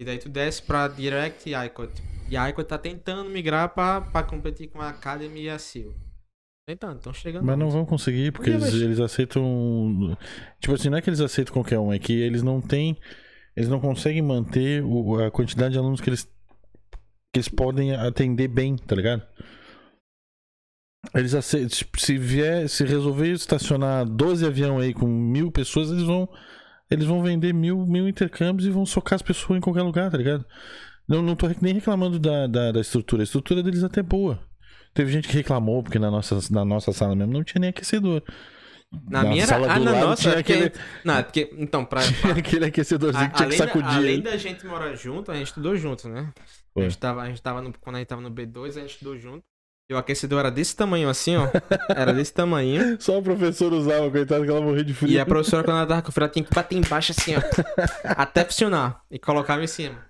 E 0.00 0.04
daí 0.04 0.18
tu 0.18 0.28
desce 0.28 0.62
pra 0.62 0.88
Direct 0.88 1.48
e 1.48 1.54
ICOT. 1.54 2.02
E 2.28 2.36
a 2.36 2.48
ICOT 2.50 2.68
tá 2.68 2.78
tentando 2.78 3.28
migrar 3.30 3.68
pra, 3.74 4.00
pra 4.00 4.22
competir 4.22 4.68
com 4.68 4.80
a 4.80 4.88
Academy 4.88 5.42
e 5.42 5.48
a 5.50 5.58
CIO. 5.58 5.94
Tentando, 6.66 6.96
estão 6.96 7.12
chegando. 7.12 7.44
Mas 7.44 7.58
não 7.58 7.70
vão 7.70 7.84
conseguir, 7.84 8.32
porque 8.32 8.50
Por 8.50 8.58
que, 8.58 8.64
eles, 8.66 8.74
eles 8.82 9.00
aceitam. 9.00 10.16
Tipo 10.58 10.74
assim, 10.74 10.88
não 10.88 10.96
é 10.98 11.02
que 11.02 11.10
eles 11.10 11.20
aceitam 11.20 11.52
qualquer 11.52 11.78
um, 11.78 11.92
é 11.92 11.98
que 11.98 12.12
eles 12.12 12.42
não 12.42 12.60
têm. 12.60 12.96
Eles 13.54 13.68
não 13.68 13.78
conseguem 13.78 14.22
manter 14.22 14.82
o- 14.82 15.22
a 15.22 15.30
quantidade 15.30 15.72
de 15.74 15.78
alunos 15.78 16.00
que 16.00 16.08
eles. 16.08 16.24
que 17.32 17.38
eles 17.38 17.48
podem 17.48 17.94
atender 17.94 18.48
bem, 18.48 18.76
tá 18.76 18.96
ligado? 18.96 19.22
Eles 21.14 21.34
aceitam. 21.34 21.68
Se 21.98 22.16
vier, 22.16 22.68
se 22.68 22.84
resolver 22.84 23.30
estacionar 23.32 24.06
12 24.06 24.46
aviões 24.46 24.84
aí 24.84 24.94
com 24.94 25.06
mil 25.06 25.52
pessoas, 25.52 25.90
eles 25.90 26.02
vão. 26.04 26.28
Eles 26.90 27.06
vão 27.06 27.22
vender 27.22 27.52
mil, 27.52 27.86
mil 27.86 28.08
intercâmbios 28.08 28.66
e 28.66 28.70
vão 28.70 28.84
socar 28.84 29.16
as 29.16 29.22
pessoas 29.22 29.56
em 29.58 29.60
qualquer 29.60 29.82
lugar, 29.82 30.10
tá 30.10 30.18
ligado? 30.18 30.44
Não, 31.08 31.22
não 31.22 31.34
tô 31.36 31.48
nem 31.60 31.74
reclamando 31.74 32.18
da, 32.18 32.46
da, 32.46 32.72
da 32.72 32.80
estrutura. 32.80 33.22
A 33.22 33.24
estrutura 33.24 33.62
deles 33.62 33.82
é 33.82 33.86
até 33.86 34.02
boa. 34.02 34.38
Teve 34.92 35.10
gente 35.10 35.26
que 35.28 35.34
reclamou, 35.34 35.82
porque 35.82 35.98
na 35.98 36.10
nossa, 36.10 36.38
na 36.50 36.64
nossa 36.64 36.92
sala 36.92 37.16
mesmo 37.16 37.32
não 37.32 37.42
tinha 37.42 37.60
nem 37.60 37.70
aquecedor. 37.70 38.22
Na 39.10 39.22
minha 39.24 39.42
era. 39.42 39.46
sala 39.48 39.72
Ah, 39.72 39.78
do 39.78 39.84
na 39.84 39.90
lado 39.92 40.06
nossa, 40.06 40.22
tinha 40.22 40.32
é 40.34 40.36
porque- 40.36 40.52
aquele, 40.52 40.72
Não, 41.04 41.14
é 41.18 41.22
porque. 41.24 41.50
Então, 41.58 41.84
pra. 41.84 42.00
tinha 42.22 42.32
aquele 42.34 42.64
aquecedorzinho 42.66 43.24
a- 43.24 43.28
que 43.28 43.34
tinha 43.36 43.48
que 43.48 43.54
além, 43.54 43.58
da, 43.58 43.66
sacudir. 43.66 43.96
além 43.98 44.20
da 44.20 44.36
gente 44.36 44.66
morar 44.66 44.94
junto, 44.94 45.32
a 45.32 45.34
gente 45.34 45.48
estudou 45.48 45.74
junto, 45.76 46.08
né? 46.08 46.32
A 46.76 46.80
gente 46.82 46.98
tava, 46.98 47.22
a 47.22 47.26
gente 47.28 47.42
tava 47.42 47.60
no, 47.60 47.72
quando 47.80 47.96
a 47.96 47.98
gente 47.98 48.08
tava 48.08 48.22
no 48.22 48.30
B2, 48.30 48.68
a 48.76 48.80
gente 48.80 48.90
estudou 48.92 49.16
junto. 49.18 49.42
E 49.94 49.96
o 49.96 49.98
aquecedor 49.98 50.40
era 50.40 50.50
desse 50.50 50.74
tamanho 50.74 51.08
assim, 51.08 51.36
ó. 51.36 51.48
Era 51.88 52.12
desse 52.12 52.32
tamanho. 52.34 52.96
Só 53.00 53.18
o 53.18 53.22
professor 53.22 53.72
usava, 53.72 54.10
coitado, 54.10 54.44
que 54.44 54.50
ela 54.50 54.60
morria 54.60 54.84
de 54.84 54.92
frio. 54.92 55.12
E 55.12 55.18
a 55.20 55.24
professora, 55.24 55.62
quando 55.62 55.76
ela 55.78 55.86
tava 55.86 56.02
com 56.02 56.10
frio, 56.12 56.24
ela 56.24 56.32
tinha 56.32 56.44
que 56.44 56.52
bater 56.54 56.76
embaixo 56.76 57.12
assim, 57.16 57.34
ó. 57.36 57.40
até 58.04 58.44
funcionar. 58.44 59.02
E 59.10 59.18
colocava 59.18 59.62
em 59.62 59.66
cima. 59.68 60.04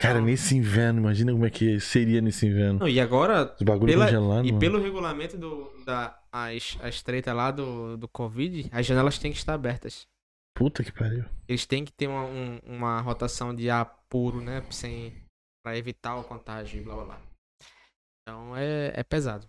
Cara, 0.00 0.20
nesse 0.20 0.56
inverno, 0.56 0.98
imagina 1.00 1.30
como 1.32 1.46
é 1.46 1.50
que 1.50 1.78
seria 1.78 2.20
nesse 2.20 2.44
inverno. 2.46 2.80
Não, 2.80 2.88
e 2.88 2.98
agora, 3.00 3.54
Os 3.56 3.62
bagulho 3.62 3.92
pela- 3.92 4.06
congelado. 4.06 4.44
e 4.44 4.48
mano. 4.50 4.58
pelo 4.58 4.82
regulamento 4.82 5.38
do, 5.38 5.70
da 5.86 6.18
as, 6.32 6.76
as 6.82 7.00
treta 7.00 7.32
lá 7.32 7.52
do, 7.52 7.96
do 7.96 8.08
Covid, 8.08 8.68
as 8.72 8.84
janelas 8.84 9.18
têm 9.18 9.30
que 9.30 9.38
estar 9.38 9.54
abertas. 9.54 10.02
Puta 10.56 10.82
que 10.82 10.90
pariu. 10.92 11.24
Eles 11.48 11.64
têm 11.64 11.84
que 11.84 11.92
ter 11.92 12.08
uma, 12.08 12.24
um- 12.24 12.58
uma 12.66 13.00
rotação 13.00 13.54
de 13.54 13.70
ar 13.70 13.84
puro, 14.10 14.40
né? 14.40 14.62
Sem, 14.70 15.12
pra 15.64 15.78
evitar 15.78 16.16
o 16.16 16.24
contágio 16.24 16.80
e 16.80 16.84
blá 16.84 16.96
blá 16.96 17.04
blá. 17.04 17.20
Então 18.26 18.56
é, 18.56 18.92
é 18.96 19.02
pesado. 19.02 19.46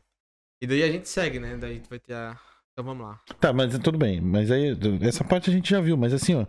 E 0.61 0.67
daí 0.67 0.83
a 0.83 0.91
gente 0.91 1.07
segue, 1.07 1.39
né? 1.39 1.57
Daí 1.57 1.81
vai 1.89 1.99
ter 1.99 2.13
a. 2.13 2.37
Então 2.73 2.83
vamos 2.83 3.07
lá. 3.07 3.21
Tá, 3.39 3.53
mas 3.53 3.77
tudo 3.79 3.97
bem. 3.97 4.19
Mas 4.19 4.51
aí, 4.51 4.77
essa 5.01 5.23
parte 5.23 5.49
a 5.49 5.53
gente 5.53 5.69
já 5.69 5.79
viu. 5.79 5.95
Mas 5.95 6.13
assim, 6.13 6.35
ó. 6.35 6.45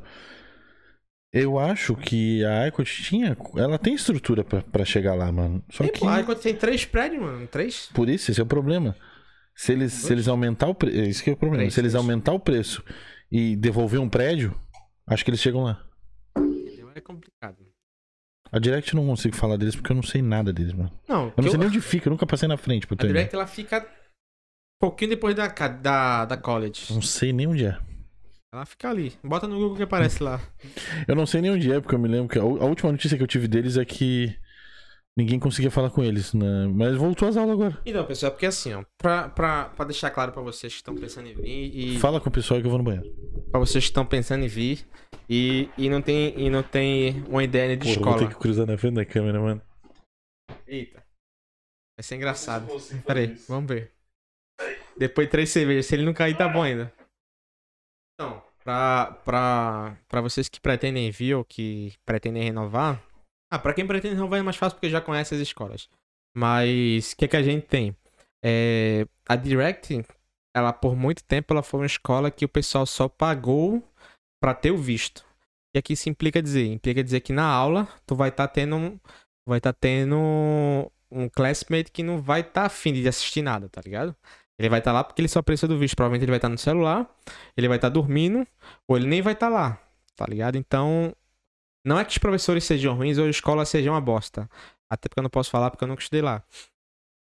Eu 1.32 1.59
acho 1.59 1.94
que 1.94 2.44
a 2.44 2.66
Icot 2.69 3.03
tinha. 3.03 3.36
Ela 3.57 3.78
tem 3.78 3.94
estrutura 3.94 4.43
pra, 4.43 4.62
pra 4.62 4.85
chegar 4.85 5.15
lá, 5.15 5.31
mano. 5.31 5.62
Só 5.70 5.85
Tem, 5.85 5.93
que. 5.93 6.07
aí 6.07 6.24
quando 6.24 6.40
tem 6.40 6.55
três 6.57 6.85
prédios, 6.85 7.23
mano. 7.23 7.47
Três? 7.47 7.90
Por 7.93 8.09
isso, 8.09 8.31
esse 8.31 8.40
é 8.40 8.43
o 8.43 8.47
problema. 8.47 8.97
Se 9.55 9.73
eles, 9.73 9.93
se 9.93 10.12
eles 10.12 10.28
aumentar 10.28 10.66
o 10.66 10.74
preço. 10.74 10.97
Isso 10.98 11.23
que 11.23 11.31
é 11.31 11.32
o 11.32 11.36
problema. 11.36 11.62
Três, 11.62 11.74
se 11.74 11.81
eles 11.81 11.93
três. 11.93 12.03
aumentar 12.03 12.32
o 12.32 12.40
preço 12.40 12.82
e 13.31 13.55
devolver 13.55 14.01
um 14.01 14.09
prédio, 14.09 14.59
acho 15.07 15.24
que 15.24 15.31
eles 15.31 15.40
chegam 15.40 15.62
lá. 15.62 15.85
É 16.94 17.01
complicado. 17.01 17.65
A 18.52 18.59
Direct 18.59 18.94
eu 18.94 19.01
não 19.01 19.06
consigo 19.09 19.35
falar 19.36 19.56
deles 19.56 19.74
porque 19.77 19.93
eu 19.93 19.97
não 19.97 20.02
sei 20.02 20.23
nada 20.23 20.52
deles, 20.52 20.73
mano. 20.73 20.90
Não, 21.09 21.27
Eu 21.27 21.32
não 21.36 21.44
sei 21.44 21.55
eu- 21.55 21.59
nem 21.59 21.68
onde 21.68 21.81
fica, 21.81 22.09
eu 22.09 22.10
nunca 22.10 22.27
passei 22.27 22.48
na 22.48 22.56
frente, 22.56 22.86
pra 22.86 22.97
a. 22.98 23.06
Direct 23.06 23.35
ela 23.35 23.47
fica 23.47 23.81
um 23.81 23.85
pouquinho 24.81 25.10
depois 25.10 25.35
da, 25.35 25.48
da, 25.48 26.24
da 26.24 26.36
college. 26.36 26.93
Não 26.93 27.02
sei 27.02 27.32
nem 27.32 27.47
onde 27.47 27.64
é. 27.66 27.78
Ela 28.55 28.64
fica 28.64 28.89
ali. 28.89 29.12
Bota 29.23 29.47
no 29.47 29.56
Google 29.59 29.77
que 29.77 29.82
aparece 29.82 30.23
lá. 30.23 30.40
Eu 31.09 31.14
não 31.14 31.27
sei 31.27 31.40
nem 31.43 31.51
onde 31.51 31.70
é, 31.70 31.81
porque 31.81 31.94
eu 31.94 31.98
me 31.98 32.09
lembro 32.09 32.28
que 32.28 32.39
a 32.39 32.44
última 32.44 32.90
notícia 32.93 33.16
que 33.16 33.23
eu 33.23 33.27
tive 33.27 33.47
deles 33.48 33.77
é 33.77 33.85
que 33.85 34.35
ninguém 35.18 35.39
conseguia 35.39 35.70
falar 35.70 35.90
com 35.90 36.02
eles, 36.02 36.32
né? 36.32 36.66
Mas 36.73 36.97
voltou 36.97 37.28
às 37.28 37.36
aulas 37.36 37.52
agora. 37.55 37.78
Então, 37.85 38.05
pessoal, 38.06 38.28
é 38.28 38.32
porque 38.32 38.47
assim, 38.47 38.73
ó, 38.73 38.85
pra, 38.97 39.28
pra, 39.28 39.64
pra 39.70 39.85
deixar 39.85 40.10
claro 40.10 40.32
pra 40.32 40.40
vocês 40.43 40.73
que 40.73 40.78
estão 40.78 40.94
pensando 40.94 41.28
em 41.28 41.35
vir 41.35 41.94
e 41.97 41.98
Fala 41.98 42.20
com 42.20 42.28
o 42.28 42.32
pessoal 42.32 42.60
que 42.60 42.66
eu 42.66 42.70
vou 42.70 42.78
no 42.78 42.85
banheiro. 42.85 43.10
pra 43.51 43.59
vocês 43.60 43.85
que 43.85 43.90
estão 43.90 44.06
pensando 44.06 44.44
em 44.44 44.48
vir 44.48 44.86
e, 45.28 45.69
e 45.77 45.89
não 45.89 46.01
tem 46.01 46.39
e 46.39 46.48
não 46.51 46.62
tem 46.62 47.23
uma 47.24 47.43
ideia 47.43 47.77
de 47.77 47.85
Porra, 47.85 47.93
escola. 47.93 48.19
vou 48.19 48.28
ter 48.28 48.35
que 48.35 48.40
cruzar 48.40 48.66
na 48.66 48.78
frente 48.78 48.94
da 48.94 49.05
câmera, 49.05 49.40
mano. 49.40 49.62
Eita. 50.66 51.05
Vai 51.98 52.03
ser 52.03 52.16
engraçado. 52.16 52.66
Pera 53.07 53.20
aí, 53.20 53.35
vamos 53.48 53.69
ver. 53.69 53.93
Depois 54.97 55.27
de 55.27 55.31
três 55.31 55.51
cervejas, 55.51 55.86
se 55.86 55.94
ele 55.94 56.05
não 56.05 56.15
cair, 56.15 56.36
tá 56.36 56.48
bom 56.48 56.62
ainda. 56.62 56.93
Então, 58.15 58.43
pra, 58.65 59.12
pra, 59.24 59.98
pra 60.09 60.20
vocês 60.20 60.48
que 60.48 60.61
pretendem 60.61 61.11
vir 61.11 61.35
ou 61.35 61.44
que 61.44 61.94
pretendem 62.05 62.43
renovar. 62.43 63.03
Ah, 63.51 63.59
pra 63.59 63.74
quem 63.74 63.86
pretende 63.86 64.15
renovar 64.15 64.40
é 64.40 64.43
mais 64.43 64.57
fácil 64.57 64.77
porque 64.77 64.90
já 64.90 65.01
conhece 65.01 65.35
as 65.35 65.40
escolas. 65.40 65.89
Mas 66.36 67.12
o 67.12 67.16
que, 67.16 67.28
que 67.28 67.36
a 67.36 67.43
gente 67.43 67.66
tem? 67.66 67.97
É, 68.44 69.07
a 69.28 69.36
Direct, 69.36 70.05
ela 70.55 70.73
por 70.73 70.94
muito 70.97 71.24
tempo 71.24 71.53
ela 71.53 71.62
foi 71.62 71.81
uma 71.81 71.86
escola 71.86 72.31
que 72.31 72.44
o 72.44 72.48
pessoal 72.48 72.86
só 72.86 73.09
pagou 73.09 73.82
pra 74.41 74.55
ter 74.55 74.71
o 74.71 74.77
visto. 74.77 75.25
E 75.75 75.79
aqui 75.79 75.93
isso 75.93 76.09
implica 76.09 76.43
dizer, 76.43 76.67
implica 76.67 77.03
dizer 77.03 77.21
que 77.21 77.33
na 77.33 77.45
aula 77.45 77.89
tu 78.07 78.15
vai 78.15 78.31
estar 78.31 78.49
tendo 78.49 78.77
um, 78.77 78.99
vai 79.47 79.59
estar 79.59 79.73
tendo 79.73 80.91
um 81.11 81.29
classmate 81.29 81.91
que 81.91 82.03
não 82.03 82.21
vai 82.21 82.41
estar 82.41 82.65
afim 82.65 82.93
de 82.93 83.07
assistir 83.07 83.43
nada, 83.43 83.69
tá 83.69 83.81
ligado? 83.85 84.17
Ele 84.59 84.69
vai 84.69 84.79
estar 84.79 84.93
lá 84.93 85.05
porque 85.05 85.21
ele 85.21 85.29
só 85.29 85.43
precisa 85.43 85.69
do 85.69 85.79
visto. 85.79 85.95
Provavelmente 85.95 86.25
ele 86.25 86.33
vai 86.33 86.39
estar 86.39 86.49
no 86.49 86.59
celular, 86.59 87.09
ele 87.57 87.69
vai 87.69 87.77
estar 87.77 87.91
dormindo, 87.91 88.47
ou 88.89 88.97
ele 88.97 89.07
nem 89.07 89.21
vai 89.21 89.35
estar 89.35 89.49
lá, 89.49 89.81
tá 90.15 90.25
ligado? 90.27 90.57
Então, 90.57 91.15
não 91.85 91.99
é 91.99 92.05
que 92.05 92.13
os 92.13 92.19
professores 92.19 92.65
sejam 92.65 92.95
ruins 92.97 93.19
ou 93.19 93.27
a 93.27 93.31
escola 93.31 93.65
seja 93.65 93.91
uma 93.91 94.01
bosta. 94.01 94.49
Até 94.89 95.09
porque 95.09 95.21
eu 95.21 95.23
não 95.23 95.31
posso 95.31 95.51
falar 95.51 95.71
porque 95.71 95.85
eu 95.85 95.89
nunca 95.89 96.03
estudei 96.03 96.23
lá. 96.23 96.43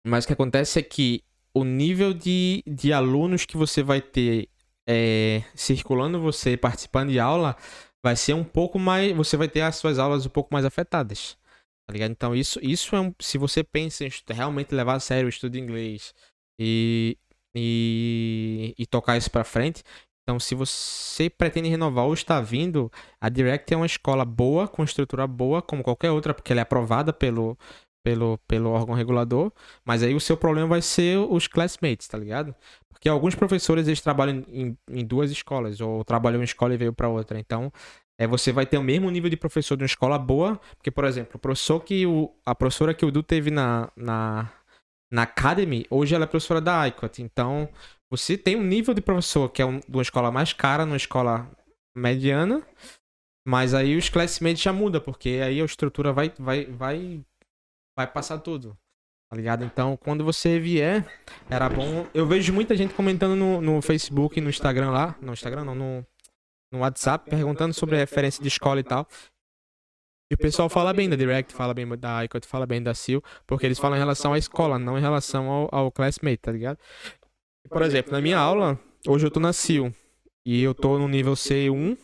Mas 0.06 0.26
o 0.26 0.28
que 0.28 0.34
acontece 0.34 0.80
é 0.80 0.84
que 0.84 1.24
o 1.54 1.64
nível 1.64 2.14
de, 2.14 2.64
de 2.68 2.92
alunos 2.92 3.46
que 3.46 3.56
você 3.56 3.82
vai 3.82 4.02
ter 4.02 4.50
é, 4.88 5.44
circulando 5.56 6.20
você, 6.20 6.58
participando 6.58 7.12
de 7.12 7.20
aula, 7.20 7.56
vai 8.04 8.16
ser 8.16 8.34
um 8.34 8.44
pouco 8.44 8.78
mais. 8.80 9.16
Você 9.16 9.38
vai 9.38 9.48
ter 9.48 9.62
as 9.62 9.76
suas 9.78 10.00
aulas 10.00 10.26
um 10.26 10.30
pouco 10.30 10.54
mais 10.54 10.66
afetadas. 10.66 11.38
Tá 11.88 11.94
ligado? 11.94 12.12
Então, 12.12 12.36
isso, 12.36 12.60
isso 12.62 12.96
é 12.96 13.02
um. 13.02 13.14
Se 13.20 13.38
você 13.38 13.64
pensa 13.64 14.06
em 14.06 14.10
realmente 14.30 14.74
levar 14.74 14.96
a 14.96 15.00
sério 15.00 15.28
o 15.28 15.30
estudo 15.30 15.54
de 15.54 15.60
inglês 15.60 16.14
e, 16.60 17.18
e, 17.56 18.74
e 18.78 18.86
tocar 18.86 19.18
isso 19.18 19.32
pra 19.32 19.44
frente. 19.44 19.84
Então, 20.24 20.40
se 20.40 20.56
você 20.56 21.30
pretende 21.30 21.68
renovar 21.68 22.06
ou 22.06 22.14
está 22.14 22.40
vindo, 22.40 22.90
a 23.20 23.28
Direct 23.28 23.74
é 23.74 23.78
uma 23.78 23.86
escola 23.86 24.24
boa, 24.24 24.70
com 24.70 24.84
estrutura 24.84 25.28
boa, 25.28 25.62
como 25.62 25.84
qualquer 25.84 26.12
outra, 26.12 26.34
porque 26.34 26.54
ela 26.54 26.62
é 26.62 26.64
aprovada 26.64 27.12
pelo, 27.12 27.58
pelo, 28.04 28.38
pelo 28.48 28.72
órgão 28.72 28.94
regulador, 28.94 29.52
mas 29.86 30.04
aí 30.04 30.14
o 30.14 30.20
seu 30.20 30.36
problema 30.36 30.68
vai 30.68 30.82
ser 30.82 31.18
os 31.18 31.48
classmates, 31.48 32.08
tá 32.08 32.18
ligado? 32.18 32.54
Porque 32.90 33.10
alguns 33.10 33.34
professores 33.36 33.88
eles 33.88 34.02
trabalham 34.02 34.44
em, 34.48 34.78
em 34.90 35.06
duas 35.06 35.32
escolas, 35.32 35.82
ou 35.82 36.04
trabalham 36.04 36.38
em 36.38 36.40
uma 36.40 36.46
escola 36.46 36.74
e 36.74 36.78
veio 36.78 36.94
para 36.94 37.10
outra. 37.10 37.40
Então, 37.40 37.72
é, 38.18 38.28
você 38.28 38.52
vai 38.52 38.66
ter 38.66 38.78
o 38.78 38.84
mesmo 38.84 39.10
nível 39.10 39.30
de 39.30 39.38
professor 39.38 39.76
de 39.76 39.84
uma 39.84 39.88
escola 39.88 40.20
boa, 40.20 40.60
porque, 40.78 40.92
por 40.92 41.06
exemplo, 41.06 41.34
o 41.36 41.40
professor 41.40 41.80
que 41.80 42.06
o, 42.06 42.32
a 42.46 42.54
professora 42.54 42.94
que 42.94 43.06
o 43.06 43.12
Du 43.12 43.24
teve 43.24 43.50
na, 43.50 43.90
na, 43.96 44.52
na 45.12 45.24
Academy, 45.24 45.86
hoje 45.90 46.14
ela 46.14 46.26
é 46.26 46.28
professora 46.28 46.62
da 46.62 46.88
ICOT. 46.88 47.22
Então, 47.22 47.68
você 48.12 48.38
tem 48.38 48.56
um 48.56 48.64
nível 48.64 48.94
de 48.94 49.02
professor 49.02 49.50
que 49.50 49.62
é 49.62 49.66
um, 49.66 49.80
de 49.80 49.92
uma 49.92 50.02
escola 50.02 50.32
mais 50.32 50.54
cara, 50.54 50.86
numa 50.86 50.98
escola 50.98 51.50
mediana, 51.96 52.66
mas 53.46 53.74
aí 53.74 53.98
os 53.98 54.10
classmates 54.10 54.62
já 54.62 54.72
muda, 54.72 55.02
porque 55.02 55.42
aí 55.44 55.60
a 55.60 55.66
estrutura 55.66 56.14
vai, 56.14 56.32
vai, 56.40 56.66
vai, 56.66 57.22
vai 57.96 58.08
passar 58.08 58.40
tudo. 58.40 58.78
Tá 59.30 59.38
ligado? 59.38 59.66
Então, 59.66 59.98
quando 59.98 60.24
você 60.24 60.60
vier, 60.60 61.06
era 61.50 61.68
bom. 61.68 62.06
Eu 62.14 62.28
vejo 62.28 62.54
muita 62.54 62.76
gente 62.76 62.94
comentando 62.94 63.36
no, 63.36 63.62
no 63.62 63.82
Facebook, 63.82 64.40
no 64.40 64.50
Instagram 64.50 64.92
lá. 64.92 65.16
No 65.20 65.34
Instagram 65.34 65.64
não, 65.64 65.74
no, 65.74 66.06
no 66.72 66.80
WhatsApp, 66.80 67.30
perguntando 67.30 67.74
sobre 67.74 67.98
referência 67.98 68.42
de 68.42 68.48
escola 68.48 68.80
e 68.80 68.84
tal. 68.84 69.08
E 70.32 70.36
o 70.36 70.38
pessoal 70.38 70.70
fala 70.70 70.94
bem 70.94 71.10
da 71.10 71.16
Direct, 71.16 71.54
fala 71.54 71.74
bem 71.74 71.88
da 71.98 72.24
ICOT, 72.26 72.48
fala 72.48 72.66
bem 72.66 72.82
da 72.82 72.94
SIL, 72.94 73.24
porque 73.46 73.66
eles 73.66 73.78
falam 73.78 73.98
em 73.98 74.00
relação 74.00 74.34
à 74.34 74.38
escola, 74.38 74.80
não 74.80 74.98
em 74.98 75.02
relação 75.02 75.48
ao, 75.50 75.70
ao 75.72 75.92
classmate, 75.92 76.38
tá 76.38 76.52
ligado? 76.52 76.80
Por 77.70 77.82
exemplo, 77.82 78.12
na 78.12 78.22
minha 78.22 78.38
aula, 78.38 78.80
hoje 79.08 79.26
eu 79.26 79.32
tô 79.32 79.40
na 79.40 79.54
SIL 79.54 79.94
e 80.46 80.64
eu 80.64 80.74
tô 80.74 80.98
no 80.98 81.08
nível 81.08 81.34
C1 81.34 81.98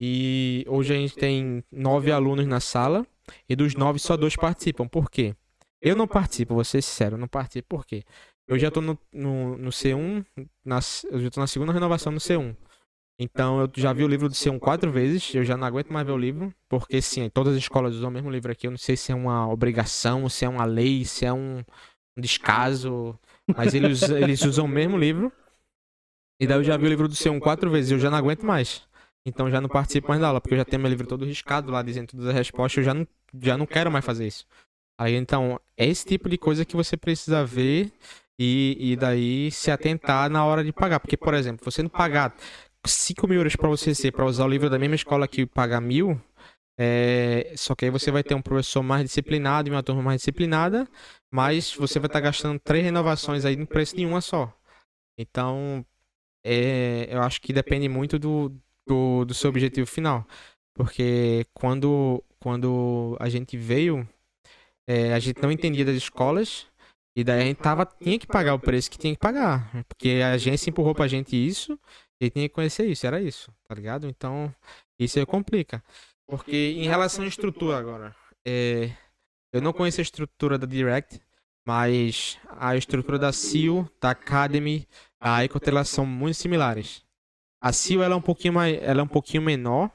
e 0.00 0.64
hoje 0.68 0.92
a 0.92 0.96
gente 0.96 1.14
tem 1.14 1.64
nove 1.70 2.10
alunos 2.10 2.46
na 2.46 2.60
sala 2.60 3.06
e 3.48 3.56
dos 3.56 3.74
nove 3.74 3.98
só 3.98 4.16
dois 4.16 4.36
participam. 4.36 4.86
Por 4.86 5.10
quê? 5.10 5.34
Eu 5.80 5.94
não 5.94 6.08
participo, 6.08 6.54
vou 6.54 6.64
ser 6.64 6.82
sincero, 6.82 7.14
eu 7.14 7.18
não 7.18 7.28
participo 7.28 7.68
por 7.68 7.86
quê? 7.86 8.02
Eu 8.46 8.58
já 8.58 8.70
tô 8.70 8.80
no, 8.80 8.98
no, 9.12 9.56
no 9.58 9.70
C1, 9.70 10.24
na, 10.64 10.80
eu 11.10 11.20
já 11.20 11.30
tô 11.30 11.40
na 11.40 11.46
segunda 11.46 11.72
renovação 11.72 12.10
no 12.10 12.18
C1. 12.18 12.56
Então 13.20 13.60
eu 13.60 13.70
já 13.76 13.92
vi 13.92 14.04
o 14.04 14.08
livro 14.08 14.28
do 14.28 14.34
C1 14.34 14.58
quatro 14.58 14.92
vezes, 14.92 15.34
eu 15.34 15.44
já 15.44 15.56
não 15.56 15.66
aguento 15.66 15.92
mais 15.92 16.06
ver 16.06 16.12
o 16.12 16.18
livro, 16.18 16.54
porque 16.68 17.02
sim, 17.02 17.28
todas 17.28 17.54
as 17.54 17.58
escolas 17.58 17.94
usam 17.96 18.08
o 18.08 18.12
mesmo 18.12 18.30
livro 18.30 18.50
aqui, 18.50 18.66
eu 18.66 18.70
não 18.70 18.78
sei 18.78 18.96
se 18.96 19.10
é 19.10 19.14
uma 19.14 19.48
obrigação, 19.48 20.28
se 20.28 20.44
é 20.44 20.48
uma 20.48 20.64
lei, 20.64 21.04
se 21.04 21.26
é 21.26 21.32
um, 21.32 21.58
um 22.16 22.20
descaso, 22.20 23.18
mas 23.56 23.74
eles, 23.74 24.02
eles 24.08 24.42
usam 24.42 24.64
o 24.64 24.68
mesmo 24.68 24.96
livro. 24.96 25.32
E 26.40 26.46
daí 26.46 26.58
eu 26.58 26.64
já 26.64 26.76
vi 26.76 26.86
o 26.86 26.88
livro 26.88 27.08
do 27.08 27.14
C1 27.14 27.40
quatro 27.40 27.68
vezes, 27.70 27.90
eu 27.90 27.98
já 27.98 28.08
não 28.08 28.18
aguento 28.18 28.46
mais. 28.46 28.87
Então 29.26 29.50
já 29.50 29.60
não 29.60 29.68
participo 29.68 30.08
mais 30.08 30.20
da 30.20 30.28
aula, 30.28 30.40
porque 30.40 30.54
eu 30.54 30.58
já 30.58 30.64
tenho 30.64 30.80
meu 30.80 30.90
livro 30.90 31.06
todo 31.06 31.24
riscado 31.24 31.70
lá, 31.70 31.82
dizendo 31.82 32.08
todas 32.08 32.26
as 32.26 32.34
respostas, 32.34 32.78
eu 32.78 32.84
já 32.84 32.94
não, 32.94 33.06
já 33.40 33.58
não 33.58 33.66
quero 33.66 33.90
mais 33.90 34.04
fazer 34.04 34.26
isso. 34.26 34.46
Aí 34.98 35.14
então, 35.14 35.60
é 35.76 35.86
esse 35.86 36.04
tipo 36.04 36.28
de 36.28 36.36
coisa 36.36 36.64
que 36.64 36.74
você 36.74 36.96
precisa 36.96 37.44
ver 37.44 37.92
e, 38.38 38.76
e 38.78 38.96
daí 38.96 39.50
se 39.50 39.70
atentar 39.70 40.28
na 40.30 40.44
hora 40.44 40.64
de 40.64 40.72
pagar. 40.72 40.98
Porque, 40.98 41.16
por 41.16 41.34
exemplo, 41.34 41.64
você 41.64 41.82
não 41.82 41.90
pagar 41.90 42.34
5 42.84 43.26
mil 43.28 43.38
euros 43.38 43.54
para 43.54 43.68
você 43.68 43.94
ser, 43.94 44.12
para 44.12 44.24
usar 44.24 44.44
o 44.44 44.48
livro 44.48 44.68
da 44.68 44.78
mesma 44.78 44.96
escola 44.96 45.28
que 45.28 45.46
paga 45.46 45.80
mil, 45.80 46.20
é, 46.80 47.52
só 47.56 47.74
que 47.74 47.84
aí 47.84 47.90
você 47.90 48.10
vai 48.10 48.22
ter 48.22 48.34
um 48.34 48.42
professor 48.42 48.82
mais 48.82 49.04
disciplinado 49.04 49.68
e 49.68 49.72
uma 49.72 49.82
turma 49.82 50.02
mais 50.02 50.20
disciplinada, 50.20 50.88
mas 51.30 51.74
você 51.74 51.98
vai 51.98 52.06
estar 52.06 52.20
tá 52.20 52.24
gastando 52.24 52.58
três 52.60 52.84
renovações 52.84 53.44
aí 53.44 53.56
no 53.56 53.66
preço 53.66 53.96
de 53.96 54.06
uma 54.06 54.20
só. 54.20 54.52
Então, 55.18 55.84
é, 56.44 57.08
eu 57.10 57.20
acho 57.22 57.40
que 57.40 57.52
depende 57.52 57.88
muito 57.88 58.18
do, 58.18 58.52
do, 58.88 59.24
do 59.24 59.34
seu 59.34 59.50
objetivo 59.50 59.86
final. 59.86 60.26
Porque 60.74 61.46
quando, 61.52 62.22
quando 62.40 63.16
a 63.20 63.28
gente 63.28 63.56
veio, 63.56 64.08
é, 64.88 65.12
a 65.12 65.18
gente 65.18 65.40
não 65.42 65.52
entendia 65.52 65.84
das 65.84 65.96
escolas. 65.96 66.66
E 67.16 67.24
daí 67.24 67.42
a 67.42 67.44
gente 67.44 67.58
tava, 67.58 67.84
tinha 67.84 68.18
que 68.18 68.26
pagar 68.26 68.54
o 68.54 68.60
preço 68.60 68.90
que 68.90 68.98
tinha 68.98 69.12
que 69.12 69.20
pagar. 69.20 69.70
Porque 69.88 70.20
a 70.22 70.32
agência 70.32 70.70
empurrou 70.70 70.94
pra 70.94 71.08
gente 71.08 71.36
isso. 71.36 71.78
E 72.20 72.30
tinha 72.30 72.48
que 72.48 72.54
conhecer 72.54 72.86
isso, 72.86 73.06
era 73.06 73.20
isso, 73.20 73.52
tá 73.68 73.74
ligado? 73.74 74.08
Então, 74.08 74.52
isso 74.98 75.18
aí 75.18 75.26
complica. 75.26 75.82
Porque 76.26 76.74
em 76.76 76.88
relação 76.88 77.24
à 77.24 77.28
estrutura 77.28 77.78
agora, 77.78 78.14
é, 78.44 78.90
eu 79.52 79.60
não 79.60 79.72
conheço 79.72 80.00
a 80.00 80.02
estrutura 80.02 80.58
da 80.58 80.66
Direct, 80.66 81.20
mas 81.66 82.38
a 82.48 82.76
estrutura 82.76 83.18
da 83.18 83.32
SEAL, 83.32 83.88
da 84.00 84.10
Academy, 84.10 84.86
a 85.20 85.44
Ecotel 85.44 85.84
são 85.84 86.04
muito 86.04 86.36
similares. 86.36 87.04
A 87.60 87.72
SEAL 87.72 88.02
ela 88.02 88.14
é 88.14 88.16
um 88.16 88.22
pouquinho 88.22 88.54
mais, 88.54 88.78
ela 88.82 89.00
é 89.00 89.02
um 89.02 89.08
pouquinho 89.08 89.42
menor, 89.42 89.90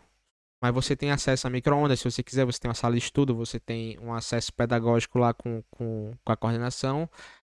mas 0.61 0.73
você 0.73 0.95
tem 0.95 1.11
acesso 1.11 1.47
a 1.47 1.49
microondas, 1.49 1.99
se 1.99 2.09
você 2.09 2.23
quiser, 2.23 2.45
você 2.45 2.59
tem 2.59 2.69
uma 2.69 2.75
sala 2.75 2.93
de 2.93 3.01
estudo, 3.01 3.35
você 3.35 3.59
tem 3.59 3.97
um 3.99 4.13
acesso 4.13 4.53
pedagógico 4.53 5.19
lá 5.19 5.33
com, 5.33 5.63
com, 5.69 6.13
com 6.23 6.31
a 6.31 6.37
coordenação. 6.37 7.09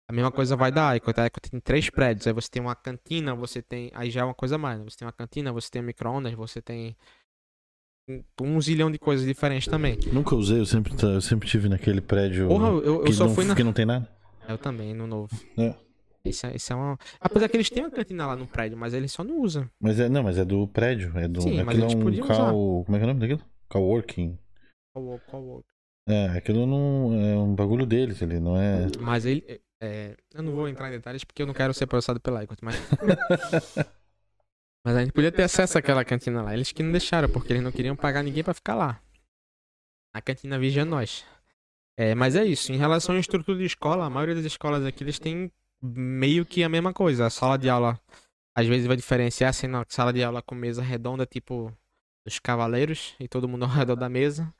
A 0.08 0.12
mesma 0.12 0.30
coisa 0.30 0.54
vai 0.54 0.70
da 0.70 0.94
Icot. 0.96 1.18
A 1.18 1.26
Icot 1.26 1.50
tem 1.50 1.60
três 1.60 1.88
prédios. 1.88 2.26
Aí 2.26 2.32
você 2.32 2.48
tem 2.50 2.60
uma 2.60 2.74
cantina, 2.74 3.34
você 3.34 3.62
tem. 3.62 3.90
Aí 3.94 4.10
já 4.10 4.20
é 4.20 4.24
uma 4.24 4.34
coisa 4.34 4.58
mais. 4.58 4.78
Né? 4.78 4.84
Você 4.84 4.98
tem 4.98 5.06
uma 5.06 5.12
cantina, 5.12 5.52
você 5.52 5.70
tem 5.70 5.82
microondas, 5.82 6.34
você 6.34 6.60
tem. 6.60 6.96
Um 8.40 8.60
zilhão 8.60 8.90
de 8.90 8.98
coisas 8.98 9.26
diferentes 9.26 9.66
também. 9.66 9.98
Nunca 10.12 10.34
usei, 10.34 10.60
eu 10.60 10.66
sempre, 10.66 10.92
eu 11.02 11.22
sempre 11.22 11.48
tive 11.48 11.70
naquele 11.70 12.02
prédio. 12.02 12.48
Porra, 12.48 12.68
eu, 12.68 12.84
eu 12.84 13.04
que 13.04 13.14
só 13.14 13.26
não, 13.26 13.34
fui 13.34 13.46
na. 13.46 13.54
Que 13.54 13.64
não 13.64 13.72
tem 13.72 13.86
nada. 13.86 14.06
Eu 14.46 14.58
também, 14.58 14.92
no 14.92 15.06
novo. 15.06 15.30
É. 15.56 15.74
Esse, 16.24 16.46
é- 16.46 16.56
esse 16.56 16.72
é 16.72 16.74
uma. 16.74 16.98
Apesar 17.20 17.48
que 17.48 17.56
eles 17.56 17.68
têm 17.68 17.84
uma 17.84 17.90
cantina 17.90 18.26
lá 18.26 18.34
no 18.34 18.46
prédio, 18.46 18.78
mas 18.78 18.94
eles 18.94 19.12
só 19.12 19.22
não 19.22 19.40
usam. 19.40 19.68
Mas 19.78 20.00
é, 20.00 20.08
não, 20.08 20.22
mas 20.22 20.38
é 20.38 20.44
do 20.44 20.66
prédio. 20.66 21.16
É 21.18 21.28
do. 21.28 21.42
Sim, 21.42 21.62
mas 21.62 21.78
aquilo 21.78 22.08
é 22.18 22.22
um 22.22 22.26
cal. 22.26 22.84
Como 22.84 22.96
é 22.96 22.98
que 22.98 23.02
é 23.02 23.04
o 23.04 23.08
nome 23.08 23.20
daquilo? 23.20 23.42
Coworking. 23.68 24.38
Outro? 24.94 25.64
É, 26.08 26.26
aquilo 26.28 26.66
não 26.66 27.14
é 27.18 27.36
um 27.36 27.54
bagulho 27.54 27.84
deles 27.84 28.22
ali, 28.22 28.40
não 28.40 28.56
é. 28.56 28.86
Mas 29.00 29.26
ele. 29.26 29.60
é, 29.82 30.16
eu 30.32 30.42
não 30.42 30.52
vou 30.52 30.66
entrar 30.68 30.88
em 30.88 30.92
detalhes 30.92 31.24
porque 31.24 31.42
eu 31.42 31.46
não 31.46 31.54
quero 31.54 31.74
ser 31.74 31.86
processado 31.86 32.20
pela 32.20 32.42
Icot, 32.42 32.58
mas. 32.62 32.76
mas 34.84 34.96
a 34.96 35.00
gente 35.00 35.12
podia 35.12 35.32
ter 35.32 35.42
acesso 35.42 35.76
àquela 35.76 36.04
cantina 36.04 36.42
lá. 36.42 36.54
Eles 36.54 36.72
que 36.72 36.82
não 36.82 36.92
deixaram, 36.92 37.28
porque 37.28 37.52
eles 37.52 37.62
não 37.62 37.72
queriam 37.72 37.96
pagar 37.96 38.22
ninguém 38.22 38.42
pra 38.44 38.54
ficar 38.54 38.74
lá. 38.74 39.00
A 40.14 40.22
cantina 40.22 40.58
vigia 40.58 40.84
nós. 40.84 41.24
É, 41.98 42.14
mas 42.14 42.34
é 42.34 42.44
isso. 42.44 42.72
Em 42.72 42.76
relação 42.76 43.14
à 43.14 43.18
estrutura 43.18 43.58
de 43.58 43.64
escola, 43.64 44.06
a 44.06 44.10
maioria 44.10 44.34
das 44.34 44.44
escolas 44.44 44.84
aqui 44.84 45.04
eles 45.04 45.18
têm 45.18 45.50
meio 45.84 46.46
que 46.46 46.62
a 46.64 46.68
mesma 46.68 46.92
coisa. 46.92 47.26
A 47.26 47.30
sala 47.30 47.58
de 47.58 47.68
aula 47.68 48.00
às 48.56 48.66
vezes 48.66 48.86
vai 48.86 48.96
diferenciar 48.96 49.50
assim, 49.50 49.66
na 49.66 49.84
sala 49.88 50.12
de 50.12 50.22
aula 50.22 50.42
com 50.42 50.54
mesa 50.54 50.82
redonda, 50.82 51.26
tipo 51.26 51.72
dos 52.26 52.38
cavaleiros, 52.38 53.14
e 53.20 53.28
todo 53.28 53.48
mundo 53.48 53.64
ao 53.64 53.70
redor 53.70 53.96
da 53.96 54.08
mesa, 54.08 54.52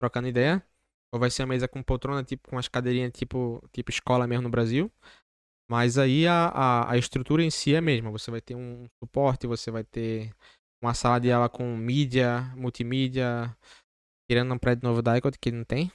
trocando 0.00 0.28
ideia. 0.28 0.64
Ou 1.12 1.20
vai 1.20 1.30
ser 1.30 1.42
a 1.42 1.46
mesa 1.46 1.68
com 1.68 1.82
poltrona, 1.82 2.24
tipo 2.24 2.48
com 2.50 2.58
as 2.58 2.68
cadeirinhas 2.68 3.12
tipo, 3.12 3.62
tipo 3.72 3.90
escola 3.90 4.26
mesmo 4.26 4.44
no 4.44 4.50
Brasil. 4.50 4.90
Mas 5.70 5.98
aí 5.98 6.26
a, 6.26 6.48
a, 6.48 6.92
a 6.92 6.98
estrutura 6.98 7.42
em 7.42 7.50
si 7.50 7.74
é 7.74 7.78
a 7.78 7.82
mesma. 7.82 8.10
Você 8.10 8.30
vai 8.30 8.40
ter 8.40 8.54
um 8.54 8.88
suporte, 9.02 9.46
você 9.46 9.70
vai 9.70 9.84
ter 9.84 10.34
uma 10.82 10.94
sala 10.94 11.18
de 11.20 11.30
aula 11.30 11.48
com 11.48 11.76
mídia, 11.76 12.42
multimídia, 12.56 13.56
tirando 14.30 14.54
um 14.54 14.58
prédio 14.58 14.88
novo 14.88 15.02
da 15.02 15.16
Icot 15.18 15.38
que 15.38 15.52
não 15.52 15.64
tem. 15.64 15.90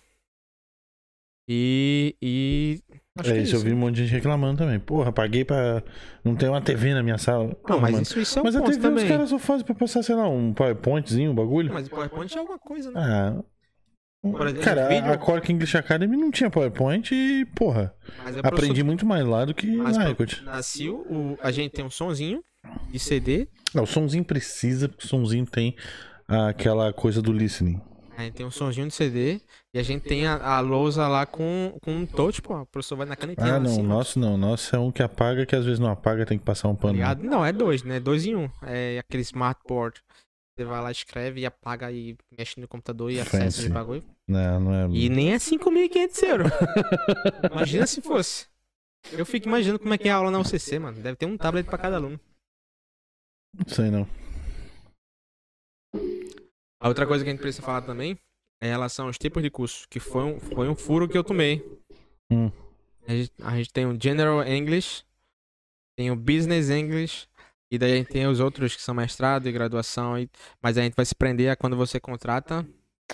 E. 1.48 2.16
e 2.22 2.84
acho 3.20 3.32
que 3.34 3.38
é 3.38 3.42
isso, 3.42 3.56
eu 3.56 3.60
vi 3.60 3.74
um 3.74 3.78
monte 3.78 3.96
de 3.96 4.04
gente 4.06 4.14
reclamando 4.14 4.58
também. 4.60 4.80
Porra, 4.80 5.12
paguei 5.12 5.44
pra. 5.46 5.84
Não 6.24 6.36
ter 6.36 6.48
uma 6.50 6.62
TV 6.62 6.94
na 6.94 7.02
minha 7.04 7.18
sala. 7.18 7.56
Não, 7.68 7.80
mas 7.80 7.92
mano. 7.92 8.04
isso, 8.04 8.20
isso 8.20 8.38
é 8.40 8.42
um 8.42 8.46
Mas 8.46 8.56
a 8.56 8.62
TV 8.62 8.78
também. 8.80 9.04
os 9.04 9.10
caras 9.10 9.30
só 9.30 9.40
fazem 9.40 9.66
pra 9.66 9.76
passar, 9.76 10.04
sei 10.04 10.16
lá, 10.16 10.28
um 10.28 10.54
PowerPointzinho, 10.54 11.32
um 11.32 11.36
bagulho. 11.36 11.74
Mas 11.74 11.88
o 11.88 11.90
PowerPoint 11.90 12.36
é 12.36 12.40
alguma 12.40 12.60
coisa, 12.60 12.92
né? 12.92 13.00
Ah. 13.00 13.44
Exemplo, 14.26 14.62
cara, 14.62 14.88
vídeo- 14.90 15.12
a, 15.12 15.18
Cork 15.18 15.50
English 15.52 15.78
Academy 15.78 16.18
não 16.18 16.32
tinha 16.32 16.50
PowerPoint 16.50 17.14
e, 17.14 17.46
porra, 17.56 17.94
Mas 18.26 18.36
é 18.36 18.40
aprendi 18.44 18.84
muito 18.84 19.06
mais 19.06 19.26
lá 19.26 19.46
do 19.46 19.54
que 19.54 19.68
Mas 19.78 19.96
na 19.96 20.04
pra- 20.04 20.12
Icot. 20.12 20.44
Na 20.44 20.62
Sil, 20.66 21.06
o- 21.10 21.38
a 21.42 21.52
gente 21.52 21.72
tem 21.72 21.86
um 21.86 21.90
sonzinho 21.90 22.42
de 22.92 23.00
CD, 23.00 23.48
Não, 23.74 23.84
o 23.84 23.88
somzinho 23.88 24.26
precisa, 24.26 24.90
porque 24.90 25.06
o 25.06 25.08
somzinho 25.08 25.46
tem 25.46 25.76
aquela 26.28 26.92
coisa 26.92 27.22
do 27.22 27.32
listening. 27.32 27.80
A 28.18 28.24
gente 28.24 28.34
tem 28.34 28.46
um 28.46 28.52
sonzinho 28.52 28.88
de 28.88 28.94
CD, 28.96 29.40
e 29.72 29.78
a 29.78 29.84
gente 29.84 30.02
tem 30.02 30.26
a, 30.26 30.36
a 30.36 30.60
lousa 30.60 31.08
lá 31.08 31.26
com, 31.28 31.78
com 31.84 31.92
um 31.92 32.06
touch, 32.06 32.42
pô. 32.42 32.62
O 32.62 32.66
professor 32.66 32.96
vai 32.96 33.06
na 33.06 33.16
canetinha 33.16 33.56
Ah, 33.56 33.60
não, 33.60 33.72
assim, 33.72 33.84
nosso 33.84 34.20
não. 34.20 34.36
Nosso 34.36 34.76
é 34.76 34.80
um 34.80 34.92
que 34.92 35.04
apaga, 35.04 35.46
que 35.46 35.56
às 35.56 35.64
vezes 35.64 35.80
não 35.80 35.90
apaga, 35.92 36.26
tem 36.26 36.40
que 36.40 36.44
passar 36.44 36.68
um 36.68 36.76
pano. 36.76 36.94
ligado? 36.94 37.24
Não, 37.24 37.46
é 37.46 37.54
dois, 37.54 37.84
né? 37.84 38.00
Dois 38.00 38.26
em 38.26 38.36
um. 38.36 38.50
É 38.64 38.98
aquele 38.98 39.22
smartboard. 39.22 40.02
Você 40.58 40.66
vai 40.66 40.82
lá, 40.82 40.90
escreve 40.90 41.42
e 41.42 41.46
apaga 41.46 41.92
e 41.92 42.18
mexe 42.36 42.60
no 42.60 42.68
computador 42.68 43.12
e 43.12 43.20
acessa 43.20 43.68
o 43.68 43.70
bagulho. 43.70 44.04
Não, 44.28 44.60
não 44.60 44.74
é. 44.74 44.88
E 44.90 45.08
nem 45.10 45.34
é 45.34 45.38
5.500 45.38 46.24
euros. 46.24 46.52
Imagina 47.54 47.86
se 47.86 48.02
fosse. 48.02 48.48
Eu 49.12 49.28
fico 49.28 49.48
imaginando 49.48 49.78
como 49.78 49.94
é 49.94 49.98
que 50.00 50.10
é 50.10 50.12
a 50.12 50.16
aula 50.16 50.32
na 50.32 50.40
UCC, 50.40 50.80
mano. 50.80 51.00
Deve 51.00 51.16
ter 51.16 51.28
um 51.28 51.38
tablet 51.38 51.68
pra 51.68 51.78
cada 51.78 51.98
aluno. 51.98 52.20
Não 53.54 53.68
sei 53.68 53.92
não. 53.92 54.08
A 56.80 56.88
outra 56.88 57.06
coisa 57.06 57.24
que 57.24 57.30
a 57.30 57.34
gente 57.34 57.42
precisa 57.42 57.66
falar 57.66 57.82
também 57.82 58.18
é 58.62 58.68
em 58.68 58.72
relação 58.72 59.08
aos 59.08 59.18
tipos 59.18 59.42
de 59.42 59.50
curso, 59.50 59.88
que 59.90 60.00
foi 60.00 60.24
um, 60.24 60.40
foi 60.40 60.68
um 60.68 60.76
furo 60.76 61.08
que 61.08 61.18
eu 61.18 61.24
tomei. 61.24 61.64
Hum. 62.32 62.52
A, 63.08 63.12
gente, 63.12 63.32
a 63.42 63.56
gente 63.56 63.74
tem 63.74 63.86
o 63.86 63.98
General 64.02 64.44
English, 64.46 65.04
tem 65.98 66.12
o 66.12 66.16
Business 66.16 66.70
English, 66.70 67.28
e 67.72 67.78
daí 67.78 67.94
a 67.94 67.96
gente 67.96 68.10
tem 68.10 68.28
os 68.28 68.40
outros 68.40 68.76
que 68.76 68.82
são 68.82 68.94
mestrado 68.94 69.48
e 69.48 69.52
graduação, 69.52 70.18
e, 70.18 70.30
mas 70.62 70.78
a 70.78 70.82
gente 70.82 70.96
vai 70.96 71.06
se 71.06 71.16
prender 71.16 71.50
a 71.50 71.56
quando 71.56 71.76
você 71.76 72.00
contrata 72.00 72.66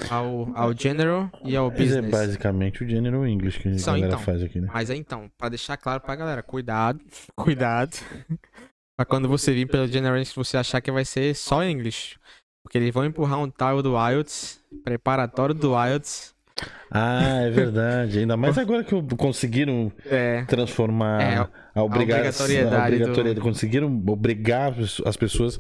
ao, 0.10 0.52
ao 0.56 0.73
general 0.73 1.30
e 1.44 1.56
ao 1.56 1.69
Mas 1.69 1.80
é 1.80 1.84
business. 1.84 2.11
basicamente 2.11 2.84
o 2.84 2.90
General 2.90 3.26
English 3.27 3.60
que 3.60 3.69
a 3.69 3.72
galera 3.72 4.07
então. 4.07 4.19
faz 4.19 4.41
aqui, 4.41 4.60
né? 4.60 4.68
Mas 4.73 4.90
é 4.90 4.95
então, 4.95 5.30
pra 5.38 5.49
deixar 5.49 5.77
claro 5.77 6.02
pra 6.02 6.15
galera, 6.15 6.41
cuidado, 6.41 6.99
cuidado. 7.35 7.95
pra 8.98 9.06
quando 9.06 9.27
você 9.27 9.53
vir 9.53 9.68
pelo 9.68 9.88
General 9.88 10.18
English, 10.18 10.35
você 10.35 10.57
achar 10.57 10.81
que 10.81 10.91
vai 10.91 11.06
ser 11.06 11.35
só 11.35 11.64
English. 11.64 12.18
Porque 12.64 12.77
eles 12.77 12.94
vão 12.94 13.06
empurrar 13.06 13.40
um 13.40 13.49
tal 13.49 13.81
do 13.84 13.94
IELTS, 13.98 14.60
preparatório 14.84 15.53
do 15.53 15.73
IELTS. 15.76 16.34
Ah, 16.90 17.41
é 17.41 17.49
verdade. 17.49 18.19
Ainda 18.19 18.38
mais 18.38 18.57
agora 18.57 18.84
que 18.84 18.94
conseguiram 19.18 19.91
É, 20.06 20.45
transformar 20.45 21.22
É, 21.22 21.35
a, 21.76 21.84
obriga- 21.84 22.15
obrigatoriedade 22.15 22.76
a 22.76 22.85
obrigatoriedade. 22.85 23.35
do- 23.35 23.41
Conseguiram 23.41 24.03
obrigar 24.07 24.72
as 24.72 24.77
pessoas- 24.77 25.07
as 25.07 25.18
pessoas 25.18 25.60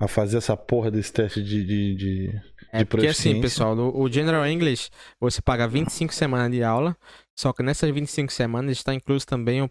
a 0.00 0.08
fazer 0.08 0.38
essa 0.38 0.56
porra 0.56 0.90
desse 0.90 1.12
teste 1.12 1.42
de. 1.42 1.62
de, 1.64 1.94
de- 1.94 2.40
é 2.72 2.78
de 2.78 2.84
porque 2.86 3.06
assim, 3.08 3.40
pessoal, 3.40 3.76
o 3.76 4.10
General 4.10 4.46
English, 4.46 4.90
você 5.20 5.42
paga 5.42 5.68
25 5.68 6.14
semanas 6.14 6.50
de 6.50 6.62
aula, 6.64 6.96
só 7.38 7.52
que 7.52 7.62
nessas 7.62 7.90
25 7.90 8.32
semanas 8.32 8.72
está 8.78 8.94
incluso 8.94 9.26
também 9.26 9.60
o, 9.62 9.70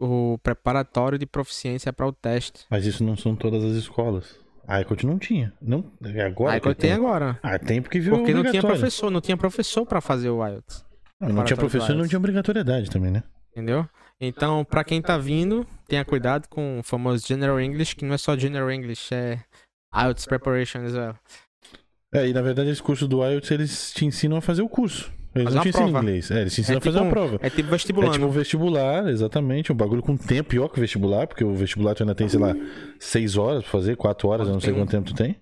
o 0.00 0.38
preparatório 0.42 1.16
de 1.18 1.26
proficiência 1.26 1.92
para 1.92 2.06
o 2.06 2.12
teste. 2.12 2.64
Mas 2.70 2.84
isso 2.86 3.04
não 3.04 3.16
são 3.16 3.36
todas 3.36 3.62
as 3.62 3.76
escolas. 3.76 4.36
A 4.68 4.82
ICOT 4.82 5.06
não 5.06 5.18
tinha. 5.18 5.50
Não, 5.62 5.90
é 6.04 6.20
agora 6.20 6.60
que 6.60 6.68
eu 6.68 6.74
tenho 6.74 6.96
tem. 6.96 7.04
agora. 7.04 7.40
Ah, 7.42 7.58
tem 7.58 7.80
porque 7.80 7.98
virou 7.98 8.18
Porque 8.18 8.34
não 8.34 8.44
tinha 8.44 8.60
professor, 8.60 9.10
não 9.10 9.20
tinha 9.22 9.36
professor 9.36 9.86
para 9.86 9.98
fazer 10.02 10.28
o 10.28 10.46
IELTS. 10.46 10.84
Não, 11.18 11.30
não 11.30 11.44
tinha 11.44 11.56
professor 11.56 11.94
e 11.94 11.96
não 11.96 12.06
tinha 12.06 12.18
obrigatoriedade 12.18 12.90
também, 12.90 13.10
né? 13.10 13.22
Entendeu? 13.50 13.88
Então, 14.20 14.64
pra 14.64 14.84
quem 14.84 15.00
tá 15.00 15.16
vindo, 15.16 15.66
tenha 15.86 16.04
cuidado 16.04 16.48
com 16.48 16.80
o 16.80 16.82
famoso 16.82 17.26
General 17.26 17.58
English, 17.58 17.96
que 17.96 18.04
não 18.04 18.14
é 18.14 18.18
só 18.18 18.36
General 18.36 18.70
English, 18.70 19.14
é 19.14 19.40
IELTS 19.94 20.26
Preparation 20.26 20.84
as 20.84 20.92
well. 20.92 21.14
É, 22.12 22.28
e 22.28 22.34
na 22.34 22.42
verdade 22.42 22.68
esse 22.68 22.82
curso 22.82 23.08
do 23.08 23.24
IELTS 23.24 23.50
eles 23.50 23.92
te 23.92 24.04
ensinam 24.04 24.36
a 24.36 24.42
fazer 24.42 24.60
o 24.60 24.68
curso. 24.68 25.10
Eles 25.40 25.54
não 25.54 25.62
te 25.62 25.68
ensinam 25.70 25.88
inglês. 25.88 26.30
É, 26.30 26.40
eles 26.42 26.54
te 26.54 26.60
ensinam 26.60 26.76
É 26.76 26.78
a 26.78 26.80
fazer 26.82 26.98
tipo 26.98 27.04
uma 27.04 27.08
um- 27.08 27.12
prova. 27.12 27.38
É 27.42 27.50
tipo 27.50 27.68
É 27.68 27.70
vestibulando. 27.72 28.12
tipo 28.12 28.26
um 28.26 28.30
vestibular, 28.30 29.08
exatamente. 29.08 29.72
Um 29.72 29.76
bagulho 29.76 30.02
com 30.02 30.16
tempo 30.16 30.50
pior 30.50 30.68
que 30.68 30.78
o 30.78 30.80
vestibular, 30.80 31.26
porque 31.26 31.44
o 31.44 31.54
vestibular 31.54 31.94
tu 31.94 32.02
ainda 32.02 32.14
tem, 32.14 32.28
sei 32.28 32.40
lá, 32.40 32.54
seis 32.98 33.36
horas 33.36 33.62
pra 33.62 33.70
fazer, 33.72 33.96
quatro 33.96 34.28
horas, 34.28 34.46
eu 34.48 34.54
não 34.54 34.60
sei 34.60 34.72
quanto 34.74 34.90
tempo 34.90 35.06
tu 35.08 35.14
tem. 35.14 35.36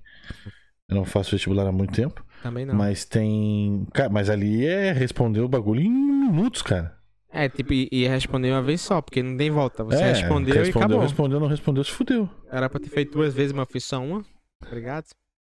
Eu 0.89 0.97
não 0.97 1.05
faço 1.05 1.33
vestibular 1.33 1.67
há 1.67 1.73
muito 1.73 1.93
tempo. 1.95 2.25
Também 2.43 2.65
não. 2.65 2.75
Mas 2.75 3.05
tem. 3.05 3.87
Cara, 3.93 4.09
mas 4.09 4.31
ali 4.31 4.65
é 4.67 4.93
responder 4.93 5.41
o 5.41 5.49
bagulho 5.49 5.81
em 5.81 5.91
minutos, 5.91 6.63
cara. 6.63 6.95
É, 7.33 7.49
tipo, 7.49 7.73
e, 7.73 7.89
e 7.93 8.07
responder 8.07 8.51
uma 8.53 8.63
vez 8.63 8.81
só, 8.81 9.03
porque 9.03 9.23
não 9.23 9.37
tem 9.37 9.51
volta. 9.51 9.83
Você 9.85 10.03
é, 10.03 10.09
respondeu, 10.13 10.55
e 10.55 10.59
respondeu, 10.59 10.87
acabou. 10.87 11.01
respondeu, 11.03 11.41
não 11.41 11.49
respondeu, 11.49 11.85
se 11.85 11.91
fudeu. 11.91 12.31
Era 12.51 12.71
pra 12.71 12.79
ter 12.81 12.89
feito 12.89 13.13
duas 13.13 13.35
vezes, 13.35 13.53
mas 13.53 13.67
eu 13.67 13.73
fiz 13.73 13.85
só 13.85 14.01
uma. 14.01 14.25
Obrigado. 14.65 15.07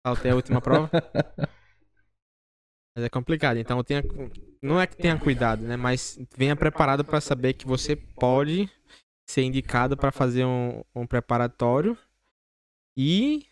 Faltei 0.06 0.32
a 0.32 0.36
última 0.36 0.60
prova. 0.62 0.90
Mas 2.96 3.06
é 3.06 3.10
complicado, 3.10 3.58
então 3.58 3.84
tenha. 3.84 4.04
Não 4.62 4.80
é 4.80 4.86
que 4.86 4.98
tenha 4.98 5.18
cuidado, 5.18 5.64
né? 5.64 5.76
Mas 5.78 6.20
venha 6.38 6.56
preparado 6.56 7.04
pra 7.06 7.22
saber 7.22 7.54
que 7.54 7.66
você 7.66 7.96
pode 7.96 8.70
ser 9.26 9.44
indicado 9.44 9.96
pra 9.96 10.12
fazer 10.12 10.46
um, 10.46 10.84
um 10.94 11.08
preparatório 11.08 11.98
e 12.98 13.46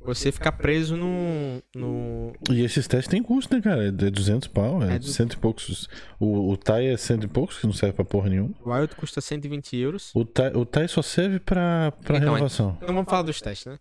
você 0.00 0.30
ficar 0.30 0.52
preso 0.52 0.96
no. 0.96 1.60
no 1.74 2.32
E 2.50 2.62
esses 2.62 2.86
testes 2.86 3.08
tem 3.10 3.22
custo, 3.22 3.54
né, 3.54 3.60
cara? 3.60 3.88
É 3.88 3.90
de 3.90 4.10
200 4.10 4.48
pau, 4.48 4.82
é, 4.82 4.94
É 4.94 4.98
du- 4.98 5.06
cento 5.08 5.32
e 5.32 5.36
poucos. 5.36 5.88
O, 6.20 6.50
o 6.52 6.56
TAI 6.56 6.88
é 6.88 6.96
cento 6.96 7.24
e 7.24 7.28
poucos, 7.28 7.58
que 7.58 7.66
não 7.66 7.72
serve 7.74 7.94
pra 7.96 8.04
porra 8.04 8.28
nenhuma. 8.28 8.54
o 8.64 8.74
IELTS 8.76 8.94
custa 8.94 9.20
120 9.20 9.76
euros. 9.76 10.12
O 10.14 10.24
TAI, 10.24 10.52
o 10.54 10.64
TAI 10.64 10.86
só 10.88 11.02
serve 11.02 11.40
pra, 11.40 11.90
pra 12.02 12.18
Então, 12.18 12.34
renovação. 12.34 12.78
Então 12.80 12.94
vamos 12.94 13.10
falar 13.10 13.22
dos 13.22 13.40
testes, 13.40 13.66
né? 13.66 13.78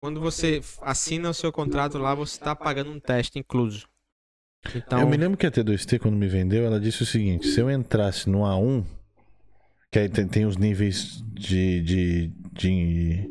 Quando 0.00 0.20
você 0.20 0.60
assina 0.82 1.30
o 1.30 1.34
seu 1.34 1.50
contrato 1.50 1.98
lá, 1.98 2.14
você 2.14 2.38
tá 2.38 2.54
pagando 2.54 2.90
um 2.92 3.00
teste 3.00 3.38
incluso. 3.38 3.88
Então, 4.74 5.00
Eu 5.00 5.06
me 5.06 5.16
lembro 5.16 5.36
que 5.36 5.46
a 5.46 5.50
T2T, 5.50 5.98
quando 5.98 6.16
me 6.16 6.28
vendeu, 6.28 6.64
ela 6.64 6.80
disse 6.80 7.02
o 7.02 7.06
seguinte: 7.06 7.46
se 7.48 7.60
eu 7.60 7.70
entrasse 7.70 8.28
no 8.28 8.40
A1, 8.40 8.84
que 9.90 9.98
aí 9.98 10.08
tem, 10.08 10.26
tem 10.26 10.46
os 10.46 10.56
níveis 10.56 11.22
de, 11.32 11.80
de, 11.82 12.32
de, 12.52 13.30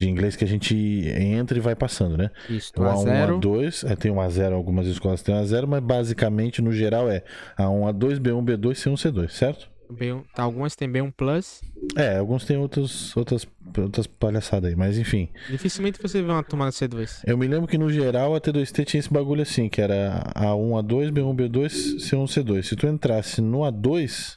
de 0.00 0.08
inglês 0.08 0.36
que 0.36 0.44
a 0.44 0.48
gente 0.48 0.74
entra 1.08 1.56
e 1.56 1.60
vai 1.60 1.74
passando, 1.74 2.16
né? 2.16 2.30
isso, 2.48 2.72
O 2.76 2.80
do 2.80 2.86
A1, 2.86 3.04
A0, 3.04 3.40
A2, 3.40 3.90
é, 3.90 3.96
tem 3.96 4.10
um 4.10 4.16
A0, 4.16 4.52
algumas 4.52 4.86
escolas 4.86 5.22
têm 5.22 5.34
um 5.34 5.42
A0, 5.42 5.66
mas 5.66 5.82
basicamente, 5.82 6.60
no 6.60 6.72
geral, 6.72 7.10
é 7.10 7.22
A1, 7.58 7.92
A2, 7.92 8.18
B1, 8.18 8.44
B2, 8.44 8.72
C1, 8.72 8.94
C2, 8.94 9.30
certo? 9.30 9.70
B1, 9.92 10.24
tá, 10.34 10.42
algumas 10.42 10.74
tem 10.74 10.88
B1 10.88 11.12
Plus. 11.16 11.60
É, 11.96 12.16
alguns 12.18 12.44
têm 12.44 12.56
outros, 12.56 13.16
outras, 13.16 13.46
outras 13.78 14.06
palhaçadas 14.06 14.70
aí, 14.70 14.76
mas 14.76 14.98
enfim. 14.98 15.28
Dificilmente 15.48 16.00
você 16.02 16.20
vê 16.22 16.28
uma 16.30 16.42
turma 16.42 16.68
C2. 16.68 17.22
Eu 17.26 17.38
me 17.38 17.46
lembro 17.46 17.68
que 17.68 17.78
no 17.78 17.90
geral 17.90 18.34
a 18.34 18.40
T2T 18.40 18.84
tinha 18.84 18.98
esse 19.00 19.12
bagulho 19.12 19.42
assim, 19.42 19.68
que 19.68 19.80
era 19.80 20.32
A1, 20.34 20.82
A2, 20.82 21.10
B1, 21.12 21.36
B2, 21.36 21.66
C1, 21.98 22.24
C2. 22.24 22.62
Se 22.62 22.76
tu 22.76 22.86
entrasse 22.86 23.40
no 23.40 23.58
A2, 23.60 24.36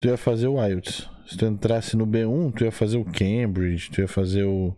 tu 0.00 0.08
ia 0.08 0.16
fazer 0.16 0.48
o 0.48 0.62
IELTS. 0.64 1.08
Se 1.26 1.36
tu 1.36 1.44
entrasse 1.46 1.96
no 1.96 2.06
B1, 2.06 2.52
tu 2.54 2.64
ia 2.64 2.72
fazer 2.72 2.96
o 2.98 3.04
Cambridge, 3.04 3.90
tu 3.90 4.00
ia 4.00 4.08
fazer 4.08 4.44
o, 4.44 4.76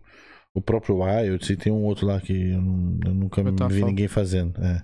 o 0.54 0.60
próprio 0.60 0.98
IELTS, 1.06 1.50
e 1.50 1.56
tem 1.56 1.72
um 1.72 1.82
outro 1.84 2.06
lá 2.06 2.20
que 2.20 2.32
eu, 2.32 2.56
eu 2.58 3.14
nunca 3.14 3.40
O 3.40 3.44
vi 3.44 3.52
TOEFL. 3.52 3.86
ninguém 3.86 4.08
fazendo. 4.08 4.60
é. 4.62 4.82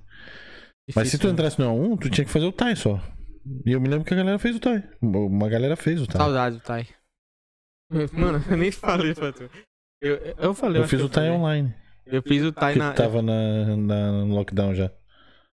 Mas 0.96 1.08
se 1.08 1.18
tu 1.18 1.20
Difícil, 1.20 1.26
né? 1.28 1.32
entrasse 1.34 1.60
no 1.60 1.66
A1, 1.66 1.98
tu 2.00 2.10
tinha 2.10 2.24
que 2.24 2.30
fazer 2.30 2.46
o 2.46 2.52
TAI 2.52 2.74
só. 2.74 3.00
E 3.66 3.72
eu 3.72 3.80
me 3.80 3.88
lembro 3.88 4.04
que 4.04 4.12
a 4.14 4.16
galera 4.16 4.38
fez 4.38 4.56
o 4.56 4.60
TAI. 4.60 4.82
Uma 5.02 5.48
galera 5.48 5.76
fez 5.76 6.00
o 6.00 6.06
TAI. 6.06 6.16
Saudade 6.16 6.56
do 6.56 6.62
Tai. 6.62 6.86
Mano, 8.12 8.44
eu 8.50 8.56
nem 8.56 8.70
falei 8.70 9.14
pra 9.14 9.32
tu. 9.32 9.48
Eu, 10.00 10.16
eu 10.38 10.54
falei. 10.54 10.82
Eu 10.82 10.88
fiz 10.88 11.00
o 11.00 11.08
TAI 11.08 11.24
falei. 11.26 11.38
online. 11.38 11.74
Eu 12.06 12.22
fiz 12.22 12.42
o 12.42 12.52
Tai 12.52 12.72
Que 12.72 12.78
na. 12.78 12.92
tava 12.92 13.22
na, 13.22 13.76
na, 13.76 14.12
no 14.24 14.34
lockdown 14.34 14.74
já. 14.74 14.90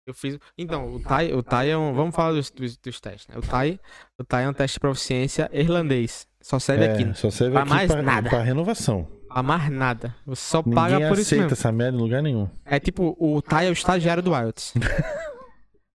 Eu 0.05 0.13
fiz. 0.13 0.37
Então, 0.57 0.93
o 0.95 0.99
TAI, 1.01 1.33
o 1.33 1.43
TAI 1.43 1.69
é 1.71 1.77
um. 1.77 1.93
Vamos 1.93 2.15
falar 2.15 2.31
dos, 2.33 2.49
dos, 2.49 2.77
dos 2.77 2.99
testes, 2.99 3.27
né? 3.27 3.35
O 3.37 3.41
TAI, 3.41 3.79
o 4.19 4.23
TAI 4.23 4.45
é 4.45 4.49
um 4.49 4.53
teste 4.53 4.75
de 4.75 4.79
proficiência 4.79 5.49
irlandês. 5.53 6.27
Só 6.41 6.59
serve 6.59 6.85
É, 6.85 6.93
aqui. 6.93 7.13
só 7.17 7.29
serve 7.29 7.53
Pra 7.53 7.61
aqui 7.63 7.69
mais 7.69 7.91
pra, 7.91 8.01
nada. 8.01 8.29
pra 8.29 8.41
renovação. 8.41 9.07
A 9.29 9.43
mais 9.43 9.69
nada. 9.69 10.15
Você 10.25 10.41
só 10.41 10.63
paga 10.63 10.93
Ninguém 10.95 11.09
por 11.09 11.13
isso 11.17 11.21
aceita 11.27 11.43
mesmo. 11.43 11.53
essa 11.53 11.71
merda 11.71 11.97
em 11.97 12.01
lugar 12.01 12.23
nenhum. 12.23 12.49
É 12.65 12.79
tipo, 12.79 13.15
o 13.19 13.41
TAI 13.41 13.67
é 13.67 13.69
o 13.69 13.73
estagiário 13.73 14.23
do 14.23 14.31
IELTS. 14.33 14.73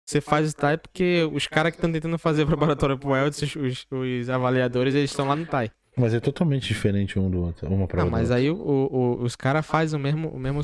Você 0.08 0.22
faz 0.22 0.52
o 0.52 0.56
TAI 0.56 0.78
porque 0.78 1.30
os 1.34 1.48
caras 1.48 1.72
que 1.72 1.78
estão 1.78 1.92
tentando 1.92 2.18
fazer 2.18 2.44
o 2.44 2.48
preparatório 2.48 2.98
pro 2.98 3.16
IELTS, 3.16 3.42
os, 3.42 3.56
os, 3.58 3.88
os 3.92 4.30
avaliadores, 4.30 4.96
eles 4.96 5.12
estão 5.12 5.28
lá 5.28 5.36
no 5.36 5.46
TAI. 5.46 5.70
Mas 5.98 6.14
é 6.14 6.20
totalmente 6.20 6.68
diferente 6.68 7.20
um 7.20 7.30
do 7.30 7.42
outro. 7.42 7.68
Uma 7.68 7.88
pra 7.88 8.04
Não, 8.04 8.10
mas 8.12 8.32
aí 8.32 8.50
o, 8.50 8.56
o- 8.58 9.22
os 9.22 9.36
caras 9.36 9.66
fazem 9.66 10.00
o 10.00 10.02
mesmo, 10.02 10.30
o 10.30 10.40
mesmo, 10.40 10.62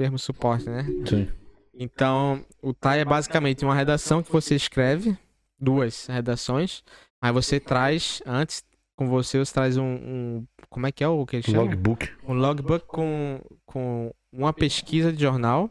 mesmo 0.00 0.18
suporte, 0.18 0.68
né? 0.68 0.84
Sim. 1.06 1.28
Então, 1.74 2.44
o 2.60 2.74
TAI 2.74 3.00
é 3.00 3.04
basicamente 3.04 3.64
uma 3.64 3.74
redação 3.74 4.22
que 4.22 4.32
você 4.32 4.56
escreve, 4.56 5.16
duas 5.60 6.06
redações, 6.06 6.82
aí 7.22 7.30
você 7.32 7.60
traz, 7.60 8.22
antes 8.26 8.64
com 8.96 9.06
você, 9.08 9.38
você 9.38 9.54
traz 9.54 9.76
um, 9.76 9.84
um- 9.84 10.46
como 10.68 10.86
é 10.86 10.92
que 10.92 11.04
é 11.04 11.08
o 11.08 11.24
que 11.24 11.36
eles 11.36 11.46
chamam? 11.46 11.64
Logbook. 11.66 12.08
Um 12.26 12.34
logbook 12.34 12.86
com, 12.86 13.40
com 13.66 14.10
uma 14.32 14.52
pesquisa 14.52 15.12
de 15.12 15.20
jornal, 15.22 15.70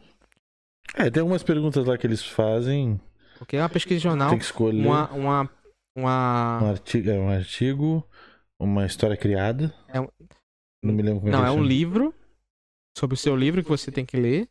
É, 0.94 1.10
tem 1.10 1.20
algumas 1.20 1.42
perguntas 1.42 1.84
lá 1.86 1.96
que 1.96 2.06
eles 2.06 2.24
fazem. 2.24 3.00
porque 3.38 3.56
é 3.56 3.60
uma 3.62 3.68
pesquisa 3.68 3.98
de 3.98 4.02
jornal, 4.04 4.30
Tem 4.30 4.38
que 4.38 4.44
escolher 4.44 4.84
uma, 4.86 5.10
uma, 5.12 5.50
uma, 5.96 6.60
um, 6.62 6.70
artigo, 6.70 7.10
é, 7.10 7.14
um 7.18 7.28
artigo, 7.30 8.06
uma 8.60 8.84
história 8.86 9.16
criada. 9.16 9.72
É 9.88 10.00
um- 10.00 10.08
Não 10.84 10.92
me 10.94 11.02
lembro 11.02 11.20
como 11.20 11.32
não, 11.32 11.44
é 11.44 11.48
é 11.48 11.50
um 11.50 11.62
livro, 11.62 12.14
sobre 12.96 13.14
o 13.14 13.16
seu 13.16 13.34
livro 13.36 13.62
que 13.62 13.68
você 13.68 13.90
tem 13.90 14.04
que 14.04 14.16
ler, 14.16 14.48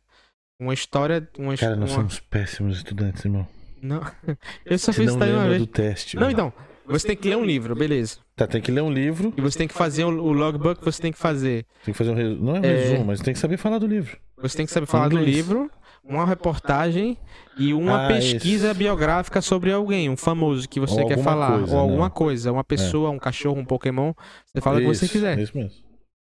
uma 0.60 0.74
história, 0.74 1.28
uma, 1.38 1.56
Cara, 1.56 1.76
nós 1.76 1.90
uma- 1.90 1.96
somos 1.98 2.20
péssimos 2.20 2.76
estudantes, 2.78 3.24
irmão. 3.24 3.46
não, 3.80 4.00
eu 4.66 4.78
só 4.78 4.92
fiz 4.92 5.08
isso 5.10 5.18
daí 5.18 5.32
uma 5.32 5.48
vez. 5.48 5.60
do 5.60 5.66
teste. 5.66 6.16
Não, 6.16 6.30
então, 6.30 6.52
você 6.86 7.06
tem 7.06 7.16
que 7.16 7.28
ler 7.28 7.36
um 7.36 7.44
livro, 7.44 7.74
beleza. 7.76 8.18
Tá, 8.34 8.46
tem 8.46 8.60
que 8.60 8.72
ler 8.72 8.80
um 8.82 8.90
livro. 8.92 9.32
E 9.36 9.40
você 9.40 9.56
tem 9.58 9.68
que 9.68 9.74
fazer 9.74 10.04
o, 10.04 10.08
o 10.08 10.32
logbook 10.32 10.80
que 10.80 10.84
você 10.84 11.00
tem 11.00 11.12
que 11.12 11.18
fazer. 11.18 11.64
Tem 11.84 11.92
que 11.92 11.98
fazer 11.98 12.10
um 12.10 12.14
resumo. 12.14 12.44
Não 12.44 12.56
é 12.56 12.60
um 12.60 12.64
É. 12.64 12.76
resumo, 12.76 13.04
mas 13.04 13.20
tem 13.20 13.32
que 13.32 13.38
saber 13.40 13.56
falar 13.56 13.78
do 13.78 13.86
livro. 13.86 14.18
Você 14.38 14.56
tem 14.56 14.66
que 14.66 14.72
saber 14.72 14.86
falar 14.86 15.08
do 15.08 15.18
livro, 15.18 15.70
uma 16.04 16.26
reportagem 16.26 17.16
e 17.58 17.72
uma 17.72 18.04
Ah, 18.04 18.08
pesquisa 18.08 18.68
isso. 18.70 18.78
biográfica 18.78 19.40
sobre 19.40 19.72
alguém, 19.72 20.08
um 20.10 20.16
famoso 20.16 20.68
que 20.68 20.80
você 20.80 21.00
Ou 21.00 21.06
quer 21.08 21.18
falar. 21.18 21.58
coisa, 21.58 21.74
ou 21.74 21.80
alguma 21.80 22.04
não. 22.08 22.10
coisa, 22.10 22.52
uma 22.52 22.64
pessoa, 22.64 23.10
um 23.10 23.18
cachorro, 23.18 23.60
um 23.60 23.64
Pokémon. 23.64 24.12
Você 24.46 24.60
fala 24.60 24.78
o 24.78 24.80
que 24.80 24.86
você 24.86 25.04
Isso, 25.04 25.12
quiser. 25.12 25.38
Isso 25.38 25.56
mesmo. 25.56 25.72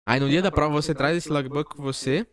Aí 0.09 0.21
no 0.21 0.29
dia 0.29 0.41
da 0.41 0.53
prova 0.53 0.73
você 0.75 0.95
traz 0.95 1.17
esse 1.17 1.29
logbook 1.29 1.75
com 1.77 1.83
você. 1.83 2.27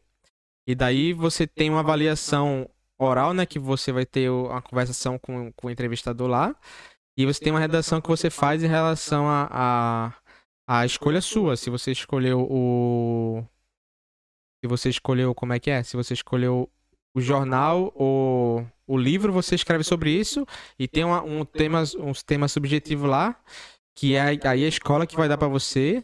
E 0.67 0.75
daí 0.75 1.11
você 1.11 1.45
tem 1.47 1.69
uma 1.69 1.79
avaliação 1.81 2.69
oral, 2.97 3.33
né? 3.33 3.45
Que 3.45 3.59
você 3.59 3.91
vai 3.91 4.05
ter 4.05 4.29
uma 4.29 4.61
conversação 4.61 5.17
com, 5.19 5.51
com 5.53 5.67
o 5.67 5.71
entrevistador 5.71 6.27
lá. 6.29 6.55
E 7.17 7.25
você 7.25 7.39
tem 7.43 7.51
uma 7.51 7.59
redação 7.59 7.99
que 7.99 8.07
você 8.07 8.29
faz 8.29 8.63
em 8.63 8.67
relação 8.67 9.27
a, 9.27 10.13
a, 10.67 10.79
a 10.81 10.85
escolha 10.85 11.19
sua. 11.21 11.57
Se 11.57 11.69
você 11.69 11.91
escolheu 11.91 12.47
o. 12.49 13.43
Se 14.63 14.67
você 14.67 14.89
escolheu. 14.89 15.35
Como 15.35 15.51
é 15.53 15.59
que 15.59 15.69
é? 15.69 15.83
Se 15.83 15.97
você 15.97 16.13
escolheu 16.13 16.69
o 17.15 17.21
jornal 17.21 17.91
ou 17.95 18.65
o 18.87 18.97
livro, 18.97 19.31
você 19.31 19.55
escreve 19.55 19.83
sobre 19.83 20.11
isso. 20.11 20.45
E 20.77 20.87
tem 20.87 21.03
uma, 21.03 21.21
um 21.23 21.45
tema, 21.45 21.83
uns 21.99 22.23
temas 22.23 22.51
subjetivos 22.51 23.09
lá. 23.09 23.39
Que 23.95 24.15
é 24.15 24.21
aí 24.21 24.65
a 24.65 24.67
escola 24.67 25.05
que 25.05 25.15
vai 25.15 25.29
dar 25.29 25.37
pra 25.37 25.47
você. 25.47 26.03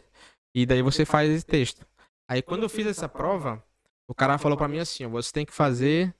E 0.54 0.64
daí 0.64 0.82
você 0.82 1.04
faz 1.04 1.30
esse 1.30 1.44
texto. 1.44 1.84
Aí 2.28 2.42
quando 2.42 2.62
eu 2.62 2.68
fiz 2.68 2.86
essa 2.86 3.08
prova, 3.08 3.62
o 4.08 4.14
cara 4.14 4.38
falou 4.38 4.56
pra 4.56 4.68
mim 4.68 4.78
assim, 4.78 5.06
você 5.06 5.32
tem 5.32 5.44
que 5.44 5.52
fazer 5.52 6.14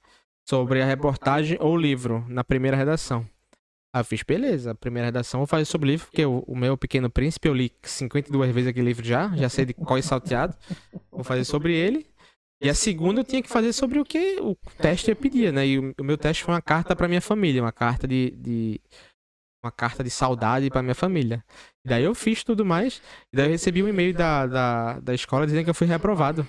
sobre 0.49 0.83
a 0.83 0.87
reportagem 0.87 1.57
ou 1.61 1.77
livro 1.77 2.25
na 2.29 2.43
primeira 2.43 2.77
redação. 2.77 3.25
Aí 3.93 4.01
eu 4.01 4.05
fiz, 4.05 4.23
beleza, 4.23 4.73
a 4.73 4.75
primeira 4.75 5.07
redação 5.07 5.39
eu 5.39 5.43
vou 5.43 5.47
fazer 5.47 5.65
sobre 5.65 5.89
o 5.89 5.91
livro, 5.91 6.07
porque 6.07 6.25
o, 6.25 6.41
o 6.47 6.57
meu 6.57 6.77
Pequeno 6.77 7.11
Príncipe 7.11 7.49
eu 7.49 7.55
li 7.55 7.73
52 7.83 8.53
vezes 8.53 8.71
aquele 8.71 8.87
livro 8.87 9.05
já, 9.05 9.35
já 9.37 9.49
sei 9.49 9.65
de 9.65 9.75
qual 9.75 9.99
é 9.99 10.03
salteado. 10.03 10.57
Vou 11.11 11.25
fazer 11.25 11.45
sobre 11.45 11.75
ele. 11.75 12.10
E 12.61 12.69
a 12.69 12.75
segunda 12.75 13.21
eu 13.21 13.25
tinha 13.25 13.43
que 13.43 13.49
fazer 13.49 13.73
sobre 13.73 13.99
o 13.99 14.05
que 14.05 14.39
o 14.41 14.55
teste 14.77 15.15
pedia, 15.15 15.51
né? 15.51 15.67
E 15.67 15.79
o, 15.79 15.95
meu 16.03 16.19
teste 16.19 16.45
foi 16.45 16.53
uma 16.53 16.61
carta 16.61 16.95
para 16.95 17.09
minha 17.09 17.21
família, 17.21 17.63
uma 17.63 17.73
carta 17.73 18.07
de, 18.07 18.33
de 18.33 18.81
uma 19.65 19.73
carta 19.73 20.05
de 20.05 20.11
saudade 20.11 20.69
para 20.69 20.83
minha 20.83 20.95
família. 20.95 21.43
E 21.85 21.89
daí 21.89 22.05
eu 22.05 22.15
fiz 22.15 22.45
tudo 22.45 22.65
mais, 22.65 23.01
e 23.33 23.37
daí 23.37 23.47
eu 23.47 23.53
recebi 23.53 23.83
um 23.83 23.89
e-mail 23.89 24.13
da, 24.13 24.47
da, 24.47 25.01
da 25.01 25.15
escola 25.15 25.47
dizendo 25.47 25.65
que 25.65 25.71
eu 25.71 25.75
fui 25.75 25.87
reprovado. 25.87 26.47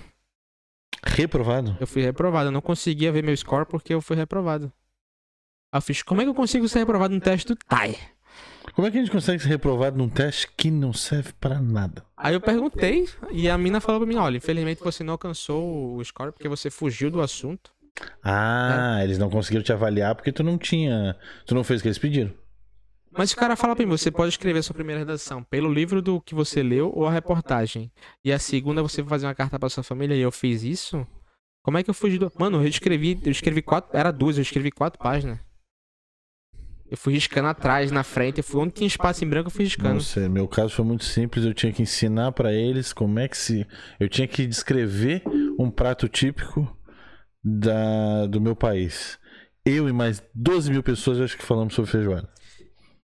Reprovado? 1.04 1.78
Eu 1.80 1.88
fui 1.88 2.02
reprovado, 2.02 2.50
eu 2.50 2.52
não 2.52 2.62
conseguia 2.62 3.12
ver 3.12 3.24
meu 3.24 3.36
score 3.36 3.66
porque 3.66 3.94
eu 3.94 4.02
fui 4.02 4.18
reprovado. 4.18 4.72
Aí 5.74 5.78
eu 5.78 5.82
fiz, 5.82 6.04
como 6.04 6.22
é 6.22 6.26
que 6.26 6.30
eu 6.30 6.36
consigo 6.36 6.68
ser 6.68 6.80
reprovado 6.80 7.14
no 7.14 7.22
teste 7.22 7.48
do 7.48 7.56
TAI? 7.56 7.98
Como 8.74 8.88
é 8.88 8.92
que 8.92 8.98
a 8.98 9.02
gente 9.02 9.12
consegue 9.12 9.42
ser 9.42 9.50
reprovado 9.50 9.98
num 9.98 10.10
teste 10.10 10.48
que 10.56 10.72
não 10.72 10.94
serve 10.94 11.34
pra 11.40 11.60
nada? 11.60 12.04
Aí 12.16 12.34
eu 12.34 12.42
perguntei, 12.42 13.08
e 13.32 13.50
a 13.50 13.58
mina 13.58 13.82
falou 13.82 14.02
pra 14.02 14.08
mim, 14.08 14.16
olha, 14.16 14.38
infelizmente 14.38 14.82
você 14.82 15.04
não 15.04 15.14
alcançou 15.14 15.96
o 15.96 16.04
score 16.04 16.32
porque 16.32 16.48
você 16.48 16.70
fugiu 16.70 17.12
do 17.12 17.22
assunto. 17.22 17.72
Ah, 18.24 19.00
eles 19.04 19.18
não 19.18 19.30
conseguiram 19.30 19.64
te 19.64 19.74
avaliar 19.74 20.16
porque 20.16 20.32
tu 20.32 20.44
não 20.44 20.58
tinha. 20.58 21.16
Tu 21.46 21.54
não 21.54 21.64
fez 21.64 21.80
o 21.80 21.84
que 21.84 21.88
eles 21.90 21.98
pediram. 21.98 22.32
Mas 23.12 23.34
o 23.34 23.36
cara 23.36 23.58
fala 23.58 23.76
pra 23.76 23.86
mim, 23.86 23.92
você 23.92 24.10
pode 24.10 24.30
escrever 24.30 24.60
a 24.60 24.64
sua 24.64 24.74
primeira 24.74 25.00
redação 25.00 25.44
pelo 25.44 25.72
livro 25.72 26.02
do 26.02 26.22
que 26.22 26.34
você 26.34 26.64
leu 26.64 26.92
ou 26.96 27.06
a 27.06 27.12
reportagem. 27.12 27.92
E 28.24 28.32
a 28.32 28.40
segunda 28.40 28.82
você 28.82 29.02
vai 29.02 29.10
fazer 29.10 29.28
uma 29.28 29.36
carta 29.36 29.60
pra 29.60 29.70
sua 29.70 29.84
família 29.84 30.16
e 30.16 30.22
eu 30.22 30.32
fiz 30.32 30.64
isso? 30.64 31.06
Como 31.62 31.78
é 31.78 31.84
que 31.84 31.90
eu 31.90 31.94
fugi 31.94 32.18
do. 32.18 32.32
Mano, 32.40 32.64
eu 32.64 32.68
escrevi. 32.68 33.20
Eu 33.24 33.32
escrevi 33.32 33.62
quatro. 33.62 33.96
Era 33.96 34.12
duas, 34.12 34.38
eu 34.38 34.42
escrevi 34.42 34.72
quatro 34.72 34.98
páginas. 34.98 35.40
Eu 36.92 36.98
fui 36.98 37.14
riscando 37.14 37.48
atrás, 37.48 37.90
na 37.90 38.04
frente. 38.04 38.40
Eu 38.40 38.44
fui 38.44 38.60
onde 38.60 38.74
tinha 38.74 38.88
espaço 38.88 39.24
em 39.24 39.30
branco, 39.30 39.48
eu 39.48 39.52
fui 39.52 39.64
riscando. 39.64 39.94
Não 39.94 40.02
sei, 40.02 40.28
meu 40.28 40.46
caso 40.46 40.76
foi 40.76 40.84
muito 40.84 41.06
simples. 41.06 41.46
Eu 41.46 41.54
tinha 41.54 41.72
que 41.72 41.82
ensinar 41.82 42.34
pra 42.34 42.52
eles 42.52 42.92
como 42.92 43.18
é 43.18 43.30
que 43.30 43.38
se. 43.38 43.66
Eu 43.98 44.10
tinha 44.10 44.28
que 44.28 44.46
descrever 44.46 45.24
um 45.58 45.72
prato 45.72 46.10
típico 46.10 46.78
da... 47.42 48.26
do 48.28 48.42
meu 48.42 48.58
país. 48.58 49.18
Eu 49.66 49.88
e 49.88 49.94
mais 49.94 50.22
12 50.36 50.70
mil 50.70 50.84
pessoas 50.84 51.22
acho 51.22 51.38
que 51.38 51.46
falamos 51.46 51.74
sobre 51.74 51.90
feijoada. 51.90 52.28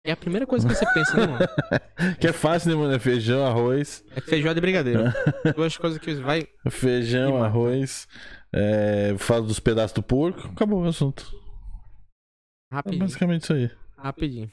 É 0.04 0.12
a 0.12 0.18
primeira 0.18 0.48
coisa 0.48 0.68
que 0.68 0.74
você 0.74 0.86
pensa, 0.94 1.18
né, 1.18 1.28
mano? 1.28 1.48
Que 2.20 2.28
é 2.28 2.34
fácil, 2.34 2.72
né, 2.72 2.76
mano? 2.76 2.94
É 2.94 3.00
feijão, 3.00 3.46
arroz. 3.46 4.04
É 4.16 4.22
feijoada 4.22 4.58
e 4.58 4.62
brigadeiro. 4.62 5.04
Duas 5.56 5.78
coisas 5.78 6.00
que 6.00 6.16
vai. 6.16 6.48
Feijão, 6.68 7.44
arroz. 7.44 8.08
É, 8.52 9.14
falo 9.20 9.46
dos 9.46 9.60
pedaços 9.60 9.94
do 9.94 10.02
porco. 10.02 10.48
Acabou 10.48 10.82
o 10.82 10.88
assunto. 10.88 11.30
É 12.72 12.76
Rapidinho. 12.76 13.00
basicamente 13.04 13.44
isso 13.44 13.54
aí. 13.54 13.72
Rapidinho. 13.98 14.52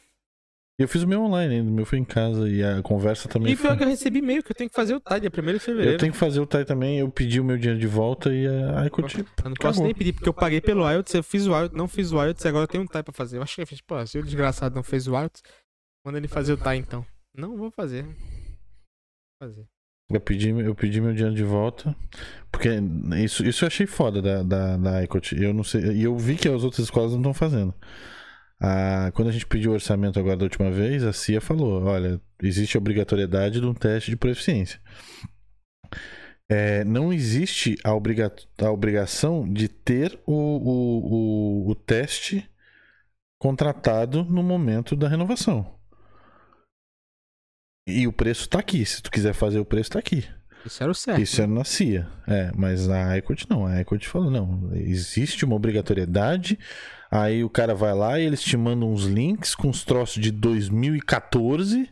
E 0.79 0.83
eu 0.83 0.89
fiz 0.89 1.03
o 1.05 1.09
meu 1.09 1.21
online 1.23 1.55
ainda. 1.57 1.71
O 1.71 1.73
meu 1.73 1.87
foi 1.87 1.99
em 1.99 2.05
casa 2.05 2.49
e 2.49 2.63
a 2.63 2.83
conversa 2.83 3.29
também 3.29 3.53
E 3.53 3.57
pior 3.57 3.69
foi. 3.69 3.77
que 3.79 3.85
eu 3.85 3.89
recebi 3.89 4.19
e-mail 4.19 4.43
que 4.43 4.51
eu 4.51 4.57
tenho 4.57 4.69
que 4.69 4.75
fazer 4.75 4.93
o 4.95 5.01
TAI 5.01 5.21
dia 5.21 5.31
1 5.31 5.53
de 5.53 5.59
fevereiro. 5.61 5.93
Eu 5.95 5.99
tenho 5.99 6.13
que 6.13 6.19
fazer 6.19 6.41
o 6.41 6.47
TAI 6.47 6.65
também. 6.65 6.99
Eu 6.99 7.09
pedi 7.11 7.39
o 7.41 7.45
meu 7.45 7.57
dinheiro 7.57 7.79
de 7.79 7.87
volta 7.87 8.35
e 8.35 8.47
a 8.49 8.85
ICOT. 8.87 9.19
Eu 9.19 9.25
não 9.25 9.55
posso 9.55 9.69
Acabou. 9.69 9.85
nem 9.85 9.95
pedir, 9.95 10.13
porque 10.15 10.29
eu 10.29 10.35
paguei 10.35 10.61
pelo 10.61 10.89
IELTS, 10.91 11.15
eu 11.15 11.23
fiz 11.23 11.47
o 11.47 11.51
IELTS, 11.53 11.77
não 11.77 11.87
fiz 11.87 12.11
o 12.11 12.21
IELTS, 12.21 12.45
agora 12.47 12.65
eu 12.65 12.69
tenho 12.69 12.83
um 12.83 12.87
TAI 12.89 13.05
pra 13.05 13.13
fazer. 13.13 13.37
Eu 13.39 13.43
acho 13.43 13.55
que 13.55 13.63
eu 13.63 13.67
fiz, 13.69 13.81
pô, 13.81 14.05
se 14.05 14.19
o 14.19 14.23
desgraçado 14.25 14.75
não 14.75 14.83
fez 14.83 15.07
o 15.07 15.13
IELTS, 15.17 15.43
manda 16.05 16.19
ele 16.19 16.27
fazer 16.29 16.53
o 16.53 16.57
TAI 16.57 16.79
então. 16.79 17.07
Não 17.37 17.57
vou 17.57 17.71
fazer. 17.71 18.03
Vou 18.05 18.15
fazer. 19.41 19.65
Eu 20.17 20.21
pedi, 20.21 20.51
eu 20.51 20.75
pedi 20.75 21.01
meu 21.01 21.13
dinheiro 21.13 21.35
de 21.35 21.45
volta. 21.45 21.95
Porque 22.51 22.69
isso, 23.23 23.45
isso 23.45 23.65
eu 23.65 23.67
achei 23.67 23.87
foda 23.87 24.23
da, 24.23 24.43
da, 24.43 24.77
da 24.77 25.05
ICOT. 25.05 25.43
Eu 25.43 25.53
não 25.53 25.65
sei. 25.65 25.83
E 25.93 26.05
eu 26.05 26.17
vi 26.17 26.37
que 26.37 26.49
as 26.49 26.63
outras 26.65 26.85
escolas 26.85 27.13
não 27.13 27.19
estão 27.19 27.35
fazendo. 27.35 27.75
Quando 29.13 29.29
a 29.29 29.33
gente 29.33 29.47
pediu 29.47 29.73
o 29.73 29.75
orçamento 29.75 30.19
agora 30.19 30.37
da 30.37 30.45
última 30.45 30.71
vez, 30.71 31.05
a 31.05 31.13
CIA 31.13 31.41
falou: 31.41 31.83
olha, 31.85 32.21
existe 32.43 32.77
a 32.77 32.81
obrigatoriedade 32.81 33.61
de 33.61 33.67
um 33.67 33.75
teste 33.75 34.11
de 34.11 34.17
proficiência. 34.17 34.81
É, 36.49 36.85
não 36.85 37.13
existe 37.13 37.77
a, 37.83 37.95
obriga 37.95 38.33
a 38.59 38.71
obrigação 38.71 39.51
de 39.51 39.69
ter 39.69 40.19
o, 40.27 40.33
o, 40.35 41.67
o, 41.67 41.71
o 41.71 41.75
teste 41.75 42.49
contratado 43.39 44.25
no 44.25 44.43
momento 44.43 44.95
da 44.95 45.09
renovação. 45.09 45.74
E 47.87 48.07
o 48.07 48.13
preço 48.13 48.49
tá 48.49 48.59
aqui. 48.59 48.85
Se 48.85 49.03
tu 49.03 49.11
quiser 49.11 49.35
fazer 49.35 49.59
o 49.59 49.65
preço, 49.65 49.91
tá 49.91 49.99
aqui. 49.99 50.25
Isso 50.65 50.83
era 50.83 50.91
o 50.91 50.95
certo. 50.95 51.21
Isso 51.21 51.41
era 51.43 51.51
na 51.51 51.65
CIA. 51.65 52.09
É, 52.27 52.51
mas 52.55 52.89
a 52.89 53.19
ICOT 53.19 53.47
não. 53.51 53.67
A 53.67 53.81
ICOT 53.83 54.09
falou: 54.09 54.31
não, 54.31 54.75
existe 54.75 55.45
uma 55.45 55.55
obrigatoriedade. 55.57 56.59
Aí 57.11 57.45
o 57.45 57.51
cara 57.51 57.75
vai 57.75 57.95
lá 57.95 58.19
e 58.19 58.25
eles 58.25 58.43
te 58.43 58.57
mandam 58.57 58.91
uns 58.93 59.05
links 59.05 59.55
com 59.55 59.69
os 59.69 59.85
troços 59.85 60.21
de 60.23 60.31
2014 60.33 61.89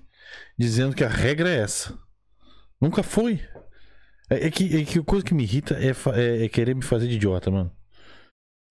dizendo 0.59 0.97
que 0.97 1.05
a 1.05 1.09
regra 1.09 1.51
é 1.51 1.59
essa. 1.59 1.97
Nunca 2.81 3.03
foi. 3.03 3.41
É, 4.31 4.47
é 4.47 4.51
que, 4.51 4.77
é 4.77 4.85
que 4.85 4.99
a 4.99 5.05
coisa 5.05 5.25
que 5.25 5.35
me 5.35 5.43
irrita 5.43 5.75
é, 5.79 5.91
é- 6.19 6.45
é 6.45 6.49
querer 6.49 6.75
me 6.75 6.83
fazer 6.83 7.07
de 7.09 7.17
idiota, 7.17 7.51
mano. 7.51 7.71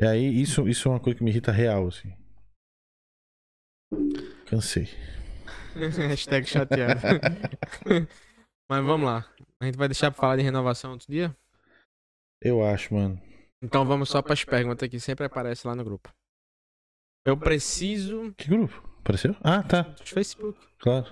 E 0.01 0.07
aí, 0.07 0.41
isso, 0.41 0.67
isso 0.67 0.89
é 0.89 0.93
uma 0.93 1.01
coisa 1.01 1.19
que 1.19 1.23
me 1.23 1.31
irrita 1.31 1.53
real, 1.53 1.87
assim. 1.87 2.11
Cansei. 4.47 4.89
Hashtag 6.09 6.49
chateado. 6.49 7.01
Mas 8.71 8.85
vamos 8.85 9.07
lá. 9.07 9.27
A 9.61 9.67
gente 9.67 9.77
vai 9.77 9.89
deixar 9.89 10.11
pra 10.11 10.21
falar 10.21 10.37
de 10.37 10.43
renovação 10.43 10.93
outro 10.93 11.11
dia? 11.11 11.37
Eu 12.41 12.65
acho, 12.65 12.95
mano. 12.95 13.21
Então 13.63 13.85
vamos 13.85 14.09
só 14.09 14.23
pras 14.23 14.45
perguntas 14.45 14.89
que 14.89 14.99
sempre 14.99 15.27
aparecem 15.27 15.69
lá 15.69 15.75
no 15.75 15.85
grupo. 15.85 16.11
Eu 17.27 17.37
preciso. 17.37 18.33
Que 18.37 18.49
grupo? 18.49 18.89
Apareceu? 19.01 19.37
Ah, 19.43 19.63
tá. 19.63 19.83
Do 19.83 20.07
Facebook. 20.07 20.59
Claro. 20.79 21.07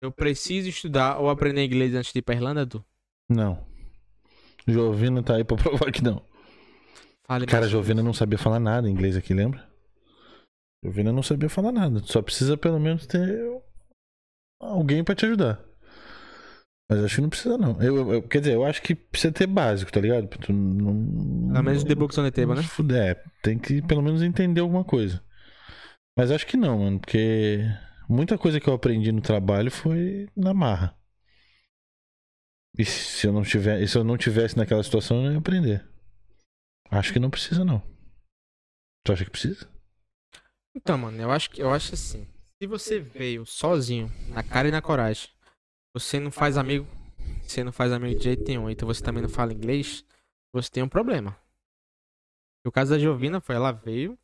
Eu 0.00 0.10
preciso 0.10 0.68
estudar 0.68 1.18
ou 1.18 1.28
aprender 1.28 1.64
inglês 1.64 1.94
antes 1.94 2.12
de 2.12 2.18
ir 2.20 2.22
pra 2.22 2.34
Irlanda, 2.34 2.64
Du? 2.64 2.84
Não. 3.28 3.66
Jovina 4.66 5.22
tá 5.22 5.36
aí 5.36 5.44
pra 5.44 5.56
provar 5.56 5.90
que 5.92 6.02
não. 6.02 6.24
Fale 7.26 7.46
Cara, 7.46 7.68
Jovina 7.68 8.02
não 8.02 8.14
sabia 8.14 8.38
falar 8.38 8.58
nada 8.58 8.88
em 8.88 8.92
inglês 8.92 9.16
aqui, 9.16 9.34
lembra? 9.34 9.71
Jovina 10.84 11.12
não 11.12 11.22
sabia 11.22 11.48
falar 11.48 11.72
nada. 11.72 12.00
Só 12.04 12.20
precisa 12.20 12.56
pelo 12.56 12.80
menos 12.80 13.06
ter 13.06 13.40
alguém 14.60 15.04
pra 15.04 15.14
te 15.14 15.26
ajudar. 15.26 15.62
Mas 16.90 17.04
acho 17.04 17.14
que 17.16 17.20
não 17.22 17.30
precisa, 17.30 17.56
não. 17.56 17.80
Eu, 17.80 18.12
eu- 18.12 18.22
quer 18.28 18.40
dizer, 18.40 18.54
eu 18.54 18.64
acho 18.64 18.82
que 18.82 18.94
precisa 18.94 19.32
ter 19.32 19.46
básico, 19.46 19.90
tá 19.92 20.00
ligado? 20.00 20.28
Tu 20.28 20.52
não. 20.52 21.52
Pelo 21.52 21.62
menos 21.64 21.84
on 22.18 22.22
the 22.24 22.30
Table, 22.30 22.54
não 22.54 22.62
né? 22.62 22.68
fuder. 22.68 23.02
É, 23.02 23.14
tem 23.42 23.58
que 23.58 23.80
pelo 23.82 24.02
menos 24.02 24.22
entender 24.22 24.60
alguma 24.60 24.84
coisa. 24.84 25.22
Mas 26.16 26.30
acho 26.30 26.46
que 26.46 26.56
não, 26.56 26.80
mano, 26.80 27.00
porque 27.00 27.60
muita 28.08 28.36
coisa 28.36 28.60
que 28.60 28.68
eu 28.68 28.74
aprendi 28.74 29.10
no 29.12 29.22
trabalho 29.22 29.70
foi 29.70 30.28
na 30.36 30.52
marra. 30.52 30.94
E 32.78 32.84
se 32.84 33.26
eu 33.26 33.32
não 33.32 33.42
tiver, 33.42 33.86
se 33.86 33.96
eu 33.96 34.04
não 34.04 34.16
tivesse 34.18 34.56
naquela 34.56 34.82
situação, 34.82 35.18
eu 35.18 35.22
não 35.24 35.32
ia 35.32 35.38
aprender. 35.38 35.86
Acho 36.90 37.12
que 37.12 37.18
não 37.18 37.30
precisa, 37.30 37.64
não. 37.64 37.82
Tu 39.04 39.12
acha 39.12 39.24
que 39.24 39.30
precisa? 39.30 39.66
Então, 40.74 40.96
mano, 40.96 41.20
eu 41.20 41.30
acho 41.30 41.50
que 41.50 41.62
eu 41.62 41.70
acho 41.70 41.94
assim. 41.94 42.26
Se 42.60 42.66
você 42.66 42.98
veio 42.98 43.44
sozinho, 43.44 44.10
na 44.28 44.42
cara 44.42 44.68
e 44.68 44.70
na 44.70 44.80
coragem, 44.80 45.28
você 45.94 46.18
não 46.18 46.30
faz 46.30 46.56
amigo, 46.56 46.86
você 47.42 47.62
não 47.62 47.72
faz 47.72 47.92
amigo 47.92 48.16
de 48.18 48.24
jeito 48.24 48.44
nenhum, 48.46 48.70
então 48.70 48.86
você 48.86 49.02
também 49.02 49.22
não 49.22 49.28
fala 49.28 49.52
inglês, 49.52 50.04
você 50.52 50.70
tem 50.70 50.82
um 50.82 50.88
problema. 50.88 51.36
O 52.64 52.70
caso 52.70 52.92
da 52.92 52.98
Jovina 52.98 53.40
foi, 53.40 53.56
ela 53.56 53.72
veio 53.72 54.16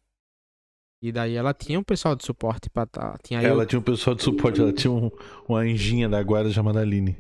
e 1.03 1.13
daí 1.13 1.35
ela 1.35 1.53
tinha 1.53 1.79
um 1.79 1.83
pessoal 1.83 2.15
de 2.15 2.25
suporte 2.25 2.71
pra 2.71 2.87
tá, 2.87 3.19
tinha 3.23 3.43
eu 3.43 3.51
Ela 3.51 3.67
tinha 3.67 3.79
um 3.79 3.83
pessoal 3.83 4.17
de 4.17 4.23
suporte, 4.23 4.61
ela 4.61 4.73
tinha 4.73 4.91
um, 4.91 5.11
uma 5.49 5.61
anjinha 5.61 6.09
da 6.09 6.23
guarda 6.23 6.51
chamada 6.51 6.81
Aline. 6.81 7.17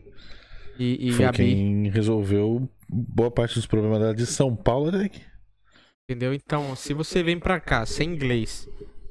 e, 0.78 1.08
e 1.08 1.12
Foi 1.12 1.26
Bi, 1.30 1.36
quem 1.36 1.88
resolveu 1.90 2.68
boa 2.88 3.30
parte 3.30 3.56
dos 3.56 3.66
problemas 3.66 3.98
dela 4.00 4.14
de 4.14 4.26
São 4.26 4.54
Paulo 4.54 4.88
até 4.88 5.04
aqui. 5.04 5.22
entendeu? 6.08 6.32
Então, 6.32 6.74
se 6.74 6.94
você 6.94 7.22
vem 7.22 7.38
pra 7.38 7.60
cá 7.60 7.84
sem 7.84 8.10
inglês, 8.10 8.68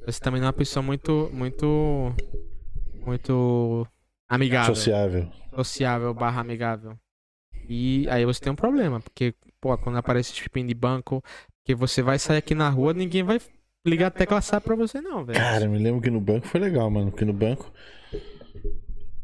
você 0.08 0.20
também 0.20 0.40
não 0.40 0.48
é 0.48 0.52
uma 0.52 0.54
pessoa 0.54 0.82
muito 0.82 1.30
muito 1.34 2.14
muito 3.06 3.88
amigável. 4.28 4.76
Sociável. 4.76 5.32
sociável 5.56 6.14
barra 6.14 6.42
amigável. 6.42 6.98
E 7.70 8.08
aí 8.10 8.26
você 8.26 8.40
tem 8.40 8.52
um 8.52 8.56
problema, 8.56 9.02
porque, 9.02 9.36
pô, 9.60 9.78
quando 9.78 9.98
aparece 9.98 10.32
esse 10.32 10.42
pepino 10.44 10.70
de 10.70 10.74
banco, 10.74 11.22
que 11.66 11.76
você 11.76 12.02
vai 12.02 12.18
sair 12.18 12.38
aqui 12.38 12.56
na 12.56 12.70
rua, 12.70 12.94
ninguém 12.94 13.24
vai 13.24 13.42
ligar 13.86 14.08
a 14.08 14.12
tecla 14.12 14.40
SAP 14.40 14.64
pra 14.64 14.76
você 14.76 15.02
não, 15.02 15.26
velho. 15.26 15.38
Cara, 15.38 15.66
eu 15.66 15.70
me 15.70 15.78
lembro 15.78 16.02
que 16.02 16.10
no 16.10 16.22
banco 16.22 16.48
foi 16.48 16.62
legal, 16.62 16.90
mano. 16.90 17.12
Porque 17.12 17.26
no 17.26 17.34
banco 17.34 17.72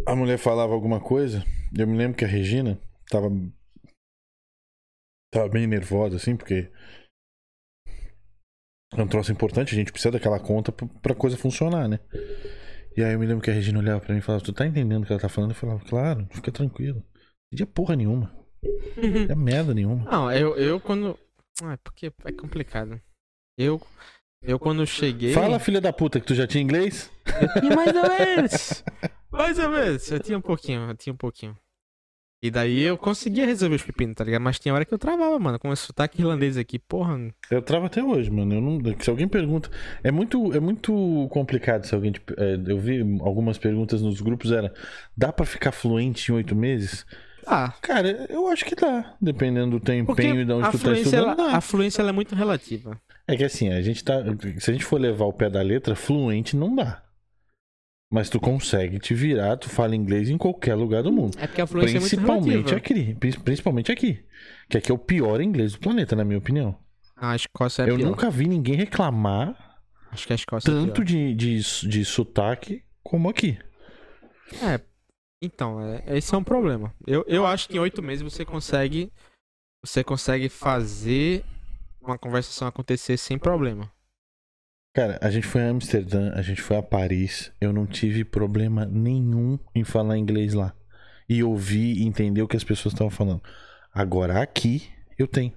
a 0.05 0.15
mulher 0.15 0.38
falava 0.38 0.73
alguma 0.73 0.99
coisa. 0.99 1.43
Eu 1.77 1.88
me 1.88 1.97
lembro 1.97 2.18
que 2.18 2.26
a 2.26 2.27
Regina 2.27 2.80
tava. 3.10 3.30
Tava 5.31 5.49
bem 5.49 5.68
nervosa, 5.68 6.18
assim, 6.18 6.35
porque. 6.35 6.69
É 8.95 9.02
um 9.02 9.07
troço 9.07 9.32
importante, 9.32 9.74
a 9.74 9.78
gente 9.78 9.91
precisa 9.91 10.11
daquela 10.11 10.40
conta 10.40 10.72
pra, 10.72 11.15
coisa 11.15 11.38
funcionar, 11.38 11.88
né? 11.88 11.99
E 12.95 13.03
aí 13.03 13.14
eu 13.14 13.20
me 13.20 13.26
lembro 13.26 13.44
que 13.44 13.49
a 13.49 13.53
Regina 13.53 13.80
olhava 13.80 13.99
pra 13.99 14.14
mim 14.14 14.20
e 14.20 14.22
falava: 14.22 14.44
Tu 14.44 14.53
tá 14.53 14.65
entendendo 14.65 15.03
o 15.03 15.06
que 15.06 15.11
ela 15.11 15.22
tá 15.22 15.30
falando? 15.30 15.52
Eu 15.52 15.56
falava: 15.56 15.84
Claro, 15.86 16.28
fica 16.32 16.52
tranquilo. 16.52 17.03
Não 17.52 17.57
tinha 17.57 17.68
porra 17.68 17.95
nenhuma. 17.95 18.32
Não 18.95 19.26
tinha 19.26 19.36
merda 19.36 19.74
nenhuma. 19.74 20.06
Não, 20.06 20.32
eu, 20.32 20.56
eu 20.56 20.80
quando. 20.80 21.18
Ah, 21.64 21.78
porque 21.84 22.11
é 22.24 22.32
complicado. 22.32 23.02
Eu, 23.57 23.82
eu 24.41 24.60
quando 24.60 24.86
cheguei. 24.86 25.34
Fala, 25.34 25.60
filha 25.60 25.82
da 25.82 25.94
puta, 25.94 26.20
que 26.20 26.26
tu 26.26 26.36
já 26.36 26.45
tinha 26.45 26.64
inglês? 26.64 27.11
Eu 27.26 27.61
tinha 27.61 27.76
mais 27.76 27.95
ou 27.95 28.03
menos. 28.10 28.84
Mais 29.32 29.60
ou 29.60 29.70
menos. 29.70 30.11
Eu 30.11 30.20
tinha 30.20 30.38
um 30.38 30.41
pouquinho, 30.41 30.90
eu 30.90 30.95
tinha 30.95 31.14
um 31.14 31.18
pouquinho. 31.18 31.57
E 32.44 32.52
daí 32.52 32.82
eu 32.82 32.98
conseguia 32.98 33.45
resolver 33.45 33.78
os 33.78 33.84
pepinos, 33.84 34.15
tá 34.15 34.24
ligado? 34.26 34.41
Mas 34.41 34.60
tinha 34.60 34.74
hora 34.74 34.84
que 34.84 34.94
eu 34.94 34.99
travava, 34.99 35.40
mano. 35.40 35.57
Com 35.57 35.72
esse 35.72 35.84
sotaque 35.84 36.20
irlandês 36.20 36.57
aqui, 36.57 36.78
porra. 36.78 37.18
Eu 37.49 37.61
travo 37.61 37.86
até 37.86 38.03
hoje, 38.03 38.30
mano. 38.30 38.56
Eu 38.56 38.61
não, 38.61 38.82
se 38.99 39.10
alguém 39.10 39.30
pergunta. 39.30 39.70
É 40.03 40.11
muito, 40.11 40.53
é 40.53 40.60
muito 40.60 41.26
complicado 41.32 41.86
se 41.86 41.95
alguém. 41.95 42.11
é, 42.38 42.60
eu 42.68 42.78
vi 42.78 42.99
algumas 43.22 43.57
perguntas 43.57 44.02
nos 44.02 44.20
grupos, 44.20 44.52
era. 44.52 44.74
Dá 45.15 45.32
pra 45.32 45.45
ficar 45.45 45.72
fluente 45.72 46.34
em 46.34 46.36
oito 46.36 46.53
meses? 46.53 47.06
Ah, 47.48 47.74
Cara, 47.82 48.28
eu 48.30 48.49
acho 48.49 48.65
que 48.65 48.76
dá. 48.76 49.15
Dependendo 49.22 49.80
do 49.80 49.80
teu 49.80 49.95
empenho 49.95 50.41
e 50.41 50.45
de 50.45 50.52
onde 50.52 50.70
tu 50.70 50.80
tá 50.80 50.91
estudando. 50.91 51.24
ela, 51.24 51.36
dá. 51.36 51.56
a 51.56 51.61
fluência 51.61 52.02
ela 52.02 52.10
é 52.10 52.14
muito 52.14 52.36
relativa. 52.36 52.99
É 53.26 53.38
que 53.38 53.45
assim, 53.45 53.72
a 53.72 53.82
gente 53.82 54.03
tá. 54.03 54.22
Se 54.60 54.70
a 54.70 54.74
gente 54.74 54.84
for 54.84 54.99
levar 54.99 55.26
o 55.26 55.34
pé 55.34 55.49
da 55.49 55.61
letra, 55.61 55.95
fluente 55.95 56.57
não 56.57 56.76
dá. 56.76 57.02
Mas 58.14 58.30
tu 58.30 58.40
consegue 58.40 58.99
te 58.99 59.15
virar, 59.15 59.57
tu 59.57 59.68
fala 59.69 59.95
inglês 59.95 60.30
em 60.30 60.38
qualquer 60.38 60.76
lugar 60.76 61.02
do 61.02 61.11
mundo. 61.11 61.35
É 61.40 61.48
porque 61.48 61.61
a 61.61 61.65
fluência 61.65 61.98
é 61.98 61.99
muito 61.99 62.11
Principalmente 62.11 62.52
relativa. 62.69 62.77
aqui. 62.77 63.15
prin- 63.15 63.40
Principalmente 63.40 63.91
aqui. 63.91 64.23
Que 64.69 64.77
aqui 64.77 64.91
é 64.91 64.94
o 64.94 64.99
pior 64.99 65.41
inglês 65.41 65.73
do 65.73 65.80
planeta, 65.80 66.15
na 66.15 66.23
minha 66.23 66.38
opinião. 66.38 66.77
A 67.18 67.35
Escócia 67.35 67.84
é 67.84 67.90
eu 67.90 67.95
pior. 67.95 68.10
nunca 68.10 68.30
vi 68.30 68.48
ninguém 68.48 68.76
reclamar 68.76 69.80
Acho 70.11 70.27
que 70.27 70.34
a 70.34 70.35
Escócia 70.35 70.69
é 70.69 70.73
tanto 70.73 70.94
pior. 71.02 71.06
de, 71.06 71.34
de, 71.34 71.88
de 71.88 72.06
sotaque 72.06 72.84
como 73.02 73.30
aqui. 73.30 73.57
É, 74.61 74.80
então, 75.41 75.81
é- 75.81 76.03
esse 76.18 76.35
é 76.35 76.38
um 76.38 76.44
problema. 76.44 76.94
Eu, 77.07 77.26
eu 77.27 77.48
acho 77.48 77.68
que 77.68 77.77
em 77.77 77.80
oito 77.80 78.03
meses 78.03 78.22
você 78.22 78.45
consegue. 78.45 79.11
Você 79.84 80.03
consegue 80.03 80.49
fazer 80.49 81.44
uma 81.99 82.18
conversação 82.19 82.68
acontecer 82.68 83.18
sem 83.18 83.40
problema. 83.40 83.91
Cara, 84.94 85.18
a 85.22 85.32
gente 85.32 85.48
foi 85.48 85.64
a 85.64 85.70
Amsterdã, 85.70 86.32
a 86.36 86.41
gente 86.44 86.61
foi 86.61 86.78
a 86.78 86.84
Paris. 86.84 87.52
Eu 87.60 87.74
não 87.74 87.88
tive 87.88 88.24
problema 88.24 88.86
nenhum 88.86 89.57
em 89.74 89.84
falar 89.84 90.20
inglês 90.20 90.53
lá. 90.53 90.72
E 91.28 91.44
ouvir 91.44 91.98
e 91.98 92.03
entender 92.03 92.44
o 92.44 92.48
que 92.48 92.56
as 92.56 92.64
pessoas 92.64 92.94
estavam 92.94 93.10
falando. 93.10 93.41
Agora 93.91 94.40
aqui, 94.40 94.88
eu 95.18 95.28
tenho. 95.28 95.52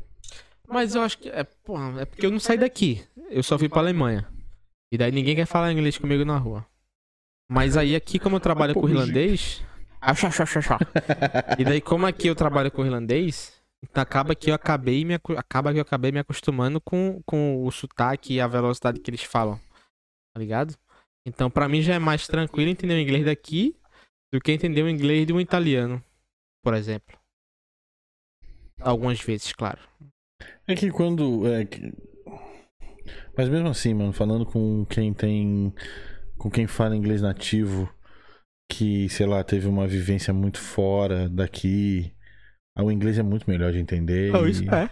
Mas 0.67 0.95
eu 0.95 1.03
acho 1.03 1.19
que. 1.19 1.29
É, 1.29 1.45
porra, 1.45 2.01
é 2.01 2.05
porque 2.07 2.25
eu 2.25 2.31
não 2.31 2.41
saí 2.41 2.57
daqui. 2.57 3.05
Eu 3.29 3.43
só 3.43 3.59
fui 3.59 3.69
pra 3.69 3.81
Alemanha. 3.81 4.27
E 4.91 4.97
daí 4.97 5.13
ninguém 5.13 5.37
quer 5.37 5.47
falar 5.47 5.71
inglês 5.71 5.99
comigo 5.99 6.25
na 6.25 6.39
rua. 6.39 6.65
Mas 7.47 7.77
aí 7.77 7.95
aqui, 7.95 8.19
como 8.19 8.37
eu 8.37 8.41
trabalho 8.41 8.75
com 8.75 8.89
irlandês. 8.89 9.63
Achá, 10.01 10.29
achá, 10.29 10.45
achá. 10.45 10.79
E 11.59 11.65
daí, 11.65 11.81
como 11.81 12.07
aqui 12.07 12.29
eu 12.29 12.35
trabalho 12.35 12.71
com 12.71 12.85
irlandês, 12.85 13.56
acaba 13.95 14.35
que 14.35 14.51
eu 14.51 14.55
acabei 14.55 15.05
me, 15.05 15.15
acaba 15.15 15.73
que 15.73 15.79
eu 15.79 15.83
acabei 15.83 16.13
me 16.13 16.19
acostumando 16.19 16.81
com, 16.81 17.23
com 17.25 17.65
o 17.65 17.71
sotaque 17.71 18.35
e 18.35 18.41
a 18.41 18.47
velocidade 18.47 19.01
que 19.01 19.11
eles 19.11 19.23
falam. 19.23 19.59
Tá 20.35 20.41
ligado? 20.41 20.75
Então, 21.27 21.51
pra 21.51 21.69
mim 21.69 21.83
já 21.83 21.95
é 21.95 21.99
mais 21.99 22.27
tranquilo 22.27 22.71
entender 22.71 22.95
o 22.95 23.01
inglês 23.01 23.25
daqui 23.25 23.77
do 24.33 24.41
que 24.41 24.53
entender 24.53 24.83
o 24.83 24.89
inglês 24.89 25.27
de 25.27 25.33
um 25.33 25.41
italiano, 25.41 26.03
por 26.63 26.75
exemplo. 26.75 27.19
Algumas 28.81 29.21
vezes, 29.21 29.53
claro. 29.53 29.81
É 30.67 30.75
que 30.75 30.91
quando. 30.91 31.47
é 31.47 31.65
que- 31.65 31.93
Mas 33.37 33.49
mesmo 33.49 33.69
assim, 33.69 33.95
mano, 33.95 34.13
falando 34.13 34.45
com 34.45 34.85
quem 34.87 35.13
tem. 35.13 35.73
Com 36.37 36.51
quem 36.51 36.67
fala 36.67 36.95
inglês 36.97 37.23
nativo, 37.23 37.91
que, 38.71 39.09
sei 39.09 39.27
lá, 39.27 39.43
teve 39.43 39.67
uma 39.67 39.87
vivência 39.87 40.35
muito 40.35 40.61
fora 40.61 41.29
daqui. 41.29 42.15
Ah, 42.77 42.85
O 42.85 42.91
inglês 42.93 43.19
é 43.19 43.23
muito 43.23 43.49
melhor 43.51 43.73
de 43.73 43.79
entender. 43.79 44.33
E- 44.35 44.51
isso 44.51 44.63
é. 44.73 44.89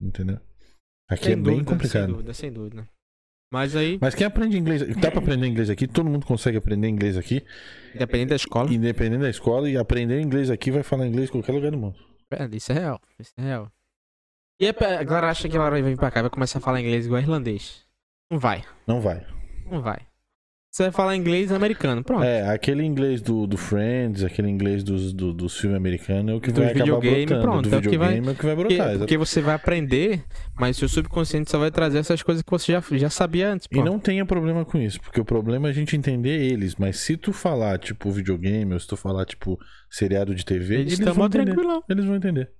Entendeu? 0.00 0.38
Aqui 1.08 1.24
Sem 1.24 1.32
é 1.32 1.36
bem 1.36 1.42
dúvida, 1.44 1.64
Sem 1.64 1.64
complicado. 1.64 2.06
dúvida, 2.12 2.34
sem 2.34 2.52
dúvida. 2.52 2.88
Mas 3.50 3.74
aí, 3.74 3.98
Mas 3.98 4.14
quem 4.14 4.26
aprende 4.26 4.58
inglês. 4.58 4.82
Dá 4.98 5.10
pra 5.10 5.20
aprender 5.20 5.46
inglês 5.46 5.70
aqui, 5.70 5.86
todo 5.88 6.10
mundo 6.10 6.26
consegue 6.26 6.58
aprender 6.58 6.86
inglês 6.86 7.16
aqui, 7.16 7.42
dependendo 7.94 8.28
da 8.30 8.36
escola, 8.36 8.70
independente 8.70 9.22
da 9.22 9.30
escola, 9.30 9.70
e 9.70 9.76
aprender 9.78 10.20
inglês 10.20 10.50
aqui 10.50 10.70
vai 10.70 10.82
falar 10.82 11.06
inglês 11.06 11.30
em 11.30 11.32
qualquer 11.32 11.52
lugar 11.52 11.70
do 11.70 11.78
mundo. 11.78 11.96
é, 12.30 12.44
isso 12.54 12.70
é 12.72 12.74
real. 12.74 13.00
Isso 13.18 13.32
é 13.38 13.42
real. 13.42 13.72
E 14.60 14.66
é 14.66 14.70
a 14.70 15.02
galera 15.02 15.30
acha 15.30 15.48
que 15.48 15.56
ela 15.56 15.70
vai 15.70 15.80
vir 15.80 15.96
pra 15.96 16.10
cá 16.10 16.18
e 16.20 16.22
vai 16.24 16.30
começar 16.30 16.58
a 16.58 16.60
falar 16.60 16.80
inglês 16.82 17.06
igual 17.06 17.22
irlandês. 17.22 17.86
Não 18.30 18.38
vai. 18.38 18.62
Não 18.86 19.00
vai. 19.00 19.26
Não 19.70 19.80
vai. 19.80 20.06
Você 20.70 20.82
vai 20.84 20.92
falar 20.92 21.16
inglês 21.16 21.50
americano, 21.50 22.04
pronto. 22.04 22.22
É, 22.22 22.46
aquele 22.50 22.84
inglês 22.84 23.22
do, 23.22 23.46
do 23.46 23.56
Friends, 23.56 24.22
aquele 24.22 24.48
inglês 24.48 24.84
dos, 24.84 25.14
do- 25.14 25.32
dos 25.32 25.56
filmes 25.58 25.76
americanos 25.78 26.30
é 26.30 26.34
o 26.36 26.40
que 26.40 26.52
Do 26.52 26.60
vai 26.60 26.66
acabar 26.70 26.84
videogame, 26.84 27.26
brotando. 27.26 27.42
pronto, 27.42 27.68
do 27.70 27.74
é 27.74 27.78
o 27.78 27.80
que 27.82 27.88
vai- 27.98 28.08
videogame 28.08 28.28
é 28.28 28.30
o 28.30 28.34
que 28.34 28.46
vai 28.46 28.54
Porque, 28.54 28.76
brotar. 28.76 28.98
porque 28.98 29.16
você 29.16 29.40
vai 29.40 29.54
aprender, 29.54 30.24
mas 30.60 30.76
seu 30.76 30.86
subconsciente 30.88 31.50
só 31.50 31.58
vai 31.58 31.70
trazer 31.70 31.98
essas 31.98 32.22
coisas 32.22 32.42
que 32.42 32.50
você 32.50 32.72
já, 32.72 32.82
já 32.92 33.08
sabia 33.10 33.50
antes. 33.50 33.66
Pô. 33.66 33.80
E 33.80 33.82
não 33.82 33.98
tenha 33.98 34.26
problema 34.26 34.62
com 34.64 34.76
isso, 34.78 35.00
porque 35.00 35.18
o 35.20 35.24
problema 35.24 35.68
é 35.68 35.70
a 35.70 35.74
gente 35.74 35.96
entender 35.96 36.38
eles. 36.52 36.76
Mas 36.76 36.98
se 36.98 37.16
tu 37.16 37.32
falar, 37.32 37.78
tipo, 37.78 38.10
videogame, 38.10 38.74
ou 38.74 38.78
se 38.78 38.86
tu 38.86 38.96
falar, 38.96 39.24
tipo, 39.24 39.58
seriado 39.90 40.34
de 40.34 40.44
TV, 40.44 40.74
Eles 40.74 40.86
eles, 40.92 40.98
estão 41.00 41.14
vão 41.14 41.26
entender. 41.26 41.46
tranquilão. 41.46 41.82
Eles 41.88 42.04
vão 42.04 42.14
entender. 42.14 42.50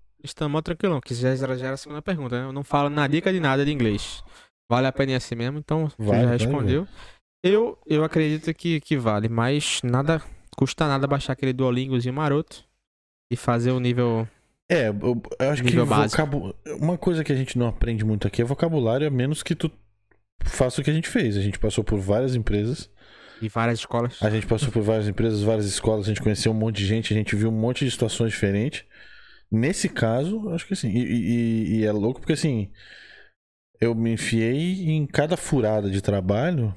Mó 0.48 0.60
tranquilão, 0.62 0.98
que 1.00 1.14
já, 1.14 1.36
já 1.36 1.44
era 1.46 1.74
a 1.74 1.76
segunda 1.76 2.00
pergunta, 2.02 2.40
né? 2.40 2.48
Eu 2.48 2.52
não 2.52 2.64
falo 2.64 2.88
na 2.88 3.06
dica 3.06 3.30
de 3.32 3.38
nada 3.38 3.64
de 3.66 3.70
inglês. 3.70 4.24
Vale 4.68 4.86
a 4.86 4.92
pena 4.92 5.12
ir 5.12 5.14
assim 5.14 5.34
mesmo, 5.34 5.58
então 5.58 5.88
você 5.96 6.10
já 6.22 6.30
respondeu. 6.30 6.88
Eu, 7.42 7.78
eu 7.86 8.02
acredito 8.04 8.52
que, 8.52 8.80
que 8.80 8.96
vale, 8.96 9.28
mas 9.28 9.80
nada 9.82 10.20
custa 10.56 10.88
nada 10.88 11.06
baixar 11.06 11.34
aquele 11.34 11.52
Duolingozinho 11.52 12.14
maroto 12.14 12.64
e 13.32 13.36
fazer 13.36 13.70
o 13.70 13.78
nível. 13.80 14.26
É, 14.70 14.88
eu, 14.88 15.22
eu 15.38 15.50
acho 15.50 15.62
que 15.62 15.76
vocabu... 15.76 16.54
uma 16.80 16.98
coisa 16.98 17.22
que 17.24 17.32
a 17.32 17.36
gente 17.36 17.56
não 17.56 17.68
aprende 17.68 18.04
muito 18.04 18.26
aqui 18.26 18.42
é 18.42 18.44
vocabulário, 18.44 19.06
a 19.06 19.10
menos 19.10 19.42
que 19.42 19.54
tu 19.54 19.70
faça 20.44 20.80
o 20.80 20.84
que 20.84 20.90
a 20.90 20.94
gente 20.94 21.08
fez. 21.08 21.36
A 21.36 21.40
gente 21.40 21.58
passou 21.58 21.84
por 21.84 21.98
várias 22.00 22.34
empresas, 22.34 22.90
E 23.40 23.48
várias 23.48 23.78
escolas. 23.78 24.20
a 24.20 24.28
gente 24.30 24.46
passou 24.46 24.70
por 24.72 24.82
várias 24.82 25.06
empresas, 25.08 25.40
várias 25.42 25.66
escolas, 25.66 26.06
a 26.06 26.08
gente 26.08 26.20
conheceu 26.22 26.50
um 26.52 26.56
monte 26.56 26.76
de 26.78 26.86
gente, 26.86 27.14
a 27.14 27.16
gente 27.16 27.36
viu 27.36 27.48
um 27.50 27.52
monte 27.58 27.84
de 27.84 27.90
situações 27.90 28.32
diferentes. 28.32 28.84
Nesse 29.50 29.88
caso, 29.88 30.50
acho 30.50 30.66
que 30.66 30.74
sim. 30.76 30.90
E, 30.90 30.98
e- 31.02 31.76
e 31.78 31.84
é 31.86 31.92
louco 31.92 32.20
porque 32.20 32.34
assim, 32.34 32.70
eu 33.80 33.94
me 33.94 34.12
enfiei 34.12 34.90
em 34.90 35.06
cada 35.06 35.36
furada 35.36 35.88
de 35.88 36.02
trabalho. 36.02 36.74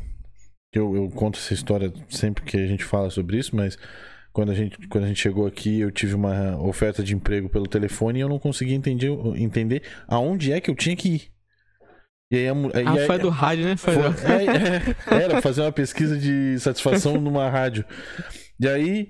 Que 0.72 0.80
Eu, 0.80 0.96
eu 0.96 1.10
conto 1.10 1.38
essa 1.38 1.54
história 1.54 1.92
sempre 2.10 2.44
que 2.44 2.58
a 2.58 2.66
gente 2.68 2.84
fala 2.84 3.10
sobre 3.10 3.38
isso, 3.38 3.56
mas 3.56 3.78
quando 4.32 4.52
a 4.52 4.56
gente, 4.56 4.78
quando 4.88 5.04
a 5.04 5.08
gente 5.08 5.20
chegou 5.20 5.46
aqui, 5.46 5.82
eu 5.82 5.92
tive 5.92 6.16
uma 6.16 6.58
oferta 6.62 7.04
de 7.04 7.14
emprego 7.14 7.50
pelo 7.50 7.68
telefone 7.68 8.20
e 8.20 8.22
eu 8.22 8.30
não 8.30 8.40
conseguia 8.40 8.76
entender, 8.76 9.10
entender 9.36 9.84
aonde 10.08 10.54
é 10.54 10.62
que 10.62 10.72
eu 10.72 10.76
tinha 10.76 10.96
que 10.96 11.10
ir. 11.10 11.32
E 12.32 12.38
aí 12.38 12.48
a, 12.48 12.54
mu- 12.56 12.70
e 12.70 12.80
Ah, 12.88 12.92
aí- 12.94 13.06
foi 13.08 13.20
do 13.20 13.28
rádio, 13.28 13.66
né? 13.66 13.76
Foi, 13.76 13.94
foi- 13.94 14.32
é, 14.32 15.20
é, 15.20 15.24
era 15.24 15.42
fazer 15.42 15.62
uma 15.62 15.72
pesquisa 15.74 16.18
de 16.18 16.58
satisfação 16.60 17.16
numa 17.20 17.50
rádio. 17.50 17.84
E 18.58 18.66
aí, 18.66 19.10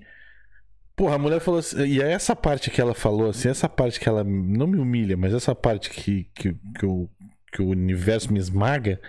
porra, 0.96 1.16
a 1.16 1.20
mulher 1.20 1.40
falou 1.40 1.60
assim, 1.60 1.86
e 1.86 2.02
aí 2.02 2.12
essa 2.12 2.36
parte 2.36 2.72
que 2.72 2.82
ela 2.82 2.96
falou, 2.96 3.30
assim, 3.30 3.48
essa 3.50 3.70
parte 3.70 4.00
que 4.00 4.10
ela 4.10 4.24
não 4.24 4.66
me 4.66 4.80
humilha, 4.80 5.16
mas 5.16 5.36
essa 5.36 5.54
parte 5.54 5.92
que, 5.92 6.24
que, 6.34 6.56
que, 6.80 6.86
o, 6.88 7.08
que 7.52 7.62
o 7.62 7.68
universo 7.68 8.32
me 8.32 8.40
esmaga, 8.40 9.00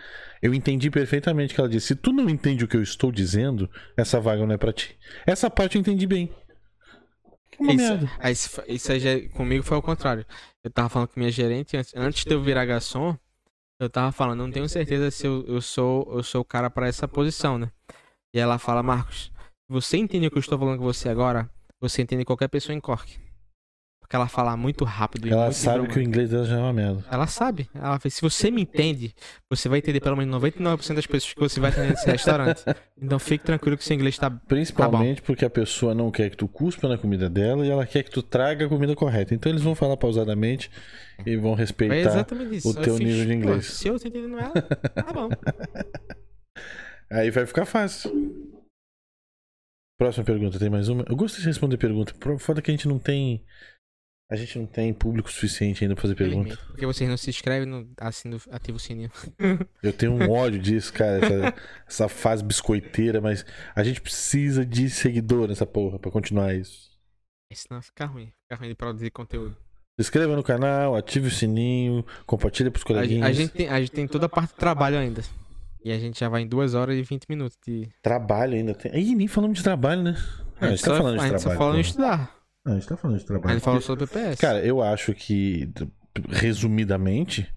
eu 0.43 0.53
entendi 0.53 0.91
perfeitamente 0.91 1.55
que 1.55 1.61
ela 1.61 1.69
disse: 1.69 1.89
se 1.89 1.97
tu 1.97 2.13
não 2.13 2.29
entende 2.29 2.65
o 2.65 2.69
que 2.69 2.77
eu 2.77 2.83
estou 2.83 3.13
dizendo, 3.13 3.71
essa 3.97 4.21
vaga 4.21 4.45
não 4.47 4.55
é 4.55 4.59
pra 4.59 4.73
ti. 4.73 4.99
Essa 5.27 5.49
parte 5.49 5.77
eu 5.77 5.81
entendi 5.81 6.07
bem. 6.07 6.35
Uma 7.59 7.73
Isso, 7.75 7.83
merda. 7.85 8.11
aí, 8.19 8.33
isso 8.33 8.51
foi- 8.51 8.65
isso 8.69 8.93
aí 8.93 8.99
já- 9.01 9.29
comigo 9.37 9.63
foi 9.63 9.77
ao 9.77 9.83
contrário. 9.83 10.25
Eu 10.65 10.71
tava 10.71 10.89
falando 10.89 11.09
com 11.09 11.21
minha 11.21 11.31
gerente 11.31 11.77
antes, 11.77 11.93
antes 11.95 12.25
de 12.25 12.33
eu 12.33 12.43
virar 12.43 12.65
garçom. 12.65 13.17
Eu 13.81 13.91
tava 13.91 14.11
falando, 14.13 14.39
não 14.41 14.51
tenho 14.51 14.69
certeza 14.69 15.11
se 15.11 15.27
eu, 15.27 15.45
eu 15.47 15.61
sou 15.61 16.09
eu 16.17 16.23
sou 16.23 16.41
o 16.41 16.45
cara 16.45 16.71
pra 16.71 16.87
essa 16.89 17.07
posição, 17.07 17.59
né? 17.59 17.71
E 18.35 18.39
ela 18.39 18.59
fala, 18.59 18.83
Marcos, 18.83 19.31
você 19.69 19.97
entende 19.99 20.27
o 20.27 20.31
que 20.31 20.39
eu 20.39 20.41
estou 20.41 20.59
falando 20.59 20.79
com 20.79 20.85
você 20.85 21.09
agora? 21.09 21.49
Você 21.81 22.01
entende 22.03 22.25
qualquer 22.25 22.49
pessoa 22.49 22.75
em 22.75 22.81
Cork. 22.81 23.19
Porque 24.13 24.17
ela 24.17 24.29
fala 24.29 24.55
muito 24.59 24.85
rápido. 24.85 25.27
Ela 25.27 25.45
muito 25.45 25.55
sabe 25.57 25.89
que 25.89 25.99
o 25.99 26.03
inglês 26.03 26.29
dela 26.29 26.45
já 26.45 26.57
é 26.57 26.59
uma 26.59 26.73
merda. 26.75 27.03
Ela 27.11 27.27
sabe. 27.27 27.67
Ela 27.75 27.99
fala, 27.99 28.11
se 28.11 28.21
você 28.21 28.51
me 28.51 28.61
entende, 28.61 29.15
você 29.49 29.71
vai 29.71 29.79
entender 29.79 30.01
pelo 30.01 30.19
menos 30.19 30.39
99% 30.39 30.95
das 30.97 31.07
pessoas 31.07 31.33
que 31.33 31.41
você 31.41 31.59
vai 31.59 31.71
atender 31.71 31.93
nesse 31.93 32.11
restaurante. 32.11 32.63
Então 33.01 33.19
fique 33.19 33.43
tranquilo 33.43 33.75
que 33.79 33.83
seu 33.83 33.95
inglês 33.97 34.19
tá. 34.19 34.29
Principalmente 34.31 35.23
porque 35.23 35.47
a 35.47 35.51
pessoa 35.51 35.95
não 35.95 36.11
quer 36.11 36.29
que 36.29 36.37
tu 36.37 36.47
cuspa 36.47 36.91
na 36.91 36.99
comida 36.99 37.31
dela 37.31 37.67
e 37.67 37.71
ela 37.71 37.87
quer 37.87 38.03
que 38.03 38.11
tu 38.11 38.23
traga 38.23 38.67
a 38.67 38.69
comida 38.69 38.95
correta. 38.95 39.35
Então 39.35 39.51
eles 39.51 39.63
vão 39.63 39.75
falar 39.75 39.97
pausadamente 39.97 40.71
e 41.25 41.35
vão 41.39 41.55
É 41.55 41.57
respeitar. 41.57 42.27
isso. 42.53 42.69
o 42.69 42.73
Eu 42.73 42.83
teu 42.83 42.97
fiz, 42.99 43.07
nível 43.07 43.25
de 43.25 43.33
pô, 43.33 43.39
inglês. 43.39 43.65
se 43.67 43.89
eu 43.89 43.99
tô 43.99 44.09
entendendo 44.09 44.39
ela, 44.39 44.53
tá 44.53 45.11
bom. 45.11 45.31
Aí 47.11 47.31
vai 47.31 47.47
ficar 47.47 47.65
fácil. 47.65 48.13
Próxima 49.99 50.25
pergunta, 50.25 50.59
tem 50.59 50.69
mais 50.69 50.89
uma? 50.89 51.03
Eu 51.09 51.17
gosto 51.17 51.41
de 51.41 51.47
responder 51.47 51.77
pergunta. 51.79 52.13
Foda 52.39 52.61
que 52.61 52.71
a 52.71 52.75
gente 52.75 52.89
não 52.89 52.99
tem. 52.99 53.43
A 54.33 54.37
gente 54.37 54.59
não 54.59 54.65
tem 54.65 54.95
público 54.95 55.31
suficiente 55.31 55.85
ainda 55.85 55.95
pra 55.95 56.01
fazer 56.01 56.15
pergunta. 56.15 56.59
Porque 56.69 56.87
vocês 56.87 57.09
não 57.09 57.19
se 57.19 57.29
inscrevem, 57.29 57.69
no, 57.69 57.87
assina, 58.01 58.39
ativa 58.51 58.79
o 58.79 58.81
sininho. 58.81 59.11
Eu 59.83 59.93
tenho 59.93 60.13
um 60.13 60.31
ódio 60.31 60.59
disso, 60.59 60.91
cara. 60.91 61.19
Essa, 61.23 61.55
essa 61.87 62.09
fase 62.09 62.43
biscoiteira, 62.43 63.21
mas 63.21 63.45
a 63.77 63.85
gente 63.85 64.01
precisa 64.01 64.65
de 64.65 64.89
seguidor 64.89 65.49
nessa 65.49 65.67
porra 65.67 65.99
pra 65.99 66.11
continuar 66.11 66.55
isso. 66.55 66.91
Senão 67.53 67.83
fica 67.83 68.07
ruim. 68.07 68.33
Fica 68.45 68.59
ruim 68.59 68.71
de 68.71 68.75
produzir 68.75 69.11
conteúdo. 69.11 69.55
Se 69.99 70.07
inscreva 70.07 70.35
no 70.35 70.43
canal, 70.43 70.97
ative 70.97 71.29
o 71.29 71.31
sininho, 71.31 72.03
compartilhe 72.25 72.71
pros 72.71 72.85
A, 72.85 72.87
coleguinhas. 72.87 73.29
a 73.29 73.33
gente 73.35 73.53
tem, 73.53 73.69
a 73.69 73.79
gente 73.81 73.93
tem 73.93 74.09
toda 74.09 74.25
a 74.25 74.31
parte 74.31 74.55
do 74.55 74.57
trabalho 74.57 74.97
ainda. 74.97 75.23
E 75.85 75.93
a 75.93 75.99
gente 75.99 76.19
já 76.19 76.31
vai 76.31 76.41
em 76.41 76.47
2 76.47 76.73
horas 76.75 76.97
e 76.97 77.03
20 77.03 77.27
minutos 77.29 77.59
de. 77.67 77.87
Trabalho 78.01 78.55
ainda 78.55 78.73
tem. 78.73 78.99
Ih, 78.99 79.15
nem 79.15 79.29
falamos 79.29 79.59
de 79.59 79.63
trabalho, 79.63 80.03
né? 80.03 80.17
Ah, 80.59 80.69
a 80.69 80.71
gente 80.71 80.81
tá 80.81 80.91
só, 80.93 80.97
falando 80.97 81.19
de 81.19 81.21
a 81.21 81.29
gente 81.29 81.43
só 81.43 81.49
trabalho. 81.51 81.59
falando 81.59 81.75
em 81.75 81.83
pô. 81.83 81.89
estudar. 81.89 82.42
Ah, 82.65 82.71
a 82.71 82.75
gente 82.75 82.87
tá 82.89 82.97
falando 82.97 83.19
de 83.19 83.25
A 83.25 83.27
trabalho. 83.27 83.55
gente 83.55 83.65
falou 83.65 83.81
sobre 83.81 84.05
o 84.05 84.09
PPS. 84.09 84.41
Cara, 84.41 84.65
eu 84.65 84.81
acho 84.83 85.13
que, 85.15 85.73
resumidamente, 86.29 87.53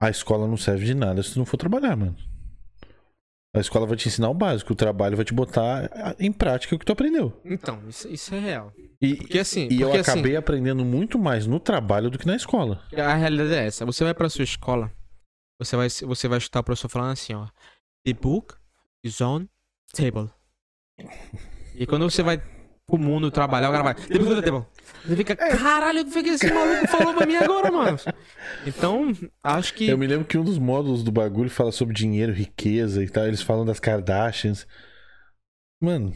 a 0.00 0.10
escola 0.10 0.46
não 0.46 0.56
serve 0.56 0.84
de 0.84 0.94
nada 0.94 1.22
se 1.22 1.32
tu 1.32 1.38
não 1.38 1.46
for 1.46 1.56
trabalhar, 1.56 1.96
mano. 1.96 2.16
A 3.56 3.60
escola 3.60 3.86
vai 3.86 3.96
te 3.96 4.06
ensinar 4.06 4.28
o 4.28 4.34
básico, 4.34 4.74
o 4.74 4.76
trabalho 4.76 5.16
vai 5.16 5.24
te 5.24 5.32
botar 5.32 6.14
em 6.18 6.30
prática 6.30 6.74
o 6.76 6.78
que 6.78 6.84
tu 6.84 6.92
aprendeu. 6.92 7.40
Então, 7.44 7.82
isso, 7.88 8.06
isso 8.08 8.34
é 8.34 8.38
real. 8.38 8.72
E, 9.00 9.16
Porque 9.16 9.38
assim, 9.38 9.66
e 9.70 9.80
eu 9.80 9.88
porque, 9.88 10.00
assim, 10.00 10.10
acabei 10.10 10.36
aprendendo 10.36 10.84
muito 10.84 11.18
mais 11.18 11.46
no 11.46 11.58
trabalho 11.58 12.10
do 12.10 12.18
que 12.18 12.26
na 12.26 12.36
escola. 12.36 12.82
A 12.94 13.14
realidade 13.14 13.54
é 13.54 13.66
essa. 13.66 13.86
Você 13.86 14.04
vai 14.04 14.12
pra 14.12 14.28
sua 14.28 14.44
escola, 14.44 14.92
você 15.58 15.76
vai, 15.76 15.88
você 15.88 16.28
vai 16.28 16.38
escutar 16.38 16.60
o 16.60 16.64
professor 16.64 16.88
falando 16.90 17.12
assim, 17.12 17.32
ó. 17.34 17.48
The 18.04 18.12
book 18.12 18.54
is 19.02 19.20
on 19.22 19.46
table. 19.94 20.30
E 21.74 21.86
quando 21.86 22.08
você 22.08 22.22
vai 22.22 22.42
pro 22.88 22.98
mundo 22.98 23.30
trabalhar, 23.30 23.68
o 23.68 23.72
cara 23.72 23.84
vai. 23.84 23.94
The 23.94 24.18
book 24.18 24.32
is 24.32 24.38
on 24.38 24.42
table. 24.42 24.66
Você 25.06 25.16
fica, 25.16 25.36
caralho, 25.36 26.00
o 26.02 26.04
que 26.06 26.10
foi 26.10 26.22
que 26.22 26.30
esse 26.30 26.52
maluco 26.52 26.88
falou 26.88 27.14
pra 27.14 27.26
mim 27.26 27.36
agora, 27.36 27.70
mano? 27.70 27.98
Então, 28.66 29.12
acho 29.42 29.74
que. 29.74 29.86
Eu 29.88 29.98
me 29.98 30.06
lembro 30.06 30.26
que 30.26 30.36
um 30.38 30.44
dos 30.44 30.58
módulos 30.58 31.02
do 31.04 31.12
bagulho 31.12 31.50
fala 31.50 31.70
sobre 31.70 31.94
dinheiro, 31.94 32.32
riqueza 32.32 33.02
e 33.04 33.08
tal. 33.08 33.26
Eles 33.26 33.42
falam 33.42 33.64
das 33.64 33.78
Kardashians. 33.78 34.66
Mano, 35.80 36.12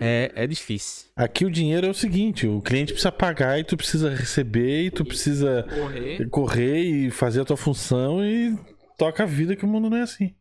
É, 0.00 0.32
é 0.34 0.46
difícil. 0.46 1.10
aqui 1.14 1.44
o 1.44 1.50
dinheiro 1.50 1.86
é 1.86 1.90
o 1.90 1.94
seguinte: 1.94 2.46
o 2.46 2.62
cliente 2.62 2.92
precisa 2.92 3.12
pagar 3.12 3.58
e 3.58 3.64
tu 3.64 3.76
precisa 3.76 4.08
receber 4.14 4.84
e 4.86 4.90
tu 4.90 5.04
precisa 5.04 5.64
Correr. 5.68 6.28
correr 6.30 6.80
e 6.80 7.10
fazer 7.10 7.40
a 7.42 7.44
tua 7.44 7.56
função 7.56 8.24
e 8.24 8.56
toca 8.96 9.24
a 9.24 9.26
vida 9.26 9.54
que 9.56 9.64
o 9.64 9.68
mundo 9.68 9.90
não 9.90 9.96
é 9.98 10.02
assim. 10.02 10.34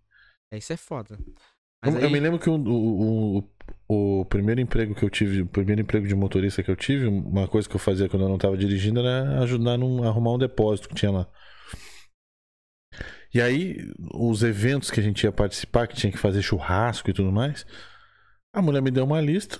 É, 0.51 0.57
isso 0.57 0.71
é 0.71 0.77
foda. 0.77 1.17
Eu, 1.19 1.91
Mas 1.91 1.95
eu 1.95 2.07
aí- 2.07 2.13
me 2.13 2.19
lembro 2.19 2.39
que 2.39 2.49
o, 2.49 2.53
o, 2.55 3.37
o, 3.39 3.43
o 3.93 4.25
primeiro 4.25 4.61
emprego 4.61 4.95
que 4.95 5.03
eu 5.03 5.09
tive, 5.09 5.41
o 5.41 5.45
primeiro 5.45 5.81
emprego 5.81 6.07
de 6.07 6.15
motorista 6.15 6.63
que 6.63 6.71
eu 6.71 6.75
tive, 6.75 7.07
uma 7.07 7.47
coisa 7.47 7.67
que 7.67 7.75
eu 7.75 7.79
fazia 7.79 8.09
quando 8.09 8.23
eu 8.23 8.29
não 8.29 8.37
tava 8.37 8.57
dirigindo 8.57 8.99
era 8.99 9.39
ajudar 9.41 9.77
num, 9.77 10.03
a 10.03 10.07
arrumar 10.07 10.33
um 10.33 10.37
depósito 10.37 10.89
que 10.89 10.95
tinha 10.95 11.11
lá. 11.11 11.27
E 13.33 13.41
aí, 13.41 13.91
os 14.13 14.43
eventos 14.43 14.91
que 14.91 14.99
a 14.99 15.03
gente 15.03 15.23
ia 15.23 15.31
participar, 15.31 15.87
que 15.87 15.95
tinha 15.95 16.11
que 16.11 16.19
fazer 16.19 16.41
churrasco 16.41 17.09
e 17.09 17.13
tudo 17.13 17.31
mais, 17.31 17.65
a 18.53 18.61
mulher 18.61 18.81
me 18.81 18.91
deu 18.91 19.03
uma 19.03 19.19
lista 19.19 19.59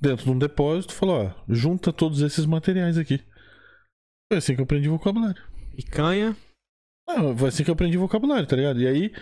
dentro 0.00 0.24
de 0.24 0.30
um 0.30 0.38
depósito, 0.38 0.94
falou, 0.94 1.26
ó, 1.26 1.44
junta 1.48 1.92
todos 1.92 2.22
esses 2.22 2.46
materiais 2.46 2.96
aqui. 2.96 3.22
Foi 4.30 4.38
assim 4.38 4.54
que 4.54 4.60
eu 4.60 4.64
aprendi 4.64 4.88
vocabulário. 4.88 5.42
Picanha. 5.76 6.34
Ah, 7.08 7.36
foi 7.36 7.48
assim 7.48 7.64
que 7.64 7.70
eu 7.70 7.74
aprendi 7.74 7.98
vocabulário, 7.98 8.46
tá 8.46 8.56
ligado? 8.56 8.80
E 8.80 8.86
aí, 8.86 9.12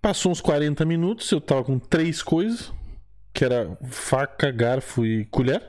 passou 0.00 0.32
uns 0.32 0.40
40 0.40 0.84
minutos, 0.84 1.30
eu 1.30 1.40
tava 1.40 1.64
com 1.64 1.78
três 1.78 2.22
coisas, 2.22 2.72
que 3.34 3.44
era 3.44 3.76
faca, 3.90 4.50
garfo 4.50 5.04
e 5.04 5.24
colher, 5.26 5.60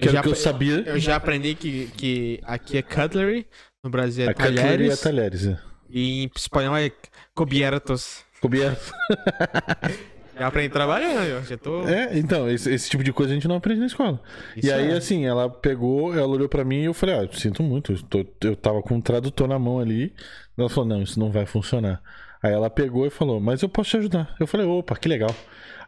que 0.00 0.08
era 0.08 0.20
o 0.20 0.22
que 0.22 0.28
eu 0.28 0.34
sabia. 0.36 0.84
Eu 0.86 0.98
já 0.98 1.16
aprendi 1.16 1.54
que, 1.54 1.88
que 1.88 2.40
aqui 2.44 2.78
é 2.78 2.82
cutlery, 2.82 3.46
no 3.82 3.90
Brasil 3.90 4.24
é 4.24 4.30
a 4.30 4.34
cutlery 4.34 4.54
e 4.54 4.60
a 4.60 4.96
talheres, 4.96 5.00
talheres, 5.00 5.46
é. 5.46 5.58
e 5.90 6.24
em 6.24 6.30
espanhol 6.34 6.76
é 6.76 6.90
cubiertos. 7.34 8.24
Coberto. 8.40 8.92
Já 10.40 10.46
aprendi 10.46 10.70
trabalhando, 10.70 11.22
eu 11.22 11.44
já 11.44 11.58
tô... 11.58 11.86
É, 11.86 12.18
então, 12.18 12.48
esse, 12.48 12.72
esse 12.72 12.88
tipo 12.88 13.04
de 13.04 13.12
coisa 13.12 13.30
a 13.30 13.34
gente 13.34 13.46
não 13.46 13.56
aprende 13.56 13.80
na 13.80 13.86
escola. 13.86 14.18
Isso 14.56 14.68
e 14.68 14.72
aí, 14.72 14.90
é. 14.90 14.96
assim, 14.96 15.26
ela 15.26 15.50
pegou, 15.50 16.14
ela 16.14 16.28
olhou 16.28 16.48
pra 16.48 16.64
mim 16.64 16.80
e 16.80 16.84
eu 16.86 16.94
falei, 16.94 17.14
ah, 17.14 17.22
eu 17.24 17.32
sinto 17.34 17.62
muito, 17.62 17.92
eu, 17.92 18.02
tô- 18.04 18.26
eu 18.48 18.56
tava 18.56 18.80
com 18.80 18.94
um 18.94 19.02
tradutor 19.02 19.46
na 19.46 19.58
mão 19.58 19.78
ali. 19.78 20.14
Ela 20.56 20.70
falou, 20.70 20.88
não, 20.88 21.02
isso 21.02 21.20
não 21.20 21.30
vai 21.30 21.44
funcionar. 21.44 22.00
Aí 22.42 22.54
ela 22.54 22.70
pegou 22.70 23.06
e 23.06 23.10
falou, 23.10 23.38
mas 23.38 23.60
eu 23.60 23.68
posso 23.68 23.90
te 23.90 23.98
ajudar. 23.98 24.34
Eu 24.40 24.46
falei, 24.46 24.66
opa, 24.66 24.96
que 24.96 25.10
legal. 25.10 25.28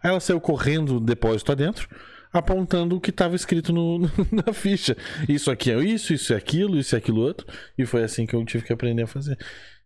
Aí 0.03 0.11
ela 0.11 0.21
saiu 0.21 0.41
correndo 0.41 0.95
do 0.95 1.01
depósito 1.01 1.53
adentro, 1.53 1.89
apontando 2.33 2.97
o 2.97 3.01
que 3.01 3.13
tava 3.13 3.37
escrito 3.37 3.73
no, 3.75 4.01
na 4.31 4.53
ficha. 4.53 4.97
Isso 5.29 5.51
aqui 5.51 5.71
é 5.71 5.79
isso, 5.79 6.13
isso 6.13 6.33
é 6.33 6.37
aquilo, 6.37 6.79
isso 6.79 6.95
é 6.95 6.99
aquilo 6.99 7.21
outro. 7.21 7.47
E 7.77 7.87
foi 7.87 8.03
assim 8.03 8.27
que 8.27 8.35
eu 8.35 8.45
tive 8.45 8.65
que 8.65 8.73
aprender 8.73 9.03
a 9.03 9.07
fazer. 9.07 9.39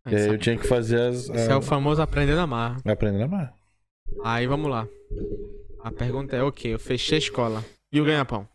E 0.08 0.14
aí 0.14 0.28
eu 0.28 0.38
tinha 0.38 0.56
que 0.56 0.66
fazer 0.66 1.00
as. 1.00 1.28
Esse 1.28 1.50
é 1.50 1.56
o 1.56 1.62
famoso 1.62 2.00
aprender 2.00 2.36
na 2.36 2.46
marra. 2.46 2.76
Aprender 2.84 3.18
na 3.18 3.28
marra. 3.28 3.54
Aí 4.24 4.46
vamos 4.46 4.70
lá. 4.70 4.86
A 5.82 5.90
pergunta 5.90 6.36
é, 6.36 6.42
ok, 6.42 6.74
eu 6.74 6.78
fechei 6.78 7.16
a 7.16 7.18
escola. 7.18 7.64
E 7.92 8.00
o 8.00 8.04
ganha-pão? 8.04 8.48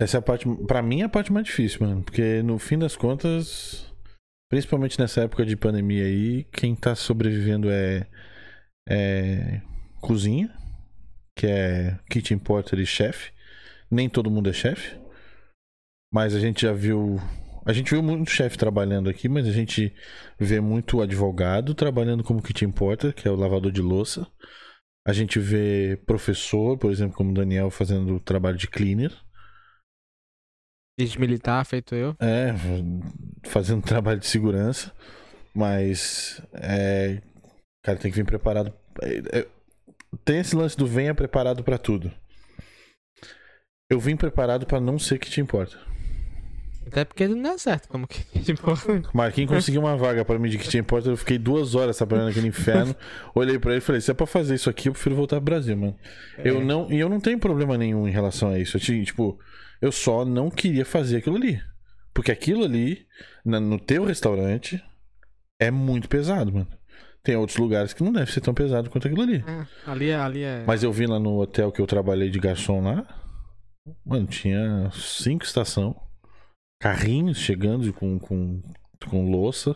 Essa 0.00 0.18
é 0.18 0.20
a 0.20 0.22
parte, 0.22 0.46
pra 0.66 0.80
mim, 0.80 1.00
é 1.00 1.04
a 1.04 1.08
parte 1.08 1.32
mais 1.32 1.46
difícil, 1.46 1.86
mano. 1.86 2.02
Porque 2.02 2.40
no 2.42 2.56
fim 2.58 2.78
das 2.78 2.94
contas, 2.94 3.92
principalmente 4.48 4.98
nessa 4.98 5.22
época 5.22 5.44
de 5.44 5.56
pandemia 5.56 6.04
aí, 6.04 6.44
quem 6.52 6.74
tá 6.74 6.94
sobrevivendo 6.94 7.68
é, 7.68 8.06
é 8.88 9.60
cozinha, 10.00 10.50
que 11.36 11.46
é 11.46 11.98
kitchen 12.10 12.38
porter 12.38 12.78
e 12.78 12.86
chefe. 12.86 13.32
Nem 13.90 14.08
todo 14.08 14.30
mundo 14.30 14.50
é 14.50 14.52
chefe. 14.52 14.98
Mas 16.12 16.34
a 16.34 16.40
gente 16.40 16.62
já 16.62 16.72
viu. 16.72 17.20
A 17.66 17.72
gente 17.72 17.90
viu 17.90 18.02
muito 18.02 18.30
chefe 18.30 18.56
trabalhando 18.56 19.10
aqui, 19.10 19.28
mas 19.28 19.46
a 19.46 19.52
gente 19.52 19.94
vê 20.38 20.58
muito 20.58 21.02
advogado 21.02 21.74
trabalhando 21.74 22.24
como 22.24 22.42
kitchen 22.42 22.70
porter, 22.70 23.14
que 23.14 23.28
é 23.28 23.30
o 23.30 23.36
lavador 23.36 23.70
de 23.70 23.82
louça. 23.82 24.26
A 25.06 25.12
gente 25.12 25.38
vê 25.38 26.00
professor, 26.06 26.78
por 26.78 26.90
exemplo, 26.90 27.16
como 27.16 27.34
Daniel, 27.34 27.70
fazendo 27.70 28.16
o 28.16 28.20
trabalho 28.20 28.56
de 28.56 28.68
cleaner. 28.68 29.12
Militar, 31.18 31.64
feito 31.64 31.94
eu. 31.94 32.16
É, 32.18 32.52
fazendo 33.44 33.82
trabalho 33.86 34.18
de 34.18 34.26
segurança, 34.26 34.92
mas 35.54 36.42
é, 36.54 37.22
cara 37.88 37.98
tem 37.98 38.10
que 38.10 38.16
vir 38.16 38.24
preparado. 38.24 38.72
é, 39.02 39.38
é, 39.40 39.46
tem 40.24 40.38
esse 40.38 40.54
lance 40.56 40.76
do 40.76 40.86
venha 40.86 41.14
preparado 41.14 41.62
pra 41.62 41.78
tudo. 41.78 42.10
Eu 43.90 43.98
vim 43.98 44.16
preparado 44.16 44.66
pra 44.66 44.80
não 44.80 44.98
ser 44.98 45.18
que 45.18 45.30
te 45.30 45.40
importa. 45.40 45.78
Até 46.86 47.04
porque 47.04 47.28
não 47.28 47.40
dá 47.42 47.58
certo, 47.58 47.86
como 47.88 48.06
que... 48.06 48.22
Tipo, 48.42 48.62
Marquinhos 49.14 49.50
conseguiu 49.50 49.80
uma 49.82 49.96
vaga 49.96 50.24
pra 50.24 50.38
mim 50.38 50.48
de 50.48 50.56
que 50.58 50.68
te 50.68 50.78
importa. 50.78 51.08
Eu 51.10 51.16
fiquei 51.16 51.38
duas 51.38 51.74
horas 51.74 51.96
trabalhando 51.96 52.28
naquele 52.28 52.48
inferno. 52.48 52.94
Olhei 53.34 53.58
pra 53.58 53.72
ele 53.72 53.78
e 53.78 53.82
falei: 53.82 54.00
se 54.00 54.10
é 54.10 54.14
pra 54.14 54.26
fazer 54.26 54.54
isso 54.54 54.70
aqui, 54.70 54.88
eu 54.88 54.92
prefiro 54.92 55.14
voltar 55.14 55.36
pro 55.36 55.44
Brasil, 55.44 55.76
mano. 55.76 55.96
Eu 56.38 56.62
não, 56.64 56.90
e 56.90 56.98
eu 56.98 57.08
não 57.08 57.20
tenho 57.20 57.38
problema 57.38 57.76
nenhum 57.76 58.08
em 58.08 58.10
relação 58.10 58.50
a 58.50 58.58
isso. 58.58 58.76
Eu, 58.78 58.80
tipo, 59.04 59.38
eu 59.82 59.92
só 59.92 60.24
não 60.24 60.50
queria 60.50 60.84
fazer 60.84 61.18
aquilo 61.18 61.36
ali. 61.36 61.60
Porque 62.14 62.32
aquilo 62.32 62.64
ali, 62.64 63.06
na- 63.44 63.60
no 63.60 63.78
teu 63.78 64.04
restaurante, 64.04 64.82
é 65.60 65.70
muito 65.70 66.08
pesado, 66.08 66.52
mano. 66.52 66.68
Tem 67.22 67.36
outros 67.36 67.58
lugares 67.58 67.92
que 67.92 68.02
não 68.02 68.12
deve 68.12 68.32
ser 68.32 68.40
tão 68.40 68.54
pesado 68.54 68.88
quanto 68.90 69.06
aquilo 69.06 69.22
ali. 69.22 69.44
é, 69.46 69.90
ali 69.90 70.08
é... 70.10 70.16
Ali 70.16 70.42
é... 70.42 70.64
Mas 70.66 70.82
eu 70.82 70.92
vi 70.92 71.06
lá 71.06 71.18
no 71.18 71.40
hotel 71.40 71.70
que 71.72 71.80
eu 71.80 71.86
trabalhei 71.86 72.30
de 72.30 72.38
garçom 72.38 72.82
lá. 72.82 73.06
Mano, 74.04 74.26
tinha 74.26 74.90
cinco 74.92 75.44
estação. 75.44 75.96
Carrinhos 76.80 77.38
chegando 77.38 77.92
com, 77.92 78.18
com, 78.18 78.62
com 79.08 79.30
louça. 79.30 79.74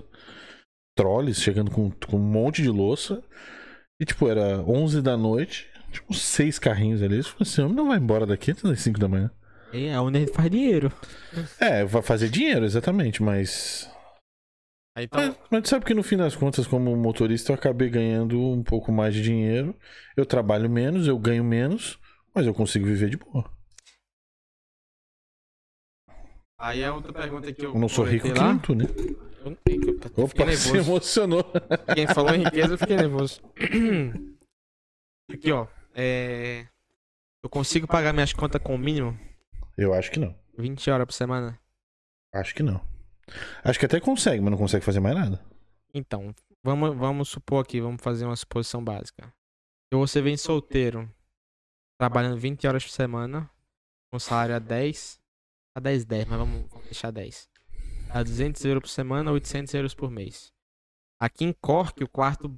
Trolles 0.96 1.40
chegando 1.40 1.70
com, 1.70 1.90
com 1.90 2.16
um 2.16 2.20
monte 2.20 2.62
de 2.62 2.68
louça. 2.68 3.22
E 4.00 4.04
tipo, 4.04 4.28
era 4.28 4.62
11 4.62 5.02
da 5.02 5.16
noite. 5.16 5.68
Tipo, 5.90 6.14
seis 6.14 6.58
carrinhos 6.58 7.02
ali. 7.02 7.18
Eu 7.18 7.24
falei 7.24 7.36
assim, 7.42 7.62
homem 7.62 7.76
não 7.76 7.88
vai 7.88 7.98
embora 7.98 8.26
daqui 8.26 8.50
até 8.50 8.68
as 8.68 8.80
5 8.80 8.98
da 8.98 9.08
manhã. 9.08 9.30
É 9.72 9.98
onde 9.98 10.18
a 10.18 10.20
gente 10.20 10.32
faz 10.34 10.50
dinheiro. 10.50 10.92
É, 11.58 11.84
vai 11.84 12.02
fazer 12.02 12.28
dinheiro, 12.28 12.64
exatamente, 12.64 13.22
mas. 13.22 13.90
Aí 14.94 15.04
então... 15.04 15.20
Mas, 15.20 15.36
mas 15.50 15.68
sabe 15.68 15.84
que 15.86 15.94
no 15.94 16.02
fim 16.02 16.16
das 16.16 16.36
contas, 16.36 16.66
como 16.66 16.94
motorista, 16.96 17.52
eu 17.52 17.56
acabei 17.56 17.88
ganhando 17.88 18.38
um 18.40 18.62
pouco 18.62 18.92
mais 18.92 19.14
de 19.14 19.22
dinheiro. 19.22 19.74
Eu 20.16 20.26
trabalho 20.26 20.68
menos, 20.68 21.06
eu 21.08 21.18
ganho 21.18 21.42
menos, 21.44 21.98
mas 22.34 22.46
eu 22.46 22.52
consigo 22.54 22.84
viver 22.86 23.08
de 23.08 23.16
boa. 23.16 23.50
Aí 26.58 26.84
a 26.84 26.94
outra 26.94 27.12
pergunta 27.12 27.52
que 27.52 27.64
eu 27.64 27.74
Eu 27.74 27.80
não 27.80 27.88
sou 27.88 28.04
rico 28.04 28.28
lá... 28.28 28.56
tu, 28.58 28.74
né? 28.74 28.84
Eu- 29.44 29.58
eu 30.16 30.28
Fiquei 30.28 30.44
Opa, 30.44 30.52
se 30.56 30.72
nervoso. 30.72 30.76
emocionou. 30.76 31.44
Quem 31.94 32.06
falou 32.06 32.32
em 32.34 32.44
riqueza, 32.44 32.74
eu 32.74 32.78
fiquei 32.78 32.96
nervoso. 32.96 33.42
Aqui, 35.28 35.50
ó. 35.50 35.66
É... 35.94 36.68
Eu 37.42 37.50
consigo 37.50 37.88
pagar 37.88 38.12
minhas 38.12 38.32
contas 38.32 38.62
com 38.62 38.74
o 38.76 38.78
mínimo? 38.78 39.18
Eu 39.76 39.92
acho 39.92 40.12
que 40.12 40.20
não. 40.20 40.38
20 40.56 40.88
horas 40.90 41.06
por 41.06 41.12
semana? 41.12 41.58
Acho 42.32 42.54
que 42.54 42.62
não. 42.62 42.80
Acho 43.62 43.78
que 43.78 43.86
até 43.86 44.01
consegue, 44.01 44.41
mas 44.41 44.51
não 44.51 44.59
consegue 44.59 44.84
fazer 44.84 45.01
mais 45.01 45.15
nada. 45.15 45.41
Então, 45.94 46.34
vamos, 46.62 46.97
vamos 46.97 47.28
supor 47.28 47.62
aqui, 47.62 47.81
vamos 47.81 48.02
fazer 48.02 48.25
uma 48.25 48.36
suposição 48.36 48.83
básica. 48.83 49.33
Se 49.92 49.99
você 49.99 50.23
vem 50.23 50.36
solteiro, 50.36 51.10
trabalhando 51.99 52.39
20 52.39 52.67
horas 52.67 52.84
por 52.84 52.91
semana, 52.91 53.51
com 54.10 54.18
salário 54.18 54.57
a 54.57 54.59
10, 54.59 55.20
a 55.76 55.81
10, 55.81 56.05
10, 56.05 56.25
mas 56.26 56.39
vamos, 56.39 56.68
vamos 56.70 56.84
deixar 56.86 57.10
10. 57.10 57.49
A 58.10 58.23
200 58.23 58.65
euros 58.65 58.83
por 58.83 58.89
semana, 58.89 59.33
800 59.33 59.75
euros 59.75 59.94
por 59.94 60.10
mês. 60.10 60.52
Aqui 61.20 61.44
em 61.44 61.52
Cork, 61.52 62.02
o 62.02 62.09
quarto 62.09 62.55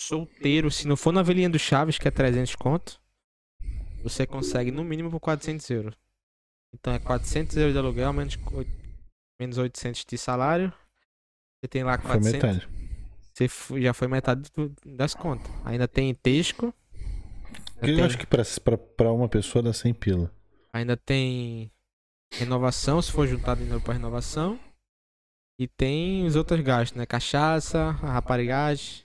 solteiro, 0.00 0.70
se 0.70 0.86
não 0.86 0.96
for 0.96 1.12
na 1.12 1.20
Avelinha 1.20 1.50
do 1.50 1.58
Chaves, 1.58 1.98
que 1.98 2.08
é 2.08 2.10
300 2.10 2.54
conto, 2.56 3.00
você 4.02 4.26
consegue 4.26 4.70
no 4.70 4.84
mínimo 4.84 5.10
por 5.10 5.20
400 5.20 5.68
euros. 5.70 5.94
Então 6.72 6.92
é 6.92 6.98
400 6.98 7.56
euros 7.56 7.72
de 7.72 7.78
aluguel, 7.78 8.12
menos, 8.12 8.36
menos 9.40 9.58
800 9.58 10.04
de 10.04 10.18
salário. 10.18 10.72
Você 11.62 11.68
tem 11.68 11.82
lá 11.82 11.98
Foi 11.98 12.10
400. 12.12 12.32
metade. 12.32 12.68
Você 13.32 13.80
já 13.80 13.92
foi 13.94 14.06
metade 14.08 14.50
das 14.84 15.14
contas. 15.14 15.50
Ainda 15.64 15.88
tem 15.88 16.14
Tesco. 16.14 16.72
Eu 17.82 17.96
tem, 17.96 18.02
acho 18.04 18.16
que 18.18 18.26
pra 18.26 19.12
uma 19.12 19.28
pessoa 19.28 19.62
dá 19.62 19.72
100 19.72 19.94
pila. 19.94 20.30
ainda 20.72 20.96
tem 20.96 21.70
renovação, 22.32 23.02
se 23.02 23.10
for 23.12 23.26
juntar 23.26 23.56
dinheiro 23.56 23.80
pra 23.80 23.94
renovação. 23.94 24.58
E 25.58 25.68
tem 25.68 26.26
os 26.26 26.34
outros 26.36 26.60
gastos, 26.60 26.96
né? 26.98 27.06
Cachaça, 27.06 27.90
raparigagem. 27.90 29.04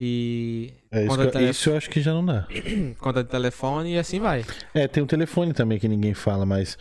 E 0.00 0.72
É, 0.90 1.04
isso, 1.06 1.16
de 1.16 1.32
telefone. 1.32 1.50
isso 1.50 1.70
eu 1.70 1.76
acho 1.76 1.90
que 1.90 2.00
já 2.00 2.12
não 2.12 2.24
dá. 2.24 2.46
conta 2.98 3.24
de 3.24 3.30
telefone 3.30 3.94
e 3.94 3.98
assim 3.98 4.20
vai. 4.20 4.44
É, 4.74 4.86
tem 4.86 5.02
o 5.02 5.06
telefone 5.06 5.52
também 5.54 5.78
que 5.78 5.88
ninguém 5.88 6.12
fala, 6.14 6.44
mas 6.44 6.76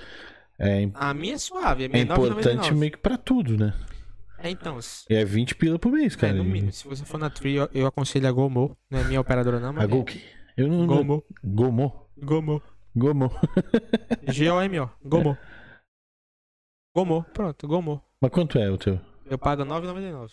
é, 0.60 0.90
A 0.94 1.14
minha 1.14 1.36
é 1.36 1.38
suave, 1.38 1.84
a 1.84 1.86
é 1.86 1.90
minha 1.90 2.02
é 2.02 2.06
importante 2.06 2.48
9,99. 2.48 2.76
meio 2.76 2.92
que 2.92 2.98
pra 2.98 3.18
tudo, 3.18 3.58
né? 3.58 3.74
É, 4.38 4.50
então, 4.50 4.78
E 5.10 5.16
é 5.16 5.26
20 5.26 5.56
pila 5.56 5.80
por 5.80 5.92
mês, 5.92 6.14
é, 6.14 6.18
cara. 6.18 6.34
no 6.34 6.44
E- 6.44 6.48
mínimo. 6.48 6.72
Se 6.72 6.88
você 6.88 7.04
for 7.06 7.18
na 7.18 7.30
Tree, 7.30 7.56
eu, 7.56 7.70
eu 7.74 7.88
aconselho 7.88 8.28
a 8.28 8.32
Gomo. 8.32 8.78
Não 8.90 9.00
é 9.00 9.04
minha 9.06 9.20
operadora 9.22 9.60
não, 9.60 9.74
mas 9.74 9.84
A 9.84 9.88
Gol 9.88 10.06
Eu 10.56 10.68
não. 10.68 10.84
é. 10.84 10.88
Gomo. 10.88 11.24
Gomo. 11.44 12.10
Gomo. 12.18 12.62
Gomo. 12.96 13.32
G-O-M-O. 14.32 14.90
Gomo. 15.04 15.38
Gomo. 16.96 17.26
Pronto, 17.34 17.68
Gomo. 17.68 18.02
Mas 18.22 18.32
quanto 18.32 18.58
é 18.58 18.70
o 18.70 18.78
teu? 18.78 19.00
Eu 19.26 19.38
pago 19.38 19.64
R$ 19.64 19.70
9,99. 19.70 20.32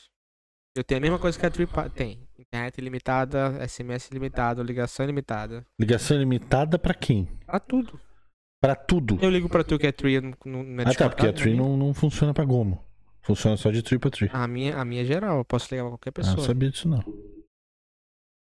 Eu 0.77 0.85
tenho 0.85 0.99
a 0.99 1.03
mesma 1.03 1.19
coisa 1.19 1.39
que 1.39 1.45
a 1.47 1.51
Tree 1.51 1.67
tem. 1.95 2.27
Internet 2.39 2.79
ilimitada, 2.79 3.67
SMS 3.67 4.09
ilimitado, 4.11 4.63
ligação 4.63 5.05
ilimitada. 5.05 5.65
Ligação 5.79 6.17
limitada 6.19 6.79
pra 6.79 6.95
quem? 6.95 7.27
Pra 7.47 7.59
tudo. 7.59 7.99
Pra 8.63 8.75
tudo. 8.77 9.19
Eu 9.21 9.29
ligo 9.29 9.49
pra 9.49 9.65
tu 9.65 9.77
que 9.79 9.87
é 9.89 9.93
Tree 9.93 10.21
não, 10.21 10.33
não, 10.47 10.63
não 10.63 10.85
é 10.85 10.89
Ah, 10.89 10.95
tá, 10.95 11.11
porque 11.11 11.27
a 11.27 11.33
Tree 11.33 11.55
não, 11.57 11.77
não 11.77 11.93
funciona 11.93 12.33
pra 12.33 12.45
Gomo. 12.45 12.83
Funciona 13.21 13.57
só 13.57 13.71
de 13.73 13.83
Tree 13.83 13.99
pra 13.99 14.09
Tree. 14.11 14.31
A 14.33 14.47
minha, 14.47 14.77
a 14.77 14.85
minha 14.85 15.03
é 15.03 15.05
geral, 15.05 15.39
eu 15.39 15.45
posso 15.45 15.67
ligar 15.75 15.83
pra 15.83 15.91
qualquer 15.91 16.11
Ah, 16.11 16.13
pessoa. 16.13 16.37
não 16.37 16.45
sabia 16.45 16.71
disso 16.71 16.89
não. 16.89 17.01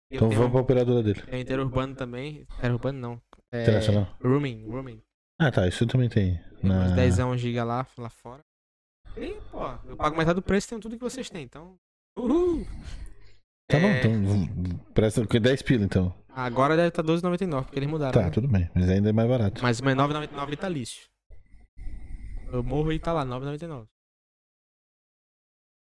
Eu 0.09 0.17
Então 0.17 0.29
tenho 0.29 0.39
vamos 0.39 0.53
pra 0.53 0.61
operadora 0.61 1.03
dele. 1.03 1.21
Tem 1.23 1.41
interurbano 1.41 1.95
também. 1.95 2.47
Interurbano 2.57 2.97
não. 2.99 3.21
É, 3.51 3.63
Internacional. 3.63 4.07
Rooming, 4.23 4.65
rooming. 4.67 5.01
Ah, 5.39 5.51
tá, 5.51 5.67
isso 5.67 5.85
também 5.85 6.07
tem. 6.07 6.35
Tem 6.61 6.71
uns 6.71 6.91
Na... 6.91 6.95
10 6.95 7.15
GB 7.37 7.61
lá, 7.63 7.85
lá 7.97 8.09
fora. 8.09 8.41
E, 9.17 9.33
pô, 9.51 9.59
eu 9.85 9.97
pago 9.97 10.15
metade 10.17 10.35
do 10.35 10.41
preço 10.41 10.67
e 10.67 10.69
tenho 10.69 10.81
tudo 10.81 10.95
que 10.97 11.03
vocês 11.03 11.29
têm, 11.29 11.43
então. 11.43 11.75
Uhul! 12.17 12.65
Tá 13.69 13.79
bom, 13.79 13.87
É, 13.87 13.99
então 13.99 14.11
v- 14.25 14.79
presta 14.93 15.21
o 15.21 15.27
quê? 15.27 15.39
10 15.39 15.61
pila 15.61 15.83
então. 15.83 16.13
Agora 16.37 16.75
deve 16.75 16.89
estar 16.89 17.01
12,99, 17.01 17.63
porque 17.63 17.79
eles 17.79 17.89
mudaram. 17.89 18.11
Tá, 18.11 18.23
né? 18.25 18.29
tudo 18.29 18.45
bem, 18.45 18.69
mas 18.75 18.89
ainda 18.89 19.09
é 19.09 19.13
mais 19.13 19.29
barato. 19.29 19.63
Mas 19.63 19.79
é 19.79 19.83
9,99 19.83 20.49
vitalício. 20.49 21.07
Eu 22.51 22.61
morro 22.61 22.91
e 22.91 22.99
tá 22.99 23.13
lá, 23.13 23.25
9,99. 23.25 23.87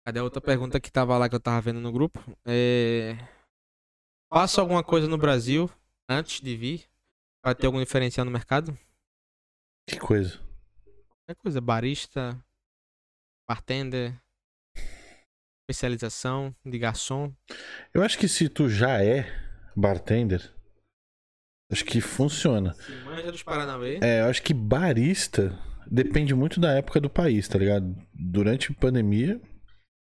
Cadê 0.06 0.18
a 0.18 0.24
outra 0.24 0.40
pergunta 0.40 0.80
que 0.80 0.90
tava 0.90 1.18
lá 1.18 1.28
que 1.28 1.34
eu 1.34 1.40
tava 1.40 1.60
vendo 1.60 1.78
no 1.78 1.92
grupo? 1.92 2.18
É... 2.46 3.18
Faço 4.32 4.62
alguma 4.62 4.82
coisa 4.82 5.06
no 5.06 5.18
Brasil 5.18 5.70
antes 6.08 6.40
de 6.40 6.56
vir? 6.56 6.88
Pra 7.42 7.54
ter 7.54 7.66
algum 7.66 7.78
diferencial 7.78 8.24
no 8.24 8.30
mercado? 8.30 8.76
Que 9.86 9.98
coisa. 9.98 10.38
Qualquer 11.26 11.40
coisa, 11.42 11.60
barista, 11.60 12.42
bartender, 13.46 14.18
especialização 15.68 16.54
de 16.64 16.78
garçom. 16.78 17.30
Eu 17.92 18.02
acho 18.02 18.18
que 18.18 18.26
se 18.26 18.48
tu 18.48 18.70
já 18.70 19.04
é 19.04 19.49
bartender, 19.76 20.52
acho 21.70 21.84
que 21.84 22.00
funciona. 22.00 22.74
Se 22.74 22.92
manja 23.04 23.30
dos 23.32 23.42
Paranauê. 23.42 23.98
É, 24.02 24.20
eu 24.20 24.26
acho 24.26 24.42
que 24.42 24.52
barista 24.54 25.58
depende 25.90 26.34
muito 26.34 26.60
da 26.60 26.72
época 26.72 27.00
do 27.00 27.10
país, 27.10 27.48
tá 27.48 27.58
ligado? 27.58 27.94
Durante 28.14 28.72
a 28.72 28.74
pandemia, 28.74 29.40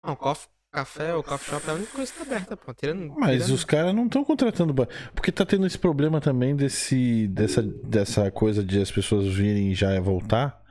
Não, 0.05 0.15
cof- 0.15 0.47
café 0.71 1.13
ou 1.15 1.23
coffee 1.23 1.49
shop 1.49 1.67
é 1.67 1.71
a 1.71 1.75
única 1.75 1.91
coisa 1.93 2.11
que 2.11 2.17
tá 2.19 2.23
aberta, 2.25 2.57
pô. 2.57 2.73
Tirando, 2.73 3.13
mas 3.17 3.43
tirando- 3.43 3.53
os 3.55 3.63
caras 3.63 3.95
não 3.95 4.05
estão 4.05 4.23
contratando. 4.25 4.73
ba- 4.73 4.87
Porque 5.15 5.31
tá 5.31 5.45
tendo 5.45 5.65
esse 5.65 5.77
problema 5.77 6.19
também 6.19 6.55
desse, 6.55 7.27
dessa, 7.29 7.61
dessa 7.61 8.29
coisa 8.31 8.63
de 8.63 8.81
as 8.81 8.91
pessoas 8.91 9.27
virem 9.33 9.73
já 9.73 9.99
voltar. 9.99 10.61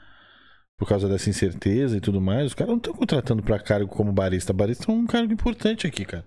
Por 0.79 0.89
causa 0.89 1.09
dessa 1.09 1.31
incerteza 1.31 1.97
e 1.97 2.01
tudo 2.01 2.21
mais, 2.21 2.47
os 2.47 2.55
caras 2.55 2.71
não 2.73 2.79
estão 2.79 2.93
contratando 2.93 3.41
pra 3.43 3.61
cargo 3.61 3.87
como 3.89 4.13
barista. 4.13 4.53
Barista 4.53 4.91
é 4.91 4.95
um 4.95 5.07
cargo 5.07 5.33
importante 5.33 5.87
aqui, 5.87 6.05
cara. 6.05 6.25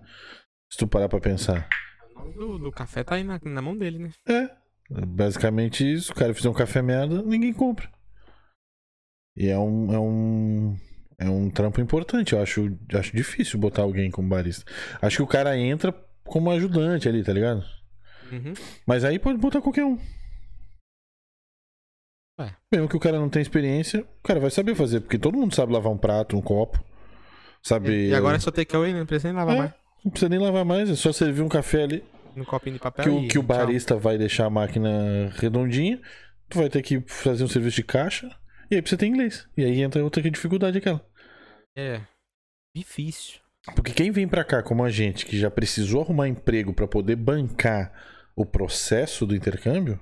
Se 0.72 0.77
tu 0.77 0.88
parar 0.88 1.09
pra 1.09 1.19
pensar. 1.19 1.67
Nome 2.16 2.34
do, 2.34 2.58
do 2.58 2.72
café 2.72 3.03
tá 3.03 3.16
aí 3.16 3.24
na, 3.24 3.40
na 3.44 3.61
mão 3.61 3.77
dele, 3.77 4.00
né? 4.00 4.11
É. 4.27 4.50
Basicamente 4.90 5.92
isso. 5.92 6.11
O 6.11 6.16
cara 6.16 6.34
fizer 6.34 6.50
um 6.50 6.53
café 6.53 6.82
merda, 6.82 7.22
ninguém 7.22 7.53
compra. 7.53 7.90
E 9.35 9.48
é 9.48 9.58
um. 9.58 9.94
É 9.94 10.00
um, 10.00 10.77
é 11.18 11.30
um 11.30 11.50
trampo 11.50 11.82
importante. 11.82 12.34
Eu 12.34 12.42
acho, 12.42 12.77
acho 12.94 13.16
difícil 13.16 13.60
botar 13.60 13.82
alguém 13.82 14.10
como 14.10 14.30
barista. 14.30 14.69
Acho 15.02 15.18
que 15.18 15.24
o 15.24 15.27
cara 15.27 15.58
entra 15.58 15.92
como 16.24 16.52
ajudante 16.52 17.10
ali, 17.10 17.24
tá 17.24 17.34
ligado? 17.34 17.64
Uhum. 18.32 18.53
Mas 18.85 19.03
aí 19.03 19.19
pode 19.19 19.38
botar 19.38 19.61
qualquer 19.61 19.85
um. 19.85 19.98
É. 22.40 22.52
Mesmo 22.72 22.90
que 22.90 22.98
o 22.98 23.00
cara 23.00 23.19
não 23.19 23.30
tenha 23.30 23.42
experiência, 23.42 24.02
o 24.02 24.27
cara 24.27 24.40
vai 24.40 24.52
saber 24.52 24.76
fazer, 24.76 25.00
porque 25.00 25.18
todo 25.18 25.38
mundo 25.38 25.56
sabe 25.56 25.72
lavar 25.72 25.92
um 25.92 25.98
prato, 25.98 26.35
um 26.35 26.42
copo. 26.42 26.84
Sabe. 27.64 28.10
E 28.10 28.14
agora 28.16 28.38
é 28.38 28.40
só 28.40 28.52
takeaway, 28.52 28.94
né? 28.94 29.00
Não 29.00 29.06
precisa 29.06 29.30
nem 29.30 29.38
lavar 29.38 29.56
É, 29.56 29.58
mais. 29.60 29.74
Não 30.06 30.11
precisa 30.11 30.30
nem 30.30 30.38
lavar 30.40 30.64
mais, 30.64 30.88
é 30.88 30.95
só 30.95 31.11
servir 31.11 31.42
um 31.42 31.50
café 31.50 31.84
ali. 31.84 32.06
No 32.35 32.45
copinho 32.45 32.75
de 32.75 32.80
papel 32.80 33.03
que, 33.03 33.09
o, 33.09 33.27
que 33.27 33.40
o 33.40 33.42
tchau. 33.42 33.43
barista 33.43 33.95
vai 33.95 34.17
deixar 34.19 34.45
a 34.45 34.50
máquina 34.51 35.30
redondinha, 35.35 36.00
tu 36.48 36.59
vai 36.59 36.69
ter 36.69 36.84
que 36.84 37.01
fazer 37.08 37.43
um 37.43 37.48
serviço 37.48 37.77
de 37.77 37.84
caixa, 37.84 38.30
e 38.69 38.75
aí 38.75 38.82
precisa 38.82 39.00
ter 39.00 39.08
inglês. 39.08 39.50
E 39.58 39.64
aí 39.66 39.82
entra 39.82 40.03
outra 40.03 40.22
dificuldade 40.22 40.77
aquela. 40.77 41.03
É. 41.75 42.01
Difícil. 42.75 43.40
Porque 43.75 43.93
quem 43.93 44.11
vem 44.11 44.27
pra 44.27 44.43
cá 44.43 44.61
como 44.61 44.84
a 44.84 44.92
gente, 44.92 45.25
que 45.25 45.40
já 45.40 45.50
precisou 45.50 46.03
arrumar 46.03 46.27
emprego 46.27 46.72
pra 46.72 46.88
poder 46.88 47.16
bancar 47.16 47.92
o 48.35 48.45
processo 48.45 49.25
do 49.25 49.35
intercâmbio, 49.35 50.00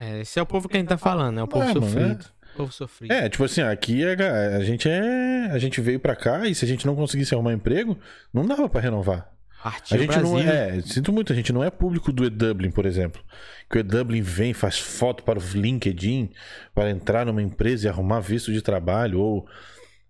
É, 0.00 0.20
esse 0.20 0.38
é 0.40 0.42
o 0.42 0.46
povo 0.46 0.68
que 0.68 0.76
a 0.76 0.80
gente 0.80 0.88
tá 0.88 0.98
falando, 0.98 1.38
é 1.38 1.42
o 1.42 1.46
povo 1.48 1.62
Ah, 1.62 1.68
mano, 1.68 1.80
sofrido. 1.86 2.24
Povo 2.56 2.72
sofrido. 2.72 3.12
é, 3.12 3.28
tipo 3.28 3.44
assim, 3.44 3.62
aqui 3.62 4.02
a, 4.04 4.56
a 4.56 4.64
gente 4.64 4.88
é. 4.88 5.50
A 5.50 5.58
gente 5.58 5.80
veio 5.80 6.00
pra 6.00 6.14
cá 6.16 6.46
e 6.46 6.54
se 6.54 6.64
a 6.64 6.68
gente 6.68 6.86
não 6.86 6.94
conseguisse 6.94 7.34
arrumar 7.34 7.52
emprego, 7.52 7.98
não 8.32 8.46
dava 8.46 8.68
pra 8.68 8.80
renovar. 8.80 9.30
Partiu 9.62 9.96
A 9.96 10.00
gente 10.00 10.08
Brasil. 10.08 10.28
não 10.28 10.38
é, 10.38 10.80
sinto 10.82 11.10
muito, 11.10 11.32
a 11.32 11.36
gente 11.36 11.50
não 11.50 11.64
é 11.64 11.70
público 11.70 12.12
do 12.12 12.26
E-Dublin, 12.26 12.70
por 12.70 12.84
exemplo. 12.84 13.22
Que 13.70 13.78
o 13.78 13.80
E-Dublin 13.80 14.20
vem, 14.20 14.52
faz 14.52 14.78
foto 14.78 15.24
para 15.24 15.38
o 15.38 15.42
LinkedIn, 15.54 16.30
para 16.74 16.90
entrar 16.90 17.24
numa 17.24 17.40
empresa 17.42 17.86
e 17.86 17.88
arrumar 17.88 18.20
visto 18.20 18.52
de 18.52 18.60
trabalho, 18.60 19.18
ou 19.20 19.48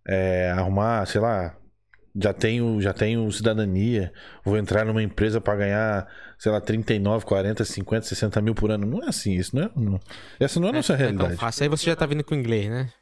é, 0.09 0.51
arrumar, 0.51 1.07
sei 1.07 1.21
lá, 1.21 1.57
já 2.21 2.33
tenho, 2.33 2.81
já 2.81 2.93
tenho 2.93 3.31
cidadania, 3.31 4.13
vou 4.45 4.57
entrar 4.57 4.85
numa 4.85 5.03
empresa 5.03 5.41
para 5.41 5.55
ganhar, 5.57 6.09
sei 6.45 6.53
lá, 6.53 6.61
39, 6.61 7.25
40, 7.25 7.65
50, 7.65 8.05
60 8.07 8.43
mil 8.43 8.55
por 8.55 8.71
ano. 8.71 8.87
Não 8.87 9.03
é 9.03 9.09
assim, 9.09 9.33
isso 9.33 9.57
não 9.57 9.63
é. 9.63 9.71
não- 9.75 10.01
essa 10.39 10.61
não 10.61 10.67
é 10.69 10.71
a 10.71 10.75
nossa 10.75 10.93
É, 10.93 10.97
não 10.97 11.03
é 11.05 11.07
realidade. 11.09 11.37
fácil. 11.41 11.63
Aí 11.63 11.69
você 11.71 11.87
já 11.87 11.97
tá 11.97 12.05
vindo 12.05 12.23
com 12.23 12.35
inglês, 12.35 12.69
né? 12.69 12.93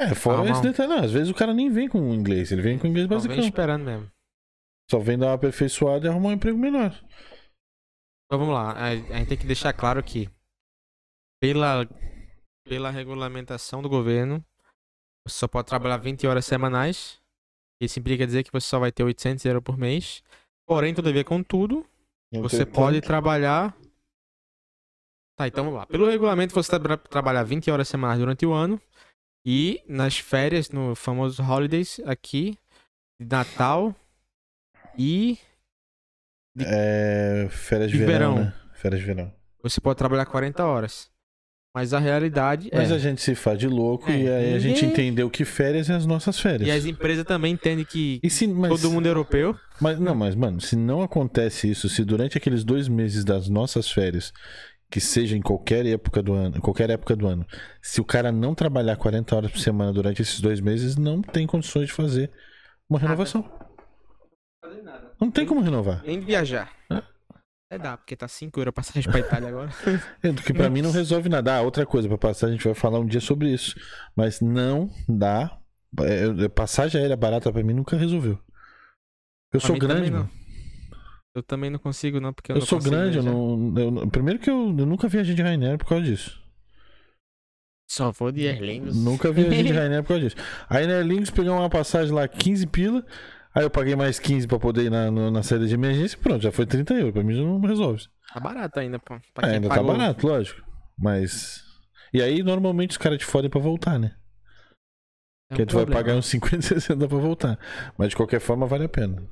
É, 0.00 0.12
fora 0.14 0.48
esse 0.50 0.60
detalhe, 0.62 0.88
não, 0.88 1.04
às 1.04 1.12
vezes 1.12 1.28
o 1.30 1.34
cara 1.34 1.54
nem 1.54 1.70
vem 1.70 1.88
com 1.88 2.12
inglês, 2.12 2.50
ele 2.50 2.62
vem 2.62 2.76
com 2.78 2.86
inglês 2.88 3.08
Não, 3.08 3.18
vem 3.18 3.28
basicão. 3.28 3.48
esperando 3.48 3.84
mesmo. 3.84 4.10
Só 4.90 4.98
vem 4.98 5.16
dar 5.18 5.26
uma 5.26 5.34
aperfeiçoada 5.34 6.06
e 6.06 6.08
arrumar 6.08 6.30
um 6.30 6.32
emprego 6.32 6.58
melhor. 6.58 6.90
Então 8.26 8.38
vamos 8.40 8.54
lá. 8.54 8.72
A, 8.72 8.86
a 8.88 8.94
gente 8.96 9.28
tem 9.28 9.38
que 9.38 9.46
deixar 9.46 9.72
claro 9.72 10.02
que 10.02 10.28
pela, 11.40 11.88
pela 12.66 12.90
regulamentação 12.90 13.82
do 13.82 13.88
governo, 13.88 14.44
você 15.26 15.36
só 15.38 15.46
pode 15.48 15.68
trabalhar 15.68 15.96
20 15.98 16.26
horas 16.26 16.44
semanais. 16.44 17.20
Isso 17.80 17.98
implica 18.00 18.26
dizer 18.26 18.42
que 18.42 18.50
você 18.52 18.66
só 18.66 18.78
vai 18.80 18.90
ter 18.90 19.04
800 19.04 19.44
euros 19.44 19.62
por 19.62 19.78
mês. 19.78 20.22
Porém, 20.66 20.92
todavia, 20.94 21.24
contudo, 21.24 21.86
você 22.32 22.64
pode 22.66 23.00
trabalhar. 23.00 23.74
Tá, 25.36 25.46
então 25.46 25.64
vamos 25.64 25.78
lá. 25.78 25.86
Pelo 25.86 26.08
regulamento, 26.10 26.52
você 26.52 26.78
tra 26.80 26.96
trabalhar 26.96 27.42
20 27.44 27.70
horas 27.70 27.88
semanais 27.88 28.18
durante 28.18 28.44
o 28.44 28.52
ano. 28.52 28.80
E 29.46 29.82
nas 29.88 30.18
férias, 30.18 30.70
no 30.70 30.94
famoso 30.94 31.42
holidays 31.42 32.00
aqui, 32.04 32.58
de 33.20 33.26
Natal 33.26 33.94
e 34.98 35.38
É. 36.58 37.48
Férias 37.50 37.90
de 37.90 37.98
De 37.98 38.04
verão, 38.04 38.34
verão. 38.34 38.46
né? 38.50 38.54
Férias 38.74 39.00
de 39.00 39.06
verão. 39.06 39.32
você 39.62 39.80
pode 39.80 39.96
trabalhar 39.96 40.26
40 40.26 40.64
horas. 40.64 41.10
Mas 41.74 41.92
a 41.92 41.98
realidade 41.98 42.70
Mas 42.72 42.90
é. 42.90 42.94
a 42.94 42.98
gente 42.98 43.20
se 43.20 43.34
faz 43.34 43.58
de 43.58 43.68
louco 43.68 44.10
É, 44.10 44.18
e 44.18 44.28
aí 44.28 44.54
a 44.54 44.58
gente 44.58 44.84
entendeu 44.84 45.30
que 45.30 45.44
férias 45.44 45.88
é 45.90 45.94
as 45.94 46.06
nossas 46.06 46.40
férias. 46.40 46.68
E 46.68 46.70
as 46.70 46.84
empresas 46.86 47.24
também 47.24 47.52
entendem 47.52 47.84
que 47.84 48.20
se, 48.28 48.46
mas, 48.46 48.70
todo 48.70 48.90
mundo 48.90 49.06
é 49.06 49.10
europeu. 49.10 49.54
mas 49.80 49.98
não, 50.00 50.14
mas 50.14 50.34
mano, 50.34 50.60
se 50.60 50.74
não 50.74 51.02
acontece 51.02 51.70
isso, 51.70 51.88
se 51.88 52.04
durante 52.04 52.36
aqueles 52.36 52.64
dois 52.64 52.88
meses 52.88 53.24
das 53.24 53.48
nossas 53.48 53.90
férias, 53.90 54.32
que 54.90 55.00
seja 55.00 55.36
em 55.36 55.42
qualquer 55.42 55.84
época 55.86 56.22
do 56.22 56.32
ano, 56.32 56.60
qualquer 56.60 56.90
época 56.90 57.14
do 57.14 57.26
ano, 57.26 57.46
se 57.82 58.00
o 58.00 58.04
cara 58.04 58.32
não 58.32 58.54
trabalhar 58.54 58.96
40 58.96 59.36
horas 59.36 59.50
por 59.50 59.60
semana 59.60 59.92
durante 59.92 60.22
esses 60.22 60.40
dois 60.40 60.60
meses, 60.60 60.96
não 60.96 61.20
tem 61.20 61.46
condições 61.46 61.88
de 61.88 61.92
fazer 61.92 62.30
uma 62.88 62.98
renovação. 62.98 63.44
Não 65.20 65.30
tem 65.30 65.44
como 65.44 65.60
renovar. 65.60 66.02
Nem 66.06 66.20
viajar. 66.20 66.72
É 67.70 67.76
dá, 67.78 67.96
porque 67.98 68.16
tá 68.16 68.26
5 68.26 68.58
euros 68.58 68.70
a 68.70 68.72
passagem 68.72 69.10
pra 69.10 69.20
Itália 69.20 69.48
agora. 69.48 69.70
É, 70.22 70.32
do 70.32 70.42
que 70.42 70.54
pra 70.54 70.70
mim 70.70 70.80
não 70.82 70.90
resolve 70.90 71.28
nada. 71.28 71.56
Ah, 71.56 71.60
outra 71.62 71.84
coisa, 71.84 72.08
pra 72.08 72.16
passar 72.16 72.46
a 72.46 72.50
gente 72.50 72.64
vai 72.64 72.74
falar 72.74 72.98
um 72.98 73.06
dia 73.06 73.20
sobre 73.20 73.52
isso. 73.52 73.74
Mas 74.16 74.40
não 74.40 74.90
dá. 75.08 75.58
é, 76.00 76.48
passagem 76.48 77.00
aérea 77.00 77.16
barata 77.16 77.52
pra 77.52 77.62
mim 77.62 77.74
nunca 77.74 77.96
resolveu. 77.96 78.38
Eu 79.52 79.60
Pra 79.60 79.66
sou 79.66 79.78
grande, 79.78 80.10
mano. 80.10 80.30
Eu 81.34 81.42
também 81.42 81.70
não 81.70 81.78
consigo, 81.78 82.18
não, 82.20 82.32
porque 82.32 82.50
eu, 82.50 82.56
Eu 82.56 82.60
não 82.60 82.66
sou 82.66 82.78
consigo 82.78 82.94
grande, 82.96 83.18
eu 83.18 83.22
não, 83.22 83.74
eu 83.78 83.90
não- 83.90 84.08
Primeiro 84.08 84.40
que 84.40 84.50
eu, 84.50 84.74
eu 84.76 84.86
nunca 84.86 85.06
viajei 85.08 85.34
de 85.34 85.42
Ryanair 85.42 85.78
por 85.78 85.86
causa 85.86 86.04
disso. 86.04 86.42
Só 87.90 88.10
vou 88.12 88.30
de 88.32 88.46
Aer 88.46 88.60
Lingus. 88.60 88.96
Nunca 88.96 89.30
viajei 89.32 89.62
de 89.62 89.72
Ryanair 89.72 90.02
por 90.02 90.08
causa 90.08 90.24
disso. 90.24 90.36
Aí 90.68 90.86
na 90.86 90.94
Aer 90.94 91.06
Lingus 91.06 91.30
peguei 91.30 91.50
uma 91.50 91.70
passagem 91.70 92.12
lá 92.14 92.26
15 92.26 92.66
pila. 92.66 93.04
Aí 93.54 93.64
eu 93.64 93.70
paguei 93.70 93.96
mais 93.96 94.18
15 94.18 94.46
pra 94.46 94.58
poder 94.58 94.84
ir 94.84 94.90
na, 94.90 95.10
no- 95.10 95.30
na 95.30 95.42
saída 95.42 95.66
de 95.66 95.74
emergência 95.74 96.16
e 96.16 96.20
pronto, 96.20 96.42
já 96.42 96.52
foi 96.52 96.66
30 96.66 96.94
euros. 96.94 97.12
Pra 97.12 97.22
mim 97.24 97.34
já 97.34 97.42
não 97.42 97.60
resolve. 97.60 98.04
Tá 98.32 98.38
barato 98.40 98.78
ainda, 98.78 98.98
pô. 98.98 99.14
É, 99.42 99.54
ainda 99.54 99.68
pagou. 99.68 99.86
tá 99.92 99.98
barato, 99.98 100.26
lógico. 100.26 100.62
Mas. 100.98 101.62
E 102.12 102.22
aí 102.22 102.42
normalmente 102.42 102.92
os 102.92 102.96
caras 102.98 103.18
te 103.18 103.24
fodem 103.24 103.50
pra 103.50 103.60
voltar, 103.60 103.98
né? 103.98 104.14
É 105.50 105.54
um 105.54 105.56
Porque 105.56 105.66
tu 105.66 105.74
vai 105.74 105.84
problema. 105.84 106.04
pagar 106.04 106.16
uns 106.18 106.26
50, 106.26 106.62
60 106.62 107.08
pra 107.08 107.18
voltar. 107.18 107.58
Mas 107.96 108.10
de 108.10 108.16
qualquer 108.16 108.40
forma 108.40 108.66
vale 108.66 108.84
a 108.84 108.88
pena. 108.88 109.22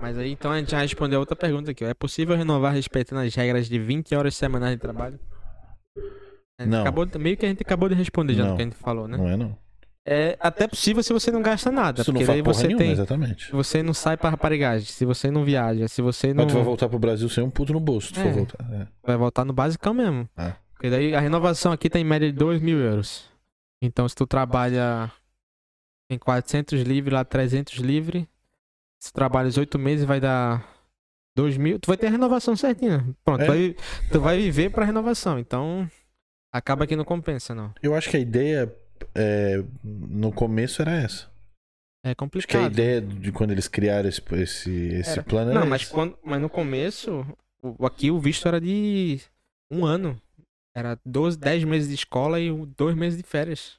Mas 0.00 0.16
aí 0.16 0.30
então 0.32 0.50
a 0.52 0.58
gente 0.58 0.70
já 0.70 0.80
respondeu 0.80 1.20
outra 1.20 1.36
pergunta 1.36 1.70
aqui. 1.70 1.84
ó. 1.84 1.88
É 1.88 1.94
possível 1.94 2.36
renovar 2.36 2.72
respeitando 2.72 3.20
as 3.22 3.34
regras 3.34 3.68
de 3.68 3.78
20 3.78 4.14
horas 4.14 4.34
semanais 4.36 4.74
de 4.76 4.80
trabalho? 4.80 5.18
A 6.58 6.64
Não. 6.66 6.80
Acabou, 6.82 7.06
meio 7.18 7.36
que 7.36 7.44
a 7.44 7.48
gente 7.48 7.62
acabou 7.62 7.88
de 7.88 7.94
responder 7.94 8.34
já 8.34 8.44
Não. 8.44 8.50
no 8.50 8.56
que 8.56 8.62
a 8.62 8.64
gente 8.66 8.76
falou, 8.76 9.06
né? 9.08 9.16
Não 9.16 9.28
é 9.28 9.36
não. 9.36 9.58
É 10.06 10.36
até 10.40 10.66
possível 10.66 11.02
se 11.02 11.12
você 11.12 11.30
não 11.30 11.42
gasta 11.42 11.70
nada. 11.70 11.98
Não 11.98 12.04
porque 12.14 12.24
daí 12.24 12.42
porra 12.42 12.54
você 12.54 12.66
nenhuma, 12.66 12.82
tem. 12.84 12.92
exatamente. 12.92 13.46
Se 13.46 13.52
você 13.52 13.82
não 13.82 13.92
sai 13.92 14.16
pra 14.16 14.30
raparigagem, 14.30 14.86
se 14.86 15.04
você 15.04 15.30
não 15.30 15.44
viaja, 15.44 15.86
se 15.88 16.00
você 16.00 16.28
não. 16.32 16.44
Mas 16.44 16.52
tu 16.52 16.56
vai 16.56 16.64
voltar 16.64 16.88
pro 16.88 16.98
Brasil 16.98 17.28
sem 17.28 17.44
um 17.44 17.50
puto 17.50 17.72
no 17.72 17.80
bolso, 17.80 18.18
É. 18.18 18.32
voltar. 18.32 18.58
É. 18.72 18.86
Vai 19.02 19.16
voltar 19.16 19.44
no 19.44 19.52
basicão 19.52 19.92
mesmo. 19.92 20.28
É. 20.36 20.54
Porque 20.72 20.88
daí 20.88 21.14
a 21.14 21.20
renovação 21.20 21.70
aqui 21.72 21.90
tá 21.90 21.98
em 21.98 22.04
média 22.04 22.30
de 22.32 22.36
2 22.36 22.60
mil 22.62 22.78
euros. 22.78 23.28
Então 23.82 24.08
se 24.08 24.14
tu 24.14 24.26
trabalha 24.26 25.12
em 26.10 26.18
400 26.18 26.80
livre, 26.80 27.14
lá 27.14 27.22
300 27.24 27.74
livre, 27.78 28.26
se 28.98 29.12
tu 29.12 29.14
trabalha 29.14 29.48
os 29.48 29.58
8 29.58 29.78
meses 29.78 30.06
vai 30.06 30.18
dar 30.18 30.66
2 31.36 31.58
mil, 31.58 31.78
tu 31.78 31.88
vai 31.88 31.96
ter 31.98 32.06
a 32.06 32.10
renovação 32.10 32.56
certinha. 32.56 33.06
Pronto, 33.22 33.42
É. 33.42 33.44
tu, 33.44 33.48
vai, 33.52 33.76
tu 34.12 34.20
vai 34.20 34.38
viver 34.38 34.70
pra 34.70 34.84
renovação. 34.86 35.38
Então 35.38 35.88
acaba 36.52 36.86
que 36.86 36.96
não 36.96 37.04
compensa, 37.04 37.54
não. 37.54 37.72
Eu 37.82 37.94
acho 37.94 38.08
que 38.08 38.16
a 38.16 38.20
ideia 38.20 38.74
é, 39.14 39.62
no 39.84 40.32
começo 40.32 40.80
era 40.82 40.92
essa. 40.92 41.28
É 42.04 42.10
Acho 42.10 42.10
que 42.10 42.10
a 42.10 42.14
complicado. 42.14 42.72
ideia 42.72 43.00
de 43.00 43.30
quando 43.30 43.50
eles 43.50 43.68
criaram 43.68 44.08
esse, 44.08 44.22
esse, 44.34 44.70
esse 44.70 45.10
Era. 45.10 45.22
plano 45.22 45.50
era 45.50 45.60
Não, 45.60 45.66
mas, 45.66 45.82
esse. 45.82 45.90
quando, 45.90 46.18
mas 46.24 46.40
no 46.40 46.48
começo, 46.48 47.26
o- 47.62 47.84
aqui 47.86 48.10
o 48.10 48.18
visto 48.18 48.48
era 48.48 48.58
de 48.60 49.20
um 49.70 49.84
ano. 49.84 50.20
Era 50.74 50.98
12, 51.04 51.36
10 51.38 51.64
meses 51.64 51.88
de 51.88 51.94
escola 51.94 52.40
e 52.40 52.50
2 52.76 52.94
meses 52.96 53.18
de 53.18 53.24
férias. 53.28 53.78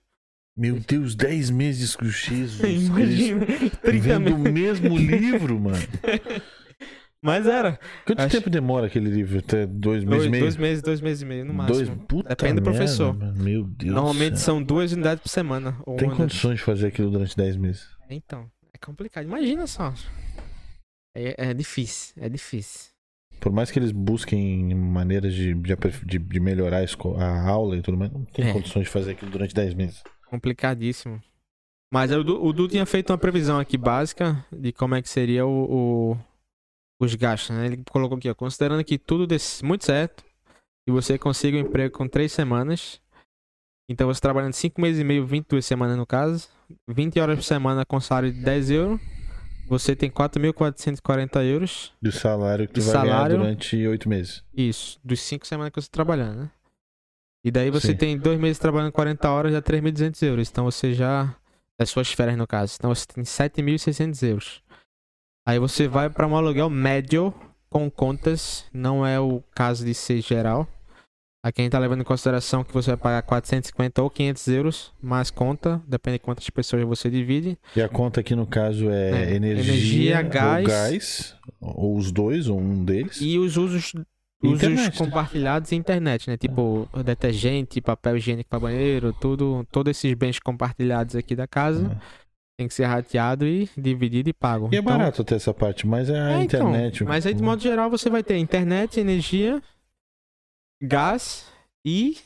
Meu 0.56 0.80
Deus, 0.80 1.16
10 1.16 1.50
meses 1.50 1.95
com 1.95 2.06
Jesus. 2.06 2.59
Imagina, 2.88 3.45
30 3.82 4.00
Vendo 4.00 4.35
o 4.35 4.38
mesmo 4.38 4.95
livro, 4.98 5.59
mano. 5.59 5.77
Mas 7.24 7.45
era. 7.45 7.80
Quanto 8.06 8.19
Acho- 8.19 8.35
tempo 8.38 8.50
demora 8.50 8.88
aquele 8.88 9.09
livro? 9.09 9.40
Até 9.40 9.67
dois 9.67 10.03
meses 10.03 10.09
Dois, 10.17 10.25
e 10.25 10.30
meio? 10.30 10.43
dois 10.43 10.58
meses, 10.58 10.82
dois 10.82 11.01
meses 11.01 11.22
e 11.22 11.25
meio 11.25 11.45
no 11.45 11.53
Dois, 11.67 11.88
máximo. 11.88 12.08
puta 12.08 12.30
Depende 12.30 12.56
do 12.56 12.64
professor. 12.64 13.14
Meu 13.38 13.64
Deus. 13.64 13.93
Normalmente 13.93 14.40
são 14.40 14.61
duas 14.61 14.91
unidades 14.91 15.22
por 15.22 15.30
semana. 15.30 15.77
Ou 15.85 15.98
Tem 15.98 16.09
condições 16.09 16.56
de 16.58 16.64
fazer 16.64 16.88
aquilo 16.88 17.11
durante 17.11 17.38
10 17.38 17.56
meses. 17.58 17.88
Então, 18.09 18.50
é 18.74 18.77
complicado. 18.83 19.25
Imagina 19.25 19.67
só. 19.67 19.93
É, 21.16 21.50
é 21.50 21.53
difícil, 21.53 22.14
é 22.17 22.27
difícil. 22.27 22.90
Por 23.40 23.51
mais 23.51 23.69
que 23.69 23.77
eles 23.77 23.91
busquem 23.91 24.74
maneiras 24.74 25.33
de, 25.33 25.53
de, 25.53 25.75
de- 26.06 26.17
de 26.19 26.40
melhorar 26.40 26.83
a, 26.83 27.24
a 27.24 27.48
aula 27.50 27.75
e 27.77 27.82
tudo 27.82 27.98
mais, 27.98 28.11
não 28.11 28.24
tem 28.25 28.48
É. 28.50 28.53
condições 28.53 28.83
de 28.85 28.90
fazer 28.90 29.11
aquilo 29.11 29.30
durante 29.32 29.53
10 29.53 29.74
meses. 29.74 30.01
Complicadíssimo. 30.27 31.22
Mas 31.93 32.11
o 32.11 32.24
Du, 32.24 32.43
o 32.43 32.53
Du 32.53 32.67
tinha 32.67 32.85
feito 32.85 33.11
uma 33.11 33.17
previsão 33.17 33.59
aqui 33.59 33.77
básica 33.77 34.43
de 34.51 34.72
como 34.72 34.95
é 34.95 35.01
que 35.01 35.09
seria 35.09 35.45
o, 35.45 35.50
o- 36.14 36.17
os 37.05 37.15
gastos, 37.15 37.55
né? 37.55 37.65
Ele 37.67 37.83
colocou 37.89 38.17
aqui, 38.17 38.30
ó, 38.30 38.35
considerando 38.35 38.83
que 38.83 38.97
tudo 38.97 39.25
desse 39.27 39.63
muito 39.65 39.85
certo 39.85 40.23
e 40.88 40.91
você 40.91 41.17
consiga 41.17 41.57
um 41.57 41.61
emprego 41.61 41.95
com 41.97 42.07
três 42.07 42.31
semanas, 42.31 42.99
então 43.89 44.07
você 44.07 44.19
trabalhando 44.21 44.53
cinco 44.53 44.80
meses 44.81 45.01
e 45.01 45.03
meio, 45.03 45.25
22 45.25 45.65
semanas 45.65 45.97
no 45.97 46.05
caso, 46.05 46.47
20 46.88 47.19
horas 47.19 47.38
por 47.38 47.43
semana 47.43 47.85
com 47.85 47.99
salário 47.99 48.31
de 48.31 48.41
10 48.41 48.71
euros, 48.71 48.99
você 49.67 49.95
tem 49.95 50.09
4.440 50.09 51.43
euros, 51.45 51.93
Do 52.01 52.11
salário 52.11 52.67
que 52.67 52.73
De 52.75 52.81
vai 52.81 52.93
ganhar 53.03 53.13
salário- 53.15 53.38
durante 53.38 53.88
8 53.88 54.09
meses. 54.09 54.43
isso, 54.53 54.99
dos 55.03 55.19
cinco 55.21 55.45
semanas 55.47 55.71
que 55.71 55.81
você 55.81 55.88
tá 55.88 55.93
trabalhando, 55.93 56.41
né? 56.43 56.51
E 57.43 57.49
daí 57.49 57.71
você 57.71 57.88
Sim. 57.88 57.95
tem 57.97 58.17
dois 58.19 58.39
meses 58.39 58.59
trabalhando 58.59 58.91
40 58.91 59.27
horas, 59.31 59.51
dá 59.51 59.61
3.200 59.61 60.21
euros. 60.21 60.47
Então 60.49 60.63
você 60.65 60.93
já. 60.93 61.35
Das 61.80 61.89
suas 61.89 62.11
férias, 62.13 62.38
no 62.38 62.45
caso. 62.45 62.75
Então 62.77 62.93
você 62.93 63.03
tem 63.07 63.23
7.600 63.23 64.21
euros. 64.21 64.61
Aí 65.45 65.60
você 65.60 65.88
vai 65.88 66.10
para 66.10 66.28
um 66.28 66.36
aluguel 66.36 66.70
médio 66.70 67.34
com 67.70 67.90
contas. 67.90 68.66
Não 68.74 69.06
é 69.06 69.20
o 69.20 69.42
caso 69.56 69.84
de 69.86 69.94
ser 69.94 70.22
geral. 70.22 70.68
Aqui 71.44 71.61
a 71.61 71.64
gente 71.64 71.72
tá 71.72 71.80
levando 71.80 72.02
em 72.02 72.03
consideração 72.06 72.64
que 72.64 72.72
você 72.72 72.92
vai 72.92 72.98
pagar 72.98 73.24
450 73.24 74.03
ou 74.03 74.11
500 74.11 74.48
euros, 74.50 74.94
mais 75.02 75.32
conta, 75.32 75.82
depende 75.88 76.20
de 76.20 76.24
quantas 76.24 76.48
pessoas 76.52 76.84
você 76.84 77.10
divide. 77.10 77.58
E 77.76 77.82
a 77.82 77.90
conta 77.90 78.20
aqui 78.20 78.36
no 78.36 78.45
caso 78.45 78.92
é, 78.92 79.32
É, 79.32 79.34
energia, 79.36 79.74
energia, 79.74 80.18
ou 80.24 80.30
gás. 80.30 80.68
gás, 80.68 81.36
ou 81.60 81.98
os 81.98 82.11
dois, 82.11 82.48
ou 82.48 82.60
um 82.60 82.86
deles. 82.86 83.18
E 83.20 83.40
os 83.40 83.58
usos, 83.58 83.92
usos 84.44 84.70
né? 84.70 84.92
compartilhados 84.95 85.72
e 85.72 85.76
internet, 85.76 86.30
né? 86.30 86.38
Tipo, 86.38 86.88
detergente, 87.03 87.82
papel 87.82 88.18
higiênico 88.18 88.48
para 88.48 88.60
banheiro, 88.60 89.11
tudo, 89.20 89.66
todos 89.72 89.90
esses 89.98 90.14
bens 90.14 90.38
compartilhados 90.38 91.16
aqui 91.16 91.36
da 91.36 91.48
casa 91.48 91.90
Ah. 92.00 92.20
Tem 92.61 92.67
que 92.67 92.73
ser 92.73 92.85
rateado 92.85 93.45
e 93.48 93.67
dividido 93.75 94.30
e 94.30 94.33
pago. 94.33 94.69
E 94.72 94.75
é 94.75 94.80
Então- 94.80 94.98
barato 94.98 95.22
até 95.23 95.35
essa 95.35 95.53
parte, 95.53 95.88
mas 95.88 96.09
é 96.09 96.19
a 96.19 96.31
É, 96.40 96.43
então, 96.43 96.69
internet. 96.69 97.03
mas 97.03 97.25
aí, 97.25 97.33
de 97.33 97.41
modo 97.41 97.61
geral, 97.61 97.90
você 97.90 98.09
vai 98.09 98.23
ter 98.23 98.38
internet, 98.38 98.99
energia, 98.99 99.61
gás 100.81 101.51
e 101.85 102.17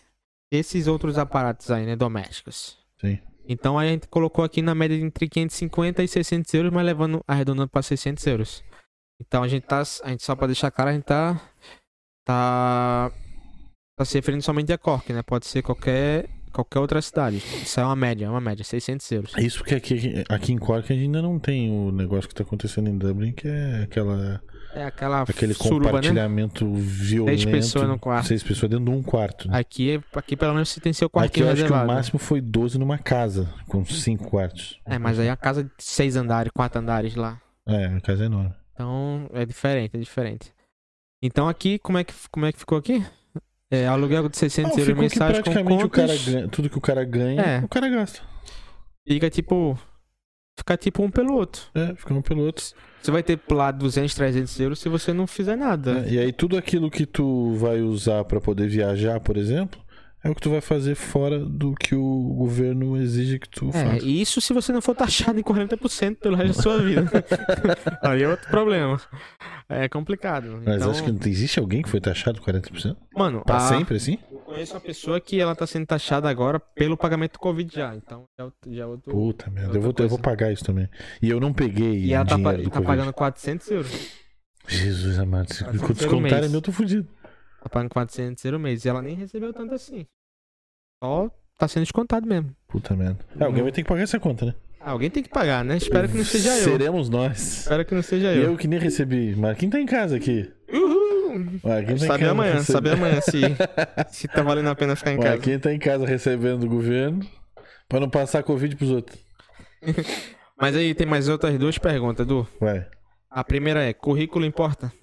esses 0.51 0.87
outros 0.87 1.17
aparatos 1.17 1.71
aí, 1.71 1.85
né? 1.85 1.95
Domésticos. 1.95 2.77
Sim. 2.99 3.19
Então 3.47 3.77
aí 3.77 3.89
a 3.89 3.91
gente 3.91 4.07
colocou 4.07 4.43
aqui 4.43 4.61
na 4.61 4.73
média 4.75 4.95
entre 4.95 5.29
550 5.29 6.03
e 6.03 6.07
600 6.07 6.53
euros, 6.53 6.71
mas 6.73 6.85
levando, 6.85 7.21
arredondando 7.27 7.69
para 7.69 7.81
600 7.81 8.25
euros. 8.27 8.63
Então 9.21 9.43
a 9.43 9.47
gente 9.47 9.63
tá, 9.63 9.81
a 10.03 10.09
gente 10.09 10.23
só 10.23 10.35
para 10.35 10.47
deixar 10.47 10.71
claro, 10.71 10.89
a 10.89 10.93
gente 10.93 11.03
tá, 11.03 11.39
tá, 12.25 13.11
tá 13.97 14.05
se 14.05 14.15
referindo 14.17 14.43
somente 14.43 14.73
a 14.73 14.77
Cork, 14.77 15.13
né? 15.13 15.21
Pode 15.23 15.45
ser 15.45 15.61
qualquer, 15.61 16.27
qualquer 16.55 16.79
outra 16.79 17.01
cidade. 17.01 17.37
Isso 17.37 17.79
é 17.79 17.83
uma 17.85 17.95
média, 17.95 18.25
é 18.25 18.29
uma 18.29 18.41
média, 18.41 18.63
600 18.63 19.11
euros. 19.11 19.33
É 19.37 19.41
Isso 19.41 19.57
porque 19.59 19.75
aqui, 19.75 20.23
aqui 20.29 20.53
em 20.53 20.57
Cork 20.57 20.91
a 20.91 20.95
gente 20.95 21.05
ainda 21.05 21.21
não 21.21 21.37
tem 21.37 21.69
o 21.71 21.91
negócio 21.91 22.27
que 22.29 22.35
tá 22.35 22.43
acontecendo 22.43 22.89
em 22.89 22.97
Dublin, 22.97 23.31
que 23.33 23.47
é 23.47 23.83
aquela, 23.83 24.41
É 24.73 24.85
aquela 24.85 25.21
aquele 25.23 25.53
suruba, 25.53 25.85
né? 25.85 25.91
compartilhamento 25.91 26.73
violento. 26.73 27.49
pessoas 27.51 27.87
no 27.87 27.99
quarto. 27.99 28.27
Seis 28.27 28.41
pessoas 28.43 28.69
dentro 28.69 28.85
de 28.85 28.91
um 28.91 29.03
quarto. 29.03 29.47
né? 29.49 29.57
Aqui, 29.59 30.01
aqui 30.13 30.35
pelo 30.37 30.53
menos 30.53 30.69
você 30.69 30.79
tem 30.79 30.93
seu 30.93 31.07
Aqui 31.07 31.13
quartinho 31.13 31.45
eu 31.47 31.51
acho 31.51 31.65
que 31.65 31.71
o 31.71 31.85
máximo 31.87 32.19
foi 32.19 32.41
12 32.41 32.77
numa 32.79 32.97
casa, 32.97 33.53
com 33.67 33.83
cinco 33.85 34.29
quartos. 34.29 34.79
É, 34.85 34.97
mas 34.97 35.19
aí 35.19 35.29
a 35.29 35.35
casa 35.37 35.63
de 35.63 35.69
seis 35.77 36.15
andares, 36.15 36.51
quatro 36.55 36.79
andares 36.79 37.15
lá. 37.15 37.39
É, 37.67 37.85
a 37.87 38.01
casa 38.01 38.23
é 38.23 38.25
enorme. 38.27 38.53
Então 38.73 39.29
é 39.33 39.45
diferente, 39.45 39.95
é 39.95 39.99
diferente. 39.99 40.53
Então 41.21 41.47
aqui, 41.47 41.79
como 41.79 41.97
é 41.97 42.03
que, 42.03 42.13
como 42.29 42.45
é 42.45 42.51
que 42.51 42.59
ficou 42.59 42.77
aqui? 42.77 43.03
É, 43.71 43.87
aluguel 43.87 44.29
de 44.29 44.37
600 44.37 44.71
Não, 44.71 44.79
euros 44.79 44.97
mensais 44.97 45.37
com 45.37 45.43
praticamente 45.43 45.83
o 45.85 45.89
cara 45.89 46.07
contas. 46.07 46.25
ganha, 46.25 46.47
tudo 46.47 46.69
que 46.69 46.77
o 46.77 46.81
cara 46.81 47.03
ganha, 47.03 47.41
É. 47.41 47.59
o 47.59 47.67
cara 47.67 47.89
gasta. 47.89 48.21
Fica 49.07 49.29
tipo. 49.29 49.77
Fica 50.57 50.77
tipo 50.77 51.03
um 51.03 51.11
pelo 51.11 51.33
outro. 51.33 51.63
É, 51.75 51.93
fica 51.95 52.13
um 52.13 52.21
pelo 52.21 52.43
outro. 52.43 52.63
Você 53.01 53.11
vai 53.11 53.21
ter 53.21 53.39
lá 53.51 53.71
200, 53.71 54.15
300 54.15 54.59
euros 54.59 54.79
se 54.79 54.87
você 54.89 55.11
não 55.13 55.27
fizer 55.27 55.55
nada. 55.55 56.05
É, 56.07 56.13
e 56.13 56.19
aí 56.19 56.31
tudo 56.31 56.57
aquilo 56.57 56.89
que 56.89 57.05
tu 57.05 57.53
vai 57.55 57.81
usar 57.81 58.23
pra 58.23 58.39
poder 58.39 58.67
viajar, 58.67 59.19
por 59.19 59.35
exemplo, 59.37 59.79
é 60.25 60.29
o 60.31 60.35
que 60.35 60.41
tu 60.41 60.49
vai 60.49 60.59
fazer 60.61 60.95
fora 60.95 61.39
do 61.39 61.73
que 61.75 61.93
o 61.95 62.33
governo 62.35 62.97
exige 62.97 63.37
que 63.39 63.47
tu 63.47 63.69
É, 63.69 63.71
faça. 63.71 64.03
e 64.05 64.21
isso 64.21 64.41
se 64.41 64.51
você 64.53 64.71
não 64.73 64.81
for 64.81 64.95
taxado 64.95 65.39
em 65.39 65.43
40% 65.43 66.15
pelo 66.17 66.35
resto 66.35 66.57
da 66.57 66.61
sua 66.63 66.81
vida. 66.81 67.09
Aí 68.01 68.23
é 68.23 68.27
outro 68.27 68.49
problema. 68.49 68.99
É 69.69 69.87
complicado. 69.87 70.61
Mas 70.65 70.77
então, 70.77 70.91
acho 70.91 71.03
que 71.03 71.11
não 71.11 71.19
existe 71.25 71.59
alguém 71.59 71.81
que 71.81 71.89
foi 71.89 72.01
taxado 72.01 72.41
40%? 72.41 72.95
Mano, 73.15 73.43
Pra 73.45 73.57
a- 73.57 73.59
sempre, 73.61 73.97
assim? 73.97 74.17
eu 74.31 74.37
conheço 74.39 74.73
uma 74.73 74.79
pessoa 74.81 75.19
que 75.21 75.39
ela 75.39 75.55
tá 75.55 75.65
sendo 75.65 75.85
taxada 75.85 76.29
agora 76.29 76.59
pelo 76.59 76.97
pagamento 76.97 77.33
do 77.33 77.39
Covid 77.39 77.73
já. 77.73 77.95
Então 77.95 78.25
já, 78.37 78.43
é 78.43 78.45
outro- 78.45 78.73
já 78.73 78.83
é 78.83 78.85
outro. 78.85 79.11
Puta 79.11 79.49
merda, 79.51 79.77
eu 79.77 79.81
vou, 79.81 79.93
eu 79.97 80.09
vou 80.09 80.19
pagar 80.19 80.51
isso 80.51 80.63
também. 80.63 80.89
E 81.21 81.29
eu 81.29 81.39
não 81.39 81.53
peguei 81.53 81.97
E 82.05 82.13
ela 82.13 82.25
tá, 82.25 82.37
tá 82.71 82.81
pagando 82.81 83.13
400 83.13 83.69
euros. 83.71 83.91
Jesus 84.67 85.19
amado, 85.19 85.53
se 85.53 85.63
descontarem, 85.63 86.41
mês. 86.41 86.53
eu 86.53 86.61
tô 86.61 86.71
fudido. 86.71 87.07
Tá 87.65 87.69
pagando 87.69 87.89
400 87.89 88.45
euros 88.45 88.61
mês. 88.61 88.85
E 88.85 88.89
ela 88.89 89.01
nem 89.01 89.15
recebeu 89.15 89.51
tanto 89.51 89.73
assim. 89.73 90.05
Só 91.03 91.31
tá 91.57 91.67
sendo 91.67 91.81
descontado 91.83 92.27
mesmo. 92.27 92.55
Puta 92.67 92.95
merda. 92.95 93.17
É, 93.39 93.43
alguém 93.43 93.63
vai 93.63 93.71
ter 93.71 93.81
que 93.81 93.89
pagar 93.89 94.03
essa 94.03 94.19
conta, 94.19 94.45
né? 94.45 94.55
Ah, 94.79 94.91
alguém 94.91 95.09
tem 95.09 95.23
que 95.23 95.29
pagar, 95.29 95.65
né? 95.65 95.75
Espero 95.77 96.07
que 96.07 96.15
não 96.15 96.23
seja 96.23 96.55
eu. 96.57 96.63
Seremos 96.63 97.09
nós. 97.09 97.61
Espero 97.61 97.83
que 97.83 97.95
não 97.95 98.03
seja 98.03 98.31
eu. 98.35 98.51
eu 98.51 98.57
que 98.57 98.67
nem 98.67 98.77
recebi. 98.77 99.35
Marquinhos 99.35 99.71
tá 99.71 99.79
em 99.79 99.85
casa 99.87 100.15
aqui. 100.15 100.47
Uhul! 100.71 101.59
Ué, 101.63 101.83
quem 101.83 101.95
tá 101.97 102.05
em 102.05 102.07
Saber 102.07 102.19
casa 102.19 102.31
amanhã, 102.31 102.53
recebe- 102.53 102.71
saber 102.71 102.91
amanhã 102.93 103.19
se, 103.21 103.41
se 104.13 104.27
tá 104.27 104.43
valendo 104.43 104.69
a 104.69 104.75
pena 104.75 104.95
ficar 104.95 105.11
em 105.11 105.17
Ué, 105.17 105.23
casa. 105.23 105.37
quem 105.39 105.57
tá 105.59 105.73
em 105.73 105.79
casa 105.79 106.05
recebendo 106.05 106.59
do 106.61 106.67
governo 106.69 107.27
pra 107.89 107.99
não 107.99 108.09
passar 108.11 108.43
Covid 108.43 108.75
pros 108.75 108.91
outros. 108.91 109.19
Mas 110.59 110.75
aí 110.75 110.93
tem 110.93 111.07
mais 111.07 111.27
outras 111.27 111.57
duas 111.57 111.77
perguntas, 111.79 112.23
Edu. 112.25 112.47
Ué, 112.61 112.87
A 113.29 113.43
primeira 113.43 113.81
é: 113.83 113.91
currículo 113.91 114.45
importa? 114.45 114.93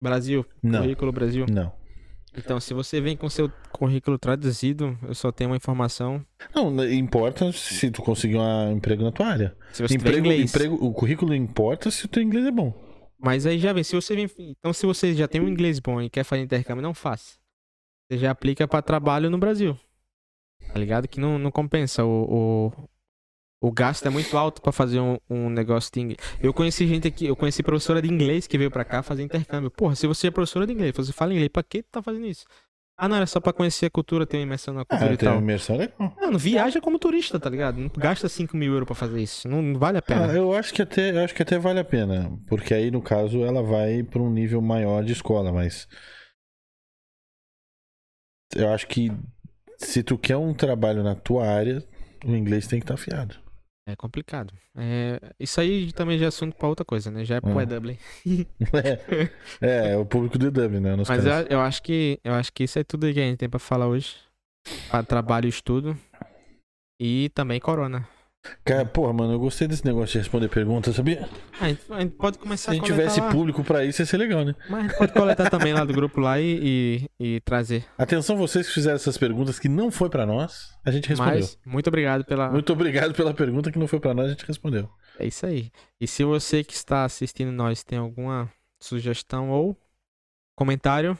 Brasil? 0.00 0.44
Não. 0.62 0.80
Currículo 0.80 1.12
Brasil? 1.12 1.46
não. 1.48 1.80
Então, 2.32 2.60
se 2.60 2.72
você 2.72 3.00
vem 3.00 3.16
com 3.16 3.28
seu 3.28 3.50
currículo 3.72 4.16
traduzido, 4.16 4.96
eu 5.02 5.14
só 5.16 5.32
tenho 5.32 5.50
uma 5.50 5.56
informação. 5.56 6.24
Não, 6.54 6.88
importa 6.88 7.50
se 7.50 7.90
tu 7.90 8.02
conseguir 8.02 8.36
um 8.36 8.70
emprego 8.70 9.02
na 9.02 9.10
tua 9.10 9.26
área. 9.26 9.56
Se 9.72 9.82
você 9.82 9.96
Emprego, 9.96 10.18
inglês. 10.18 10.48
emprego, 10.48 10.76
o 10.76 10.92
currículo 10.92 11.34
importa 11.34 11.90
se 11.90 12.04
o 12.04 12.08
teu 12.08 12.22
inglês 12.22 12.46
é 12.46 12.52
bom. 12.52 12.72
Mas 13.18 13.46
aí 13.46 13.58
já 13.58 13.72
vem, 13.72 13.82
se 13.82 13.96
você 13.96 14.14
vem. 14.14 14.30
Então, 14.38 14.72
se 14.72 14.86
você 14.86 15.12
já 15.12 15.26
tem 15.26 15.40
um 15.40 15.48
inglês 15.48 15.80
bom 15.80 16.00
e 16.00 16.08
quer 16.08 16.22
fazer 16.22 16.42
intercâmbio, 16.42 16.82
não 16.82 16.94
faça. 16.94 17.36
Você 18.08 18.18
já 18.18 18.30
aplica 18.30 18.66
pra 18.68 18.80
trabalho 18.80 19.28
no 19.28 19.36
Brasil. 19.36 19.76
Tá 20.72 20.78
ligado? 20.78 21.08
Que 21.08 21.18
não, 21.18 21.36
não 21.36 21.50
compensa. 21.50 22.04
O, 22.04 22.68
o, 22.68 22.72
o 23.60 23.70
gasto 23.70 24.06
é 24.06 24.10
muito 24.10 24.36
alto 24.38 24.62
pra 24.62 24.72
fazer 24.72 25.00
um, 25.00 25.18
um 25.28 25.50
negócio 25.50 25.92
de 25.92 26.00
inglês. 26.00 26.18
Eu 26.40 26.52
conheci 26.54 26.86
gente 26.86 27.06
aqui, 27.06 27.26
eu 27.26 27.36
conheci 27.36 27.62
professora 27.62 28.00
de 28.00 28.08
inglês 28.08 28.46
que 28.46 28.56
veio 28.56 28.70
pra 28.70 28.84
cá 28.84 29.02
fazer 29.02 29.22
intercâmbio. 29.22 29.70
Porra, 29.70 29.94
se 29.94 30.06
você 30.06 30.28
é 30.28 30.30
professora 30.30 30.66
de 30.66 30.72
inglês, 30.72 30.92
você 30.96 31.12
fala 31.12 31.32
inglês, 31.32 31.48
pra 31.50 31.62
que 31.62 31.82
tu 31.82 31.88
tá 31.90 32.02
fazendo 32.02 32.26
isso? 32.26 32.44
Ah, 33.02 33.08
não, 33.08 33.16
era 33.16 33.26
só 33.26 33.40
pra 33.40 33.52
conhecer 33.52 33.86
a 33.86 33.90
cultura, 33.90 34.26
ter 34.26 34.36
uma 34.36 34.42
imersão 34.42 34.74
na 34.74 34.84
cultura 34.84 35.10
Ah, 35.10 35.14
e 35.14 35.16
tem 35.16 35.26
uma 35.28 35.34
tal. 35.36 35.42
imersão 35.42 35.76
legal. 35.76 36.14
Mano, 36.20 36.38
viaja 36.38 36.82
como 36.82 36.98
turista, 36.98 37.40
tá 37.40 37.48
ligado? 37.48 37.78
Não 37.80 37.88
gasta 37.96 38.28
5 38.28 38.54
mil 38.56 38.72
euros 38.74 38.86
pra 38.86 38.94
fazer 38.94 39.22
isso. 39.22 39.48
Não, 39.48 39.62
não 39.62 39.78
vale 39.78 39.96
a 39.96 40.00
Ah, 40.00 40.02
pena. 40.02 40.32
eu 40.34 40.52
acho 40.54 40.74
que 40.74 40.82
até, 40.82 41.10
eu 41.12 41.24
acho 41.24 41.34
que 41.34 41.42
até 41.42 41.58
vale 41.58 41.80
a 41.80 41.84
pena, 41.84 42.30
porque 42.46 42.74
aí 42.74 42.90
no 42.90 43.00
caso 43.00 43.42
ela 43.42 43.62
vai 43.62 44.02
para 44.02 44.20
um 44.20 44.30
nível 44.30 44.60
maior 44.60 45.02
de 45.02 45.12
escola, 45.14 45.50
mas 45.50 45.88
eu 48.54 48.68
acho 48.70 48.86
que 48.86 49.10
se 49.78 50.02
tu 50.02 50.18
quer 50.18 50.36
um 50.36 50.52
trabalho 50.52 51.02
na 51.02 51.14
tua 51.14 51.46
área, 51.46 51.82
o 52.24 52.34
inglês 52.36 52.66
tem 52.66 52.80
que 52.80 52.84
estar 52.84 52.94
afiado. 52.94 53.36
É 53.90 53.96
complicado. 53.96 54.54
É, 54.76 55.18
isso 55.38 55.60
aí 55.60 55.92
também 55.92 56.16
já 56.16 56.26
é 56.26 56.28
assunto 56.28 56.54
pra 56.56 56.68
outra 56.68 56.84
coisa, 56.84 57.10
né? 57.10 57.24
Já 57.24 57.36
é 57.36 57.40
pro 57.40 57.50
Hum. 57.50 57.60
EW. 57.60 57.96
é, 59.60 59.92
é 59.92 59.96
o 59.96 60.06
público 60.06 60.38
do 60.38 60.50
Dublin, 60.50 60.78
né? 60.80 60.94
Nos 60.94 61.08
Mas 61.08 61.24
eu, 61.26 61.32
eu 61.48 61.60
acho 61.60 61.82
que 61.82 62.20
eu 62.22 62.32
acho 62.34 62.52
que 62.52 62.62
isso 62.64 62.78
é 62.78 62.84
tudo 62.84 63.12
que 63.12 63.18
a 63.18 63.24
gente 63.24 63.38
tem 63.38 63.48
pra 63.48 63.58
falar 63.58 63.88
hoje. 63.88 64.14
Pra 64.88 65.02
trabalho 65.02 65.46
e 65.46 65.48
estudo. 65.48 65.96
E 67.00 67.30
também 67.34 67.58
corona. 67.58 68.06
Cara, 68.64 68.86
porra, 68.86 69.12
mano, 69.12 69.34
eu 69.34 69.38
gostei 69.38 69.68
desse 69.68 69.84
negócio 69.84 70.12
de 70.12 70.18
responder 70.18 70.48
perguntas, 70.48 70.96
sabia? 70.96 71.28
Ah, 71.60 71.66
a, 71.66 71.68
gente, 71.68 71.82
a 71.90 72.00
gente 72.00 72.14
pode 72.14 72.38
começar 72.38 72.64
Se 72.64 72.70
a 72.70 72.74
gente 72.74 72.86
tivesse 72.86 73.20
lá. 73.20 73.30
público 73.30 73.62
pra 73.62 73.84
isso, 73.84 74.00
ia 74.00 74.06
ser 74.06 74.16
legal, 74.16 74.44
né? 74.44 74.54
Mas 74.68 74.80
a 74.80 74.88
gente 74.88 74.96
pode 74.96 75.12
coletar 75.12 75.50
também 75.50 75.74
lá 75.74 75.84
do 75.84 75.92
grupo 75.92 76.20
lá 76.20 76.40
e, 76.40 77.06
e, 77.20 77.36
e 77.36 77.40
trazer. 77.40 77.84
Atenção, 77.98 78.36
vocês 78.36 78.66
que 78.66 78.72
fizeram 78.72 78.96
essas 78.96 79.18
perguntas 79.18 79.58
que 79.58 79.68
não 79.68 79.90
foi 79.90 80.08
pra 80.08 80.24
nós, 80.24 80.74
a 80.84 80.90
gente 80.90 81.08
respondeu. 81.08 81.34
Mas 81.34 81.58
muito 81.66 81.88
obrigado 81.88 82.24
pela. 82.24 82.50
Muito 82.50 82.72
obrigado 82.72 83.12
pela 83.14 83.34
pergunta 83.34 83.70
que 83.70 83.78
não 83.78 83.86
foi 83.86 84.00
pra 84.00 84.14
nós, 84.14 84.26
a 84.26 84.30
gente 84.30 84.46
respondeu. 84.46 84.90
É 85.18 85.26
isso 85.26 85.44
aí. 85.44 85.70
E 86.00 86.06
se 86.06 86.24
você 86.24 86.64
que 86.64 86.72
está 86.72 87.04
assistindo 87.04 87.52
nós 87.52 87.82
tem 87.84 87.98
alguma 87.98 88.50
sugestão 88.80 89.50
ou 89.50 89.76
comentário, 90.56 91.18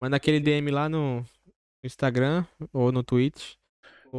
manda 0.00 0.16
aquele 0.16 0.38
DM 0.38 0.70
lá 0.70 0.88
no 0.88 1.24
Instagram 1.84 2.44
ou 2.72 2.92
no 2.92 3.02
Twitch. 3.02 3.54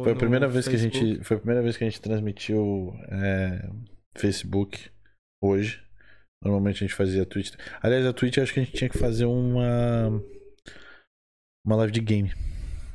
Foi 0.02 0.12
a 0.12 0.16
primeira 0.16 0.48
vez 0.48 0.66
que 0.66 0.76
a 0.76 0.78
Facebook. 0.78 1.06
gente, 1.06 1.24
foi 1.24 1.36
a 1.36 1.40
primeira 1.40 1.62
vez 1.62 1.76
que 1.76 1.84
a 1.84 1.88
gente 1.88 2.00
transmitiu 2.00 2.94
é, 3.10 3.68
Facebook 4.16 4.90
hoje. 5.42 5.82
Normalmente 6.42 6.76
a 6.76 6.86
gente 6.86 6.94
fazia 6.94 7.26
Twitch. 7.26 7.54
Aliás, 7.82 8.06
a 8.06 8.12
Twitch 8.12 8.38
acho 8.38 8.54
que 8.54 8.60
a 8.60 8.64
gente 8.64 8.76
tinha 8.76 8.88
que 8.90 8.98
fazer 8.98 9.24
uma 9.24 10.22
uma 11.66 11.76
live 11.76 11.92
de 11.92 12.00
game. 12.00 12.32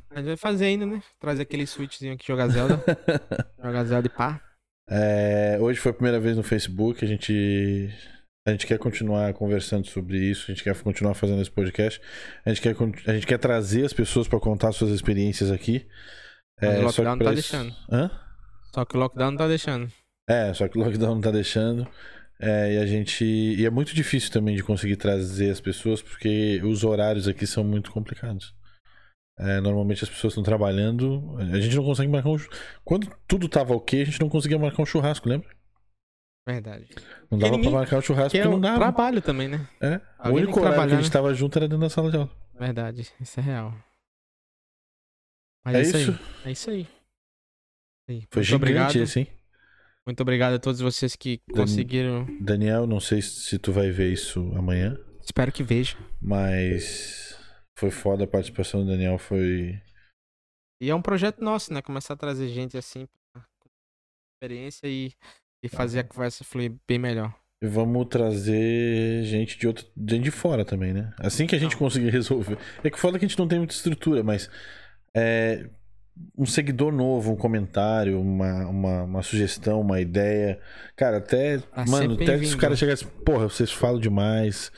A 0.09 0.17
gente 0.17 0.27
vai 0.27 0.37
fazer 0.37 0.65
ainda, 0.65 0.85
né? 0.85 1.01
Trazer 1.19 1.41
aquele 1.41 1.65
switchzinho 1.65 2.13
aqui, 2.13 2.25
jogar 2.25 2.47
Zelda. 2.47 2.81
jogar 3.61 3.83
Zelda 3.83 4.07
e 4.07 4.09
pá. 4.09 4.41
É, 4.89 5.57
hoje 5.59 5.79
foi 5.79 5.91
a 5.91 5.93
primeira 5.93 6.19
vez 6.19 6.37
no 6.37 6.43
Facebook. 6.43 7.03
A 7.03 7.07
gente 7.07 7.89
a 8.45 8.51
gente 8.51 8.67
quer 8.67 8.77
continuar 8.77 9.33
conversando 9.33 9.87
sobre 9.87 10.17
isso. 10.17 10.51
A 10.51 10.53
gente 10.53 10.63
quer 10.63 10.75
continuar 10.81 11.13
fazendo 11.13 11.41
esse 11.41 11.51
podcast. 11.51 12.01
A 12.45 12.49
gente 12.49 12.61
quer 12.61 12.75
a 13.07 13.13
gente 13.13 13.27
quer 13.27 13.39
trazer 13.39 13.85
as 13.85 13.93
pessoas 13.93 14.27
para 14.27 14.39
contar 14.39 14.71
suas 14.71 14.91
experiências 14.91 15.51
aqui. 15.51 15.87
O 16.67 16.71
É, 16.71 16.75
só 16.79 16.83
lockdown 16.85 17.15
não 17.15 17.25
tá 17.25 17.31
deixando. 17.33 17.75
Hã? 17.91 18.11
Só 18.73 18.85
que 18.85 18.95
o 18.97 18.99
lockdown 18.99 19.31
não 19.31 19.37
tá 19.37 19.47
deixando. 19.47 19.91
É, 20.27 20.53
só 20.53 20.67
que 20.67 20.77
o 20.77 20.83
lockdown 20.83 21.15
não 21.15 21.21
tá 21.21 21.31
deixando. 21.31 21.87
É, 22.39 22.73
e 22.73 22.77
a 22.77 22.85
gente. 22.85 23.23
E 23.23 23.65
é 23.65 23.69
muito 23.69 23.93
difícil 23.95 24.31
também 24.31 24.55
de 24.55 24.63
conseguir 24.63 24.95
trazer 24.97 25.49
as 25.51 25.61
pessoas, 25.61 26.01
porque 26.01 26.59
os 26.63 26.83
horários 26.83 27.27
aqui 27.27 27.45
são 27.47 27.63
muito 27.63 27.91
complicados. 27.91 28.53
É, 29.39 29.59
normalmente 29.61 30.03
as 30.03 30.09
pessoas 30.09 30.31
estão 30.33 30.43
trabalhando. 30.43 31.35
A 31.39 31.59
gente 31.59 31.75
não 31.75 31.83
consegue 31.83 32.11
marcar 32.11 32.29
um. 32.29 32.37
Quando 32.83 33.07
tudo 33.27 33.47
tava 33.49 33.73
ok, 33.73 34.01
a 34.01 34.05
gente 34.05 34.19
não 34.19 34.29
conseguia 34.29 34.59
marcar 34.59 34.81
um 34.81 34.85
churrasco, 34.85 35.27
lembra? 35.29 35.49
Verdade. 36.47 36.87
Não 37.31 37.37
dava 37.39 37.57
pra 37.57 37.69
marcar 37.69 37.97
um 37.97 38.01
churrasco 38.01 38.31
Que 38.31 38.39
é 38.39 38.41
porque 38.41 38.53
não 38.53 38.59
dava. 38.61 38.77
trabalho 38.77 39.21
também, 39.21 39.47
né? 39.47 39.65
É. 39.81 39.95
O 39.95 40.01
Alguém 40.19 40.37
único 40.43 40.53
tem 40.53 40.61
que 40.63 40.67
horário 40.69 40.87
que 40.89 40.93
a 40.93 40.97
gente 40.97 41.05
né? 41.05 41.13
tava 41.13 41.33
junto 41.33 41.57
era 41.57 41.67
dentro 41.67 41.81
da 41.81 41.89
sala 41.89 42.11
de 42.11 42.17
aula. 42.17 42.29
Verdade. 42.59 43.07
Isso 43.21 43.39
é 43.39 43.43
real. 43.43 43.73
Mas 45.65 45.75
É 45.75 45.81
isso, 45.81 45.97
isso? 45.97 46.11
aí. 46.11 46.19
É 46.45 46.51
isso 46.51 46.69
aí. 46.69 46.87
Aí, 48.09 48.21
Foi 48.29 48.41
Muito 48.41 48.43
gigante 48.43 48.55
obrigado. 48.55 48.95
esse, 48.97 49.19
hein? 49.19 49.27
Muito 50.05 50.19
obrigado 50.21 50.53
a 50.55 50.59
todos 50.59 50.81
vocês 50.81 51.15
que 51.15 51.39
Dan- 51.47 51.61
conseguiram. 51.61 52.27
Daniel, 52.41 52.85
não 52.85 52.99
sei 52.99 53.21
se 53.21 53.57
tu 53.57 53.71
vai 53.71 53.89
ver 53.91 54.11
isso 54.11 54.51
amanhã, 54.57 54.97
Espero 55.23 55.51
que 55.51 55.63
vejam. 55.63 55.97
mas 56.21 57.39
foi 57.79 57.89
foda 57.89 58.25
a 58.25 58.27
participação 58.27 58.83
do 58.83 58.91
Daniel, 58.91 59.17
foi. 59.17 59.81
E 60.81 60.89
é 60.89 60.95
um 60.95 61.01
projeto 61.01 61.41
nosso, 61.41 61.73
né? 61.73 61.81
Começar 61.81 62.15
a 62.15 62.17
trazer 62.17 62.49
gente 62.49 62.77
assim, 62.77 63.07
experiência 64.35 64.87
e, 64.87 65.13
e 65.63 65.69
fazer 65.69 65.99
a 65.99 66.03
conversa 66.03 66.43
fluir 66.43 66.73
bem 66.85 66.99
melhor. 66.99 67.33
E 67.63 67.67
vamos 67.67 68.05
trazer 68.09 69.23
gente 69.23 69.57
de 69.57 69.65
outro, 69.67 69.85
gente 69.97 70.23
de 70.23 70.31
fora 70.31 70.65
também, 70.65 70.91
né? 70.91 71.13
Assim 71.17 71.47
que 71.47 71.55
a 71.55 71.59
gente 71.59 71.71
Não. 71.73 71.79
conseguir 71.79 72.09
resolver. 72.09 72.57
É 72.83 72.89
que 72.89 72.99
foda 72.99 73.17
que 73.17 73.23
a 73.23 73.27
gente 73.27 73.39
não 73.39 73.47
tem 73.47 73.59
muita 73.59 73.73
estrutura, 73.73 74.21
mas 74.21 74.49
é, 75.15 75.65
um 76.37 76.45
seguidor 76.45 76.91
novo, 76.91 77.31
um 77.31 77.35
comentário, 77.35 78.19
uma, 78.19 78.67
uma, 78.67 79.03
uma 79.03 79.21
sugestão, 79.23 79.81
uma 79.81 79.99
ideia. 79.99 80.59
Cara, 80.95 81.17
até. 81.17 81.57
Tá 81.59 81.85
mano, 81.87 82.15
até 82.15 82.37
se 82.39 82.55
o 82.55 82.57
cara 82.57 82.75
chegasse, 82.75 83.05
porra, 83.05 83.49
vocês 83.49 83.71
falam 83.71 83.99
demais. 83.99 84.71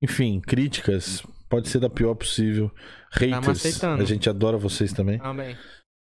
Enfim, 0.00 0.40
críticas. 0.40 1.22
Pode 1.48 1.68
ser 1.68 1.80
da 1.80 1.90
pior 1.90 2.14
possível. 2.14 2.70
Haters. 3.12 3.48
aceitando. 3.48 4.02
A 4.02 4.06
gente 4.06 4.28
adora 4.28 4.56
vocês 4.56 4.92
também. 4.92 5.18
Também. 5.18 5.56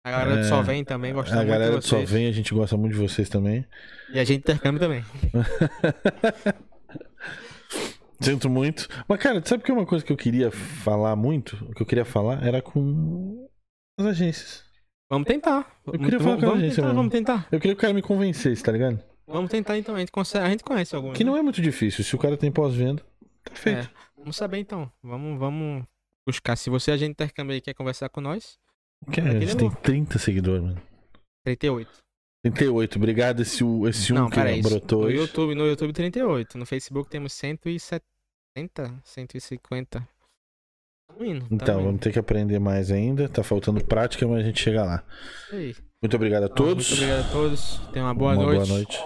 A 0.05 0.11
galera 0.11 0.37
do 0.37 0.41
É, 0.41 0.45
Só 0.45 0.63
Vem 0.63 0.83
também 0.85 1.13
gosta 1.13 1.35
A 1.35 1.39
muito 1.39 1.49
galera 1.49 1.73
de 1.73 1.77
do 1.79 1.83
Só 1.83 1.97
vocês. 1.97 2.11
Vem, 2.11 2.27
a 2.27 2.33
gente 2.33 2.55
gosta 2.55 2.77
muito 2.77 2.95
de 2.95 2.99
vocês 2.99 3.29
também. 3.29 3.67
E 4.13 4.19
a 4.19 4.25
gente 4.25 4.39
intercâmbio 4.39 4.81
também. 4.81 5.05
Sinto 8.21 8.49
muito. 8.49 8.89
Mas, 9.09 9.19
cara, 9.19 9.43
sabe 9.45 9.63
que 9.63 9.71
é 9.71 9.75
uma 9.75 9.87
coisa 9.87 10.05
que 10.05 10.13
eu 10.13 10.17
queria 10.17 10.51
falar 10.51 11.17
muito? 11.17 11.57
O 11.69 11.75
que 11.75 11.83
eu 11.83 11.87
queria 11.87 12.05
falar 12.05 12.47
era 12.47 12.63
com 12.63 13.50
as 14.01 14.07
agências. 14.07 14.65
Vamos 15.09 15.27
tentar. 15.27 15.81
Eu 15.87 15.99
queria 15.99 16.19
falar 16.21 16.37
vamos, 16.37 16.41
com 16.41 16.47
a 16.47 16.49
vamos 16.51 16.63
agência 16.63 16.83
tentar, 16.83 16.95
vamos 16.95 17.13
tentar. 17.13 17.49
Eu 17.51 17.61
queria 17.61 17.75
que 17.75 17.79
o 17.79 17.81
cara 17.81 17.93
me 17.93 18.03
convencesse, 18.03 18.63
tá 18.63 18.71
ligado? 18.71 19.03
Vamos 19.27 19.51
tentar 19.51 19.77
então. 19.79 19.95
A 19.95 19.99
gente, 19.99 20.13
consegue, 20.13 20.45
a 20.45 20.51
gente 20.51 20.65
conhece 20.65 20.95
alguns. 20.95 21.17
Que 21.17 21.25
né? 21.25 21.31
não 21.31 21.37
é 21.37 21.43
muito 21.43 21.61
difícil. 21.61 22.05
Se 22.05 22.15
o 22.15 22.19
cara 22.19 22.37
tem 22.37 22.51
pós-venda, 22.51 23.03
tá 23.45 23.55
feito. 23.55 23.87
É. 23.87 23.91
Vamos 24.17 24.37
saber 24.37 24.59
então. 24.59 24.91
Vamos, 25.03 25.39
vamos 25.39 25.85
buscar. 26.27 26.57
Se 26.57 26.71
você, 26.71 26.93
agente 26.93 27.13
intercâmbio 27.13 27.55
aí, 27.55 27.61
quer 27.61 27.75
conversar 27.75 28.09
com 28.09 28.21
nós, 28.21 28.59
Que 29.11 29.21
a 29.21 29.25
Aquele 29.25 29.41
gente 29.41 29.53
é 29.53 29.59
tem 29.59 29.69
bom. 29.69 29.77
30 29.77 30.19
seguidores, 30.19 30.63
mano. 30.63 30.83
38. 31.45 31.91
38, 32.43 32.97
obrigado 32.97 33.43
esse, 33.43 33.65
esse 33.89 34.13
um 34.13 34.17
não, 34.17 34.31
que 34.31 34.37
peraí. 34.37 34.63
brotou 34.63 35.03
No. 35.03 35.11
YouTube, 35.11 35.55
no 35.55 35.67
YouTube 35.67 35.93
38. 35.93 36.57
No 36.57 36.65
Facebook 36.65 37.11
temos 37.11 37.33
170, 37.35 39.01
150. 39.05 40.09
Indo. 41.21 41.41
tamo 41.41 41.49
Então, 41.53 41.75
indo. 41.77 41.85
vamos 41.87 42.01
ter 42.01 42.13
que 42.13 42.19
aprender 42.19 42.59
mais 42.59 42.91
ainda. 42.91 43.29
Tá 43.29 43.43
faltando 43.43 43.85
prática, 43.85 44.27
mas 44.27 44.41
a 44.41 44.43
gente 44.43 44.61
chega 44.63 44.83
lá. 44.85 45.03
Muito 46.03 46.17
obrigado 46.17 46.45
a 46.45 46.49
todos. 46.49 46.89
Muito 46.91 47.03
obrigado 47.03 47.27
a 47.27 47.31
todos. 47.33 47.81
Tenham 47.93 48.07
uma 48.07 48.15
boa 48.15 48.33
Uma 48.35 48.43
noite. 48.45 48.67
boa 48.67 48.79
noite. 48.79 48.99